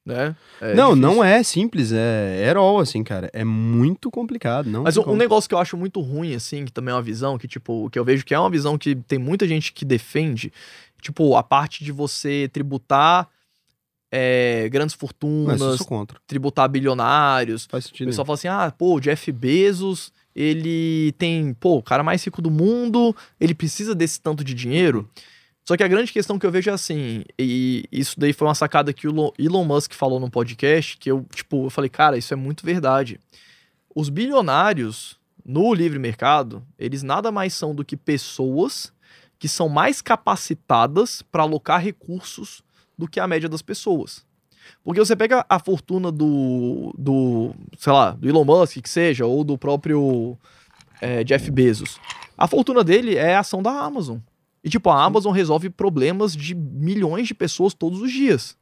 né? 0.07 0.35
é 0.61 0.73
não, 0.73 0.95
difícil. 0.95 0.95
não 0.95 1.23
é 1.23 1.43
simples, 1.43 1.91
é 1.91 2.45
herói, 2.47 2.83
assim, 2.83 3.03
cara. 3.03 3.29
É 3.33 3.43
muito 3.43 4.09
complicado. 4.09 4.69
Não 4.69 4.83
Mas 4.83 4.97
um, 4.97 5.09
um 5.09 5.15
negócio 5.15 5.47
que 5.47 5.53
eu 5.53 5.59
acho 5.59 5.75
muito 5.77 5.99
ruim, 5.99 6.33
assim, 6.33 6.65
que 6.65 6.71
também 6.71 6.91
é 6.91 6.95
uma 6.95 7.01
visão 7.01 7.37
que, 7.37 7.47
tipo, 7.47 7.89
que 7.89 7.99
eu 7.99 8.05
vejo 8.05 8.25
que 8.25 8.33
é 8.33 8.39
uma 8.39 8.49
visão 8.49 8.77
que 8.77 8.95
tem 8.95 9.19
muita 9.19 9.47
gente 9.47 9.73
que 9.73 9.83
defende, 9.83 10.51
tipo, 11.01 11.35
a 11.35 11.43
parte 11.43 11.83
de 11.83 11.91
você 11.91 12.49
tributar 12.51 13.27
é, 14.11 14.69
grandes 14.69 14.95
fortunas, 14.95 15.81
contra. 15.81 16.19
tributar 16.25 16.69
bilionários. 16.69 17.67
Faz 17.69 17.85
O 17.85 17.87
sentido. 17.89 18.07
pessoal 18.07 18.25
fala 18.25 18.35
assim, 18.35 18.47
ah, 18.47 18.73
pô, 18.75 18.95
o 18.95 18.99
Jeff 19.01 19.31
Bezos, 19.31 20.13
ele 20.35 21.13
tem, 21.17 21.53
pô, 21.53 21.77
o 21.77 21.83
cara 21.83 22.03
mais 22.03 22.23
rico 22.23 22.41
do 22.41 22.49
mundo, 22.49 23.15
ele 23.39 23.53
precisa 23.53 23.93
desse 23.93 24.21
tanto 24.21 24.43
de 24.43 24.53
dinheiro. 24.53 25.09
Só 25.67 25.75
que 25.75 25.83
a 25.83 25.87
grande 25.87 26.13
questão 26.13 26.39
que 26.39 26.45
eu 26.45 26.51
vejo 26.51 26.69
é 26.69 26.73
assim, 26.73 27.25
e 27.37 27.83
isso 27.91 28.17
daí 28.17 28.31
foi 28.31 28.47
uma 28.47 28.55
sacada 28.55 28.93
que 28.93 29.05
o 29.05 29.33
Elon- 29.37 29.65
Musk 29.65 29.93
falou 29.93 30.17
no 30.17 30.31
podcast, 30.31 30.95
que 30.95 31.11
eu, 31.11 31.25
tipo, 31.35 31.65
eu 31.65 31.69
falei, 31.69 31.89
cara, 31.89 32.17
isso 32.17 32.33
é 32.33 32.37
muito 32.37 32.65
verdade. 32.65 33.19
Os 33.93 34.07
bilionários 34.07 35.19
no 35.45 35.73
livre 35.73 35.99
mercado, 35.99 36.63
eles 36.79 37.03
nada 37.03 37.33
mais 37.33 37.53
são 37.53 37.75
do 37.75 37.83
que 37.83 37.97
pessoas 37.97 38.93
que 39.37 39.49
são 39.49 39.67
mais 39.67 40.01
capacitadas 40.01 41.21
para 41.21 41.43
alocar 41.43 41.81
recursos 41.81 42.63
do 42.97 43.05
que 43.05 43.19
a 43.19 43.27
média 43.27 43.49
das 43.49 43.61
pessoas. 43.61 44.25
Porque 44.85 45.01
você 45.01 45.17
pega 45.17 45.45
a 45.49 45.59
fortuna 45.59 46.13
do, 46.13 46.93
do 46.97 47.53
sei 47.77 47.91
lá, 47.91 48.11
do 48.11 48.29
Elon 48.29 48.45
Musk, 48.45 48.81
que 48.81 48.89
seja, 48.89 49.25
ou 49.25 49.43
do 49.43 49.57
próprio 49.57 50.37
é, 51.01 51.25
Jeff 51.25 51.51
Bezos. 51.51 51.99
A 52.37 52.47
fortuna 52.47 52.85
dele 52.85 53.17
é 53.17 53.35
a 53.35 53.41
ação 53.41 53.61
da 53.61 53.71
Amazon. 53.71 54.19
E, 54.67 54.69
tipo, 54.69 54.89
a 54.89 55.01
Amazon 55.01 55.31
resolve 55.31 55.69
problemas 55.69 56.35
de 56.35 56.53
milhões 56.53 57.25
de 57.25 57.33
pessoas 57.33 57.73
todos 57.73 58.01
os 58.01 58.11
dias. 58.11 58.57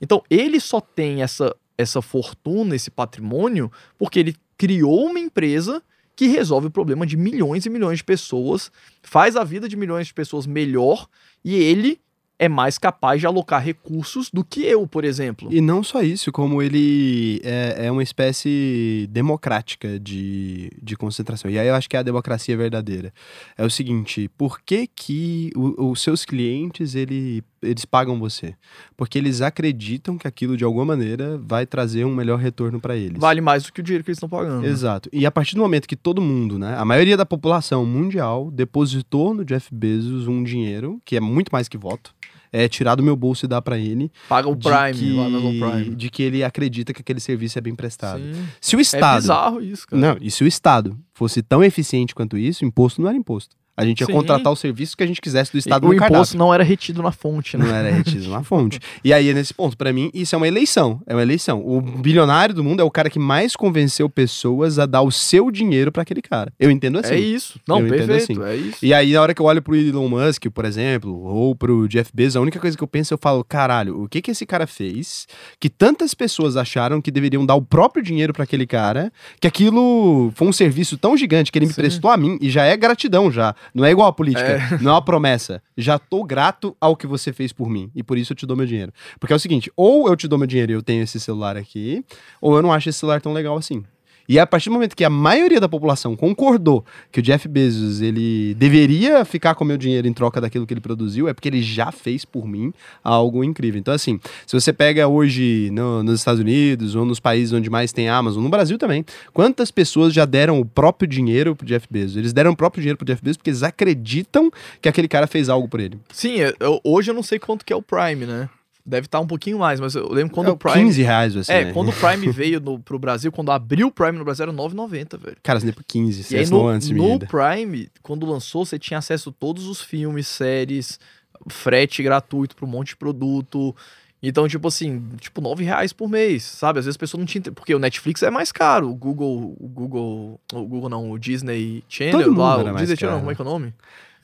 Então, 0.00 0.22
ele 0.30 0.58
só 0.58 0.80
tem 0.80 1.20
essa, 1.20 1.54
essa 1.76 2.00
fortuna, 2.00 2.74
esse 2.74 2.90
patrimônio, 2.90 3.70
porque 3.98 4.18
ele 4.18 4.36
criou 4.56 5.04
uma 5.04 5.20
empresa 5.20 5.82
que 6.16 6.28
resolve 6.28 6.68
o 6.68 6.70
problema 6.70 7.06
de 7.06 7.14
milhões 7.18 7.66
e 7.66 7.68
milhões 7.68 7.98
de 7.98 8.04
pessoas, 8.04 8.72
faz 9.02 9.36
a 9.36 9.44
vida 9.44 9.68
de 9.68 9.76
milhões 9.76 10.06
de 10.06 10.14
pessoas 10.14 10.46
melhor 10.46 11.06
e 11.44 11.54
ele 11.54 12.00
é 12.44 12.48
mais 12.48 12.78
capaz 12.78 13.20
de 13.20 13.26
alocar 13.26 13.62
recursos 13.62 14.30
do 14.32 14.44
que 14.44 14.60
eu, 14.64 14.86
por 14.86 15.04
exemplo. 15.04 15.48
E 15.52 15.60
não 15.60 15.82
só 15.82 16.02
isso, 16.02 16.30
como 16.32 16.62
ele 16.62 17.40
é, 17.44 17.86
é 17.86 17.90
uma 17.90 18.02
espécie 18.02 19.08
democrática 19.10 19.98
de, 19.98 20.70
de 20.82 20.96
concentração. 20.96 21.50
E 21.50 21.58
aí 21.58 21.68
eu 21.68 21.74
acho 21.74 21.88
que 21.88 21.96
é 21.96 22.00
a 22.00 22.02
democracia 22.02 22.56
verdadeira. 22.56 23.12
É 23.56 23.64
o 23.64 23.70
seguinte, 23.70 24.28
por 24.36 24.60
que 24.60 24.86
que 24.86 25.50
o- 25.56 25.90
os 25.90 26.00
seus 26.02 26.24
clientes, 26.24 26.94
ele, 26.94 27.42
eles 27.62 27.84
pagam 27.84 28.18
você? 28.18 28.54
Porque 28.96 29.18
eles 29.18 29.40
acreditam 29.40 30.16
que 30.18 30.26
aquilo, 30.28 30.56
de 30.56 30.64
alguma 30.64 30.84
maneira, 30.84 31.38
vai 31.38 31.66
trazer 31.66 32.04
um 32.04 32.14
melhor 32.14 32.38
retorno 32.38 32.80
para 32.80 32.96
eles. 32.96 33.18
Vale 33.18 33.40
mais 33.40 33.64
do 33.64 33.72
que 33.72 33.80
o 33.80 33.82
dinheiro 33.84 34.04
que 34.04 34.10
eles 34.10 34.18
estão 34.18 34.28
pagando. 34.28 34.66
Exato. 34.66 35.08
E 35.12 35.24
a 35.26 35.30
partir 35.30 35.54
do 35.54 35.60
momento 35.62 35.88
que 35.88 35.96
todo 35.96 36.20
mundo, 36.20 36.58
né, 36.58 36.76
a 36.76 36.84
maioria 36.84 37.16
da 37.16 37.26
população 37.26 37.84
mundial 37.86 38.50
depositou 38.50 39.32
no 39.34 39.44
Jeff 39.44 39.68
Bezos 39.74 40.28
um 40.28 40.42
dinheiro, 40.42 41.00
que 41.04 41.16
é 41.16 41.20
muito 41.20 41.48
mais 41.50 41.68
que 41.68 41.76
voto, 41.78 42.14
é 42.56 42.68
tirar 42.68 42.94
do 42.94 43.02
meu 43.02 43.16
bolso 43.16 43.44
e 43.44 43.48
dar 43.48 43.60
para 43.60 43.76
ele, 43.76 44.12
Paga 44.28 44.48
o 44.48 44.56
Prime, 44.56 44.92
que, 44.94 45.58
Prime. 45.58 45.96
de 45.96 46.08
que 46.08 46.22
ele 46.22 46.44
acredita 46.44 46.92
que 46.94 47.00
aquele 47.00 47.18
serviço 47.18 47.58
é 47.58 47.60
bem 47.60 47.74
prestado. 47.74 48.20
Sim. 48.22 48.46
Se 48.60 48.76
o 48.76 48.78
É 48.78 48.82
Estado. 48.82 49.20
bizarro 49.22 49.60
isso, 49.60 49.86
cara. 49.88 50.00
não, 50.00 50.16
e 50.20 50.30
se 50.30 50.44
o 50.44 50.46
Estado 50.46 50.96
fosse 51.12 51.42
tão 51.42 51.64
eficiente 51.64 52.14
quanto 52.14 52.38
isso, 52.38 52.64
imposto 52.64 53.02
não 53.02 53.08
era 53.08 53.18
imposto. 53.18 53.56
A 53.76 53.84
gente 53.84 54.00
ia 54.00 54.06
Sim. 54.06 54.12
contratar 54.12 54.52
o 54.52 54.56
serviço 54.56 54.96
que 54.96 55.02
a 55.02 55.06
gente 55.06 55.20
quisesse 55.20 55.50
do 55.50 55.58
Estado 55.58 55.84
o 55.84 55.88
no 55.88 55.94
imposto 55.94 56.12
cardápio. 56.12 56.38
não 56.38 56.54
era 56.54 56.62
retido 56.62 57.02
na 57.02 57.10
fonte, 57.10 57.56
né? 57.56 57.64
Não 57.66 57.74
era 57.74 57.90
retido 57.90 58.28
na 58.30 58.42
fonte. 58.44 58.78
E 59.02 59.12
aí, 59.12 59.34
nesse 59.34 59.52
ponto, 59.52 59.76
pra 59.76 59.92
mim, 59.92 60.10
isso 60.14 60.34
é 60.34 60.38
uma 60.38 60.46
eleição. 60.46 61.00
É 61.06 61.14
uma 61.14 61.22
eleição. 61.22 61.60
O 61.66 61.80
bilionário 61.80 62.54
do 62.54 62.62
mundo 62.62 62.80
é 62.80 62.84
o 62.84 62.90
cara 62.90 63.10
que 63.10 63.18
mais 63.18 63.56
convenceu 63.56 64.08
pessoas 64.08 64.78
a 64.78 64.86
dar 64.86 65.02
o 65.02 65.10
seu 65.10 65.50
dinheiro 65.50 65.90
pra 65.90 66.02
aquele 66.02 66.22
cara. 66.22 66.52
Eu 66.58 66.70
entendo 66.70 66.98
assim. 66.98 67.14
é 67.14 67.18
isso. 67.18 67.58
Não, 67.66 67.80
Eu 67.80 67.86
entendo 67.88 68.06
perfeito, 68.06 68.42
assim. 68.42 68.50
é 68.52 68.56
isso. 68.56 68.78
E 68.84 68.94
aí, 68.94 69.12
na 69.12 69.20
hora 69.20 69.34
que 69.34 69.40
eu 69.42 69.46
olho 69.46 69.60
pro 69.60 69.74
Elon 69.74 70.08
Musk, 70.08 70.44
por 70.54 70.64
exemplo, 70.64 71.12
ou 71.24 71.54
pro 71.56 71.88
Jeff 71.88 72.10
Bezos, 72.14 72.36
a 72.36 72.40
única 72.40 72.60
coisa 72.60 72.76
que 72.76 72.82
eu 72.82 72.88
penso, 72.88 73.12
eu 73.14 73.18
falo, 73.20 73.42
caralho, 73.44 74.02
o 74.02 74.08
que 74.08 74.22
que 74.22 74.30
esse 74.30 74.46
cara 74.46 74.66
fez 74.66 75.26
que 75.58 75.68
tantas 75.68 76.14
pessoas 76.14 76.56
acharam 76.56 77.00
que 77.02 77.10
deveriam 77.10 77.44
dar 77.44 77.54
o 77.56 77.62
próprio 77.62 78.02
dinheiro 78.04 78.32
pra 78.32 78.44
aquele 78.44 78.66
cara, 78.66 79.12
que 79.40 79.46
aquilo 79.48 80.30
foi 80.36 80.46
um 80.48 80.52
serviço 80.52 80.96
tão 80.96 81.16
gigante 81.16 81.50
que 81.50 81.58
ele 81.58 81.66
me 81.66 81.72
Sim. 81.72 81.80
prestou 81.80 82.10
a 82.10 82.16
mim, 82.16 82.38
e 82.40 82.48
já 82.50 82.64
é 82.64 82.76
gratidão 82.76 83.32
já. 83.32 83.54
Não 83.72 83.84
é 83.84 83.90
igual 83.90 84.08
a 84.08 84.12
política, 84.12 84.42
É. 84.44 84.78
não 84.80 84.90
é 84.90 84.94
uma 84.94 85.04
promessa. 85.04 85.62
Já 85.76 85.98
tô 85.98 86.24
grato 86.24 86.76
ao 86.80 86.96
que 86.96 87.06
você 87.06 87.32
fez 87.32 87.52
por 87.52 87.68
mim, 87.68 87.90
e 87.94 88.02
por 88.02 88.18
isso 88.18 88.32
eu 88.32 88.36
te 88.36 88.46
dou 88.46 88.56
meu 88.56 88.66
dinheiro. 88.66 88.92
Porque 89.20 89.32
é 89.32 89.36
o 89.36 89.40
seguinte, 89.40 89.70
ou 89.76 90.08
eu 90.08 90.16
te 90.16 90.26
dou 90.28 90.38
meu 90.38 90.46
dinheiro 90.46 90.72
e 90.72 90.74
eu 90.74 90.82
tenho 90.82 91.02
esse 91.02 91.18
celular 91.20 91.56
aqui, 91.56 92.04
ou 92.40 92.56
eu 92.56 92.62
não 92.62 92.72
acho 92.72 92.88
esse 92.88 92.98
celular 92.98 93.20
tão 93.20 93.32
legal 93.32 93.56
assim. 93.56 93.84
E 94.28 94.38
a 94.38 94.46
partir 94.46 94.68
do 94.70 94.72
momento 94.72 94.96
que 94.96 95.04
a 95.04 95.10
maioria 95.10 95.60
da 95.60 95.68
população 95.68 96.16
concordou 96.16 96.84
que 97.12 97.20
o 97.20 97.22
Jeff 97.22 97.46
Bezos 97.46 98.00
ele 98.00 98.54
deveria 98.54 99.24
ficar 99.24 99.54
com 99.54 99.64
o 99.64 99.66
meu 99.66 99.76
dinheiro 99.76 100.06
em 100.08 100.12
troca 100.12 100.40
daquilo 100.40 100.66
que 100.66 100.72
ele 100.74 100.80
produziu, 100.80 101.28
é 101.28 101.34
porque 101.34 101.48
ele 101.48 101.62
já 101.62 101.92
fez 101.92 102.24
por 102.24 102.46
mim 102.46 102.72
algo 103.02 103.44
incrível. 103.44 103.78
Então, 103.78 103.92
assim, 103.92 104.18
se 104.46 104.58
você 104.58 104.72
pega 104.72 105.06
hoje 105.08 105.68
no- 105.72 106.02
nos 106.02 106.20
Estados 106.20 106.40
Unidos 106.40 106.94
ou 106.94 107.04
nos 107.04 107.20
países 107.20 107.52
onde 107.52 107.68
mais 107.68 107.92
tem 107.92 108.08
Amazon, 108.08 108.42
no 108.42 108.48
Brasil 108.48 108.78
também, 108.78 109.04
quantas 109.32 109.70
pessoas 109.70 110.12
já 110.14 110.24
deram 110.24 110.58
o 110.60 110.64
próprio 110.64 111.06
dinheiro 111.08 111.54
pro 111.54 111.66
Jeff 111.66 111.86
Bezos? 111.90 112.16
Eles 112.16 112.32
deram 112.32 112.52
o 112.52 112.56
próprio 112.56 112.80
dinheiro 112.80 112.96
pro 112.96 113.06
Jeff 113.06 113.22
Bezos 113.22 113.36
porque 113.36 113.50
eles 113.50 113.62
acreditam 113.62 114.50
que 114.80 114.88
aquele 114.88 115.08
cara 115.08 115.26
fez 115.26 115.48
algo 115.48 115.68
por 115.68 115.80
ele. 115.80 115.98
Sim, 116.12 116.36
eu- 116.60 116.80
hoje 116.82 117.10
eu 117.10 117.14
não 117.14 117.22
sei 117.22 117.38
quanto 117.38 117.64
que 117.64 117.72
é 117.72 117.76
o 117.76 117.82
Prime, 117.82 118.24
né? 118.26 118.48
Deve 118.86 119.06
estar 119.06 119.18
um 119.18 119.26
pouquinho 119.26 119.58
mais, 119.58 119.80
mas 119.80 119.94
eu 119.94 120.12
lembro 120.12 120.34
quando 120.34 120.48
é 120.48 120.50
o 120.50 120.56
Prime. 120.58 120.84
15 120.84 121.02
reais, 121.02 121.34
assim, 121.34 121.52
é, 121.52 121.64
né? 121.64 121.72
quando 121.72 121.88
o 121.88 121.92
Prime 121.92 122.28
veio 122.32 122.60
no, 122.60 122.78
pro 122.78 122.98
Brasil, 122.98 123.32
quando 123.32 123.50
abriu 123.50 123.86
o 123.86 123.90
Prime 123.90 124.12
no 124.18 124.24
Brasil, 124.24 124.42
era 124.42 124.52
9,90, 124.52 125.18
velho. 125.18 125.36
Cara, 125.42 125.58
você 125.58 125.64
nem 125.64 125.74
por 125.74 125.84
15, 125.84 126.22
você 126.22 126.36
aí 126.36 126.50
no, 126.50 126.68
antes 126.68 126.90
no 126.90 127.12
ainda. 127.12 127.26
Prime, 127.26 127.88
quando 128.02 128.26
lançou, 128.26 128.66
você 128.66 128.78
tinha 128.78 128.98
acesso 128.98 129.30
a 129.30 129.32
todos 129.32 129.66
os 129.68 129.80
filmes, 129.80 130.26
séries, 130.26 131.00
frete 131.48 132.02
gratuito 132.02 132.54
para 132.54 132.66
um 132.66 132.68
monte 132.68 132.88
de 132.88 132.96
produto. 132.96 133.74
Então, 134.22 134.48
tipo 134.48 134.68
assim, 134.68 135.02
tipo, 135.18 135.40
9 135.40 135.64
reais 135.64 135.92
por 135.92 136.08
mês, 136.08 136.44
sabe? 136.44 136.78
Às 136.78 136.86
vezes 136.86 136.96
a 136.96 137.00
pessoa 137.00 137.18
não 137.18 137.26
tinha. 137.26 137.42
Porque 137.52 137.74
o 137.74 137.78
Netflix 137.78 138.22
é 138.22 138.30
mais 138.30 138.50
caro. 138.50 138.90
O 138.90 138.94
Google. 138.94 139.54
O 139.58 139.68
Google. 139.68 140.40
O 140.52 140.66
Google 140.66 140.88
não, 140.88 141.10
o 141.10 141.18
Disney 141.18 141.84
Channel. 141.88 142.24
Todo 142.24 142.38
lá, 142.38 142.60
era 142.60 142.72
o 142.72 142.76
Disney 142.76 142.96
Channel, 142.96 143.18
como 143.18 143.30
é 143.30 143.34
que 143.34 143.40
é 143.40 143.44
o 143.44 143.48
nome? 143.48 143.74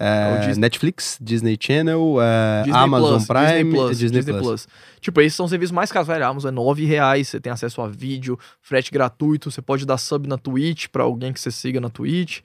É, 0.02 0.46
Disney- 0.46 0.60
Netflix, 0.62 1.18
Disney 1.20 1.58
Channel, 1.60 2.16
é, 2.22 2.62
Disney 2.64 2.78
Amazon 2.80 3.14
Plus, 3.16 3.26
Prime, 3.26 3.46
Disney 3.46 3.70
Plus, 3.70 3.98
Disney, 3.98 4.18
Disney 4.18 4.32
Plus. 4.32 4.46
Plus. 4.46 4.68
Tipo, 5.00 5.20
esses 5.20 5.34
são 5.36 5.44
os 5.44 5.50
serviços 5.50 5.72
mais 5.72 5.92
caros, 5.92 6.08
velho. 6.08 6.24
A 6.24 6.28
Amazon 6.28 6.48
é 6.48 6.52
9 6.52 6.84
reais, 6.86 7.28
você 7.28 7.38
tem 7.38 7.52
acesso 7.52 7.82
a 7.82 7.86
vídeo, 7.88 8.38
frete 8.62 8.90
gratuito, 8.90 9.50
você 9.50 9.60
pode 9.60 9.84
dar 9.84 9.98
sub 9.98 10.26
na 10.26 10.38
Twitch 10.38 10.86
pra 10.90 11.02
alguém 11.02 11.32
que 11.34 11.40
você 11.40 11.50
siga 11.50 11.80
na 11.80 11.90
Twitch. 11.90 12.40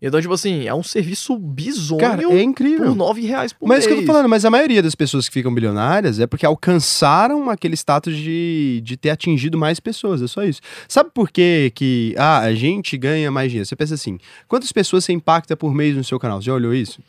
Então, 0.00 0.20
tipo 0.20 0.32
assim, 0.32 0.64
é 0.64 0.72
um 0.72 0.82
serviço 0.82 1.36
bizonho 1.36 2.00
Cara, 2.00 2.22
é 2.22 2.42
incrível. 2.42 2.86
por 2.86 2.94
9 2.94 3.20
reais 3.22 3.52
por 3.52 3.66
Mas 3.66 3.78
mês. 3.78 3.78
é 3.78 3.88
isso 3.88 3.88
que 3.88 4.02
eu 4.02 4.06
tô 4.06 4.12
falando, 4.12 4.28
mas 4.28 4.44
a 4.44 4.50
maioria 4.50 4.80
das 4.80 4.94
pessoas 4.94 5.28
que 5.28 5.34
ficam 5.34 5.52
bilionárias 5.52 6.20
é 6.20 6.26
porque 6.26 6.46
alcançaram 6.46 7.50
aquele 7.50 7.74
status 7.74 8.16
de, 8.16 8.80
de 8.84 8.96
ter 8.96 9.10
atingido 9.10 9.58
mais 9.58 9.80
pessoas, 9.80 10.22
é 10.22 10.28
só 10.28 10.44
isso. 10.44 10.60
Sabe 10.86 11.10
por 11.12 11.30
que 11.30 11.72
que 11.74 12.14
ah, 12.16 12.38
a 12.38 12.54
gente 12.54 12.96
ganha 12.96 13.28
mais 13.28 13.50
dinheiro? 13.50 13.66
Você 13.66 13.74
pensa 13.74 13.94
assim, 13.94 14.20
quantas 14.46 14.70
pessoas 14.70 15.04
você 15.04 15.12
impacta 15.12 15.56
por 15.56 15.74
mês 15.74 15.96
no 15.96 16.04
seu 16.04 16.18
canal? 16.20 16.40
Você 16.40 16.46
já 16.46 16.54
olhou 16.54 16.72
isso? 16.72 17.02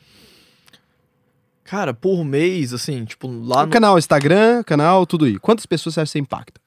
Cara, 1.63 1.93
por 1.93 2.25
mês, 2.25 2.73
assim, 2.73 3.05
tipo, 3.05 3.27
lá 3.27 3.61
o 3.61 3.65
no... 3.67 3.71
canal 3.71 3.99
Instagram, 3.99 4.63
canal, 4.63 5.05
tudo 5.05 5.25
aí. 5.25 5.37
Quantas 5.37 5.67
pessoas 5.67 5.93
você 5.93 6.01
acha 6.01 6.09
que 6.09 6.13
você 6.13 6.19
impacta? 6.19 6.59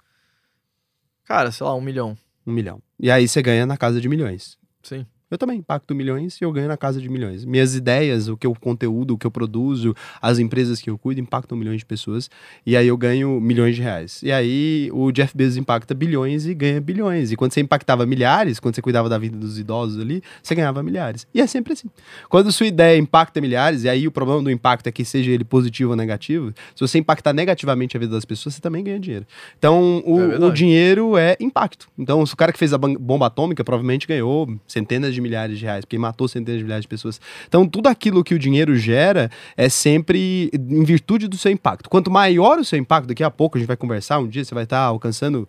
Cara, 1.25 1.51
sei 1.51 1.67
lá, 1.67 1.75
um 1.75 1.81
milhão. 1.81 2.17
Um 2.47 2.53
milhão. 2.53 2.81
E 3.01 3.11
aí 3.11 3.27
você 3.27 3.43
ganha 3.43 3.67
na 3.67 3.77
casa 3.77 4.01
de 4.01 4.09
milhões. 4.09 4.57
Sim. 4.81 5.05
Eu 5.33 5.39
também 5.39 5.57
impacto 5.57 5.95
milhões 5.95 6.39
e 6.39 6.45
eu 6.45 6.53
ganho 6.53 6.69
na 6.69 6.77
casa 6.77 7.01
de 7.01 7.09
milhões. 7.09 7.43
Minhas 7.47 7.75
ideias, 7.75 8.29
o 8.29 8.37
que 8.37 8.47
eu 8.47 8.55
conteúdo, 8.55 9.15
o 9.15 9.19
que 9.19 9.27
eu 9.27 9.31
produzo, 9.31 9.97
as 10.21 10.39
empresas 10.39 10.79
que 10.79 10.91
eu 10.91 10.99
cuido 10.99 11.23
impactam 11.23 11.57
milhões 11.57 11.79
de 11.79 11.87
pessoas 11.87 12.29
e 12.67 12.77
aí 12.77 12.87
eu 12.87 12.99
ganho 12.99 13.41
milhões 13.41 13.75
de 13.75 13.81
reais. 13.81 14.23
E 14.23 14.31
aí 14.31 14.91
o 14.93 15.11
Jeff 15.11 15.35
Bezos 15.35 15.57
impacta 15.57 15.95
bilhões 15.95 16.45
e 16.45 16.53
ganha 16.53 16.79
bilhões. 16.83 17.33
E 17.33 17.37
quando 17.37 17.55
você 17.55 17.63
impactava 17.63 18.05
milhares, 18.05 18.61
quando 18.61 18.75
você 18.75 18.83
cuidava 18.83 19.09
da 19.09 19.17
vida 19.17 19.35
dos 19.35 19.59
idosos 19.59 19.99
ali, 19.99 20.23
você 20.43 20.55
ganhava 20.55 20.83
milhares. 20.83 21.27
E 21.33 21.41
é 21.41 21.47
sempre 21.47 21.73
assim. 21.73 21.89
Quando 22.29 22.53
sua 22.53 22.67
ideia 22.67 22.99
impacta 22.99 23.41
milhares, 23.41 23.85
e 23.85 23.89
aí 23.89 24.07
o 24.07 24.13
problema 24.13 24.43
do 24.43 24.51
impacto 24.51 24.87
é 24.89 24.93
que 24.93 25.03
seja 25.03 25.31
ele 25.31 25.45
positivo 25.45 25.93
ou 25.93 25.97
negativo, 25.97 26.53
se 26.77 26.87
você 26.87 26.99
impactar 26.99 27.33
negativamente 27.33 27.97
a 27.97 28.01
vida 28.01 28.13
das 28.13 28.27
pessoas, 28.27 28.57
você 28.57 28.61
também 28.61 28.85
ganha 28.85 29.01
dinheiro. 29.01 29.27
Então, 29.59 30.03
o, 30.05 30.21
É 30.21 30.39
o 30.39 30.51
dinheiro 30.51 31.17
é 31.17 31.39
impacto. 31.41 31.89
Então, 31.99 32.27
se 32.27 32.35
o 32.35 32.37
cara 32.37 32.53
que 32.53 32.59
fez 32.59 32.75
a 32.75 32.77
bomba 32.77 33.29
atômica 33.29 33.65
provavelmente 33.65 34.07
ganhou 34.07 34.55
centenas 34.67 35.15
de 35.15 35.22
milhares 35.23 35.59
de 35.59 35.65
reais, 35.65 35.85
porque 35.85 35.99
matou 35.99 36.29
centenas 36.29 36.59
de 36.59 36.65
milhares 36.65 36.83
de 36.83 36.89
pessoas. 36.89 37.21
Então, 37.47 37.67
tudo 37.67 37.87
aquilo 37.87 38.23
que 38.23 38.35
o 38.35 38.39
dinheiro 38.39 38.77
gera 38.77 39.31
é 39.57 39.69
sempre 39.69 40.51
em 40.53 40.85
virtude 40.85 41.29
do 41.29 41.39
seu 41.39 41.51
impacto. 41.51 41.89
Quanto 41.89 42.11
maior 42.11 42.59
o 42.59 42.65
seu 42.65 42.79
impacto, 42.79 43.09
daqui 43.09 43.25
a 43.25 43.31
pouco 43.31 43.57
a 43.57 43.61
gente 43.61 43.69
vai 43.69 43.77
conversar, 43.77 44.19
um 44.19 44.29
dia 44.29 44.45
você 44.45 44.55
vai 44.55 44.65
estar 44.65 44.81
alcançando 44.81 45.49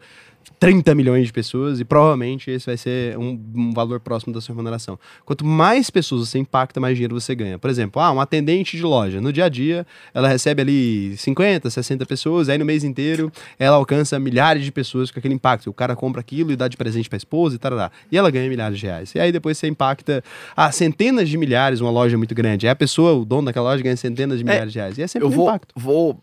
30 0.59 0.95
milhões 0.95 1.27
de 1.27 1.33
pessoas 1.33 1.79
e 1.79 1.85
provavelmente 1.85 2.49
esse 2.49 2.65
vai 2.65 2.77
ser 2.77 3.17
um, 3.17 3.39
um, 3.55 3.73
valor 3.73 3.99
próximo 3.99 4.33
da 4.33 4.41
sua 4.41 4.53
remuneração. 4.53 4.97
Quanto 5.25 5.45
mais 5.45 5.89
pessoas 5.89 6.29
você 6.29 6.39
impacta, 6.39 6.79
mais 6.79 6.95
dinheiro 6.95 7.19
você 7.19 7.35
ganha. 7.35 7.59
Por 7.59 7.69
exemplo, 7.69 8.01
ah, 8.01 8.11
um 8.11 8.19
atendente 8.19 8.77
de 8.77 8.83
loja, 8.83 9.19
no 9.19 9.31
dia 9.31 9.45
a 9.45 9.49
dia, 9.49 9.85
ela 10.13 10.27
recebe 10.27 10.61
ali 10.61 11.17
50, 11.17 11.69
60 11.69 12.05
pessoas, 12.05 12.49
aí 12.49 12.57
no 12.57 12.65
mês 12.65 12.83
inteiro 12.83 13.31
ela 13.59 13.75
alcança 13.77 14.19
milhares 14.19 14.63
de 14.63 14.71
pessoas 14.71 15.11
com 15.11 15.19
aquele 15.19 15.33
impacto. 15.33 15.69
O 15.69 15.73
cara 15.73 15.95
compra 15.95 16.21
aquilo 16.21 16.51
e 16.51 16.55
dá 16.55 16.67
de 16.67 16.77
presente 16.77 17.09
para 17.09 17.15
a 17.15 17.17
esposa 17.17 17.55
e 17.55 17.59
tal, 17.59 17.73
e 18.11 18.17
ela 18.17 18.29
ganha 18.29 18.49
milhares 18.49 18.79
de 18.79 18.85
reais. 18.85 19.13
E 19.15 19.19
aí 19.19 19.31
depois 19.31 19.57
você 19.57 19.67
impacta 19.67 20.23
ah, 20.55 20.71
centenas 20.71 21.27
de 21.27 21.37
milhares, 21.37 21.81
uma 21.81 21.91
loja 21.91 22.17
muito 22.17 22.33
grande. 22.35 22.67
Aí 22.67 22.71
a 22.71 22.75
pessoa, 22.75 23.13
o 23.13 23.25
dono 23.25 23.45
daquela 23.45 23.71
loja, 23.71 23.83
ganha 23.83 23.97
centenas 23.97 24.37
de 24.37 24.43
é, 24.43 24.47
milhares 24.47 24.69
é, 24.69 24.71
de 24.71 24.79
reais. 24.79 24.97
E 24.97 25.01
é 25.01 25.07
sempre 25.07 25.27
eu 25.27 25.31
um 25.31 25.35
vou, 25.35 25.47
impacto. 25.47 25.73
Vou 25.75 26.21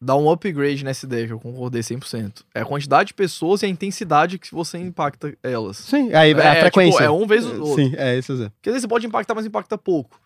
dar 0.00 0.16
um 0.16 0.30
upgrade 0.30 0.84
nessa 0.84 1.04
ideia, 1.04 1.26
que 1.26 1.32
eu 1.32 1.40
concordei 1.40 1.82
100%. 1.82 2.42
É 2.54 2.60
a 2.62 2.64
quantidade 2.64 3.08
de 3.08 3.14
pessoas 3.14 3.62
e 3.62 3.66
a 3.66 3.68
intensidade 3.68 4.38
que 4.38 4.52
você 4.52 4.78
impacta 4.78 5.36
elas. 5.42 5.76
Sim, 5.76 6.12
aí 6.14 6.32
é, 6.32 6.34
a 6.34 6.50
tipo, 6.50 6.60
frequência. 6.60 6.98
Tipo, 6.98 7.02
é 7.02 7.10
um 7.10 7.26
vez 7.26 7.44
o 7.44 7.62
outro. 7.62 7.84
Sim, 7.84 7.94
é 7.96 8.18
isso. 8.18 8.32
Às 8.32 8.38
vezes 8.38 8.82
você 8.82 8.88
pode 8.88 9.06
impactar, 9.06 9.34
mas 9.34 9.44
impacta 9.44 9.76
pouco 9.76 10.18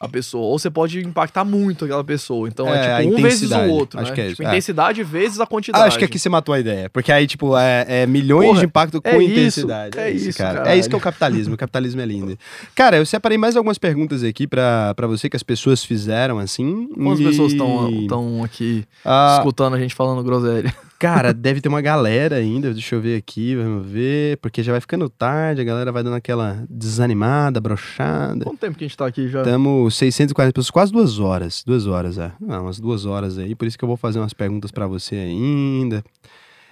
a 0.00 0.08
pessoa. 0.08 0.44
Ou 0.44 0.58
você 0.58 0.70
pode 0.70 1.00
impactar 1.00 1.44
muito 1.44 1.84
aquela 1.84 2.04
pessoa. 2.04 2.48
Então 2.48 2.68
é, 2.68 3.02
é 3.02 3.02
tipo 3.02 3.18
um 3.18 3.22
vezes 3.22 3.50
o 3.50 3.68
outro. 3.68 3.98
Acho 3.98 4.10
né? 4.10 4.14
que 4.14 4.20
é 4.20 4.28
tipo, 4.28 4.42
isso. 4.42 4.50
intensidade 4.50 5.02
vezes 5.02 5.40
a 5.40 5.46
quantidade. 5.46 5.84
Ah, 5.84 5.86
acho 5.88 5.98
que 5.98 6.04
aqui 6.04 6.18
você 6.18 6.28
matou 6.28 6.54
a 6.54 6.60
ideia. 6.60 6.88
Porque 6.90 7.10
aí, 7.10 7.26
tipo, 7.26 7.56
é, 7.56 7.84
é 7.88 8.06
milhões 8.06 8.46
Porra, 8.46 8.60
de 8.60 8.66
impacto 8.66 9.02
com 9.02 9.08
é 9.08 9.22
intensidade. 9.22 9.96
Isso, 9.96 10.00
é, 10.00 10.10
isso, 10.10 10.38
cara. 10.38 10.70
É 10.70 10.76
isso 10.76 10.88
que 10.88 10.94
é 10.94 10.98
o 10.98 11.00
capitalismo. 11.00 11.54
o 11.54 11.58
capitalismo 11.58 12.00
é 12.00 12.06
lindo. 12.06 12.38
Cara, 12.74 12.96
eu 12.96 13.06
separei 13.06 13.36
mais 13.36 13.56
algumas 13.56 13.78
perguntas 13.78 14.22
aqui 14.22 14.46
pra, 14.46 14.94
pra 14.94 15.06
você 15.06 15.28
que 15.28 15.36
as 15.36 15.42
pessoas 15.42 15.84
fizeram, 15.84 16.38
assim. 16.38 16.88
Quantas 16.94 17.20
e... 17.20 17.24
pessoas 17.24 17.52
estão 17.52 18.44
aqui 18.44 18.84
ah, 19.04 19.36
escutando 19.38 19.74
a 19.74 19.78
gente 19.78 19.94
falando 19.94 20.22
groselha? 20.22 20.72
Cara, 20.98 21.32
deve 21.32 21.60
ter 21.60 21.68
uma 21.68 21.80
galera 21.80 22.36
ainda. 22.36 22.72
Deixa 22.72 22.96
eu 22.96 23.00
ver 23.00 23.16
aqui, 23.16 23.54
vamos 23.54 23.86
ver. 23.86 24.36
Porque 24.38 24.62
já 24.62 24.72
vai 24.72 24.80
ficando 24.80 25.08
tarde, 25.08 25.60
a 25.60 25.64
galera 25.64 25.92
vai 25.92 26.02
dando 26.02 26.16
aquela 26.16 26.64
desanimada, 26.68 27.60
brochada. 27.60 28.44
Quanto 28.44 28.58
tempo 28.58 28.76
que 28.76 28.84
a 28.84 28.88
gente 28.88 28.96
tá 28.96 29.06
aqui 29.06 29.28
já? 29.28 29.42
Estamos 29.42 29.94
640 29.94 30.52
pessoas, 30.52 30.70
quase 30.70 30.92
duas 30.92 31.20
horas. 31.20 31.62
Duas 31.64 31.86
horas, 31.86 32.18
é. 32.18 32.32
Não, 32.40 32.64
umas 32.64 32.80
duas 32.80 33.06
horas 33.06 33.38
aí. 33.38 33.54
Por 33.54 33.68
isso 33.68 33.78
que 33.78 33.84
eu 33.84 33.88
vou 33.88 33.96
fazer 33.96 34.18
umas 34.18 34.32
perguntas 34.32 34.72
para 34.72 34.88
você 34.88 35.14
ainda. 35.14 36.02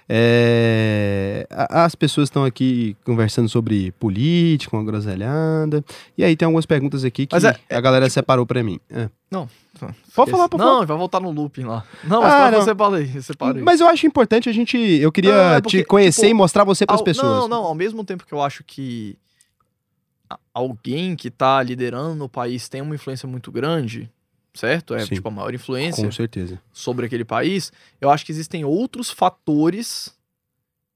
É, 0.09 1.45
as 1.49 1.93
pessoas 1.95 2.27
estão 2.27 2.45
aqui 2.45 2.95
conversando 3.03 3.49
sobre 3.49 3.91
política, 3.93 4.75
uma 4.75 4.83
groselhada. 4.83 5.83
E 6.17 6.23
aí 6.23 6.35
tem 6.35 6.45
algumas 6.45 6.65
perguntas 6.65 7.03
aqui 7.03 7.25
que 7.25 7.35
é, 7.35 7.75
a 7.75 7.81
galera 7.81 8.05
tipo, 8.05 8.13
separou 8.13 8.45
para 8.45 8.63
mim. 8.63 8.79
É. 8.89 9.09
Não. 9.29 9.49
Pode 10.15 10.31
falar, 10.31 10.49
pode 10.49 10.63
Não, 10.63 10.73
falar. 10.73 10.85
vai 10.85 10.97
voltar 10.97 11.19
no 11.19 11.29
looping 11.29 11.63
lá. 11.63 11.83
Não, 12.03 12.21
mas 12.21 12.33
ah, 12.33 12.51
não. 12.51 12.61
você 12.61 12.73
falei, 12.73 13.21
separei. 13.21 13.61
Mas 13.61 13.79
eu 13.79 13.87
acho 13.87 14.07
importante 14.07 14.49
a 14.49 14.51
gente. 14.51 14.77
Eu 14.77 15.11
queria 15.11 15.31
não, 15.31 15.53
é 15.55 15.61
porque, 15.61 15.79
te 15.79 15.85
conhecer 15.85 16.21
tipo, 16.21 16.31
e 16.31 16.33
mostrar 16.33 16.63
você 16.63 16.85
para 16.85 16.95
as 16.95 17.01
pessoas. 17.01 17.41
Não, 17.41 17.47
não, 17.47 17.63
ao 17.63 17.75
mesmo 17.75 18.03
tempo 18.03 18.25
que 18.25 18.33
eu 18.33 18.41
acho 18.41 18.63
que 18.63 19.17
alguém 20.53 21.15
que 21.15 21.29
tá 21.29 21.61
liderando 21.61 22.23
o 22.23 22.29
país 22.29 22.67
tem 22.67 22.81
uma 22.81 22.95
influência 22.95 23.27
muito 23.27 23.51
grande, 23.51 24.09
certo? 24.57 24.93
É 24.93 25.05
Sim, 25.05 25.15
tipo 25.15 25.27
a 25.27 25.31
maior 25.31 25.53
influência 25.53 26.03
com 26.03 26.11
certeza. 26.11 26.59
sobre 26.73 27.05
aquele 27.05 27.23
país. 27.23 27.71
Eu 28.01 28.09
acho 28.09 28.25
que 28.25 28.31
existem 28.31 28.65
outros 28.65 29.09
fatores 29.09 30.15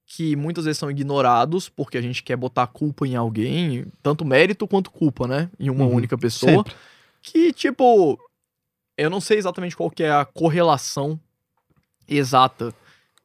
que 0.06 0.36
muitas 0.36 0.66
vezes 0.66 0.78
são 0.78 0.92
ignorados 0.92 1.70
porque 1.70 1.98
a 1.98 2.02
gente 2.02 2.22
quer 2.22 2.36
botar 2.36 2.68
culpa 2.68 3.08
em 3.08 3.16
alguém, 3.16 3.86
tanto 4.04 4.26
mérito 4.26 4.68
quanto 4.68 4.92
culpa, 4.92 5.26
né? 5.26 5.50
Em 5.58 5.70
uma 5.70 5.86
uhum, 5.86 5.96
única 5.96 6.18
pessoa. 6.18 6.52
Sempre. 6.52 6.74
Que, 7.22 7.54
tipo, 7.54 8.20
eu 8.98 9.10
não 9.10 9.22
sei 9.22 9.38
exatamente 9.38 9.76
qual 9.76 9.90
que 9.90 10.04
é 10.04 10.12
a 10.12 10.26
correlação 10.26 11.20
exata, 12.08 12.74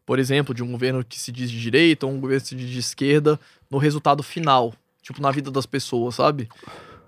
por 0.04 0.18
exemplo, 0.18 0.54
de 0.54 0.62
um 0.62 0.70
governo 0.70 1.04
que 1.04 1.18
se 1.18 1.32
diz 1.32 1.50
de 1.50 1.60
direita 1.60 2.06
ou 2.06 2.12
um 2.12 2.20
governo 2.20 2.42
que 2.42 2.48
se 2.48 2.54
diz 2.54 2.70
de 2.70 2.78
esquerda 2.78 3.40
no 3.68 3.78
resultado 3.78 4.22
final, 4.22 4.72
tipo, 5.02 5.20
na 5.20 5.32
vida 5.32 5.50
das 5.50 5.66
pessoas, 5.66 6.14
sabe? 6.14 6.48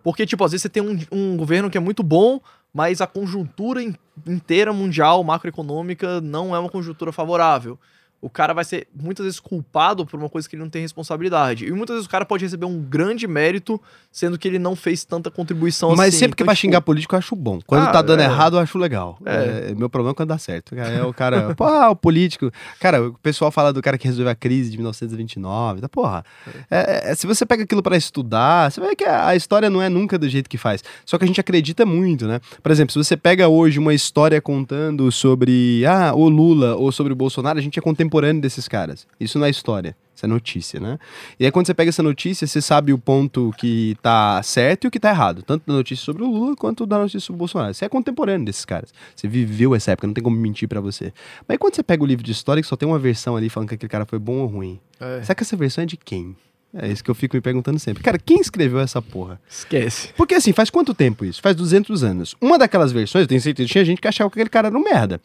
Porque, 0.02 0.26
tipo, 0.26 0.42
às 0.42 0.50
vezes 0.50 0.62
você 0.62 0.68
tem 0.68 0.82
um, 0.82 0.98
um 1.12 1.36
governo 1.36 1.70
que 1.70 1.78
é 1.78 1.80
muito 1.80 2.02
bom, 2.02 2.40
mas 2.72 3.00
a 3.00 3.06
conjuntura 3.06 3.82
inteira 4.26 4.72
mundial, 4.72 5.22
macroeconômica, 5.24 6.20
não 6.20 6.54
é 6.54 6.58
uma 6.58 6.70
conjuntura 6.70 7.12
favorável 7.12 7.78
o 8.20 8.28
cara 8.28 8.52
vai 8.52 8.64
ser 8.64 8.88
muitas 8.92 9.24
vezes 9.24 9.38
culpado 9.38 10.04
por 10.04 10.18
uma 10.18 10.28
coisa 10.28 10.48
que 10.48 10.56
ele 10.56 10.62
não 10.62 10.70
tem 10.70 10.82
responsabilidade. 10.82 11.66
E 11.66 11.70
muitas 11.70 11.94
vezes 11.94 12.06
o 12.06 12.10
cara 12.10 12.24
pode 12.24 12.44
receber 12.44 12.66
um 12.66 12.80
grande 12.80 13.28
mérito, 13.28 13.80
sendo 14.10 14.36
que 14.36 14.48
ele 14.48 14.58
não 14.58 14.74
fez 14.74 15.04
tanta 15.04 15.30
contribuição 15.30 15.90
Mas 15.90 16.00
assim. 16.00 16.06
Mas 16.06 16.14
sempre 16.16 16.36
que 16.36 16.42
então, 16.42 16.46
vai 16.46 16.56
tipo... 16.56 16.66
xingar 16.66 16.80
político, 16.80 17.14
eu 17.14 17.18
acho 17.18 17.36
bom. 17.36 17.60
Quando 17.64 17.84
ah, 17.84 17.92
tá 17.92 18.02
dando 18.02 18.20
é... 18.20 18.24
errado, 18.24 18.56
eu 18.56 18.60
acho 18.60 18.76
legal. 18.76 19.18
É. 19.24 19.70
É, 19.70 19.74
meu 19.74 19.88
problema 19.88 20.12
é 20.12 20.14
quando 20.14 20.30
dá 20.30 20.38
certo. 20.38 20.74
É 20.74 21.04
o 21.04 21.14
cara, 21.14 21.54
pô, 21.56 21.64
o 21.90 21.94
político. 21.94 22.50
Cara, 22.80 23.06
o 23.08 23.14
pessoal 23.14 23.52
fala 23.52 23.72
do 23.72 23.80
cara 23.80 23.96
que 23.96 24.08
resolveu 24.08 24.32
a 24.32 24.34
crise 24.34 24.70
de 24.70 24.76
1929. 24.76 25.80
Tá, 25.80 25.88
porra. 25.88 26.24
É, 26.68 27.10
é, 27.12 27.14
se 27.14 27.24
você 27.24 27.46
pega 27.46 27.62
aquilo 27.62 27.82
para 27.82 27.96
estudar, 27.96 28.70
você 28.70 28.80
ver 28.80 28.96
que 28.96 29.04
a 29.04 29.36
história 29.36 29.70
não 29.70 29.80
é 29.80 29.88
nunca 29.88 30.18
do 30.18 30.28
jeito 30.28 30.50
que 30.50 30.58
faz. 30.58 30.82
Só 31.06 31.18
que 31.18 31.24
a 31.24 31.26
gente 31.26 31.40
acredita 31.40 31.86
muito, 31.86 32.26
né? 32.26 32.40
Por 32.60 32.72
exemplo, 32.72 32.92
se 32.92 32.98
você 32.98 33.16
pega 33.16 33.48
hoje 33.48 33.78
uma 33.78 33.94
história 33.94 34.40
contando 34.40 35.12
sobre 35.12 35.84
ah, 35.86 36.12
o 36.14 36.28
Lula 36.28 36.74
ou 36.74 36.90
sobre 36.90 37.12
o 37.12 37.16
Bolsonaro, 37.16 37.60
a 37.60 37.62
gente 37.62 37.78
é 37.78 37.82
contemporâneo 37.82 38.07
contemporâneo 38.08 38.40
desses 38.40 38.66
caras. 38.66 39.06
Isso 39.20 39.38
não 39.38 39.46
é 39.46 39.50
história, 39.50 39.94
isso 40.14 40.24
é 40.24 40.28
notícia, 40.28 40.80
né? 40.80 40.98
E 41.38 41.44
aí 41.44 41.52
quando 41.52 41.66
você 41.66 41.74
pega 41.74 41.90
essa 41.90 42.02
notícia, 42.02 42.46
você 42.46 42.60
sabe 42.60 42.92
o 42.92 42.98
ponto 42.98 43.52
que 43.58 43.96
tá 44.02 44.42
certo 44.42 44.84
e 44.84 44.88
o 44.88 44.90
que 44.90 44.98
tá 44.98 45.10
errado, 45.10 45.42
tanto 45.42 45.64
da 45.66 45.74
notícia 45.74 46.04
sobre 46.04 46.22
o 46.22 46.30
Lula 46.30 46.56
quanto 46.56 46.86
da 46.86 46.98
notícia 46.98 47.20
sobre 47.20 47.36
o 47.36 47.38
Bolsonaro. 47.38 47.74
Você 47.74 47.84
é 47.84 47.88
contemporâneo 47.88 48.46
desses 48.46 48.64
caras. 48.64 48.92
Você 49.14 49.28
viveu 49.28 49.74
essa 49.74 49.92
época, 49.92 50.06
não 50.06 50.14
tem 50.14 50.24
como 50.24 50.36
mentir 50.36 50.68
para 50.68 50.80
você. 50.80 51.12
Mas 51.46 51.54
aí 51.54 51.58
quando 51.58 51.74
você 51.76 51.82
pega 51.82 52.02
o 52.02 52.06
livro 52.06 52.24
de 52.24 52.32
história 52.32 52.62
que 52.62 52.68
só 52.68 52.76
tem 52.76 52.88
uma 52.88 52.98
versão 52.98 53.36
ali 53.36 53.48
falando 53.48 53.68
que 53.68 53.74
aquele 53.74 53.90
cara 53.90 54.06
foi 54.06 54.18
bom 54.18 54.38
ou 54.38 54.46
ruim, 54.46 54.80
é. 54.98 55.22
será 55.22 55.34
que 55.34 55.42
essa 55.42 55.56
versão 55.56 55.84
é 55.84 55.86
de 55.86 55.96
quem? 55.96 56.34
É 56.74 56.86
isso 56.86 57.02
que 57.02 57.10
eu 57.10 57.14
fico 57.14 57.34
me 57.34 57.40
perguntando 57.40 57.78
sempre. 57.78 58.02
Cara, 58.02 58.18
quem 58.18 58.40
escreveu 58.40 58.78
essa 58.78 59.00
porra? 59.00 59.40
Esquece. 59.48 60.10
Porque 60.14 60.34
assim, 60.34 60.52
faz 60.52 60.68
quanto 60.68 60.92
tempo 60.92 61.24
isso? 61.24 61.40
Faz 61.40 61.56
200 61.56 62.04
anos. 62.04 62.34
Uma 62.40 62.58
daquelas 62.58 62.92
versões, 62.92 63.22
eu 63.22 63.26
tenho 63.26 63.40
certeza, 63.40 63.68
tinha 63.68 63.84
gente 63.84 64.02
que 64.02 64.08
achava 64.08 64.28
que 64.28 64.34
aquele 64.34 64.50
cara 64.50 64.68
era 64.68 64.76
um 64.76 64.82
merda. 64.82 65.18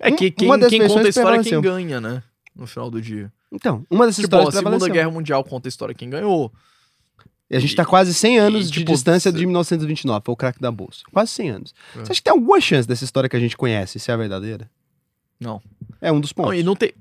É 0.00 0.10
que 0.10 0.30
quem, 0.30 0.48
quem 0.48 0.48
conta 0.48 0.66
a 0.66 1.08
história 1.08 1.40
é 1.40 1.44
quem 1.44 1.60
ganha, 1.60 2.00
né? 2.00 2.22
No 2.58 2.66
final 2.66 2.90
do 2.90 3.00
dia. 3.00 3.32
Então, 3.52 3.86
uma 3.88 4.04
dessas 4.04 4.24
tipo, 4.24 4.36
histórias 4.36 4.56
a 4.56 4.58
Segunda 4.58 4.88
Guerra 4.88 5.10
Mundial 5.10 5.44
conta 5.44 5.68
a 5.68 5.70
história 5.70 5.94
quem 5.94 6.10
ganhou. 6.10 6.52
E 7.50 7.56
a 7.56 7.60
gente 7.60 7.74
tá 7.74 7.84
quase 7.84 8.12
100 8.12 8.38
anos 8.38 8.66
e, 8.66 8.70
de 8.70 8.80
tipo, 8.80 8.92
distância 8.92 9.32
de 9.32 9.46
1929, 9.46 10.22
foi 10.24 10.32
o 10.32 10.36
craque 10.36 10.60
da 10.60 10.70
bolsa. 10.70 11.02
Quase 11.10 11.30
100 11.30 11.50
anos. 11.50 11.74
É. 11.94 12.00
Você 12.00 12.12
acha 12.12 12.20
que 12.20 12.22
tem 12.22 12.32
alguma 12.32 12.60
chance 12.60 12.86
dessa 12.86 13.04
história 13.04 13.28
que 13.28 13.36
a 13.36 13.40
gente 13.40 13.56
conhece 13.56 13.98
ser 13.98 14.12
a 14.12 14.16
verdadeira? 14.16 14.70
Não. 15.40 15.62
É 16.00 16.12
um 16.12 16.20
dos 16.20 16.32
pontos. 16.32 16.52
Não, 16.52 16.58
e 16.58 16.62
não 16.62 16.76
tem. 16.76 16.92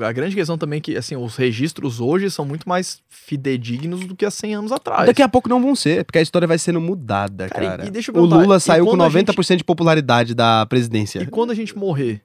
A 0.00 0.12
grande 0.12 0.34
questão 0.34 0.58
também 0.58 0.78
é 0.78 0.80
que, 0.80 0.96
assim, 0.96 1.16
os 1.16 1.36
registros 1.36 2.00
hoje 2.00 2.30
são 2.30 2.44
muito 2.44 2.68
mais 2.68 3.00
fidedignos 3.08 4.04
do 4.06 4.14
que 4.14 4.24
há 4.24 4.30
100 4.30 4.54
anos 4.54 4.72
atrás. 4.72 5.06
Daqui 5.06 5.22
a 5.22 5.28
pouco 5.28 5.48
não 5.48 5.60
vão 5.60 5.74
ser, 5.74 6.04
porque 6.04 6.18
a 6.18 6.22
história 6.22 6.48
vai 6.48 6.58
sendo 6.58 6.80
mudada, 6.80 7.48
cara. 7.48 7.66
cara. 7.78 7.84
E, 7.86 7.88
e 7.88 8.10
o 8.18 8.24
Lula 8.24 8.58
saiu 8.60 8.86
com 8.86 8.96
90% 8.96 9.44
gente... 9.44 9.58
de 9.58 9.64
popularidade 9.64 10.34
da 10.34 10.66
presidência. 10.66 11.20
E 11.20 11.26
quando 11.26 11.50
a 11.50 11.54
gente 11.54 11.76
morrer? 11.76 12.22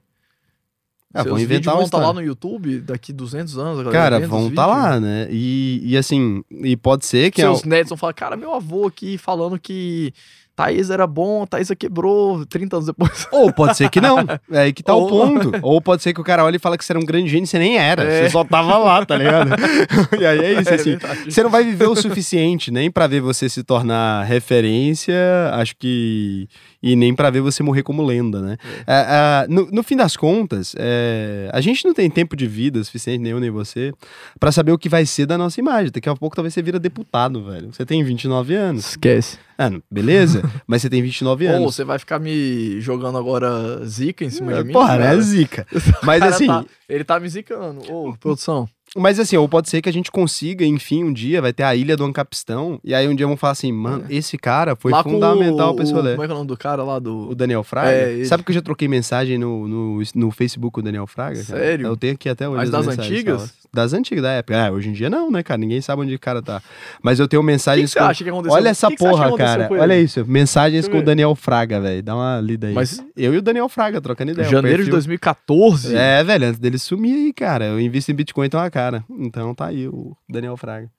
Ah, 1.14 1.22
vão 1.22 1.38
inventar 1.38 1.74
vão 1.74 1.84
estar 1.84 1.98
tá 1.98 2.06
lá 2.06 2.12
no 2.12 2.20
YouTube 2.20 2.80
daqui 2.80 3.12
200 3.12 3.56
anos. 3.56 3.92
Cara, 3.92 4.26
vão 4.26 4.48
estar 4.48 4.62
tá 4.62 4.66
lá, 4.66 5.00
né? 5.00 5.28
E, 5.30 5.80
e 5.84 5.96
assim, 5.96 6.42
e 6.50 6.76
pode 6.76 7.06
ser 7.06 7.30
que... 7.30 7.40
Seus 7.40 7.64
é... 7.64 7.68
netos 7.68 7.90
vão 7.90 7.96
falar, 7.96 8.12
cara, 8.12 8.36
meu 8.36 8.52
avô 8.52 8.88
aqui 8.88 9.16
falando 9.16 9.58
que 9.58 10.12
Thaís 10.56 10.88
era 10.88 11.06
bom, 11.06 11.44
Thaís 11.46 11.68
quebrou 11.76 12.46
30 12.46 12.76
anos 12.76 12.86
depois. 12.86 13.26
Ou 13.32 13.52
pode 13.52 13.76
ser 13.76 13.90
que 13.90 14.00
não. 14.00 14.20
É 14.50 14.58
aí 14.58 14.72
que 14.72 14.82
tá 14.82 14.94
Ou... 14.94 15.06
o 15.06 15.08
ponto. 15.08 15.52
Ou 15.62 15.80
pode 15.80 16.02
ser 16.02 16.14
que 16.14 16.20
o 16.20 16.24
cara 16.24 16.44
olhe 16.44 16.56
e 16.56 16.60
fala 16.60 16.78
que 16.78 16.84
você 16.84 16.92
era 16.92 17.00
um 17.00 17.04
grande 17.04 17.28
gênio 17.28 17.44
e 17.44 17.46
você 17.46 17.58
nem 17.58 17.76
era. 17.76 18.04
É. 18.04 18.22
Você 18.22 18.30
só 18.30 18.44
tava 18.44 18.78
lá, 18.78 19.04
tá 19.04 19.16
ligado? 19.16 19.50
e 20.18 20.24
aí 20.24 20.38
é 20.38 20.60
isso, 20.60 20.70
é, 20.70 20.74
assim. 20.74 20.96
você 21.24 21.42
não 21.42 21.50
vai 21.50 21.64
viver 21.64 21.88
o 21.88 21.96
suficiente 21.96 22.70
nem 22.70 22.90
para 22.90 23.06
ver 23.08 23.20
você 23.20 23.48
se 23.48 23.64
tornar 23.64 24.22
referência. 24.24 25.14
Acho 25.54 25.74
que 25.76 26.48
e 26.84 26.94
nem 26.94 27.14
para 27.14 27.30
ver 27.30 27.40
você 27.40 27.62
morrer 27.62 27.82
como 27.82 28.04
lenda, 28.04 28.42
né? 28.42 28.58
É. 28.86 29.46
No, 29.48 29.70
no, 29.70 29.82
fim 29.82 29.96
das 29.96 30.18
contas, 30.18 30.74
é, 30.76 31.48
a 31.50 31.58
gente 31.62 31.82
não 31.82 31.94
tem 31.94 32.10
tempo 32.10 32.36
de 32.36 32.46
vida 32.46 32.84
suficiente, 32.84 33.22
nem 33.22 33.32
eu 33.32 33.40
nem 33.40 33.50
você, 33.50 33.90
para 34.38 34.52
saber 34.52 34.70
o 34.70 34.76
que 34.76 34.86
vai 34.86 35.06
ser 35.06 35.24
da 35.24 35.38
nossa 35.38 35.58
imagem. 35.58 35.90
Daqui 35.90 36.10
a 36.10 36.14
pouco 36.14 36.36
talvez 36.36 36.52
você 36.52 36.60
vira 36.60 36.78
deputado, 36.78 37.42
velho. 37.42 37.72
Você 37.72 37.86
tem 37.86 38.04
29 38.04 38.54
anos. 38.54 38.90
Esquece. 38.90 39.38
Ah, 39.56 39.70
beleza, 39.90 40.42
mas 40.66 40.82
você 40.82 40.90
tem 40.90 41.00
29 41.00 41.46
anos. 41.46 41.60
Ou 41.62 41.72
você 41.72 41.84
vai 41.84 41.98
ficar 41.98 42.18
me 42.18 42.78
jogando 42.82 43.16
agora 43.16 43.82
zica 43.86 44.22
em 44.22 44.30
cima 44.30 44.52
de 44.52 44.60
é, 44.60 44.64
mim? 44.64 44.72
Porra, 44.74 44.96
é 44.96 45.18
zica. 45.20 45.66
Mas 46.04 46.22
assim. 46.22 46.48
Tá, 46.48 46.64
ele 46.86 47.04
tá 47.04 47.18
me 47.18 47.28
zicando. 47.28 47.80
Ô, 47.90 48.14
produção. 48.18 48.68
Mas 48.96 49.18
assim, 49.18 49.36
ou 49.36 49.48
pode 49.48 49.68
ser 49.68 49.82
que 49.82 49.88
a 49.88 49.92
gente 49.92 50.10
consiga, 50.10 50.64
enfim, 50.64 51.02
um 51.02 51.12
dia, 51.12 51.42
vai 51.42 51.52
ter 51.52 51.64
a 51.64 51.74
ilha 51.74 51.96
do 51.96 52.04
Ancapistão, 52.04 52.78
e 52.84 52.94
aí 52.94 53.08
um 53.08 53.14
dia 53.14 53.26
vão 53.26 53.36
falar 53.36 53.52
assim, 53.52 53.72
mano, 53.72 54.04
é. 54.08 54.14
esse 54.14 54.38
cara 54.38 54.76
foi 54.76 54.92
lá 54.92 55.02
fundamental 55.02 55.74
pra 55.74 55.82
esse 55.82 55.92
rolê. 55.92 56.12
Como 56.12 56.22
é 56.22 56.26
que 56.26 56.32
é 56.32 56.34
o 56.34 56.38
nome 56.38 56.48
do 56.48 56.56
cara 56.56 56.84
lá 56.84 56.98
do. 56.98 57.30
O 57.30 57.34
Daniel 57.34 57.64
Fraga? 57.64 57.90
É, 57.90 58.24
Sabe 58.24 58.44
que 58.44 58.52
eu 58.52 58.54
já 58.54 58.62
troquei 58.62 58.86
mensagem 58.86 59.36
no, 59.36 59.66
no, 59.66 60.02
no 60.14 60.30
Facebook 60.30 60.72
com 60.72 60.80
o 60.80 60.82
Daniel 60.82 61.06
Fraga? 61.06 61.42
Sério? 61.42 61.84
Cara? 61.84 61.92
Eu 61.92 61.96
tenho 61.96 62.14
aqui 62.14 62.28
até 62.28 62.48
hoje. 62.48 62.58
Mas 62.58 62.70
das 62.70 62.86
antigas? 62.86 63.52
Das 63.72 63.92
antigas, 63.92 64.22
da 64.22 64.30
época. 64.30 64.56
É, 64.56 64.70
hoje 64.70 64.88
em 64.88 64.92
dia 64.92 65.10
não, 65.10 65.32
né, 65.32 65.42
cara? 65.42 65.58
Ninguém 65.58 65.80
sabe 65.80 66.02
onde 66.02 66.14
o 66.14 66.18
cara 66.18 66.40
tá. 66.40 66.62
Mas 67.02 67.18
eu 67.18 67.26
tenho 67.26 67.42
mensagens. 67.42 67.92
Que, 67.92 67.98
que, 67.98 68.04
você 68.04 68.10
acha 68.10 68.22
que 68.22 68.30
aconteceu? 68.30 68.54
Olha 68.54 68.68
essa 68.68 68.88
que 68.88 68.96
porra, 68.96 69.32
que 69.32 69.38
cara. 69.38 69.68
Olha 69.72 69.98
isso. 69.98 70.24
Mensagens 70.24 70.86
com 70.86 70.98
o 70.98 71.02
Daniel 71.02 71.34
Fraga, 71.34 71.80
velho. 71.80 72.00
Dá 72.00 72.14
uma 72.14 72.40
lida 72.40 72.68
aí. 72.68 72.74
Mas 72.74 73.02
eu 73.16 73.34
e 73.34 73.38
o 73.38 73.42
Daniel 73.42 73.68
Fraga 73.68 74.00
trocando 74.00 74.30
ideia. 74.30 74.48
Janeiro 74.48 74.84
de 74.84 74.90
2014? 74.90 75.96
É, 75.96 76.22
velho, 76.22 76.46
antes 76.46 76.60
dele 76.60 76.78
sumir 76.78 77.14
aí, 77.14 77.32
cara. 77.32 77.64
Eu 77.66 77.80
invisto 77.80 78.12
em 78.12 78.14
Bitcoin, 78.14 78.46
então, 78.46 78.70
cara 78.70 78.83
cara. 78.84 79.04
Então 79.10 79.54
tá 79.54 79.66
aí 79.66 79.88
o 79.88 80.16
Daniel 80.28 80.56
Fraga. 80.56 80.90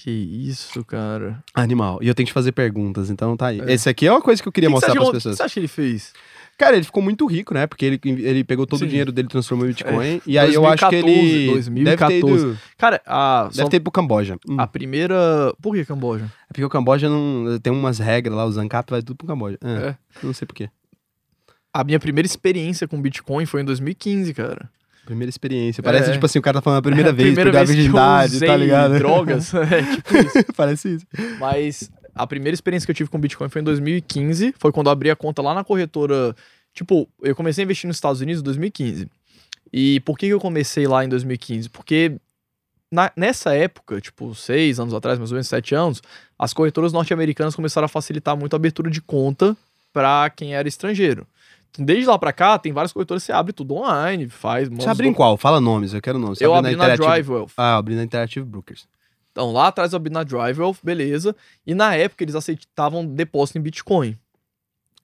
Que 0.00 0.10
isso, 0.10 0.84
cara. 0.84 1.42
Animal. 1.52 1.98
E 2.00 2.06
eu 2.08 2.14
tenho 2.14 2.26
que 2.26 2.32
fazer 2.32 2.52
perguntas, 2.52 3.10
então 3.10 3.36
tá 3.36 3.48
aí. 3.48 3.60
É. 3.60 3.72
Esse 3.72 3.88
aqui 3.88 4.06
é 4.06 4.12
uma 4.12 4.22
coisa 4.22 4.40
que 4.40 4.46
eu 4.48 4.52
queria 4.52 4.68
Que 4.68 4.72
mostrar 4.72 4.92
pras 4.92 5.06
que- 5.06 5.12
pessoas. 5.12 5.34
O 5.34 5.36
que 5.36 5.36
você 5.38 5.42
acha 5.42 5.54
que 5.54 5.60
ele 5.60 5.68
fez? 5.68 6.12
Cara, 6.56 6.76
ele 6.76 6.84
ficou 6.84 7.02
muito 7.02 7.26
rico, 7.26 7.52
né? 7.54 7.66
Porque 7.66 7.84
ele, 7.84 8.00
ele 8.04 8.44
pegou 8.44 8.64
todo 8.66 8.78
Sim. 8.80 8.84
o 8.86 8.88
dinheiro 8.88 9.10
dele 9.12 9.26
e 9.26 9.30
transformou 9.30 9.64
em 9.66 9.70
Bitcoin. 9.70 10.16
É. 10.16 10.20
E 10.26 10.38
aí 10.38 10.54
eu 10.54 10.66
acho 10.66 10.88
que 10.88 10.94
ele 10.96 11.46
2014, 11.46 11.84
deve 11.84 11.96
ter 12.06 12.18
ido, 12.18 12.26
2014. 12.28 12.58
Cara, 12.76 13.02
a, 13.06 13.48
deve 13.54 13.70
ter 13.70 13.76
ido 13.76 13.82
pro 13.84 13.92
Camboja. 13.92 14.36
Hum. 14.48 14.56
a 14.58 14.66
primeira. 14.68 15.52
Por 15.60 15.74
que 15.74 15.84
Camboja? 15.84 16.24
É 16.24 16.48
porque 16.52 16.64
o 16.64 16.68
Camboja 16.68 17.08
não 17.08 17.58
tem 17.60 17.72
umas 17.72 17.98
regras 17.98 18.36
lá, 18.36 18.44
os 18.46 18.56
ANCAP 18.56 18.90
vai 18.90 19.02
tudo 19.02 19.16
pro 19.16 19.26
Camboja. 19.26 19.58
Ah, 19.62 19.68
É. 19.68 19.96
Não 20.22 20.32
sei 20.32 20.46
porquê. 20.46 20.68
A 21.74 21.82
minha 21.84 21.98
primeira 22.00 22.26
experiência 22.26 22.86
com 22.88 23.00
Bitcoin 23.00 23.46
foi 23.46 23.60
em 23.62 23.64
2015, 23.64 24.32
cara. 24.34 24.68
Primeira 25.08 25.30
experiência. 25.30 25.82
Parece 25.82 26.10
É. 26.10 26.12
tipo 26.12 26.26
assim, 26.26 26.38
o 26.38 26.42
cara 26.42 26.58
tá 26.58 26.62
falando 26.62 26.80
a 26.80 26.82
primeira 26.82 27.08
É 27.10 27.12
vez, 27.12 27.34
primeira 27.34 27.50
a 27.50 27.64
vez 27.64 27.70
eu 27.70 27.76
virgindade, 27.76 28.40
tá 28.40 28.56
ligado? 28.56 28.98
drogas. 28.98 29.52
é, 29.56 29.82
tipo 29.96 30.16
isso. 30.18 30.44
Parece 30.54 30.94
isso. 30.96 31.06
Mas 31.40 31.90
a 32.14 32.26
primeira 32.26 32.54
experiência 32.54 32.86
que 32.86 32.90
eu 32.90 32.94
tive 32.94 33.08
com 33.08 33.18
Bitcoin 33.18 33.48
foi 33.48 33.62
em 33.62 33.64
2015. 33.64 34.54
Foi 34.58 34.70
quando 34.70 34.88
eu 34.88 34.92
abri 34.92 35.10
a 35.10 35.16
conta 35.16 35.40
lá 35.40 35.54
na 35.54 35.64
corretora. 35.64 36.36
Tipo, 36.74 37.08
eu 37.22 37.34
comecei 37.34 37.62
a 37.62 37.64
investir 37.64 37.88
nos 37.88 37.96
Estados 37.96 38.20
Unidos 38.20 38.40
em 38.42 38.44
2015. 38.44 39.08
E 39.72 40.00
por 40.00 40.18
que 40.18 40.26
que 40.26 40.32
eu 40.32 40.40
comecei 40.40 40.86
lá 40.86 41.04
em 41.04 41.08
2015? 41.08 41.68
Porque 41.70 42.12
na- 42.92 43.10
nessa 43.16 43.54
época, 43.54 44.00
tipo, 44.00 44.34
seis 44.34 44.78
anos 44.78 44.92
atrás, 44.94 45.18
mais 45.18 45.30
ou 45.30 45.36
menos 45.36 45.48
sete 45.48 45.74
anos, 45.74 46.02
as 46.38 46.52
corretoras 46.52 46.92
norte-americanas 46.92 47.54
começaram 47.54 47.86
a 47.86 47.88
facilitar 47.88 48.36
muito 48.36 48.52
a 48.54 48.56
abertura 48.56 48.90
de 48.90 49.00
conta 49.00 49.56
para 49.92 50.28
quem 50.30 50.54
era 50.54 50.68
estrangeiro. 50.68 51.26
Desde 51.78 52.06
lá 52.06 52.18
pra 52.18 52.32
cá, 52.32 52.58
tem 52.58 52.72
várias 52.72 52.92
corretoras 52.92 53.22
você 53.22 53.32
abre 53.32 53.52
tudo 53.52 53.74
online, 53.74 54.28
faz. 54.28 54.68
Você 54.68 54.88
abre 54.88 55.06
em 55.08 55.12
qual? 55.14 55.36
Fala 55.36 55.60
nomes, 55.60 55.94
eu 55.94 56.00
quero 56.02 56.18
nomes. 56.18 56.38
Você 56.38 56.44
Eu 56.46 56.54
abri 56.54 56.74
na 56.76 56.84
Interactive- 56.84 57.06
Drive 57.08 57.30
Wealth. 57.30 57.50
Ah, 57.56 57.76
abri 57.76 57.94
na 57.94 58.02
Interactive 58.02 58.44
Brokers. 58.44 58.88
Então, 59.30 59.52
lá 59.52 59.68
atrás 59.68 59.92
eu 59.92 59.96
abri 59.98 60.10
na 60.12 60.24
Drive 60.24 60.58
Wealth, 60.58 60.78
beleza. 60.82 61.36
E 61.66 61.74
na 61.74 61.94
época 61.94 62.24
eles 62.24 62.34
aceitavam 62.34 63.06
depósito 63.06 63.58
em 63.58 63.62
Bitcoin. 63.62 64.18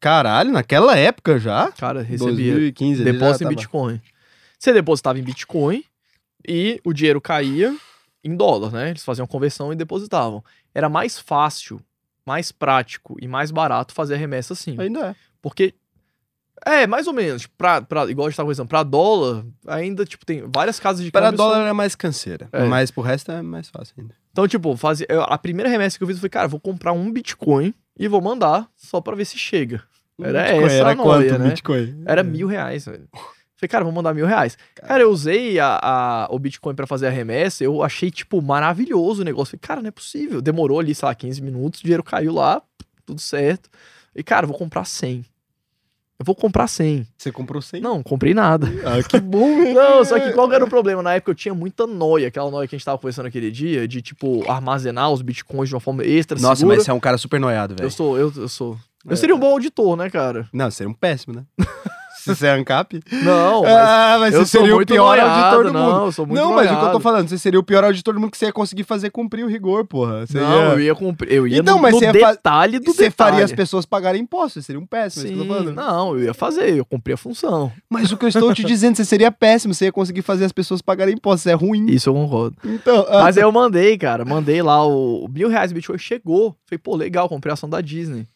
Caralho, 0.00 0.52
naquela 0.52 0.96
época 0.98 1.38
já? 1.38 1.70
Cara, 1.72 2.02
recebia 2.02 2.52
2015. 2.52 3.02
ele 3.02 3.12
já 3.12 3.18
depósito 3.18 3.44
em 3.44 3.46
tava- 3.46 3.56
Bitcoin. 3.56 4.00
Você 4.58 4.72
depositava 4.72 5.18
em 5.18 5.22
Bitcoin 5.22 5.84
e 6.46 6.80
o 6.84 6.92
dinheiro 6.92 7.20
caía 7.20 7.74
em 8.22 8.36
dólar, 8.36 8.72
né? 8.72 8.90
Eles 8.90 9.04
faziam 9.04 9.26
conversão 9.26 9.72
e 9.72 9.76
depositavam. 9.76 10.42
Era 10.74 10.88
mais 10.88 11.18
fácil, 11.18 11.80
mais 12.26 12.50
prático 12.50 13.16
e 13.20 13.28
mais 13.28 13.50
barato 13.50 13.94
fazer 13.94 14.14
a 14.14 14.18
remessa 14.18 14.52
assim. 14.54 14.74
Ainda 14.78 15.10
é. 15.10 15.16
Porque. 15.40 15.74
É, 16.66 16.86
mais 16.86 17.06
ou 17.06 17.12
menos. 17.12 17.46
Pra, 17.46 17.82
pra, 17.82 18.10
igual 18.10 18.26
a 18.26 18.30
gente 18.30 18.36
tava 18.36 18.46
conversando, 18.46 18.68
pra 18.68 18.82
dólar, 18.82 19.44
ainda, 19.66 20.04
tipo, 20.04 20.24
tem 20.24 20.44
várias 20.52 20.78
casas 20.80 21.04
de 21.04 21.10
Para 21.10 21.26
câmbio. 21.26 21.38
são- 21.38 21.48
dólar 21.48 21.68
é 21.68 21.72
mais 21.72 21.94
canseira, 21.94 22.48
É. 22.52 22.64
mas 22.64 22.90
pro 22.90 23.02
resto 23.02 23.30
é 23.32 23.42
mais 23.42 23.68
fácil 23.68 23.94
ainda. 23.98 24.14
Então, 24.32 24.48
tipo, 24.48 24.76
fazia, 24.76 25.06
a 25.28 25.38
primeira 25.38 25.68
remessa 25.70 25.96
que 25.98 26.02
eu 26.04 26.08
fiz 26.08 26.18
foi, 26.18 26.28
cara, 26.28 26.48
vou 26.48 26.58
comprar 26.60 26.92
um 26.92 27.10
Bitcoin 27.12 27.74
e 27.98 28.08
vou 28.08 28.20
mandar 28.20 28.68
só 28.76 29.00
pra 29.00 29.14
ver 29.14 29.24
se 29.24 29.38
chega. 29.38 29.82
Era 30.20 30.42
Bitcoin 30.44 30.64
essa 30.64 30.74
era 30.74 30.94
noia, 30.94 31.28
quanto 31.30 31.42
né? 31.42 31.48
Bitcoin? 31.50 32.02
Era 32.06 32.22
mil 32.22 32.46
reais, 32.46 32.84
velho. 32.86 33.08
Falei, 33.56 33.68
cara, 33.68 33.84
vou 33.84 33.92
mandar 33.92 34.14
mil 34.14 34.26
reais. 34.26 34.56
Cara, 34.74 35.02
eu 35.02 35.10
usei 35.10 35.58
a, 35.60 35.78
a- 35.82 36.28
o 36.30 36.38
Bitcoin 36.38 36.74
pra 36.74 36.86
fazer 36.86 37.06
a 37.06 37.10
remessa, 37.10 37.62
eu 37.62 37.82
achei, 37.82 38.10
tipo, 38.10 38.40
maravilhoso 38.40 39.22
o 39.22 39.24
negócio. 39.24 39.50
Falei, 39.52 39.60
cara, 39.60 39.82
não 39.82 39.88
é 39.88 39.92
possível. 39.92 40.40
Demorou 40.40 40.80
ali, 40.80 40.94
sei 40.94 41.06
lá, 41.06 41.14
15 41.14 41.40
minutos, 41.42 41.80
o 41.80 41.82
dinheiro 41.82 42.02
caiu 42.02 42.32
lá, 42.32 42.62
tudo 43.06 43.20
certo. 43.20 43.68
E, 44.14 44.22
cara, 44.22 44.46
vou 44.46 44.56
comprar 44.56 44.84
100. 44.84 45.24
Eu 46.18 46.24
vou 46.24 46.34
comprar 46.34 46.68
100. 46.68 47.06
Você 47.18 47.32
comprou 47.32 47.60
100? 47.60 47.80
Não, 47.80 48.02
comprei 48.02 48.32
nada. 48.34 48.68
Ah, 48.84 49.02
que 49.02 49.18
bom. 49.18 49.72
Não, 49.72 50.04
só 50.04 50.20
que 50.20 50.32
qual 50.32 50.48
que 50.48 50.54
era 50.54 50.64
o 50.64 50.68
problema? 50.68 51.02
Na 51.02 51.14
época 51.14 51.30
eu 51.30 51.34
tinha 51.34 51.54
muita 51.54 51.86
noia, 51.86 52.28
aquela 52.28 52.50
noia 52.50 52.68
que 52.68 52.74
a 52.74 52.78
gente 52.78 52.84
tava 52.84 52.98
conversando 52.98 53.26
aquele 53.26 53.50
dia, 53.50 53.88
de, 53.88 54.02
tipo, 54.02 54.48
armazenar 54.50 55.10
os 55.10 55.22
Bitcoins 55.22 55.68
de 55.68 55.74
uma 55.74 55.80
forma 55.80 56.04
extra 56.04 56.38
Nossa, 56.38 56.56
segura. 56.56 56.76
mas 56.76 56.84
você 56.84 56.90
é 56.90 56.94
um 56.94 57.00
cara 57.00 57.16
super 57.18 57.40
noiado, 57.40 57.74
velho. 57.74 57.86
Eu 57.86 57.90
sou, 57.90 58.18
eu, 58.18 58.32
eu 58.36 58.48
sou. 58.48 58.76
É. 59.08 59.12
Eu 59.12 59.16
seria 59.16 59.34
um 59.34 59.38
bom 59.38 59.50
auditor, 59.52 59.96
né, 59.96 60.08
cara? 60.10 60.48
Não, 60.52 60.70
você 60.70 60.78
seria 60.78 60.90
um 60.90 60.94
péssimo, 60.94 61.34
né? 61.34 61.44
Se 62.24 62.34
você 62.34 62.46
é 62.46 62.50
ANCAP. 62.52 63.02
Não, 63.22 63.62
mas 63.62 63.72
ah, 63.72 64.16
mas 64.18 64.34
eu 64.34 64.40
você 64.46 64.58
seria 64.58 64.76
o 64.76 64.86
pior 64.86 65.16
noiado, 65.16 65.30
auditor 65.30 65.64
do 65.64 65.72
não, 65.72 65.92
mundo. 65.92 66.04
eu 66.06 66.12
sou 66.12 66.26
muito 66.26 66.40
Não, 66.40 66.54
mas 66.54 66.70
o 66.70 66.76
que 66.78 66.84
eu 66.84 66.92
tô 66.92 67.00
falando, 67.00 67.28
você 67.28 67.36
seria 67.36 67.60
o 67.60 67.62
pior 67.62 67.84
auditor 67.84 68.14
do 68.14 68.20
mundo 68.20 68.30
que 68.30 68.38
você 68.38 68.46
ia 68.46 68.52
conseguir 68.52 68.84
fazer 68.84 69.10
cumprir 69.10 69.44
o 69.44 69.48
rigor, 69.48 69.84
porra. 69.86 70.26
Você 70.26 70.40
não, 70.40 70.68
ia... 70.68 70.72
eu 70.72 70.80
ia 70.80 70.94
cumprir. 70.94 71.32
Eu 71.32 71.46
ia 71.46 71.58
Então, 71.58 71.76
no, 71.76 71.82
mas 71.82 71.92
no 71.92 71.98
você 71.98 72.12
detalhe 72.12 72.78
do 72.78 72.92
Você 72.92 73.04
detalhe. 73.04 73.30
faria 73.32 73.44
as 73.44 73.52
pessoas 73.52 73.84
pagarem 73.84 74.22
impostos, 74.22 74.54
você 74.54 74.62
seria 74.62 74.80
um 74.80 74.86
péssimo, 74.86 75.26
é 75.26 75.32
eu 75.32 75.42
Sim, 75.42 75.48
falando. 75.48 75.72
não, 75.74 76.16
eu 76.16 76.24
ia 76.24 76.34
fazer, 76.34 76.74
eu 76.74 76.84
cumpri 76.84 77.12
a 77.12 77.16
função. 77.16 77.70
Mas 77.90 78.10
o 78.10 78.16
que 78.16 78.24
eu 78.24 78.28
estou 78.28 78.54
te 78.54 78.64
dizendo, 78.64 78.96
você 78.96 79.04
seria 79.04 79.30
péssimo, 79.30 79.74
você 79.74 79.86
ia 79.86 79.92
conseguir 79.92 80.22
fazer 80.22 80.46
as 80.46 80.52
pessoas 80.52 80.80
pagarem 80.80 81.14
impostos, 81.14 81.46
é 81.46 81.54
ruim. 81.54 81.86
Isso 81.90 82.08
eu 82.08 82.14
concordo. 82.14 82.56
Então, 82.64 83.04
ah, 83.08 83.22
Mas 83.24 83.36
aí 83.36 83.44
eu 83.44 83.52
mandei, 83.52 83.98
cara, 83.98 84.24
mandei 84.24 84.62
lá 84.62 84.86
o, 84.86 85.24
o 85.24 85.28
mil 85.28 85.48
reais 85.48 85.68
de 85.70 85.74
Bitcoin, 85.74 85.98
chegou. 85.98 86.56
Falei, 86.66 86.78
pô, 86.78 86.96
legal, 86.96 87.28
comprei 87.28 87.50
a 87.50 87.54
ação 87.54 87.68
da 87.68 87.80
Disney. 87.80 88.26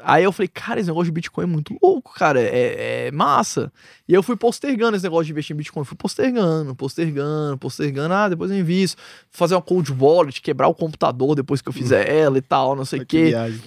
Aí 0.00 0.22
eu 0.22 0.30
falei, 0.32 0.48
cara, 0.48 0.78
esse 0.78 0.88
negócio 0.88 1.06
de 1.06 1.12
Bitcoin 1.12 1.44
é 1.44 1.46
muito 1.48 1.76
louco, 1.82 2.12
cara, 2.14 2.40
é, 2.40 3.06
é 3.06 3.10
massa. 3.10 3.72
E 4.08 4.14
eu 4.14 4.22
fui 4.22 4.36
postergando 4.36 4.96
esse 4.96 5.02
negócio 5.04 5.24
de 5.26 5.32
investir 5.32 5.54
em 5.54 5.56
Bitcoin, 5.56 5.84
fui 5.84 5.96
postergando, 5.96 6.74
postergando, 6.74 7.58
postergando. 7.58 8.14
Ah, 8.14 8.28
depois 8.28 8.50
eu 8.50 8.58
invisto, 8.58 9.00
fazer 9.30 9.54
uma 9.54 9.62
cold 9.62 9.92
wallet, 9.98 10.40
quebrar 10.40 10.68
o 10.68 10.74
computador 10.74 11.34
depois 11.34 11.60
que 11.60 11.68
eu 11.68 11.72
fizer 11.72 12.08
ela 12.08 12.38
e 12.38 12.42
tal, 12.42 12.76
não 12.76 12.84
sei 12.84 13.00
o 13.00 13.06
que 13.06 13.24
quê. 13.24 13.24
viagem. 13.30 13.60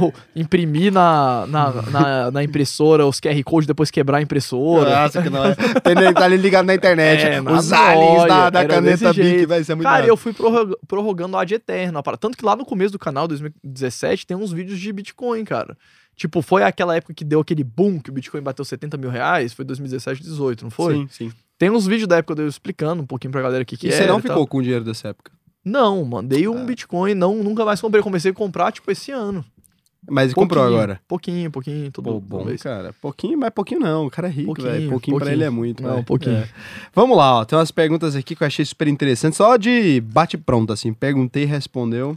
Ou 0.00 0.12
imprimir 0.34 0.92
na, 0.92 1.46
na, 1.46 1.72
na, 1.82 2.30
na 2.32 2.42
impressora 2.42 3.06
os 3.06 3.20
QR 3.20 3.40
Code, 3.44 3.68
depois 3.68 3.88
quebrar 3.88 4.18
a 4.18 4.22
impressora. 4.22 5.02
Nossa, 5.02 5.22
que 5.22 5.30
nóis. 5.30 5.54
Tem 5.84 5.92
ele 5.96 6.12
tá 6.12 6.24
ali 6.24 6.36
ligado 6.36 6.66
na 6.66 6.74
internet. 6.74 7.24
É, 7.24 7.40
os 7.40 7.72
aliens 7.72 8.24
da, 8.26 8.50
da 8.50 8.64
caneta 8.66 9.12
Bic, 9.12 9.46
vai 9.46 9.62
ser 9.62 9.76
muito 9.76 9.84
Cara, 9.84 9.98
massa. 9.98 10.10
eu 10.10 10.16
fui 10.16 10.32
prorroga- 10.32 10.76
prorrogando 10.88 11.40
eterno. 11.40 11.98
a 11.98 12.02
parada. 12.02 12.18
Tanto 12.20 12.36
que 12.36 12.44
lá 12.44 12.56
no 12.56 12.64
começo 12.64 12.90
do 12.90 12.98
canal, 12.98 13.28
2017, 13.28 14.26
tem 14.26 14.36
uns 14.36 14.50
vídeos 14.52 14.80
de 14.80 14.92
Bitcoin, 14.92 15.44
cara. 15.44 15.65
Tipo, 16.14 16.40
foi 16.42 16.62
aquela 16.62 16.96
época 16.96 17.12
que 17.12 17.24
deu 17.24 17.40
aquele 17.40 17.62
boom 17.62 18.00
que 18.00 18.10
o 18.10 18.12
Bitcoin 18.12 18.40
bateu 18.40 18.64
70 18.64 18.96
mil 18.96 19.10
reais. 19.10 19.52
Foi 19.52 19.64
2017, 19.64 20.22
18, 20.22 20.62
não 20.64 20.70
foi? 20.70 20.94
Sim, 20.94 21.08
sim. 21.10 21.32
Tem 21.58 21.70
uns 21.70 21.86
vídeos 21.86 22.08
da 22.08 22.16
época 22.18 22.40
eu 22.40 22.48
explicando 22.48 23.02
um 23.02 23.06
pouquinho 23.06 23.32
pra 23.32 23.42
galera 23.42 23.62
o 23.62 23.66
que, 23.66 23.76
que 23.76 23.88
E 23.88 23.92
você 23.92 24.06
não 24.06 24.20
ficou 24.20 24.46
com 24.46 24.58
o 24.58 24.62
dinheiro 24.62 24.84
dessa 24.84 25.08
época? 25.08 25.32
Não, 25.64 26.04
mandei 26.04 26.46
um 26.48 26.58
Ah. 26.62 26.64
Bitcoin, 26.64 27.14
não, 27.14 27.42
nunca 27.42 27.64
mais 27.64 27.80
comprei. 27.80 28.02
Comecei 28.02 28.30
a 28.30 28.34
comprar, 28.34 28.70
tipo, 28.72 28.90
esse 28.90 29.10
ano. 29.10 29.44
Mas 30.08 30.32
comprou 30.32 30.62
Pouquinho, 30.62 30.78
agora? 30.80 31.00
Pouquinho, 31.08 31.50
pouquinho, 31.50 31.90
todo 31.90 32.04
Pô, 32.04 32.20
bom, 32.20 32.44
mês. 32.44 32.62
cara. 32.62 32.94
Pouquinho, 33.02 33.36
mas 33.36 33.50
pouquinho 33.50 33.80
não. 33.80 34.06
O 34.06 34.10
cara 34.10 34.28
é 34.28 34.30
rico, 34.30 34.46
Pouquinho, 34.46 34.68
velho. 34.70 34.88
Pouquinho, 34.90 35.16
pra 35.16 35.24
pouquinho. 35.24 35.36
ele 35.36 35.44
é 35.44 35.50
muito, 35.50 35.82
Não, 35.82 35.94
velho. 35.94 36.04
pouquinho. 36.04 36.36
É. 36.36 36.48
Vamos 36.94 37.16
lá, 37.16 37.40
ó. 37.40 37.44
Tem 37.44 37.58
umas 37.58 37.72
perguntas 37.72 38.14
aqui 38.14 38.36
que 38.36 38.42
eu 38.44 38.46
achei 38.46 38.64
super 38.64 38.86
interessantes. 38.86 39.36
Só 39.36 39.56
de 39.56 40.00
bate-pronto, 40.02 40.72
assim. 40.72 40.92
Perguntei 40.92 41.42
e 41.42 41.46
respondeu. 41.46 42.16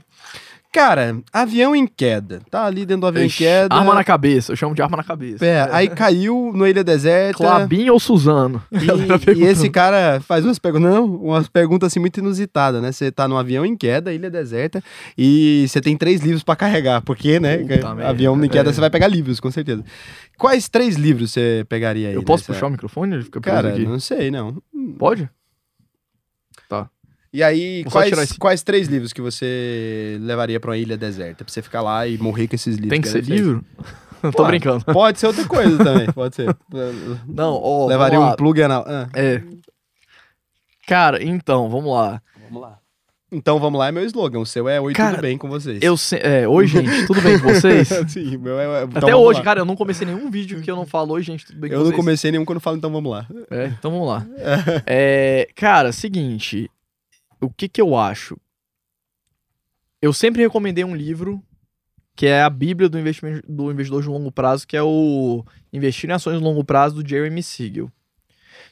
Cara, 0.71 1.19
avião 1.33 1.75
em 1.75 1.87
queda. 1.87 2.41
Tá 2.47 2.65
ali 2.65 2.85
dentro 2.85 3.01
do 3.01 3.07
avião 3.07 3.25
Ixi, 3.25 3.43
em 3.43 3.47
queda. 3.47 3.73
Arma 3.75 3.95
na 3.95 4.03
cabeça, 4.03 4.51
eu 4.51 4.55
chamo 4.55 4.75
de 4.75 4.81
arma 4.83 4.97
na 4.97 5.03
cabeça. 5.03 5.43
É, 5.43 5.67
aí 5.71 5.89
caiu 5.89 6.51
no 6.53 6.67
Ilha 6.67 6.83
Deserta. 6.83 7.37
Clabinho 7.43 7.91
ou 7.93 7.99
Suzano? 7.99 8.61
E, 8.71 8.77
e 8.77 8.87
perguntando. 8.87 9.47
esse 9.47 9.67
cara 9.71 10.21
faz 10.21 10.45
umas 10.45 10.59
perguntas, 10.59 10.91
não, 10.93 11.05
umas 11.05 11.47
perguntas 11.47 11.87
assim 11.87 11.99
muito 11.99 12.19
inusitadas, 12.19 12.83
né? 12.83 12.91
Você 12.91 13.11
tá 13.11 13.27
num 13.27 13.35
avião 13.35 13.65
em 13.65 13.75
queda, 13.75 14.13
ilha 14.13 14.29
deserta, 14.29 14.83
e 15.17 15.65
você 15.67 15.81
tem 15.81 15.97
três 15.97 16.21
livros 16.21 16.43
pra 16.43 16.55
carregar, 16.55 17.01
porque, 17.01 17.39
né? 17.39 17.57
Puta 17.57 17.77
que- 17.77 17.83
merda, 17.85 18.07
avião 18.09 18.45
em 18.45 18.47
queda 18.47 18.69
é. 18.69 18.73
você 18.73 18.79
vai 18.79 18.91
pegar 18.91 19.07
livros, 19.07 19.39
com 19.39 19.49
certeza. 19.49 19.83
Quais 20.37 20.69
três 20.69 20.95
livros 20.95 21.31
você 21.31 21.65
pegaria 21.67 22.09
aí? 22.09 22.13
Eu 22.15 22.21
posso 22.21 22.43
nessa- 22.43 22.53
puxar 22.53 22.67
o 22.67 22.69
microfone? 22.69 23.23
Fica 23.23 23.41
Cara, 23.41 23.75
não 23.79 23.99
sei, 23.99 24.29
não. 24.29 24.61
Pode? 24.99 25.27
E 27.31 27.43
aí, 27.43 27.84
Vou 27.84 27.91
quais, 27.91 28.11
esse- 28.18 28.38
quais 28.39 28.64
três 28.64 28.88
livros 28.88 29.14
que 29.14 29.22
você 29.22 30.18
levaria 30.22 30.60
pra 30.60 30.72
uma 30.72 30.77
ilha 30.77 30.97
deserta? 30.97 31.43
Pra 31.43 31.51
você 31.53 31.61
ficar 31.61 31.81
lá 31.81 32.07
e 32.07 32.18
morrer 32.18 32.47
com 32.47 32.56
esses 32.56 32.76
livros? 32.76 32.89
Tem 32.89 33.01
que 33.01 33.07
é 33.07 33.11
ser 33.11 33.23
livro? 33.23 33.64
Tô 34.22 34.31
Pô, 34.31 34.45
brincando. 34.45 34.84
Pode 34.85 35.18
ser 35.19 35.27
outra 35.27 35.45
coisa 35.45 35.77
também, 35.77 36.07
pode 36.11 36.35
ser. 36.35 36.53
Não, 37.27 37.53
ó. 37.53 37.88
levaria 37.88 38.19
um 38.19 38.35
plug 38.35 38.61
anal. 38.61 38.84
Ah, 38.88 39.07
É. 39.15 39.41
Cara, 40.88 41.23
então, 41.23 41.69
vamos 41.69 41.93
lá. 41.93 42.22
vamos 42.45 42.61
lá. 42.64 42.80
Então 43.31 43.60
vamos 43.60 43.77
lá, 43.80 43.89
é 43.89 43.91
meu 43.91 44.03
slogan. 44.06 44.39
O 44.39 44.45
seu 44.45 44.68
é 44.68 44.81
Oi, 44.81 44.91
Cara, 44.93 45.11
tudo 45.11 45.22
bem 45.22 45.38
com 45.38 45.47
vocês. 45.47 45.80
Eu 45.84 45.95
se... 45.95 46.15
É, 46.18 46.47
oi, 46.47 46.65
gente, 46.65 47.06
tudo 47.06 47.22
bem 47.22 47.38
com 47.39 47.47
vocês? 47.53 47.88
Sim, 48.10 48.38
meu 48.38 48.60
é. 48.60 48.85
então 48.85 48.97
Até 49.07 49.15
hoje, 49.15 49.38
lá. 49.39 49.45
cara, 49.45 49.60
eu 49.61 49.65
não 49.65 49.76
comecei 49.76 50.07
nenhum 50.07 50.31
vídeo 50.31 50.60
que 50.61 50.69
eu 50.72 50.76
não 50.76 50.85
falo, 50.88 51.14
oi, 51.14 51.22
gente, 51.22 51.45
tudo 51.45 51.60
bem 51.60 51.69
com 51.69 51.76
Eu 51.76 51.80
não 51.81 51.85
vocês? 51.85 51.95
comecei 51.95 52.31
nenhum 52.31 52.43
quando 52.43 52.56
eu 52.57 52.61
falo, 52.61 52.76
então 52.77 52.91
vamos 52.91 53.11
lá. 53.11 53.27
É, 53.51 53.68
então 53.68 53.91
vamos 53.91 54.07
lá. 54.07 54.26
É, 54.88 55.47
cara, 55.56 55.91
seguinte. 55.91 56.72
O 57.41 57.49
que 57.49 57.70
que 57.70 57.82
eu 57.82 57.95
acho? 57.95 58.38
Eu 60.02 60.14
sempre 60.14 60.41
recomendei 60.41 60.84
um 60.84 60.95
livro 60.95 61.44
que 62.16 62.26
é 62.26 62.41
a 62.41 62.49
Bíblia 62.49 62.90
do, 62.90 62.99
investimento, 62.99 63.49
do 63.49 63.72
investidor 63.72 64.02
de 64.02 64.10
longo 64.10 64.30
prazo, 64.30 64.68
que 64.68 64.76
é 64.76 64.84
o 64.84 65.41
Investir 65.72 66.10
em 66.10 66.14
Ações 66.14 66.38
de 66.38 66.44
Longo 66.44 66.66
Prazo, 66.66 67.02
do 67.02 67.07
Jeremy 67.07 67.41
Siegel. 67.41 67.90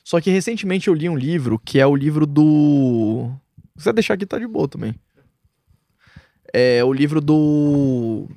Só 0.04 0.20
que 0.20 0.30
recentemente 0.30 0.90
eu 0.90 0.94
li 0.94 1.08
um 1.08 1.18
livro 1.18 1.58
que 1.58 1.80
é 1.80 1.88
o 1.88 1.96
livro 1.96 2.26
do. 2.26 3.32
Se 3.78 3.86
você 3.86 3.94
deixar 3.94 4.16
aqui, 4.16 4.26
tá 4.26 4.38
de 4.38 4.48
boa 4.48 4.68
também. 4.68 4.94
É 6.54 6.84
o 6.84 6.92
livro 6.92 7.22
do 7.22 8.28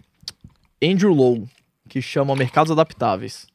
Andrew 0.80 1.12
Lowe, 1.12 1.48
que 1.88 2.00
chama 2.00 2.36
Mercados 2.36 2.70
Adaptáveis. 2.70 3.48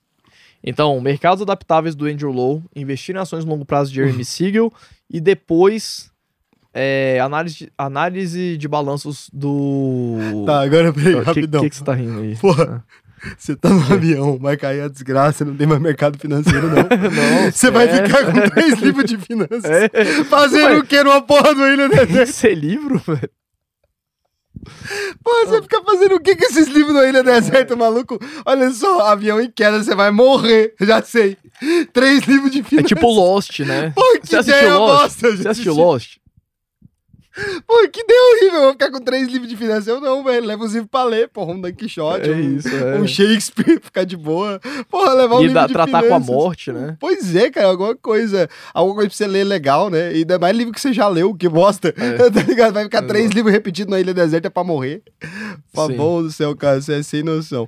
Então, 0.62 1.00
mercados 1.00 1.44
adaptáveis 1.44 1.96
do 1.96 2.06
Andrew 2.08 2.32
Lowe, 2.32 2.64
investir 2.76 3.16
em 3.16 3.20
ações 3.20 3.46
de 3.46 3.50
longo 3.50 3.64
prazo 3.64 3.92
de 3.92 3.98
Jeremy 3.98 4.26
Siegel 4.26 4.74
e 5.10 5.22
depois 5.22 6.12
é, 6.76 7.20
análise, 7.22 7.56
de, 7.56 7.72
análise 7.78 8.58
de 8.58 8.68
balanços 8.68 9.30
do. 9.32 10.44
Tá, 10.46 10.62
agora 10.62 10.92
peraí, 10.92 11.16
O 11.16 11.20
que, 11.22 11.26
rapidão. 11.26 11.62
que, 11.62 11.70
que 11.70 11.76
você 11.78 11.84
tá 11.86 11.94
rindo 11.94 12.20
aí? 12.20 12.36
Porra, 12.36 12.84
você 13.38 13.56
tá 13.56 13.70
no 13.70 13.94
avião, 13.94 14.38
vai 14.38 14.58
cair 14.58 14.82
a 14.82 14.88
desgraça, 14.90 15.46
não 15.46 15.56
tem 15.56 15.66
mais 15.66 15.80
mercado 15.82 16.20
financeiro, 16.20 16.68
não. 16.68 16.76
Não, 16.84 17.52
Você 17.52 17.72
vai 17.72 17.88
é. 17.88 18.04
ficar 18.04 18.26
com 18.26 18.50
três 18.50 18.74
livros 18.80 19.06
de 19.06 19.18
finanças. 19.18 19.64
É. 19.66 19.90
Fazendo 20.26 20.66
Ué. 20.74 20.78
o 20.80 20.84
que 20.84 21.02
numa 21.02 21.22
porra 21.22 21.56
do 21.56 21.66
Ilha 21.66 21.88
Deserta? 21.88 22.22
Esse 22.24 22.48
é 22.50 22.54
livro, 22.54 23.00
velho? 23.00 23.30
Pô, 25.24 25.32
você 25.46 25.62
fica 25.62 25.82
fazendo 25.84 26.16
o 26.16 26.20
que 26.20 26.36
com 26.36 26.46
esses 26.46 26.68
livros 26.68 26.94
da 26.96 27.08
Ilha 27.08 27.24
Deserta, 27.24 27.76
maluco? 27.76 28.20
Olha 28.46 28.70
só, 28.72 29.08
avião 29.08 29.40
em 29.40 29.50
queda, 29.50 29.84
você 29.84 29.94
vai 29.96 30.12
morrer, 30.12 30.74
já 30.82 31.02
sei. 31.02 31.38
Três 31.94 32.24
livros 32.26 32.52
de 32.52 32.60
É 32.60 32.64
finanças. 32.64 32.90
tipo 32.90 33.08
Lost, 33.08 33.60
né? 33.62 33.92
Pô, 33.96 34.02
que 34.20 34.28
Você 34.28 34.40
ideia 34.52 34.74
bosta. 34.74 35.32
Você 35.36 35.48
assistiu 35.48 35.74
Lost? 35.76 36.18
Pô, 37.68 37.88
que 37.92 38.02
ideia 38.02 38.20
horrível. 38.32 38.56
Eu 38.60 38.64
vou 38.64 38.72
ficar 38.74 38.92
com 38.92 39.00
três 39.00 39.28
livros 39.28 39.50
de 39.50 39.58
finanças. 39.58 39.88
Eu 39.88 40.00
não, 40.00 40.24
velho. 40.24 40.46
Leva 40.46 40.64
os 40.64 40.72
livros 40.74 40.90
pra 40.90 41.04
ler, 41.04 41.28
porra. 41.28 41.52
Um 41.54 41.60
Don 41.62 41.72
Quixote, 41.74 42.30
É 42.30 42.34
um, 42.34 42.56
isso, 42.58 42.68
é. 42.70 42.96
um 42.98 43.06
Shakespeare, 43.08 43.80
ficar 43.84 44.06
de 44.06 44.16
boa. 44.16 44.60
Porra, 44.90 45.14
levar 45.14 45.36
um 45.36 45.40
E 45.40 45.48
livro 45.48 45.54
dá- 45.56 45.68
de 45.68 45.74
tratar 45.74 45.92
com 45.92 45.98
a 45.98 46.02
finanças. 46.22 46.28
morte, 46.28 46.72
né? 46.72 46.98
Pois 47.00 47.36
é, 47.36 47.50
cara, 47.50 47.68
alguma 47.68 47.96
coisa. 47.96 48.50
Alguma 48.74 48.96
coisa 48.96 49.10
pra 49.10 49.18
você 49.18 49.28
ler 49.28 49.44
legal, 49.44 49.90
né? 49.90 50.14
E 50.14 50.18
ainda 50.20 50.40
mais 50.40 50.56
livro 50.56 50.74
que 50.74 50.80
você 50.80 50.94
já 50.94 51.08
leu, 51.08 51.36
que 51.36 51.50
bosta. 51.50 51.94
É. 51.98 52.18
tá 52.32 52.42
ligado? 52.42 52.74
Vai 52.74 52.84
ficar 52.86 53.02
três 53.02 53.32
livros 53.32 53.54
repetidos 53.54 53.92
na 53.92 54.00
Ilha 54.00 54.14
Deserta 54.14 54.50
pra 54.50 54.64
morrer. 54.64 55.04
Favor 55.74 56.24
do 56.24 56.32
céu, 56.32 56.56
cara, 56.56 56.82
você 56.82 56.94
é 57.00 57.04
sem 57.04 57.22
noção. 57.24 57.68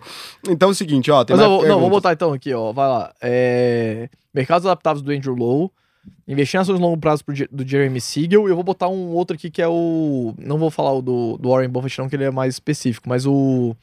Então 0.50 0.70
é 0.70 0.72
o 0.72 0.76
seguinte, 0.76 1.12
ó. 1.12 1.26
Mas 1.30 1.40
eu 1.40 1.68
não, 1.68 1.80
vou 1.80 1.90
botar 1.90 2.14
então 2.14 2.32
aqui, 2.34 2.54
ó. 2.54 2.72
Vai 2.72 2.88
lá. 2.88 3.14
É, 3.22 4.10
Mercados 4.34 4.66
adaptáveis 4.66 5.02
do 5.04 5.12
Andrew 5.12 5.34
Lowe. 5.36 5.70
Investir 6.28 6.60
ações 6.60 6.80
longo 6.80 6.98
prazo 6.98 7.24
do 7.52 7.68
Jeremy 7.68 8.02
Siegel. 8.02 8.48
E 8.48 8.52
eu 8.52 8.56
vou 8.56 8.64
botar 8.64 8.90
um 8.90 9.14
outro 9.14 9.36
aqui 9.36 9.50
que 9.50 9.62
é 9.62 9.68
o. 9.68 10.34
Não 10.38 10.58
vou 10.58 10.70
falar 10.70 10.94
o 10.94 11.02
do, 11.02 11.38
do 11.38 11.50
Warren 11.50 11.70
Buffett, 11.70 12.00
não, 12.00 12.10
que 12.10 12.16
ele 12.16 12.26
é 12.26 12.32
mais 12.32 12.56
específico, 12.56 13.08
mas 13.08 13.26
o. 13.26 13.76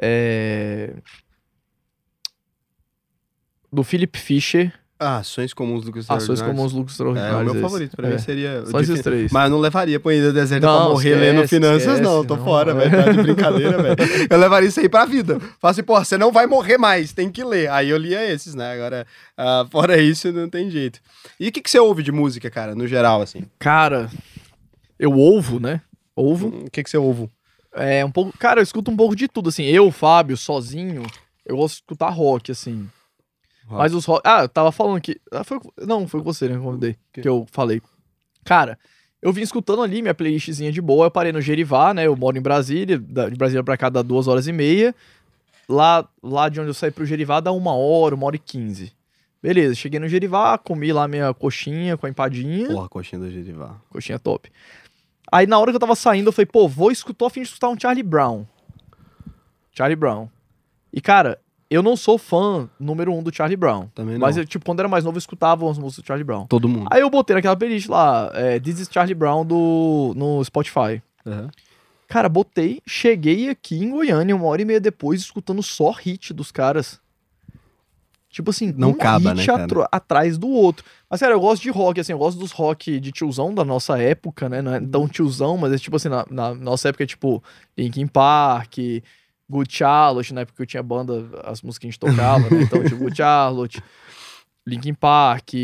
É... 0.00 0.94
Do 3.72 3.84
Philip 3.84 4.18
Fisher. 4.18 4.72
Ah, 5.00 5.18
ações 5.18 5.54
comuns 5.54 5.82
do 5.82 5.86
lucros 5.86 6.06
Ações 6.10 6.22
extraordinários. 6.40 6.56
comuns 6.56 6.72
lucros 6.72 6.98
É 6.98 7.02
o 7.04 7.06
extraordinários. 7.12 7.44
meu 7.44 7.52
esse. 7.54 7.62
favorito. 7.62 7.96
Pra 7.96 8.08
É. 8.08 8.10
mim 8.12 8.18
seria. 8.18 8.66
Só 8.66 8.80
esses 8.80 9.00
três. 9.00 9.30
Mas 9.30 9.44
eu 9.44 9.50
não 9.50 9.58
levaria 9.60 10.00
pra 10.00 10.12
Ilha 10.12 10.32
Deserta 10.32 10.66
pra 10.66 10.76
Não, 10.76 10.88
morrer 10.90 11.14
lendo 11.14 11.34
esquece, 11.44 11.48
finanças, 11.54 12.00
não. 12.00 12.10
esquece, 12.22 12.26
Tô 12.26 12.36
não. 12.36 12.44
fora, 12.44 12.74
velho. 12.74 12.90
Tá 12.90 13.12
de 13.12 13.22
brincadeira, 13.22 13.80
velho. 13.80 13.96
Eu 14.28 14.38
levaria 14.38 14.68
isso 14.68 14.80
aí 14.80 14.88
pra 14.88 15.04
vida. 15.04 15.38
Fala 15.60 15.70
assim, 15.70 15.82
porra, 15.84 16.04
você 16.04 16.18
não 16.18 16.32
vai 16.32 16.46
morrer 16.48 16.78
mais, 16.78 17.12
tem 17.12 17.30
que 17.30 17.44
ler. 17.44 17.70
Aí 17.70 17.88
eu 17.90 17.96
lia 17.96 18.28
esses, 18.28 18.56
né? 18.56 18.72
Agora, 18.72 19.06
ah, 19.36 19.64
fora 19.70 20.00
isso, 20.02 20.32
não 20.32 20.48
tem 20.48 20.68
jeito. 20.68 20.98
E 21.38 21.46
o 21.48 21.52
que, 21.52 21.60
que 21.62 21.70
você 21.70 21.78
ouve 21.78 22.02
de 22.02 22.10
música, 22.10 22.50
cara, 22.50 22.74
no 22.74 22.86
geral, 22.88 23.22
assim? 23.22 23.44
Cara, 23.58 24.10
eu 24.98 25.12
ouvo, 25.12 25.60
né? 25.60 25.80
Ouvo. 26.16 26.48
O 26.48 26.70
que, 26.72 26.82
que 26.82 26.90
você 26.90 26.98
ouve? 26.98 27.28
É 27.72 28.04
um 28.04 28.10
pouco. 28.10 28.36
Cara, 28.36 28.58
eu 28.58 28.64
escuto 28.64 28.90
um 28.90 28.96
pouco 28.96 29.14
de 29.14 29.28
tudo, 29.28 29.48
assim. 29.50 29.62
Eu, 29.62 29.92
Fábio, 29.92 30.36
sozinho, 30.36 31.04
eu 31.46 31.56
gosto 31.56 31.74
de 31.76 31.80
escutar 31.82 32.08
rock, 32.08 32.50
assim. 32.50 32.88
Rock. 33.68 33.78
Mas 33.82 33.94
os 33.94 34.04
rock. 34.04 34.22
Ah, 34.24 34.42
eu 34.42 34.48
tava 34.48 34.72
falando 34.72 35.00
que. 35.00 35.20
ah, 35.30 35.44
foi... 35.44 35.60
Não, 35.86 36.06
foi 36.08 36.20
com 36.20 36.32
você, 36.32 36.46
né? 36.48 36.52
Que 36.54 36.58
eu 36.58 36.62
convidei. 36.64 36.96
Que- 37.12 37.20
Que 37.22 37.28
eu 37.28 37.46
falei. 37.52 37.80
Cara, 38.44 38.78
eu 39.20 39.32
vim 39.32 39.42
escutando 39.42 39.82
ali 39.82 40.00
minha 40.02 40.14
playlistzinha 40.14 40.72
de 40.72 40.80
boa. 40.80 41.06
Eu 41.06 41.10
parei 41.10 41.32
no 41.32 41.40
Gerivá, 41.40 41.92
né? 41.92 42.06
Eu 42.06 42.16
moro 42.16 42.38
em 42.38 42.42
Brasília. 42.42 42.98
De 42.98 43.36
Brasília 43.36 43.62
pra 43.62 43.76
cá 43.76 43.88
dá 43.88 44.00
duas 44.02 44.26
horas 44.26 44.46
e 44.48 44.52
meia. 44.52 44.94
Lá, 45.68 46.08
lá 46.22 46.48
de 46.48 46.58
onde 46.60 46.70
eu 46.70 46.74
saí 46.74 46.90
pro 46.90 47.04
Gerivá 47.04 47.40
dá 47.40 47.52
uma 47.52 47.74
hora, 47.74 48.14
uma 48.14 48.26
hora 48.26 48.36
e 48.36 48.38
quinze. 48.38 48.92
Beleza, 49.42 49.74
cheguei 49.74 50.00
no 50.00 50.08
Gerivá, 50.08 50.56
comi 50.58 50.92
lá 50.92 51.06
minha 51.06 51.32
coxinha 51.34 51.96
com 51.96 52.06
a 52.06 52.10
empadinha. 52.10 52.66
Porra, 52.68 52.88
coxinha 52.88 53.20
do 53.20 53.30
Gerivar. 53.30 53.76
Coxinha 53.90 54.18
top. 54.18 54.50
Aí 55.30 55.46
na 55.46 55.58
hora 55.58 55.70
que 55.70 55.76
eu 55.76 55.80
tava 55.80 55.94
saindo, 55.94 56.28
eu 56.28 56.32
falei, 56.32 56.46
pô, 56.46 56.66
vou 56.66 56.90
escutar, 56.90 57.26
a 57.26 57.30
fim 57.30 57.42
de 57.42 57.48
escutar 57.48 57.68
um 57.68 57.78
Charlie 57.78 58.02
Brown. 58.02 58.44
Charlie 59.72 59.94
Brown. 59.94 60.28
E, 60.92 61.00
cara, 61.00 61.38
eu 61.70 61.82
não 61.82 61.96
sou 61.96 62.16
fã 62.18 62.68
número 62.80 63.12
um 63.12 63.22
do 63.22 63.34
Charlie 63.34 63.56
Brown. 63.56 63.88
Também 63.94 64.14
não. 64.14 64.20
Mas, 64.20 64.36
eu, 64.36 64.46
tipo, 64.46 64.64
quando 64.64 64.80
era 64.80 64.88
mais 64.88 65.04
novo, 65.04 65.16
eu 65.16 65.20
escutava 65.20 65.68
as 65.70 65.78
músicas 65.78 66.04
do 66.04 66.06
Charlie 66.06 66.24
Brown. 66.24 66.46
Todo 66.46 66.68
mundo. 66.68 66.88
Aí 66.90 67.00
eu 67.00 67.10
botei 67.10 67.34
naquela 67.36 67.56
playlist 67.56 67.88
lá, 67.88 68.30
é, 68.34 68.58
This 68.58 68.80
is 68.80 68.88
Charlie 68.90 69.14
Brown 69.14 69.44
do, 69.44 70.12
no 70.16 70.42
Spotify. 70.44 71.02
Aham. 71.26 71.50
Cara, 72.08 72.26
botei, 72.28 72.80
cheguei 72.86 73.50
aqui 73.50 73.76
em 73.84 73.90
Goiânia 73.90 74.34
uma 74.34 74.46
hora 74.46 74.62
e 74.62 74.64
meia 74.64 74.80
depois, 74.80 75.20
escutando 75.20 75.62
só 75.62 75.90
hit 75.90 76.32
dos 76.32 76.50
caras. 76.50 76.98
Tipo 78.30 78.50
assim, 78.50 78.72
Não 78.76 78.90
um 78.90 78.92
acaba, 78.92 79.34
né, 79.34 79.40
hit 79.42 79.46
cara? 79.46 79.64
atro- 79.64 79.86
atrás 79.90 80.38
do 80.38 80.48
outro. 80.48 80.84
Mas, 81.10 81.20
sério, 81.20 81.34
eu 81.34 81.40
gosto 81.40 81.62
de 81.62 81.70
rock, 81.70 82.00
assim, 82.00 82.12
eu 82.12 82.18
gosto 82.18 82.38
dos 82.38 82.52
rock 82.52 83.00
de 83.00 83.10
tiozão 83.12 83.54
da 83.54 83.64
nossa 83.64 83.98
época, 83.98 84.48
né? 84.48 84.62
Não 84.62 84.74
é 84.74 84.80
tão 84.80 85.06
tiozão, 85.08 85.56
mas 85.58 85.72
é 85.72 85.78
tipo 85.78 85.96
assim, 85.96 86.08
na, 86.08 86.24
na 86.30 86.54
nossa 86.54 86.88
época 86.88 87.04
é 87.04 87.06
tipo 87.06 87.42
Linkin 87.76 88.06
Park, 88.06 88.76
Good 89.50 89.74
Charlotte, 89.74 90.34
na 90.34 90.42
época 90.42 90.56
que 90.56 90.62
eu 90.62 90.66
tinha 90.66 90.82
banda, 90.82 91.26
as 91.44 91.62
músicas 91.62 91.78
que 91.78 91.86
a 91.86 91.90
gente 91.90 92.00
tocava, 92.00 92.50
né? 92.50 92.62
Então, 92.62 92.82
tipo, 92.82 92.96
Good 92.96 93.16
Charlotte, 93.16 93.82
Linkin 94.68 94.94
Park, 94.94 95.54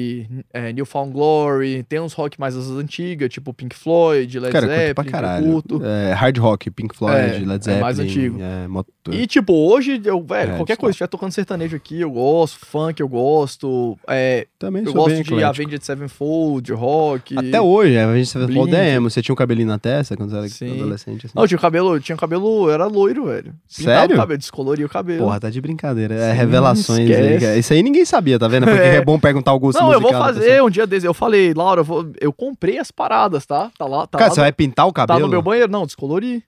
é, 0.53 0.73
Newfound 0.73 1.13
Glory, 1.13 1.83
tem 1.89 2.01
uns 2.01 2.13
rock 2.13 2.39
mais 2.41 2.55
das 2.55 2.69
antigas, 2.71 3.29
tipo 3.29 3.53
Pink 3.53 3.75
Floyd, 3.77 4.39
Led 4.41 4.53
Cara, 4.53 4.67
curto 4.67 4.79
Zeppelin, 4.81 4.95
pra 4.95 5.05
caralho. 5.05 5.45
curto. 5.47 5.83
É, 5.85 6.13
hard 6.13 6.39
rock, 6.39 6.71
Pink 6.71 6.97
Floyd, 6.97 7.17
É, 7.17 7.39
Led 7.39 7.53
é 7.53 7.59
Zeppelin. 7.59 7.81
mais 7.81 7.99
antigo. 7.99 8.39
É, 8.41 8.67
moto... 8.69 8.89
E, 9.11 9.27
tipo, 9.27 9.53
hoje, 9.53 10.01
eu, 10.05 10.23
velho, 10.23 10.53
É, 10.53 10.57
qualquer 10.57 10.77
coisa, 10.79 10.93
se 10.93 10.97
estiver 10.97 11.09
tocando 11.09 11.31
sertanejo 11.33 11.77
aqui, 11.77 12.01
eu 12.01 12.11
gosto, 12.11 12.59
funk 12.65 13.01
eu 13.01 13.09
gosto, 13.09 13.99
é, 14.09 14.47
Também 14.59 14.83
eu 14.85 14.93
gosto 14.95 15.15
de 15.15 15.21
eclético. 15.21 15.45
Avenged 15.47 15.85
Sevenfold, 15.85 16.73
rock. 16.73 17.37
Até 17.37 17.61
hoje, 17.61 17.99
a 17.99 18.15
gente 18.17 18.33
falou 18.33 18.49
Blink. 18.49 18.71
demo. 18.71 19.11
Você 19.11 19.21
tinha 19.21 19.33
um 19.33 19.37
cabelinho 19.37 19.69
na 19.69 19.79
testa 19.79 20.17
quando 20.17 20.31
você 20.31 20.37
era 20.39 20.49
Sim. 20.49 20.81
adolescente? 20.81 21.27
Assim? 21.27 21.35
Não, 21.39 21.47
tinha 21.47 21.59
cabelo, 21.59 21.97
eu 21.97 22.01
tinha 22.01 22.17
cabelo, 22.17 22.71
era 22.71 22.87
loiro, 22.87 23.27
velho. 23.27 23.55
Pintava 23.77 23.99
Sério? 24.01 24.15
O 24.17 24.19
cabelo, 24.19 24.39
descoloria 24.39 24.87
o 24.87 24.89
cabelo. 24.89 25.25
Porra, 25.25 25.39
tá 25.41 25.51
de 25.51 25.61
brincadeira. 25.61 26.15
É 26.15 26.31
Sim, 26.33 26.37
revelações 26.39 27.11
aí. 27.11 27.59
Isso 27.59 27.73
aí 27.75 27.83
ninguém 27.83 28.05
sabia, 28.07 28.39
tá 28.39 28.49
vendo? 28.49 28.65
Porque 28.67 28.81
É. 28.97 29.05
bom 29.05 29.19
perguntar 29.19 29.53
o 29.53 29.59
gosto 29.59 29.81
Não, 29.81 29.93
eu 29.93 30.01
vou 30.01 30.13
fazer 30.13 30.63
um 30.63 30.71
dia 30.71 30.87
desse. 30.87 31.07
Eu 31.07 31.15
falei, 31.15 31.53
Laura, 31.55 31.81
eu, 31.81 31.85
vou, 31.85 32.13
eu 32.21 32.33
comprei 32.33 32.79
as 32.79 32.91
paradas, 32.91 33.47
tá? 33.47 33.71
Tá 33.79 33.87
lá, 33.87 34.07
tá 34.07 34.19
Cara, 34.19 34.31
lá. 34.31 34.35
você 34.35 34.41
vai 34.41 34.53
pintar 34.53 34.87
o 34.87 34.93
tá 34.93 35.07
cabelo? 35.07 35.27
no 35.27 35.29
meu 35.29 35.43
banheiro? 35.43 35.71
Não, 35.71 35.87
descolori. 35.87 36.43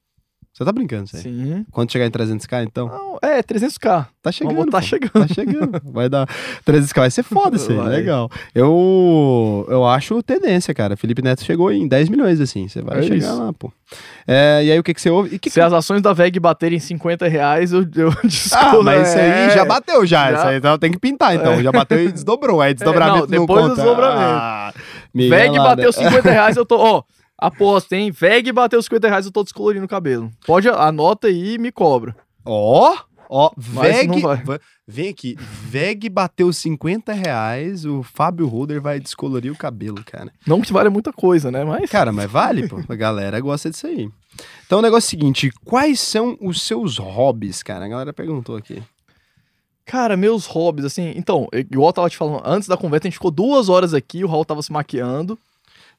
Você 0.56 0.64
tá 0.64 0.72
brincando, 0.72 1.04
isso 1.04 1.16
aí. 1.18 1.22
Sim. 1.22 1.66
Quando 1.70 1.92
chegar 1.92 2.06
em 2.06 2.10
300k, 2.10 2.64
então? 2.64 2.88
Não, 2.88 3.18
é, 3.20 3.42
300k. 3.42 4.06
Tá 4.22 4.32
chegando. 4.32 4.54
Vamos 4.56 4.70
pô. 4.70 4.80
chegando. 4.80 5.12
Tá 5.12 5.26
chegando. 5.34 5.82
Vai 5.84 6.08
dar 6.08 6.26
300k. 6.66 6.94
Vai 6.96 7.10
ser 7.10 7.22
foda 7.24 7.56
isso 7.56 7.70
aí. 7.72 7.76
Vai. 7.76 7.88
Legal. 7.90 8.30
Eu, 8.54 9.66
eu 9.68 9.86
acho 9.86 10.22
tendência, 10.22 10.72
cara. 10.72 10.96
Felipe 10.96 11.20
Neto 11.20 11.44
chegou 11.44 11.70
em 11.70 11.86
10 11.86 12.08
milhões, 12.08 12.40
assim. 12.40 12.66
Você 12.68 12.80
vai 12.80 13.00
É 13.00 13.02
chegar 13.02 13.16
isso. 13.16 13.38
lá, 13.38 13.52
pô. 13.52 13.70
É, 14.26 14.62
e 14.64 14.72
aí, 14.72 14.78
o 14.78 14.82
que, 14.82 14.94
que 14.94 15.00
você 15.02 15.10
ouve? 15.10 15.34
E 15.34 15.38
que 15.38 15.50
Se 15.50 15.60
as 15.60 15.74
ações 15.74 16.00
da 16.00 16.14
VEG 16.14 16.40
baterem 16.40 16.78
50 16.80 17.28
reais, 17.28 17.74
eu, 17.74 17.86
eu 17.94 18.08
Ah, 18.16 18.26
descolo. 18.26 18.82
mas 18.82 19.08
isso 19.08 19.18
aí 19.18 19.28
é. 19.30 19.50
já 19.50 19.64
bateu 19.66 20.06
já. 20.06 20.30
Já. 20.32 20.38
Isso 20.38 20.46
aí 20.46 20.56
então 20.56 20.78
tem 20.78 20.90
que 20.90 20.98
pintar, 20.98 21.34
então. 21.34 21.62
Já 21.62 21.70
bateu 21.70 22.02
e 22.02 22.10
desdobrou. 22.10 22.62
Aí 22.62 22.72
desdobramento 22.72 23.28
não, 23.30 23.38
não, 23.40 23.46
depois 23.46 23.66
do 23.68 23.74
desdobramento. 23.74 24.22
Ah, 24.22 24.72
VEG 25.14 25.50
Miguelada. 25.50 25.76
bateu 25.76 25.92
50 25.92 26.30
reais, 26.30 26.56
eu 26.56 26.64
tô. 26.64 26.78
Ó, 26.78 27.02
aposta, 27.38 27.96
hein? 27.96 28.10
VEG 28.10 28.52
bateu 28.52 28.82
50 28.82 29.08
reais, 29.08 29.26
eu 29.26 29.32
tô 29.32 29.42
descolorindo 29.42 29.84
o 29.84 29.88
cabelo. 29.88 30.30
Pode, 30.46 30.68
anota 30.68 31.28
aí 31.28 31.54
e 31.54 31.58
me 31.58 31.70
cobra. 31.70 32.16
Ó, 32.44 32.96
ó, 33.28 33.50
VEG. 33.56 34.22
Vem 34.88 35.08
aqui. 35.08 35.36
VEG 35.38 36.08
bateu 36.08 36.52
50 36.52 37.12
reais, 37.12 37.84
o 37.84 38.02
Fábio 38.02 38.46
Ruder 38.46 38.80
vai 38.80 39.00
descolorir 39.00 39.52
o 39.52 39.56
cabelo, 39.56 40.02
cara. 40.04 40.32
Não 40.46 40.60
que 40.60 40.72
vale 40.72 40.88
muita 40.88 41.12
coisa, 41.12 41.50
né? 41.50 41.64
Mas. 41.64 41.90
Cara, 41.90 42.12
mas 42.12 42.30
vale, 42.30 42.68
pô. 42.68 42.80
A 42.88 42.94
galera 42.94 43.40
gosta 43.40 43.68
disso 43.68 43.86
aí. 43.88 44.08
Então 44.64 44.78
o 44.78 44.82
negócio 44.82 45.06
é 45.06 45.08
o 45.08 45.10
seguinte: 45.10 45.50
quais 45.64 45.98
são 46.00 46.36
os 46.40 46.62
seus 46.62 46.98
hobbies, 46.98 47.62
cara? 47.62 47.84
A 47.84 47.88
galera 47.88 48.12
perguntou 48.12 48.56
aqui. 48.56 48.82
Cara, 49.84 50.16
meus 50.16 50.46
hobbies, 50.46 50.84
assim. 50.84 51.12
Então, 51.16 51.46
igual 51.52 51.90
eu 51.90 51.92
tava 51.92 52.10
te 52.10 52.16
falando, 52.16 52.42
antes 52.44 52.68
da 52.68 52.76
conversa, 52.76 53.06
a 53.06 53.08
gente 53.08 53.18
ficou 53.18 53.30
duas 53.30 53.68
horas 53.68 53.94
aqui, 53.94 54.24
o 54.24 54.28
Raul 54.28 54.44
tava 54.44 54.60
se 54.60 54.72
maquiando, 54.72 55.38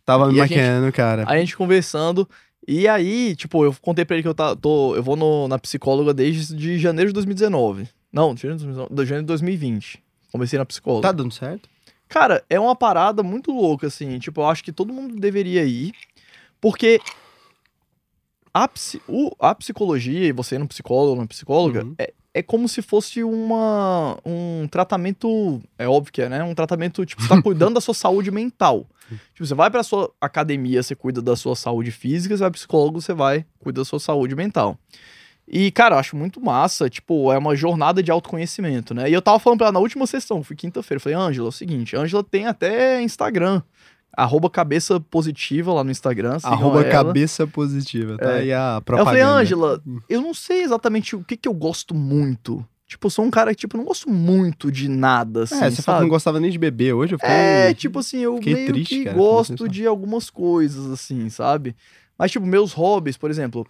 Tava 0.08 0.28
me 0.28 0.36
gente- 0.36 0.40
maquiando, 0.56 0.92
cara. 0.94 1.26
a 1.28 1.38
gente 1.38 1.56
conversando. 1.58 2.28
E 2.66 2.88
aí, 2.88 3.36
tipo, 3.36 3.64
eu 3.66 3.76
contei 3.82 4.06
pra 4.06 4.16
ele 4.16 4.24
que 4.24 4.28
eu 4.30 4.34
tá, 4.34 4.56
tô. 4.56 4.96
Eu 4.96 5.04
vou 5.04 5.18
no- 5.18 5.48
na 5.50 5.60
psicóloga 5.60 6.14
desde 6.14 6.56
de 6.56 6.80
janeiro 6.80 7.10
de 7.10 7.14
2019. 7.14 7.90
Não, 8.12 8.34
de 8.34 8.42
janeiro 8.44 8.58
de 8.60 8.66
2019, 8.66 8.96
de 8.96 9.06
janeiro 9.06 9.24
de 9.24 9.28
2020. 9.28 10.02
Comecei 10.32 10.58
na 10.58 10.66
psicóloga. 10.66 11.08
Tá 11.10 11.12
dando 11.12 11.34
certo? 11.34 11.68
Cara, 12.08 12.42
é 12.50 12.58
uma 12.58 12.74
parada 12.76 13.22
muito 13.22 13.52
louca, 13.52 13.88
assim. 13.88 14.18
Tipo, 14.18 14.40
eu 14.42 14.46
acho 14.48 14.64
que 14.64 14.72
todo 14.72 14.94
mundo 14.94 15.16
deveria 15.20 15.66
ir. 15.66 15.92
Porque 16.62 17.02
a, 18.54 18.70
o- 19.08 19.32
a 19.40 19.54
psicologia, 19.54 20.26
e 20.28 20.32
você 20.32 20.58
no 20.58 20.68
psicólogo 20.68 21.12
ou 21.12 21.22
na 21.22 21.28
psicóloga, 21.28 21.84
Uhum. 21.84 21.96
é, 22.00 22.14
é 22.34 22.42
como 22.42 22.68
se 22.68 22.82
fosse 22.82 23.24
uma, 23.24 24.18
um 24.26 24.68
tratamento. 24.70 25.62
É 25.78 25.88
óbvio 25.88 26.12
que 26.14 26.22
é, 26.22 26.30
né? 26.30 26.44
Um 26.44 26.56
tratamento, 26.56 27.06
tipo, 27.06 27.22
você 27.22 27.28
tá 27.30 27.42
cuidando 27.42 27.76
da 27.76 27.82
sua 27.82 27.94
saúde 27.94 28.32
mental. 28.32 28.86
Tipo, 29.34 29.46
você 29.46 29.54
vai 29.56 29.70
pra 29.70 29.84
sua 29.84 30.12
academia, 30.20 30.82
você 30.84 30.96
cuida 30.96 31.22
da 31.22 31.36
sua 31.36 31.56
saúde 31.56 31.92
física, 31.92 32.36
você 32.36 32.42
vai 32.42 32.52
pro 32.52 32.58
psicólogo, 32.58 33.02
você 33.02 33.14
vai 33.14 33.46
cuida 33.60 33.82
da 33.82 33.86
sua 33.86 34.00
saúde 34.00 34.36
mental. 34.36 34.78
E, 35.48 35.72
cara, 35.72 35.96
eu 35.96 36.00
acho 36.00 36.16
muito 36.18 36.42
massa, 36.42 36.90
tipo, 36.90 37.32
é 37.32 37.38
uma 37.38 37.56
jornada 37.56 38.04
de 38.04 38.12
autoconhecimento, 38.12 38.94
né? 38.94 39.10
E 39.10 39.14
eu 39.14 39.22
tava 39.22 39.40
falando 39.40 39.60
pra 39.60 39.68
ela 39.68 39.74
na 39.74 39.80
última 39.80 40.06
sessão, 40.06 40.44
fui 40.44 40.56
quinta-feira, 40.58 40.98
eu 40.98 41.02
falei, 41.02 41.18
Ângela, 41.18 41.48
é 41.48 41.50
o 41.50 41.52
seguinte, 41.54 41.96
Ângela 41.96 42.22
tem 42.22 42.46
até 42.48 43.02
Instagram, 43.02 43.62
arroba 44.12 44.50
cabeça 44.50 45.00
positiva 45.00 45.72
lá 45.74 45.86
no 45.86 45.92
Instagram, 45.92 46.38
Arroba 46.44 46.82
ela. 46.82 46.92
cabeça 46.92 47.48
positiva, 47.48 48.18
tá 48.18 48.32
É. 48.32 48.40
aí 48.40 48.52
a 48.52 48.76
Eu 48.76 48.82
propaganda. 48.82 49.06
falei, 49.10 49.22
Ângela, 49.22 49.82
eu 50.10 50.22
não 50.22 50.34
sei 50.34 50.64
exatamente 50.64 51.16
o 51.16 51.24
que 51.24 51.38
que 51.38 51.48
eu 51.48 51.54
gosto 51.54 51.96
muito. 51.96 52.66
Tipo, 52.88 53.10
sou 53.10 53.26
um 53.26 53.30
cara 53.30 53.54
que, 53.54 53.60
tipo, 53.60 53.76
não 53.76 53.84
gosto 53.84 54.10
muito 54.10 54.72
de 54.72 54.88
nada, 54.88 55.44
assim, 55.44 55.56
É, 55.56 55.70
você 55.70 55.82
falou 55.82 55.82
que 55.82 55.82
sabe? 55.84 56.02
não 56.02 56.08
gostava 56.10 56.40
nem 56.40 56.50
de 56.50 56.58
beber 56.58 56.94
hoje, 56.94 57.16
eu 57.16 57.20
fiquei... 57.20 57.36
É, 57.36 57.74
tipo 57.74 58.00
assim, 58.00 58.20
eu 58.20 58.40
meio 58.42 58.72
triste, 58.72 59.00
que 59.00 59.04
cara, 59.04 59.18
gosto 59.18 59.68
de 59.68 59.86
algumas 59.86 60.30
coisas, 60.30 60.90
assim, 60.90 61.30
sabe? 61.30 61.76
Mas, 62.18 62.32
tipo, 62.32 62.46
meus 62.46 62.72
hobbies, 62.72 63.18
por 63.18 63.30
exemplo, 63.30 63.68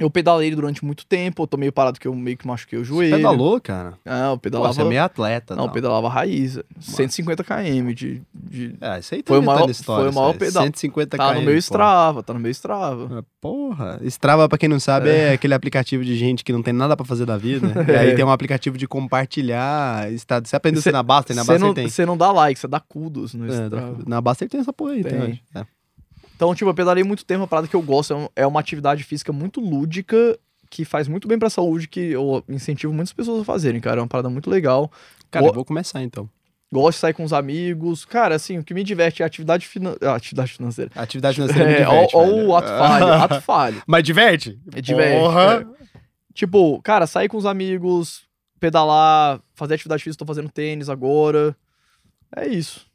eu 0.00 0.10
pedalei 0.10 0.54
durante 0.54 0.84
muito 0.84 1.04
tempo, 1.06 1.42
eu 1.42 1.46
tô 1.46 1.56
meio 1.56 1.72
parado 1.72 1.98
que 1.98 2.06
eu 2.06 2.14
meio 2.14 2.36
que 2.36 2.46
machuquei 2.46 2.78
o 2.78 2.84
Você 2.84 2.88
joelho. 2.88 3.16
pedalou, 3.16 3.60
cara? 3.60 3.94
Ah, 4.06 4.28
eu 4.30 4.36
Pô, 4.36 4.38
pedalava. 4.38 4.72
você 4.72 4.80
é 4.82 4.84
meio 4.84 5.02
atleta, 5.02 5.54
Não, 5.56 5.64
não. 5.64 5.68
eu 5.70 5.72
pedalava 5.72 6.08
raiz. 6.08 6.58
150 6.80 7.42
km 7.44 7.92
de. 7.94 8.22
de... 8.34 8.74
É, 8.80 8.98
isso 8.98 9.14
aí 9.14 9.22
tá 9.22 9.28
Foi 9.32 9.38
o 9.38 9.42
maior- 9.42 9.68
história, 9.70 10.04
foi 10.04 10.12
o 10.12 10.14
maior 10.14 10.34
pedal. 10.36 10.62
150 10.64 11.16
Tá 11.16 11.28
km, 11.30 11.34
no 11.38 11.42
meu 11.42 11.52
pô. 11.54 11.58
Strava, 11.58 12.22
tá 12.22 12.32
no 12.34 12.40
meu 12.40 12.50
Strava. 12.50 13.18
Ah, 13.20 13.24
Porra, 13.40 14.00
Strava, 14.04 14.48
pra 14.48 14.58
quem 14.58 14.68
não 14.68 14.80
sabe, 14.80 15.08
é. 15.10 15.32
aquele 15.32 15.54
aplicativo 15.54 16.04
de 16.04 16.16
gente 16.16 16.42
que 16.44 16.52
não 16.52 16.62
tem 16.62 16.72
nada 16.74 16.96
pra 16.96 17.04
fazer 17.06 17.24
da 17.24 17.36
vida. 17.36 17.68
E 17.88 17.96
aí 17.96 18.10
É. 18.10 18.14
tem 18.14 18.24
um 18.24 18.30
aplicativo 18.30 18.76
de 18.78 18.86
compartilhar 18.88 20.10
estado. 20.12 20.46
Você 20.48 20.56
aprendeu 20.56 20.80
Cê- 20.82 20.88
isso 20.90 20.96
na 20.96 21.02
Basta? 21.02 21.34
Na 21.34 21.42
Você 21.44 21.52
Basta 21.52 21.66
não, 21.66 21.74
tem. 21.74 21.88
você 21.88 22.04
não 22.06 22.16
dá 22.16 22.32
like, 22.32 22.58
você 22.58 22.66
dá 22.68 22.80
kudos 22.80 23.34
no 23.34 23.46
É, 23.46 23.64
Strava. 23.64 23.96
na 24.06 24.20
Basta 24.20 24.44
ele 24.44 24.50
tem 24.50 24.60
essa 24.60 24.72
porra 24.72 24.92
aí, 24.92 25.02
tem. 25.04 25.20
Tem. 25.20 25.40
É. 25.54 25.66
Então, 26.38 26.54
tipo, 26.54 26.70
eu 26.70 26.74
pedalei 26.74 27.02
muito 27.02 27.24
tempo, 27.24 27.40
uma 27.40 27.48
parada 27.48 27.66
que 27.66 27.74
eu 27.74 27.82
gosto. 27.82 28.14
é 28.36 28.42
É 28.42 28.46
uma 28.46 28.60
atividade 28.60 29.02
física 29.02 29.32
muito 29.32 29.60
lúdica, 29.60 30.38
que 30.70 30.84
faz 30.84 31.08
muito 31.08 31.26
bem 31.26 31.36
pra 31.36 31.50
saúde, 31.50 31.88
que 31.88 31.98
eu 32.12 32.44
incentivo 32.48 32.92
muitas 32.92 33.12
pessoas 33.12 33.42
a 33.42 33.44
fazerem, 33.44 33.80
cara. 33.80 33.98
É 33.98 34.02
uma 34.02 34.06
parada 34.08 34.30
muito 34.30 34.48
legal. 34.48 34.88
Cara, 35.32 35.46
Ó- 35.46 35.48
eu 35.48 35.54
vou 35.54 35.64
começar 35.64 36.00
então. 36.00 36.30
Gosto 36.72 36.98
de 36.98 37.00
sair 37.00 37.12
com 37.14 37.24
os 37.24 37.32
amigos. 37.32 38.04
Cara, 38.04 38.36
assim, 38.36 38.56
o 38.58 38.62
que 38.62 38.72
me 38.72 38.84
diverte 38.84 39.20
é 39.20 39.24
a 39.24 39.26
atividade, 39.26 39.66
finan... 39.66 39.96
ah, 40.00 40.14
atividade 40.14 40.52
financeira. 40.52 40.90
Atividade 40.94 41.34
financeira 41.42 41.70
É, 41.72 41.78
diverte, 41.84 42.16
velho. 42.16 42.46
o 42.46 42.54
ato 42.56 42.68
falho, 42.68 43.12
ato 43.14 43.40
falho. 43.42 43.82
Mas 43.84 44.04
diverte? 44.04 44.60
É 44.76 44.80
diverte. 44.80 45.18
Porra. 45.20 45.66
é. 45.74 45.98
Tipo, 46.34 46.80
cara, 46.82 47.06
sair 47.08 47.26
com 47.28 47.36
os 47.36 47.46
amigos, 47.46 48.22
pedalar, 48.60 49.40
fazer 49.54 49.74
atividade 49.74 50.04
física, 50.04 50.24
tô 50.24 50.26
fazendo 50.26 50.48
tênis 50.50 50.88
agora. 50.88 51.56
É 52.36 52.46
isso. 52.46 52.86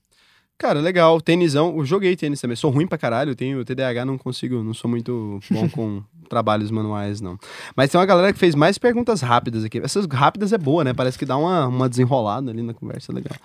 Cara, 0.57 0.79
legal. 0.79 1.19
Tênisão. 1.19 1.75
Eu 1.77 1.85
joguei 1.85 2.15
tênis 2.15 2.39
também. 2.39 2.55
Sou 2.55 2.71
ruim 2.71 2.87
pra 2.87 2.97
caralho. 2.97 3.31
Eu 3.31 3.35
tenho 3.35 3.65
TDAH, 3.65 4.05
não 4.05 4.17
consigo. 4.17 4.63
Não 4.63 4.73
sou 4.73 4.89
muito 4.89 5.39
bom 5.51 5.67
com 5.69 6.03
trabalhos 6.29 6.71
manuais, 6.71 7.19
não. 7.19 7.37
Mas 7.75 7.89
tem 7.91 7.99
uma 7.99 8.05
galera 8.05 8.31
que 8.31 8.39
fez 8.39 8.55
mais 8.55 8.77
perguntas 8.77 9.21
rápidas 9.21 9.63
aqui. 9.65 9.79
Essas 9.79 10.05
rápidas 10.05 10.53
é 10.53 10.57
boa, 10.57 10.83
né? 10.83 10.93
Parece 10.93 11.19
que 11.19 11.25
dá 11.25 11.35
uma, 11.35 11.67
uma 11.67 11.89
desenrolada 11.89 12.49
ali 12.49 12.61
na 12.61 12.73
conversa. 12.73 13.11
Legal. 13.11 13.35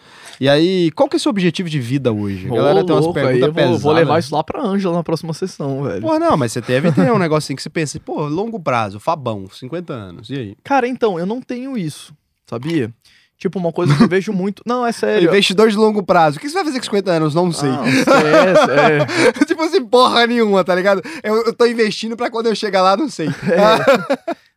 E 0.40 0.48
aí, 0.48 0.90
qual 0.92 1.08
que 1.08 1.16
é 1.16 1.18
o 1.18 1.20
seu 1.20 1.30
objetivo 1.30 1.68
de 1.68 1.80
vida 1.80 2.12
hoje? 2.12 2.46
A 2.46 2.54
galera 2.54 2.80
Ô, 2.80 2.84
tem 2.84 2.94
umas 2.94 3.04
louco, 3.04 3.18
aí 3.18 3.24
perguntas 3.26 3.48
eu 3.48 3.54
pesadas. 3.54 3.82
vou, 3.82 3.90
vou 3.90 3.92
levar 3.92 4.18
isso 4.20 4.34
lá 4.34 4.44
pra 4.44 4.62
Ângela 4.62 4.94
na 4.94 5.02
próxima 5.02 5.32
sessão, 5.34 5.82
velho. 5.82 6.00
Pô, 6.02 6.18
não, 6.18 6.36
mas 6.36 6.52
você 6.52 6.60
deve 6.60 6.92
ter 6.92 7.10
um 7.10 7.18
negocinho 7.20 7.56
que 7.56 7.62
você 7.62 7.70
pensa, 7.70 7.98
pô, 7.98 8.26
longo 8.28 8.60
prazo, 8.60 9.00
Fabão, 9.00 9.48
50 9.50 9.92
anos. 9.92 10.30
E 10.30 10.34
aí? 10.34 10.56
Cara, 10.62 10.86
então, 10.86 11.18
eu 11.18 11.26
não 11.26 11.40
tenho 11.40 11.76
isso, 11.76 12.14
sabia? 12.46 12.92
Tipo, 13.38 13.58
uma 13.58 13.72
coisa 13.72 13.96
que 13.96 14.02
eu 14.02 14.08
vejo 14.08 14.32
muito. 14.34 14.62
Não, 14.66 14.84
é 14.84 14.90
sério. 14.90 15.28
Investidor 15.28 15.70
de 15.70 15.76
longo 15.76 16.02
prazo. 16.02 16.36
O 16.36 16.40
que 16.40 16.48
você 16.48 16.54
vai 16.56 16.64
fazer 16.64 16.78
com 16.78 16.84
50 16.84 17.10
anos? 17.12 17.34
Não 17.34 17.52
sei. 17.52 17.70
Ah, 17.70 17.88
esquece, 17.88 19.40
é. 19.40 19.44
tipo 19.46 19.62
assim, 19.62 19.84
porra 19.86 20.26
nenhuma, 20.26 20.64
tá 20.64 20.74
ligado? 20.74 21.00
Eu, 21.22 21.44
eu 21.44 21.52
tô 21.54 21.64
investindo 21.64 22.16
pra 22.16 22.30
quando 22.30 22.46
eu 22.46 22.54
chegar 22.54 22.82
lá, 22.82 22.96
não 22.96 23.08
sei. 23.08 23.28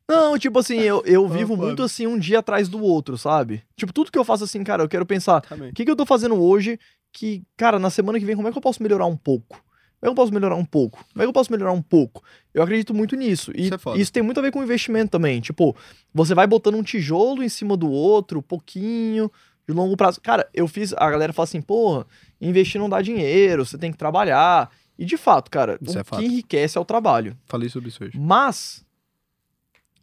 Não, 0.10 0.38
tipo 0.38 0.60
assim, 0.60 0.78
eu, 0.80 1.02
eu 1.06 1.26
Ah, 1.26 1.30
vivo 1.30 1.56
muito 1.56 1.82
assim, 1.84 2.06
um 2.06 2.20
dia 2.20 2.40
atrás 2.40 2.68
do 2.68 2.82
outro, 2.84 3.18
sabe? 3.18 3.64
Tipo, 3.78 3.94
tudo 3.94 4.12
que 4.12 4.18
eu 4.20 4.26
faço 4.26 4.44
assim, 4.44 4.62
cara, 4.62 4.84
eu 4.84 4.90
quero 4.90 5.06
pensar, 5.06 5.42
o 5.50 5.74
que, 5.74 5.86
que 5.86 5.92
eu 5.92 5.96
tô 5.96 6.06
fazendo 6.06 6.36
hoje 6.36 6.78
que, 7.14 7.44
cara, 7.56 7.80
na 7.80 7.90
semana 7.90 8.20
que 8.20 8.26
vem, 8.26 8.36
como 8.36 8.46
é 8.48 8.52
que 8.52 8.58
eu 8.58 8.62
posso 8.62 8.84
melhorar 8.84 9.06
um 9.06 9.16
pouco? 9.16 9.64
Como 10.02 10.10
é 10.12 10.16
que 10.16 10.20
eu 10.20 10.24
posso 10.24 10.34
melhorar 10.34 10.56
um 10.56 10.66
pouco? 10.66 11.06
Como 11.14 11.22
é 11.22 11.26
que 11.26 11.30
eu 11.30 11.34
posso 11.34 11.52
melhorar 11.52 11.72
um 11.74 11.82
pouco? 11.82 12.24
Eu 12.52 12.64
acredito 12.64 12.92
muito 12.92 13.16
nisso. 13.16 13.52
E 13.56 13.68
Isso 13.68 13.76
é 13.76 13.98
isso 13.98 14.12
tem 14.12 14.24
muito 14.24 14.40
a 14.40 14.42
ver 14.42 14.52
com 14.52 14.64
investimento 14.64 15.12
também. 15.12 15.40
Tipo, 15.40 15.76
você 16.12 16.34
vai 16.34 16.48
botando 16.48 16.74
um 16.74 16.82
tijolo 16.82 17.44
em 17.44 17.50
cima 17.50 17.78
do 17.78 17.90
outro, 17.90 18.42
pouquinho, 18.42 19.32
de 19.68 19.76
longo 19.76 19.96
prazo. 19.96 20.20
Cara, 20.20 20.50
eu 20.56 20.68
fiz. 20.68 20.92
A 20.94 21.08
galera 21.12 21.32
fala 21.32 21.44
assim, 21.44 21.62
porra, 21.62 22.08
investir 22.42 22.82
não 22.82 22.90
dá 22.90 23.00
dinheiro, 23.00 23.64
você 23.64 23.78
tem 23.78 23.92
que 23.92 23.98
trabalhar. 23.98 24.72
E 24.98 25.06
de 25.06 25.18
fato, 25.18 25.52
cara, 25.52 25.78
Isso 25.80 25.96
o 25.96 26.02
é 26.02 26.04
que 26.04 26.26
enriquece 26.26 26.80
é 26.80 26.82
o 26.82 26.86
trabalho. 26.86 27.38
Falei 27.46 27.70
sobre 27.70 27.90
isso 27.90 28.04
hoje. 28.04 28.20
Mas 28.20 28.84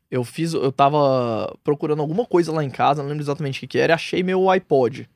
eu 0.09 0.23
fiz, 0.23 0.55
eu 0.55 0.71
tava 0.71 1.57
procurando 1.65 2.01
alguma 2.01 2.25
coisa 2.25 2.53
lá 2.53 2.63
em 2.63 2.71
casa, 2.71 3.03
não 3.03 3.09
lembro 3.09 3.25
exatamente 3.25 3.59
o 3.59 3.61
que, 3.61 3.67
que 3.67 3.79
era, 3.79 3.93
e 3.93 3.95
achei 3.95 4.23
meu 4.23 4.49
iPod. 4.49 5.11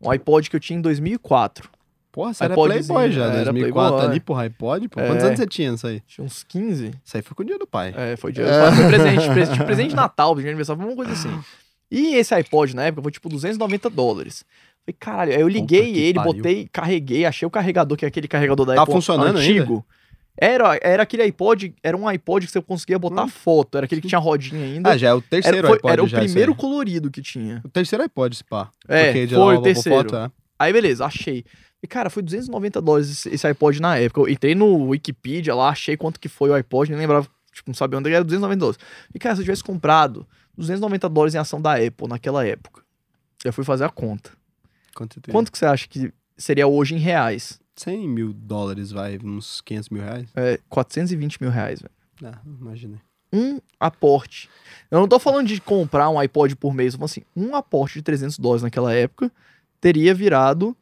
Um 0.00 0.10
iPod 0.10 0.50
que 0.50 0.56
eu 0.56 0.60
tinha 0.60 0.78
em 0.78 0.82
2004. 0.82 1.70
Porra, 2.12 2.34
você 2.34 2.44
era 2.44 2.54
iPodzinho, 2.54 2.84
Playboy 2.86 3.12
já, 3.12 3.24
era 3.26 3.44
2004 3.52 3.72
Playboy. 3.90 4.10
ali, 4.10 4.20
porra, 4.20 4.42
iPod, 4.42 4.88
pô. 4.88 5.00
É. 5.00 5.06
Quantos 5.06 5.24
anos 5.24 5.38
você 5.38 5.46
tinha 5.46 5.72
isso 5.72 5.86
aí? 5.86 6.00
Tinha 6.08 6.24
uns 6.24 6.42
15. 6.42 6.90
Isso 7.04 7.16
aí 7.16 7.22
foi 7.22 7.34
com 7.36 7.42
o 7.42 7.46
dia 7.46 7.58
do 7.58 7.66
pai. 7.66 7.94
É, 7.96 8.16
foi 8.16 8.32
dia 8.32 8.44
foi 8.74 8.86
presente, 8.88 9.26
presente, 9.32 9.52
tipo, 9.52 9.64
presente 9.64 9.88
de 9.90 9.96
Natal, 9.96 10.34
de 10.34 10.42
aniversário, 10.46 10.82
uma 10.84 10.96
coisa 10.96 11.12
assim. 11.12 11.40
E 11.90 12.16
esse 12.16 12.34
iPod 12.34 12.74
na 12.74 12.84
época 12.84 13.02
foi 13.02 13.12
tipo 13.12 13.28
290 13.28 13.88
dólares. 13.90 14.44
Falei, 14.84 14.96
caralho, 14.98 15.32
aí 15.34 15.40
eu 15.40 15.48
liguei 15.48 15.96
ele, 15.96 16.14
pariu. 16.14 16.32
botei, 16.34 16.68
carreguei, 16.72 17.24
achei 17.26 17.46
o 17.46 17.50
carregador, 17.50 17.96
que 17.96 18.04
é 18.04 18.08
aquele 18.08 18.26
carregador 18.26 18.66
da 18.66 18.74
Tá 18.74 18.82
Apple 18.82 18.94
funcionando 18.94 19.36
antigo. 19.38 19.84
Era, 20.36 20.78
era 20.80 21.02
aquele 21.02 21.22
iPod, 21.24 21.74
era 21.82 21.94
um 21.96 22.08
iPod 22.08 22.46
que 22.46 22.52
você 22.52 22.62
conseguia 22.62 22.98
botar 22.98 23.28
foto, 23.28 23.76
era 23.76 23.84
aquele 23.84 24.00
que 24.00 24.08
tinha 24.08 24.18
rodinha 24.18 24.64
ainda. 24.64 24.90
Ah, 24.90 24.96
já 24.96 25.08
é 25.10 25.12
o 25.12 25.20
terceiro 25.20 25.58
era, 25.58 25.68
foi- 25.68 25.76
iPod 25.76 25.92
era 25.92 26.02
o 26.02 26.08
primeiro 26.08 26.54
colorido 26.54 27.10
que 27.10 27.20
tinha. 27.20 27.60
O 27.64 27.68
terceiro 27.68 28.02
iPod, 28.02 28.34
esse 28.34 28.44
pá. 28.44 28.70
É, 28.88 29.12
foi 29.28 29.56
o 29.56 29.62
terceiro. 29.62 29.98
Foto, 30.10 30.16
é. 30.16 30.30
Aí 30.58 30.72
beleza, 30.72 31.04
achei. 31.04 31.44
E 31.82 31.86
cara, 31.86 32.10
foi 32.10 32.22
290 32.22 32.80
dólares 32.80 33.26
esse, 33.26 33.46
iPod 33.46 33.80
na 33.80 33.96
época. 33.96 34.20
Eu 34.20 34.28
entrei 34.28 34.54
no 34.54 34.88
Wikipedia 34.88 35.54
lá, 35.54 35.70
achei 35.70 35.96
quanto 35.96 36.20
que 36.20 36.28
foi 36.28 36.50
o 36.50 36.54
iPod, 36.54 36.90
nem 36.90 37.00
lembrava, 37.00 37.26
tipo, 37.52 37.70
não 37.70 37.74
sabia 37.74 37.98
onde 37.98 38.12
era 38.12 38.22
290 38.22 38.58
dólares. 38.58 38.80
E 39.14 39.18
cara, 39.18 39.34
se 39.34 39.40
eu 39.40 39.44
tivesse 39.44 39.64
comprado 39.64 40.26
290 40.56 41.08
dólares 41.08 41.34
em 41.34 41.38
ação 41.38 41.60
da 41.60 41.74
Apple 41.74 42.08
naquela 42.08 42.46
época, 42.46 42.82
eu 43.44 43.52
fui 43.52 43.64
fazer 43.64 43.84
a 43.84 43.88
conta. 43.88 44.30
Quanto? 44.94 45.20
Quanto 45.30 45.50
que 45.50 45.58
você 45.58 45.66
acha 45.66 45.88
que 45.88 46.12
seria 46.36 46.66
hoje 46.66 46.94
em 46.94 46.98
reais? 46.98 47.58
100 47.76 48.08
mil 48.08 48.32
dólares, 48.34 48.90
vai, 48.90 49.18
uns 49.22 49.62
500 49.62 49.88
mil 49.88 50.02
reais? 50.02 50.28
É, 50.36 50.58
420 50.68 51.40
mil 51.40 51.50
reais, 51.50 51.80
velho. 51.80 52.34
Ah, 52.34 52.38
imaginei. 52.44 52.98
Um 53.32 53.58
aporte. 53.78 54.50
Eu 54.90 55.00
não 55.00 55.08
tô 55.08 55.18
falando 55.18 55.46
de 55.46 55.60
comprar 55.60 56.10
um 56.10 56.18
iPod 56.18 56.54
por 56.56 56.74
mês, 56.74 56.94
falando 56.94 57.06
assim, 57.06 57.22
um 57.34 57.54
aporte 57.54 57.94
de 57.94 58.02
300 58.02 58.38
dólares 58.38 58.62
naquela 58.62 58.92
época 58.92 59.32
teria 59.80 60.12
virado 60.14 60.76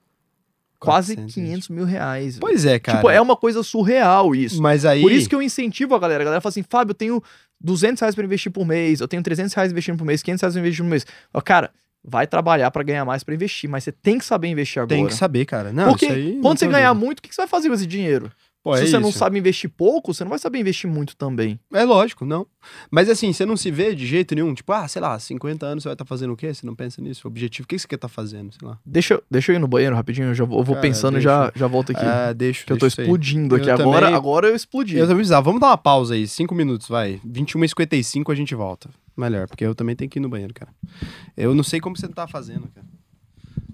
quase 0.79 1.17
420. 1.17 1.35
500 1.35 1.69
mil 1.69 1.85
reais. 1.85 2.39
Pois 2.39 2.65
é, 2.65 2.79
cara. 2.79 2.99
Tipo, 2.99 3.11
é 3.11 3.21
uma 3.21 3.37
coisa 3.37 3.63
surreal 3.63 4.35
isso. 4.35 4.61
Mas 4.63 4.85
aí... 4.85 5.01
Por 5.01 5.13
isso 5.13 5.29
que 5.29 5.35
eu 5.35 5.43
incentivo 5.43 5.95
a 5.95 5.99
galera. 5.99 6.23
A 6.23 6.25
galera 6.25 6.41
fala 6.41 6.51
assim, 6.51 6.63
Fábio, 6.63 6.93
eu 6.93 6.95
tenho 6.95 7.23
200 7.61 8.01
reais 8.01 8.15
pra 8.15 8.25
investir 8.25 8.53
por 8.53 8.67
mês, 8.67 9.01
eu 9.01 9.09
tenho 9.09 9.23
300 9.23 9.53
reais 9.55 9.73
investindo 9.73 9.99
por 9.99 10.05
mês, 10.05 10.23
500 10.23 10.43
reais 10.43 10.57
investindo 10.57 10.85
por 10.85 10.91
mês. 10.91 11.07
Ó, 11.35 11.41
Cara, 11.41 11.71
vai 12.05 12.27
trabalhar 12.27 12.71
pra 12.71 12.83
ganhar 12.83 13.05
mais 13.05 13.23
pra 13.25 13.35
investir, 13.35 13.69
mas 13.69 13.85
você 13.85 13.93
tem 13.93 14.19
que 14.19 14.25
saber 14.25 14.49
investir 14.49 14.81
agora. 14.81 14.97
Tem 14.97 15.07
que 15.07 15.15
saber, 15.15 15.45
cara. 15.45 15.73
Não, 15.73 15.89
Porque 15.89 16.07
aí 16.07 16.39
quando 16.41 16.59
você 16.59 16.67
ganhar 16.67 16.95
muito, 16.95 17.19
o 17.19 17.23
que 17.23 17.35
você 17.35 17.43
vai 17.43 17.49
fazer 17.49 17.69
com 17.69 17.75
esse 17.75 17.87
dinheiro? 17.87 18.31
Pô, 18.63 18.77
Se 18.77 18.83
é 18.83 18.87
você 18.87 18.99
não 18.99 19.09
isso. 19.11 19.19
sabe 19.19 19.39
investir 19.39 19.71
pouco, 19.71 20.13
você 20.13 20.25
não 20.25 20.31
vai 20.31 20.39
saber 20.39 20.59
investir 20.59 20.91
muito 20.91 21.17
também. 21.17 21.59
É 21.73 21.85
lógico, 21.85 22.25
não. 22.27 22.47
Mas 22.91 23.09
assim, 23.09 23.33
você 23.33 23.47
não 23.47 23.57
se 23.57 23.71
vê 23.71 23.95
de 23.95 24.05
jeito 24.07 24.35
nenhum. 24.35 24.53
Tipo, 24.53 24.73
ah, 24.73 24.87
sei 24.89 25.01
lá, 25.01 25.19
50 25.19 25.65
anos 25.65 25.83
você 25.85 25.89
vai 25.89 25.95
estar 25.95 26.05
fazendo 26.05 26.33
o 26.33 26.37
quê? 26.37 26.53
Você 26.53 26.67
não 26.67 26.75
pensa 26.75 27.01
nisso? 27.01 27.27
O 27.27 27.31
objetivo, 27.31 27.65
o 27.65 27.69
que 27.69 27.79
você 27.79 27.87
quer 27.87 27.95
estar 27.95 28.09
fazendo? 28.09 28.53
Sei 28.53 28.67
lá. 28.69 28.79
Deixa, 28.85 29.15
eu- 29.15 29.23
deixa 29.31 29.53
eu 29.53 29.57
ir 29.57 29.59
no 29.61 29.69
banheiro 29.69 29.95
rapidinho, 29.95 30.27
eu 30.29 30.35
já 30.35 30.45
vou, 30.45 30.59
eu 30.59 30.65
vou 30.65 30.75
Cara, 30.75 30.87
pensando 30.87 31.15
e 31.15 31.21
deixa. 31.23 31.29
já, 31.29 31.53
já 31.55 31.67
volto 31.67 31.93
aqui. 31.93 32.05
Ah, 32.05 32.33
deixa. 32.33 32.67
que 32.67 32.73
eu 32.73 32.77
tô 32.79 32.87
explodindo 32.87 33.55
aqui. 33.55 33.69
Eu 33.71 33.75
Agora, 33.75 34.01
também- 34.07 34.15
agora 34.15 34.49
eu 34.49 34.57
explodi. 34.57 34.97
Eu 34.97 35.05
também 35.05 35.19
precisava. 35.19 35.45
Vamos 35.45 35.61
dar 35.61 35.69
uma 35.69 35.79
pausa 35.79 36.15
aí, 36.15 36.27
5 36.27 36.55
minutos, 36.55 36.89
vai. 36.89 37.21
21h55 37.25 38.31
a 38.33 38.35
gente 38.35 38.55
volta. 38.55 38.91
Melhor, 39.17 39.49
porque 39.49 39.65
eu 39.65 39.75
também 39.75 39.97
tenho 39.97 40.11
que 40.11 40.19
ir 40.19 40.23
no 40.23 40.29
banheiro, 40.29 40.53
cara. 40.55 40.73
Eu 41.37 41.55
não 41.55 41.63
sei 41.65 41.81
como 41.81 41.97
você 41.97 42.07
tá 42.09 42.27
fazendo, 42.29 42.69
cara. 42.75 42.87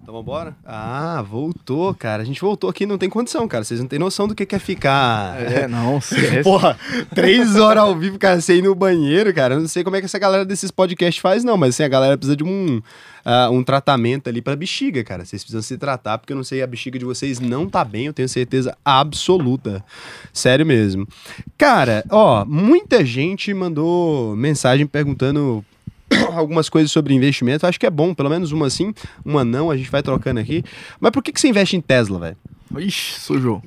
Então 0.04 0.14
vambora? 0.14 0.54
Ah, 0.66 1.24
voltou, 1.26 1.94
cara. 1.94 2.22
A 2.22 2.26
gente 2.26 2.38
voltou 2.38 2.68
aqui, 2.68 2.84
não 2.84 2.98
tem 2.98 3.08
condição, 3.08 3.48
cara. 3.48 3.64
Vocês 3.64 3.80
não 3.80 3.86
têm 3.86 3.98
noção 3.98 4.28
do 4.28 4.34
que 4.34 4.44
que 4.44 4.54
é 4.54 4.58
ficar. 4.58 5.40
É, 5.40 5.66
não, 5.66 5.96
esquece. 5.96 6.42
Porra, 6.42 6.78
três 7.14 7.56
horas 7.56 7.84
ao 7.84 7.96
vivo, 7.96 8.18
cara, 8.18 8.38
sem 8.38 8.58
ir 8.58 8.62
no 8.62 8.74
banheiro, 8.74 9.32
cara. 9.32 9.54
Eu 9.54 9.60
não 9.60 9.66
sei 9.66 9.82
como 9.82 9.96
é 9.96 10.00
que 10.00 10.04
essa 10.04 10.18
galera 10.18 10.44
desses 10.44 10.70
podcasts 10.70 11.22
faz, 11.22 11.42
não, 11.42 11.56
mas 11.56 11.70
assim, 11.74 11.84
a 11.84 11.88
galera 11.88 12.18
precisa 12.18 12.36
de 12.36 12.44
um, 12.44 12.82
ah, 13.24 13.48
um 13.50 13.64
tratamento 13.64 14.28
ali 14.28 14.42
pra 14.42 14.54
bexiga, 14.54 15.02
cara. 15.02 15.24
Vocês 15.24 15.42
precisam 15.42 15.62
se 15.62 15.78
tratar, 15.78 16.18
porque 16.18 16.34
eu 16.34 16.36
não 16.36 16.44
sei, 16.44 16.62
a 16.62 16.66
bexiga 16.66 16.98
de 16.98 17.04
vocês 17.06 17.40
não 17.40 17.66
tá 17.66 17.82
bem, 17.82 18.04
eu 18.04 18.12
tenho 18.12 18.28
certeza 18.28 18.76
absoluta. 18.84 19.82
Sério 20.34 20.66
mesmo. 20.66 21.08
Cara, 21.56 22.04
ó, 22.10 22.44
muita 22.44 23.02
gente 23.06 23.54
mandou 23.54 24.36
mensagem 24.36 24.86
perguntando 24.86 25.64
algumas 26.34 26.68
coisas 26.68 26.90
sobre 26.90 27.14
investimento. 27.14 27.66
Acho 27.66 27.78
que 27.80 27.86
é 27.86 27.90
bom, 27.90 28.14
pelo 28.14 28.30
menos 28.30 28.52
uma 28.52 28.68
sim, 28.70 28.92
uma 29.24 29.44
não, 29.44 29.70
a 29.70 29.76
gente 29.76 29.90
vai 29.90 30.02
trocando 30.02 30.40
aqui. 30.40 30.62
Mas 31.00 31.10
por 31.10 31.22
que, 31.22 31.32
que 31.32 31.40
você 31.40 31.48
investe 31.48 31.76
em 31.76 31.80
Tesla, 31.80 32.18
velho? 32.18 32.36
Ixi, 32.78 33.20
sujou. 33.20 33.62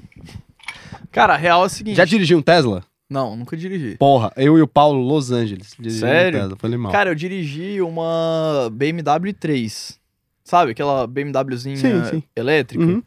Cara, 1.12 1.34
a 1.34 1.38
real 1.38 1.64
é 1.64 1.66
o 1.66 1.70
seguinte. 1.70 1.96
Já 1.96 2.06
dirigiu 2.06 2.38
um 2.38 2.42
Tesla? 2.42 2.84
Não, 3.10 3.36
nunca 3.38 3.56
dirigi. 3.56 3.96
Porra, 3.98 4.32
eu 4.36 4.58
e 4.58 4.62
o 4.62 4.68
Paulo, 4.68 5.00
Los 5.02 5.32
Angeles. 5.32 5.76
Sério? 5.90 6.40
Tesla, 6.42 6.58
Falei 6.58 6.78
mal. 6.78 6.92
Cara, 6.92 7.10
eu 7.10 7.16
dirigi 7.16 7.82
uma 7.82 8.70
BMW 8.72 9.34
3. 9.40 9.98
Sabe, 10.44 10.72
aquela 10.72 11.08
BMWzinha 11.08 11.78
Sim, 11.78 12.04
sim. 12.10 12.24
elétrica? 12.36 12.84
Uhum. 12.84 13.02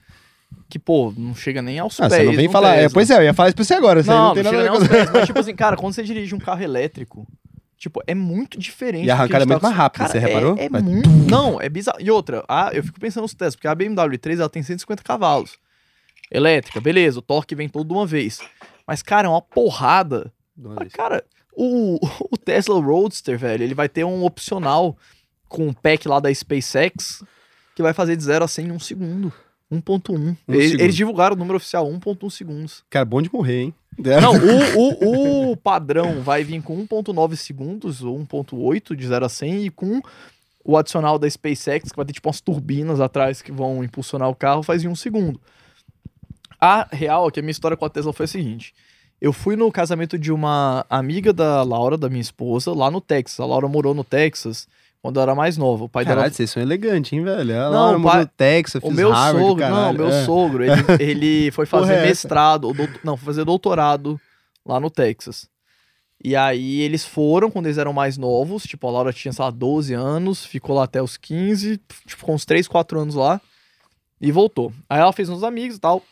Que, 0.69 0.78
pô, 0.78 1.12
não 1.16 1.35
chega 1.35 1.61
nem 1.62 1.78
aos 1.78 1.98
Ah, 2.01 2.09
pés. 2.09 2.23
você 2.23 2.27
não 2.27 2.32
vem 2.35 2.48
falar. 2.48 2.74
É, 2.77 2.82
Tesla. 2.82 2.90
pois 2.94 3.11
é, 3.11 3.16
eu 3.19 3.23
ia 3.24 3.35
falar 3.35 3.48
isso 3.51 3.57
pra 3.57 3.65
você 3.65 3.74
agora. 3.74 4.02
Você 4.02 4.11
Não, 4.11 4.35
não, 4.35 4.43
não, 4.43 4.51
chega 4.51 4.59
nem 4.59 4.69
aos 4.69 4.89
pés. 4.89 5.11
Mas, 5.12 5.27
tipo 5.27 5.39
assim, 5.39 5.55
cara, 5.55 5.77
quando 5.77 5.93
você 5.94 6.02
dirige 6.02 6.35
um 6.35 6.39
carro 6.39 6.62
elétrico, 6.62 7.27
tipo, 7.81 8.02
é 8.07 8.15
muito 8.15 8.59
diferente. 8.59 9.07
E 9.07 9.11
a 9.11 9.15
arrancada 9.15 9.44
é 9.44 9.47
muito 9.47 9.62
mais 9.62 9.74
rápida, 9.74 10.05
Cara, 10.05 10.12
você 10.12 10.19
é- 10.19 10.28
reparou? 10.28 10.57
É, 10.59 10.69
Vai 10.69 10.82
muito. 10.82 11.09
Não, 11.09 11.59
é 11.61 11.69
bizarro. 11.69 11.98
E 11.98 12.11
outra, 12.11 12.44
a, 12.47 12.70
eu 12.74 12.85
fico 12.85 13.01
pensando 13.01 13.23
nos 13.23 13.32
testes, 13.32 13.57
porque 13.57 13.66
a 13.66 13.74
BMW 13.74 14.19
3 14.19 14.39
ela 14.39 14.51
tem 14.51 14.62
150 14.62 15.02
cavalos. 15.02 15.59
Elétrica, 16.31 16.81
beleza, 16.81 17.19
o 17.19 17.23
torque 17.23 17.55
vem 17.55 17.69
todo 17.69 17.89
de 17.89 17.94
uma 17.94 18.07
vez. 18.07 18.39
Mas, 18.86 19.02
cara, 19.02 19.27
é 19.27 19.31
uma 19.31 19.43
porrada. 19.43 20.31
Olha 20.62 20.90
Cara, 20.90 21.24
o, 21.57 21.98
o 22.31 22.36
Tesla 22.36 22.78
Roadster, 22.81 23.39
velho, 23.39 23.65
ele 23.65 23.74
vai 23.74 23.89
ter 23.89 24.05
um 24.05 24.24
opcional 24.24 24.97
com 25.48 25.66
um 25.66 25.73
pack 25.73 26.07
lá 26.07 26.20
da 26.20 26.32
SpaceX 26.32 27.24
que 27.74 27.82
vai 27.82 27.94
fazer 27.94 28.15
de 28.15 28.23
0 28.23 28.44
a 28.44 28.48
100 28.48 28.66
em 28.66 28.73
um 28.73 28.78
segundo. 28.78 29.32
1.1. 29.71 30.19
Um 30.19 30.37
eles, 30.49 30.73
eles 30.73 30.97
divulgaram 30.97 31.37
o 31.37 31.39
número 31.39 31.57
oficial 31.57 31.87
1.1 31.87 32.31
segundos. 32.31 32.85
Cara, 32.91 33.05
bom 33.05 33.23
de 33.23 33.33
morrer, 33.33 33.63
hein? 33.63 33.75
Não, 33.99 34.33
o, 34.77 35.51
o, 35.51 35.53
o 35.53 35.57
padrão 35.57 36.23
vai 36.23 36.43
vir 36.43 36.61
com 36.63 36.77
1.9 36.87 37.37
segundos 37.37 38.03
ou 38.03 38.19
1.8 38.19 38.97
de 38.97 39.07
0 39.07 39.25
a 39.25 39.29
100 39.29 39.67
e 39.67 39.71
com 39.71 40.01
o 40.65 40.77
adicional 40.77 41.19
da 41.19 41.29
SpaceX, 41.29 41.91
que 41.91 41.97
vai 41.97 42.05
ter 42.05 42.13
tipo 42.13 42.29
umas 42.29 42.41
turbinas 42.41 43.01
atrás 43.01 43.41
que 43.41 43.53
vão 43.53 43.83
impulsionar 43.83 44.29
o 44.29 44.35
carro, 44.35 44.63
faz 44.63 44.85
em 44.85 44.89
um 44.89 44.97
segundo. 44.97 45.41
A 46.61 46.87
real 46.93 47.29
é 47.29 47.31
que 47.31 47.41
a 47.41 47.43
minha 47.43 47.51
história 47.51 47.77
com 47.77 47.85
a 47.85 47.91
Tesla 47.91 48.13
foi 48.13 48.25
a 48.25 48.29
seguinte. 48.29 48.75
Eu 49.21 49.33
fui 49.33 49.57
no 49.57 49.71
casamento 49.71 50.19
de 50.19 50.33
uma 50.33 50.85
amiga 50.89 51.33
da 51.33 51.63
Laura, 51.63 51.97
da 51.97 52.09
minha 52.09 52.21
esposa, 52.21 52.73
lá 52.73 52.91
no 52.91 53.01
Texas. 53.01 53.41
A 53.41 53.47
Laura 53.47 53.69
morou 53.69 53.95
no 53.95 54.05
Texas 54.05 54.67
quando 55.03 55.17
eu 55.17 55.23
era 55.23 55.35
mais 55.35 55.57
nova. 55.57 55.85
O 55.85 55.89
pai 55.89 56.05
dela 56.05 56.17
Caralho, 56.17 56.35
vocês 56.35 56.51
são 56.51 56.63
elegantes, 56.63 57.13
hein, 57.13 57.23
velho? 57.25 57.53
Ela 57.53 57.71
Não, 57.71 57.93
não, 57.93 58.01
o 58.01 58.03
pai- 58.05 58.21
no 58.21 58.27
Texas, 58.27 58.83
o 58.83 58.87
fiz 58.89 58.97
meu 58.97 59.11
Harvard, 59.11 59.47
sogro, 59.49 59.65
não, 59.65 59.75
caralho. 59.77 59.99
meu 59.99 60.09
é. 60.09 60.25
sogro, 60.25 60.65
ele, 60.65 60.73
ele 61.01 61.51
foi 61.53 61.67
Porra 61.67 61.83
fazer 61.83 61.93
é 61.95 61.97
essa? 61.99 62.07
mestrado, 62.09 62.65
ou 62.65 62.75
dout- 62.75 63.01
não, 63.05 63.17
foi 63.17 63.27
fazer 63.27 63.45
doutorado 63.45 64.21
lá 64.67 64.79
no 64.79 64.91
Texas. 64.91 65.49
E 66.23 66.37
aí 66.37 66.81
eles 66.83 67.03
foram 67.05 67.51
quando 67.51 67.65
eles 67.67 67.79
eram 67.79 67.95
mais 67.95 68.19
novos, 68.19 68.65
tipo, 68.65 68.87
a 68.87 68.91
Laura 68.91 69.11
tinha, 69.13 69.33
sei 69.33 69.43
lá, 69.43 69.51
12 69.51 69.95
anos, 69.95 70.45
ficou 70.45 70.77
lá 70.77 70.85
até 70.85 71.03
os 71.03 71.17
15, 71.17 71.79
tipo, 71.79 71.95
ficou 72.17 72.35
uns 72.35 72.45
3, 72.45 72.69
4 72.69 73.01
anos 73.01 73.15
lá 73.15 73.41
e 74.21 74.31
voltou. 74.31 74.71
Aí 74.89 75.01
ela 75.01 75.15
fez 75.15 75.31
uns 75.31 75.43
amigos 75.43 75.77
e 75.79 75.81
tal. 75.81 76.03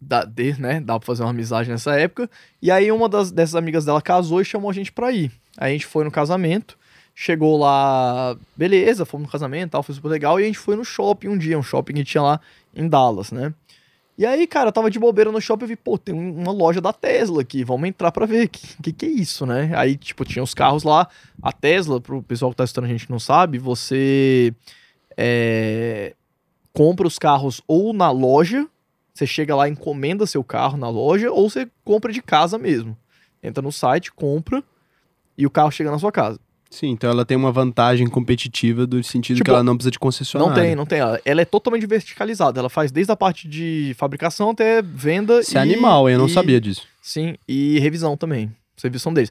Dá, 0.00 0.24
de, 0.24 0.60
né? 0.60 0.78
Dá 0.78 0.96
pra 0.98 1.06
fazer 1.06 1.24
uma 1.24 1.30
amizade 1.30 1.68
nessa 1.68 1.98
época. 1.98 2.30
E 2.62 2.70
aí 2.70 2.92
uma 2.92 3.08
das, 3.08 3.32
dessas 3.32 3.56
amigas 3.56 3.84
dela 3.84 4.00
casou 4.00 4.40
e 4.40 4.44
chamou 4.44 4.70
a 4.70 4.72
gente 4.74 4.92
pra 4.92 5.10
ir. 5.10 5.32
Aí 5.56 5.70
a 5.70 5.72
gente 5.72 5.86
foi 5.86 6.04
no 6.04 6.10
casamento. 6.10 6.78
Chegou 7.18 7.56
lá, 7.56 8.36
beleza, 8.54 9.06
fomos 9.06 9.26
no 9.26 9.32
casamento, 9.32 9.70
tal, 9.70 9.82
foi 9.82 9.94
super 9.94 10.08
legal. 10.10 10.38
E 10.38 10.42
a 10.42 10.46
gente 10.46 10.58
foi 10.58 10.76
no 10.76 10.84
shopping 10.84 11.28
um 11.28 11.38
dia, 11.38 11.58
um 11.58 11.62
shopping 11.62 11.94
que 11.94 12.04
tinha 12.04 12.22
lá 12.22 12.38
em 12.74 12.86
Dallas, 12.86 13.32
né? 13.32 13.54
E 14.18 14.26
aí, 14.26 14.46
cara, 14.46 14.68
eu 14.68 14.72
tava 14.72 14.90
de 14.90 14.98
bobeira 14.98 15.32
no 15.32 15.40
shopping 15.40 15.64
e 15.64 15.68
vi, 15.68 15.76
pô, 15.76 15.96
tem 15.96 16.14
um- 16.14 16.42
uma 16.42 16.52
loja 16.52 16.78
da 16.78 16.92
Tesla 16.92 17.40
aqui, 17.40 17.64
vamos 17.64 17.88
entrar 17.88 18.12
pra 18.12 18.26
ver. 18.26 18.48
Que, 18.48 18.82
que 18.82 18.92
que 18.92 19.06
é 19.06 19.08
isso, 19.08 19.46
né? 19.46 19.72
Aí, 19.74 19.96
tipo, 19.96 20.26
tinha 20.26 20.42
os 20.42 20.52
carros 20.52 20.82
lá. 20.82 21.08
A 21.42 21.52
Tesla, 21.52 22.02
pro 22.02 22.22
pessoal 22.22 22.50
que 22.50 22.56
tá 22.58 22.64
assistindo 22.64 22.84
a 22.84 22.88
gente 22.88 23.10
não 23.10 23.18
sabe, 23.18 23.58
você 23.58 24.52
é, 25.16 26.14
compra 26.74 27.06
os 27.06 27.18
carros 27.18 27.62
ou 27.66 27.94
na 27.94 28.10
loja, 28.10 28.66
você 29.14 29.26
chega 29.26 29.56
lá, 29.56 29.66
encomenda 29.70 30.26
seu 30.26 30.44
carro 30.44 30.76
na 30.76 30.90
loja, 30.90 31.30
ou 31.32 31.48
você 31.48 31.66
compra 31.82 32.12
de 32.12 32.20
casa 32.20 32.58
mesmo. 32.58 32.94
Entra 33.42 33.62
no 33.62 33.72
site, 33.72 34.12
compra 34.12 34.62
e 35.38 35.46
o 35.46 35.50
carro 35.50 35.70
chega 35.70 35.90
na 35.90 35.98
sua 35.98 36.12
casa. 36.12 36.38
Sim, 36.78 36.88
então 36.90 37.08
ela 37.08 37.24
tem 37.24 37.36
uma 37.36 37.50
vantagem 37.50 38.06
competitiva 38.06 38.86
do 38.86 39.02
sentido 39.02 39.36
Tipo, 39.38 39.46
que 39.46 39.50
ela 39.50 39.62
não 39.62 39.74
precisa 39.76 39.90
de 39.90 39.98
concessionária. 39.98 40.54
Não 40.54 40.62
tem, 40.62 40.74
não 40.76 40.84
tem. 40.84 40.98
Ela- 40.98 41.18
Ela 41.24 41.40
é 41.40 41.44
totalmente 41.46 41.86
verticalizada. 41.86 42.60
Ela 42.60 42.68
faz 42.68 42.92
desde 42.92 43.10
a 43.10 43.16
parte 43.16 43.48
de 43.48 43.94
fabricação 43.96 44.50
até 44.50 44.82
venda 44.82 45.40
Isso 45.40 45.56
é 45.56 45.60
animal, 45.62 46.10
eu 46.10 46.18
não 46.18 46.26
e- 46.26 46.30
sabia 46.30 46.60
disso. 46.60 46.82
Sim, 47.00 47.36
e 47.48 47.78
revisão 47.78 48.14
também. 48.14 48.52
Serviço 48.76 49.10
deles. 49.12 49.30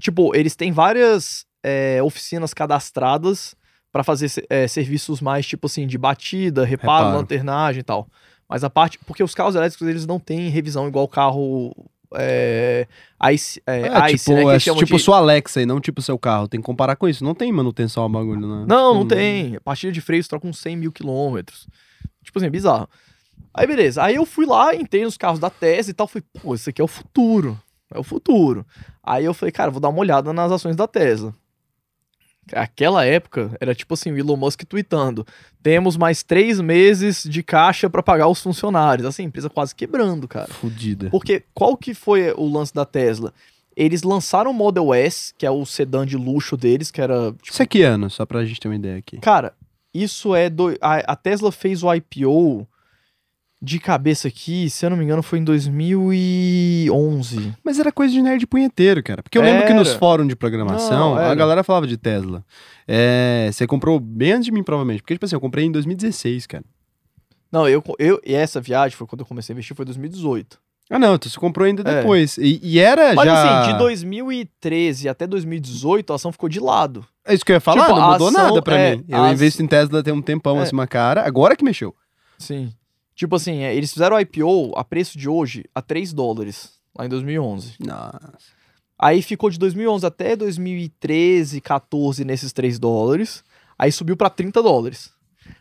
Tipo, 0.00 0.36
eles 0.36 0.54
têm 0.54 0.70
várias 0.70 1.44
é, 1.64 2.00
oficinas 2.00 2.54
cadastradas 2.54 3.56
pra 3.92 4.04
fazer 4.04 4.30
é, 4.48 4.68
serviços 4.68 5.20
mais, 5.20 5.44
tipo 5.46 5.66
assim, 5.66 5.84
de 5.84 5.98
batida, 5.98 6.64
reparo, 6.64 6.98
Reparo. 7.06 7.16
lanternagem 7.18 7.80
e 7.80 7.82
tal. 7.82 8.06
Mas 8.48 8.62
a 8.62 8.70
parte. 8.70 8.98
Porque 9.04 9.22
os 9.24 9.34
carros 9.34 9.56
elétricos, 9.56 9.88
eles 9.88 10.06
não 10.06 10.20
têm 10.20 10.48
revisão 10.48 10.86
igual 10.86 11.04
o 11.04 11.08
carro. 11.08 11.74
É, 12.14 12.86
ICE, 13.32 13.62
é, 13.66 13.80
É, 13.82 14.10
ICE, 14.12 14.18
tipo, 14.24 14.32
né? 14.46 14.56
É 14.56 14.58
tipo 14.58 14.96
de- 14.96 14.98
sua 15.02 15.18
Alexa 15.18 15.60
e 15.60 15.66
não 15.66 15.80
tipo 15.80 16.00
seu 16.00 16.18
carro. 16.18 16.48
Tem 16.48 16.60
que 16.60 16.64
comparar 16.66 16.96
com 16.96 17.08
isso. 17.08 17.22
Não 17.22 17.34
tem 17.34 17.52
manutenção 17.52 18.02
ao 18.02 18.08
bagulho, 18.08 18.40
né? 18.40 18.64
Não, 18.68 18.94
não 18.94 19.00
Hum. 19.02 19.08
tem. 19.08 19.56
A 19.56 19.60
partir 19.60 19.92
de 19.92 20.00
freios 20.00 20.26
troca 20.28 20.46
uns 20.46 20.58
100 20.58 20.76
mil 20.76 20.90
quilômetros. 20.92 21.66
Tipo 22.24 22.38
assim, 22.38 22.46
é 22.46 22.50
bizarro. 22.50 22.88
Aí 23.52 23.66
beleza. 23.66 24.02
Aí 24.02 24.14
eu 24.14 24.24
fui 24.26 24.46
lá, 24.46 24.74
entrei 24.74 25.04
nos 25.04 25.16
carros 25.16 25.38
da 25.38 25.50
Tesla 25.50 25.90
e 25.90 25.94
tal. 25.94 26.06
Falei, 26.06 26.24
pô, 26.42 26.54
isso 26.54 26.70
aqui 26.70 26.80
é 26.80 26.84
o 26.84 26.88
futuro. 26.88 27.58
É 27.92 27.98
o 27.98 28.02
futuro. 28.02 28.66
Aí 29.02 29.24
eu 29.24 29.32
falei, 29.34 29.52
cara, 29.52 29.70
vou 29.70 29.80
dar 29.80 29.88
uma 29.88 29.98
olhada 30.00 30.32
nas 30.32 30.52
ações 30.52 30.76
da 30.76 30.86
Tesla. 30.86 31.34
Aquela 32.52 33.04
época 33.04 33.50
era 33.60 33.74
tipo 33.74 33.94
assim, 33.94 34.10
o 34.10 34.18
Elon 34.18 34.36
Musk 34.36 34.62
tweetando: 34.64 35.26
temos 35.62 35.96
mais 35.96 36.22
três 36.22 36.60
meses 36.60 37.24
de 37.24 37.42
caixa 37.42 37.88
pra 37.88 38.02
pagar 38.02 38.28
os 38.28 38.42
funcionários. 38.42 39.06
Assim, 39.06 39.22
a 39.22 39.26
empresa 39.26 39.50
quase 39.50 39.74
quebrando, 39.74 40.26
cara. 40.26 40.48
Fudida. 40.48 41.10
Porque 41.10 41.44
qual 41.54 41.76
que 41.76 41.94
foi 41.94 42.32
o 42.32 42.48
lance 42.48 42.74
da 42.74 42.84
Tesla? 42.84 43.32
Eles 43.76 44.02
lançaram 44.02 44.50
o 44.50 44.54
Model 44.54 44.92
S, 44.92 45.32
que 45.38 45.46
é 45.46 45.50
o 45.50 45.64
sedã 45.64 46.04
de 46.04 46.16
luxo 46.16 46.56
deles, 46.56 46.90
que 46.90 47.00
era 47.00 47.32
tipo, 47.32 47.52
Isso 47.52 47.62
é 47.62 47.66
que 47.66 47.82
ano? 47.82 48.10
Só 48.10 48.26
pra 48.26 48.44
gente 48.44 48.58
ter 48.58 48.68
uma 48.68 48.74
ideia 48.74 48.98
aqui. 48.98 49.18
Cara, 49.18 49.54
isso 49.94 50.34
é. 50.34 50.50
Do... 50.50 50.76
A 50.80 51.14
Tesla 51.14 51.52
fez 51.52 51.82
o 51.82 51.94
IPO 51.94 52.66
de 53.60 53.78
cabeça 53.80 54.28
aqui, 54.28 54.70
se 54.70 54.86
eu 54.86 54.90
não 54.90 54.96
me 54.96 55.02
engano, 55.04 55.22
foi 55.22 55.38
em 55.40 55.44
2011. 55.44 57.54
Mas 57.64 57.78
era 57.78 57.90
coisa 57.92 58.12
de 58.12 58.22
nerd 58.22 58.46
punheteiro, 58.46 59.02
cara. 59.02 59.22
Porque 59.22 59.36
eu 59.38 59.42
lembro 59.42 59.66
que 59.66 59.74
nos 59.74 59.92
fóruns 59.94 60.28
de 60.28 60.36
programação, 60.36 61.10
Não, 61.10 61.16
a 61.18 61.22
era. 61.24 61.34
galera 61.34 61.64
falava 61.64 61.86
de 61.86 61.96
Tesla. 61.96 62.44
É, 62.86 63.50
você 63.52 63.66
comprou 63.66 63.98
bem 64.00 64.32
antes 64.32 64.46
de 64.46 64.52
mim, 64.52 64.62
provavelmente. 64.62 65.02
Porque, 65.02 65.14
tipo 65.14 65.26
assim, 65.26 65.34
eu 65.36 65.40
comprei 65.40 65.64
em 65.64 65.72
2016, 65.72 66.46
cara. 66.46 66.64
Não, 67.50 67.68
eu, 67.68 67.82
eu. 67.98 68.20
E 68.24 68.34
essa 68.34 68.60
viagem 68.60 68.96
foi 68.96 69.06
quando 69.06 69.20
eu 69.20 69.26
comecei 69.26 69.52
a 69.52 69.54
investir, 69.54 69.76
foi 69.76 69.84
2018. 69.84 70.58
Ah, 70.90 70.98
não, 70.98 71.14
então 71.16 71.30
você 71.30 71.38
comprou 71.38 71.66
ainda 71.66 71.82
É. 71.88 72.00
depois. 72.00 72.38
E, 72.38 72.60
e 72.62 72.78
era 72.78 73.14
Mas 73.14 73.26
já. 73.26 73.60
assim, 73.62 73.72
de 73.72 73.78
2013 73.78 75.08
até 75.08 75.26
2018, 75.26 76.12
a 76.12 76.16
ação 76.16 76.32
ficou 76.32 76.48
de 76.48 76.60
lado. 76.60 77.04
É 77.26 77.34
isso 77.34 77.44
que 77.44 77.52
eu 77.52 77.56
ia 77.56 77.60
falar, 77.60 77.82
Tipo, 77.84 77.96
não 77.96 78.04
a 78.04 78.12
mudou 78.12 78.28
ação- 78.28 78.42
nada 78.44 78.62
pra 78.62 78.76
é, 78.78 78.96
mim. 78.96 79.04
Eu 79.08 79.22
as- 79.22 79.32
investo 79.32 79.62
em 79.62 79.66
Tesla 79.66 80.02
tem 80.02 80.14
um 80.14 80.22
tempão 80.22 80.58
É. 80.58 80.62
assim, 80.62 80.72
uma 80.74 80.86
cara. 80.86 81.26
Agora 81.26 81.54
que 81.56 81.64
mexeu. 81.64 81.94
Sim. 82.38 82.72
Tipo 83.18 83.34
assim, 83.34 83.64
é, 83.64 83.74
eles 83.74 83.92
fizeram 83.92 84.14
o 84.14 84.20
IPO 84.20 84.74
a 84.76 84.84
preço 84.84 85.18
de 85.18 85.28
hoje 85.28 85.64
a 85.74 85.82
3 85.82 86.12
dólares, 86.12 86.74
lá 86.96 87.04
em 87.04 87.08
2011. 87.08 87.72
Nossa. 87.84 88.32
Aí 88.96 89.20
ficou 89.22 89.50
de 89.50 89.58
2011 89.58 90.06
até 90.06 90.36
2013, 90.36 91.60
14 91.60 92.24
nesses 92.24 92.52
3 92.52 92.78
dólares. 92.78 93.42
Aí 93.76 93.90
subiu 93.90 94.16
pra 94.16 94.30
30 94.30 94.62
dólares. 94.62 95.10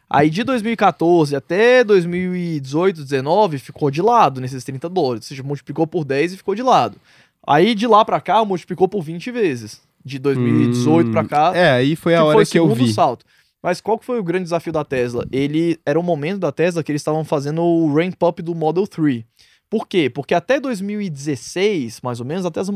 Aí 0.08 0.30
de 0.30 0.44
2014 0.44 1.36
até 1.36 1.84
2018, 1.84 3.02
19 3.02 3.58
ficou 3.58 3.90
de 3.90 4.04
lado 4.04 4.40
nesses 4.40 4.64
30 4.64 4.88
dólares. 4.88 5.26
Ou 5.26 5.30
seja, 5.30 5.42
multiplicou 5.42 5.88
por 5.88 6.06
10 6.06 6.34
e 6.34 6.38
ficou 6.38 6.54
de 6.54 6.62
lado. 6.62 6.98
Aí 7.46 7.74
de 7.74 7.88
lá 7.88 8.06
pra 8.06 8.22
cá 8.22 8.46
multiplicou 8.46 8.88
por 8.88 9.02
20 9.02 9.32
vezes. 9.32 9.82
De 10.06 10.20
2018 10.20 11.10
pra 11.10 11.26
cá. 11.26 11.54
É, 11.56 11.72
aí 11.72 11.96
foi 11.96 12.14
a 12.14 12.20
que 12.20 12.24
hora 12.24 12.34
foi 12.36 12.44
o 12.44 12.48
que 12.48 12.60
eu 12.60 12.68
segundo 12.68 12.86
vi. 12.86 12.94
salto. 12.94 13.26
Mas 13.62 13.82
qual 13.82 13.98
que 13.98 14.06
foi 14.06 14.20
o 14.20 14.24
grande 14.24 14.44
desafio 14.44 14.72
da 14.72 14.86
Tesla? 14.86 15.26
Ele 15.32 15.80
era 15.86 16.00
o 16.00 16.04
momento 16.04 16.40
da 16.40 16.52
Tesla 16.52 16.84
que 16.84 16.92
eles 16.92 17.02
estavam 17.02 17.26
fazendo 17.26 17.62
o 17.62 17.94
ramp 17.94 18.22
up 18.24 18.42
do 18.42 18.54
Model 18.54 18.88
3. 18.88 19.24
Por 19.70 19.88
quê? 19.88 20.10
Porque 20.10 20.34
até 20.34 20.60
2016, 20.60 22.00
mais 22.02 22.20
ou 22.20 22.26
menos, 22.26 22.46
a 22.46 22.52
Tesla 22.52 22.74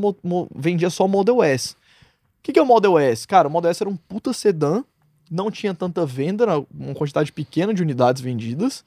vendia 0.53 0.89
só 0.89 1.05
o 1.05 1.09
Model 1.09 1.41
S. 1.41 1.73
O 1.73 2.43
que, 2.43 2.51
que 2.51 2.59
é 2.59 2.61
o 2.61 2.65
Model 2.65 2.97
S? 2.97 3.27
Cara, 3.27 3.47
o 3.47 3.51
Model 3.51 3.71
S 3.71 3.81
era 3.81 3.89
um 3.89 3.95
puta 3.95 4.33
sedã, 4.33 4.83
não 5.29 5.49
tinha 5.49 5.73
tanta 5.73 6.05
venda, 6.05 6.45
uma 6.73 6.93
quantidade 6.93 7.31
pequena 7.31 7.73
de 7.73 7.81
unidades 7.81 8.21
vendidas. 8.21 8.83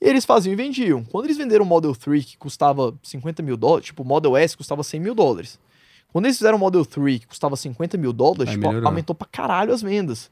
E 0.00 0.06
eles 0.06 0.24
faziam 0.24 0.52
e 0.52 0.56
vendiam. 0.56 1.02
Quando 1.04 1.24
eles 1.24 1.38
venderam 1.38 1.64
o 1.64 1.68
Model 1.68 1.94
3, 1.94 2.24
que 2.24 2.36
custava 2.36 2.94
50 3.02 3.42
mil 3.42 3.56
dólares, 3.56 3.86
tipo, 3.86 4.02
o 4.02 4.06
Model 4.06 4.36
S 4.36 4.56
custava 4.56 4.82
100 4.82 5.00
mil 5.00 5.14
dólares. 5.14 5.58
Quando 6.12 6.26
eles 6.26 6.36
fizeram 6.36 6.56
o 6.56 6.60
Model 6.60 6.84
3, 6.84 7.20
que 7.20 7.26
custava 7.26 7.56
50 7.56 7.96
mil 7.96 8.12
dólares, 8.12 8.50
tipo, 8.52 8.66
aumentou 8.86 9.14
pra 9.14 9.28
caralho 9.30 9.72
as 9.72 9.80
vendas. 9.80 10.30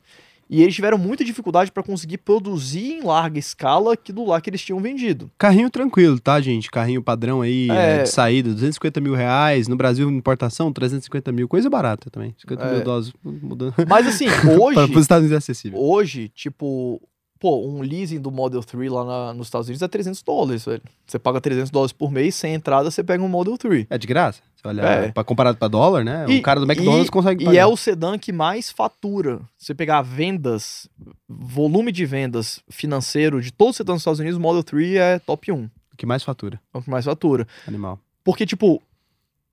E 0.49 0.63
eles 0.63 0.75
tiveram 0.75 0.97
muita 0.97 1.25
dificuldade 1.25 1.73
para 1.73 1.83
conseguir 1.83 2.19
produzir 2.19 2.93
em 2.93 3.03
larga 3.03 3.39
escala 3.39 3.95
aquilo 3.95 4.27
lá 4.27 4.41
que 4.41 4.49
eles 4.49 4.63
tinham 4.63 4.81
vendido. 4.81 5.29
Carrinho 5.37 5.69
tranquilo, 5.69 6.21
tá, 6.21 6.41
gente? 6.41 6.71
Carrinho 6.71 7.03
padrão 7.03 7.41
aí, 7.43 7.69
É. 7.71 7.99
é, 7.99 8.03
de 8.05 8.09
saída, 8.11 8.51
250 8.53 9.01
mil 9.01 9.15
reais. 9.15 9.67
No 9.67 9.75
Brasil, 9.77 10.09
importação, 10.11 10.73
350 10.73 11.33
mil. 11.33 11.49
Coisa 11.49 11.69
barata 11.69 12.09
também. 12.11 12.35
50 12.39 12.63
É. 12.65 12.75
mil 12.75 12.85
dólares 12.85 13.13
mudando. 13.25 13.75
Mas 13.89 14.07
assim, 14.07 14.27
Para 14.41 14.51
os 14.53 14.59
hoje, 14.61 14.99
Estados 15.01 15.23
Unidos 15.25 15.33
é 15.33 15.37
acessível. 15.39 15.79
hoje, 15.81 16.29
tipo, 16.29 17.01
pô, 17.39 17.67
um 17.67 17.81
leasing 17.83 18.21
do 18.21 18.31
Model 18.31 18.63
3 18.63 18.91
lá 18.91 19.05
na- 19.05 19.35
nos 19.35 19.47
Estados 19.49 19.69
Unidos 19.69 19.83
é 19.83 19.89
300 19.89 20.23
dólares, 20.23 20.65
velho. 20.65 20.83
Você 21.07 21.19
paga 21.19 21.41
300 21.41 21.71
dólares 21.71 21.93
por 21.93 22.11
mês, 22.11 22.35
sem 22.35 22.55
entrada, 22.55 22.91
você 22.91 23.03
pega 23.05 23.23
um 23.23 23.29
Model 23.29 23.57
3. 23.59 23.87
É 23.91 23.99
de 23.99 24.07
graça. 24.07 24.41
Você 24.55 24.67
olha, 24.69 24.81
É. 24.83 25.13
pra- 25.13 25.23
comparado 25.25 25.59
pra 25.59 25.69
dólar, 25.69 26.05
né? 26.05 26.25
E- 26.29 26.39
o 26.39 26.43
cara 26.43 26.59
do 26.61 26.67
McDonald's 26.67 27.09
e- 27.09 27.11
consegue 27.11 27.45
E 27.45 27.47
pagar. 27.47 27.61
é 27.61 27.67
o 27.67 27.77
sedã 27.77 28.19
que 28.19 28.33
mais 28.33 28.71
fatura. 28.71 29.41
Se 29.59 29.67
você 29.67 29.75
pegar 29.75 30.03
vendas, 30.03 30.89
volume 31.29 31.93
de 31.93 32.05
vendas 32.07 32.61
financeiro 32.69 33.41
de 33.43 33.53
todos 33.53 33.73
os 33.73 33.77
sedãs 33.77 33.95
dos 33.97 34.01
Estados 34.03 34.21
Unidos, 34.21 34.39
o 34.39 34.41
Model 34.43 34.63
3 34.65 34.97
é 34.97 35.19
top 35.19 35.53
1. 35.53 35.65
O 35.93 35.97
que 35.97 36.07
mais 36.07 36.23
fatura. 36.23 36.61
É 36.75 36.79
o 36.79 36.83
que 36.83 36.91
mais 36.91 37.05
fatura. 37.05 37.47
Animal. 37.67 37.99
Porque, 38.25 38.45
tipo, 38.45 38.83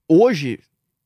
hoje, 0.09 0.59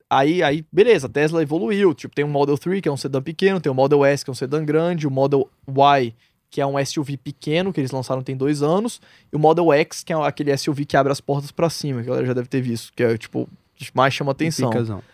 aí, 0.10 0.42
aí, 0.42 0.66
beleza, 0.72 1.08
a 1.08 1.10
Tesla 1.10 1.42
evoluiu. 1.42 1.94
Tipo, 1.94 2.16
tem 2.16 2.24
o 2.26 2.28
Model 2.28 2.58
3, 2.58 2.82
que 2.82 2.90
é 2.90 2.92
um 2.92 2.98
sedã 2.98 3.22
pequeno, 3.22 3.60
tem 3.60 3.72
o 3.72 3.76
Model 3.76 4.06
S, 4.06 4.24
que 4.24 4.30
é 4.30 4.34
um 4.34 4.36
sedã 4.36 4.64
grande, 4.64 5.08
o 5.08 5.12
Model 5.12 5.50
Y, 5.68 6.14
que 6.50 6.62
é 6.62 6.66
um 6.66 6.84
SUV 6.84 7.18
pequeno, 7.18 7.74
que 7.74 7.80
eles 7.80 7.92
lançaram 7.92 8.22
tem 8.22 8.36
dois 8.36 8.62
anos, 8.62 9.02
e 9.32 9.36
o 9.36 9.40
Model 9.40 9.72
X, 9.74 10.04
que 10.04 10.14
é 10.14 10.16
aquele 10.16 10.56
SUV 10.58 10.86
que 10.86 10.96
abre 10.96 11.12
as 11.12 11.22
portas 11.22 11.52
pra 11.52 11.70
cima, 11.70 12.02
que 12.02 12.08
a 12.08 12.12
galera 12.12 12.28
já 12.28 12.34
deve 12.34 12.48
ter 12.48 12.62
visto, 12.62 12.94
que 12.94 13.04
é, 13.04 13.18
tipo, 13.18 13.50
mais 13.94 14.14
chama 14.14 14.32
atenção. 14.32 14.70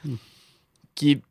Hum. 0.05 0.17
Que, 0.95 1.21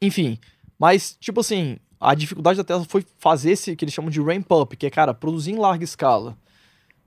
enfim, 0.00 0.38
mas, 0.78 1.16
tipo 1.20 1.40
assim, 1.40 1.76
a 2.00 2.14
dificuldade 2.14 2.56
da 2.56 2.64
Tesla 2.64 2.84
foi 2.88 3.04
fazer 3.18 3.52
esse 3.52 3.76
que 3.76 3.84
eles 3.84 3.94
chamam 3.94 4.10
de 4.10 4.20
ramp 4.20 4.50
up, 4.50 4.76
que 4.76 4.86
é, 4.86 4.90
cara, 4.90 5.14
produzir 5.14 5.52
em 5.52 5.58
larga 5.58 5.84
escala. 5.84 6.36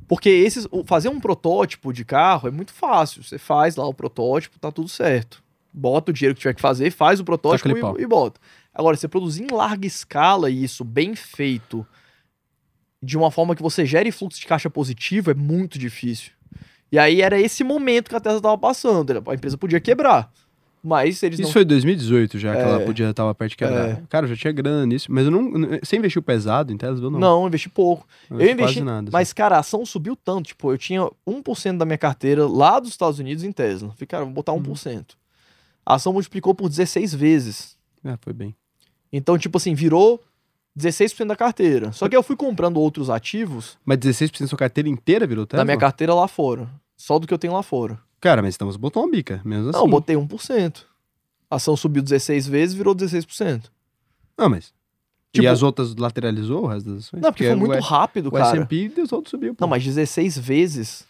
Porque 0.08 0.30
esses, 0.30 0.67
fazer 0.85 1.09
um 1.09 1.19
protótipo 1.19 1.92
de 1.92 2.06
carro 2.06 2.48
é 2.48 2.51
muito 2.51 2.74
fácil. 2.74 3.24
Você 3.24 3.38
faz 3.38 3.75
lá 3.75 3.88
o 3.88 3.93
protótipo, 3.93 4.59
tá 4.59 4.72
tudo 4.72 4.88
certo. 4.88 5.43
Bota 5.74 6.11
o 6.11 6.14
dinheiro 6.14 6.35
que 6.35 6.42
tiver 6.42 6.53
que 6.53 6.61
fazer, 6.61 6.92
faz 6.92 7.19
o 7.19 7.25
protótipo 7.25 7.69
e, 8.00 8.03
e 8.03 8.08
bota. 8.08 8.40
Agora, 8.75 8.97
você 8.97 9.07
produzir 9.07 9.43
em 9.43 9.55
larga 9.55 9.87
escala 9.87 10.49
isso, 10.49 10.83
bem 10.83 11.15
feito, 11.15 11.87
de 13.01 13.17
uma 13.17 13.31
forma 13.31 13.55
que 13.55 13.61
você 13.63 13.85
gere 13.85 14.11
fluxo 14.11 14.39
de 14.39 14.45
caixa 14.45 14.69
positivo, 14.69 15.31
é 15.31 15.33
muito 15.33 15.79
difícil. 15.79 16.31
E 16.91 16.99
aí 16.99 17.21
era 17.21 17.39
esse 17.39 17.63
momento 17.63 18.09
que 18.09 18.15
a 18.15 18.19
Tesla 18.19 18.41
tava 18.41 18.57
passando. 18.57 19.23
A 19.29 19.33
empresa 19.33 19.57
podia 19.57 19.79
quebrar. 19.79 20.31
Mas 20.83 21.23
eles 21.23 21.39
Isso 21.39 21.47
não 21.47 21.51
foi 21.53 21.63
em 21.63 21.65
2018 21.65 22.37
já, 22.37 22.53
que 22.55 22.61
ela 22.61 22.79
É. 22.81 22.85
podia 22.85 23.09
estar 23.09 23.33
perto 23.33 23.49
de 23.49 23.57
quebrar. 23.57 23.89
É. 23.89 24.01
Cara, 24.07 24.25
eu 24.25 24.29
já 24.29 24.35
tinha 24.35 24.53
grana 24.53 24.85
nisso, 24.85 25.07
mas 25.11 25.25
eu 25.25 25.31
não. 25.31 25.51
Você 25.83 25.97
investiu 25.97 26.21
pesado 26.21 26.71
em 26.71 26.77
Tesla 26.77 27.05
ou 27.05 27.09
não? 27.11 27.19
Não, 27.19 27.41
eu 27.41 27.47
investi 27.47 27.69
pouco. 27.69 28.07
eu 28.29 28.39
eu 28.39 28.51
investi, 28.51 28.81
nada. 28.81 28.99
assim. 29.07 29.09
Mas, 29.11 29.33
cara, 29.33 29.55
a 29.55 29.59
ação 29.61 29.83
subiu 29.83 30.15
tanto. 30.15 30.45
Tipo, 30.49 30.71
eu 30.71 30.77
tinha 30.77 31.09
1% 31.25 31.79
da 31.79 31.85
minha 31.85 31.97
carteira 31.97 32.47
lá 32.47 32.79
dos 32.79 32.91
Estados 32.91 33.17
Unidos 33.17 33.43
em 33.43 33.51
Tesla. 33.51 33.89
Falei, 33.93 34.05
cara, 34.07 34.25
vou 34.25 34.33
botar 34.33 34.51
Uhum. 34.53 34.59
1%. 34.61 35.15
A 35.83 35.95
ação 35.95 36.13
multiplicou 36.13 36.53
por 36.53 36.69
16 36.69 37.15
vezes. 37.15 37.75
É, 38.03 38.15
foi 38.21 38.33
bem. 38.33 38.55
Então, 39.11 39.38
tipo 39.38 39.58
assim, 39.58 39.74
virou 39.74 40.22
16% 40.77 41.27
da 41.27 41.35
carteira. 41.35 41.92
Só 41.92 42.09
que 42.09 42.16
eu 42.16 42.24
fui 42.24 42.35
comprando 42.35 42.77
outros 42.77 43.09
ativos 43.09 43.77
Mas 43.85 43.98
16% 43.98 44.42
da 44.42 44.48
sua 44.48 44.58
carteira 44.58 44.90
inteira 44.90 45.25
virou 45.25 45.45
Tesla? 45.45 45.61
da 45.61 45.66
minha 45.66 45.77
carteira 45.77 46.14
lá 46.14 46.27
fora. 46.27 46.69
Só 46.98 47.19
do 47.19 47.27
que 47.27 47.34
eu 47.34 47.38
tenho 47.38 47.53
lá 47.53 47.64
fora. 47.64 48.00
Cara, 48.19 48.42
mas 48.42 48.58
você 48.59 48.77
botou 48.77 49.03
uma 49.03 49.11
bica, 49.11 49.42
mesmo 49.45 49.69
assim. 49.69 49.77
Não, 49.77 49.85
eu 49.85 49.92
botei 49.92 50.16
1%. 50.16 50.84
A 51.50 51.58
ação 51.58 51.77
subiu 51.77 52.01
16 52.01 52.48
vezes, 52.48 52.74
virou 52.75 52.95
16%. 52.95 53.66
Não, 54.38 54.50
mas. 54.50 54.74
Tipo- 55.32 55.45
e 55.45 55.48
as 55.48 55.61
outras 55.61 55.95
lateralizou 55.95 56.64
o 56.64 56.67
resto 56.67 56.90
das 56.90 57.06
ações? 57.06 57.22
Não, 57.22 57.32
porque 57.32 57.45
foi 57.45 57.56
muito 57.56 57.77
o, 57.77 57.82
rápido, 57.82 58.27
o 58.27 58.32
cara. 58.32 58.58
S&P 58.58 58.90
Deus 58.90 59.11
outro 59.11 59.30
subiu, 59.30 59.53
pô. 59.53 59.64
Não, 59.64 59.69
mas 59.69 59.84
16 59.84 60.38
vezes. 60.38 61.06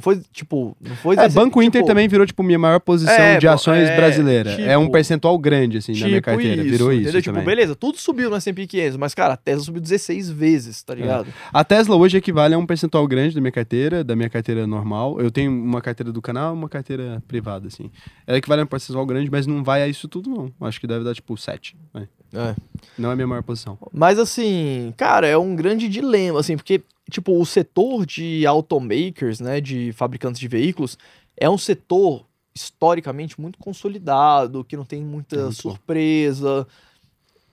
Foi, 0.00 0.20
tipo, 0.32 0.76
não 0.80 0.96
foi... 0.96 1.14
É, 1.14 1.28
16, 1.28 1.34
Banco 1.34 1.62
Inter 1.62 1.80
tipo, 1.82 1.86
também 1.86 2.08
virou, 2.08 2.26
tipo, 2.26 2.42
minha 2.42 2.58
maior 2.58 2.80
posição 2.80 3.12
É, 3.14 3.38
de 3.38 3.46
ações 3.46 3.88
é, 3.88 3.96
brasileira. 3.96 4.50
é 4.60 4.76
um 4.76 4.82
tipo- 4.82 4.92
percentual 4.92 5.38
grande, 5.38 5.78
assim, 5.78 5.92
da 5.92 5.98
minha 6.06 6.20
Tipo 6.20 6.24
carteira. 6.26 6.62
virou 6.62 6.92
isso 6.92 7.02
entendeu? 7.02 7.22
Tipo, 7.22 7.34
também. 7.36 7.46
beleza, 7.54 7.74
tudo 7.76 7.98
subiu 7.98 8.28
no 8.30 8.36
S&P 8.36 8.66
500, 8.66 8.96
mas, 8.96 9.14
cara, 9.14 9.34
a 9.34 9.36
Tesla 9.36 9.62
subiu 9.64 9.80
16 9.80 10.30
vezes, 10.30 10.82
tá 10.82 10.94
ligado? 10.94 11.26
A 11.52 11.62
Tesla 11.64 11.94
hoje 11.96 12.16
equivale 12.16 12.54
a 12.54 12.58
um 12.58 12.66
percentual 12.66 13.06
grande 13.06 13.34
da 13.34 13.40
minha 13.40 13.52
carteira, 13.52 14.02
da 14.02 14.16
minha 14.16 14.28
carteira 14.30 14.66
normal. 14.66 15.20
Eu 15.20 15.30
tenho 15.30 15.52
uma 15.52 15.80
carteira 15.80 16.10
do 16.12 16.20
canal 16.22 16.54
uma 16.54 16.68
carteira 16.68 17.22
privada, 17.28 17.68
assim. 17.68 17.90
Ela 18.26 18.38
equivale 18.38 18.62
a 18.62 18.64
um 18.64 18.66
percentual 18.68 19.06
grande, 19.06 19.30
mas 19.30 19.46
não 19.46 19.62
vai 19.62 19.82
a 19.82 19.88
isso 19.88 20.08
tudo, 20.08 20.28
não. 20.30 20.52
Acho 20.66 20.80
que 20.80 20.86
deve 20.86 21.04
dar, 21.04 21.14
tipo, 21.14 21.36
7. 21.36 21.76
vai. 21.92 22.08
É. 22.34 22.54
Não 22.96 23.10
é 23.10 23.12
a 23.12 23.14
minha 23.16 23.26
maior 23.26 23.42
posição. 23.42 23.76
Mas, 23.92 24.18
assim, 24.18 24.94
cara, 24.96 25.26
é 25.26 25.36
um 25.36 25.54
grande 25.54 25.86
dilema, 25.86 26.40
assim, 26.40 26.56
porque, 26.56 26.80
tipo, 27.10 27.40
o 27.40 27.44
setor 27.46 28.06
de 28.06 28.46
automakers, 28.46 29.40
né, 29.40 29.60
de 29.60 29.92
fabricantes 29.92 30.40
de 30.40 30.48
veículos, 30.48 30.96
é 31.36 31.48
um 31.48 31.58
setor 31.58 32.26
historicamente 32.54 33.40
muito 33.40 33.58
consolidado, 33.58 34.64
que 34.64 34.76
não 34.76 34.84
tem 34.84 35.02
muita 35.02 35.48
É 35.48 35.52
surpresa. 35.52 36.66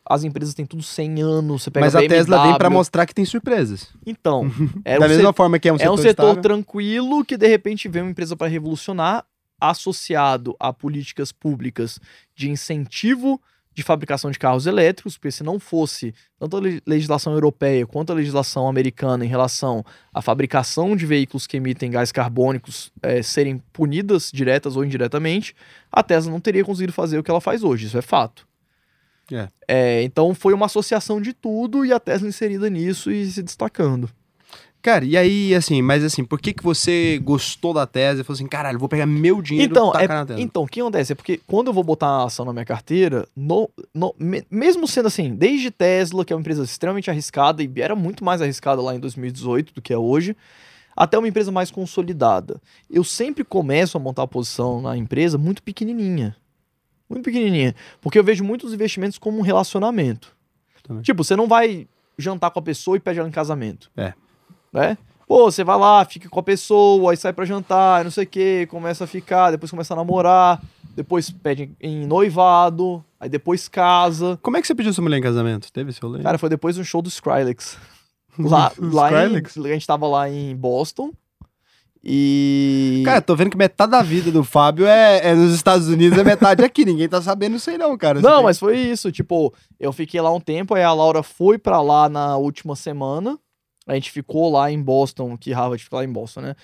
As 0.06 0.24
empresas 0.24 0.53
têm 0.53 0.66
tudo 0.66 0.82
100 0.82 1.22
anos, 1.22 1.64
você 1.64 1.72
pega 1.72 1.86
Mas 1.86 1.95
a 1.95 2.00
Tesla 2.00 2.42
vem 2.44 2.58
BMW. 2.58 2.72
mostrar 2.72 3.06
que 3.06 3.14
tem 3.14 3.26
surpresas. 3.26 3.90
Então, 4.06 4.52
é 4.84 4.98
da 4.98 5.06
um 5.06 5.10
mesma 5.10 5.32
forma 5.34 5.60
que 5.60 5.69
é 5.69 5.72
um 5.72 5.76
é 5.76 5.80
setor 5.80 5.94
um 5.94 5.98
setor 5.98 6.24
estável. 6.24 6.42
tranquilo 6.42 7.24
que 7.24 7.38
de 7.38 7.48
repente 7.48 7.88
vem 7.88 8.02
uma 8.02 8.11
empresa 8.11 8.36
para 8.36 8.48
revolucionar, 8.48 9.26
associado 9.61 10.56
a 10.60 10.74
políticas 10.74 11.32
públicas 11.32 12.00
de 12.36 12.50
incentivo 12.50 13.40
de 13.80 13.83
fabricação 13.83 14.30
de 14.30 14.38
carros 14.38 14.66
elétricos, 14.66 15.17
porque 15.17 15.32
se 15.32 15.43
não 15.43 15.59
fosse 15.59 16.14
tanto 16.38 16.58
a 16.58 16.59
le- 16.59 16.82
legislação 16.85 17.33
europeia 17.33 17.88
quanto 17.88 18.11
a 18.11 18.16
legislação 18.16 18.67
americana 18.67 19.25
em 19.25 19.27
relação 19.27 19.83
à 20.14 20.22
fabricação 20.22 20.95
de 20.95 21.06
veículos 21.06 21.48
que 21.48 21.58
emitem 21.58 21.90
gás 21.90 22.11
carbônicos 22.11 22.91
eh, 23.01 23.24
serem 23.24 23.58
punidas 23.72 24.30
diretas 24.33 24.75
ou 24.75 24.83
indiretamente, 24.83 25.56
a 25.91 26.03
Tesla 26.03 26.32
não 26.32 26.40
teria 26.40 26.64
conseguido 26.66 26.91
fazer 26.93 27.17
o 27.17 27.24
que 27.24 27.32
ela 27.32 27.41
faz 27.41 27.64
hoje, 27.64 27.88
isso 27.88 27.98
é 27.98 28.01
fato. 28.01 28.48
É. 29.32 29.48
É, 29.67 30.03
então 30.03 30.33
foi 30.33 30.53
uma 30.53 30.66
associação 30.66 31.22
de 31.22 31.33
tudo 31.33 31.85
e 31.85 31.93
a 31.93 31.99
Tesla 31.99 32.27
inserida 32.27 32.69
nisso 32.69 33.11
e 33.11 33.25
se 33.32 33.41
destacando. 33.41 34.09
Cara, 34.82 35.03
e 35.03 35.17
aí, 35.17 35.53
assim, 35.53 35.82
mas 35.82 36.03
assim, 36.06 36.24
por 36.24 36.40
que 36.40 36.53
que 36.53 36.64
você 36.64 37.19
gostou 37.22 37.74
da 37.74 37.85
Tesla 37.85 38.22
e 38.22 38.24
falou 38.24 38.35
assim, 38.35 38.48
caralho, 38.48 38.80
vou 38.80 38.88
pegar 38.88 39.06
meu 39.06 39.41
dinheiro 39.41 39.72
Então, 39.72 39.90
e 39.90 39.91
tacar 39.91 40.03
é, 40.03 40.19
na 40.19 40.25
Tesla? 40.25 40.41
então, 40.41 40.64
o 40.64 40.67
que 40.67 40.80
acontece? 40.80 41.11
É 41.11 41.16
porque 41.16 41.41
quando 41.45 41.67
eu 41.67 41.74
vou 41.74 41.83
botar 41.83 42.08
a 42.08 42.24
ação 42.24 42.45
na 42.45 42.53
minha 42.53 42.64
carteira, 42.64 43.27
no, 43.35 43.69
no- 43.93 44.16
me- 44.17 44.45
mesmo 44.49 44.88
sendo 44.88 45.08
assim, 45.08 45.35
desde 45.35 45.69
Tesla, 45.69 46.24
que 46.24 46.32
é 46.32 46.35
uma 46.35 46.40
empresa 46.40 46.64
extremamente 46.64 47.09
arriscada, 47.09 47.61
e 47.61 47.69
era 47.75 47.93
muito 47.93 48.24
mais 48.24 48.41
arriscada 48.41 48.82
lá 48.82 48.95
em 48.95 48.99
2018 48.99 49.74
do 49.74 49.82
que 49.82 49.91
é 49.91 49.98
hoje, 49.98 50.33
até 50.95 51.17
uma 51.17 51.27
empresa 51.27 51.51
mais 51.51 51.69
consolidada. 51.72 52.61
Eu 52.90 53.03
sempre 53.03 53.43
começo 53.43 53.98
a 53.98 53.99
montar 53.99 54.24
a 54.24 54.27
posição 54.27 54.82
na 54.82 54.95
empresa 54.95 55.38
muito 55.38 55.61
pequenininha. 55.61 56.35
Muito 57.09 57.24
pequenininha. 57.25 57.75
Porque 58.01 58.17
eu 58.17 58.24
vejo 58.24 58.43
muitos 58.45 58.74
investimentos 58.74 59.17
como 59.17 59.40
um 59.40 59.41
relacionamento. 59.41 60.33
Também. 60.83 61.01
Tipo, 61.03 61.24
você 61.24 61.35
não 61.35 61.48
vai 61.48 61.88
jantar 62.17 62.51
com 62.51 62.59
a 62.59 62.61
pessoa 62.61 62.95
e 62.98 62.99
pede 62.99 63.19
ela 63.19 63.27
em 63.27 63.32
casamento. 63.32 63.90
É. 63.98 64.14
Né? 64.74 64.98
Pô, 65.28 65.52
você 65.52 65.64
vai 65.64 65.78
lá, 65.78 66.04
fica 66.06 66.28
com 66.28 66.40
a 66.40 66.44
pessoa, 66.44 67.12
aí 67.12 67.18
sai 67.18 67.32
pra 67.32 67.46
jantar, 67.46 68.04
não 68.04 68.10
sei 68.10 68.24
o 68.24 68.28
que, 68.28 68.66
começa 68.68 69.04
a 69.04 69.08
ficar, 69.08 69.52
depois 69.52 69.70
começa 69.70 69.94
a 69.94 69.98
namorar, 69.98 70.60
depois 70.96 71.30
pede 71.30 71.72
em 71.80 72.06
noivado, 72.08 73.04
aí 73.20 73.30
depois 73.30 73.68
casa. 73.68 74.40
Como 74.42 74.58
é 74.58 74.62
que 74.62 74.66
você 74.66 74.74
pediu 74.74 74.92
sua 74.92 75.04
mulher 75.04 75.18
em 75.20 75.22
casamento? 75.22 75.72
Teve 75.72 75.92
esse 75.92 76.02
rolê? 76.02 76.24
Cara, 76.24 76.40
foi 76.40 76.50
depois 76.50 76.76
de 76.76 76.82
um 76.82 76.84
show 76.84 77.02
do 77.02 77.10
Skrillex. 77.10 77.78
Lá, 78.40 78.72
lá 78.80 79.12
em, 79.26 79.26
Skrillex? 79.26 79.58
a 79.58 79.74
gente 79.74 79.86
tava 79.88 80.08
lá 80.08 80.30
em 80.30 80.56
Boston 80.56 81.12
e... 82.04 83.04
Cara, 83.06 83.22
tô 83.22 83.36
vendo 83.36 83.50
que 83.52 83.58
metade 83.58 83.92
da 83.92 84.02
vida 84.02 84.32
do 84.32 84.44
Fábio 84.44 84.88
é, 84.88 85.20
é 85.30 85.36
nos 85.36 85.54
Estados 85.54 85.88
Unidos, 85.90 86.18
é 86.18 86.24
metade 86.24 86.64
aqui. 86.64 86.86
Ninguém 86.86 87.10
tá 87.10 87.22
sabendo 87.22 87.58
isso 87.58 87.70
aí 87.70 87.78
não, 87.78 87.98
cara. 87.98 88.22
Não, 88.22 88.36
tem- 88.38 88.44
mas 88.46 88.58
foi 88.58 88.78
isso. 88.78 89.12
Tipo, 89.12 89.54
eu 89.80 89.92
fiquei 89.92 90.22
lá 90.22 90.34
um 90.34 90.40
tempo, 90.40 90.74
aí 90.74 90.84
a 90.84 90.94
Laura 90.94 91.22
foi 91.22 91.58
pra 91.58 91.82
lá 91.82 92.08
na 92.08 92.38
última 92.38 92.76
semana. 92.76 93.38
A 93.90 93.95
gente 93.95 94.11
ficou 94.11 94.51
lá 94.51 94.72
em 94.72 94.80
Boston, 94.80 95.35
que 95.35 95.51
Harvard 95.51 95.84
fica 95.84 95.95
lá 95.95 96.03
em 96.03 96.11
Boston, 96.11 96.42
né? 96.42 96.56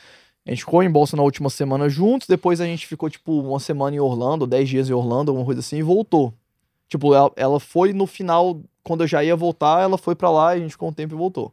A 0.46 0.52
gente 0.52 0.60
ficou 0.60 0.84
em 0.84 0.92
Boston 0.92 1.18
na 1.18 1.24
última 1.24 1.50
semana 1.50 1.90
juntos, 1.90 2.28
depois 2.28 2.62
a 2.62 2.66
gente 2.66 2.86
ficou, 2.86 3.10
tipo, 3.10 3.42
uma 3.42 3.60
semana 3.60 3.96
em 3.96 4.00
Orlando, 4.00 4.46
10 4.46 4.70
dias 4.70 4.90
em 4.90 4.94
Orlando, 4.94 5.32
alguma 5.32 5.44
coisa 5.44 5.60
assim, 5.60 5.78
e 5.78 5.82
voltou. 5.82 6.32
Tipo, 6.88 7.16
ela, 7.16 7.32
ela 7.36 7.60
foi 7.60 7.94
no 7.94 8.06
final, 8.06 8.62
quando 8.84 9.04
eu 9.04 9.08
já 9.08 9.24
ia 9.24 9.36
voltar, 9.36 9.82
ela 9.82 9.98
foi 9.98 10.14
pra 10.14 10.30
lá, 10.30 10.56
e 10.56 10.60
a 10.60 10.62
gente 10.62 10.74
ficou 10.74 10.90
um 10.90 10.94
tempo 10.94 11.16
e 11.16 11.18
voltou. 11.18 11.52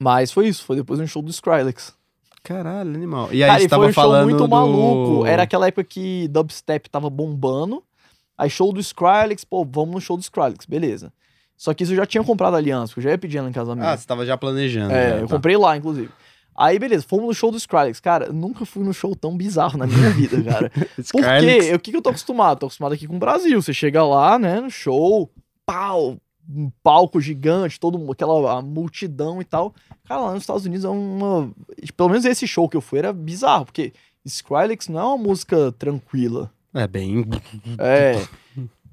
Mas 0.00 0.32
foi 0.32 0.48
isso, 0.48 0.64
foi 0.64 0.74
depois 0.74 0.98
de 0.98 1.04
um 1.04 1.08
show 1.08 1.22
do 1.22 1.30
Skrillex. 1.30 1.96
Caralho, 2.42 2.92
animal. 2.92 3.28
E 3.32 3.44
aí 3.44 3.48
Cara, 3.48 3.60
você 3.60 3.66
e 3.66 3.68
tava 3.68 3.82
foi 3.84 3.90
um 3.90 3.94
falando 3.94 4.24
muito 4.24 4.42
do... 4.42 4.48
maluco. 4.48 5.24
Era 5.24 5.44
aquela 5.44 5.68
época 5.68 5.84
que 5.84 6.26
dubstep 6.26 6.90
tava 6.90 7.08
bombando. 7.08 7.84
Aí 8.36 8.50
show 8.50 8.72
do 8.72 8.80
Skrillex, 8.80 9.44
pô, 9.44 9.64
vamos 9.64 9.94
no 9.94 10.00
show 10.00 10.16
do 10.16 10.22
Skrillex, 10.22 10.66
beleza. 10.66 11.12
Só 11.58 11.74
que 11.74 11.82
isso 11.82 11.92
eu 11.92 11.96
já 11.96 12.06
tinha 12.06 12.22
comprado 12.22 12.54
aliança, 12.54 12.94
porque 12.94 13.00
eu 13.00 13.04
já 13.04 13.10
ia 13.10 13.18
pedir 13.18 13.38
ela 13.38 13.50
em 13.50 13.52
casamento. 13.52 13.84
Ah, 13.84 13.96
você 13.96 14.06
tava 14.06 14.24
já 14.24 14.36
planejando. 14.38 14.92
é, 14.92 15.10
já, 15.10 15.16
eu 15.16 15.26
tá. 15.26 15.34
comprei 15.34 15.56
lá, 15.56 15.76
inclusive. 15.76 16.08
Aí, 16.56 16.78
beleza, 16.78 17.04
fomos 17.06 17.26
no 17.26 17.34
show 17.34 17.50
do 17.50 17.56
Skrillex. 17.56 18.00
Cara, 18.00 18.32
nunca 18.32 18.64
fui 18.64 18.84
num 18.84 18.92
show 18.92 19.14
tão 19.14 19.36
bizarro 19.36 19.76
na 19.76 19.86
minha 19.86 20.10
vida, 20.10 20.40
cara. 20.42 20.70
Por 20.70 21.22
quê? 21.40 21.74
O 21.74 21.78
que, 21.80 21.90
que 21.90 21.96
eu 21.96 22.02
tô 22.02 22.10
acostumado? 22.10 22.60
Tô 22.60 22.66
acostumado 22.66 22.92
aqui 22.92 23.08
com 23.08 23.16
o 23.16 23.18
Brasil. 23.18 23.60
Você 23.60 23.72
chega 23.72 24.04
lá, 24.04 24.38
né, 24.38 24.60
no 24.60 24.70
show, 24.70 25.30
pau, 25.66 26.16
um 26.48 26.70
palco 26.82 27.20
gigante, 27.20 27.78
todo 27.78 27.98
mundo, 27.98 28.12
aquela 28.12 28.58
a 28.58 28.62
multidão 28.62 29.40
e 29.40 29.44
tal. 29.44 29.74
Cara, 30.04 30.20
lá 30.22 30.34
nos 30.34 30.44
Estados 30.44 30.64
Unidos 30.64 30.84
é 30.84 30.88
uma. 30.88 31.50
Pelo 31.96 32.08
menos 32.08 32.24
esse 32.24 32.46
show 32.46 32.68
que 32.68 32.76
eu 32.76 32.80
fui 32.80 33.00
era 33.00 33.12
bizarro, 33.12 33.66
porque 33.66 33.92
Skrillex 34.24 34.88
não 34.88 35.00
é 35.00 35.04
uma 35.04 35.18
música 35.18 35.72
tranquila. 35.72 36.50
É 36.74 36.86
bem... 36.86 37.24
É. 37.78 38.24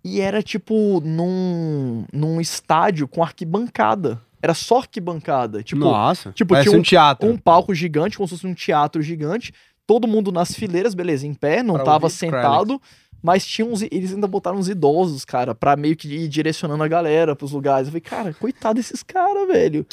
E 0.08 0.22
era 0.22 0.44
tipo 0.44 1.02
num, 1.04 2.06
num 2.14 2.40
estádio 2.40 3.08
com 3.08 3.24
arquibancada. 3.24 4.22
Era 4.40 4.54
só 4.54 4.78
arquibancada. 4.78 5.64
Tipo, 5.64 5.86
Nossa, 5.86 6.32
tipo, 6.32 6.54
tinha 6.62 6.78
um 6.78 6.84
teatro. 6.84 7.28
um 7.28 7.36
palco 7.36 7.74
gigante, 7.74 8.16
como 8.16 8.28
se 8.28 8.36
fosse 8.36 8.46
um 8.46 8.54
teatro 8.54 9.02
gigante. 9.02 9.52
Todo 9.88 10.08
mundo 10.08 10.32
nas 10.32 10.54
fileiras, 10.54 10.94
beleza, 10.94 11.26
em 11.26 11.34
pé, 11.34 11.64
não 11.64 11.74
Pra 11.74 11.84
tava 11.86 12.08
sentado. 12.08 12.80
Mas 13.20 13.48
tinha 13.48 13.66
uns. 13.66 13.82
Eles 13.82 14.14
ainda 14.14 14.28
botaram 14.28 14.60
uns 14.60 14.70
idosos, 14.70 15.26
cara, 15.26 15.56
pra 15.56 15.76
meio 15.76 15.96
que 15.96 16.08
ir 16.08 16.28
direcionando 16.28 16.84
a 16.84 16.88
galera 16.88 17.36
pros 17.36 17.52
lugares. 17.52 17.88
Eu 17.88 17.94
falei, 17.94 18.02
cara, 18.02 18.34
coitado 18.36 18.76
desses 18.76 19.02
caras, 19.02 19.48
velho. 19.48 19.88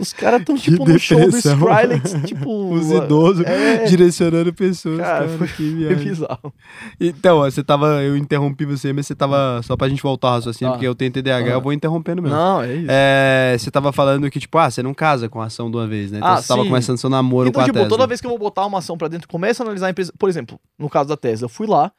Os 0.00 0.12
caras 0.12 0.42
tão, 0.44 0.54
Que 0.56 0.62
tipo, 0.70 0.84
no 0.88 0.98
show 0.98 1.30
do. 1.30 1.36
Skrillex, 1.36 2.14
tipo. 2.26 2.72
Os 2.72 2.90
idosos 2.90 3.44
É, 3.44 3.84
direcionando 3.84 4.52
pessoas, 4.52 4.98
Cara, 4.98 5.26
cara, 5.26 5.38
foi- 5.38 5.46
que 5.48 5.84
foi 5.86 5.94
bizarro. 5.96 6.54
Então, 6.98 7.38
você 7.40 7.62
tava. 7.62 8.02
Eu 8.02 8.16
interrompi 8.16 8.64
você, 8.64 8.92
mas 8.92 9.06
você 9.06 9.14
tava. 9.14 9.60
Só 9.62 9.76
pra 9.76 9.88
gente 9.88 10.02
voltar 10.02 10.28
ao 10.28 10.34
raciocínio, 10.36 10.70
Ah. 10.70 10.72
porque 10.76 10.86
eu 10.88 10.94
tenho 10.94 11.10
TDAH, 11.12 11.46
Ah. 11.50 11.52
eu 11.52 11.60
vou 11.60 11.72
interrompendo 11.72 12.22
mesmo. 12.22 12.36
Não, 12.36 12.62
é 12.62 12.74
isso. 12.74 12.86
É, 12.88 13.56
você 13.58 13.70
tava 13.70 13.92
falando 13.92 14.30
que, 14.30 14.40
tipo, 14.40 14.56
ah, 14.58 14.70
você 14.70 14.82
não 14.82 14.94
casa 14.94 15.28
com 15.28 15.40
a 15.40 15.44
ação 15.46 15.70
de 15.70 15.76
uma 15.76 15.86
vez, 15.86 16.10
né? 16.10 16.18
Então 16.18 16.30
Ah, 16.30 16.40
você 16.40 16.48
tava 16.48 16.62
sim. 16.62 16.68
começando 16.68 16.96
seu 16.98 17.10
namoro 17.10 17.48
Então, 17.48 17.60
com 17.60 17.62
a 17.62 17.64
tipo, 17.66 17.74
Tesla. 17.78 17.88
toda 17.90 18.06
vez 18.06 18.20
que 18.20 18.26
eu 18.26 18.30
vou 18.30 18.38
botar 18.38 18.64
uma 18.66 18.78
ação 18.78 18.96
pra 18.96 19.08
dentro, 19.08 19.28
começa 19.28 19.62
a 19.62 19.64
analisar 19.64 19.88
a 19.88 19.90
empresa. 19.90 20.12
Por 20.18 20.28
exemplo, 20.28 20.58
no 20.78 20.88
caso 20.88 21.08
da 21.10 21.16
Tesla, 21.16 21.44
eu 21.44 21.48
fui 21.50 21.66
lá, 21.66 21.92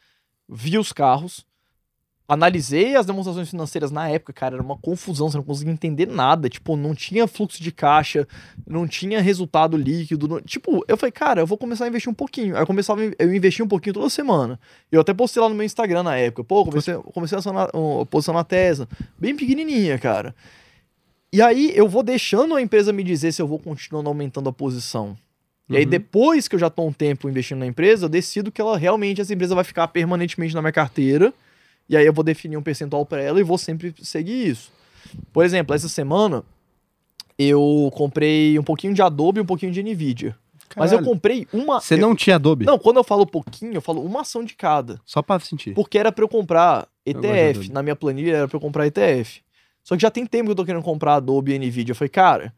vi 0.49 0.77
os 0.77 0.91
carros, 0.91 1.45
analisei 2.33 2.95
as 2.95 3.05
demonstrações 3.05 3.49
financeiras 3.49 3.91
na 3.91 4.07
época, 4.09 4.31
cara, 4.31 4.55
era 4.55 4.63
uma 4.63 4.77
confusão, 4.77 5.29
você 5.29 5.37
não 5.37 5.43
conseguia 5.43 5.73
entender 5.73 6.05
nada. 6.07 6.47
Tipo, 6.49 6.75
não 6.77 6.95
tinha 6.95 7.27
fluxo 7.27 7.61
de 7.61 7.71
caixa, 7.71 8.27
não 8.65 8.87
tinha 8.87 9.21
resultado 9.21 9.75
líquido. 9.75 10.27
não- 10.27 10.41
Tipo, 10.41 10.83
eu 10.87 10.95
falei, 10.97 11.11
cara, 11.11 11.41
eu 11.41 11.47
vou 11.47 11.57
começar 11.57 11.85
a 11.85 11.87
investir 11.87 12.09
um 12.09 12.13
pouquinho. 12.13 12.55
Aí 12.55 12.61
eu 12.61 12.67
começava, 12.67 13.01
eu 13.03 13.35
investi 13.35 13.61
um 13.61 13.67
pouquinho 13.67 13.93
toda 13.93 14.09
semana. 14.09 14.59
Eu 14.91 15.01
até 15.01 15.13
postei 15.13 15.41
lá 15.41 15.49
no 15.49 15.55
meu 15.55 15.65
Instagram 15.65 16.03
na 16.03 16.15
época. 16.17 16.43
Pô, 16.43 16.63
comecei, 16.65 16.93
comecei 17.13 17.37
a 17.37 18.05
posição 18.05 18.33
na 18.33 18.43
Tesla, 18.43 18.87
bem 19.19 19.35
pequenininha, 19.35 19.97
cara. 19.99 20.33
E 21.33 21.41
aí 21.41 21.71
eu 21.75 21.87
vou 21.87 22.03
deixando 22.03 22.55
a 22.55 22.61
empresa 22.61 22.91
me 22.91 23.03
dizer 23.03 23.31
se 23.31 23.41
eu 23.41 23.47
vou 23.47 23.59
continuando 23.59 24.09
aumentando 24.09 24.49
a 24.49 24.53
posição. 24.53 25.17
E 25.69 25.77
aí, 25.77 25.83
Uhum. 25.85 25.89
depois 25.89 26.47
que 26.49 26.55
eu 26.55 26.59
já 26.59 26.69
tô 26.69 26.85
um 26.85 26.91
tempo 26.91 27.29
investindo 27.29 27.59
na 27.59 27.65
empresa, 27.65 28.05
eu 28.05 28.09
decido 28.09 28.51
que 28.51 28.59
ela 28.59 28.77
realmente, 28.77 29.21
essa 29.21 29.33
empresa 29.33 29.55
vai 29.55 29.63
ficar 29.63 29.87
permanentemente 29.87 30.53
na 30.53 30.61
minha 30.61 30.71
carteira. 30.73 31.33
E 31.91 31.97
aí 31.97 32.05
eu 32.05 32.13
vou 32.13 32.23
definir 32.23 32.55
um 32.55 32.61
percentual 32.63 33.05
para 33.05 33.21
ela 33.21 33.37
e 33.37 33.43
vou 33.43 33.57
sempre 33.57 33.93
seguir 34.01 34.47
isso. 34.47 34.71
Por 35.33 35.43
exemplo, 35.43 35.75
essa 35.75 35.89
semana 35.89 36.41
eu 37.37 37.91
comprei 37.93 38.57
um 38.57 38.63
pouquinho 38.63 38.93
de 38.93 39.01
Adobe 39.01 39.39
e 39.39 39.41
um 39.41 39.45
pouquinho 39.45 39.73
de 39.73 39.83
Nvidia. 39.83 40.33
Mas 40.77 40.93
eu 40.93 40.99
Caralho. 40.99 41.13
comprei 41.13 41.45
uma. 41.51 41.81
Você 41.81 41.95
eu- 41.95 41.97
não 41.99 42.15
tinha 42.15 42.37
Adobe? 42.37 42.63
Não, 42.65 42.79
quando 42.79 42.95
eu 42.95 43.03
falo 43.03 43.25
pouquinho, 43.25 43.73
eu 43.73 43.81
falo 43.81 44.01
uma 44.05 44.21
ação 44.21 44.41
de 44.41 44.55
cada. 44.55 45.01
Só 45.05 45.21
pra 45.21 45.37
sentir. 45.41 45.73
Porque 45.73 45.97
era 45.97 46.13
pra 46.13 46.23
eu 46.23 46.29
comprar 46.29 46.87
ETF. 47.05 47.59
Adobe. 47.59 47.71
Na 47.73 47.83
minha 47.83 47.95
planilha 47.95 48.37
era 48.37 48.47
pra 48.47 48.55
eu 48.55 48.61
comprar 48.61 48.87
ETF. 48.87 49.41
Só 49.83 49.97
que 49.97 50.01
já 50.01 50.09
tem 50.09 50.25
tempo 50.25 50.45
que 50.45 50.51
eu 50.51 50.55
tô 50.55 50.63
querendo 50.63 50.83
comprar 50.83 51.15
Adobe 51.15 51.51
e 51.51 51.59
Nvidia. 51.59 51.91
Eu 51.91 51.95
falei, 51.97 52.07
cara, 52.07 52.53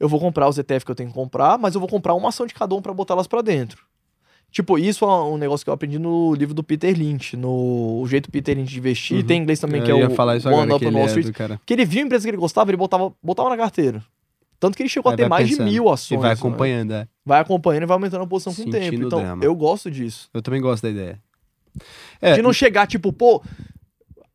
eu 0.00 0.08
vou 0.08 0.18
comprar 0.18 0.48
os 0.48 0.58
ETF 0.58 0.84
que 0.84 0.90
eu 0.90 0.94
tenho 0.96 1.10
que 1.10 1.14
comprar, 1.14 1.56
mas 1.56 1.74
eu 1.76 1.80
vou 1.80 1.88
comprar 1.88 2.14
uma 2.14 2.30
ação 2.30 2.46
de 2.48 2.54
cada 2.54 2.74
um 2.74 2.82
pra 2.82 2.92
botar 2.92 3.14
elas 3.14 3.28
pra 3.28 3.42
dentro. 3.42 3.84
Tipo, 4.54 4.78
isso 4.78 5.04
é 5.04 5.08
um 5.24 5.36
negócio 5.36 5.64
que 5.66 5.68
eu 5.68 5.74
aprendi 5.74 5.98
no 5.98 6.32
livro 6.32 6.54
do 6.54 6.62
Peter 6.62 6.96
Lynch, 6.96 7.36
no 7.36 8.00
O 8.00 8.06
Jeito 8.06 8.30
Peter 8.30 8.56
Lynch 8.56 8.70
de 8.70 8.78
Investir. 8.78 9.16
Uhum. 9.16 9.24
Tem 9.24 9.38
em 9.38 9.42
inglês 9.42 9.58
também, 9.58 9.82
que 9.82 9.90
é 9.90 9.92
eu 9.92 10.06
o 10.06 10.14
falar 10.14 10.36
isso 10.36 10.48
One 10.48 10.70
Up 10.70 10.78
que 10.78 10.84
on 10.84 10.88
ele 10.90 10.96
Wall 10.96 11.06
é 11.06 11.08
Street. 11.08 11.34
cara. 11.34 11.60
Que 11.66 11.72
ele 11.74 11.84
viu 11.84 12.00
a 12.00 12.06
empresa 12.06 12.22
que 12.22 12.30
ele 12.30 12.36
gostava, 12.36 12.70
ele 12.70 12.76
botava, 12.76 13.12
botava 13.20 13.50
na 13.50 13.56
carteira. 13.56 14.00
Tanto 14.60 14.76
que 14.76 14.84
ele 14.84 14.88
chegou 14.88 15.10
Aí 15.10 15.14
a 15.14 15.16
ter 15.16 15.28
mais 15.28 15.50
pensando. 15.50 15.66
de 15.66 15.72
mil 15.72 15.90
ações. 15.90 16.16
E 16.16 16.20
vai 16.20 16.28
né? 16.30 16.34
acompanhando, 16.34 16.92
é. 16.94 17.08
Vai 17.26 17.40
acompanhando 17.40 17.82
e 17.82 17.86
vai 17.86 17.96
aumentando 17.96 18.22
a 18.22 18.26
posição 18.28 18.54
com 18.54 18.60
o 18.60 18.64
Sentindo 18.64 18.80
tempo. 18.92 19.06
Então, 19.08 19.18
drama. 19.18 19.44
eu 19.44 19.56
gosto 19.56 19.90
disso. 19.90 20.28
Eu 20.32 20.40
também 20.40 20.60
gosto 20.60 20.84
da 20.84 20.90
ideia. 20.90 21.20
É, 22.22 22.34
De 22.34 22.42
não 22.42 22.52
chegar, 22.52 22.86
tipo, 22.86 23.12
pô, 23.12 23.42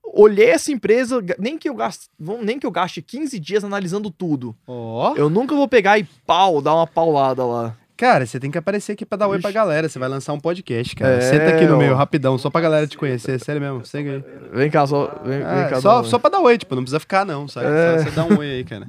olhei 0.03 0.49
essa 0.49 0.69
empresa, 0.69 1.23
nem 1.39 1.57
que 1.57 1.69
eu 1.69 1.75
gaste, 1.75 2.09
nem 2.43 2.59
que 2.59 2.67
eu 2.67 2.71
gaste 2.71 3.01
15 3.01 3.39
dias 3.39 3.63
analisando 3.63 4.11
tudo. 4.11 4.53
Ó. 4.67 5.15
Eu 5.15 5.29
nunca 5.29 5.55
vou 5.55 5.65
pegar 5.65 5.97
e 5.97 6.03
pau, 6.27 6.61
dar 6.61 6.75
uma 6.75 6.85
paulada 6.85 7.45
lá. 7.45 7.77
Cara, 7.99 8.25
você 8.25 8.39
tem 8.39 8.49
que 8.49 8.57
aparecer 8.57 8.93
aqui 8.93 9.05
pra 9.05 9.17
dar 9.17 9.27
oi 9.27 9.39
pra 9.39 9.49
Ixi. 9.49 9.55
galera. 9.55 9.89
Você 9.89 9.99
vai 9.99 10.07
lançar 10.07 10.31
um 10.31 10.39
podcast, 10.39 10.95
cara. 10.95 11.15
É, 11.15 11.19
Senta 11.19 11.49
aqui 11.49 11.65
no 11.65 11.75
meio, 11.77 11.93
rapidão, 11.95 12.37
só 12.37 12.49
pra 12.49 12.61
galera 12.61 12.87
te 12.87 12.97
conhecer. 12.97 13.37
Sério 13.41 13.61
mesmo, 13.61 13.85
segue 13.85 14.09
aí. 14.09 14.23
Vem 14.53 14.69
cá, 14.71 14.87
só. 14.87 15.19
Vem, 15.25 15.39
vem 15.39 15.45
Ah, 15.45 15.67
cá, 15.69 15.81
só, 15.81 16.01
só 16.03 16.17
pra 16.17 16.29
dar 16.29 16.39
oi, 16.39 16.57
tipo, 16.57 16.73
não 16.75 16.81
precisa 16.83 16.97
ficar, 17.01 17.25
não, 17.25 17.45
sabe? 17.49 17.67
É. 17.67 17.97
Só 17.97 18.03
você 18.05 18.11
dá 18.11 18.23
um 18.23 18.37
oi 18.39 18.49
aí, 18.51 18.63
cara. 18.63 18.87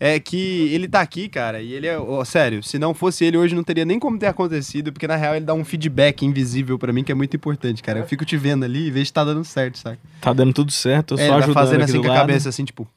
É 0.00 0.18
que 0.18 0.74
ele 0.74 0.88
tá 0.88 1.00
aqui, 1.00 1.28
cara, 1.28 1.60
e 1.60 1.72
ele 1.72 1.86
é. 1.86 1.96
ó, 1.96 2.24
sério, 2.24 2.60
se 2.60 2.80
não 2.80 2.92
fosse 2.92 3.24
ele 3.24 3.38
hoje, 3.38 3.54
não 3.54 3.62
teria 3.62 3.84
nem 3.84 3.96
como 4.00 4.18
ter 4.18 4.26
acontecido, 4.26 4.92
porque 4.92 5.06
na 5.06 5.14
real 5.14 5.36
ele 5.36 5.44
dá 5.44 5.54
um 5.54 5.64
feedback 5.64 6.26
invisível 6.26 6.76
pra 6.80 6.92
mim, 6.92 7.04
que 7.04 7.12
é 7.12 7.14
muito 7.14 7.36
importante, 7.36 7.80
cara. 7.80 8.00
Eu 8.00 8.06
fico 8.08 8.24
te 8.24 8.36
vendo 8.36 8.64
ali 8.64 8.88
e 8.88 8.90
vejo 8.90 9.06
se 9.06 9.12
tá 9.12 9.22
dando 9.22 9.44
certo, 9.44 9.78
sabe? 9.78 9.98
Tá 10.20 10.32
dando 10.32 10.52
tudo 10.52 10.72
certo, 10.72 11.14
eu 11.14 11.18
É, 11.18 11.20
só 11.20 11.24
ele 11.26 11.30
vai 11.30 11.38
ajudando 11.44 11.54
fazendo 11.54 11.74
aqui 11.82 11.84
assim 11.84 11.92
do 11.98 12.02
com 12.02 12.08
a 12.08 12.10
lado. 12.14 12.20
cabeça, 12.26 12.48
assim, 12.48 12.64
tipo. 12.64 12.88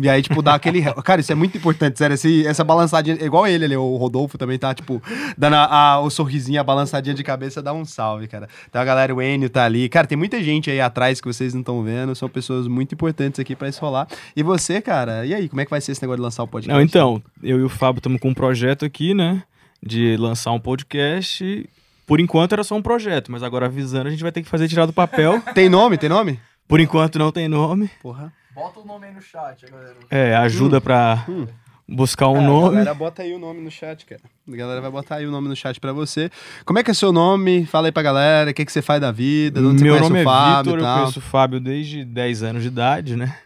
E 0.00 0.08
aí, 0.08 0.22
tipo, 0.22 0.40
dá 0.40 0.54
aquele. 0.54 0.80
Cara, 1.02 1.20
isso 1.20 1.32
é 1.32 1.34
muito 1.34 1.58
importante, 1.58 1.98
sério. 1.98 2.14
Esse, 2.14 2.46
essa 2.46 2.62
balançadinha. 2.62 3.16
Igual 3.20 3.46
ele 3.48 3.64
ali, 3.64 3.76
o 3.76 3.96
Rodolfo 3.96 4.38
também 4.38 4.56
tá, 4.56 4.72
tipo, 4.72 5.02
dando 5.36 5.54
a- 5.54 5.64
a- 5.94 6.00
o 6.00 6.08
sorrisinho, 6.08 6.60
a 6.60 6.62
balançadinha 6.64 7.14
de 7.14 7.24
cabeça, 7.24 7.60
dá 7.60 7.72
um 7.72 7.84
salve, 7.84 8.28
cara. 8.28 8.48
Então 8.68 8.80
a 8.80 8.84
galera, 8.84 9.12
o 9.12 9.20
Enio 9.20 9.50
tá 9.50 9.64
ali. 9.64 9.88
Cara, 9.88 10.06
tem 10.06 10.16
muita 10.16 10.40
gente 10.42 10.70
aí 10.70 10.80
atrás 10.80 11.20
que 11.20 11.26
vocês 11.26 11.52
não 11.52 11.60
estão 11.62 11.82
vendo. 11.82 12.14
São 12.14 12.28
pessoas 12.28 12.68
muito 12.68 12.94
importantes 12.94 13.40
aqui 13.40 13.56
pra 13.56 13.68
isso 13.68 13.80
rolar. 13.80 14.06
E 14.36 14.42
você, 14.42 14.80
cara, 14.80 15.26
e 15.26 15.34
aí, 15.34 15.48
como 15.48 15.60
é 15.60 15.64
que 15.64 15.70
vai 15.70 15.80
ser 15.80 15.90
esse 15.92 16.02
negócio 16.02 16.18
de 16.18 16.22
lançar 16.22 16.44
o 16.44 16.46
podcast? 16.48 16.72
Não, 16.72 16.80
então, 16.80 17.20
eu 17.42 17.58
e 17.58 17.64
o 17.64 17.68
Fábio 17.68 17.98
estamos 17.98 18.20
com 18.20 18.28
um 18.28 18.34
projeto 18.34 18.84
aqui, 18.84 19.14
né? 19.14 19.42
De 19.82 20.16
lançar 20.16 20.52
um 20.52 20.60
podcast. 20.60 21.68
Por 22.06 22.20
enquanto 22.20 22.52
era 22.52 22.62
só 22.64 22.76
um 22.76 22.82
projeto, 22.82 23.30
mas 23.32 23.42
agora 23.42 23.66
avisando, 23.66 24.06
a 24.08 24.10
gente 24.10 24.22
vai 24.22 24.30
ter 24.32 24.42
que 24.42 24.48
fazer 24.48 24.68
tirar 24.68 24.86
do 24.86 24.92
papel. 24.92 25.40
Tem 25.54 25.68
nome? 25.68 25.98
Tem 25.98 26.08
nome? 26.08 26.38
Por 26.66 26.80
enquanto 26.80 27.18
não 27.18 27.30
tem 27.32 27.48
nome. 27.48 27.90
Porra. 28.00 28.32
Bota 28.58 28.80
o 28.80 28.84
nome 28.84 29.06
aí 29.06 29.14
no 29.14 29.20
chat, 29.22 29.64
galera. 29.70 29.94
É, 30.10 30.34
ajuda 30.34 30.80
pra 30.80 31.24
Hum. 31.28 31.46
buscar 31.88 32.26
um 32.28 32.36
É, 32.36 32.38
A 32.38 32.42
nome. 32.42 32.70
galera 32.72 32.92
bota 32.94 33.22
aí 33.22 33.32
o 33.32 33.38
nome 33.38 33.60
no 33.60 33.70
chat, 33.70 34.04
cara. 34.04 34.20
A 34.52 34.56
galera 34.56 34.80
vai 34.80 34.90
botar 34.90 35.14
aí 35.16 35.26
o 35.26 35.30
nome 35.30 35.48
no 35.48 35.54
chat 35.54 35.78
pra 35.78 35.92
você. 35.92 36.28
Como 36.64 36.76
é 36.76 36.82
que 36.82 36.90
é 36.90 36.94
seu 36.94 37.12
nome? 37.12 37.64
Fala 37.66 37.86
aí 37.86 37.92
pra 37.92 38.02
galera. 38.02 38.50
O 38.50 38.54
que, 38.54 38.64
que 38.64 38.72
você 38.72 38.82
faz 38.82 39.00
da 39.00 39.12
vida? 39.12 39.60
De 39.60 39.66
onde 39.66 39.84
Meu 39.84 39.94
você 39.94 40.00
nome 40.00 40.18
o 40.18 40.20
é 40.20 40.24
Fábio 40.24 40.72
Vitor, 40.72 40.78
e 40.80 40.90
eu 40.90 40.94
conheço 40.98 41.18
o 41.20 41.22
Fábio 41.22 41.60
desde 41.60 42.04
10 42.04 42.42
anos 42.42 42.62
de 42.62 42.68
idade, 42.68 43.14
né? 43.14 43.38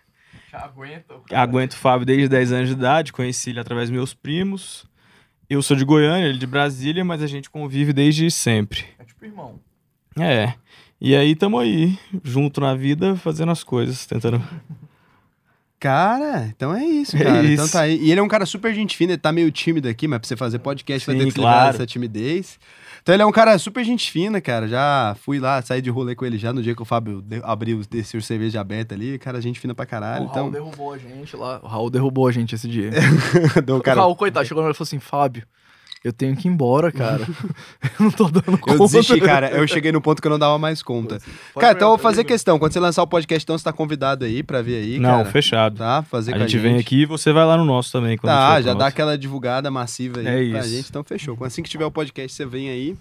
Já 0.50 0.60
aguenta. 0.64 1.14
Aguento 1.30 1.72
o 1.72 1.76
Fábio 1.76 2.06
desde 2.06 2.28
10 2.28 2.52
anos 2.52 2.68
de 2.68 2.74
idade, 2.74 3.12
conheci 3.12 3.50
ele 3.50 3.60
através 3.60 3.90
dos 3.90 3.94
meus 3.96 4.14
primos. 4.14 4.86
Eu 5.48 5.60
sou 5.60 5.76
de 5.76 5.84
Goiânia, 5.84 6.26
ele 6.26 6.38
de 6.38 6.46
Brasília, 6.46 7.04
mas 7.04 7.22
a 7.22 7.26
gente 7.26 7.50
convive 7.50 7.92
desde 7.92 8.30
sempre. 8.30 8.86
É 8.98 9.04
tipo 9.04 9.22
irmão. 9.26 9.60
É. 10.18 10.54
E 10.98 11.14
aí 11.16 11.34
tamo 11.34 11.58
aí, 11.58 11.98
junto 12.24 12.60
na 12.60 12.74
vida, 12.74 13.14
fazendo 13.16 13.50
as 13.52 13.62
coisas, 13.64 14.06
tentando. 14.06 14.42
Cara, 15.82 16.46
então 16.56 16.72
é 16.72 16.84
isso, 16.84 17.16
É 17.18 17.24
cara. 17.24 17.44
Então 17.44 17.64
isso. 17.64 17.72
tá 17.72 17.80
aí. 17.80 17.98
E 18.00 18.12
ele 18.12 18.20
é 18.20 18.22
um 18.22 18.28
cara 18.28 18.46
super 18.46 18.72
gente 18.72 18.96
fina, 18.96 19.12
ele 19.14 19.18
tá 19.20 19.32
meio 19.32 19.50
tímido 19.50 19.88
aqui, 19.88 20.06
mas 20.06 20.20
pra 20.20 20.28
você 20.28 20.36
fazer 20.36 20.60
podcast 20.60 21.04
vai 21.04 21.16
Sim, 21.16 21.24
ter 21.24 21.32
que 21.32 21.40
claro. 21.40 21.72
dessa 21.72 21.84
timidez. 21.84 22.56
Então 23.02 23.12
ele 23.12 23.22
é 23.24 23.26
um 23.26 23.32
cara 23.32 23.58
super 23.58 23.84
gente 23.84 24.08
fina, 24.12 24.40
cara. 24.40 24.68
Já 24.68 25.16
fui 25.24 25.40
lá, 25.40 25.60
saí 25.60 25.82
de 25.82 25.90
rolê 25.90 26.14
com 26.14 26.24
ele 26.24 26.38
já 26.38 26.52
no 26.52 26.62
dia 26.62 26.72
que 26.72 26.82
o 26.82 26.84
Fábio 26.84 27.20
de- 27.20 27.40
abriu, 27.42 27.82
desceu 27.90 28.20
cerveja 28.22 28.60
aberta 28.60 28.94
ali. 28.94 29.18
Cara, 29.18 29.40
gente 29.40 29.58
fina 29.58 29.74
pra 29.74 29.84
caralho. 29.84 30.26
o 30.26 30.28
Raul 30.28 30.48
Então, 30.48 30.50
derrubou 30.52 30.92
a 30.92 30.98
gente 30.98 31.36
lá. 31.36 31.58
O 31.64 31.66
Raul 31.66 31.90
derrubou 31.90 32.28
a 32.28 32.30
gente 32.32 32.54
esse 32.54 32.68
dia. 32.68 32.90
deu, 33.66 33.78
O 33.78 33.82
cara, 33.82 34.02
Raul, 34.02 34.14
coitado, 34.14 34.46
chegou 34.46 34.62
na 34.62 34.66
hora 34.68 34.74
e 34.74 34.78
falou 34.78 34.86
assim: 34.86 35.00
Fábio, 35.00 35.42
eu 36.04 36.12
tenho 36.12 36.36
que 36.36 36.48
ir 36.48 36.50
embora, 36.50 36.90
cara. 36.90 37.22
eu 37.98 38.04
não 38.04 38.10
tô 38.10 38.24
dando 38.28 38.58
conta. 38.58 38.72
eu 38.72 38.78
desisti, 38.78 39.20
cara. 39.20 39.50
Eu 39.50 39.66
cheguei 39.68 39.92
no 39.92 40.00
ponto 40.00 40.20
que 40.20 40.26
eu 40.26 40.30
não 40.30 40.38
dava 40.38 40.58
mais 40.58 40.82
conta. 40.82 41.18
Cara, 41.58 41.74
então 41.74 41.88
eu 41.88 41.96
vou 41.96 41.98
fazer 41.98 42.24
questão. 42.24 42.58
Quando 42.58 42.72
você 42.72 42.80
lançar 42.80 43.02
o 43.02 43.06
podcast, 43.06 43.44
então 43.44 43.56
você 43.56 43.64
tá 43.64 43.72
convidado 43.72 44.24
aí 44.24 44.42
pra 44.42 44.62
vir 44.62 44.76
aí, 44.76 44.98
Não, 44.98 45.18
cara. 45.18 45.24
fechado. 45.26 45.78
Tá? 45.78 46.02
Fazer 46.02 46.32
a 46.32 46.38
com 46.38 46.40
gente 46.46 46.58
vem 46.58 46.78
aqui 46.78 47.02
e 47.02 47.06
você 47.06 47.32
vai 47.32 47.44
lá 47.44 47.56
no 47.56 47.64
nosso 47.64 47.92
também. 47.92 48.16
Quando 48.16 48.32
Tá, 48.32 48.60
já 48.60 48.74
dá 48.74 48.86
aquela 48.86 49.16
divulgada 49.16 49.70
massiva 49.70 50.20
aí 50.20 50.26
É 50.26 50.50
pra 50.50 50.60
isso. 50.60 50.68
gente, 50.68 50.88
então 50.90 51.04
fechou. 51.04 51.36
Assim 51.42 51.62
que 51.62 51.70
tiver 51.70 51.84
o 51.86 51.90
podcast, 51.90 52.34
você 52.36 52.44
vem 52.46 52.68
aí. 52.68 52.96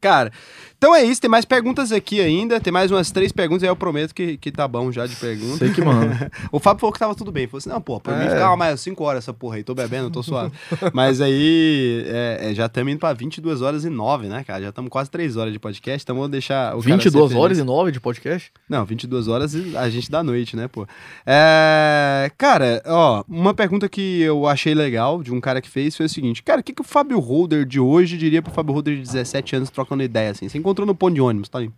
Cara, 0.00 0.30
então 0.78 0.94
é 0.94 1.02
isso, 1.04 1.20
tem 1.20 1.30
mais 1.30 1.44
perguntas 1.44 1.92
aqui 1.92 2.20
ainda, 2.20 2.60
tem 2.60 2.72
mais 2.72 2.90
umas 2.90 3.10
três 3.10 3.32
perguntas, 3.32 3.62
aí 3.62 3.68
eu 3.68 3.76
prometo 3.76 4.14
que, 4.14 4.36
que 4.36 4.50
tá 4.52 4.66
bom 4.68 4.90
já 4.92 5.06
de 5.06 5.16
pergunta. 5.16 5.58
Sei 5.58 5.72
que 5.72 5.82
manda. 5.82 6.30
O 6.52 6.58
Fábio 6.60 6.80
falou 6.80 6.92
que 6.92 6.98
tava 6.98 7.14
tudo 7.14 7.32
bem, 7.32 7.46
falou 7.46 7.58
assim, 7.58 7.68
não, 7.68 7.80
pô, 7.80 8.00
mim 8.06 8.12
É. 8.24 8.30
ficava 8.30 8.56
mais 8.56 8.80
cinco 8.80 9.04
horas 9.04 9.24
essa 9.24 9.32
porra 9.34 9.56
aí, 9.56 9.64
tô 9.64 9.74
bebendo, 9.74 10.10
tô 10.10 10.22
suave. 10.22 10.52
Mas 10.92 11.20
aí, 11.20 12.04
é, 12.06 12.50
é, 12.50 12.54
já 12.54 12.66
estamos 12.66 12.92
indo 12.92 12.98
pra 12.98 13.12
22 13.12 13.62
horas 13.62 13.84
e 13.84 13.90
9, 13.90 14.28
né, 14.28 14.44
cara? 14.44 14.62
Já 14.62 14.68
estamos 14.70 14.90
quase 14.90 15.10
3 15.10 15.36
horas 15.36 15.52
de 15.52 15.58
podcast, 15.58 16.02
então 16.04 16.16
vou 16.16 16.28
deixar 16.28 16.76
o 16.76 16.82
cara 16.82 16.82
ser 16.82 16.90
22 17.10 17.28
feliz. 17.28 17.42
horas 17.42 17.58
e 17.58 17.62
9 17.64 17.92
de 17.92 18.00
podcast? 18.00 18.52
Não, 18.68 18.84
22 18.84 19.28
horas 19.28 19.54
e 19.54 19.76
a 19.76 19.88
gente 19.90 20.10
da 20.10 20.22
noite, 20.22 20.56
né, 20.56 20.68
pô? 20.68 20.86
É, 21.24 22.30
cara, 22.38 22.82
ó, 22.86 23.24
uma 23.28 23.52
pergunta 23.54 23.88
que 23.88 24.20
eu 24.22 24.46
achei 24.46 24.74
legal 24.74 25.22
de 25.22 25.32
um 25.32 25.40
cara 25.40 25.60
que 25.60 25.68
fez 25.68 25.96
foi 25.96 26.06
o 26.06 26.08
seguinte: 26.08 26.42
Cara, 26.42 26.60
o 26.60 26.64
que, 26.64 26.72
que 26.72 26.80
o 26.80 26.84
Fábio 26.84 27.18
Holder 27.18 27.64
de 27.64 27.78
hoje 27.80 28.16
diria 28.16 28.40
pro 28.42 28.52
Fábio 28.52 28.72
Holder 28.74 28.96
de 28.96 29.02
17 29.02 29.56
anos 29.56 29.70
trocando 29.70 30.02
ideia 30.02 30.30
assim? 30.30 30.48
Você 30.48 30.58
encontrou 30.66 30.84
no 30.86 30.94
ponto 30.96 31.14
de 31.14 31.20
ônibus, 31.20 31.48
tá 31.48 31.60
aí? 31.60 31.70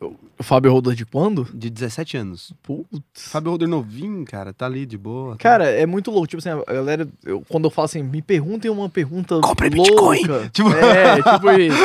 O 0.00 0.44
Fábio 0.44 0.70
Rodas 0.70 0.96
de 0.96 1.04
quando? 1.04 1.44
De 1.52 1.68
17 1.68 2.16
anos. 2.16 2.52
Putz. 2.62 3.26
Fábio 3.28 3.50
Holder 3.50 3.66
novinho, 3.68 4.24
cara, 4.24 4.52
tá 4.52 4.66
ali 4.66 4.86
de 4.86 4.96
boa. 4.96 5.32
tá- 5.32 5.38
Cara, 5.38 5.64
é 5.68 5.84
muito 5.84 6.12
louco. 6.12 6.28
Tipo 6.28 6.38
assim, 6.38 6.50
a 6.64 6.72
galera, 6.72 7.08
eu- 7.24 7.42
quando 7.48 7.64
eu 7.64 7.70
falo 7.70 7.86
assim, 7.86 8.00
me 8.04 8.22
perguntem 8.22 8.70
uma 8.70 8.88
pergunta 8.88 9.40
Compre. 9.40 9.68
Bitcoin. 9.70 10.20
Tipo- 10.52 10.70
É, 10.70 11.16
tipo 11.20 11.50
isso. 11.50 11.82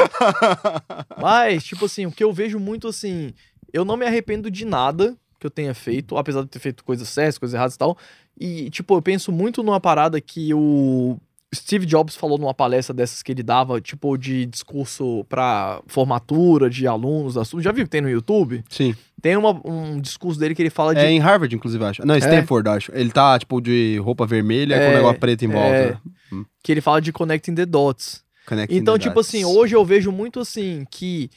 Mas, 1.19 1.63
tipo 1.63 1.85
assim, 1.85 2.05
o 2.05 2.11
que 2.11 2.23
eu 2.23 2.31
vejo 2.31 2.59
muito 2.59 2.87
assim, 2.87 3.33
eu 3.73 3.83
não 3.83 3.97
me 3.97 4.05
arrependo 4.05 4.51
de 4.51 4.63
nada 4.63 5.15
que 5.39 5.47
eu 5.47 5.51
tenha 5.51 5.73
feito, 5.73 6.15
apesar 6.15 6.43
de 6.43 6.49
ter 6.49 6.59
feito 6.59 6.83
coisas 6.83 7.09
certas, 7.09 7.39
coisas 7.39 7.55
erradas 7.55 7.73
e 7.73 7.77
tal. 7.79 7.97
E, 8.39 8.69
tipo, 8.69 8.93
eu 8.95 9.01
penso 9.01 9.31
muito 9.31 9.63
numa 9.63 9.79
parada 9.79 10.21
que 10.21 10.53
o 10.53 11.17
Steve 11.53 11.85
Jobs 11.85 12.15
falou 12.15 12.37
numa 12.37 12.53
palestra 12.53 12.93
dessas 12.93 13.21
que 13.21 13.31
ele 13.31 13.43
dava, 13.43 13.79
tipo, 13.79 14.17
de 14.17 14.45
discurso 14.45 15.25
pra 15.29 15.81
formatura 15.87 16.69
de 16.69 16.87
alunos, 16.87 17.37
assuntos. 17.37 17.63
Já 17.63 17.71
viu 17.71 17.83
que 17.85 17.89
tem 17.91 18.01
no 18.01 18.09
YouTube? 18.09 18.63
Sim. 18.69 18.95
Tem 19.21 19.37
uma- 19.37 19.61
um 19.65 20.01
discurso 20.01 20.39
dele 20.39 20.53
que 20.55 20.61
ele 20.61 20.69
fala 20.69 20.93
de. 20.93 21.01
É 21.01 21.09
em 21.09 21.19
Harvard, 21.19 21.55
inclusive, 21.55 21.83
acho. 21.85 22.05
Não, 22.05 22.17
Stanford, 22.17 22.67
acho. 22.69 22.91
Ele 22.93 23.11
tá, 23.11 23.37
tipo, 23.39 23.61
de 23.61 23.97
roupa 24.03 24.25
vermelha 24.25 24.77
com 24.77 24.83
É, 24.83 24.89
um 24.89 24.93
negócio 24.95 25.19
preto 25.19 25.45
em 25.45 25.47
volta. 25.47 26.01
é. 26.31 26.37
Que 26.63 26.71
ele 26.71 26.81
fala 26.81 27.01
de 27.01 27.11
connecting 27.13 27.55
the 27.55 27.65
dots. 27.65 28.23
Connecting 28.45 28.75
Então, 28.75 28.95
the 28.95 28.99
tipo 29.03 29.15
dots. 29.15 29.27
assim, 29.29 29.45
hoje 29.45 29.75
eu 29.75 29.85
vejo 29.85 30.11
muito 30.11 30.39
assim 30.39 30.85
que. 30.91 31.29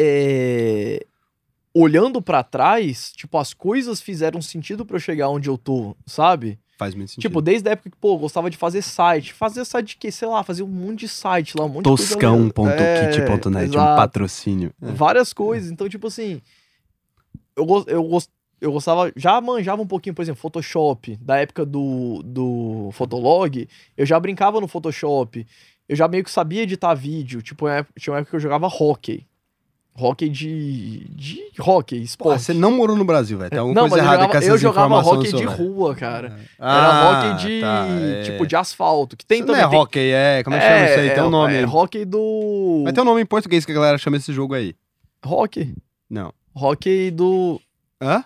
É, 0.00 1.04
olhando 1.74 2.22
pra 2.22 2.42
trás, 2.42 3.12
tipo, 3.16 3.36
as 3.38 3.52
coisas 3.52 4.00
fizeram 4.00 4.40
sentido 4.40 4.84
pra 4.86 4.96
eu 4.96 5.00
chegar 5.00 5.28
onde 5.28 5.48
eu 5.48 5.58
tô, 5.58 5.96
sabe? 6.06 6.58
Faz 6.78 6.94
muito 6.94 7.10
sentido. 7.10 7.22
Tipo, 7.22 7.42
desde 7.42 7.68
a 7.68 7.72
época 7.72 7.90
que, 7.90 7.96
pô, 7.96 8.16
gostava 8.16 8.48
de 8.48 8.56
fazer 8.56 8.82
site. 8.82 9.32
Fazer 9.32 9.64
site 9.64 9.88
de 9.88 9.96
quê? 9.96 10.12
Sei 10.12 10.28
lá, 10.28 10.44
fazer 10.44 10.62
um 10.62 10.68
monte 10.68 11.00
de 11.00 11.08
site 11.08 11.58
lá, 11.58 11.64
um 11.64 11.68
monte 11.68 11.84
de 11.84 11.88
coisa. 11.90 12.04
Toscão.kit.net, 12.04 13.48
um 13.48 13.58
exato. 13.58 13.96
patrocínio. 13.96 14.72
É. 14.80 14.92
Várias 14.92 15.32
coisas. 15.32 15.72
Então, 15.72 15.88
tipo 15.88 16.06
assim. 16.06 16.40
Eu, 17.56 17.66
eu, 17.88 18.18
eu 18.60 18.72
gostava. 18.72 19.12
Já 19.16 19.40
manjava 19.40 19.82
um 19.82 19.86
pouquinho, 19.88 20.14
por 20.14 20.22
exemplo, 20.22 20.40
Photoshop. 20.40 21.16
Da 21.16 21.38
época 21.38 21.66
do, 21.66 22.22
do 22.24 22.90
Fotolog. 22.92 23.68
Eu 23.96 24.06
já 24.06 24.20
brincava 24.20 24.60
no 24.60 24.68
Photoshop. 24.68 25.44
Eu 25.88 25.96
já 25.96 26.06
meio 26.06 26.22
que 26.22 26.30
sabia 26.30 26.62
editar 26.62 26.94
vídeo. 26.94 27.42
Tipo, 27.42 27.66
é- 27.66 27.84
tinha 27.98 28.12
uma 28.12 28.20
época 28.20 28.30
que 28.30 28.36
eu 28.36 28.40
jogava 28.40 28.68
hockey. 28.68 29.26
Hockey 30.00 30.28
de. 30.28 31.08
de 31.10 31.40
hockey, 31.58 31.98
Pô, 31.98 32.04
esporte. 32.04 32.42
você 32.42 32.54
não 32.54 32.70
morou 32.70 32.96
no 32.96 33.04
Brasil, 33.04 33.36
velho. 33.36 33.50
Tem 33.50 33.58
alguma 33.58 33.82
não, 33.82 33.88
coisa 33.88 34.04
errada 34.04 34.16
jogava, 34.22 34.30
com 34.32 34.36
essas 34.38 34.48
eu 34.48 34.58
jogava 34.58 34.94
hockey 35.00 35.32
de 35.32 35.44
rua, 35.44 35.94
cara. 35.96 36.26
Era 36.28 36.38
Ah, 36.58 37.10
hockey 37.32 37.46
de. 37.46 37.60
tá, 37.60 37.86
é. 37.88 38.22
Tipo, 38.22 38.46
de 38.46 38.54
asfalto. 38.54 39.16
Que 39.16 39.26
tem 39.26 39.38
Isso 39.40 39.46
não 39.48 39.54
também. 39.54 39.66
é 39.66 39.70
tem- 39.70 39.78
hockey, 39.80 40.10
é. 40.12 40.42
Como 40.44 40.54
é 40.54 40.60
que 40.60 40.66
chama 40.66 40.84
isso 40.90 41.00
aí? 41.00 41.10
Tem 41.10 41.22
um 41.24 41.30
nome. 41.30 41.54
É, 41.54 41.66
hockey 41.66 42.04
do. 42.04 42.82
Mas 42.84 42.92
tem 42.92 43.02
um 43.02 43.06
nome 43.06 43.20
em 43.22 43.26
português 43.26 43.64
que 43.64 43.72
a 43.72 43.74
galera 43.74 43.98
chama 43.98 44.16
esse 44.18 44.32
jogo 44.32 44.54
aí. 44.54 44.74
Hockey. 45.26 45.74
Não. 46.08 46.32
Hockey 46.54 47.10
do. 47.10 47.60
Hã? 48.00 48.22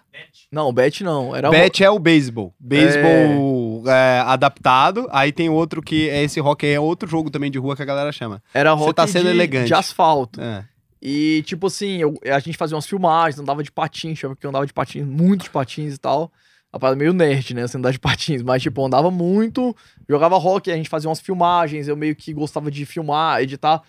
Não, 0.53 0.71
bet 0.71 1.03
não. 1.03 1.35
Era 1.35 1.49
Bet 1.49 1.83
é 1.83 1.89
o 1.91 1.99
beisebol. 1.99 2.53
Beisebol 2.61 3.85
é, 3.89 4.21
adaptado. 4.27 5.09
Aí 5.11 5.33
tem 5.33 5.49
outro 5.49 5.81
que 5.81 6.11
é 6.11 6.23
esse 6.23 6.39
hockey, 6.41 6.67
é 6.75 6.79
outro 6.79 7.09
jogo 7.09 7.31
também 7.31 7.51
de 7.51 7.59
rua 7.59 7.75
que 7.75 7.81
a 7.83 7.87
galera 7.87 8.13
chama. 8.13 8.43
Era 8.53 8.75
Você 8.75 8.83
hockey 8.83 8.95
tá 8.95 9.07
sendo 9.07 9.25
de, 9.25 9.31
elegante. 9.31 9.69
de 9.69 9.75
asfalto. 9.75 10.41
É. 10.41 10.65
E, 11.05 11.43
tipo 11.45 11.67
assim, 11.67 11.97
eu- 11.99 12.15
a 12.25 12.39
gente 12.39 12.57
fazia 12.57 12.77
umas 12.77 12.87
filmagens, 12.87 13.41
andava 13.41 13.61
de 13.63 13.73
patins, 13.73 14.17
chama 14.21 14.37
que 14.37 14.47
eu 14.47 14.51
andava 14.51 14.65
de 14.65 14.73
patins, 14.73 15.05
muito 15.05 15.43
de 15.43 15.51
patins 15.51 15.95
e 15.95 15.99
tal. 15.99 16.31
A 16.73 16.79
parada 16.79 16.97
meio 16.97 17.13
nerd, 17.13 17.53
né? 17.55 17.63
Assim, 17.65 17.77
andar 17.79 17.91
de 17.91 17.99
patins. 17.99 18.41
Mas, 18.41 18.63
tipo, 18.63 18.87
andava 18.87 19.11
muito, 19.11 19.75
jogava 20.09 20.37
hockey, 20.37 20.71
a 20.71 20.77
gente 20.77 20.89
fazia 20.89 21.09
umas 21.11 21.21
filmagens, 21.21 21.89
eu 21.89 21.97
meio 21.97 22.15
que 22.15 22.33
gostava 22.33 22.71
de 22.71 22.87
filmar, 22.87 23.43
editar. 23.43 23.83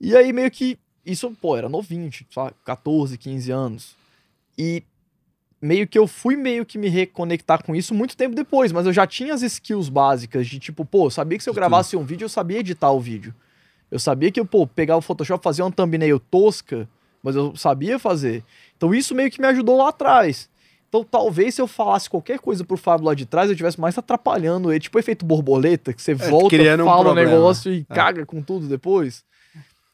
E 0.00 0.16
aí, 0.16 0.32
meio 0.32 0.50
que. 0.50 0.78
Isso, 1.04 1.30
pô, 1.40 1.56
era 1.56 1.68
novinho, 1.68 2.10
tipo, 2.10 2.32
sabe? 2.32 2.52
14, 2.64 3.16
15 3.18 3.50
anos. 3.50 3.94
E 4.56 4.82
meio 5.60 5.86
que 5.86 5.98
eu 5.98 6.06
fui 6.06 6.34
meio 6.36 6.64
que 6.64 6.78
me 6.78 6.88
reconectar 6.88 7.62
com 7.62 7.74
isso 7.74 7.94
muito 7.94 8.16
tempo 8.16 8.34
depois, 8.34 8.72
mas 8.72 8.86
eu 8.86 8.92
já 8.92 9.06
tinha 9.06 9.34
as 9.34 9.42
skills 9.42 9.88
básicas 9.88 10.46
de 10.46 10.58
tipo, 10.58 10.84
pô, 10.84 11.06
eu 11.06 11.10
sabia 11.10 11.36
que 11.36 11.44
se 11.44 11.50
eu 11.50 11.54
gravasse 11.54 11.96
um 11.96 12.04
vídeo, 12.04 12.24
eu 12.24 12.28
sabia 12.28 12.58
editar 12.60 12.90
o 12.90 13.00
vídeo. 13.00 13.34
Eu 13.90 13.98
sabia 13.98 14.30
que 14.30 14.38
eu, 14.38 14.44
pô, 14.46 14.66
pegava 14.66 14.98
o 14.98 15.02
Photoshop, 15.02 15.42
fazia 15.42 15.64
uma 15.64 15.70
thumbnail 15.72 16.18
tosca, 16.20 16.88
mas 17.22 17.34
eu 17.36 17.56
sabia 17.56 17.98
fazer. 17.98 18.44
Então 18.76 18.94
isso 18.94 19.14
meio 19.14 19.30
que 19.30 19.40
me 19.40 19.46
ajudou 19.46 19.76
lá 19.78 19.88
atrás. 19.88 20.48
Então 20.88 21.04
talvez 21.04 21.54
se 21.54 21.60
eu 21.60 21.66
falasse 21.66 22.08
qualquer 22.08 22.38
coisa 22.38 22.64
pro 22.64 22.76
Fábio 22.76 23.06
lá 23.06 23.14
de 23.14 23.26
trás, 23.26 23.48
eu 23.48 23.52
estivesse 23.52 23.80
mais 23.80 23.96
atrapalhando 23.98 24.70
ele. 24.72 24.80
Tipo 24.80 24.98
efeito 24.98 25.24
borboleta, 25.24 25.92
que 25.92 26.00
você 26.00 26.14
volta, 26.14 26.48
criando 26.56 26.82
um 26.82 26.86
fala 26.86 27.00
o 27.00 27.04
problema. 27.04 27.30
negócio 27.30 27.72
e 27.72 27.86
É. 27.88 27.94
caga 27.94 28.24
com 28.24 28.42
tudo 28.42 28.66
depois. 28.66 29.22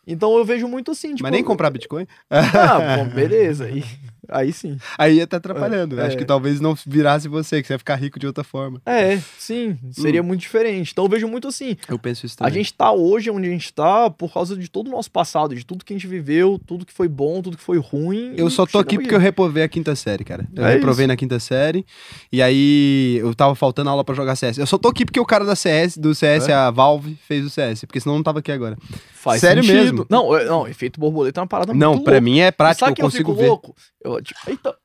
Então 0.07 0.37
eu 0.37 0.45
vejo 0.45 0.69
muito 0.69 0.91
assim, 0.91 1.11
tipo... 1.15 1.23
Mas 1.23 1.33
nem 1.33 1.43
comprar 1.43 1.71
Bitcoin? 1.71 2.07
Ah, 2.29 2.97
bom, 2.99 3.09
beleza. 3.09 3.65
Aí, 3.65 3.83
aí 4.29 4.53
sim. 4.53 4.77
Aí 4.99 5.17
ia 5.17 5.27
tá 5.27 5.37
atrapalhando. 5.39 5.99
É. 6.01 6.07
Acho 6.07 6.17
que 6.17 6.25
talvez 6.25 6.61
não 6.61 6.75
virasse 6.87 7.29
você, 7.29 7.61
que 7.61 7.67
você 7.69 7.75
ia 7.75 7.79
ficar 7.79 7.97
rico 7.97 8.19
de 8.19 8.27
outra 8.27 8.45
forma. 8.45 8.81
É, 8.87 9.19
sim, 9.39 9.77
seria 9.93 10.23
muito 10.23 10.41
diferente. 10.41 10.93
Então 10.93 11.05
eu 11.05 11.09
vejo 11.11 11.27
muito 11.29 11.49
assim, 11.49 11.77
Eu 11.89 11.99
penso 11.99 12.27
isso 12.27 12.37
a 12.41 12.47
também. 12.47 12.55
gente 12.63 12.75
tá 12.75 12.93
hoje 12.93 13.31
onde 13.31 13.47
a 13.49 13.51
gente 13.51 13.73
tá 13.73 14.11
por 14.11 14.33
causa 14.33 14.57
de 14.57 14.69
todo 14.69 14.89
o 14.89 14.91
nosso 14.91 15.11
passado, 15.11 15.55
de 15.55 15.65
tudo 15.65 15.85
que 15.85 15.93
a 15.93 15.97
gente 15.97 16.07
viveu, 16.07 16.61
tudo 16.67 16.85
que 16.87 16.93
foi 16.93 17.09
bom, 17.09 17.41
tudo 17.43 17.57
que 17.57 17.63
foi 17.63 17.79
ruim. 17.79 18.35
Eu 18.37 18.49
só 18.51 18.67
tô 18.67 18.79
aqui 18.79 18.99
porque 18.99 19.15
eu 19.15 19.19
reprovei 19.19 19.63
a 19.63 19.69
quinta 19.69 19.95
série, 19.97 20.25
cara. 20.25 20.47
Eu 20.55 20.65
É 20.65 20.75
reprovei 20.75 21.05
isso. 21.05 21.09
na 21.09 21.17
quinta 21.17 21.39
série. 21.39 21.85
E 22.33 22.41
aí 22.43 23.17
eu 23.21 23.35
tava 23.35 23.55
faltando 23.55 23.91
aula 23.91 24.05
pra 24.05 24.15
jogar 24.15 24.37
CS. 24.37 24.59
Eu 24.59 24.67
só 24.67 24.79
tô 24.79 24.89
aqui 24.89 25.05
porque 25.05 25.21
o 25.21 25.25
cara 25.27 25.45
da 25.45 25.57
CS, 25.57 25.97
do 25.99 26.15
CS, 26.15 26.49
É? 26.49 26.53
a 26.55 26.71
Valve, 26.71 27.17
fez 27.27 27.45
o 27.45 27.51
CS. 27.51 27.85
Porque 27.85 28.01
senão 28.01 28.15
eu 28.15 28.19
não 28.19 28.23
tava 28.25 28.39
aqui 28.41 28.53
agora. 28.53 28.77
Faz 29.13 29.41
Sério 29.41 29.63
sentido. 29.63 29.81
mesmo? 29.83 30.07
Não, 30.11 30.37
é- 30.37 30.45
não, 30.45 30.69
efeito 30.69 31.01
borboleta 31.01 31.41
é 31.41 31.43
uma 31.43 31.47
parada 31.47 31.73
não, 31.73 31.93
muito 31.93 32.05
pra 32.05 32.15
louca. 32.15 32.21
mim 32.25 32.41
é 32.41 32.51
prático, 32.51 32.85
eu 32.85 32.91
eu 32.91 32.97
consigo 32.97 33.31
fico 33.33 33.41
ver. 33.43 33.49
Louco? 33.49 33.75
Eu, 34.05 34.14
tipo, 34.23 34.39
eita, 34.49 34.77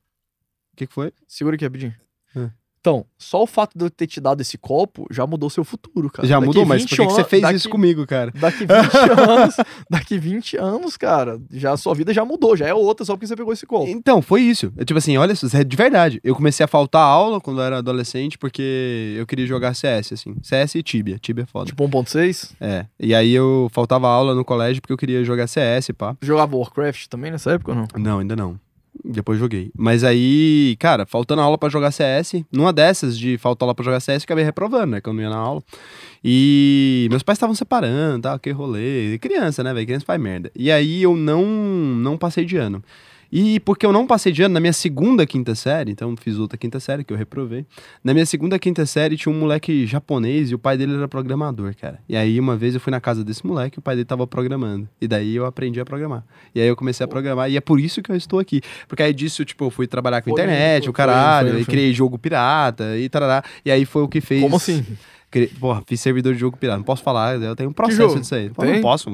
que, 0.76 0.86
que 0.86 0.92
foi? 0.94 1.12
segura 1.26 1.56
aqui 1.56 1.64
rapidinho. 1.64 1.94
É. 2.36 2.50
Então, 2.82 3.04
só 3.18 3.42
o 3.42 3.46
fato 3.46 3.76
de 3.76 3.84
eu 3.84 3.90
ter 3.90 4.06
te 4.06 4.22
dado 4.22 4.40
esse 4.40 4.56
copo 4.56 5.06
já 5.10 5.26
mudou 5.26 5.50
seu 5.50 5.62
futuro, 5.62 6.08
cara. 6.08 6.26
Já 6.26 6.36
Daqui 6.36 6.46
mudou, 6.46 6.64
mas 6.64 6.80
20 6.80 6.88
por 6.88 6.96
que, 6.96 7.06
que 7.08 7.12
você 7.12 7.24
fez 7.24 7.42
daqui- 7.42 7.56
isso 7.56 7.68
comigo, 7.68 8.06
cara? 8.06 8.32
Daqui 8.34 8.60
20 8.60 8.70
anos, 9.20 9.56
daqui 9.90 10.18
20 10.18 10.56
anos, 10.56 10.96
cara, 10.96 11.38
já 11.50 11.72
a 11.72 11.76
sua 11.76 11.94
vida 11.94 12.14
já 12.14 12.24
mudou, 12.24 12.56
já 12.56 12.66
é 12.66 12.72
outra 12.72 13.04
só 13.04 13.12
porque 13.14 13.26
você 13.26 13.36
pegou 13.36 13.52
esse 13.52 13.66
copo. 13.66 13.86
Então, 13.86 14.22
foi 14.22 14.40
isso. 14.40 14.72
Eu, 14.78 14.84
tipo 14.86 14.96
assim, 14.96 15.14
olha, 15.18 15.34
é 15.52 15.62
de 15.62 15.76
verdade. 15.76 16.20
Eu 16.24 16.34
comecei 16.34 16.64
a 16.64 16.66
faltar 16.66 17.02
aula 17.02 17.38
quando 17.38 17.60
eu 17.60 17.64
era 17.64 17.76
adolescente 17.76 18.38
porque 18.38 19.14
eu 19.18 19.26
queria 19.26 19.44
jogar 19.46 19.74
CS, 19.74 20.14
assim. 20.14 20.34
CS 20.42 20.76
e 20.76 20.82
Tibia. 20.82 21.18
Tibia 21.18 21.42
é 21.42 21.46
foda. 21.46 21.66
Tipo 21.66 21.86
1.6, 21.86 22.52
É. 22.58 22.86
E 22.98 23.14
aí 23.14 23.30
eu 23.32 23.68
faltava 23.72 24.08
aula 24.08 24.34
no 24.34 24.42
colégio 24.42 24.80
porque 24.80 24.94
eu 24.94 24.96
queria 24.96 25.22
jogar 25.22 25.48
CS, 25.48 25.90
pá. 25.90 26.16
jogava 26.22 26.56
Warcraft 26.56 27.08
também 27.08 27.30
nessa 27.30 27.50
época 27.52 27.72
ou 27.72 27.76
não? 27.76 27.86
Não, 27.98 28.18
ainda 28.20 28.34
não. 28.34 28.58
Depois 29.04 29.38
joguei. 29.38 29.70
Mas 29.76 30.04
aí, 30.04 30.76
cara, 30.78 31.06
faltando 31.06 31.40
aula 31.40 31.56
pra 31.56 31.68
jogar 31.68 31.90
CS, 31.90 32.44
numa 32.52 32.72
dessas 32.72 33.18
de 33.18 33.38
faltar 33.38 33.66
aula 33.66 33.74
pra 33.74 33.84
jogar 33.84 34.00
CS, 34.00 34.24
acabei 34.24 34.44
reprovando, 34.44 34.92
né? 34.92 35.00
Que 35.00 35.08
eu 35.08 35.12
não 35.12 35.22
ia 35.22 35.30
na 35.30 35.36
aula. 35.36 35.62
E 36.22 37.06
meus 37.10 37.22
pais 37.22 37.36
estavam 37.36 37.54
separando, 37.54 38.22
tal, 38.22 38.38
que 38.38 38.50
rolê. 38.50 39.18
Criança, 39.18 39.64
né, 39.64 39.72
velho? 39.72 39.86
Criança 39.86 40.04
faz 40.04 40.20
merda. 40.20 40.50
E 40.54 40.70
aí 40.70 41.02
eu 41.02 41.16
não, 41.16 41.44
não 41.44 42.18
passei 42.18 42.44
de 42.44 42.56
ano. 42.56 42.82
E 43.32 43.60
porque 43.60 43.86
eu 43.86 43.92
não 43.92 44.06
passei 44.06 44.32
de 44.32 44.42
ano, 44.42 44.54
na 44.54 44.60
minha 44.60 44.72
segunda 44.72 45.24
quinta 45.24 45.54
série, 45.54 45.92
então 45.92 46.16
fiz 46.16 46.38
outra 46.38 46.58
quinta 46.58 46.80
série 46.80 47.04
que 47.04 47.12
eu 47.12 47.16
reprovei. 47.16 47.64
Na 48.02 48.12
minha 48.12 48.26
segunda 48.26 48.58
quinta 48.58 48.84
série 48.84 49.16
tinha 49.16 49.32
um 49.32 49.38
moleque 49.38 49.86
japonês 49.86 50.50
e 50.50 50.54
o 50.54 50.58
pai 50.58 50.76
dele 50.76 50.94
era 50.94 51.06
programador, 51.06 51.74
cara. 51.76 52.00
E 52.08 52.16
aí 52.16 52.40
uma 52.40 52.56
vez 52.56 52.74
eu 52.74 52.80
fui 52.80 52.90
na 52.90 53.00
casa 53.00 53.24
desse 53.24 53.46
moleque 53.46 53.78
e 53.78 53.80
o 53.80 53.82
pai 53.82 53.94
dele 53.94 54.04
tava 54.06 54.26
programando. 54.26 54.88
E 55.00 55.06
daí 55.06 55.36
eu 55.36 55.46
aprendi 55.46 55.80
a 55.80 55.84
programar. 55.84 56.24
E 56.54 56.60
aí 56.60 56.66
eu 56.66 56.74
comecei 56.74 57.04
a 57.04 57.08
programar 57.08 57.50
e 57.50 57.56
é 57.56 57.60
por 57.60 57.78
isso 57.78 58.02
que 58.02 58.10
eu 58.10 58.16
estou 58.16 58.38
aqui. 58.38 58.60
Porque 58.88 59.02
aí 59.02 59.12
disso, 59.12 59.44
tipo, 59.44 59.66
eu 59.66 59.70
fui 59.70 59.86
trabalhar 59.86 60.22
com 60.22 60.30
Foi, 60.30 60.40
internet, 60.40 60.84
foi, 60.84 60.90
o 60.90 60.92
caralho, 60.92 61.48
foi, 61.50 61.58
foi, 61.58 61.62
e 61.62 61.64
criei 61.66 61.92
jogo 61.92 62.18
pirata 62.18 62.98
e 62.98 63.08
tarará. 63.08 63.44
E 63.64 63.70
aí 63.70 63.84
foi 63.84 64.02
o 64.02 64.08
que 64.08 64.20
fez. 64.20 64.42
Como 64.42 64.56
assim? 64.56 64.84
Cri... 65.30 65.46
Porra, 65.46 65.82
fiz 65.86 66.00
servidor 66.00 66.34
de 66.34 66.40
jogo 66.40 66.56
pirata. 66.56 66.78
Não 66.78 66.84
posso 66.84 67.04
falar, 67.04 67.40
eu 67.40 67.54
tenho 67.54 67.70
um 67.70 67.72
processo 67.72 68.18
disso 68.18 68.34
aí. 68.34 68.50
Não 68.58 68.80
posso. 68.80 69.10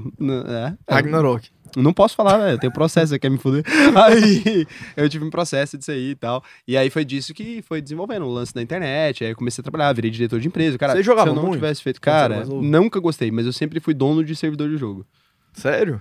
É. 0.49 0.73
Ragnarok. 0.89 1.51
Não 1.77 1.93
posso 1.93 2.17
falar. 2.17 2.51
Eu 2.51 2.59
tenho 2.59 2.73
processo, 2.73 3.09
você 3.11 3.19
quer 3.19 3.31
me 3.31 3.39
fuder. 3.39 3.63
Aí 3.95 4.67
eu 4.97 5.09
tive 5.09 5.25
um 5.25 5.31
processo 5.31 5.77
disso 5.77 5.91
aí 5.91 6.11
e 6.11 6.15
tal. 6.15 6.43
E 6.67 6.77
aí 6.77 6.89
foi 6.91 7.05
disso 7.05 7.35
que 7.35 7.61
foi 7.63 7.81
desenvolvendo 7.83 8.25
o 8.25 8.31
lance 8.33 8.53
da 8.55 8.63
internet. 8.63 9.23
Aí 9.25 9.31
eu 9.31 9.37
comecei 9.37 9.61
a 9.61 9.65
trabalhar, 9.65 9.93
virei 9.93 10.11
diretor 10.11 10.41
de 10.41 10.49
empresa. 10.49 10.79
Cara, 10.79 10.95
Você 10.95 11.03
jogava 11.03 11.29
se 11.31 11.33
eu 11.33 11.35
não 11.37 11.43
muito? 11.43 11.57
tivesse 11.61 11.83
feito. 11.83 12.01
Cara, 12.01 12.45
nunca 12.47 12.99
gostei, 12.99 13.31
mas 13.31 13.45
eu 13.47 13.53
sempre 13.53 13.79
fui 13.79 13.93
dono 13.95 14.25
de 14.25 14.35
servidor 14.35 14.69
de 14.71 14.77
jogo. 14.79 15.07
Sério? 15.53 16.01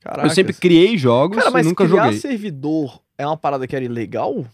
Caraca. 0.00 0.26
Eu 0.28 0.30
sempre 0.30 0.52
criei 0.54 0.96
jogos 0.96 1.36
Cara, 1.38 1.50
mas 1.50 1.66
nunca 1.66 1.84
criar 1.86 2.04
joguei. 2.04 2.18
servidor 2.20 3.00
é 3.18 3.26
uma 3.26 3.36
parada 3.36 3.66
que 3.66 3.74
era 3.74 3.84
ilegal? 3.84 4.46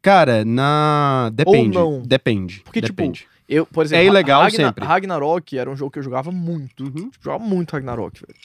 Cara, 0.00 0.44
na. 0.44 1.30
Depende. 1.34 1.76
não. 1.76 2.00
Depende. 2.02 2.60
Porque, 2.64 2.80
tipo, 2.80 2.94
Depende. 2.96 3.26
Eu, 3.48 3.64
por 3.66 3.84
exemplo, 3.84 4.02
É 4.02 4.06
ilegal 4.06 4.42
Ragna- 4.42 4.56
sempre. 4.68 4.84
Ragnarok 4.84 5.56
era 5.58 5.70
um 5.70 5.76
jogo 5.76 5.90
que 5.90 5.98
eu 5.98 6.02
jogava 6.02 6.32
muito. 6.32 6.84
Uhum. 6.84 7.10
Jogava 7.20 7.44
muito 7.44 7.72
Ragnarok, 7.72 8.20
velho. 8.26 8.38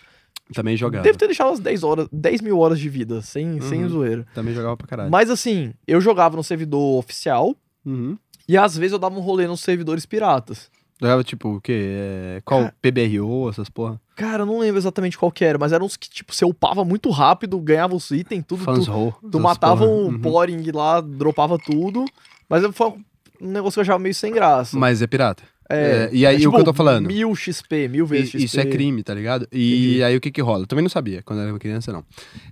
Também 0.53 0.75
jogava. 0.77 1.03
Devo 1.03 1.17
ter 1.17 1.27
deixado 1.27 1.51
as 1.51 1.59
10 1.59 1.83
horas, 1.83 2.07
10 2.11 2.41
mil 2.41 2.59
horas 2.59 2.80
de 2.80 2.89
vida, 2.89 3.21
sem, 3.21 3.59
sem 3.61 3.83
Uhum. 3.83 3.89
zoeira. 3.89 4.25
Também 4.33 4.53
jogava 4.53 4.75
pra 4.77 4.88
caralho. 4.88 5.09
Mas 5.11 5.30
assim, 5.30 5.73
eu 5.88 6.01
jogava 6.01 6.35
no 6.35 6.43
servidor 6.43 6.97
oficial 6.99 7.55
Uhum. 7.85 8.17
e 8.47 8.57
às 8.57 8.77
vezes 8.77 8.93
eu 8.93 8.99
dava 8.99 9.15
um 9.17 9.21
rolê 9.21 9.47
nos 9.47 9.61
servidores 9.61 10.05
piratas. 10.05 10.69
Jogava 11.01 11.23
tipo 11.23 11.55
o 11.55 11.61
quê? 11.61 11.95
É, 12.38 12.41
Qual? 12.45 12.61
Cara- 12.61 12.75
PBRO, 12.81 13.49
essas 13.49 13.69
porra? 13.69 13.99
Cara, 14.15 14.43
eu 14.43 14.45
não 14.45 14.59
lembro 14.59 14.77
exatamente 14.77 15.17
qual 15.17 15.31
que 15.31 15.43
era, 15.43 15.57
mas 15.57 15.71
eram 15.71 15.85
uns 15.88 15.97
que, 15.97 16.07
tipo, 16.07 16.31
você 16.35 16.45
upava 16.45 16.85
muito 16.85 17.09
rápido, 17.09 17.59
ganhava 17.59 17.95
os 17.95 18.11
itens, 18.11 18.43
tudo. 18.47 18.63
Fans 18.63 18.85
Tu, 18.85 18.91
Row. 18.91 19.15
tu 19.31 19.39
matava 19.39 19.77
porra. 19.83 19.89
um 19.91 20.05
Uhum. 20.09 20.19
poring 20.21 20.71
lá, 20.71 21.01
dropava 21.01 21.57
tudo. 21.57 22.05
Mas 22.47 22.63
foi 22.75 22.88
um 22.89 23.47
negócio 23.49 23.73
que 23.73 23.80
eu 23.80 23.81
achava 23.81 23.97
meio 23.97 24.13
sem 24.13 24.31
graça. 24.31 24.77
Mas 24.77 25.01
é 25.01 25.07
pirata. 25.07 25.41
É, 25.72 26.09
e 26.11 26.25
aí, 26.25 26.43
é 26.43 26.48
o 26.48 26.51
que 26.51 26.59
eu 26.59 26.64
tô 26.64 26.74
falando? 26.74 27.08
Mil 27.08 27.35
XP, 27.35 27.88
mil 27.88 28.06
vezes 28.06 28.30
I- 28.30 28.32
XP. 28.32 28.45
Isso 28.45 28.59
é 28.59 28.66
crime, 28.66 29.03
tá 29.03 29.14
ligado? 29.14 29.48
E 29.51 29.85
Entendi. 29.85 30.03
aí 30.03 30.17
o 30.17 30.22
que 30.22 30.32
que 30.32 30.41
rola? 30.41 30.64
Eu 30.64 30.67
também 30.67 30.83
não 30.83 30.90
sabia 30.90 31.22
quando 31.24 31.40
eu 31.41 31.50
era 31.50 31.59
criança, 31.59 31.91
não. 31.91 32.03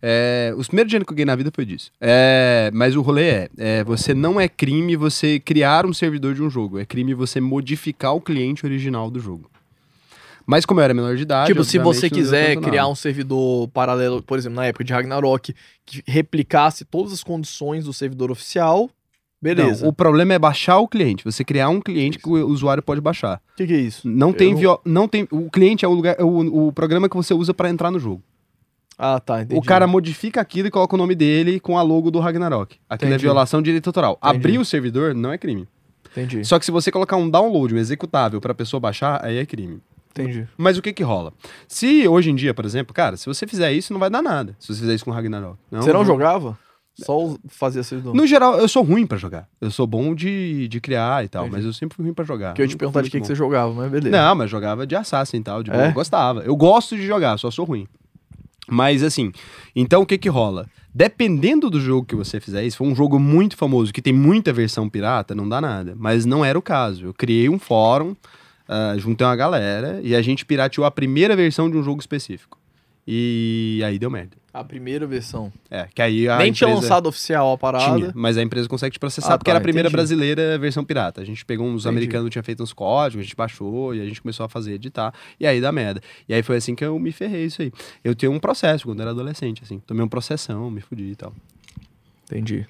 É, 0.01 0.53
os 0.57 0.67
primeiros 0.67 0.89
dinheiro 0.89 1.05
que 1.05 1.11
eu 1.11 1.15
ganhei 1.15 1.25
na 1.25 1.35
vida 1.35 1.51
foi 1.53 1.65
disso. 1.65 1.91
É, 1.99 2.69
mas 2.73 2.95
o 2.95 3.01
rolê 3.01 3.29
é, 3.29 3.49
é, 3.57 3.83
você 3.83 4.13
não 4.13 4.39
é 4.39 4.47
crime 4.47 4.95
você 4.95 5.39
criar 5.39 5.85
um 5.85 5.93
servidor 5.93 6.33
de 6.33 6.41
um 6.41 6.49
jogo. 6.49 6.79
É 6.79 6.85
crime 6.85 7.13
você 7.13 7.39
modificar 7.41 8.15
o 8.15 8.21
cliente 8.21 8.65
original 8.65 9.09
do 9.11 9.19
jogo. 9.19 9.49
Mas 10.45 10.65
como 10.65 10.79
eu 10.79 10.83
era 10.83 10.95
menor 10.95 11.15
de 11.15 11.21
idade... 11.21 11.47
Tipo, 11.47 11.63
se 11.63 11.77
você 11.77 12.09
quiser 12.09 12.57
criar 12.57 12.87
um 12.87 12.95
servidor 12.95 13.67
paralelo, 13.67 14.23
por 14.23 14.35
exemplo, 14.35 14.55
na 14.55 14.65
época 14.65 14.83
de 14.83 14.91
Ragnarok, 14.91 15.53
que 15.85 16.01
replicasse 16.07 16.83
todas 16.83 17.13
as 17.13 17.23
condições 17.23 17.85
do 17.85 17.93
servidor 17.93 18.31
oficial, 18.31 18.89
beleza. 19.41 19.83
Não, 19.83 19.89
o 19.89 19.93
problema 19.93 20.33
é 20.33 20.39
baixar 20.39 20.77
o 20.79 20.87
cliente. 20.87 21.23
Você 21.25 21.43
criar 21.43 21.69
um 21.69 21.79
cliente 21.81 22.17
que 22.19 22.27
o 22.29 22.47
usuário 22.47 22.83
pode 22.83 22.99
baixar. 23.01 23.41
O 23.53 23.55
que, 23.57 23.67
que 23.67 23.73
é 23.73 23.77
isso? 23.79 24.07
Não 24.07 24.33
tem, 24.33 24.53
vio- 24.55 24.79
não 24.85 25.07
tem... 25.07 25.27
O 25.31 25.49
cliente 25.49 25.85
é 25.85 25.87
o, 25.87 25.93
lugar, 25.93 26.15
é 26.19 26.23
o, 26.23 26.67
o 26.67 26.71
programa 26.73 27.07
que 27.09 27.15
você 27.15 27.33
usa 27.33 27.53
pra 27.53 27.69
entrar 27.69 27.91
no 27.91 27.99
jogo. 27.99 28.21
Ah, 28.97 29.19
tá, 29.19 29.41
entendi. 29.41 29.57
O 29.59 29.63
cara 29.63 29.87
modifica 29.87 30.41
aquilo 30.41 30.67
e 30.67 30.71
coloca 30.71 30.93
o 30.93 30.97
nome 30.97 31.15
dele 31.15 31.59
com 31.59 31.77
a 31.77 31.81
logo 31.81 32.11
do 32.11 32.19
Ragnarok. 32.19 32.75
Aquilo 32.89 33.11
é 33.11 33.13
Entendi. 33.13 33.23
violação 33.25 33.61
de 33.61 33.65
direito 33.67 33.87
autoral. 33.87 34.19
Entendi. 34.21 34.35
Abrir 34.37 34.57
o 34.57 34.65
servidor 34.65 35.15
não 35.15 35.31
é 35.31 35.37
crime. 35.37 35.65
Entendi, 36.11 36.43
Só 36.43 36.57
que 36.59 36.65
se 36.65 36.71
você 36.71 36.91
colocar 36.91 37.15
um 37.15 37.29
download, 37.29 37.73
um 37.73 37.77
executável 37.77 38.41
pra 38.41 38.53
pessoa 38.53 38.79
baixar, 38.79 39.23
aí 39.23 39.37
é 39.37 39.45
crime. 39.45 39.79
entendi. 40.11 40.45
Mas 40.57 40.77
o 40.77 40.81
que 40.81 40.91
que 40.91 41.03
rola? 41.03 41.31
Se 41.67 42.05
hoje 42.07 42.29
em 42.31 42.35
dia, 42.35 42.53
por 42.53 42.65
exemplo, 42.65 42.93
cara, 42.93 43.15
se 43.15 43.25
você 43.27 43.45
fizer 43.47 43.71
isso, 43.71 43.93
não 43.93 43.99
vai 43.99 44.09
dar 44.09 44.21
nada. 44.21 44.53
Se 44.59 44.67
você 44.73 44.81
fizer 44.81 44.95
isso 44.95 45.05
com 45.05 45.11
Ragnarok. 45.11 45.55
Você 45.71 45.93
não 45.93 45.99
não- 45.99 46.05
jogava? 46.05 46.57
Só 47.05 47.37
fazia 47.47 47.83
servidor. 47.83 48.13
No 48.13 48.25
geral, 48.27 48.57
eu 48.57 48.67
sou 48.67 48.83
ruim 48.83 49.05
pra 49.05 49.17
jogar. 49.17 49.47
Eu 49.59 49.71
sou 49.71 49.85
bom 49.87 50.13
de, 50.13 50.67
de 50.67 50.79
criar 50.79 51.23
e 51.23 51.27
tal, 51.27 51.43
Entendi. 51.43 51.57
mas 51.57 51.65
eu 51.65 51.73
sempre 51.73 51.95
fui 51.95 52.05
ruim 52.05 52.13
pra 52.13 52.25
jogar. 52.25 52.53
Que 52.53 52.61
eu 52.61 52.65
ia 52.65 52.69
te 52.69 52.77
perguntar 52.77 53.01
de 53.01 53.09
que, 53.09 53.19
que 53.19 53.27
você 53.27 53.35
jogava, 53.35 53.73
mas 53.73 53.91
beleza. 53.91 54.09
Não, 54.09 54.35
mas 54.35 54.49
jogava 54.49 54.85
de 54.85 54.95
Assassin 54.95 55.37
e 55.37 55.43
tal. 55.43 55.63
De 55.63 55.71
boa. 55.71 55.83
É? 55.83 55.89
Eu 55.89 55.93
gostava. 55.93 56.41
Eu 56.41 56.55
gosto 56.55 56.95
de 56.95 57.05
jogar, 57.05 57.37
só 57.37 57.49
sou 57.49 57.65
ruim. 57.65 57.87
Mas 58.69 59.03
assim, 59.03 59.31
então 59.75 60.01
o 60.01 60.05
que 60.05 60.17
que 60.17 60.29
rola? 60.29 60.67
Dependendo 60.93 61.69
do 61.69 61.79
jogo 61.79 62.05
que 62.05 62.15
você 62.15 62.39
fizer, 62.39 62.69
se 62.69 62.77
for 62.77 62.85
um 62.85 62.95
jogo 62.95 63.19
muito 63.19 63.55
famoso, 63.57 63.91
que 63.93 64.01
tem 64.01 64.13
muita 64.13 64.51
versão 64.53 64.89
pirata, 64.89 65.33
não 65.35 65.47
dá 65.47 65.59
nada. 65.59 65.95
Mas 65.97 66.25
não 66.25 66.43
era 66.43 66.57
o 66.57 66.61
caso. 66.61 67.05
Eu 67.05 67.13
criei 67.13 67.49
um 67.49 67.59
fórum, 67.59 68.15
ah, 68.67 68.95
juntei 68.97 69.25
uma 69.25 69.35
galera, 69.35 69.99
e 70.03 70.15
a 70.15 70.21
gente 70.21 70.45
pirateou 70.45 70.85
a 70.85 70.91
primeira 70.91 71.35
versão 71.35 71.69
de 71.69 71.77
um 71.77 71.83
jogo 71.83 71.99
específico. 71.99 72.57
E 73.07 73.81
aí 73.83 73.97
deu 73.97 74.09
merda. 74.11 74.37
A 74.59 74.63
primeira 74.65 75.07
versão. 75.07 75.53
É, 75.71 75.87
que 75.95 76.01
aí 76.01 76.27
a 76.27 76.37
Nem 76.37 76.51
tinha 76.51 76.69
lançado 76.73 77.07
oficial 77.07 77.53
a 77.53 77.57
parada. 77.57 77.95
Tinha, 77.97 78.11
mas 78.13 78.37
a 78.37 78.41
empresa 78.41 78.67
consegue 78.67 78.91
te 78.91 78.99
processar 78.99 79.35
Ah, 79.35 79.37
porque 79.37 79.49
era 79.49 79.57
a 79.57 79.61
tá, 79.61 79.63
primeira 79.63 79.87
entendi. 79.87 79.95
brasileira 79.95 80.57
versão 80.57 80.83
pirata. 80.83 81.21
A 81.21 81.23
gente 81.25 81.45
pegou 81.45 81.65
uns 81.65 81.83
Entendi. 81.83 81.87
americanos 81.87 82.25
que 82.25 82.31
tinham 82.31 82.43
feito 82.43 82.61
uns 82.61 82.73
códigos, 82.73 83.21
a 83.21 83.23
gente 83.23 83.37
baixou 83.37 83.95
e 83.95 84.01
a 84.01 84.05
gente 84.05 84.21
começou 84.21 84.45
a 84.45 84.49
fazer, 84.49 84.73
editar. 84.73 85.13
E 85.39 85.47
aí 85.47 85.61
dá 85.61 85.71
merda. 85.71 86.01
E 86.27 86.33
aí 86.33 86.43
foi 86.43 86.57
assim 86.57 86.75
que 86.75 86.83
eu 86.83 86.99
me 86.99 87.13
ferrei 87.13 87.45
isso 87.45 87.61
aí. 87.61 87.71
Eu 88.03 88.13
tenho 88.13 88.33
um 88.33 88.39
processo 88.39 88.83
quando 88.83 88.99
era 88.99 89.11
adolescente, 89.11 89.63
assim. 89.63 89.79
Tomei 89.87 90.03
um 90.03 90.09
processão, 90.09 90.69
me 90.69 90.81
fudi 90.81 91.11
e 91.11 91.15
tal. 91.15 91.33
Entendi. 92.25 92.67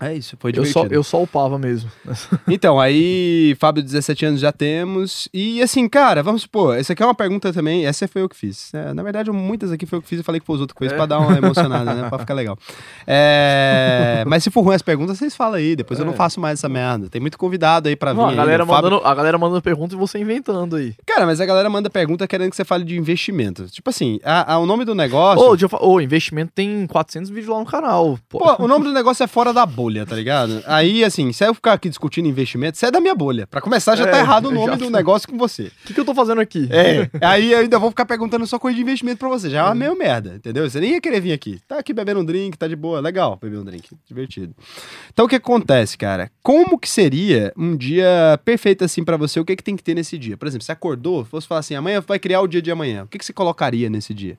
É 0.00 0.12
isso, 0.14 0.36
foi 0.40 0.50
Eu 0.50 0.64
só, 0.64 0.80
divertido. 0.80 0.94
eu 0.94 1.02
só 1.04 1.22
upava 1.22 1.58
mesmo. 1.58 1.90
Então, 2.48 2.78
aí, 2.80 3.56
Fábio, 3.58 3.82
17 3.82 4.26
anos 4.26 4.40
já 4.40 4.52
temos. 4.52 5.28
E 5.32 5.60
assim, 5.62 5.88
cara, 5.88 6.22
vamos 6.22 6.42
supor, 6.42 6.76
essa 6.78 6.92
aqui 6.92 7.02
é 7.02 7.06
uma 7.06 7.14
pergunta 7.14 7.52
também, 7.52 7.86
essa 7.86 8.06
foi 8.08 8.22
eu 8.22 8.28
que 8.28 8.36
fiz. 8.36 8.72
É, 8.74 8.92
na 8.92 9.02
verdade, 9.02 9.30
muitas 9.30 9.72
aqui 9.72 9.86
foi 9.86 9.98
eu 9.98 10.02
que 10.02 10.08
fiz 10.08 10.20
e 10.20 10.22
falei 10.22 10.40
que 10.40 10.46
foi 10.46 10.54
os 10.56 10.60
outros 10.60 10.76
fez 10.78 10.92
É. 10.92 10.96
pra 10.96 11.06
dar 11.06 11.18
uma 11.20 11.36
emocionada, 11.36 11.94
né? 11.94 12.08
Pra 12.08 12.18
ficar 12.18 12.34
legal. 12.34 12.58
É, 13.06 14.24
mas 14.28 14.42
se 14.42 14.50
for 14.50 14.62
ruim 14.62 14.74
as 14.74 14.82
perguntas, 14.82 15.18
vocês 15.18 15.34
falam 15.34 15.54
aí, 15.54 15.74
depois 15.76 15.98
eu 15.98 16.06
não 16.06 16.12
É. 16.12 16.16
faço 16.16 16.40
mais 16.40 16.58
essa 16.58 16.68
merda. 16.68 17.08
Tem 17.08 17.20
muito 17.20 17.38
convidado 17.38 17.88
aí 17.88 17.96
pra 17.96 18.12
vir. 18.12 18.18
Não, 18.18 18.26
a, 18.26 18.30
ainda. 18.30 18.42
galera 18.42 18.66
Fábio- 18.66 18.90
mandando, 18.90 19.06
a 19.06 19.14
galera 19.14 19.38
mandando 19.38 19.62
pergunta 19.62 19.94
e 19.94 19.98
você 19.98 20.18
inventando 20.18 20.76
aí. 20.76 20.94
Cara, 21.06 21.26
mas 21.26 21.40
a 21.40 21.46
galera 21.46 21.68
manda 21.70 21.88
pergunta 21.88 22.26
querendo 22.26 22.50
que 22.50 22.56
você 22.56 22.64
fale 22.64 22.84
de 22.84 22.96
investimento. 22.98 23.66
Tipo 23.68 23.90
assim, 23.90 24.18
a- 24.24 24.54
a- 24.54 24.58
o 24.58 24.66
nome 24.66 24.84
do 24.84 24.94
negócio. 24.94 25.66
Ô, 25.66 25.68
fa- 25.68 25.78
ô, 25.84 26.00
investimento 26.00 26.52
tem 26.54 26.86
400 26.86 27.30
vídeos 27.30 27.48
lá 27.52 27.58
no 27.60 27.66
canal. 27.66 28.18
Pô. 28.28 28.38
Pô, 28.38 28.64
o 28.64 28.68
nome 28.68 28.84
do 28.84 28.92
negócio 28.92 29.22
é 29.22 29.26
fora 29.26 29.52
da 29.52 29.64
bolha, 29.84 30.06
tá 30.06 30.16
ligado? 30.16 30.62
Aí, 30.66 31.04
assim, 31.04 31.30
se 31.32 31.44
eu 31.44 31.54
ficar 31.54 31.74
aqui 31.74 31.88
discutindo 31.90 32.26
investimento, 32.26 32.78
você 32.78 32.86
é 32.86 32.90
da 32.90 33.00
minha 33.00 33.14
bolha. 33.14 33.46
Pra 33.46 33.60
começar, 33.60 33.94
já 33.96 34.06
tá 34.06 34.16
É, 34.16 34.20
errado 34.20 34.46
o 34.46 34.48
já 34.48 34.54
nome 34.54 34.76
do 34.76 34.84
tá. 34.90 34.90
negócio 34.96 35.28
com 35.28 35.36
você. 35.36 35.64
O 35.64 35.86
que, 35.86 35.92
que 35.94 36.00
eu 36.00 36.04
tô 36.04 36.14
fazendo 36.14 36.40
aqui? 36.40 36.68
É, 36.70 37.10
aí 37.20 37.52
eu 37.52 37.58
ainda 37.58 37.78
vou 37.78 37.90
ficar 37.90 38.06
perguntando 38.06 38.46
só 38.46 38.58
coisa 38.58 38.74
de 38.76 38.82
investimento 38.82 39.18
pra 39.18 39.28
você. 39.28 39.50
Já 39.50 39.60
é 39.60 39.62
uma 39.64 39.74
meio 39.74 39.96
merda, 39.96 40.34
entendeu? 40.36 40.68
Você 40.68 40.80
nem 40.80 40.92
ia 40.92 41.00
querer 41.00 41.20
vir 41.20 41.32
aqui. 41.32 41.60
Tá 41.68 41.78
aqui 41.78 41.92
bebendo 41.92 42.20
um 42.20 42.24
drink, 42.24 42.56
tá 42.56 42.66
de 42.66 42.76
boa. 42.76 42.98
Legal 43.00 43.38
beber 43.40 43.58
um 43.58 43.64
drink. 43.64 43.90
Divertido. 44.06 44.54
Então 45.12 45.26
o 45.26 45.28
que 45.28 45.36
acontece, 45.36 45.98
cara? 45.98 46.30
Como 46.42 46.78
que 46.78 46.88
seria 46.88 47.52
um 47.56 47.76
dia 47.76 48.40
perfeito 48.44 48.84
assim 48.84 49.04
pra 49.04 49.16
você? 49.18 49.38
O 49.38 49.44
que 49.44 49.54
que 49.56 49.62
tem 49.62 49.76
que 49.76 49.82
ter 49.82 49.94
nesse 49.94 50.16
dia? 50.16 50.36
Por 50.36 50.48
exemplo, 50.48 50.64
você 50.64 50.72
acordou, 50.72 51.24
fosse 51.24 51.46
falar 51.46 51.60
assim, 51.60 51.74
amanhã 51.74 52.00
vai 52.00 52.18
criar 52.18 52.40
o 52.40 52.46
dia 52.48 52.62
de 52.62 52.70
amanhã. 52.70 53.04
O 53.04 53.06
que 53.08 53.18
que 53.18 53.24
você 53.24 53.32
colocaria 53.32 53.90
nesse 53.90 54.14
dia? 54.14 54.38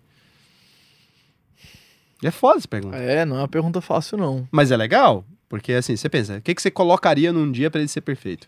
É 2.23 2.31
foda 2.31 2.57
essa 2.57 2.67
pergunta. 2.67 2.97
É, 2.97 3.25
não 3.25 3.35
é 3.35 3.39
uma 3.41 3.47
pergunta 3.47 3.81
fácil, 3.81 4.17
não. 4.17 4.47
Mas 4.51 4.71
é 4.71 4.77
legal, 4.77 5.23
porque 5.49 5.73
assim, 5.73 5.95
você 5.95 6.09
pensa, 6.09 6.37
o 6.37 6.41
que 6.41 6.53
que 6.55 6.61
você 6.61 6.71
colocaria 6.71 7.31
num 7.33 7.51
dia 7.51 7.69
pra 7.71 7.79
ele 7.79 7.87
ser 7.87 8.01
perfeito? 8.01 8.47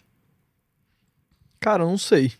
Cara, 1.59 1.83
eu 1.83 1.87
não 1.87 1.97
sei. 1.97 2.31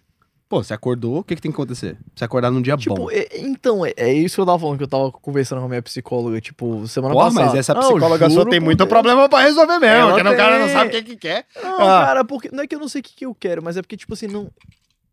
Pô, 0.50 0.64
você 0.64 0.74
acordou, 0.74 1.18
o 1.19 1.24
que 1.26 1.36
que 1.36 1.42
tem 1.42 1.52
que 1.52 1.56
acontecer? 1.56 1.98
Você 2.16 2.24
acordar 2.24 2.50
num 2.50 2.61
dia 2.61 2.77
Tipo, 2.77 2.95
bom. 2.95 3.11
é- 3.11 3.27
então, 3.40 3.86
é, 3.86 3.92
é 3.98 4.14
isso 4.14 4.36
que 4.36 4.42
eu 4.42 4.45
tava 4.45 4.58
falando, 4.58 4.77
que 4.77 4.84
eu 4.84 4.88
tava 4.88 5.11
conversando 5.11 5.60
com 5.60 5.66
a 5.66 5.69
minha 5.69 5.82
psicóloga, 5.82 6.40
tipo, 6.40 6.88
semana 6.88 7.14
Porra, 7.14 7.26
passada. 7.26 7.45
mas 7.48 7.56
essa 7.60 7.74
Não, 7.74 7.82
psicóloga 7.82 8.30
sua 8.30 8.40
juro 8.40 8.50
tem 8.50 8.60
muito 8.61 8.77
Deus. 8.77 8.90
problema 8.90 9.27
pra 9.27 9.40
resolver 9.42 9.77
mesmo. 9.80 10.08
Porque 10.14 10.22
o 10.30 10.38
cara 10.38 10.58
não 10.60 10.66
tem. 10.68 10.74
sabe 10.74 10.88
o 10.88 10.92
que, 10.92 11.03
que 11.03 11.18
quer. 11.18 11.45
Não, 11.61 11.74
Ah. 11.82 12.06
cara, 12.06 12.24
porque 12.24 12.50
não 12.53 12.64
é 12.64 12.68
que 12.68 12.76
eu 12.76 12.80
não 12.80 12.88
sei 12.88 13.02
o 13.02 13.03
que, 13.03 13.14
que 13.14 13.26
eu 13.26 13.36
quero, 13.36 13.61
mas 13.61 13.76
é 13.76 13.82
porque, 13.82 13.98
tipo 13.98 14.14
assim, 14.14 14.27
não. 14.27 14.50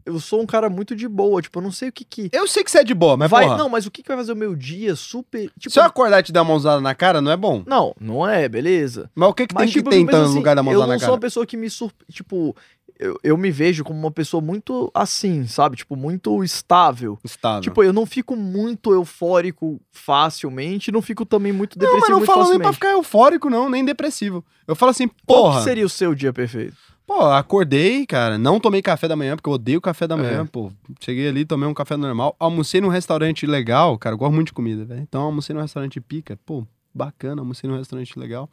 Eu 0.07 0.21
sou 0.21 0.43
um 0.43 0.47
cara 0.47 0.69
muito 0.69 0.95
de 0.95 1.09
boa, 1.09 1.41
tipo, 1.41 1.59
eu 1.59 1.63
não 1.63 1.73
sei 1.73 1.89
o 1.89 1.93
que 1.93 2.05
que. 2.05 2.29
Eu 2.33 2.47
sei 2.47 2.63
que 2.63 2.71
você 2.71 2.79
é 2.79 2.85
de 2.85 2.95
boa, 2.95 3.17
mas 3.17 3.31
vai, 3.31 3.45
porra, 3.45 3.57
não, 3.57 3.69
mas 3.69 3.87
o 3.87 3.91
que, 3.91 4.03
que 4.03 4.09
vai 4.09 4.19
fazer 4.19 4.33
o 4.33 4.37
meu 4.37 4.55
dia 4.55 4.95
super. 4.95 5.51
Tipo, 5.59 5.71
se 5.73 5.79
eu 5.79 5.85
acordar 5.85 6.21
e 6.21 6.23
te 6.25 6.33
dar 6.33 6.43
uma 6.43 6.51
mãozada 6.51 6.81
na 6.81 6.95
cara, 6.95 7.21
não 7.21 7.31
é 7.33 7.37
bom. 7.37 7.63
Não, 7.67 7.95
não 7.99 8.29
é, 8.29 8.49
beleza. 8.49 9.11
Mas 9.15 9.29
o 9.31 9.33
que, 9.33 9.47
que 9.47 9.55
Mas, 9.55 9.65
tem 9.65 9.73
tipo, 9.73 9.89
que 9.89 9.97
ter 9.97 10.03
eu 10.03 10.05
então 10.05 10.21
no 10.21 10.27
assim, 10.27 10.37
lugar 10.37 10.55
da 10.55 10.61
Eu 10.61 10.65
mãozada 10.65 10.87
não 10.87 10.95
na 10.95 10.99
sou 10.99 11.09
uma 11.09 11.13
cara? 11.15 11.21
pessoa 11.21 11.47
que 11.47 11.57
me 11.57 11.71
sur... 11.71 11.91
Tipo, 12.11 12.55
eu, 12.99 13.19
eu 13.25 13.37
me 13.37 13.51
vejo 13.51 13.83
como 13.83 13.99
uma 13.99 14.11
pessoa 14.11 14.41
muito 14.41 14.91
assim, 14.95 15.47
sabe? 15.47 15.77
Tipo, 15.77 15.97
muito 15.97 16.45
estável. 16.45 17.19
Estável. 17.25 17.63
Tipo, 17.63 17.83
eu 17.83 17.93
não 17.93 18.07
fico 18.07 18.37
muito 18.37 18.93
eufórico 18.93 19.81
facilmente, 19.91 20.93
não 20.93 21.03
fico 21.03 21.25
também 21.27 21.53
muito 21.53 21.79
não, 21.79 21.87
depressivo 21.87 22.19
mas 22.21 22.29
não 22.29 22.35
falo 22.35 22.51
nem 22.51 22.59
pra 22.61 22.73
ficar 22.73 22.93
eufórico, 22.93 23.51
não, 23.51 23.69
nem 23.69 23.85
depressivo. 23.85 24.45
Eu 24.67 24.77
falo 24.77 24.91
assim, 24.91 25.09
Qual 25.27 25.45
porra, 25.45 25.59
que 25.59 25.65
seria 25.65 25.85
o 25.85 25.89
seu 25.89 26.15
dia 26.15 26.33
perfeito? 26.33 26.77
Pô, 27.07 27.21
acordei, 27.27 28.07
cara, 28.07 28.39
não 28.39 28.59
tomei 28.59 28.81
café 28.83 29.07
da 29.09 29.17
manhã, 29.17 29.37
porque 29.37 29.49
eu 29.49 29.53
odeio 29.55 29.81
café 29.81 30.07
da 30.07 30.17
manhã, 30.17 30.43
É. 30.43 30.45
pô. 30.45 30.73
Cheguei 31.01 31.29
ali, 31.29 31.45
tomei 31.45 31.69
um 31.69 31.75
café 31.75 31.97
normal, 31.97 32.35
almocei 32.39 32.81
num 32.81 32.89
restaurante 32.89 33.47
legal, 33.47 33.97
cara, 33.99 34.15
eu 34.15 34.19
gosto 34.19 34.33
muito 34.35 34.49
de 34.49 34.53
comida, 34.53 34.85
velho. 34.85 35.01
Então 35.03 35.23
almocei 35.23 35.55
num 35.55 35.63
restaurante 35.63 36.01
pica, 36.01 36.39
pô, 36.47 36.67
bacana, 36.95 37.43
almocei 37.43 37.69
num 37.69 37.77
restaurante 37.77 38.19
legal. 38.19 38.49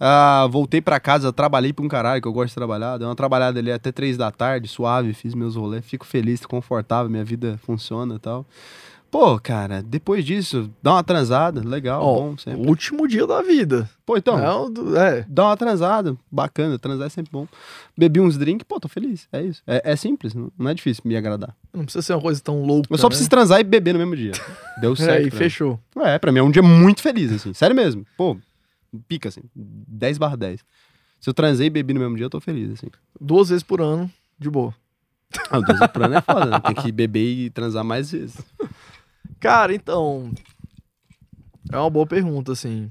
Ah, 0.00 0.46
voltei 0.50 0.80
pra 0.80 0.98
casa, 0.98 1.32
trabalhei 1.32 1.72
pra 1.72 1.84
um 1.84 1.88
caralho, 1.88 2.20
que 2.22 2.28
eu 2.28 2.32
gosto 2.32 2.48
de 2.48 2.54
trabalhar, 2.54 2.96
dei 2.98 3.06
uma 3.06 3.14
trabalhada 3.14 3.58
ali 3.58 3.70
até 3.70 3.92
três 3.92 4.16
da 4.16 4.30
tarde, 4.30 4.66
suave, 4.66 5.12
fiz 5.12 5.34
meus 5.34 5.56
rolês, 5.56 5.84
fico 5.84 6.06
feliz, 6.06 6.44
confortável, 6.44 7.10
minha 7.10 7.24
vida 7.24 7.58
funciona 7.64 8.14
e 8.16 8.18
tal. 8.18 8.46
Pô, 9.10 9.38
cara, 9.38 9.82
depois 9.82 10.24
disso, 10.24 10.70
dá 10.82 10.94
uma 10.94 11.04
transada, 11.04 11.66
legal, 11.66 12.02
Ó, 12.02 12.20
bom 12.20 12.36
sempre. 12.36 12.60
O 12.60 12.68
último 12.68 13.06
dia 13.06 13.26
da 13.26 13.40
vida. 13.40 13.88
Pô, 14.04 14.16
então, 14.16 14.36
É, 14.96 15.18
é. 15.20 15.26
dá 15.28 15.46
uma 15.46 15.56
transada, 15.56 16.16
bacana, 16.30 16.78
transar 16.78 17.06
é 17.06 17.10
sempre 17.10 17.30
bom. 17.32 17.46
Bebi 17.96 18.20
uns 18.20 18.36
drinks, 18.36 18.66
pô, 18.68 18.78
tô 18.78 18.88
feliz, 18.88 19.26
é 19.32 19.42
isso. 19.42 19.62
É, 19.66 19.92
é 19.92 19.96
simples, 19.96 20.34
não, 20.34 20.50
não 20.58 20.70
é 20.70 20.74
difícil 20.74 21.02
me 21.04 21.16
agradar. 21.16 21.56
Não 21.72 21.84
precisa 21.84 22.02
ser 22.02 22.14
uma 22.14 22.20
coisa 22.20 22.40
tão 22.42 22.62
louca. 22.62 22.88
Eu 22.92 22.98
só 22.98 23.04
né? 23.06 23.10
preciso 23.10 23.30
transar 23.30 23.60
e 23.60 23.64
beber 23.64 23.92
no 23.94 24.00
mesmo 24.00 24.16
dia. 24.16 24.32
Deu 24.80 24.94
certo. 24.94 25.22
É, 25.22 25.26
e 25.26 25.30
pra 25.30 25.38
mim. 25.38 25.44
fechou. 25.44 25.80
É, 25.98 26.18
pra 26.18 26.32
mim 26.32 26.40
é 26.40 26.42
um 26.42 26.50
dia 26.50 26.62
muito 26.62 27.00
feliz, 27.00 27.32
assim. 27.32 27.54
Sério 27.54 27.74
mesmo. 27.74 28.04
Pô, 28.16 28.36
pica, 29.08 29.28
assim. 29.28 29.42
10 29.54 30.18
barra 30.18 30.36
10. 30.36 30.60
Se 31.20 31.30
eu 31.30 31.34
transei 31.34 31.68
e 31.68 31.70
bebi 31.70 31.94
no 31.94 32.00
mesmo 32.00 32.16
dia, 32.16 32.26
eu 32.26 32.30
tô 32.30 32.40
feliz, 32.40 32.70
assim. 32.72 32.88
Duas 33.20 33.48
vezes 33.48 33.62
por 33.62 33.80
ano, 33.80 34.10
de 34.38 34.50
boa. 34.50 34.74
Ah, 35.50 35.58
o 35.58 35.62
12 35.62 35.88
por 35.88 36.02
ano 36.04 36.14
é 36.16 36.20
foda, 36.20 36.46
né? 36.46 36.60
Tem 36.60 36.74
que 36.74 36.92
beber 36.92 37.26
e 37.46 37.50
transar 37.50 37.82
mais 37.84 38.10
vezes. 38.12 38.38
Cara, 39.40 39.74
então. 39.74 40.32
É 41.72 41.76
uma 41.76 41.90
boa 41.90 42.06
pergunta, 42.06 42.52
assim. 42.52 42.90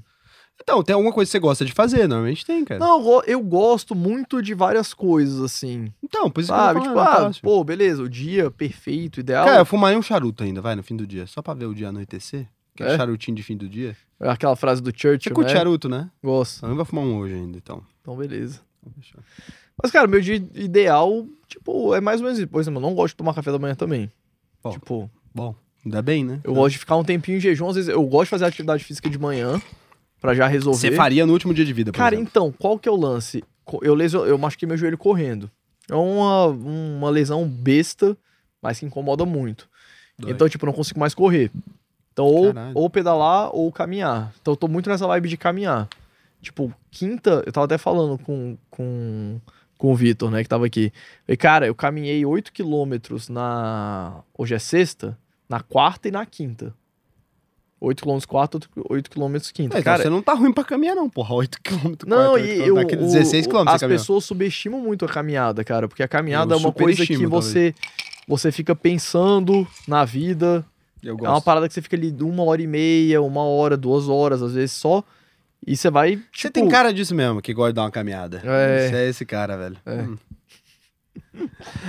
Então, 0.62 0.82
tem 0.82 0.94
alguma 0.94 1.12
coisa 1.12 1.28
que 1.28 1.32
você 1.32 1.38
gosta 1.38 1.64
de 1.64 1.72
fazer? 1.72 2.08
Normalmente 2.08 2.44
tem, 2.44 2.64
cara. 2.64 2.80
Não, 2.80 2.98
eu 2.98 3.02
go- 3.02 3.22
eu 3.26 3.40
gosto 3.42 3.94
muito 3.94 4.40
de 4.42 4.54
várias 4.54 4.92
coisas, 4.94 5.40
assim. 5.40 5.92
Então, 6.02 6.30
por 6.30 6.40
isso 6.40 6.48
Sabe? 6.48 6.80
que 6.80 6.86
eu 6.86 6.90
Tipo, 6.92 6.94
falando, 7.04 7.34
é 7.34 7.38
ah, 7.38 7.40
pô, 7.42 7.62
beleza, 7.62 8.02
o 8.02 8.08
dia 8.08 8.50
perfeito, 8.50 9.20
ideal. 9.20 9.44
Cara, 9.44 9.60
eu 9.60 9.66
fumaria 9.66 9.98
um 9.98 10.02
charuto 10.02 10.42
ainda, 10.42 10.60
vai, 10.60 10.74
no 10.74 10.82
fim 10.82 10.96
do 10.96 11.06
dia. 11.06 11.26
Só 11.26 11.42
pra 11.42 11.54
ver 11.54 11.66
o 11.66 11.74
dia 11.74 11.88
anoitecer. 11.90 12.48
Aquele 12.74 12.90
É? 12.90 12.96
charutinho 12.96 13.36
de 13.36 13.42
fim 13.42 13.56
do 13.56 13.68
dia. 13.68 13.96
É 14.20 14.28
Aquela 14.28 14.56
frase 14.56 14.82
do 14.82 14.90
Churchill, 14.90 15.20
Você 15.22 15.30
curte 15.30 15.52
né? 15.52 15.58
charuto, 15.58 15.88
né? 15.88 16.10
Gosto. 16.22 16.64
Eu 16.64 16.70
não 16.70 16.76
vou 16.76 16.84
fumar 16.84 17.04
um 17.04 17.16
hoje 17.18 17.34
ainda, 17.34 17.56
então. 17.58 17.82
Então, 18.00 18.16
beleza. 18.16 18.60
Deixar. 18.96 19.18
Mas, 19.82 19.90
cara, 19.90 20.06
meu 20.06 20.20
dia 20.20 20.36
ideal, 20.54 21.26
tipo, 21.48 21.94
é 21.94 22.00
mais 22.00 22.20
ou 22.20 22.24
menos 22.24 22.38
isso. 22.38 22.48
Por 22.48 22.60
exemplo, 22.60 22.78
eu 22.78 22.82
não 22.82 22.94
gosto 22.94 23.12
de 23.12 23.16
tomar 23.16 23.34
café 23.34 23.52
da 23.52 23.58
manhã 23.58 23.74
também. 23.74 24.10
Bom. 24.62 24.70
Tipo, 24.70 25.10
Bom, 25.34 25.54
ainda 25.86 26.02
bem, 26.02 26.24
né? 26.24 26.40
eu 26.44 26.52
gosto 26.52 26.72
de 26.72 26.78
ficar 26.78 26.96
um 26.96 27.04
tempinho 27.04 27.38
em 27.38 27.40
jejum. 27.40 27.68
Às 27.68 27.76
vezes 27.76 27.88
eu 27.88 28.02
gosto 28.04 28.24
de 28.24 28.30
fazer 28.30 28.44
atividade 28.44 28.84
física 28.84 29.08
de 29.08 29.18
manhã, 29.18 29.60
pra 30.20 30.34
já 30.34 30.46
resolver. 30.46 30.78
Você 30.78 30.92
faria 30.92 31.24
no 31.24 31.32
último 31.32 31.54
dia 31.54 31.64
de 31.64 31.72
vida, 31.72 31.92
por 31.92 31.98
Cara, 31.98 32.14
exemplo. 32.14 32.28
então, 32.30 32.52
qual 32.52 32.78
que 32.78 32.88
é 32.88 32.92
o 32.92 32.96
lance? 32.96 33.42
Eu, 33.82 33.94
leso... 33.94 34.18
eu 34.18 34.36
machuquei 34.36 34.66
meu 34.66 34.76
joelho 34.76 34.98
correndo. 34.98 35.50
É 35.88 35.94
uma, 35.94 36.46
uma 36.46 37.10
lesão 37.10 37.46
besta, 37.48 38.16
mas 38.60 38.78
que 38.78 38.86
incomoda 38.86 39.24
muito. 39.24 39.68
Dói. 40.18 40.32
Então, 40.32 40.48
tipo, 40.48 40.64
eu 40.64 40.68
não 40.68 40.74
consigo 40.74 40.98
mais 40.98 41.14
correr. 41.14 41.50
Então, 42.12 42.24
ou, 42.24 42.52
ou 42.74 42.90
pedalar 42.90 43.54
ou 43.54 43.70
caminhar. 43.70 44.32
Então, 44.40 44.52
eu 44.52 44.56
tô 44.56 44.66
muito 44.66 44.88
nessa 44.88 45.06
vibe 45.06 45.28
de 45.28 45.36
caminhar. 45.36 45.88
Tipo, 46.40 46.72
quinta, 46.90 47.42
eu 47.44 47.52
tava 47.52 47.66
até 47.66 47.78
falando 47.78 48.18
com, 48.18 48.56
com, 48.70 49.40
com 49.76 49.92
o 49.92 49.94
Vitor, 49.94 50.30
né, 50.30 50.42
que 50.42 50.48
tava 50.48 50.66
aqui. 50.66 50.92
Falei, 51.24 51.36
cara, 51.36 51.66
eu 51.66 51.74
caminhei 51.74 52.24
8 52.24 52.52
quilômetros 52.52 53.28
na. 53.28 54.22
Hoje 54.36 54.54
é 54.54 54.58
sexta? 54.58 55.18
Na 55.48 55.60
quarta 55.60 56.08
e 56.08 56.10
na 56.10 56.24
quinta. 56.26 56.74
8 57.78 58.00
quilômetros 58.02 58.26
quarta, 58.26 58.58
8 58.88 59.10
quilômetros 59.10 59.52
quinta. 59.52 59.78
É, 59.78 59.82
cara, 59.82 60.02
você 60.02 60.08
não 60.08 60.22
tá 60.22 60.32
ruim 60.32 60.52
pra 60.52 60.64
caminhar, 60.64 60.96
não, 60.96 61.10
porra. 61.10 61.34
8km. 61.34 62.04
não, 62.06 62.38
e 62.38 62.66
eu, 62.66 62.74
Daqui 62.76 62.96
o- 62.96 63.00
16 63.00 63.46
km 63.46 63.64
você 63.64 63.74
as 63.74 63.82
pessoas 63.82 64.24
subestimam 64.24 64.80
muito 64.80 65.04
a 65.04 65.08
caminhada, 65.08 65.62
cara, 65.62 65.86
porque 65.86 66.02
a 66.02 66.08
caminhada 66.08 66.54
Eu 66.54 66.58
é 66.58 66.60
uma 66.60 66.72
coisa 66.72 66.96
que 67.04 67.14
superestimo, 67.14 67.28
você 67.30 67.74
você 68.26 68.50
fica 68.50 68.74
pensando 68.74 69.66
na 69.86 70.04
vida. 70.04 70.64
Eu 71.02 71.16
É 71.22 71.28
uma 71.28 71.40
parada 71.40 71.68
que 71.68 71.74
você 71.74 71.82
fica 71.82 71.94
ali 71.96 72.12
uma 72.20 72.42
hora 72.42 72.60
e 72.62 72.66
meia, 72.66 73.22
uma 73.22 73.44
hora, 73.44 73.76
duas 73.76 74.08
horas, 74.08 74.42
às 74.42 74.54
vezes 74.54 74.72
só. 74.72 75.04
E 75.64 75.76
você 75.76 75.90
vai. 75.90 76.16
Você 76.16 76.48
tipo, 76.48 76.52
tem 76.54 76.68
cara 76.68 76.92
disso 76.92 77.14
mesmo, 77.14 77.40
que 77.42 77.52
gosta 77.54 77.72
de 77.72 77.76
dar 77.76 77.82
uma 77.82 77.90
caminhada. 77.90 78.40
É. 78.44 78.88
Você 78.88 78.96
é 78.96 79.08
esse 79.08 79.24
cara, 79.26 79.56
velho. 79.56 79.76
É. 79.84 79.94
Hum. 80.02 80.16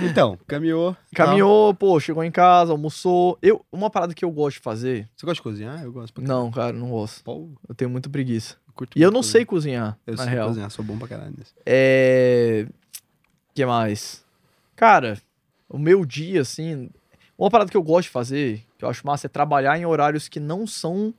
Então, 0.02 0.38
caminhou. 0.46 0.94
tal. 1.14 1.26
Caminhou, 1.26 1.74
pô, 1.74 1.98
chegou 2.00 2.22
em 2.24 2.30
casa, 2.30 2.72
almoçou. 2.72 3.38
Eu, 3.42 3.64
uma 3.72 3.90
parada 3.90 4.14
que 4.14 4.24
eu 4.24 4.30
gosto 4.30 4.56
de 4.56 4.62
fazer. 4.62 5.08
Você 5.16 5.24
gosta 5.26 5.34
de 5.36 5.42
cozinhar? 5.42 5.82
Eu 5.82 5.92
gosto 5.92 6.12
pra 6.12 6.22
Não, 6.24 6.50
cara, 6.50 6.72
não 6.72 6.90
gosto. 6.90 7.22
Pô, 7.24 7.48
Eu 7.68 7.74
tenho 7.74 7.90
muita 7.90 8.08
preguiça. 8.08 8.56
eu 8.80 8.86
E 8.96 9.02
eu 9.02 9.10
não 9.10 9.22
sei 9.22 9.44
cozinhar, 9.44 9.98
Eu 10.06 10.14
na 10.16 10.22
sei 10.24 10.32
real. 10.32 10.48
cozinhar, 10.48 10.70
sou 10.70 10.84
bom 10.84 10.98
pra 10.98 11.08
caralho 11.08 11.34
nisso. 11.36 11.54
É. 11.66 12.66
que 13.54 13.64
mais? 13.66 14.24
Cara, 14.76 15.18
o 15.68 15.78
meu 15.78 16.04
dia, 16.04 16.40
assim. 16.42 16.90
Uma 17.36 17.50
parada 17.50 17.70
que 17.70 17.76
eu 17.76 17.82
gosto 17.82 18.04
de 18.04 18.10
fazer, 18.10 18.64
que 18.76 18.84
eu 18.84 18.88
acho 18.88 19.06
massa, 19.06 19.26
é 19.26 19.28
trabalhar 19.28 19.78
em 19.78 19.86
horários 19.86 20.28
que 20.28 20.40
não 20.40 20.66
são 20.66 21.14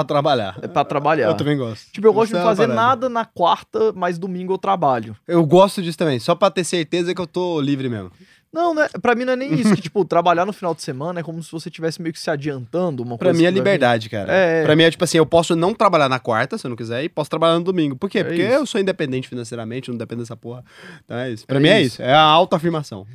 Pra 0.00 0.04
trabalhar. 0.04 0.58
é 0.62 0.68
pra 0.68 0.84
trabalhar. 0.84 1.26
Eu 1.28 1.34
também 1.34 1.56
gosto. 1.56 1.90
Tipo, 1.92 2.06
eu 2.06 2.12
gosto 2.12 2.26
Isso 2.26 2.34
de 2.34 2.38
é 2.38 2.40
não 2.42 2.46
uma 2.48 2.56
fazer 2.56 2.68
parada. 2.68 2.86
nada 2.88 3.08
na 3.08 3.24
quarta, 3.24 3.92
mas 3.94 4.18
domingo 4.18 4.52
eu 4.54 4.58
trabalho. 4.58 5.16
Eu 5.26 5.44
gosto 5.46 5.82
disso 5.82 5.98
também, 5.98 6.18
só 6.18 6.34
pra 6.34 6.50
ter 6.50 6.64
certeza 6.64 7.14
que 7.14 7.20
eu 7.20 7.26
tô 7.26 7.60
livre 7.60 7.88
mesmo. 7.88 8.10
Não, 8.52 8.72
né? 8.74 8.88
Pra 9.02 9.14
mim 9.14 9.24
não 9.26 9.34
é 9.34 9.36
nem 9.36 9.52
isso. 9.52 9.74
que, 9.74 9.82
tipo, 9.82 10.02
trabalhar 10.06 10.46
no 10.46 10.52
final 10.52 10.74
de 10.74 10.80
semana 10.80 11.20
é 11.20 11.22
como 11.22 11.42
se 11.42 11.52
você 11.52 11.68
estivesse 11.68 12.00
meio 12.00 12.12
que 12.12 12.18
se 12.18 12.30
adiantando. 12.30 13.02
Uma 13.02 13.18
Pra 13.18 13.26
coisa 13.28 13.38
mim 13.38 13.44
é 13.44 13.48
que 13.48 13.52
vai 13.52 13.52
vir. 13.52 13.58
liberdade, 13.58 14.08
cara. 14.08 14.32
É, 14.32 14.60
é. 14.60 14.64
Pra 14.64 14.74
mim 14.74 14.82
é 14.84 14.90
tipo 14.90 15.04
assim, 15.04 15.18
eu 15.18 15.26
posso 15.26 15.54
não 15.54 15.74
trabalhar 15.74 16.08
na 16.08 16.18
quarta, 16.18 16.56
se 16.56 16.66
eu 16.66 16.70
não 16.70 16.76
quiser, 16.76 17.04
e 17.04 17.08
posso 17.08 17.28
trabalhar 17.28 17.58
no 17.58 17.64
domingo. 17.64 17.96
Por 17.96 18.08
quê? 18.08 18.20
É 18.20 18.24
Porque 18.24 18.42
isso. 18.42 18.52
eu 18.52 18.64
sou 18.64 18.80
independente 18.80 19.28
financeiramente, 19.28 19.90
não 19.90 19.98
dependo 19.98 20.22
dessa 20.22 20.36
porra. 20.36 20.64
Então 21.04 21.18
é 21.18 21.30
isso. 21.30 21.46
Pra 21.46 21.58
É 21.58 21.60
mim 21.60 21.68
é 21.68 21.80
isso. 21.82 21.94
isso. 21.96 22.02
É 22.02 22.14
a 22.14 22.20
autoafirmação. 22.22 23.06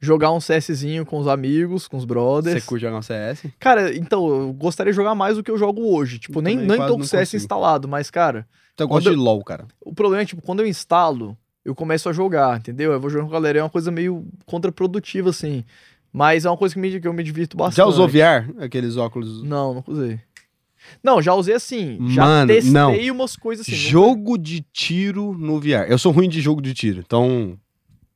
Jogar 0.00 0.30
um 0.32 0.38
CSzinho 0.38 1.06
com 1.06 1.18
os 1.18 1.26
amigos, 1.26 1.88
com 1.88 1.96
os 1.96 2.04
brothers. 2.04 2.62
Você 2.62 2.68
curte 2.68 2.82
jogar 2.82 2.98
um 2.98 3.02
CS? 3.02 3.46
Cara, 3.58 3.96
então, 3.96 4.28
eu 4.28 4.52
gostaria 4.52 4.92
de 4.92 4.96
jogar 4.96 5.14
mais 5.14 5.36
do 5.36 5.42
que 5.42 5.50
eu 5.50 5.56
jogo 5.56 5.82
hoje. 5.94 6.18
Tipo, 6.18 6.38
Eu 6.38 6.42
nem, 6.42 6.56
nem 6.56 6.76
tô 6.76 6.94
com 6.96 7.00
o 7.00 7.04
CS 7.04 7.30
consigo. 7.30 7.42
instalado, 7.42 7.88
mas, 7.88 8.10
cara, 8.10 8.46
Então 8.74 8.84
eu 8.84 8.88
gosto 8.88 9.04
Quando 9.06 9.16
de 9.16 9.20
LOL, 9.22 9.42
cara. 9.42 9.66
o 9.80 9.94
problema 9.94 10.22
é, 10.22 10.26
tipo, 10.26 10.42
quando 10.42 10.60
eu 10.60 10.66
instalo, 10.66 11.36
eu 11.64 11.74
começo 11.74 12.08
a 12.08 12.12
jogar, 12.12 12.58
entendeu? 12.58 12.92
Eu 12.92 13.00
vou 13.00 13.08
jogando 13.08 13.28
com 13.28 13.34
a 13.34 13.38
galera, 13.40 13.58
é 13.58 13.62
uma 13.62 13.70
coisa 13.70 13.90
meio 13.90 14.26
contraprodutiva, 14.44 15.30
assim. 15.30 15.64
Mas 16.12 16.44
é 16.44 16.50
uma 16.50 16.56
coisa 16.56 16.74
que, 16.74 16.80
me, 16.80 17.00
que 17.00 17.08
eu 17.08 17.12
me 17.12 17.22
divirto 17.22 17.56
bastante. 17.56 17.76
Já 17.76 17.86
usou 17.86 18.06
VR? 18.06 18.48
Aqueles 18.62 18.96
óculos. 18.96 19.42
Não, 19.42 19.74
não 19.74 19.84
usei. 19.86 20.20
Não, 21.02 21.20
já 21.20 21.34
usei 21.34 21.54
assim. 21.54 21.98
Já 22.10 22.24
Mano, 22.24 22.46
testei 22.48 22.72
não. 22.72 22.92
umas 23.14 23.34
coisas 23.34 23.66
assim. 23.66 23.74
Jogo 23.76 24.38
de 24.38 24.60
tiro 24.72 25.32
no 25.36 25.58
VR. 25.58 25.88
Eu 25.88 25.98
sou 25.98 26.12
ruim 26.12 26.28
de 26.28 26.40
jogo 26.40 26.60
de 26.62 26.72
tiro, 26.74 27.00
então. 27.04 27.58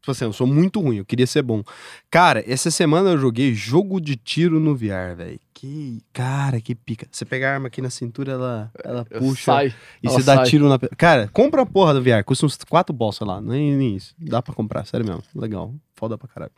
Tipo 0.01 0.13
assim, 0.13 0.25
eu 0.25 0.33
sou 0.33 0.47
muito 0.47 0.81
ruim, 0.81 0.97
eu 0.97 1.05
queria 1.05 1.27
ser 1.27 1.43
bom. 1.43 1.63
Cara, 2.11 2.43
essa 2.51 2.71
semana 2.71 3.11
eu 3.11 3.19
joguei 3.19 3.53
jogo 3.53 4.01
de 4.01 4.17
tiro 4.17 4.59
no 4.59 4.75
VR, 4.75 5.15
velho. 5.15 5.39
Que. 5.53 6.03
Cara, 6.11 6.59
que 6.59 6.75
pica. 6.75 7.07
Você 7.13 7.27
pega 7.27 7.51
a 7.51 7.55
arma 7.55 7.67
aqui 7.67 7.83
na 7.83 7.91
cintura, 7.91 8.33
ela, 8.33 8.73
ela 8.83 9.05
puxa. 9.05 9.45
Sai. 9.45 9.75
E 10.03 10.07
ela 10.07 10.17
você 10.17 10.25
dá 10.25 10.37
sai. 10.37 10.47
tiro 10.47 10.69
na. 10.71 10.79
Cara, 10.97 11.29
compra 11.29 11.63
a 11.63 11.67
porra 11.67 11.93
do 11.93 12.03
VR. 12.03 12.25
Custa 12.25 12.47
uns 12.47 12.57
4 12.57 12.95
bolsas 12.95 13.29
lá. 13.29 13.43
Nem, 13.43 13.77
nem 13.77 13.95
isso. 13.95 14.15
Dá 14.19 14.41
pra 14.41 14.55
comprar, 14.55 14.87
sério 14.87 15.05
mesmo. 15.05 15.23
Legal. 15.35 15.75
Foda 15.95 16.17
pra 16.17 16.29
caralho. 16.29 16.53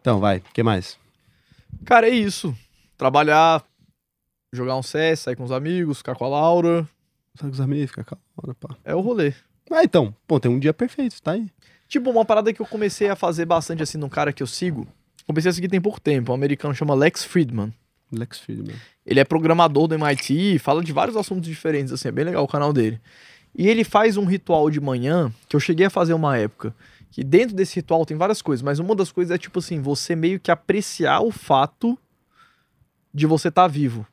Então, 0.00 0.18
vai. 0.18 0.38
O 0.38 0.42
que 0.54 0.62
mais? 0.62 0.98
Cara, 1.84 2.08
é 2.08 2.14
isso. 2.14 2.56
Trabalhar, 2.96 3.62
jogar 4.50 4.76
um 4.76 4.82
CS, 4.82 5.20
sair 5.20 5.36
com 5.36 5.44
os 5.44 5.52
amigos, 5.52 5.98
ficar 5.98 6.14
com 6.14 6.24
a 6.24 6.28
Laura. 6.28 6.88
Sabe 7.34 7.50
com 7.50 7.54
os 7.54 7.60
amigos, 7.60 7.90
fica 7.90 8.04
calma, 8.04 8.54
pá. 8.58 8.74
É 8.84 8.94
o 8.94 9.00
rolê. 9.00 9.34
Ah, 9.70 9.84
então. 9.84 10.14
Pô, 10.26 10.40
tem 10.40 10.50
um 10.50 10.58
dia 10.58 10.72
perfeito, 10.72 11.20
tá 11.22 11.32
aí. 11.32 11.46
Tipo, 11.88 12.10
uma 12.10 12.24
parada 12.24 12.52
que 12.52 12.60
eu 12.60 12.66
comecei 12.66 13.08
a 13.08 13.16
fazer 13.16 13.46
bastante 13.46 13.82
assim 13.82 13.96
num 13.98 14.08
cara 14.08 14.32
que 14.32 14.42
eu 14.42 14.46
sigo. 14.46 14.86
Comecei 15.26 15.50
a 15.50 15.52
seguir 15.52 15.68
tem 15.68 15.80
pouco 15.80 16.00
tempo. 16.00 16.32
Um 16.32 16.34
americano 16.34 16.74
chama 16.74 16.94
Lex 16.94 17.24
Friedman. 17.24 17.72
Lex 18.12 18.38
Friedman. 18.38 18.76
Ele 19.04 19.20
é 19.20 19.24
programador 19.24 19.88
do 19.88 19.94
MIT, 19.94 20.58
fala 20.58 20.82
de 20.82 20.92
vários 20.92 21.16
assuntos 21.16 21.48
diferentes, 21.48 21.92
assim, 21.92 22.08
é 22.08 22.12
bem 22.12 22.24
legal 22.24 22.44
o 22.44 22.48
canal 22.48 22.72
dele. 22.72 23.00
E 23.56 23.66
ele 23.68 23.84
faz 23.84 24.16
um 24.16 24.24
ritual 24.24 24.70
de 24.70 24.80
manhã, 24.80 25.32
que 25.48 25.56
eu 25.56 25.60
cheguei 25.60 25.86
a 25.86 25.90
fazer 25.90 26.12
uma 26.14 26.36
época, 26.36 26.74
que 27.10 27.24
dentro 27.24 27.56
desse 27.56 27.76
ritual 27.76 28.04
tem 28.04 28.16
várias 28.16 28.40
coisas, 28.42 28.62
mas 28.62 28.78
uma 28.78 28.94
das 28.94 29.10
coisas 29.10 29.34
é 29.34 29.38
tipo 29.38 29.58
assim, 29.58 29.80
você 29.80 30.14
meio 30.14 30.38
que 30.38 30.50
apreciar 30.50 31.20
o 31.20 31.30
fato 31.30 31.98
de 33.12 33.26
você 33.26 33.48
estar 33.48 33.66
vivo, 33.66 34.06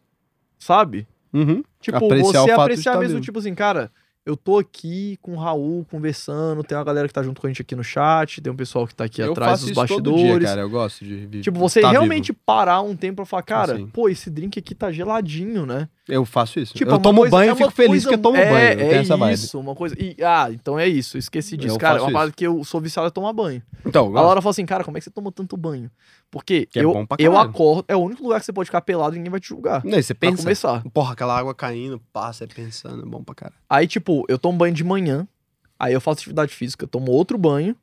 sabe? 0.58 1.06
Uhum. 1.34 1.64
Tipo, 1.82 1.98
Apreciar 1.98 2.42
você 2.44 2.52
apreciar 2.52 2.94
tá 2.94 3.00
mesmo, 3.00 3.16
vivo. 3.16 3.26
tipo 3.26 3.40
assim, 3.40 3.54
cara, 3.54 3.92
eu 4.26 4.36
tô 4.36 4.58
aqui 4.58 5.18
com 5.22 5.34
o 5.34 5.38
Raul 5.38 5.86
conversando, 5.90 6.64
tem 6.64 6.76
uma 6.78 6.84
galera 6.84 7.08
que 7.08 7.14
tá 7.14 7.22
junto 7.22 7.40
com 7.40 7.46
a 7.46 7.50
gente 7.50 7.62
aqui 7.62 7.76
no 7.76 7.84
chat, 7.84 8.42
tem 8.42 8.52
um 8.52 8.56
pessoal 8.56 8.88
que 8.88 8.96
tá 8.96 9.04
aqui 9.04 9.22
eu 9.22 9.32
atrás 9.32 9.52
faço 9.52 9.62
dos 9.64 9.72
isso 9.72 9.80
bastidores. 9.82 10.22
todo 10.22 10.40
dia, 10.40 10.48
cara. 10.48 10.62
Eu 10.62 10.70
gosto 10.70 11.06
de 11.06 11.28
vi- 11.28 11.42
Tipo, 11.42 11.60
você 11.60 11.80
tá 11.82 11.92
realmente 11.92 12.32
vivo. 12.32 12.40
parar 12.46 12.82
um 12.82 12.96
tempo 12.96 13.18
pra 13.18 13.26
falar, 13.26 13.44
cara, 13.44 13.74
Assim. 13.76 13.88
pô, 13.88 14.10
esse 14.10 14.30
drink 14.32 14.58
aqui 14.58 14.74
tá 14.74 14.92
geladinho, 14.92 15.66
né? 15.66 15.88
Eu 16.08 16.24
faço 16.24 16.60
isso. 16.60 16.74
Tipo, 16.76 16.92
eu 16.92 16.96
é 16.98 17.00
tomo 17.00 17.22
coisa- 17.22 17.32
banho 17.36 17.50
é 17.50 17.54
e 17.54 17.56
fico 17.56 17.66
uma 17.68 17.72
feliz 17.72 17.90
coisa- 18.04 18.10
que 18.10 18.14
eu 18.14 18.18
tomo 18.22 18.38
é, 18.38 18.50
banho. 18.50 18.80
Eu 18.82 18.92
É 18.92 18.98
essa 18.98 19.18
vibe. 19.18 19.34
isso, 19.34 19.60
uma 19.60 19.74
coisa. 19.74 19.96
E, 20.00 20.16
ah, 20.24 20.50
então 20.52 20.78
é 20.78 20.88
isso, 20.88 21.18
esqueci 21.18 21.58
disso. 21.58 21.76
Eu 21.76 21.80
cara, 21.80 21.98
é 21.98 22.02
uma 22.02 22.12
parada 22.12 22.32
que 22.32 22.46
eu 22.46 22.64
sou 22.64 22.80
viciado 22.80 23.08
a 23.08 23.12
tomar 23.12 23.34
banho. 23.34 23.62
Então, 23.84 24.08
eu 24.12 24.18
A. 24.18 24.22
Laura 24.22 24.40
falou 24.42 24.52
assim, 24.52 24.66
cara, 24.68 24.84
como 24.84 24.98
é 24.98 25.00
que 25.00 25.06
você 25.06 25.10
toma 25.10 25.32
tanto 25.32 25.58
banho? 25.58 25.90
Porque 26.30 26.68
Que 26.68 26.80
é 26.80 26.84
eu, 26.84 26.92
pra 27.08 27.18
eu 27.20 27.36
acordo, 27.38 27.86
é 27.88 27.96
o 27.96 28.00
único 28.00 28.22
lugar 28.24 28.40
que 28.40 28.46
você 28.46 28.54
pode 28.54 28.68
ficar 28.68 28.82
pelado 28.82 29.16
e 29.16 29.18
ninguém 29.18 29.32
vai 29.32 29.40
te 29.40 29.48
julgar. 29.50 29.84
Não, 29.84 30.00
você 30.02 30.14
Pra 30.14 30.30
pensa. 30.30 30.44
começar. 30.44 30.84
Porra, 30.94 31.14
aquela 31.14 31.36
água 31.38 31.56
caindo, 31.56 32.00
passa, 32.14 32.44
é 32.44 32.48
pensando, 32.48 33.02
é 33.02 33.06
bom 33.06 33.24
pra 33.24 33.34
caralho. 33.34 33.60
Aí, 33.70 33.88
tipo, 33.88 34.26
eu 34.30 34.38
tomo 34.38 34.58
banho 34.58 34.74
de 34.76 34.84
manhã, 34.84 35.28
aí 35.80 35.94
eu 35.94 36.02
faço 36.02 36.20
atividade 36.20 36.54
física, 36.54 36.86
tomo 36.86 37.12
outro 37.12 37.36
banho 37.38 37.76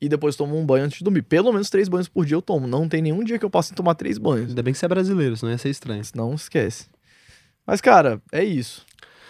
e 0.00 0.06
depois 0.08 0.36
tomo 0.36 0.54
um 0.58 0.66
banho 0.66 0.84
antes 0.84 0.98
de 0.98 1.04
dormir. 1.04 1.22
Pelo 1.22 1.50
menos 1.50 1.70
três 1.70 1.88
banhos 1.88 2.08
por 2.08 2.26
dia 2.26 2.36
eu 2.36 2.42
tomo. 2.42 2.66
Não 2.66 2.86
tem 2.88 3.00
nenhum 3.00 3.24
dia 3.24 3.38
que 3.38 3.44
eu 3.46 3.50
sem 3.62 3.74
tomar 3.74 3.94
três 3.94 4.18
banhos. 4.18 4.50
Ainda 4.50 4.62
bem 4.62 4.72
que 4.72 4.78
você 4.78 4.84
é 4.84 4.88
brasileiro, 4.88 5.34
senão 5.36 5.50
ia 5.52 5.56
ser 5.58 5.70
estranho. 5.70 6.02
Não 6.14 6.34
esquece. 6.34 6.92
Mas, 7.66 7.80
cara, 7.80 8.20
é 8.32 8.42
isso. 8.44 8.84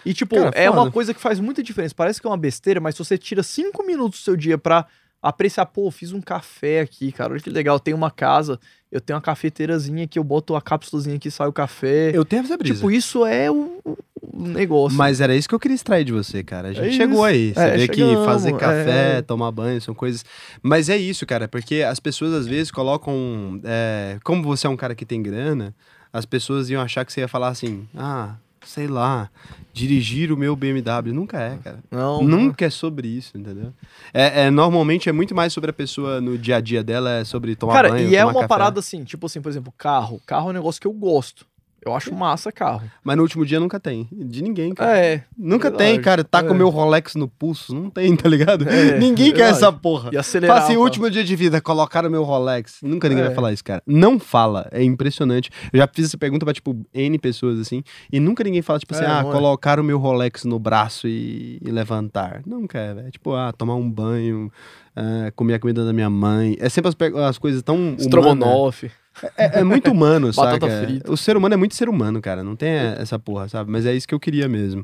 E, 0.05 0.13
tipo, 0.13 0.35
Cara, 0.35 0.51
é 0.53 0.67
foda. 0.67 0.81
uma 0.81 0.91
coisa 0.91 1.13
que 1.13 1.19
faz 1.19 1.39
muita 1.39 1.63
diferença. 1.63 1.95
Parece 1.95 2.21
que 2.21 2.27
é 2.27 2.29
uma 2.29 2.37
besteira, 2.37 2.79
mas 2.79 2.95
se 2.95 3.03
você 3.03 3.17
tira 3.17 3.41
cinco 3.41 3.83
minutos 3.83 4.19
do 4.19 4.23
seu 4.23 4.35
dia 4.35 4.57
pra 4.57 4.85
apreciar, 5.21 5.65
pô, 5.65 5.89
fiz 5.89 6.11
um 6.11 6.21
café 6.21 6.81
aqui, 6.81 7.11
cara, 7.11 7.33
olha 7.33 7.41
que 7.41 7.49
legal. 7.49 7.79
Tem 7.79 7.93
uma 7.95 8.11
casa, 8.11 8.59
eu 8.91 9.01
tenho 9.01 9.15
uma 9.17 9.21
cafeteirazinha 9.23 10.07
que 10.07 10.19
eu 10.19 10.23
boto 10.23 10.55
a 10.55 10.61
cápsulazinha 10.61 11.17
que 11.17 11.31
sai 11.31 11.47
o 11.47 11.53
café. 11.53 12.11
Eu 12.13 12.23
tenho 12.23 12.43
essa 12.43 12.55
brisa. 12.55 12.75
Tipo, 12.75 12.91
isso 12.91 13.25
é 13.25 13.49
o, 13.49 13.81
o 14.21 14.47
negócio. 14.47 14.95
Mas 14.95 15.19
era 15.21 15.35
isso 15.35 15.49
que 15.49 15.55
eu 15.55 15.59
queria 15.59 15.73
extrair 15.73 16.03
de 16.03 16.11
você, 16.11 16.43
cara. 16.43 16.67
A 16.67 16.73
gente 16.73 16.89
É 16.89 16.91
chegou 16.91 17.23
aí. 17.23 17.51
Você 17.55 17.59
É, 17.61 17.77
vê 17.77 17.87
que 17.87 18.15
fazer 18.25 18.53
café, 18.55 19.17
é. 19.17 19.21
tomar 19.23 19.49
banho, 19.49 19.81
são 19.81 19.95
coisas. 19.95 20.23
Mas 20.61 20.87
é 20.89 20.97
isso, 20.97 21.25
cara, 21.25 21.47
porque 21.47 21.81
as 21.81 21.99
pessoas 21.99 22.31
às 22.31 22.45
vezes 22.45 22.69
colocam. 22.69 23.59
é, 23.63 24.19
Como 24.23 24.43
você 24.43 24.67
é 24.67 24.69
um 24.69 24.77
cara 24.77 24.93
que 24.93 25.05
tem 25.07 25.23
grana, 25.23 25.73
as 26.15 26.25
pessoas 26.25 26.69
iam 26.69 26.81
achar 26.81 27.03
que 27.03 27.11
você 27.11 27.19
ia 27.19 27.27
falar 27.27 27.49
assim: 27.49 27.85
ah, 27.93 28.35
sei 28.65 28.87
lá, 28.87 29.29
dirigir 29.73 30.31
o 30.31 30.37
meu 30.37 30.55
BMW. 30.55 31.11
Nunca 31.13 31.37
é, 31.41 31.57
cara. 31.57 31.79
Não, 31.91 32.23
Nunca 32.23 32.65
é 32.65 32.69
sobre 32.69 33.09
isso, 33.09 33.37
entendeu? 33.37 33.73
É, 34.13 34.43
é, 34.45 34.49
normalmente 34.49 35.09
é 35.09 35.11
muito 35.11 35.35
mais 35.35 35.51
sobre 35.51 35.71
a 35.71 35.73
pessoa 35.73 36.21
no 36.21 36.37
dia 36.37 36.55
a 36.55 36.61
dia 36.61 36.81
dela, 36.81 37.11
é 37.11 37.25
sobre 37.25 37.53
tomar 37.53 37.73
Cara, 37.73 37.89
banho. 37.89 38.07
e 38.09 38.15
é 38.15 38.23
uma 38.23 38.33
café. 38.33 38.47
parada 38.47 38.79
assim, 38.79 39.03
tipo 39.03 39.25
assim, 39.25 39.41
por 39.41 39.49
exemplo, 39.49 39.73
carro. 39.77 40.21
Carro 40.25 40.47
é 40.47 40.51
um 40.51 40.53
negócio 40.53 40.79
que 40.79 40.87
eu 40.87 40.93
gosto. 40.93 41.45
Eu 41.85 41.95
acho 41.95 42.11
massa 42.15 42.51
carro. 42.51 42.81
Mas 43.03 43.15
no 43.15 43.21
último 43.21 43.45
dia 43.45 43.59
nunca 43.59 43.79
tem. 43.79 44.07
De 44.11 44.41
ninguém, 44.41 44.73
cara. 44.73 44.97
É. 44.97 45.23
Nunca 45.37 45.69
verdade. 45.69 45.91
tem, 45.91 46.01
cara. 46.01 46.23
Tá 46.23 46.41
com 46.41 46.49
o 46.49 46.55
É. 46.55 46.57
meu 46.57 46.69
Rolex 46.69 47.13
no 47.13 47.27
pulso. 47.27 47.75
Não 47.75 47.91
tem, 47.91 48.15
tá 48.15 48.27
ligado? 48.27 48.67
É, 48.67 48.97
Ninguém 48.97 49.27
quer 49.31 49.43
verdade. 49.43 49.57
essa 49.57 49.71
porra. 49.71 50.09
E 50.11 50.17
acelerar. 50.17 50.57
Fala 50.57 50.67
assim, 50.67 50.77
último 50.77 51.11
dia 51.11 51.23
de 51.23 51.35
vida, 51.35 51.61
colocaram 51.61 52.09
meu 52.09 52.23
Rolex. 52.23 52.79
Nunca 52.81 53.07
ninguém 53.07 53.23
É. 53.23 53.27
vai 53.27 53.35
falar 53.35 53.53
isso, 53.53 53.63
cara. 53.63 53.83
Não 53.85 54.17
fala. 54.19 54.67
É 54.71 54.83
impressionante. 54.83 55.51
Eu 55.71 55.77
já 55.79 55.87
fiz 55.93 56.05
essa 56.07 56.17
pergunta 56.17 56.43
pra, 56.43 56.53
tipo, 56.55 56.75
N 56.91 57.19
pessoas, 57.19 57.59
assim, 57.59 57.83
e 58.11 58.19
nunca 58.19 58.43
ninguém 58.43 58.63
fala, 58.63 58.79
tipo 58.79 58.93
assim, 58.95 59.03
É, 59.03 59.07
ah, 59.07 59.21
não 59.21 59.29
é. 59.29 59.33
colocaram 59.33 59.83
o 59.83 59.85
meu 59.85 59.99
Rolex 59.99 60.43
no 60.43 60.57
braço 60.57 61.07
e, 61.07 61.59
e 61.63 61.69
levantar. 61.69 62.41
Nunca 62.47 62.79
é, 62.79 62.93
velho. 62.95 63.11
Tipo, 63.11 63.33
ah, 63.35 63.53
tomar 63.55 63.75
um 63.75 63.87
banho, 63.91 64.51
ah, 64.95 65.31
comer 65.35 65.53
a 65.53 65.59
comida 65.59 65.85
da 65.85 65.93
minha 65.93 66.09
mãe. 66.09 66.57
É 66.59 66.67
sempre 66.67 66.89
as, 66.89 66.95
as 67.29 67.37
coisas 67.37 67.61
tão 67.61 67.95
humanas. 67.95 68.81
Estrogonofe. 69.15 69.33
É, 69.37 69.59
é 69.59 69.63
muito 69.63 69.91
humano, 69.91 70.31
frita. 70.85 71.11
O 71.11 71.17
ser 71.17 71.37
humano 71.37 71.53
é 71.53 71.57
muito 71.57 71.75
ser 71.75 71.87
humano, 71.89 72.21
cara. 72.21 72.43
Não 72.43 72.55
tem 72.55 72.69
essa 72.69 73.17
porra, 73.17 73.47
sabe? 73.47 73.71
Mas 73.71 73.85
é 73.85 73.93
isso 73.93 74.07
que 74.07 74.13
eu 74.13 74.19
queria 74.19 74.47
mesmo. 74.47 74.83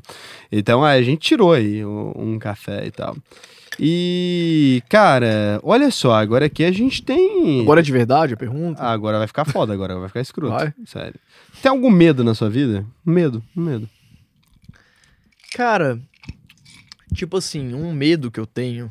Então 0.50 0.84
a 0.84 1.00
gente 1.02 1.20
tirou 1.20 1.52
aí 1.52 1.84
um, 1.84 2.38
café 2.38 2.86
e 2.86 2.90
tal. 2.90 3.16
E, 3.78 4.82
cara, 4.88 5.58
olha 5.62 5.90
só, 5.90 6.14
agora 6.14 6.44
aqui 6.46 6.62
a 6.64 6.70
gente 6.70 7.02
tem. 7.02 7.60
Agora 7.62 7.80
é 7.80 7.82
de 7.82 7.92
verdade 7.92 8.34
a 8.34 8.36
pergunta? 8.36 8.82
Ah, 8.82 8.92
agora 8.92 9.18
vai 9.18 9.26
ficar 9.26 9.44
foda, 9.46 9.72
agora 9.72 9.98
vai 9.98 10.08
ficar 10.08 10.20
escroto. 10.20 10.52
Vai? 10.54 10.74
Sério. 10.84 11.18
Tem 11.62 11.70
algum 11.70 11.90
medo 11.90 12.22
na 12.22 12.34
sua 12.34 12.50
vida? 12.50 12.84
Medo, 13.04 13.42
medo. 13.56 13.88
Cara, 15.54 15.98
tipo 17.14 17.36
assim, 17.36 17.74
um 17.74 17.92
medo 17.92 18.30
que 18.30 18.40
eu 18.40 18.46
tenho. 18.46 18.90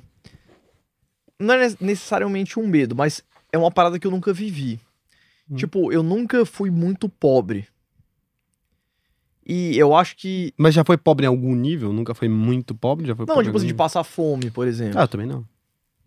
Não 1.39 1.53
é 1.55 1.69
ne- 1.69 1.77
necessariamente 1.81 2.59
um 2.59 2.67
medo, 2.67 2.95
mas 2.95 3.23
é 3.51 3.57
uma 3.57 3.71
parada 3.71 3.97
que 3.99 4.05
eu 4.05 4.11
nunca 4.11 4.31
vivi. 4.33 4.79
Hum. 5.51 5.55
Tipo, 5.55 5.91
eu 5.91 6.01
nunca 6.01 6.45
fui 6.45 6.69
muito 6.69 7.09
pobre. 7.09 7.67
E 9.45 9.77
eu 9.77 9.95
acho 9.95 10.15
que. 10.15 10.53
Mas 10.57 10.73
já 10.73 10.83
foi 10.83 10.97
pobre 10.97 11.25
em 11.25 11.27
algum 11.27 11.55
nível? 11.55 11.91
Nunca 11.91 12.13
foi 12.13 12.29
muito 12.29 12.75
pobre? 12.75 13.07
Já 13.07 13.15
foi 13.15 13.25
Não, 13.25 13.43
tipo 13.43 13.57
assim, 13.57 13.67
de 13.67 13.73
passar 13.73 14.03
fome, 14.03 14.49
por 14.51 14.67
exemplo. 14.67 14.99
Ah, 14.99 15.03
eu 15.03 15.07
também 15.07 15.27
não. 15.27 15.45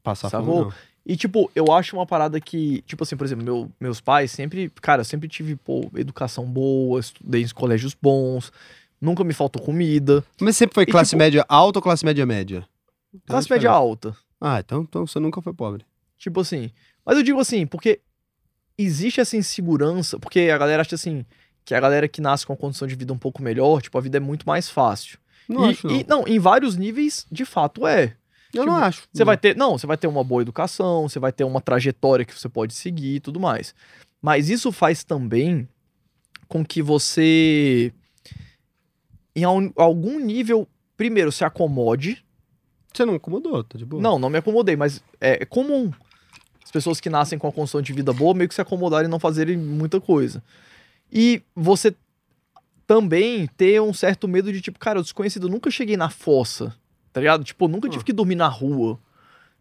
Passar 0.03 0.31
fome, 0.31 0.47
não. 0.47 0.73
E, 1.07 1.17
tipo, 1.17 1.51
eu 1.55 1.71
acho 1.71 1.97
uma 1.97 2.07
parada 2.07 2.41
que, 2.41 2.81
tipo 2.87 3.03
assim, 3.03 3.15
por 3.17 3.25
exemplo, 3.25 3.45
meu- 3.45 3.71
meus 3.79 4.01
pais 4.01 4.31
sempre, 4.31 4.71
cara, 4.81 5.01
eu 5.03 5.05
sempre 5.05 5.29
tive, 5.29 5.55
pô, 5.57 5.91
educação 5.97 6.47
boa, 6.47 6.99
estudei 6.99 7.43
em 7.43 7.49
colégios 7.49 7.95
bons, 8.01 8.51
nunca 8.99 9.23
me 9.23 9.35
faltou 9.35 9.61
comida. 9.61 10.25
Mas 10.41 10.57
sempre 10.57 10.73
foi 10.75 10.85
E, 10.85 10.87
classe 10.87 11.11
tipo- 11.11 11.19
média 11.19 11.45
alta 11.47 11.79
ou 11.79 11.83
classe 11.83 12.07
média 12.07 12.25
média? 12.25 12.67
Classe 13.27 13.51
média 13.51 13.71
alta. 13.71 14.17
Ah, 14.41 14.61
então, 14.61 14.81
então 14.83 15.07
você 15.07 15.21
nunca 15.21 15.43
foi 15.43 15.53
pobre. 15.53 15.85
Tipo 16.17 16.41
assim. 16.41 16.71
Mas 17.05 17.19
eu 17.19 17.23
digo 17.23 17.39
assim, 17.39 17.67
porque 17.67 18.01
existe 18.79 19.21
essa 19.21 19.37
insegurança, 19.37 20.19
porque 20.19 20.41
a 20.53 20.59
galera 20.59 20.83
acha 20.83 20.95
assim, 20.95 21.25
que 21.65 21.75
a 21.75 21.81
galera 21.81 22.09
que 22.09 22.21
nasce 22.21 22.47
com 22.47 22.53
uma 22.53 22.59
condição 22.59 22.87
de 22.89 22.95
vida 22.95 23.13
um 23.13 23.19
pouco 23.19 23.43
melhor, 23.43 23.81
tipo, 23.81 23.97
a 23.97 24.01
vida 24.01 24.17
é 24.17 24.21
muito 24.21 24.47
mais 24.47 24.69
fácil. 24.69 25.19
Não 25.49 25.67
e, 25.67 25.71
acho, 25.71 25.87
não. 25.87 25.95
e, 25.95 26.07
não, 26.09 26.25
em 26.27 26.39
vários 26.39 26.77
níveis, 26.77 27.27
de 27.31 27.45
fato 27.45 27.87
é. 27.87 28.17
eu 28.53 28.65
não 28.65 28.75
tipo, 28.75 28.85
acho. 28.87 29.09
Você 29.13 29.25
vai 29.25 29.37
ter, 29.37 29.57
não, 29.57 29.79
você 29.79 29.87
vai 29.87 29.97
ter 29.97 30.07
uma 30.07 30.25
boa 30.25 30.43
educação, 30.43 31.09
você 31.09 31.19
vai 31.19 31.33
ter 31.33 31.45
uma 31.45 31.61
trajetória 31.61 32.25
que 32.25 32.39
você 32.39 32.49
pode 32.49 32.75
seguir 32.75 33.17
e 33.17 33.21
tudo 33.21 33.39
mais. 33.39 33.75
Mas 34.21 34.49
isso 34.49 34.73
faz 34.73 35.05
também 35.05 35.69
com 36.49 36.65
que 36.65 36.83
você 36.83 37.93
em 39.37 39.45
al- 39.45 39.73
algum 39.77 40.19
nível 40.19 40.69
primeiro 40.97 41.33
se 41.33 41.45
acomode. 41.45 42.25
Você 42.93 43.05
não 43.05 43.15
acomodou, 43.17 43.65
tá 43.65 43.77
de 43.77 43.85
boa. 43.85 44.03
Não, 44.03 44.19
não 44.19 44.31
me 44.31 44.39
acomodei, 44.39 44.77
mas 44.77 45.03
é 45.21 45.45
comum 45.45 45.91
as 46.65 46.71
pessoas 46.71 46.99
que 46.99 47.11
nascem 47.11 47.39
com 47.39 47.47
a 47.47 47.53
condição 47.53 47.83
de 47.83 47.93
vida 47.93 48.13
boa 48.13 48.35
meio 48.35 48.49
que 48.49 48.55
se 48.55 48.61
acomodarem 48.61 49.07
e 49.07 49.11
não 49.11 49.21
fazerem 49.21 49.57
muita 49.57 50.01
coisa. 50.01 50.43
E 51.13 51.43
você 51.55 51.95
também 52.87 53.47
ter 53.57 53.81
um 53.81 53.93
certo 53.93 54.27
medo 54.27 54.53
de 54.53 54.61
tipo, 54.61 54.79
cara, 54.79 54.99
o 54.99 55.03
desconhecido, 55.03 55.47
eu 55.47 55.51
nunca 55.51 55.71
cheguei 55.71 55.97
na 55.97 56.09
fossa, 56.09 56.75
tá 57.13 57.21
ligado? 57.21 57.45
Tipo, 57.45 57.67
eu 57.67 57.69
nunca 57.69 57.89
tive 57.89 58.05
que 58.05 58.13
dormir 58.13 58.35
na 58.35 58.49
rua. 58.49 58.99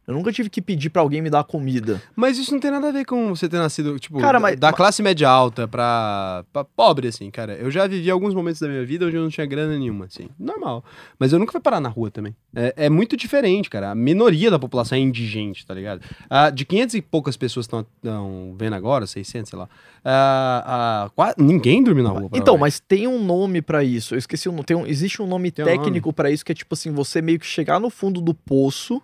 Eu 0.08 0.14
nunca 0.14 0.32
tive 0.34 0.50
que 0.50 0.62
pedir 0.62 0.90
pra 0.90 1.02
alguém 1.02 1.22
me 1.22 1.30
dar 1.30 1.44
comida. 1.44 2.02
Mas 2.16 2.38
isso 2.38 2.52
não 2.52 2.60
tem 2.60 2.70
nada 2.70 2.90
a 2.90 2.92
ver 2.92 3.06
com 3.06 3.30
você 3.36 3.48
ter 3.48 3.58
nascido, 3.58 3.98
tipo, 4.00 4.20
Cara, 4.20 4.40
mas- 4.40 4.60
da 4.60 4.68
mas- 4.68 4.76
classe 4.76 5.02
média 5.02 5.30
alta 5.30 5.68
pra, 5.68 6.44
pra 6.52 6.64
pobre, 6.64 7.08
assim, 7.08 7.32
cara. 7.32 7.54
Eu 7.56 7.72
já 7.72 7.88
vivi 7.88 8.10
alguns 8.12 8.34
momentos 8.34 8.60
da 8.60 8.68
minha 8.68 8.86
vida 8.86 9.06
onde 9.06 9.16
eu 9.16 9.22
não 9.24 9.30
tinha 9.30 9.46
grana 9.46 9.78
nenhuma, 9.78 10.06
assim. 10.06 10.28
Normal. 10.38 10.84
Mas 11.18 11.32
eu 11.32 11.40
nunca 11.40 11.52
fui 11.54 11.62
parar 11.62 11.80
na 11.80 11.88
rua 11.90 12.12
também. 12.12 12.36
É, 12.56 12.74
é 12.86 12.90
muito 12.90 13.16
diferente, 13.16 13.70
cara. 13.70 13.92
A 13.92 13.96
minoria 13.96 14.52
da 14.52 14.60
população 14.60 14.98
é 14.98 15.02
indigente, 15.02 15.66
tá 15.66 15.74
ligado? 15.74 16.02
Ah, 16.30 16.50
de 16.50 16.66
500 16.66 16.96
e 16.96 17.02
poucas 17.02 17.38
pessoas 17.38 17.66
que 17.66 17.74
estão 17.76 18.56
vendo 18.58 18.74
agora, 18.76 19.08
600, 19.08 19.50
sei 19.50 19.58
lá. 19.60 19.70
ah, 20.06 20.64
ah, 21.06 21.10
qua- 21.16 21.34
ninguém 21.38 21.82
dorme 21.84 22.02
na 22.02 22.10
rua. 22.10 22.30
Então, 22.34 22.58
mas 22.58 22.80
tem 22.80 23.08
um 23.08 23.24
nome 23.24 23.62
pra 23.62 23.84
isso. 23.84 24.14
Eu 24.16 24.20
esqueci 24.20 24.50
o 24.50 24.52
nome. 24.52 24.66
Tem 24.66 24.76
um, 24.76 24.86
existe 24.86 25.22
um 25.22 25.28
nome 25.28 25.50
Tem 25.52 25.64
um 25.64 25.68
técnico 25.68 26.12
pra 26.12 26.30
isso 26.30 26.44
que 26.44 26.52
é 26.52 26.56
tipo 26.56 26.74
assim, 26.74 26.92
você 26.92 27.22
meio 27.22 27.40
que 27.40 27.46
chegar 27.46 27.80
no 27.80 27.90
fundo 27.90 28.20
do 28.22 28.34
poço, 28.34 29.02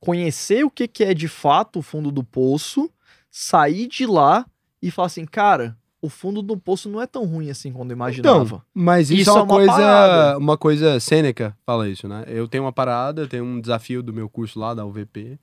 conhecer 0.00 0.64
o 0.64 0.70
que, 0.70 0.86
que 0.88 1.04
é 1.04 1.14
de 1.14 1.28
fato 1.28 1.80
o 1.80 1.82
fundo 1.82 2.10
do 2.10 2.22
poço, 2.22 2.90
sair 3.30 3.86
de 3.86 4.06
lá 4.06 4.46
e 4.80 4.90
falar 4.90 5.06
assim, 5.06 5.24
cara, 5.26 5.76
o 6.00 6.08
fundo 6.08 6.40
do 6.40 6.56
poço 6.56 6.88
não 6.88 7.02
é 7.02 7.06
tão 7.06 7.24
ruim 7.24 7.50
assim 7.50 7.72
quando 7.72 7.90
eu 7.90 7.96
imaginava. 7.96 8.44
Então, 8.44 8.62
mas 8.72 9.10
isso, 9.10 9.22
Isso 9.22 9.30
é 9.30 9.32
uma, 9.34 9.40
é 9.40 9.42
uma 9.42 9.56
coisa, 9.56 9.72
parada. 9.72 10.38
uma 10.38 10.58
coisa 10.58 11.00
Sêneca 11.00 11.56
fala 11.66 11.88
isso, 11.88 12.06
né? 12.06 12.24
Eu 12.28 12.46
tenho 12.46 12.64
uma 12.64 12.72
parada, 12.72 13.26
tenho 13.26 13.44
um 13.44 13.60
desafio 13.60 14.02
do 14.02 14.12
meu 14.12 14.28
curso 14.28 14.58
lá 14.58 14.74
da 14.74 14.84
UVP. 14.86 15.38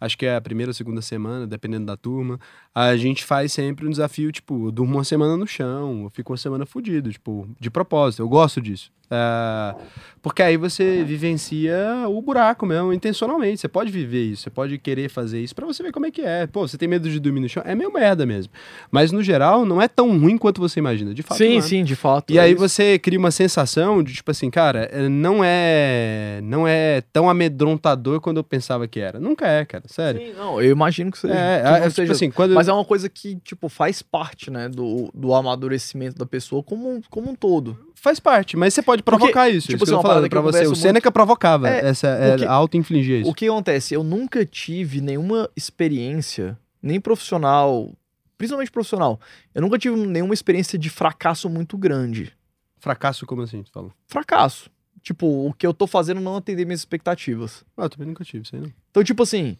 Acho 0.00 0.16
que 0.16 0.26
é 0.26 0.34
a 0.34 0.40
primeira 0.40 0.70
ou 0.70 0.74
segunda 0.74 1.02
semana, 1.02 1.46
dependendo 1.46 1.86
da 1.86 1.96
turma. 1.96 2.40
A 2.74 2.96
gente 2.96 3.24
faz 3.24 3.52
sempre 3.52 3.86
um 3.86 3.90
desafio, 3.90 4.32
tipo, 4.32 4.68
eu 4.68 4.72
durmo 4.72 4.96
uma 4.96 5.04
semana 5.04 5.36
no 5.36 5.46
chão, 5.46 6.04
eu 6.04 6.10
fico 6.10 6.32
uma 6.32 6.38
semana 6.38 6.64
fudido, 6.64 7.10
tipo, 7.10 7.48
de 7.58 7.70
propósito. 7.70 8.22
Eu 8.22 8.28
gosto 8.28 8.60
disso. 8.60 8.90
É, 9.12 9.74
porque 10.22 10.40
aí 10.40 10.56
você 10.56 11.02
vivencia 11.02 11.74
o 12.06 12.22
buraco 12.22 12.64
mesmo, 12.64 12.92
intencionalmente. 12.92 13.60
Você 13.60 13.66
pode 13.66 13.90
viver 13.90 14.22
isso, 14.22 14.42
você 14.44 14.50
pode 14.50 14.78
querer 14.78 15.08
fazer 15.08 15.40
isso 15.40 15.54
pra 15.54 15.66
você 15.66 15.82
ver 15.82 15.90
como 15.90 16.06
é 16.06 16.12
que 16.12 16.20
é. 16.20 16.46
Pô, 16.46 16.66
você 16.66 16.78
tem 16.78 16.88
medo 16.88 17.10
de 17.10 17.18
dormir 17.18 17.40
no 17.40 17.48
chão? 17.48 17.62
É 17.66 17.74
meio 17.74 17.92
merda 17.92 18.24
mesmo. 18.24 18.52
Mas 18.90 19.10
no 19.10 19.20
geral, 19.20 19.64
não 19.64 19.82
é 19.82 19.88
tão 19.88 20.16
ruim 20.16 20.38
quanto 20.38 20.60
você 20.60 20.78
imagina. 20.78 21.12
De 21.12 21.22
fato, 21.22 21.38
sim, 21.38 21.56
é. 21.56 21.60
sim, 21.60 21.82
de 21.82 21.96
fato. 21.96 22.32
E 22.32 22.38
é 22.38 22.42
aí 22.42 22.52
isso. 22.52 22.60
você 22.60 23.00
cria 23.00 23.18
uma 23.18 23.32
sensação 23.32 24.00
de 24.00 24.14
tipo 24.14 24.30
assim, 24.30 24.48
cara, 24.48 24.88
eh, 24.92 25.08
não 25.08 25.42
é 25.42 26.40
não 26.44 26.68
é 26.68 27.00
tão 27.12 27.28
amedrontador 27.28 28.20
quando 28.20 28.36
eu 28.36 28.44
pensava 28.44 28.86
que 28.86 29.00
era. 29.00 29.18
Nunca 29.18 29.48
é, 29.48 29.64
cara, 29.64 29.84
sério. 29.92 30.20
Sim, 30.20 30.32
não, 30.34 30.60
eu 30.60 30.70
imagino 30.70 31.10
que 31.10 31.18
seja. 31.18 31.34
É, 31.34 31.60
que 31.62 31.68
é, 31.68 31.80
tipo 31.82 31.90
seja- 31.92 32.12
assim, 32.12 32.30
quando 32.30 32.54
Mas 32.54 32.68
é 32.68 32.72
uma 32.72 32.84
coisa 32.84 33.08
que, 33.08 33.36
tipo, 33.36 33.68
faz 33.68 34.02
parte, 34.02 34.50
né, 34.50 34.68
do, 34.68 35.10
do 35.14 35.34
amadurecimento 35.34 36.16
da 36.18 36.26
pessoa 36.26 36.62
como, 36.62 36.88
um- 36.90 37.02
como 37.10 37.30
um 37.30 37.34
todo. 37.34 37.76
faz 37.94 38.18
parte, 38.18 38.56
mas 38.56 38.72
você 38.72 38.80
pode 38.82 39.02
Porque, 39.02 39.18
provocar 39.18 39.48
isso. 39.50 39.66
tipo 39.68 39.84
isso 39.84 39.84
assim, 39.84 39.94
eu 39.94 40.02
falando 40.02 40.28
pra 40.30 40.40
você. 40.40 40.66
O 40.66 40.74
Seneca 40.74 41.10
provocava 41.12 41.68
É, 41.68 41.86
essa 41.88 42.08
é, 42.08 42.30
porque- 42.30 42.46
auto-infligir 42.46 43.20
isso. 43.20 43.30
O 43.30 43.34
que 43.34 43.46
acontece? 43.46 43.92
Eu 43.94 44.02
nunca 44.02 44.44
tive 44.46 45.00
nenhuma 45.02 45.48
experiência, 45.54 46.56
nem 46.82 46.98
profissional, 47.00 47.90
principalmente 48.38 48.70
profissional. 48.70 49.20
Eu 49.54 49.60
nunca 49.62 49.78
tive 49.78 49.96
nenhuma 49.96 50.32
experiência 50.32 50.78
de 50.78 50.88
fracasso 50.88 51.48
muito 51.50 51.76
grande. 51.76 52.32
Fracasso 52.78 53.26
como 53.26 53.42
assim, 53.42 53.62
tu 53.62 53.70
falou? 53.70 53.92
Fracasso. 54.06 54.70
Tipo, 55.02 55.26
o 55.48 55.52
que 55.52 55.66
eu 55.66 55.72
tô 55.74 55.86
fazendo 55.86 56.20
não 56.20 56.36
atender 56.36 56.64
minhas 56.64 56.80
expectativas. 56.80 57.64
Ah, 57.76 57.84
eu 57.84 57.90
também 57.90 58.06
nunca 58.08 58.22
tive 58.24 58.44
isso 58.44 58.54
aí, 58.54 58.60
não. 58.62 58.72
Então, 58.90 59.02
tipo 59.04 59.22
assim. 59.22 59.56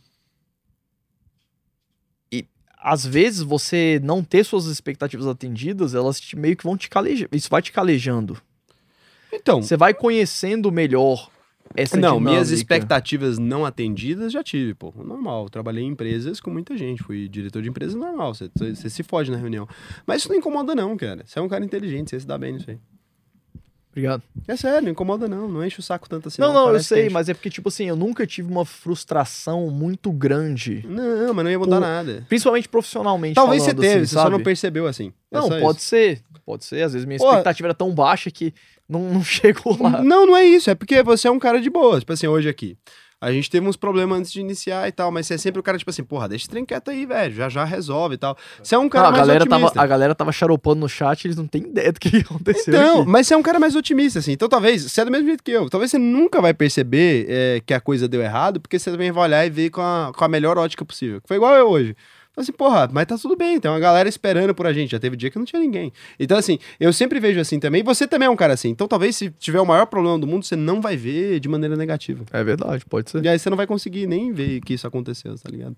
Às 2.83 3.05
vezes 3.05 3.43
você 3.43 4.01
não 4.03 4.23
ter 4.25 4.45
suas 4.45 4.67
expectativas 4.67 5.27
atendidas, 5.27 5.95
elas 5.95 6.19
te- 6.21 6.37
meio 6.37 6.57
que 6.57 6.65
vão 6.65 6.77
te 6.77 6.89
calejar. 6.89 7.29
Isso 7.33 7.49
vai 7.51 7.61
te 7.61 7.73
calejando. 7.73 8.39
Então, 9.33 9.63
Você 9.63 9.77
vai 9.77 9.95
conhecendo 9.95 10.73
melhor 10.73 11.31
essa 11.77 11.97
não, 11.97 12.19
minhas 12.19 12.49
dinâmica. 12.49 12.55
expectativas 12.55 13.39
não 13.39 13.65
atendidas 13.65 14.33
já 14.33 14.43
tive, 14.43 14.75
pô. 14.75 14.93
Normal. 14.97 15.49
Trabalhei 15.49 15.85
em 15.85 15.89
empresas 15.89 16.41
com 16.41 16.51
muita 16.51 16.77
gente. 16.77 17.03
Fui 17.03 17.29
diretor 17.29 17.63
de 17.63 17.69
empresa 17.69 17.97
normal. 17.97 18.35
Você, 18.35 18.51
você 18.57 18.91
se 18.91 19.03
fode 19.05 19.31
na 19.31 19.37
reunião. 19.37 19.69
Mas 20.07 20.23
isso 20.23 20.29
não 20.29 20.37
incomoda, 20.37 20.75
não, 20.75 20.97
cara. 20.97 21.23
Você 21.25 21.39
é 21.39 21.43
um 21.43 21.49
cara 21.49 21.65
inteligente, 21.65 22.11
você 22.11 22.19
se 22.21 22.27
dá 22.27 22.37
bem 22.37 22.55
nisso 22.55 22.71
aí. 22.71 22.79
Obrigado. 23.91 24.23
É 24.47 24.57
sério, 24.57 24.83
não 24.83 24.91
incomoda 24.93 25.27
não, 25.27 25.49
não 25.49 25.65
enche 25.65 25.81
o 25.81 25.83
saco 25.83 26.09
tanto 26.09 26.29
assim. 26.29 26.41
Não, 26.41 26.53
não, 26.53 26.61
eu 26.61 26.67
parece 26.67 26.89
que 26.89 26.95
sei, 26.95 27.11
mas 27.11 27.29
é 27.29 27.35
porque, 27.35 27.51
tipo 27.51 27.69
assim, 27.69 27.87
eu 27.87 27.97
nunca 27.97 28.25
tive 28.27 28.49
uma 28.51 28.65
frustração 28.65 29.69
muito 29.69 30.13
grande. 30.13 30.85
Não, 30.89 31.35
mas 31.35 31.45
não 31.45 31.51
ia 31.51 31.59
mudar 31.59 31.77
Por- 31.77 31.81
nada. 31.81 32.25
Principalmente 32.29 32.69
profissionalmente. 32.69 33.35
Talvez 33.35 33.63
você 33.65 33.75
teve, 33.75 33.87
assim, 33.89 34.07
você 34.07 34.15
só 34.15 34.23
sabe? 34.23 34.31
não 34.37 34.43
percebeu 34.43 34.87
assim. 34.87 35.13
É 35.31 35.37
Não, 35.39 35.49
só 35.49 35.59
pode 35.61 35.79
isso. 35.79 35.89
ser. 35.89 36.21
Pode 36.47 36.65
ser. 36.65 36.83
Às 36.83 36.93
vezes 36.93 37.07
minha 37.07 37.19
Pô, 37.19 37.29
expectativa 37.29 37.67
era 37.69 37.75
tão 37.75 37.93
baixa 37.93 38.31
que 38.31 38.55
não, 38.89 39.13
não 39.13 39.23
chegou 39.25 39.77
lá. 39.81 40.03
Não, 40.03 40.25
não 40.27 40.37
é 40.37 40.45
isso, 40.45 40.71
é 40.71 40.75
porque 40.75 41.03
você 41.03 41.27
é 41.27 41.31
um 41.31 41.39
cara 41.39 41.61
de 41.61 41.69
boa. 41.69 41.99
Tipo 41.99 42.13
assim, 42.13 42.27
hoje 42.29 42.49
aqui. 42.49 42.77
A 43.21 43.31
gente 43.31 43.51
teve 43.51 43.69
uns 43.69 43.77
problemas 43.77 44.19
antes 44.19 44.33
de 44.33 44.41
iniciar 44.41 44.89
e 44.89 44.93
tal, 44.93 45.13
mas 45.13 45.27
você 45.27 45.35
é 45.35 45.39
sempre 45.39 45.61
o 45.61 45.63
cara, 45.63 45.77
tipo 45.77 45.91
assim, 45.91 46.03
porra, 46.03 46.27
deixa 46.27 46.45
esse 46.45 46.49
trem 46.49 46.65
quieto 46.65 46.91
aí, 46.91 47.05
velho. 47.05 47.35
Já 47.35 47.51
já 47.51 47.65
resolve 47.65 48.15
e 48.15 48.19
tal. 48.19 48.35
Você 48.63 48.75
é 48.75 48.79
um 48.79 48.89
cara 48.89 49.09
a, 49.09 49.11
mais 49.11 49.21
galera 49.21 49.45
tava, 49.45 49.57
otimista. 49.57 49.83
a 49.83 49.87
galera 49.87 50.15
tava 50.15 50.33
charopando 50.33 50.81
no 50.81 50.89
chat, 50.89 51.27
eles 51.27 51.37
não 51.37 51.47
têm 51.47 51.65
ideia 51.65 51.93
do 51.93 52.01
que 52.01 52.17
aconteceu. 52.17 52.73
Então, 52.73 53.03
aqui. 53.03 53.11
mas 53.11 53.27
você 53.27 53.35
é 53.35 53.37
um 53.37 53.43
cara 53.43 53.61
mais 53.61 53.77
otimista, 53.77 54.21
assim. 54.21 54.33
Então, 54.33 54.49
talvez, 54.49 54.91
você 54.91 55.03
é 55.03 55.05
do 55.05 55.11
mesmo 55.11 55.27
jeito 55.27 55.45
que 55.45 55.51
eu. 55.51 55.69
Talvez 55.69 55.91
você 55.91 55.99
nunca 55.99 56.41
vai 56.41 56.55
perceber 56.55 57.27
é, 57.29 57.63
que 57.65 57.75
a 57.75 57.81
coisa 57.81 58.09
deu 58.09 58.23
errado, 58.23 58.59
porque 58.59 58.79
você 58.79 58.91
também 58.91 59.13
vai 59.13 59.25
olhar 59.25 59.45
e 59.45 59.51
ver 59.51 59.69
com 59.69 59.83
a, 59.83 60.13
com 60.17 60.25
a 60.25 60.29
melhor 60.29 60.57
ótica 60.57 60.83
possível. 60.83 61.21
Que 61.21 61.29
foi 61.29 61.37
igual 61.37 61.55
eu 61.55 61.69
hoje. 61.69 61.95
Falei 62.41 62.43
assim, 62.43 62.53
porra, 62.53 62.89
mas 62.91 63.07
tá 63.07 63.19
tudo 63.19 63.37
bem, 63.37 63.61
tem 63.61 63.71
uma 63.71 63.79
galera 63.79 64.09
esperando 64.09 64.55
por 64.55 64.67
a 64.67 64.73
gente. 64.73 64.91
Já 64.93 64.99
teve 64.99 65.17
dia 65.17 65.31
que 65.31 65.39
não 65.39 65.45
tinha 65.45 65.61
ninguém. 65.61 65.93
Então, 66.19 66.39
assim, 66.39 66.59
eu 66.79 66.93
sempre 66.93 67.21
vejo 67.21 67.39
assim 67.39 67.61
também. 67.61 67.81
E 67.81 67.85
você 67.85 68.07
também 68.07 68.27
é 68.27 68.31
um 68.31 68.37
cara 68.37 68.55
assim. 68.55 68.71
Então, 68.71 68.89
talvez, 68.89 69.17
se 69.17 69.31
tiver 69.39 69.61
o 69.61 69.67
maior 69.67 69.87
problema 69.87 70.19
do 70.19 70.27
mundo, 70.27 70.45
você 70.45 70.57
não 70.57 70.81
vai 70.81 70.97
ver 70.97 71.39
de 71.41 71.49
maneira 71.49 71.77
negativa. 71.77 72.25
É 72.33 72.43
verdade, 72.43 72.85
pode 72.87 73.11
ser. 73.11 73.23
E 73.25 73.29
aí 73.29 73.39
você 73.39 73.51
não 73.51 73.57
vai 73.57 73.67
conseguir 73.67 74.07
nem 74.07 74.33
ver 74.33 74.61
que 74.61 74.75
isso 74.75 74.87
aconteceu, 74.87 75.35
tá 75.37 75.51
ligado? 75.51 75.77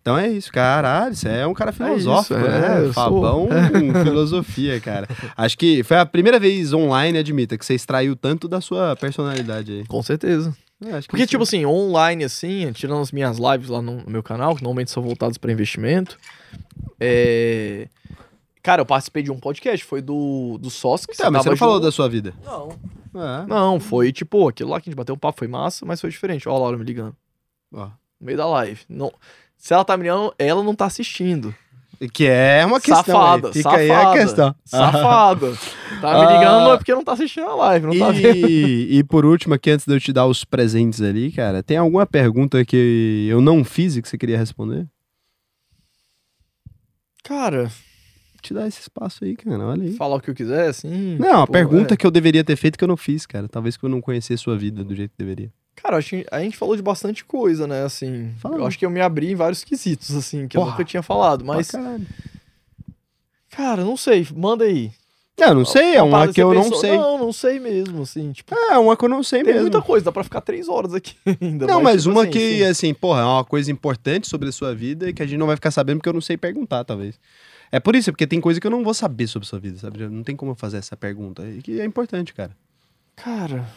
Então 0.00 0.16
é 0.16 0.28
isso, 0.28 0.52
caralho, 0.52 1.14
você 1.14 1.28
é 1.28 1.46
um 1.46 1.54
cara 1.54 1.72
filosófico, 1.72 2.38
isso, 2.38 2.48
é, 2.48 2.60
né? 2.60 2.80
eu 2.80 2.92
sou. 2.92 3.04
Fabão 3.04 3.48
filosofia, 4.04 4.80
cara. 4.80 5.08
Acho 5.36 5.58
que 5.58 5.82
foi 5.82 5.96
a 5.96 6.06
primeira 6.06 6.38
vez 6.38 6.72
online, 6.72 7.18
admita, 7.18 7.58
que 7.58 7.66
você 7.66 7.74
extraiu 7.74 8.14
tanto 8.14 8.46
da 8.46 8.60
sua 8.60 8.94
personalidade 8.96 9.72
aí. 9.72 9.86
Com 9.86 10.02
certeza. 10.02 10.54
É, 10.84 11.00
Porque, 11.08 11.26
tipo 11.26 11.42
assim, 11.42 11.64
online, 11.64 12.24
assim, 12.24 12.70
tirando 12.72 13.00
as 13.00 13.10
minhas 13.10 13.38
lives 13.38 13.68
lá 13.68 13.80
no, 13.80 14.02
no 14.02 14.10
meu 14.10 14.22
canal, 14.22 14.54
que 14.54 14.62
normalmente 14.62 14.90
são 14.90 15.02
voltadas 15.02 15.38
para 15.38 15.50
investimento, 15.52 16.18
É... 17.00 17.88
Cara, 18.62 18.82
eu 18.82 18.86
participei 18.86 19.22
de 19.22 19.30
um 19.30 19.38
podcast, 19.38 19.86
foi 19.86 20.02
do, 20.02 20.58
do 20.58 20.70
Sócio. 20.70 21.06
que 21.06 21.16
Tá, 21.16 21.30
mas 21.30 21.44
você 21.44 21.50
não 21.50 21.56
falou 21.56 21.78
da 21.78 21.92
sua 21.92 22.08
vida. 22.08 22.34
Não. 22.44 22.70
É. 23.14 23.46
Não, 23.46 23.78
foi 23.78 24.12
tipo, 24.12 24.48
aquilo 24.48 24.70
lá 24.70 24.80
que 24.80 24.88
a 24.88 24.90
gente 24.90 24.96
bateu 24.96 25.14
um 25.14 25.18
papo 25.18 25.38
foi 25.38 25.46
massa, 25.46 25.86
mas 25.86 26.00
foi 26.00 26.10
diferente. 26.10 26.48
Ó 26.48 26.54
a 26.54 26.58
Laura 26.58 26.76
me 26.76 26.84
ligando. 26.84 27.14
Ó. 27.72 27.86
No 27.86 28.26
meio 28.26 28.36
da 28.36 28.46
live. 28.46 28.80
Não... 28.88 29.12
Se 29.56 29.72
ela 29.72 29.84
tá 29.84 29.96
me 29.96 30.02
ligando, 30.02 30.34
ela 30.36 30.64
não 30.64 30.74
tá 30.74 30.84
assistindo. 30.84 31.54
Que 32.12 32.26
é 32.26 32.64
uma 32.66 32.80
questão. 32.80 33.04
Safada, 33.04 33.48
aí. 33.48 33.52
Fica 33.54 33.70
safada. 33.70 33.82
aí 33.82 33.90
a 33.90 34.12
questão. 34.12 34.54
Safada. 34.64 35.52
Tá 36.00 36.12
me 36.12 36.26
Ah. 36.26 36.32
ligando 36.38 36.72
é 36.72 36.76
porque 36.76 36.94
não 36.94 37.02
tá 37.02 37.12
assistindo 37.12 37.46
a 37.46 37.54
live, 37.54 37.86
não 37.86 37.98
tá 37.98 38.10
vendo. 38.10 38.46
E, 38.48 38.98
e 38.98 39.04
por 39.04 39.24
último, 39.24 39.54
aqui 39.54 39.70
antes 39.70 39.86
de 39.86 39.94
eu 39.94 39.98
te 40.00 40.12
dar 40.12 40.26
os 40.26 40.44
presentes 40.44 41.00
ali, 41.00 41.32
cara, 41.32 41.62
tem 41.62 41.78
alguma 41.78 42.04
pergunta 42.04 42.62
que 42.66 43.26
eu 43.30 43.40
não 43.40 43.64
fiz 43.64 43.96
e 43.96 44.02
que 44.02 44.08
você 44.08 44.18
queria 44.18 44.36
responder? 44.36 44.86
Cara, 47.24 47.70
Te 48.42 48.52
dar 48.54 48.68
esse 48.68 48.80
espaço 48.80 49.24
aí, 49.24 49.34
cara, 49.34 49.64
olha 49.66 49.82
aí. 49.84 49.94
falar 49.94 50.16
o 50.16 50.20
que 50.20 50.30
eu 50.30 50.34
quiser, 50.34 50.68
assim. 50.68 51.16
Não, 51.18 51.42
a 51.42 51.46
pergunta 51.46 51.94
é. 51.94 51.96
que 51.96 52.06
eu 52.06 52.10
deveria 52.10 52.44
ter 52.44 52.54
feito 52.56 52.76
que 52.78 52.84
eu 52.84 52.88
não 52.88 52.96
fiz, 52.96 53.26
cara. 53.26 53.48
Talvez 53.48 53.76
que 53.76 53.84
eu 53.84 53.88
não 53.88 54.00
conhecesse 54.00 54.42
sua 54.42 54.56
vida 54.56 54.84
do 54.84 54.94
jeito 54.94 55.10
que 55.12 55.18
deveria. 55.18 55.50
Cara, 55.76 55.98
acho 55.98 56.10
que 56.10 56.26
a 56.30 56.40
gente 56.40 56.56
falou 56.56 56.74
de 56.74 56.82
bastante 56.82 57.24
coisa, 57.24 57.66
né? 57.66 57.84
Assim, 57.84 58.32
Fala. 58.38 58.56
eu 58.56 58.66
acho 58.66 58.78
que 58.78 58.84
eu 58.86 58.90
me 58.90 59.00
abri 59.00 59.30
em 59.32 59.34
vários 59.36 59.62
quesitos, 59.62 60.14
assim, 60.16 60.48
que 60.48 60.56
eu 60.56 60.60
Porra. 60.62 60.72
nunca 60.72 60.84
tinha 60.84 61.02
falado. 61.02 61.44
Mas, 61.44 61.70
cara, 63.50 63.84
não 63.84 63.96
sei. 63.96 64.26
Manda 64.34 64.64
aí. 64.64 64.90
É, 65.38 65.50
eu 65.50 65.54
não 65.54 65.66
sei, 65.66 65.96
é 65.96 66.02
Uma 66.02 66.24
uma 66.24 66.32
que 66.32 66.42
eu 66.42 66.48
você 66.48 66.54
não 66.54 66.62
pensou- 66.64 66.80
sei. 66.80 66.96
Não, 66.96 67.18
não 67.18 67.30
sei 67.32 67.60
mesmo, 67.60 68.02
assim. 68.02 68.32
Tipo, 68.32 68.54
É, 68.54 68.78
uma 68.78 68.96
que 68.96 69.04
eu 69.04 69.08
não 69.08 69.22
sei 69.22 69.42
tem 69.42 69.52
mesmo. 69.52 69.62
muita 69.70 69.82
coisa, 69.82 70.02
dá 70.06 70.10
pra 70.10 70.24
ficar 70.24 70.40
três 70.40 70.66
horas 70.66 70.94
aqui 70.94 71.14
ainda. 71.40 71.66
Não, 71.66 71.82
mas 71.82 72.02
tipo 72.04 72.12
uma 72.14 72.22
assim, 72.22 72.30
que, 72.30 72.56
sim. 72.58 72.64
assim, 72.64 72.94
porra, 72.94 73.20
é 73.20 73.24
uma 73.24 73.44
coisa 73.44 73.70
importante 73.70 74.26
sobre 74.28 74.48
a 74.48 74.52
sua 74.52 74.74
vida 74.74 75.10
e 75.10 75.12
que 75.12 75.22
a 75.22 75.26
gente 75.26 75.38
não 75.38 75.46
vai 75.46 75.56
ficar 75.56 75.70
sabendo 75.70 75.98
porque 75.98 76.08
eu 76.08 76.14
não 76.14 76.22
sei 76.22 76.38
perguntar, 76.38 76.84
talvez. 76.84 77.20
É 77.70 77.78
por 77.78 77.94
isso, 77.94 78.10
porque 78.12 78.26
tem 78.26 78.40
coisa 78.40 78.58
que 78.58 78.66
eu 78.66 78.70
não 78.70 78.82
vou 78.82 78.94
saber 78.94 79.26
sobre 79.26 79.44
a 79.46 79.48
sua 79.50 79.58
vida, 79.58 79.76
sabe? 79.78 80.08
Não 80.08 80.22
tem 80.22 80.34
como 80.34 80.52
eu 80.52 80.56
fazer 80.56 80.78
essa 80.78 80.96
pergunta. 80.96 81.46
E 81.46 81.60
que 81.60 81.80
é 81.82 81.84
importante, 81.84 82.32
cara. 82.32 82.56
Cara, 83.14 83.68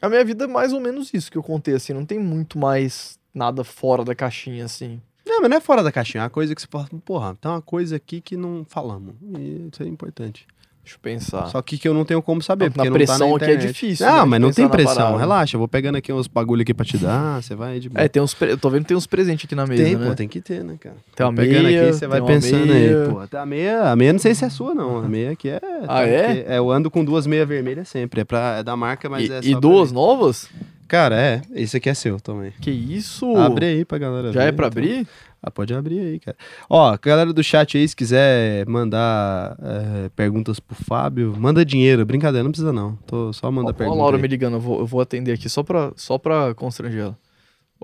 a 0.00 0.08
minha 0.08 0.24
vida 0.24 0.44
é 0.44 0.46
mais 0.46 0.72
ou 0.72 0.80
menos 0.80 1.12
isso 1.12 1.30
que 1.30 1.38
eu 1.38 1.42
contei, 1.42 1.74
assim. 1.74 1.92
Não 1.92 2.04
tem 2.04 2.18
muito 2.18 2.58
mais 2.58 3.18
nada 3.34 3.64
fora 3.64 4.04
da 4.04 4.14
caixinha, 4.14 4.64
assim. 4.64 5.00
Não, 5.24 5.40
mas 5.40 5.50
não 5.50 5.56
é 5.56 5.60
fora 5.60 5.82
da 5.82 5.90
caixinha. 5.90 6.22
É 6.22 6.24
uma 6.24 6.30
coisa 6.30 6.54
que 6.54 6.60
você 6.60 6.68
fala, 6.70 6.88
porra, 7.04 7.34
tem 7.40 7.50
uma 7.50 7.62
coisa 7.62 7.96
aqui 7.96 8.20
que 8.20 8.36
não 8.36 8.64
falamos. 8.68 9.14
E 9.38 9.68
isso 9.72 9.82
é 9.82 9.86
importante. 9.86 10.46
Deixa 10.86 10.96
eu 10.98 11.00
pensar. 11.02 11.48
Só 11.48 11.60
que 11.60 11.76
que 11.76 11.88
eu 11.88 11.92
não 11.92 12.04
tenho 12.04 12.22
como 12.22 12.40
saber, 12.40 12.66
Na 12.66 12.70
porque 12.70 12.88
não 12.88 12.94
pressão 12.94 13.18
tá 13.18 13.26
na 13.26 13.34
aqui 13.36 13.44
é 13.50 13.56
difícil, 13.56 14.06
Não, 14.06 14.18
né, 14.18 14.24
mas 14.24 14.40
não 14.40 14.52
tem 14.52 14.66
na 14.66 14.70
pressão. 14.70 15.16
Relaxa, 15.16 15.56
eu 15.56 15.58
vou 15.58 15.66
pegando 15.66 15.96
aqui 15.96 16.12
uns 16.12 16.28
bagulho 16.28 16.62
aqui 16.62 16.72
pra 16.72 16.86
te 16.86 16.96
dar, 16.96 17.42
você 17.42 17.56
vai 17.56 17.80
de 17.80 17.88
boa. 17.88 18.04
É, 18.04 18.06
tem 18.06 18.22
uns. 18.22 18.34
Pre... 18.34 18.52
Eu 18.52 18.56
tô 18.56 18.70
vendo 18.70 18.82
que 18.82 18.88
tem 18.88 18.96
uns 18.96 19.04
presentes 19.06 19.46
aqui 19.46 19.56
na 19.56 19.66
mesa, 19.66 19.82
tem, 19.82 19.96
né? 19.96 20.06
pô, 20.08 20.14
tem 20.14 20.28
que 20.28 20.40
ter, 20.40 20.62
né, 20.62 20.76
cara? 20.78 20.94
Tem 21.16 21.26
uma 21.26 21.32
Vou 21.32 21.44
pegando 21.44 21.64
meia, 21.64 21.82
aqui, 21.88 21.92
você 21.92 22.06
vai 22.06 22.22
pensando 22.22 22.66
meia. 22.66 23.02
aí, 23.02 23.08
pô. 23.10 23.26
Tá 23.26 23.42
a 23.42 23.46
meia, 23.46 23.90
a 23.90 23.96
meia 23.96 24.12
não 24.12 24.20
sei 24.20 24.32
se 24.32 24.44
é 24.44 24.48
sua, 24.48 24.74
não. 24.76 24.98
A 24.98 25.08
meia 25.08 25.32
aqui 25.32 25.48
é. 25.48 25.60
Ah, 25.88 26.02
é? 26.02 26.34
porque- 26.36 26.52
Eu 26.52 26.70
ando 26.70 26.88
com 26.88 27.04
duas 27.04 27.26
meias 27.26 27.48
vermelhas 27.48 27.88
sempre. 27.88 28.20
É, 28.20 28.24
pra, 28.24 28.58
é 28.58 28.62
da 28.62 28.76
marca, 28.76 29.08
mas 29.10 29.28
E, 29.28 29.32
é 29.32 29.40
e 29.40 29.42
só 29.42 29.50
pra 29.50 29.60
duas 29.60 29.90
novas? 29.90 30.48
Cara, 30.86 31.16
é. 31.20 31.42
Esse 31.52 31.78
aqui 31.78 31.88
é 31.90 31.94
seu 31.94 32.20
também. 32.20 32.52
Que 32.60 32.70
isso? 32.70 33.36
Abre 33.36 33.66
aí 33.66 33.84
pra 33.84 33.98
galera 33.98 34.32
Já 34.32 34.42
ver, 34.42 34.46
é 34.50 34.52
pra 34.52 34.68
então. 34.68 34.80
abrir? 34.80 35.06
Ah, 35.46 35.50
pode 35.50 35.72
abrir 35.72 36.00
aí, 36.00 36.18
cara. 36.18 36.36
Ó, 36.68 36.98
galera 37.00 37.32
do 37.32 37.40
chat 37.44 37.78
aí, 37.78 37.86
se 37.86 37.94
quiser 37.94 38.66
mandar 38.66 39.56
é, 39.62 40.08
perguntas 40.08 40.58
pro 40.58 40.74
Fábio, 40.74 41.36
manda 41.38 41.64
dinheiro. 41.64 42.04
Brincadeira, 42.04 42.42
não 42.42 42.50
precisa 42.50 42.72
não. 42.72 42.96
Tô 43.06 43.32
só 43.32 43.48
manda 43.48 43.68
Ó, 43.68 43.70
ó 43.70 43.72
pergunta. 43.72 43.96
a 43.96 44.02
Laura 44.02 44.16
aí. 44.16 44.22
me 44.22 44.26
ligando, 44.26 44.54
eu 44.54 44.60
vou, 44.60 44.80
eu 44.80 44.86
vou 44.86 45.00
atender 45.00 45.32
aqui 45.32 45.48
só 45.48 45.62
pra, 45.62 45.92
só 45.94 46.18
pra 46.18 46.52
constranger 46.54 47.00
ela. 47.02 47.18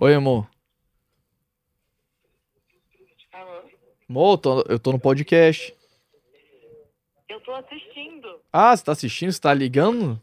Oi, 0.00 0.12
amor. 0.12 0.48
Alô? 3.32 3.62
Amor, 4.08 4.38
tô- 4.38 4.64
eu 4.68 4.78
tô 4.80 4.90
no 4.90 4.98
podcast. 4.98 5.72
Eu 7.28 7.40
tô 7.42 7.52
assistindo. 7.54 8.40
Ah, 8.52 8.76
você 8.76 8.84
tá 8.84 8.92
assistindo? 8.92 9.30
Você 9.32 9.40
tá 9.40 9.54
ligando? 9.54 10.20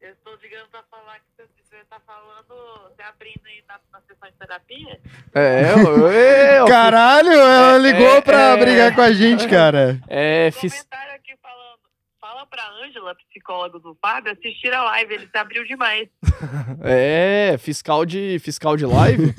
Eu 0.00 0.14
tô 0.24 0.30
ligando 0.36 0.68
pra 0.70 0.82
falar 0.84 1.18
que 1.18 1.24
você, 1.36 1.42
você 1.68 1.71
tá 1.88 1.98
falando, 2.06 2.90
você 2.90 3.02
abrindo 3.02 3.42
aí 3.46 3.62
na, 3.68 3.78
na 3.92 4.00
sessão 4.06 4.28
de 4.28 4.34
terapia? 4.36 5.00
É, 5.34 5.72
eu, 5.72 6.08
eu, 6.10 6.64
Caralho, 6.68 7.32
ela 7.32 7.76
É, 7.76 7.78
ligou 7.78 8.16
é, 8.16 8.20
pra 8.20 8.40
é. 8.50 8.56
brigar 8.56 8.94
com 8.94 9.00
a 9.00 9.12
gente, 9.12 9.46
cara. 9.48 9.98
é, 10.08 10.50
fiz... 10.50 10.72
Comentário 10.82 11.11
falando. 11.11 11.11
Pra 12.52 12.64
Ângela, 12.86 13.14
psicóloga 13.30 13.78
do 13.78 13.96
Fábio, 14.02 14.30
assistir 14.30 14.70
a 14.74 14.84
live. 14.84 15.14
Ele 15.14 15.26
se 15.26 15.38
abriu 15.38 15.64
demais. 15.64 16.06
É, 16.84 17.56
fiscal 17.58 18.04
de, 18.04 18.38
fiscal 18.40 18.76
de 18.76 18.84
live? 18.84 19.32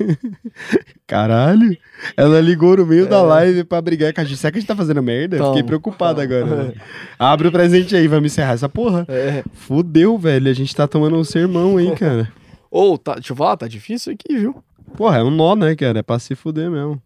Caralho, 1.06 1.76
ela 2.16 2.40
ligou 2.40 2.76
no 2.76 2.86
meio 2.86 3.06
da 3.06 3.18
É. 3.18 3.22
live 3.22 3.64
pra 3.64 3.80
brigar 3.80 4.12
com 4.12 4.20
a 4.20 4.24
gente. 4.24 4.38
Será 4.38 4.50
que 4.50 4.58
a 4.58 4.60
gente 4.60 4.66
tá 4.68 4.74
fazendo 4.74 5.02
merda? 5.02 5.36
Tamo, 5.36 5.50
Fiquei 5.50 5.62
preocupado 5.62 6.20
tamo. 6.20 6.34
agora. 6.44 6.64
né? 6.64 6.74
Abre 7.18 7.48
o 7.48 7.52
presente 7.52 7.94
aí, 7.94 8.08
vamos 8.08 8.32
encerrar 8.32 8.52
essa 8.54 8.68
porra. 8.68 9.04
É. 9.08 9.44
Fudeu, 9.52 10.16
velho. 10.18 10.50
A 10.50 10.54
gente 10.54 10.74
tá 10.74 10.88
tomando 10.88 11.16
um 11.16 11.24
sermão 11.24 11.76
aí, 11.76 11.94
cara. 11.94 12.32
Ô, 12.70 12.96
tá, 12.98 13.14
deixa 13.14 13.32
eu 13.32 13.36
falar, 13.36 13.56
tá 13.58 13.68
difícil 13.68 14.12
aqui, 14.14 14.36
viu? 14.36 14.64
Porra, 14.96 15.18
é 15.18 15.22
um 15.22 15.30
nó, 15.30 15.54
né, 15.54 15.76
cara? 15.76 15.98
É 16.00 16.02
pra 16.02 16.18
se 16.18 16.34
fuder 16.34 16.70
mesmo. 16.70 17.00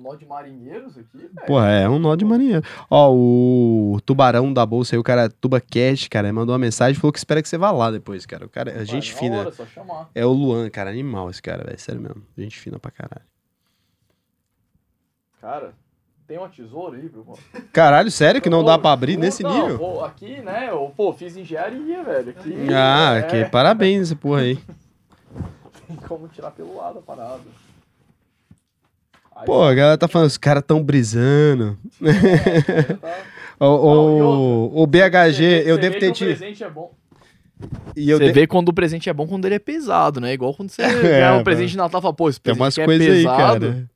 É 0.00 0.08
um 0.08 0.12
nó 0.12 0.14
de 0.14 0.26
marinheiros 0.26 0.96
aqui, 0.96 1.18
velho. 1.18 1.46
Porra, 1.46 1.68
é 1.68 1.88
um 1.88 1.98
nó 1.98 2.16
de 2.16 2.24
marinheiro. 2.24 2.64
Ó, 2.90 3.12
o 3.12 4.00
tubarão 4.04 4.52
da 4.52 4.64
bolsa 4.64 4.94
aí, 4.94 4.98
o 4.98 5.02
cara 5.02 5.28
Tuba 5.28 5.60
Cash, 5.60 6.08
cara, 6.08 6.32
mandou 6.32 6.54
uma 6.54 6.58
mensagem 6.58 6.96
e 6.96 7.00
falou 7.00 7.12
que 7.12 7.18
espera 7.18 7.42
que 7.42 7.48
você 7.48 7.58
vá 7.58 7.70
lá 7.70 7.90
depois, 7.90 8.24
cara. 8.24 8.46
O 8.46 8.48
cara, 8.48 8.72
a 8.80 8.84
gente 8.84 9.12
fina. 9.12 9.40
Hora, 9.40 9.52
só 9.52 9.66
chamar. 9.66 10.08
É 10.14 10.24
o 10.24 10.32
Luan, 10.32 10.70
cara, 10.70 10.90
animal 10.90 11.28
esse 11.28 11.42
cara, 11.42 11.64
velho. 11.64 11.78
Sério 11.78 12.00
mesmo. 12.00 12.22
Gente 12.36 12.58
fina 12.58 12.78
pra 12.78 12.90
caralho. 12.90 13.26
Cara, 15.40 15.74
tem 16.26 16.38
uma 16.38 16.48
tesoura 16.48 16.96
aí, 16.96 17.10
meu 17.10 17.20
irmão? 17.20 17.38
Caralho, 17.72 18.10
sério 18.10 18.40
que 18.40 18.50
não 18.50 18.64
dá 18.64 18.78
pra 18.78 18.92
abrir 18.92 19.14
Pô, 19.14 19.20
nesse 19.20 19.42
não, 19.42 19.52
nível? 19.52 19.78
Pô, 19.78 20.04
aqui, 20.04 20.40
né? 20.40 20.68
Eu, 20.70 20.92
pô, 20.96 21.12
fiz 21.12 21.36
engenharia, 21.36 22.02
velho. 22.02 22.30
Aqui, 22.30 22.54
Ah, 22.74 23.16
é, 23.16 23.22
que 23.22 23.50
parabéns 23.50 24.08
essa 24.08 24.16
porra 24.16 24.40
aí. 24.40 24.58
Tem 25.86 25.96
como 25.96 26.28
tirar 26.28 26.52
pelo 26.52 26.76
lado 26.76 27.00
a 27.00 27.02
parada. 27.02 27.40
Aí, 29.40 29.46
Pô, 29.46 29.62
a 29.62 29.74
galera 29.74 29.98
tá 29.98 30.06
falando, 30.08 30.28
os 30.28 30.38
caras 30.38 30.62
tão 30.66 30.82
brisando. 30.82 31.76
tá. 33.00 33.18
O, 33.58 33.66
o, 33.66 34.82
o 34.82 34.86
BHG, 34.86 35.10
Você 35.32 35.32
vê- 35.64 35.70
eu 35.70 35.78
devo 35.78 35.98
ter 35.98 36.12
tido. 36.12 36.28
presente 36.28 36.64
é 36.64 36.70
bom. 36.70 36.92
E 37.94 38.08
eu 38.08 38.16
você 38.18 38.26
de- 38.26 38.32
vê 38.32 38.46
quando 38.46 38.70
o 38.70 38.72
presente 38.72 39.08
é 39.10 39.12
bom 39.12 39.26
quando 39.26 39.44
ele 39.44 39.56
é 39.56 39.58
pesado, 39.58 40.18
né? 40.20 40.32
Igual 40.32 40.54
quando 40.54 40.70
você 40.70 40.80
É, 40.82 41.20
ganha 41.20 41.34
um 41.34 41.44
presente 41.44 41.70
de 41.72 41.76
Natal 41.76 41.98
e 42.00 42.02
fala, 42.02 42.14
pô, 42.14 42.28
esse 42.30 42.40
Tem 42.40 42.54
presente 42.54 42.62
umas 42.64 42.74
aqui 42.74 42.80
é 42.80 42.84
coisas 42.86 43.08
aí, 43.08 43.22
pesado. 43.24 43.66
cara. 43.66 43.90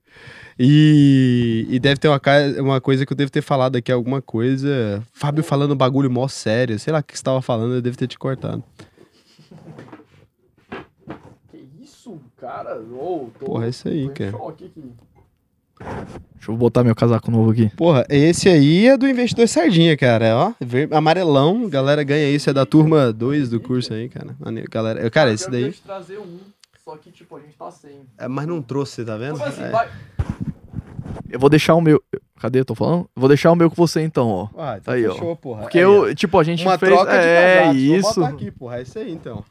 E, 0.58 1.66
e 1.68 1.78
deve 1.81 1.97
ter 1.98 2.08
uma, 2.08 2.20
uma 2.60 2.81
coisa 2.81 3.05
que 3.06 3.12
eu 3.12 3.16
devo 3.16 3.31
ter 3.31 3.42
falado 3.42 3.76
aqui, 3.76 3.90
alguma 3.90 4.20
coisa. 4.23 5.02
Fábio 5.12 5.42
falando 5.42 5.73
um 5.73 5.76
bagulho 5.76 6.10
mó 6.10 6.28
sério. 6.28 6.78
Sei 6.78 6.92
lá 6.92 7.00
o 7.00 7.02
que 7.02 7.16
você 7.16 7.24
tava 7.24 7.40
falando, 7.42 7.74
eu 7.74 7.82
devo 7.82 7.97
ter 7.97 8.06
te 8.06 8.18
cortado. 8.18 8.62
Que 11.50 11.66
isso, 11.81 12.20
cara? 12.36 12.78
Ô, 12.81 13.31
tô, 13.39 13.47
Porra, 13.47 13.66
é 13.66 13.70
isso 13.70 13.89
aí, 13.89 14.08
cara. 14.10 14.31
choque 14.31 14.66
aqui. 14.66 14.84
Deixa 15.80 16.50
eu 16.52 16.56
botar 16.56 16.84
meu 16.84 16.94
casaco 16.94 17.30
novo 17.30 17.50
aqui. 17.50 17.70
Porra, 17.76 18.06
esse 18.08 18.48
aí 18.48 18.86
é 18.86 18.96
do 18.96 19.08
investidor 19.08 19.48
Sardinha, 19.48 19.96
cara. 19.96 20.36
Ó, 20.36 20.52
ver- 20.60 20.88
amarelão, 20.92 21.68
galera 21.68 22.02
ganha 22.04 22.28
isso. 22.30 22.48
É 22.50 22.52
da 22.52 22.64
turma 22.66 23.12
2 23.12 23.48
do 23.50 23.58
curso 23.60 23.92
aí, 23.92 24.08
cara. 24.08 24.36
Galera, 24.70 25.10
cara, 25.10 25.32
esse 25.32 25.50
daí. 25.50 25.72
te 25.72 25.82
trazer 25.82 26.18
um, 26.18 26.38
só 26.84 26.96
que, 26.96 27.10
tipo, 27.10 27.36
a 27.36 27.40
gente 27.40 27.56
tá 27.56 27.70
sem. 27.70 28.00
É, 28.18 28.28
mas 28.28 28.46
não 28.46 28.60
trouxe, 28.62 29.04
tá 29.04 29.16
vendo? 29.16 29.32
Como 29.38 29.44
assim, 29.46 29.62
É. 29.62 29.70
vai? 29.70 29.88
Eu 31.30 31.38
vou 31.40 31.50
deixar 31.50 31.74
o 31.74 31.80
meu. 31.80 32.00
Cadê? 32.40 32.60
Eu 32.60 32.64
tô 32.64 32.74
falando? 32.74 33.08
Eu 33.16 33.20
vou 33.20 33.28
deixar 33.28 33.50
o 33.50 33.56
meu 33.56 33.68
com 33.70 33.76
você 33.76 34.02
então, 34.02 34.28
ó. 34.28 34.48
Ah, 34.56 34.76
então 34.80 34.94
Aí, 34.94 35.06
ó. 35.06 35.12
fechou, 35.14 35.34
porra. 35.36 35.62
Porque 35.62 35.78
Aí, 35.78 35.84
ó. 35.84 36.06
eu, 36.06 36.14
tipo, 36.14 36.38
a 36.38 36.44
gente 36.44 36.62
Uma 36.64 36.78
fez. 36.78 36.92
troca 36.92 37.10
de 37.10 37.26
é, 37.26 37.58
casados. 37.60 37.82
Vou 37.86 37.96
isso. 37.96 38.14
botar 38.20 38.28
aqui, 38.28 38.50
porra. 38.50 38.78
É 38.78 38.82
isso 38.82 38.98
aí, 38.98 39.10
então. 39.12 39.44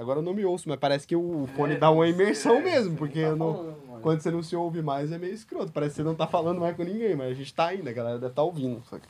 Agora 0.00 0.20
eu 0.20 0.22
não 0.22 0.32
me 0.32 0.46
ouço, 0.46 0.66
mas 0.66 0.78
parece 0.78 1.06
que 1.06 1.14
o 1.14 1.46
fone 1.54 1.76
dá 1.76 1.90
uma 1.90 2.08
imersão 2.08 2.58
mesmo, 2.62 2.96
porque 2.96 3.18
eu 3.18 3.36
não- 3.36 3.76
quando 4.00 4.22
você 4.22 4.30
não 4.30 4.42
se 4.42 4.56
ouve 4.56 4.80
mais 4.80 5.12
é 5.12 5.18
meio 5.18 5.34
escroto. 5.34 5.70
Parece 5.72 5.90
que 5.90 5.96
você 5.96 6.02
não 6.02 6.14
tá 6.14 6.26
falando 6.26 6.58
mais 6.58 6.74
com 6.74 6.82
ninguém, 6.82 7.14
mas 7.14 7.32
a 7.32 7.34
gente 7.34 7.52
tá 7.52 7.66
ainda, 7.66 7.90
a 7.90 7.92
galera 7.92 8.18
deve 8.18 8.32
estar 8.32 8.42
ouvindo. 8.42 8.82
saca? 8.88 9.06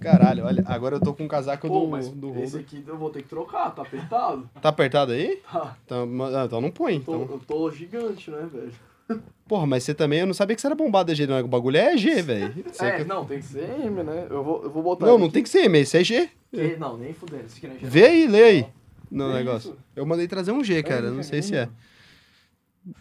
Caralho, 0.00 0.44
olha, 0.44 0.64
agora 0.66 0.96
eu 0.96 1.00
tô 1.00 1.14
com 1.14 1.24
o 1.24 1.28
casaco 1.28 1.68
Pô, 1.68 1.80
do, 1.82 1.86
mas 1.88 2.08
do 2.08 2.30
esse 2.30 2.56
Holder. 2.56 2.60
aqui 2.60 2.84
eu 2.86 2.98
vou 2.98 3.08
ter 3.10 3.22
que 3.22 3.28
trocar, 3.28 3.70
tá 3.70 3.82
apertado? 3.82 4.50
Tá 4.60 4.68
apertado 4.68 5.12
aí? 5.12 5.36
Tá. 5.50 5.76
Então, 5.86 6.08
ah, 6.36 6.44
então 6.44 6.60
não 6.60 6.70
põe. 6.72 7.00
Tô- 7.00 7.14
Então. 7.22 7.28
Eu 7.36 7.40
tô 7.46 7.70
gigante, 7.70 8.30
né, 8.32 8.46
velho? 8.52 8.72
Porra, 9.46 9.66
mas 9.66 9.82
você 9.84 9.92
também, 9.94 10.20
eu 10.20 10.26
não 10.26 10.32
sabia 10.34 10.56
que 10.56 10.62
você 10.62 10.66
era 10.66 10.74
bombado 10.74 11.12
de 11.12 11.18
G, 11.18 11.26
não. 11.26 11.38
O 11.40 11.46
bagulho 11.48 11.76
é 11.76 11.96
G, 11.96 12.22
velho. 12.22 12.54
Você 12.72 12.84
É, 12.86 12.92
que- 12.92 13.04
não, 13.04 13.24
tem 13.26 13.38
que 13.38 13.44
ser 13.44 13.68
M, 13.84 14.02
né? 14.02 14.26
Eu 14.30 14.42
vou, 14.42 14.62
eu 14.64 14.70
vou 14.70 14.82
botar. 14.82 15.04
Não, 15.06 15.18
não 15.18 15.26
aqui. 15.26 15.34
tem 15.34 15.42
que 15.42 15.48
ser 15.50 15.64
M, 15.64 15.78
esse 15.78 15.98
é 15.98 16.02
G. 16.04 16.28
Que- 16.50 16.76
Não, 16.76 16.96
nem 16.96 17.12
fudendo. 17.12 17.44
Isso 17.46 17.56
aqui 17.58 17.66
não 17.66 17.74
é 17.74 17.78
geral. 17.78 17.90
Vê 17.92 18.04
aí, 18.06 18.26
lê 18.26 18.42
aí 18.42 18.66
no 19.10 19.28
Que 19.28 19.34
negócio. 19.34 19.70
isso? 19.70 19.78
Eu 19.94 20.06
mandei 20.06 20.26
trazer 20.26 20.52
um 20.52 20.64
G, 20.64 20.82
cara, 20.82 21.08
É, 21.08 21.10
não 21.10 21.22
sei 21.22 21.42
se 21.42 21.54
é. 21.54 21.68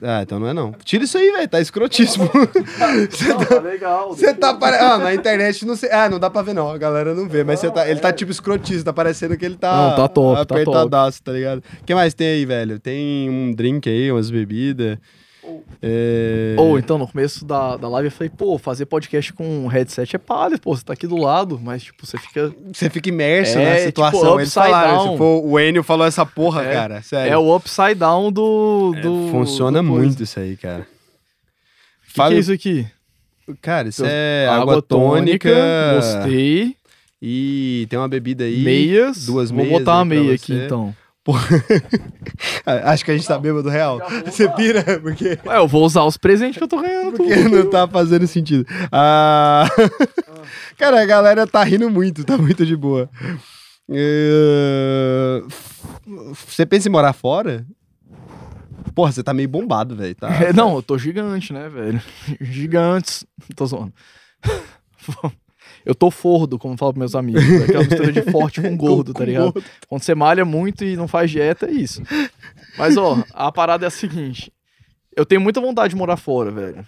Ah, 0.02 0.22
então 0.24 0.40
não 0.40 0.48
é 0.48 0.54
não. 0.54 0.72
Tira 0.84 1.04
isso 1.04 1.18
aí, 1.18 1.30
velho. 1.32 1.48
Tá 1.48 1.60
escrotíssimo. 1.60 2.30
Não, 2.34 3.46
tá 3.46 3.60
legal. 3.60 4.10
Você 4.16 4.34
tá 4.34 4.54
pare... 4.54 4.78
Ah, 4.78 4.98
na 4.98 5.14
internet 5.14 5.66
não 5.66 5.76
sei. 5.76 5.92
Ah, 5.92 6.10
não 6.10 6.20
dá 6.20 6.30
pra 6.30 6.42
ver, 6.42 6.54
não. 6.54 6.70
A 6.70 6.78
galera 6.78 7.14
não 7.14 7.28
vê. 7.28 7.44
Mas 7.44 7.60
você 7.60 7.70
tá... 7.70 7.90
ele 7.90 8.00
tá 8.00 8.12
tipo 8.14 8.32
escrotíssimo. 8.32 8.86
Tá 8.86 8.94
parecendo 8.94 9.36
que 9.38 9.44
ele 9.44 9.56
tá. 9.58 9.90
Não, 9.90 9.96
tá 9.98 10.08
top, 10.08 10.38
tá 10.38 10.46
top. 10.46 10.62
apertadaço, 10.62 11.22
tá 11.22 11.34
ligado? 11.34 11.62
O 11.82 11.84
que 11.84 11.94
mais 11.94 12.14
tem 12.14 12.28
aí, 12.28 12.46
velho? 12.46 12.80
Tem 12.80 13.30
um 13.30 13.52
drink 13.52 13.90
aí, 13.90 14.10
umas 14.10 14.32
bebidas. 14.32 14.98
É... 15.82 16.56
Ou 16.58 16.80
então, 16.80 16.98
no 16.98 17.08
começo 17.08 17.44
da, 17.46 17.76
da 17.76 17.88
live, 17.90 18.08
eu 18.08 18.12
falei, 18.12 18.30
pô, 18.30 18.58
fazer 18.58 18.86
podcast 18.86 19.34
com 19.34 19.68
headset 19.68 20.16
é 20.16 20.20
palha, 20.20 20.58
pô, 20.58 20.76
você 20.76 20.84
tá 20.84 20.94
aqui 20.94 21.06
do 21.06 21.18
lado, 21.18 21.60
mas, 21.62 21.84
tipo, 21.84 22.06
você 22.06 22.18
fica. 22.18 22.54
Você 22.74 22.90
fica 22.90 23.10
imerso 23.10 23.58
É, 23.58 23.64
na 23.66 23.72
tipo, 23.76 23.86
situação. 23.86 24.40
Eles 24.40 24.50
upside 24.50 24.66
falaram. 24.74 24.98
down. 24.98 25.12
Tipo, 25.12 25.42
o 25.46 25.60
Enio 25.60 25.84
falou 25.84 26.06
essa 26.08 26.26
porra, 26.26 26.64
É. 26.64 26.74
cara. 26.74 27.02
Sério. 27.02 27.34
É 27.34 27.38
o 27.38 27.56
upside 27.56 27.96
down 27.96 28.32
do. 28.32 28.94
É, 28.96 29.02
do 29.02 29.28
funciona 29.32 29.82
do 29.82 29.90
coisa. 29.90 30.06
muito 30.06 30.24
isso 30.24 30.40
aí, 30.40 30.56
cara. 30.56 30.82
O 30.82 30.86
que, 30.86 32.10
que 32.10 32.16
Fala- 32.16 32.36
é 32.36 32.38
isso 32.40 32.52
aqui? 32.52 32.88
Cara, 33.62 33.90
isso 33.90 34.04
é 34.06 34.48
água, 34.50 34.82
tônica. 34.82 35.50
Gostei. 35.96 36.78
E 37.22 37.86
tem 37.90 37.98
uma 38.00 38.08
bebida 38.08 38.44
aí. 38.44 38.64
Meias. 38.64 39.26
duas 39.26 39.50
Vou 39.50 39.64
meias 39.64 39.80
botar 39.80 39.96
uma 39.96 40.06
meia 40.06 40.34
aqui, 40.36 40.54
então. 40.54 40.96
Acho 42.66 43.06
que 43.06 43.12
a 43.12 43.16
gente 43.16 43.28
tá 43.28 43.38
bêbado 43.40 43.70
real. 43.70 44.00
Você 44.26 44.50
pira? 44.50 44.84
Porque, 45.00 45.40
Ué, 45.46 45.58
eu 45.58 45.68
vou 45.68 45.86
usar 45.86 46.04
os 46.04 46.18
presentes 46.18 46.58
que 46.58 46.64
eu 46.64 46.68
tô 46.68 46.82
ganhando. 46.82 47.14
porque 47.18 47.36
não 47.36 47.70
tá 47.70 47.88
fazendo 47.88 48.28
sentido. 48.28 48.66
Ah... 48.92 49.66
Cara, 50.78 51.02
a 51.02 51.06
galera 51.06 51.48
tá 51.48 51.64
rindo 51.64 51.90
muito, 51.90 52.24
tá 52.26 52.38
muito 52.38 52.66
de 52.66 52.76
boa. 52.76 53.10
Eh, 53.90 55.42
Você 56.48 56.66
pensa 56.66 56.90
em 56.90 56.92
morar 56.92 57.14
fora? 57.14 57.66
Porra, 58.96 59.12
você 59.12 59.24
tá 59.24 59.34
meio 59.34 59.48
bombado, 59.48 59.96
velho. 59.96 60.16
Tá? 60.16 60.30
É, 60.44 60.54
não, 60.54 60.76
eu 60.76 60.84
tô 60.84 60.98
gigante, 60.98 61.54
né, 61.54 61.70
velho? 61.70 62.02
Gigantes. 62.42 63.26
Tô 63.56 63.66
zoando. 63.66 63.94
Eu 65.86 65.94
tô 65.94 66.10
fordo, 66.10 66.58
como 66.58 66.78
falo 66.78 66.94
pros 66.94 67.00
meus 67.00 67.16
amigos. 67.16 67.44
É 67.44 67.64
aquela 67.66 67.84
mistura 67.84 68.12
de 68.12 68.22
forte 68.32 68.62
com 68.62 68.76
gordo, 68.78 69.14
Com- 69.14 69.20
tá 69.20 69.26
ligado? 69.26 69.52
gordo. 69.54 69.64
Quando 69.88 70.02
você 70.04 70.16
malha 70.16 70.46
muito 70.46 70.84
e 70.86 70.96
não 70.96 71.08
faz 71.08 71.30
dieta, 71.30 71.66
é 71.68 71.72
isso. 71.72 72.02
Mas, 72.78 72.96
ó, 72.98 73.22
a 73.34 73.52
parada 73.52 73.86
é 73.86 73.88
a 73.88 73.92
seguinte. 73.92 74.52
Eu 75.16 75.26
tenho 75.26 75.42
muita 75.42 75.60
vontade 75.62 75.90
de 75.92 75.96
morar 75.98 76.18
fora, 76.18 76.52
velho. 76.52 76.86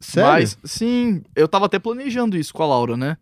Sério? 0.00 0.30
Mas, 0.30 0.58
sim, 0.64 1.22
eu 1.36 1.46
tava 1.48 1.66
até 1.66 1.78
planejando 1.78 2.36
isso 2.36 2.52
com 2.54 2.62
a 2.62 2.66
Laura, 2.66 2.96
né? 2.96 3.16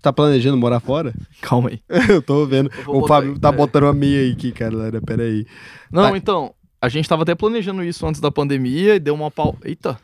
Tá 0.00 0.12
planejando 0.12 0.56
morar 0.56 0.80
fora? 0.80 1.12
Calma 1.40 1.70
aí. 1.70 1.80
Eu 2.08 2.22
tô 2.22 2.46
vendo. 2.46 2.70
Eu 2.86 2.94
O 3.02 3.06
Fábio 3.06 3.32
aí, 3.32 3.38
tá 3.38 3.48
é. 3.48 3.52
botando 3.52 3.82
uma 3.84 3.92
meia 3.92 4.20
aí 4.20 4.32
aqui, 4.32 4.52
cara. 4.52 4.70
galera. 4.70 5.00
Pera 5.02 5.24
aí. 5.24 5.44
Não, 5.90 6.10
Vai. 6.10 6.18
então, 6.18 6.54
a 6.80 6.88
gente 6.88 7.08
tava 7.08 7.22
até 7.24 7.34
planejando 7.34 7.82
isso 7.82 8.06
antes 8.06 8.20
da 8.20 8.30
pandemia 8.30 8.94
e 8.94 9.00
deu 9.00 9.14
uma 9.14 9.30
pau... 9.30 9.56
Eita. 9.64 9.98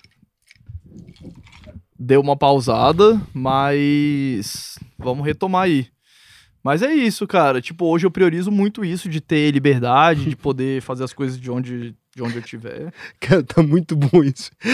Deu 2.07 2.21
uma 2.21 2.37
pausada, 2.37 3.19
mas 3.33 4.79
vamos 4.99 5.25
retomar 5.25 5.63
aí. 5.63 5.87
Mas 6.63 6.83
é 6.83 6.93
isso, 6.93 7.27
cara. 7.27 7.63
Tipo, 7.63 7.87
hoje 7.87 8.05
eu 8.05 8.11
priorizo 8.11 8.51
muito 8.51 8.85
isso 8.85 9.09
de 9.09 9.23
ter 9.23 9.51
liberdade, 9.51 10.29
de 10.29 10.37
poder 10.37 10.83
fazer 10.83 11.03
as 11.03 11.15
coisas 11.15 11.41
de 11.41 11.51
onde, 11.51 11.97
de 12.15 12.23
onde 12.23 12.37
eu 12.37 12.43
tiver. 12.43 12.93
Cara, 13.21 13.43
tá 13.43 13.63
muito 13.63 13.97
bom 13.97 14.23
isso. 14.23 14.51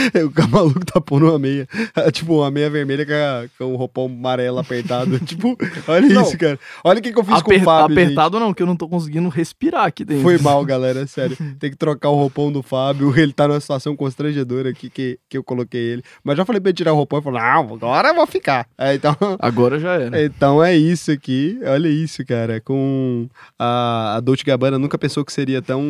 O 0.40 0.48
maluco 0.50 0.84
tá 0.84 1.00
pondo 1.00 1.26
uma 1.28 1.38
meia. 1.38 1.66
Tipo, 2.12 2.38
uma 2.38 2.50
meia 2.50 2.68
vermelha 2.70 3.04
com, 3.06 3.12
a- 3.12 3.48
com 3.58 3.72
o 3.72 3.76
roupão 3.76 4.06
amarelo 4.06 4.58
apertado. 4.58 5.18
tipo, 5.20 5.56
olha 5.88 6.08
Não. 6.08 6.22
isso, 6.22 6.36
cara. 6.36 6.58
Olha 6.84 6.98
o 6.98 7.02
que, 7.02 7.12
que 7.12 7.18
eu 7.18 7.24
fiz 7.24 7.42
com 7.42 7.54
o 7.54 7.60
Fábio. 7.60 7.94
gente. 7.96 8.04
apertado 8.04 8.40
não, 8.40 8.52
que 8.52 8.62
eu 8.62 8.66
não 8.66 8.76
tô 8.76 8.88
conseguindo 8.88 9.28
respirar 9.28 9.84
aqui 9.84 10.04
dentro. 10.04 10.22
Foi 10.22 10.38
mal, 10.38 10.64
galera, 10.64 11.06
sério. 11.06 11.36
Tem 11.58 11.70
que 11.70 11.76
trocar 11.76 12.10
o 12.10 12.14
roupão 12.16 12.50
do 12.52 12.62
Fábio. 12.62 13.16
Ele 13.18 13.32
tá 13.32 13.46
numa 13.48 13.60
situação 13.60 13.94
constrangedora 13.96 14.70
aqui 14.70 14.90
que, 14.90 15.18
que 15.28 15.36
eu 15.38 15.44
coloquei 15.44 15.80
ele. 15.80 16.02
Mas 16.24 16.36
já 16.36 16.44
falei 16.44 16.60
pra 16.60 16.70
ele 16.70 16.76
tirar 16.76 16.92
o 16.92 16.96
roupão 16.96 17.18
e 17.20 17.22
falou: 17.22 17.40
Não, 17.40 17.74
agora 17.74 18.08
eu 18.08 18.14
vou 18.14 18.26
ficar. 18.26 18.66
É, 18.76 18.94
então, 18.94 19.16
Agora 19.38 19.78
já 19.78 19.92
era. 19.94 20.22
então 20.24 20.62
é 20.62 20.76
isso 20.76 21.10
aqui. 21.10 21.58
Olha 21.64 21.88
isso, 21.88 22.24
cara. 22.26 22.60
Com 22.60 23.28
a, 23.58 24.16
a 24.16 24.20
Dolce 24.20 24.44
Gabbana 24.44 24.78
nunca 24.78 24.98
pensou 24.98 25.24
que 25.24 25.32
seria 25.32 25.62
tão 25.62 25.82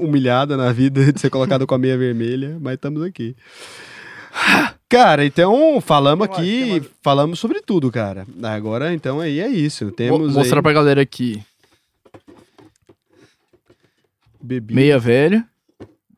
humilhada 0.00 0.56
na 0.56 0.72
vida 0.72 0.79
de 0.88 1.18
ser 1.20 1.28
colocada 1.28 1.66
com 1.66 1.74
a 1.74 1.78
meia 1.78 1.98
vermelha, 1.98 2.56
mas 2.60 2.74
estamos 2.74 3.02
aqui. 3.02 3.36
Cara, 4.88 5.24
então 5.24 5.80
falamos 5.80 6.24
aqui, 6.24 6.70
mais? 6.70 6.86
falamos 7.02 7.38
sobre 7.38 7.60
tudo, 7.60 7.90
cara. 7.90 8.26
Agora, 8.42 8.94
então 8.94 9.20
aí 9.20 9.40
é 9.40 9.48
isso. 9.48 9.90
Temos 9.92 10.18
Vou 10.18 10.30
mostrar 10.30 10.58
aí 10.58 10.62
pra 10.62 10.72
galera 10.72 11.02
aqui. 11.02 11.42
bebida. 14.40 14.80
Meia 14.80 14.98
velha, 14.98 15.46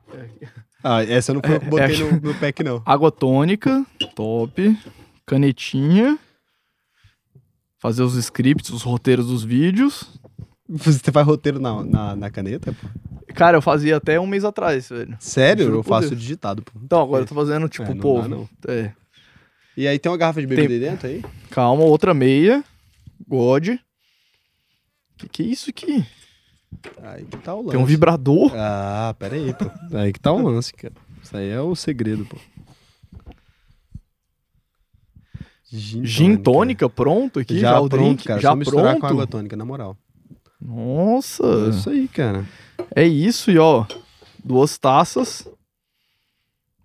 Ah, 0.84 1.02
essa 1.04 1.32
não 1.32 1.40
eu 1.44 1.60
que 1.60 1.66
botei 1.66 1.94
É, 1.94 1.98
no, 1.98 2.20
no 2.20 2.34
pack, 2.34 2.64
não. 2.64 2.82
água 2.84 3.12
tônica, 3.12 3.86
top, 4.16 4.76
canetinha, 5.24 6.18
fazer 7.78 8.02
os 8.02 8.16
scripts, 8.16 8.70
os 8.70 8.82
roteiros 8.82 9.28
dos 9.28 9.44
vídeos. 9.44 10.10
Você 10.78 11.12
faz 11.12 11.26
roteiro 11.26 11.60
na, 11.60 11.82
na, 11.84 12.16
na 12.16 12.30
caneta? 12.30 12.72
pô? 12.72 12.88
Cara, 13.34 13.56
eu 13.56 13.62
fazia 13.62 13.96
até 13.96 14.18
um 14.20 14.26
mês 14.26 14.44
atrás, 14.44 14.88
velho. 14.88 15.16
Sério? 15.20 15.64
Juro 15.66 15.78
Eu 15.78 15.82
faço 15.82 16.10
Deus. 16.10 16.20
digitado, 16.20 16.62
pô. 16.62 16.72
Então, 16.82 17.00
agora 17.02 17.22
eu 17.22 17.26
tô 17.26 17.34
fazendo, 17.34 17.68
tipo, 17.68 17.84
É, 17.90 17.94
não 17.94 18.00
pô. 18.00 18.20
dá, 18.20 18.28
não. 18.28 18.48
É. 18.68 18.92
E 19.76 19.88
aí 19.88 19.98
tem 19.98 20.10
uma 20.12 20.18
garrafa 20.18 20.40
de 20.40 20.46
bebida 20.46 20.68
Tem- 20.68 20.74
aí 20.76 20.80
dentro 20.90 21.06
aí? 21.08 21.24
Calma, 21.50 21.82
outra 21.84 22.12
meia. 22.12 22.62
God. 23.26 23.68
Que 25.16 25.28
que 25.28 25.42
é 25.42 25.46
isso 25.46 25.70
aqui? 25.70 26.04
Aí 27.02 27.24
que 27.24 27.36
tá 27.38 27.54
o 27.54 27.58
lance. 27.62 27.70
Tem 27.70 27.80
um 27.80 27.84
vibrador? 27.84 28.52
Ah, 28.54 29.14
pera 29.18 29.36
aí, 29.36 29.54
pô. 29.54 29.70
Aí 29.96 30.12
que 30.12 30.20
tá 30.20 30.32
o 30.32 30.42
lance, 30.42 30.72
cara. 30.72 30.94
Isso 31.22 31.36
aí 31.36 31.48
é 31.50 31.60
o 31.60 31.74
segredo, 31.76 32.24
pô. 32.26 32.36
Gin, 35.70 36.04
Gin 36.04 36.36
tônica 36.36 36.88
pronto 36.88 37.38
aqui? 37.38 37.58
Já, 37.58 37.70
Já, 37.72 37.80
o 37.80 37.88
pronto, 37.88 38.04
drink? 38.04 38.24
cara. 38.24 38.40
já 38.40 38.50
só 38.50 38.56
misturar 38.56 38.84
pronto? 38.90 39.00
com 39.00 39.06
água 39.06 39.26
tônica, 39.26 39.56
na 39.56 39.64
moral. 39.64 39.96
Nossa. 40.64 41.44
É 41.44 41.68
isso 41.70 41.90
aí, 41.90 42.08
cara. 42.08 42.44
É 42.94 43.04
isso, 43.04 43.50
e 43.50 43.58
ó. 43.58 43.84
Duas 44.44 44.76
taças. 44.78 45.48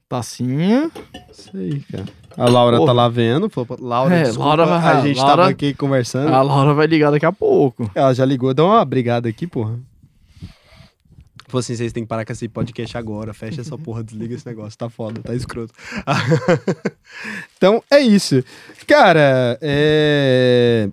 Tacinha. 0.09 0.89
Isso 1.31 1.55
aí, 1.55 1.79
cara. 1.91 2.05
A 2.37 2.47
Laura 2.49 2.77
tá 2.85 2.91
lá 2.93 3.09
vendo. 3.09 3.49
Falou, 3.49 3.77
Laura, 3.81 4.15
É, 4.15 4.23
desculpa, 4.23 4.45
Laura 4.45 4.65
vai- 4.65 4.95
a 4.97 5.01
gente 5.01 5.17
Laura- 5.17 5.35
tava 5.37 5.49
aqui 5.49 5.73
conversando. 5.73 6.33
A 6.33 6.41
Laura 6.41 6.73
vai 6.73 6.87
ligar 6.87 7.11
daqui 7.11 7.25
a 7.25 7.31
pouco. 7.31 7.89
Ela 7.95 8.13
já 8.13 8.23
ligou, 8.23 8.53
deu 8.53 8.65
uma 8.67 8.85
brigada 8.85 9.27
aqui, 9.27 9.45
porra. 9.47 9.79
Falou 11.47 11.59
assim, 11.61 11.75
vocês 11.75 11.93
têm 11.93 12.03
que 12.03 12.09
parar 12.09 12.25
com 12.25 12.31
esse 12.33 12.47
podcast 12.49 12.97
agora, 12.97 13.33
fecha 13.33 13.61
essa 13.61 13.77
porra, 13.77 14.03
desliga 14.03 14.35
esse 14.35 14.45
negócio, 14.45 14.77
tá 14.77 14.89
foda, 14.89 15.21
tá 15.21 15.33
escroto. 15.33 15.73
então, 17.57 17.81
é 17.89 17.99
isso. 18.01 18.43
Cara, 18.85 19.57
é... 19.61 20.89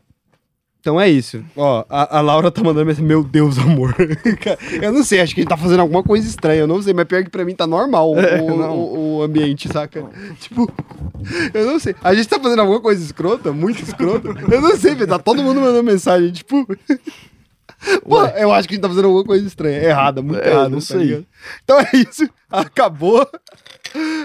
Então 0.84 1.00
é 1.00 1.08
isso. 1.08 1.42
Ó, 1.56 1.82
a, 1.88 2.18
a 2.18 2.20
Laura 2.20 2.50
tá 2.50 2.62
mandando 2.62 2.84
mensagem, 2.84 3.08
meu 3.08 3.24
Deus, 3.24 3.58
amor. 3.58 3.94
Eu 4.82 4.92
não 4.92 5.02
sei, 5.02 5.22
acho 5.22 5.34
que 5.34 5.40
a 5.40 5.42
gente 5.42 5.48
tá 5.48 5.56
fazendo 5.56 5.80
alguma 5.80 6.02
coisa 6.02 6.28
estranha, 6.28 6.60
eu 6.60 6.66
não 6.66 6.82
sei, 6.82 6.92
mas 6.92 7.06
pior 7.06 7.24
que 7.24 7.30
pra 7.30 7.42
mim 7.42 7.54
tá 7.54 7.66
normal 7.66 8.10
o, 8.12 8.20
É, 8.20 8.38
o- 8.42 8.44
o- 8.44 9.16
o 9.16 9.22
ambiente, 9.22 9.66
saca? 9.66 10.04
Tipo, 10.40 10.70
eu 11.54 11.64
não 11.64 11.78
sei. 11.78 11.94
A 12.04 12.14
gente 12.14 12.28
tá 12.28 12.38
fazendo 12.38 12.58
alguma 12.60 12.82
coisa 12.82 13.02
escrota, 13.02 13.50
muito 13.50 13.82
escrota. 13.82 14.28
Eu 14.52 14.60
não 14.60 14.76
sei, 14.76 14.94
velho, 14.94 15.08
tá 15.08 15.18
todo 15.18 15.42
mundo 15.42 15.58
mandando 15.58 15.82
mensagem, 15.82 16.30
tipo... 16.32 16.66
Pô, 18.06 18.22
eu 18.36 18.52
acho 18.52 18.68
que 18.68 18.74
a 18.74 18.76
gente 18.76 18.82
tá 18.82 18.88
fazendo 18.90 19.06
alguma 19.06 19.24
coisa 19.24 19.46
estranha. 19.46 19.78
Errada, 19.82 20.20
muito 20.20 20.42
É, 20.42 20.50
errada. 20.50 20.68
não 20.68 20.78
tá 20.80 20.84
sei. 20.84 20.98
ligado? 20.98 21.26
Então 21.64 21.80
é 21.80 21.88
isso. 21.94 22.28
Acabou. 22.50 23.26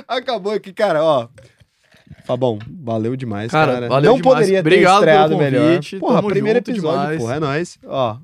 Acabou 0.08 0.52
aqui, 0.52 0.74
cara, 0.74 1.02
ó. 1.04 1.28
Fabão, 2.26 2.60
valeu 2.84 3.16
demais, 3.16 3.52
Cara, 3.52 3.74
cara. 3.74 3.88
valeu 3.90 4.12
Não 4.12 4.18
demais. 4.18 4.36
poderia 4.38 4.60
Obrigado 4.60 4.92
ter 4.94 5.00
estreado 5.00 5.30
pelo 5.30 5.40
melhor. 5.42 5.68
convite, 5.68 6.00
Porra, 6.00 6.24
primeiro 6.24 6.60
episódio, 6.60 7.00
demais. 7.00 7.18
porra, 7.22 7.36
é 7.36 7.40
nóis. 7.40 7.80
Ó, 7.86 8.18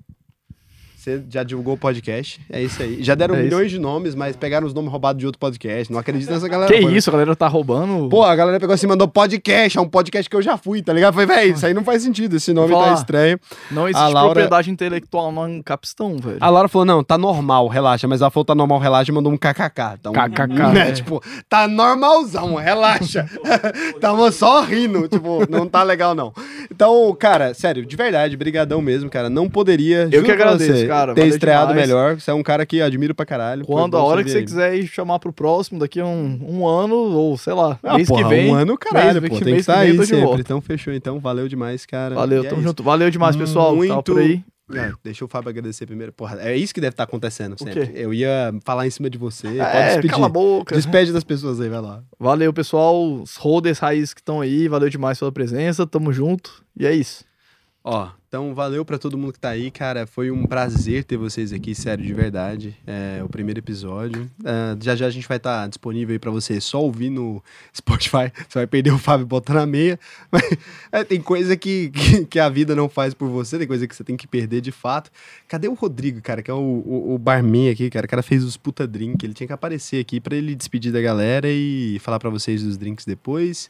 você 1.06 1.24
já 1.30 1.44
divulgou 1.44 1.76
o 1.76 1.78
podcast, 1.78 2.42
é 2.52 2.62
isso 2.64 2.82
aí. 2.82 3.04
Já 3.04 3.14
deram 3.14 3.36
É 3.36 3.38
isso. 3.38 3.46
milhões 3.46 3.70
de 3.72 3.78
nomes, 3.80 4.16
mas 4.16 4.36
pegaram 4.36 4.66
os 4.66 4.74
nomes 4.74 4.92
roubados 4.92 5.20
de 5.20 5.26
outro 5.28 5.38
podcast. 5.40 5.92
Não 5.94 6.00
acredito 6.00 6.32
nessa 6.32 6.48
galera. 6.48 6.74
Que 6.74 6.82
pô. 6.82 6.90
isso, 6.90 7.10
a 7.10 7.14
galera 7.14 7.36
tá 7.36 7.48
roubando. 7.48 8.10
Pô, 8.10 8.24
a 8.24 8.36
galera 8.36 8.60
pegou 8.60 8.74
assim, 8.74 8.88
mandou 8.88 9.08
podcast, 9.08 9.78
é 9.78 9.82
um 9.82 9.88
podcast 9.88 10.28
que 10.28 10.36
eu 10.36 10.42
já 10.42 10.58
fui, 10.58 10.82
tá 10.82 10.92
ligado? 10.92 11.14
Falei, 11.14 11.28
véi, 11.28 11.50
isso 11.52 11.64
aí 11.66 11.74
não 11.76 11.84
faz 11.84 12.02
sentido, 12.02 12.36
esse 12.36 12.52
nome 12.54 12.70
Vou 12.74 12.84
tá 12.84 12.94
estranho. 12.94 13.40
não 13.70 13.88
existe 13.88 14.02
a 14.04 14.08
Laura- 14.08 14.30
propriedade 14.34 14.72
intelectual 14.72 15.32
no 15.32 15.64
Capistão, 15.64 16.18
velho. 16.18 16.38
A 16.42 16.50
Laura 16.50 16.68
falou, 16.68 16.86
não, 16.86 17.04
tá 17.04 17.18
normal, 17.20 17.68
relaxa. 17.68 18.08
Mas 18.08 18.22
ela 18.22 18.32
falou, 18.32 18.46
tá 18.46 18.56
normal, 18.56 18.80
relaxa, 18.80 19.12
e 19.12 19.14
mandou 19.14 19.32
um 19.32 19.38
kkk. 19.38 19.96
Então, 20.00 20.12
KKK, 20.12 20.54
Né? 20.74 20.90
é. 20.90 20.92
Tipo, 20.92 21.22
tá 21.48 21.68
normalzão, 21.68 22.56
relaxa. 22.56 23.30
Tava 24.02 24.32
só 24.32 24.62
rindo, 24.62 25.08
tipo, 25.08 25.46
não 25.50 25.68
tá 25.68 25.84
legal 25.84 26.16
não. 26.16 26.34
Então, 26.72 27.16
cara, 27.20 27.54
sério, 27.54 27.86
de 27.86 27.96
verdade, 27.96 28.36
brigadão 28.36 28.82
mesmo, 28.82 29.10
cara. 29.10 29.30
Não 29.30 29.48
poderia, 29.50 30.10
Eu 30.12 30.24
que 30.24 30.32
agradeço, 30.32 30.72
você, 30.74 30.88
cara, 30.96 31.14
ter 31.14 31.28
estreado 31.28 31.70
demais. 31.70 31.88
melhor. 31.88 32.20
Você 32.20 32.32
é 32.32 32.34
um 32.34 32.44
cara 32.44 32.66
que 32.66 32.82
admiro 32.82 33.14
pra 33.16 33.26
caralho. 33.26 33.66
Quando 33.66 33.96
a 33.98 34.04
hora 34.04 34.24
que 34.24 34.30
você 34.30 34.38
aí. 34.40 34.44
quiser 34.46 34.76
ir 34.76 34.88
chamar 34.88 35.20
pro 35.20 35.32
próximo, 35.34 35.80
daqui 35.80 36.00
a 36.00 36.06
um, 36.06 36.40
um 36.42 36.68
ano, 36.68 36.96
ou 36.96 37.38
sei 37.38 37.54
lá, 37.54 37.80
Ah, 37.84 37.96
mês 37.96 38.08
porra, 38.08 38.24
que 38.24 38.30
vem. 38.30 38.50
um 38.50 38.54
ano, 38.56 38.78
caralho, 38.78 39.22
mês 39.22 39.34
pô. 39.34 39.36
Tem 39.38 39.46
que 39.46 39.52
mês 39.52 39.56
que 39.66 39.72
estar 39.72 39.80
aí 39.80 40.06
sempre. 40.06 40.42
Então, 40.42 40.62
fechou. 40.62 40.94
Então, 40.94 41.20
valeu 41.20 41.48
demais, 41.48 41.86
cara. 41.86 42.16
Valeu, 42.16 42.44
E 42.44 42.46
é 42.46 42.50
tamo 42.50 42.62
isso. 42.62 42.70
junto. 42.70 42.84
Valeu 42.84 43.10
demais, 43.10 43.36
pessoal, 43.36 43.70
tá 43.72 43.76
Muito 43.76 44.04
por 44.14 44.20
aí. 44.22 44.44
Ah, 44.76 44.92
deixa 45.04 45.24
o 45.24 45.28
Fábio 45.28 45.50
agradecer 45.50 45.86
primeiro. 45.86 46.12
Porra, 46.12 46.40
é 46.42 46.58
isso 46.58 46.74
que 46.74 46.82
deve 46.82 46.94
estar 46.94 47.04
acontecendo 47.04 47.56
sempre. 47.56 47.92
Eu 47.94 48.12
ia 48.12 48.52
falar 48.66 48.88
em 48.88 48.90
cima 48.90 49.12
de 49.12 49.18
você. 49.18 49.48
Pode 49.48 49.60
É, 49.62 49.86
despedir. 49.90 50.10
cala 50.10 50.26
a 50.26 50.30
boca. 50.30 50.74
Despede 50.74 51.14
das 51.14 51.24
pessoas 51.24 51.62
aí, 51.62 51.70
vai 51.70 51.82
lá. 51.82 52.02
Valeu, 52.20 52.52
pessoal. 52.52 53.00
Os 53.22 53.36
holders 53.36 53.78
raízes 53.78 54.12
que 54.12 54.22
estão 54.22 54.42
aí. 54.42 54.68
Valeu 54.68 54.90
demais 54.90 55.20
pela 55.20 55.32
presença. 55.32 55.86
Tamo 55.86 56.12
junto. 56.12 56.64
E 56.76 56.84
é 56.88 56.92
isso. 56.96 57.24
Ó, 57.84 58.08
então 58.36 58.54
valeu 58.54 58.84
pra 58.84 58.98
todo 58.98 59.18
mundo 59.18 59.32
que 59.32 59.40
tá 59.40 59.52
aí, 59.52 59.72
cara. 59.72 60.06
Foi 60.06 60.30
um 60.30 60.46
prazer 60.46 61.06
ter 61.06 61.16
vocês 61.16 61.54
aqui, 61.54 61.74
sério, 61.74 62.06
de 62.06 62.14
verdade. 62.14 62.76
É 62.86 63.24
o 63.24 63.30
primeiro 63.30 63.62
episódio. 63.62 64.30
Ah, 64.44 64.76
já 64.82 64.94
já 64.94 65.08
a 65.08 65.10
gente 65.10 65.26
vai 65.26 65.38
estar 65.38 65.66
disponível 65.70 66.12
aí 66.12 66.20
pra 66.20 66.32
você 66.32 66.60
só 66.60 66.84
ouvir 66.84 67.10
no 67.10 67.42
Spotify. 67.74 68.34
Você 68.50 68.60
vai 68.60 68.68
perder 68.68 68.92
o 68.92 68.98
Fábio 68.98 69.26
botando 69.26 69.58
a 69.58 69.66
meia. 69.66 69.98
Mas 70.30 70.44
é, 70.92 71.04
tem 71.06 71.22
coisa 71.22 71.56
que, 71.56 71.90
que, 71.92 72.26
que 72.26 72.38
a 72.38 72.50
vida 72.50 72.76
não 72.76 72.90
faz 72.90 73.14
por 73.14 73.30
você, 73.30 73.58
tem 73.58 73.68
coisa 73.68 73.88
que 73.88 73.96
você 73.96 74.04
tem 74.04 74.18
que 74.18 74.28
perder 74.28 74.60
de 74.60 74.72
fato. 74.72 75.10
Cadê 75.48 75.70
o 75.70 75.74
Rodrigo, 75.74 76.22
cara, 76.22 76.42
que 76.42 76.52
é 76.52 76.54
o, 76.54 76.58
o, 76.58 77.14
o 77.16 77.18
barman 77.18 77.70
aqui, 77.70 77.90
cara? 77.90 78.06
O 78.06 78.10
cara 78.10 78.22
fez 78.22 78.44
os 78.44 78.58
puta 78.58 78.86
drink. 78.86 79.24
Ele 79.24 79.34
tinha 79.34 79.48
que 79.48 79.54
aparecer 79.54 80.02
aqui 80.02 80.20
pra 80.20 80.36
ele 80.36 80.56
despedir 80.56 80.92
da 80.92 81.02
galera 81.02 81.48
e 81.50 82.00
falar 82.00 82.20
pra 82.20 82.30
vocês 82.30 82.64
dos 82.64 82.78
drinks 82.78 83.06
depois. 83.06 83.70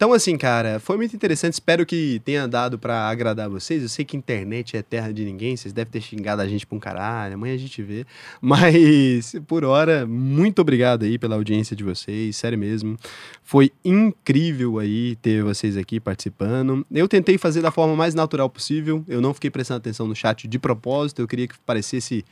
Então, 0.00 0.14
assim, 0.14 0.34
cara, 0.38 0.80
foi 0.80 0.96
muito 0.96 1.14
interessante. 1.14 1.52
Espero 1.52 1.84
que 1.84 2.22
tenha 2.24 2.48
dado 2.48 2.78
pra 2.78 3.10
agradar 3.10 3.50
vocês. 3.50 3.82
Eu 3.82 3.88
sei 3.90 4.02
que 4.02 4.16
internet 4.16 4.74
é 4.74 4.80
terra 4.80 5.12
de 5.12 5.26
ninguém. 5.26 5.54
Vocês 5.54 5.74
devem 5.74 5.92
ter 5.92 6.00
xingado 6.00 6.40
a 6.40 6.48
gente 6.48 6.66
pra 6.66 6.74
um 6.74 6.80
caralho. 6.80 7.34
Amanhã 7.34 7.52
a 7.54 7.58
gente 7.58 7.82
vê. 7.82 8.06
Mas, 8.40 9.34
por 9.46 9.62
hora, 9.62 10.06
muito 10.06 10.62
obrigado 10.62 11.04
aí 11.04 11.18
pela 11.18 11.34
audiência 11.34 11.76
de 11.76 11.84
vocês. 11.84 12.34
Sério 12.34 12.58
mesmo. 12.58 12.96
Foi 13.42 13.70
incrível 13.84 14.78
aí 14.78 15.16
ter 15.16 15.42
vocês 15.42 15.76
aqui 15.76 16.00
participando. 16.00 16.82
Eu 16.90 17.06
tentei 17.06 17.36
fazer 17.36 17.60
da 17.60 17.70
forma 17.70 17.94
mais 17.94 18.14
natural 18.14 18.48
possível. 18.48 19.04
Eu 19.06 19.20
não 19.20 19.34
fiquei 19.34 19.50
prestando 19.50 19.80
atenção 19.80 20.06
no 20.06 20.16
chat 20.16 20.48
de 20.48 20.58
propósito. 20.58 21.20
Eu 21.20 21.28
queria 21.28 21.46
que 21.46 21.58
parecesse 21.58 22.24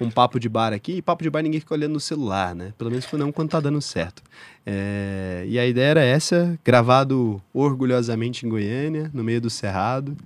um 0.00 0.10
papo 0.10 0.38
de 0.38 0.48
bar 0.48 0.72
aqui. 0.72 0.92
E 0.96 1.02
papo 1.02 1.22
de 1.22 1.30
bar 1.30 1.42
ninguém 1.42 1.60
fica 1.60 1.74
olhando 1.74 1.92
no 1.92 2.00
celular, 2.00 2.54
né? 2.54 2.72
Pelo 2.76 2.90
menos 2.90 3.10
não 3.12 3.32
quando 3.32 3.50
tá 3.50 3.60
dando 3.60 3.80
certo. 3.80 4.22
É, 4.64 5.44
E 5.48 5.58
a 5.58 5.66
ideia 5.66 5.86
era 5.90 6.04
essa, 6.04 6.58
gravado 6.64 7.40
orgulhosamente 7.54 8.44
em 8.44 8.48
Goiânia, 8.48 9.10
no 9.14 9.22
meio 9.24 9.40
do 9.40 9.48
Cerrado. 9.50 10.16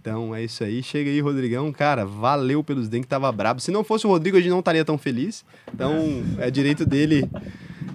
Então 0.00 0.34
é 0.34 0.42
isso 0.42 0.64
aí. 0.64 0.82
Chega 0.82 1.10
aí, 1.10 1.20
Rodrigão. 1.20 1.70
Cara, 1.72 2.06
valeu 2.06 2.64
pelos 2.64 2.88
dentes, 2.88 3.08
tava 3.08 3.30
brabo. 3.30 3.60
Se 3.60 3.70
não 3.70 3.84
fosse 3.84 4.06
o 4.06 4.10
Rodrigo, 4.10 4.36
a 4.36 4.40
gente 4.40 4.50
não 4.50 4.60
estaria 4.60 4.84
tão 4.84 4.96
feliz. 4.96 5.44
Então 5.72 6.22
é 6.38 6.50
direito 6.50 6.86
dele 6.86 7.28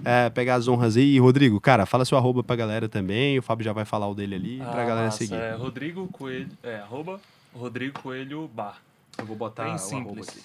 é, 0.04 0.30
pegar 0.30 0.54
as 0.54 0.68
honras 0.68 0.96
aí. 0.96 1.16
E, 1.16 1.18
Rodrigo, 1.18 1.60
cara, 1.60 1.84
fala 1.84 2.04
seu 2.04 2.16
arroba 2.16 2.44
pra 2.44 2.54
galera 2.54 2.88
também. 2.88 3.38
O 3.38 3.42
Fábio 3.42 3.64
já 3.64 3.72
vai 3.72 3.84
falar 3.84 4.06
o 4.08 4.14
dele 4.14 4.36
ali 4.36 4.56
pra 4.58 4.82
Ah, 4.82 4.86
galera 4.86 5.06
massa. 5.06 5.18
seguir. 5.18 5.34
É 5.34 5.52
Rodrigo 5.54 6.06
Coelho. 6.12 6.48
É, 6.62 6.76
arroba 6.76 7.20
Rodrigo 7.52 8.00
Coelho 8.00 8.48
Bar. 8.54 8.80
Eu 9.18 9.26
vou 9.26 9.34
botar 9.36 9.64
Bem 9.64 9.72
o 9.72 9.76
arroba 9.76 9.88
simples. 9.88 10.28
aqui. 10.28 10.40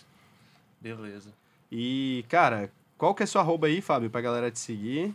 Beleza. 0.82 1.30
E, 1.72 2.26
cara, 2.28 2.72
qual 2.98 3.14
que 3.14 3.24
é 3.24 3.26
sua 3.26 3.42
arroba 3.42 3.68
aí, 3.68 3.82
Fábio, 3.82 4.10
pra 4.10 4.20
galera 4.20 4.50
te 4.50 4.60
seguir? 4.60 5.14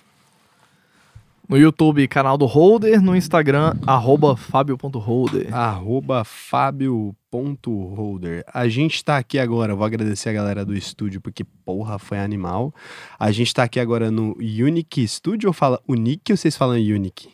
No 1.48 1.56
YouTube, 1.56 2.08
canal 2.08 2.36
do 2.36 2.46
Holder. 2.46 3.00
No 3.00 3.14
Instagram, 3.14 3.74
arroba 3.86 4.36
fabio.holder. 4.36 5.54
Arroba 5.54 6.24
fábio.holder. 6.24 8.44
A 8.52 8.68
gente 8.68 9.04
tá 9.04 9.16
aqui 9.16 9.38
agora, 9.38 9.74
vou 9.74 9.86
agradecer 9.86 10.30
a 10.30 10.32
galera 10.32 10.64
do 10.64 10.74
estúdio, 10.74 11.20
porque 11.20 11.44
porra, 11.64 11.98
foi 11.98 12.18
animal. 12.18 12.74
A 13.18 13.30
gente 13.30 13.54
tá 13.54 13.62
aqui 13.62 13.78
agora 13.78 14.10
no 14.10 14.36
Unique 14.38 15.06
Studio, 15.06 15.48
ou 15.48 15.52
fala 15.52 15.80
Unique 15.86 16.32
ou 16.32 16.36
vocês 16.36 16.56
falam 16.56 16.76
Unique? 16.76 17.28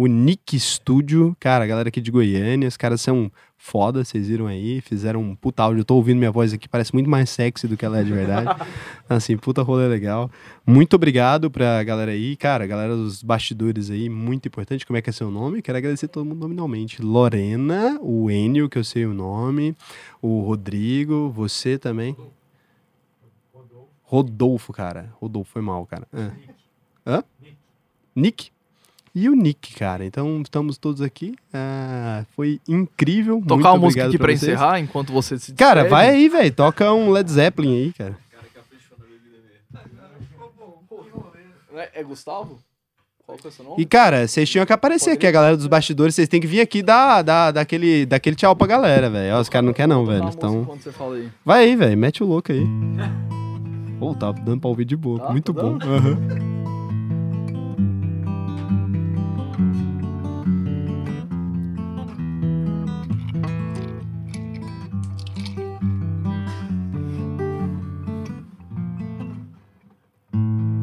Unique 0.00 0.58
Studio, 0.60 1.36
cara, 1.40 1.64
a 1.64 1.66
galera 1.66 1.88
aqui 1.88 2.00
de 2.00 2.12
Goiânia, 2.12 2.68
os 2.68 2.76
caras 2.76 3.00
são 3.00 3.32
foda, 3.56 4.04
vocês 4.04 4.28
viram 4.28 4.46
aí, 4.46 4.80
fizeram 4.80 5.20
um 5.20 5.34
puta 5.34 5.64
áudio, 5.64 5.80
eu 5.80 5.84
tô 5.84 5.96
ouvindo 5.96 6.18
minha 6.18 6.30
voz 6.30 6.52
aqui, 6.52 6.68
parece 6.68 6.94
muito 6.94 7.10
mais 7.10 7.28
sexy 7.28 7.66
do 7.66 7.76
que 7.76 7.84
ela 7.84 7.98
é 7.98 8.04
de 8.04 8.12
verdade. 8.12 8.48
assim, 9.10 9.36
puta 9.36 9.60
rolê 9.60 9.88
legal. 9.88 10.30
Muito 10.64 10.94
obrigado 10.94 11.50
pra 11.50 11.82
galera 11.82 12.12
aí, 12.12 12.36
cara, 12.36 12.64
galera 12.64 12.94
dos 12.94 13.24
bastidores 13.24 13.90
aí, 13.90 14.08
muito 14.08 14.46
importante, 14.46 14.86
como 14.86 14.96
é 14.96 15.02
que 15.02 15.10
é 15.10 15.12
seu 15.12 15.32
nome? 15.32 15.60
Quero 15.60 15.76
agradecer 15.76 16.06
todo 16.06 16.24
mundo 16.24 16.38
nominalmente. 16.38 17.02
Lorena, 17.02 17.98
o 18.00 18.30
Enio, 18.30 18.68
que 18.68 18.78
eu 18.78 18.84
sei 18.84 19.04
o 19.04 19.12
nome, 19.12 19.76
o 20.22 20.42
Rodrigo, 20.42 21.28
você 21.30 21.76
também. 21.76 22.16
Rodolfo, 24.04 24.72
cara. 24.72 25.12
Rodolfo, 25.20 25.50
foi 25.50 25.60
mal, 25.60 25.84
cara. 25.84 26.06
Ah. 26.12 26.30
Hã? 27.04 27.24
Nick? 28.14 28.52
E 29.14 29.28
o 29.28 29.34
Nick, 29.34 29.74
cara. 29.74 30.04
Então, 30.04 30.40
estamos 30.42 30.78
todos 30.78 31.00
aqui. 31.02 31.34
Ah, 31.52 32.24
foi 32.36 32.60
incrível. 32.68 33.36
Muito 33.36 33.48
Tocar 33.48 33.72
uma 33.72 33.78
música 33.78 34.06
aqui 34.06 34.18
pra 34.18 34.28
vocês. 34.28 34.42
encerrar 34.42 34.78
enquanto 34.78 35.12
você 35.12 35.38
se 35.38 35.52
Cara, 35.52 35.88
vai 35.88 36.10
aí, 36.10 36.28
velho. 36.28 36.52
Toca 36.52 36.92
um 36.92 37.10
Led 37.10 37.30
Zeppelin 37.30 37.76
aí, 37.76 37.92
cara. 37.92 38.18
É, 41.74 42.00
é 42.00 42.02
Gustavo? 42.02 42.58
Qual 43.24 43.36
que 43.38 43.46
é 43.46 43.50
o 43.50 43.52
seu 43.52 43.64
nome? 43.64 43.82
E, 43.82 43.86
cara, 43.86 44.26
vocês 44.26 44.48
tinham 44.48 44.64
que 44.64 44.72
aparecer 44.72 45.10
aqui, 45.10 45.26
a 45.26 45.30
galera 45.30 45.56
dos 45.56 45.66
bastidores. 45.66 46.14
Vocês 46.14 46.28
têm 46.28 46.40
que 46.40 46.46
vir 46.46 46.60
aqui 46.60 46.82
dar, 46.82 47.22
dar, 47.22 47.50
dar, 47.50 47.60
aquele, 47.60 48.06
dar 48.06 48.16
aquele 48.16 48.34
tchau 48.34 48.56
pra 48.56 48.66
galera, 48.66 49.10
velho. 49.10 49.38
Os 49.38 49.48
caras 49.48 49.66
não 49.66 49.72
querem 49.74 49.88
não, 49.88 50.04
velho. 50.04 50.28
Então, 50.28 50.66
aí. 51.12 51.28
vai 51.44 51.64
aí, 51.64 51.76
velho. 51.76 51.96
Mete 51.96 52.22
o 52.22 52.26
louco 52.26 52.50
aí. 52.50 52.64
Pô, 54.00 54.14
tá 54.14 54.32
dando 54.32 54.60
pra 54.60 54.70
ouvir 54.70 54.84
de 54.84 54.96
boa. 54.96 55.20
Tá, 55.20 55.30
Muito 55.30 55.52
tá 55.52 55.62
bom. 55.62 55.78
Aham. 55.82 56.77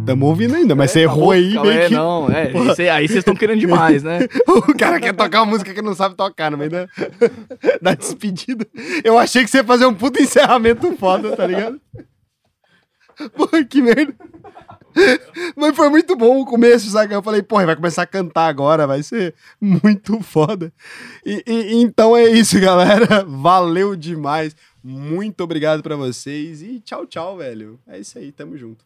Tamo 0.05 0.25
ouvindo 0.27 0.55
ainda, 0.55 0.75
mas 0.75 0.91
você 0.91 0.99
É, 0.99 1.03
errou 1.03 1.31
aí, 1.31 1.49
meio 1.59 1.69
aí, 1.69 1.87
que... 1.87 1.93
Não, 1.93 2.29
é. 2.29 2.51
esse- 2.71 2.89
aí 2.89 3.07
vocês 3.07 3.19
estão 3.19 3.35
querendo 3.35 3.59
demais, 3.59 4.03
né? 4.03 4.19
O 4.47 4.77
cara 4.77 4.99
quer 4.99 5.13
tocar 5.13 5.41
uma 5.41 5.51
música 5.51 5.73
que 5.73 5.81
não 5.81 5.93
sabe 5.95 6.15
tocar 6.15 6.51
no 6.51 6.57
meio 6.57 6.69
da, 6.71 6.87
da 7.81 7.93
despedida. 7.95 8.65
Eu 9.03 9.17
achei 9.17 9.43
que 9.43 9.49
você 9.49 9.57
ia 9.57 9.63
fazer 9.63 9.85
um 9.85 9.93
puto 9.93 10.21
encerramento 10.21 10.95
foda, 10.97 11.35
tá 11.35 11.45
ligado? 11.47 11.79
Porra, 13.35 13.63
que 13.63 13.81
merda. 13.81 14.13
Mas 15.55 15.75
foi 15.75 15.89
muito 15.89 16.15
bom 16.15 16.39
o 16.41 16.45
começo, 16.45 16.89
sabe? 16.89 17.13
Eu 17.13 17.21
falei, 17.21 17.41
porra, 17.41 17.65
vai 17.65 17.75
começar 17.75 18.03
a 18.03 18.07
cantar 18.07 18.47
agora, 18.47 18.87
vai 18.87 19.03
ser 19.03 19.33
muito 19.59 20.21
foda. 20.21 20.71
E, 21.25 21.43
e- 21.45 21.81
então 21.81 22.15
é 22.15 22.25
isso, 22.25 22.59
galera. 22.59 23.25
Valeu 23.27 23.95
demais. 23.95 24.55
Muito 24.83 25.43
obrigado 25.43 25.81
pra 25.81 25.95
vocês 25.95 26.61
e 26.61 26.79
tchau, 26.79 27.05
tchau, 27.05 27.37
velho. 27.37 27.79
É 27.87 27.99
isso 27.99 28.17
aí, 28.19 28.31
tamo 28.31 28.57
junto. 28.57 28.85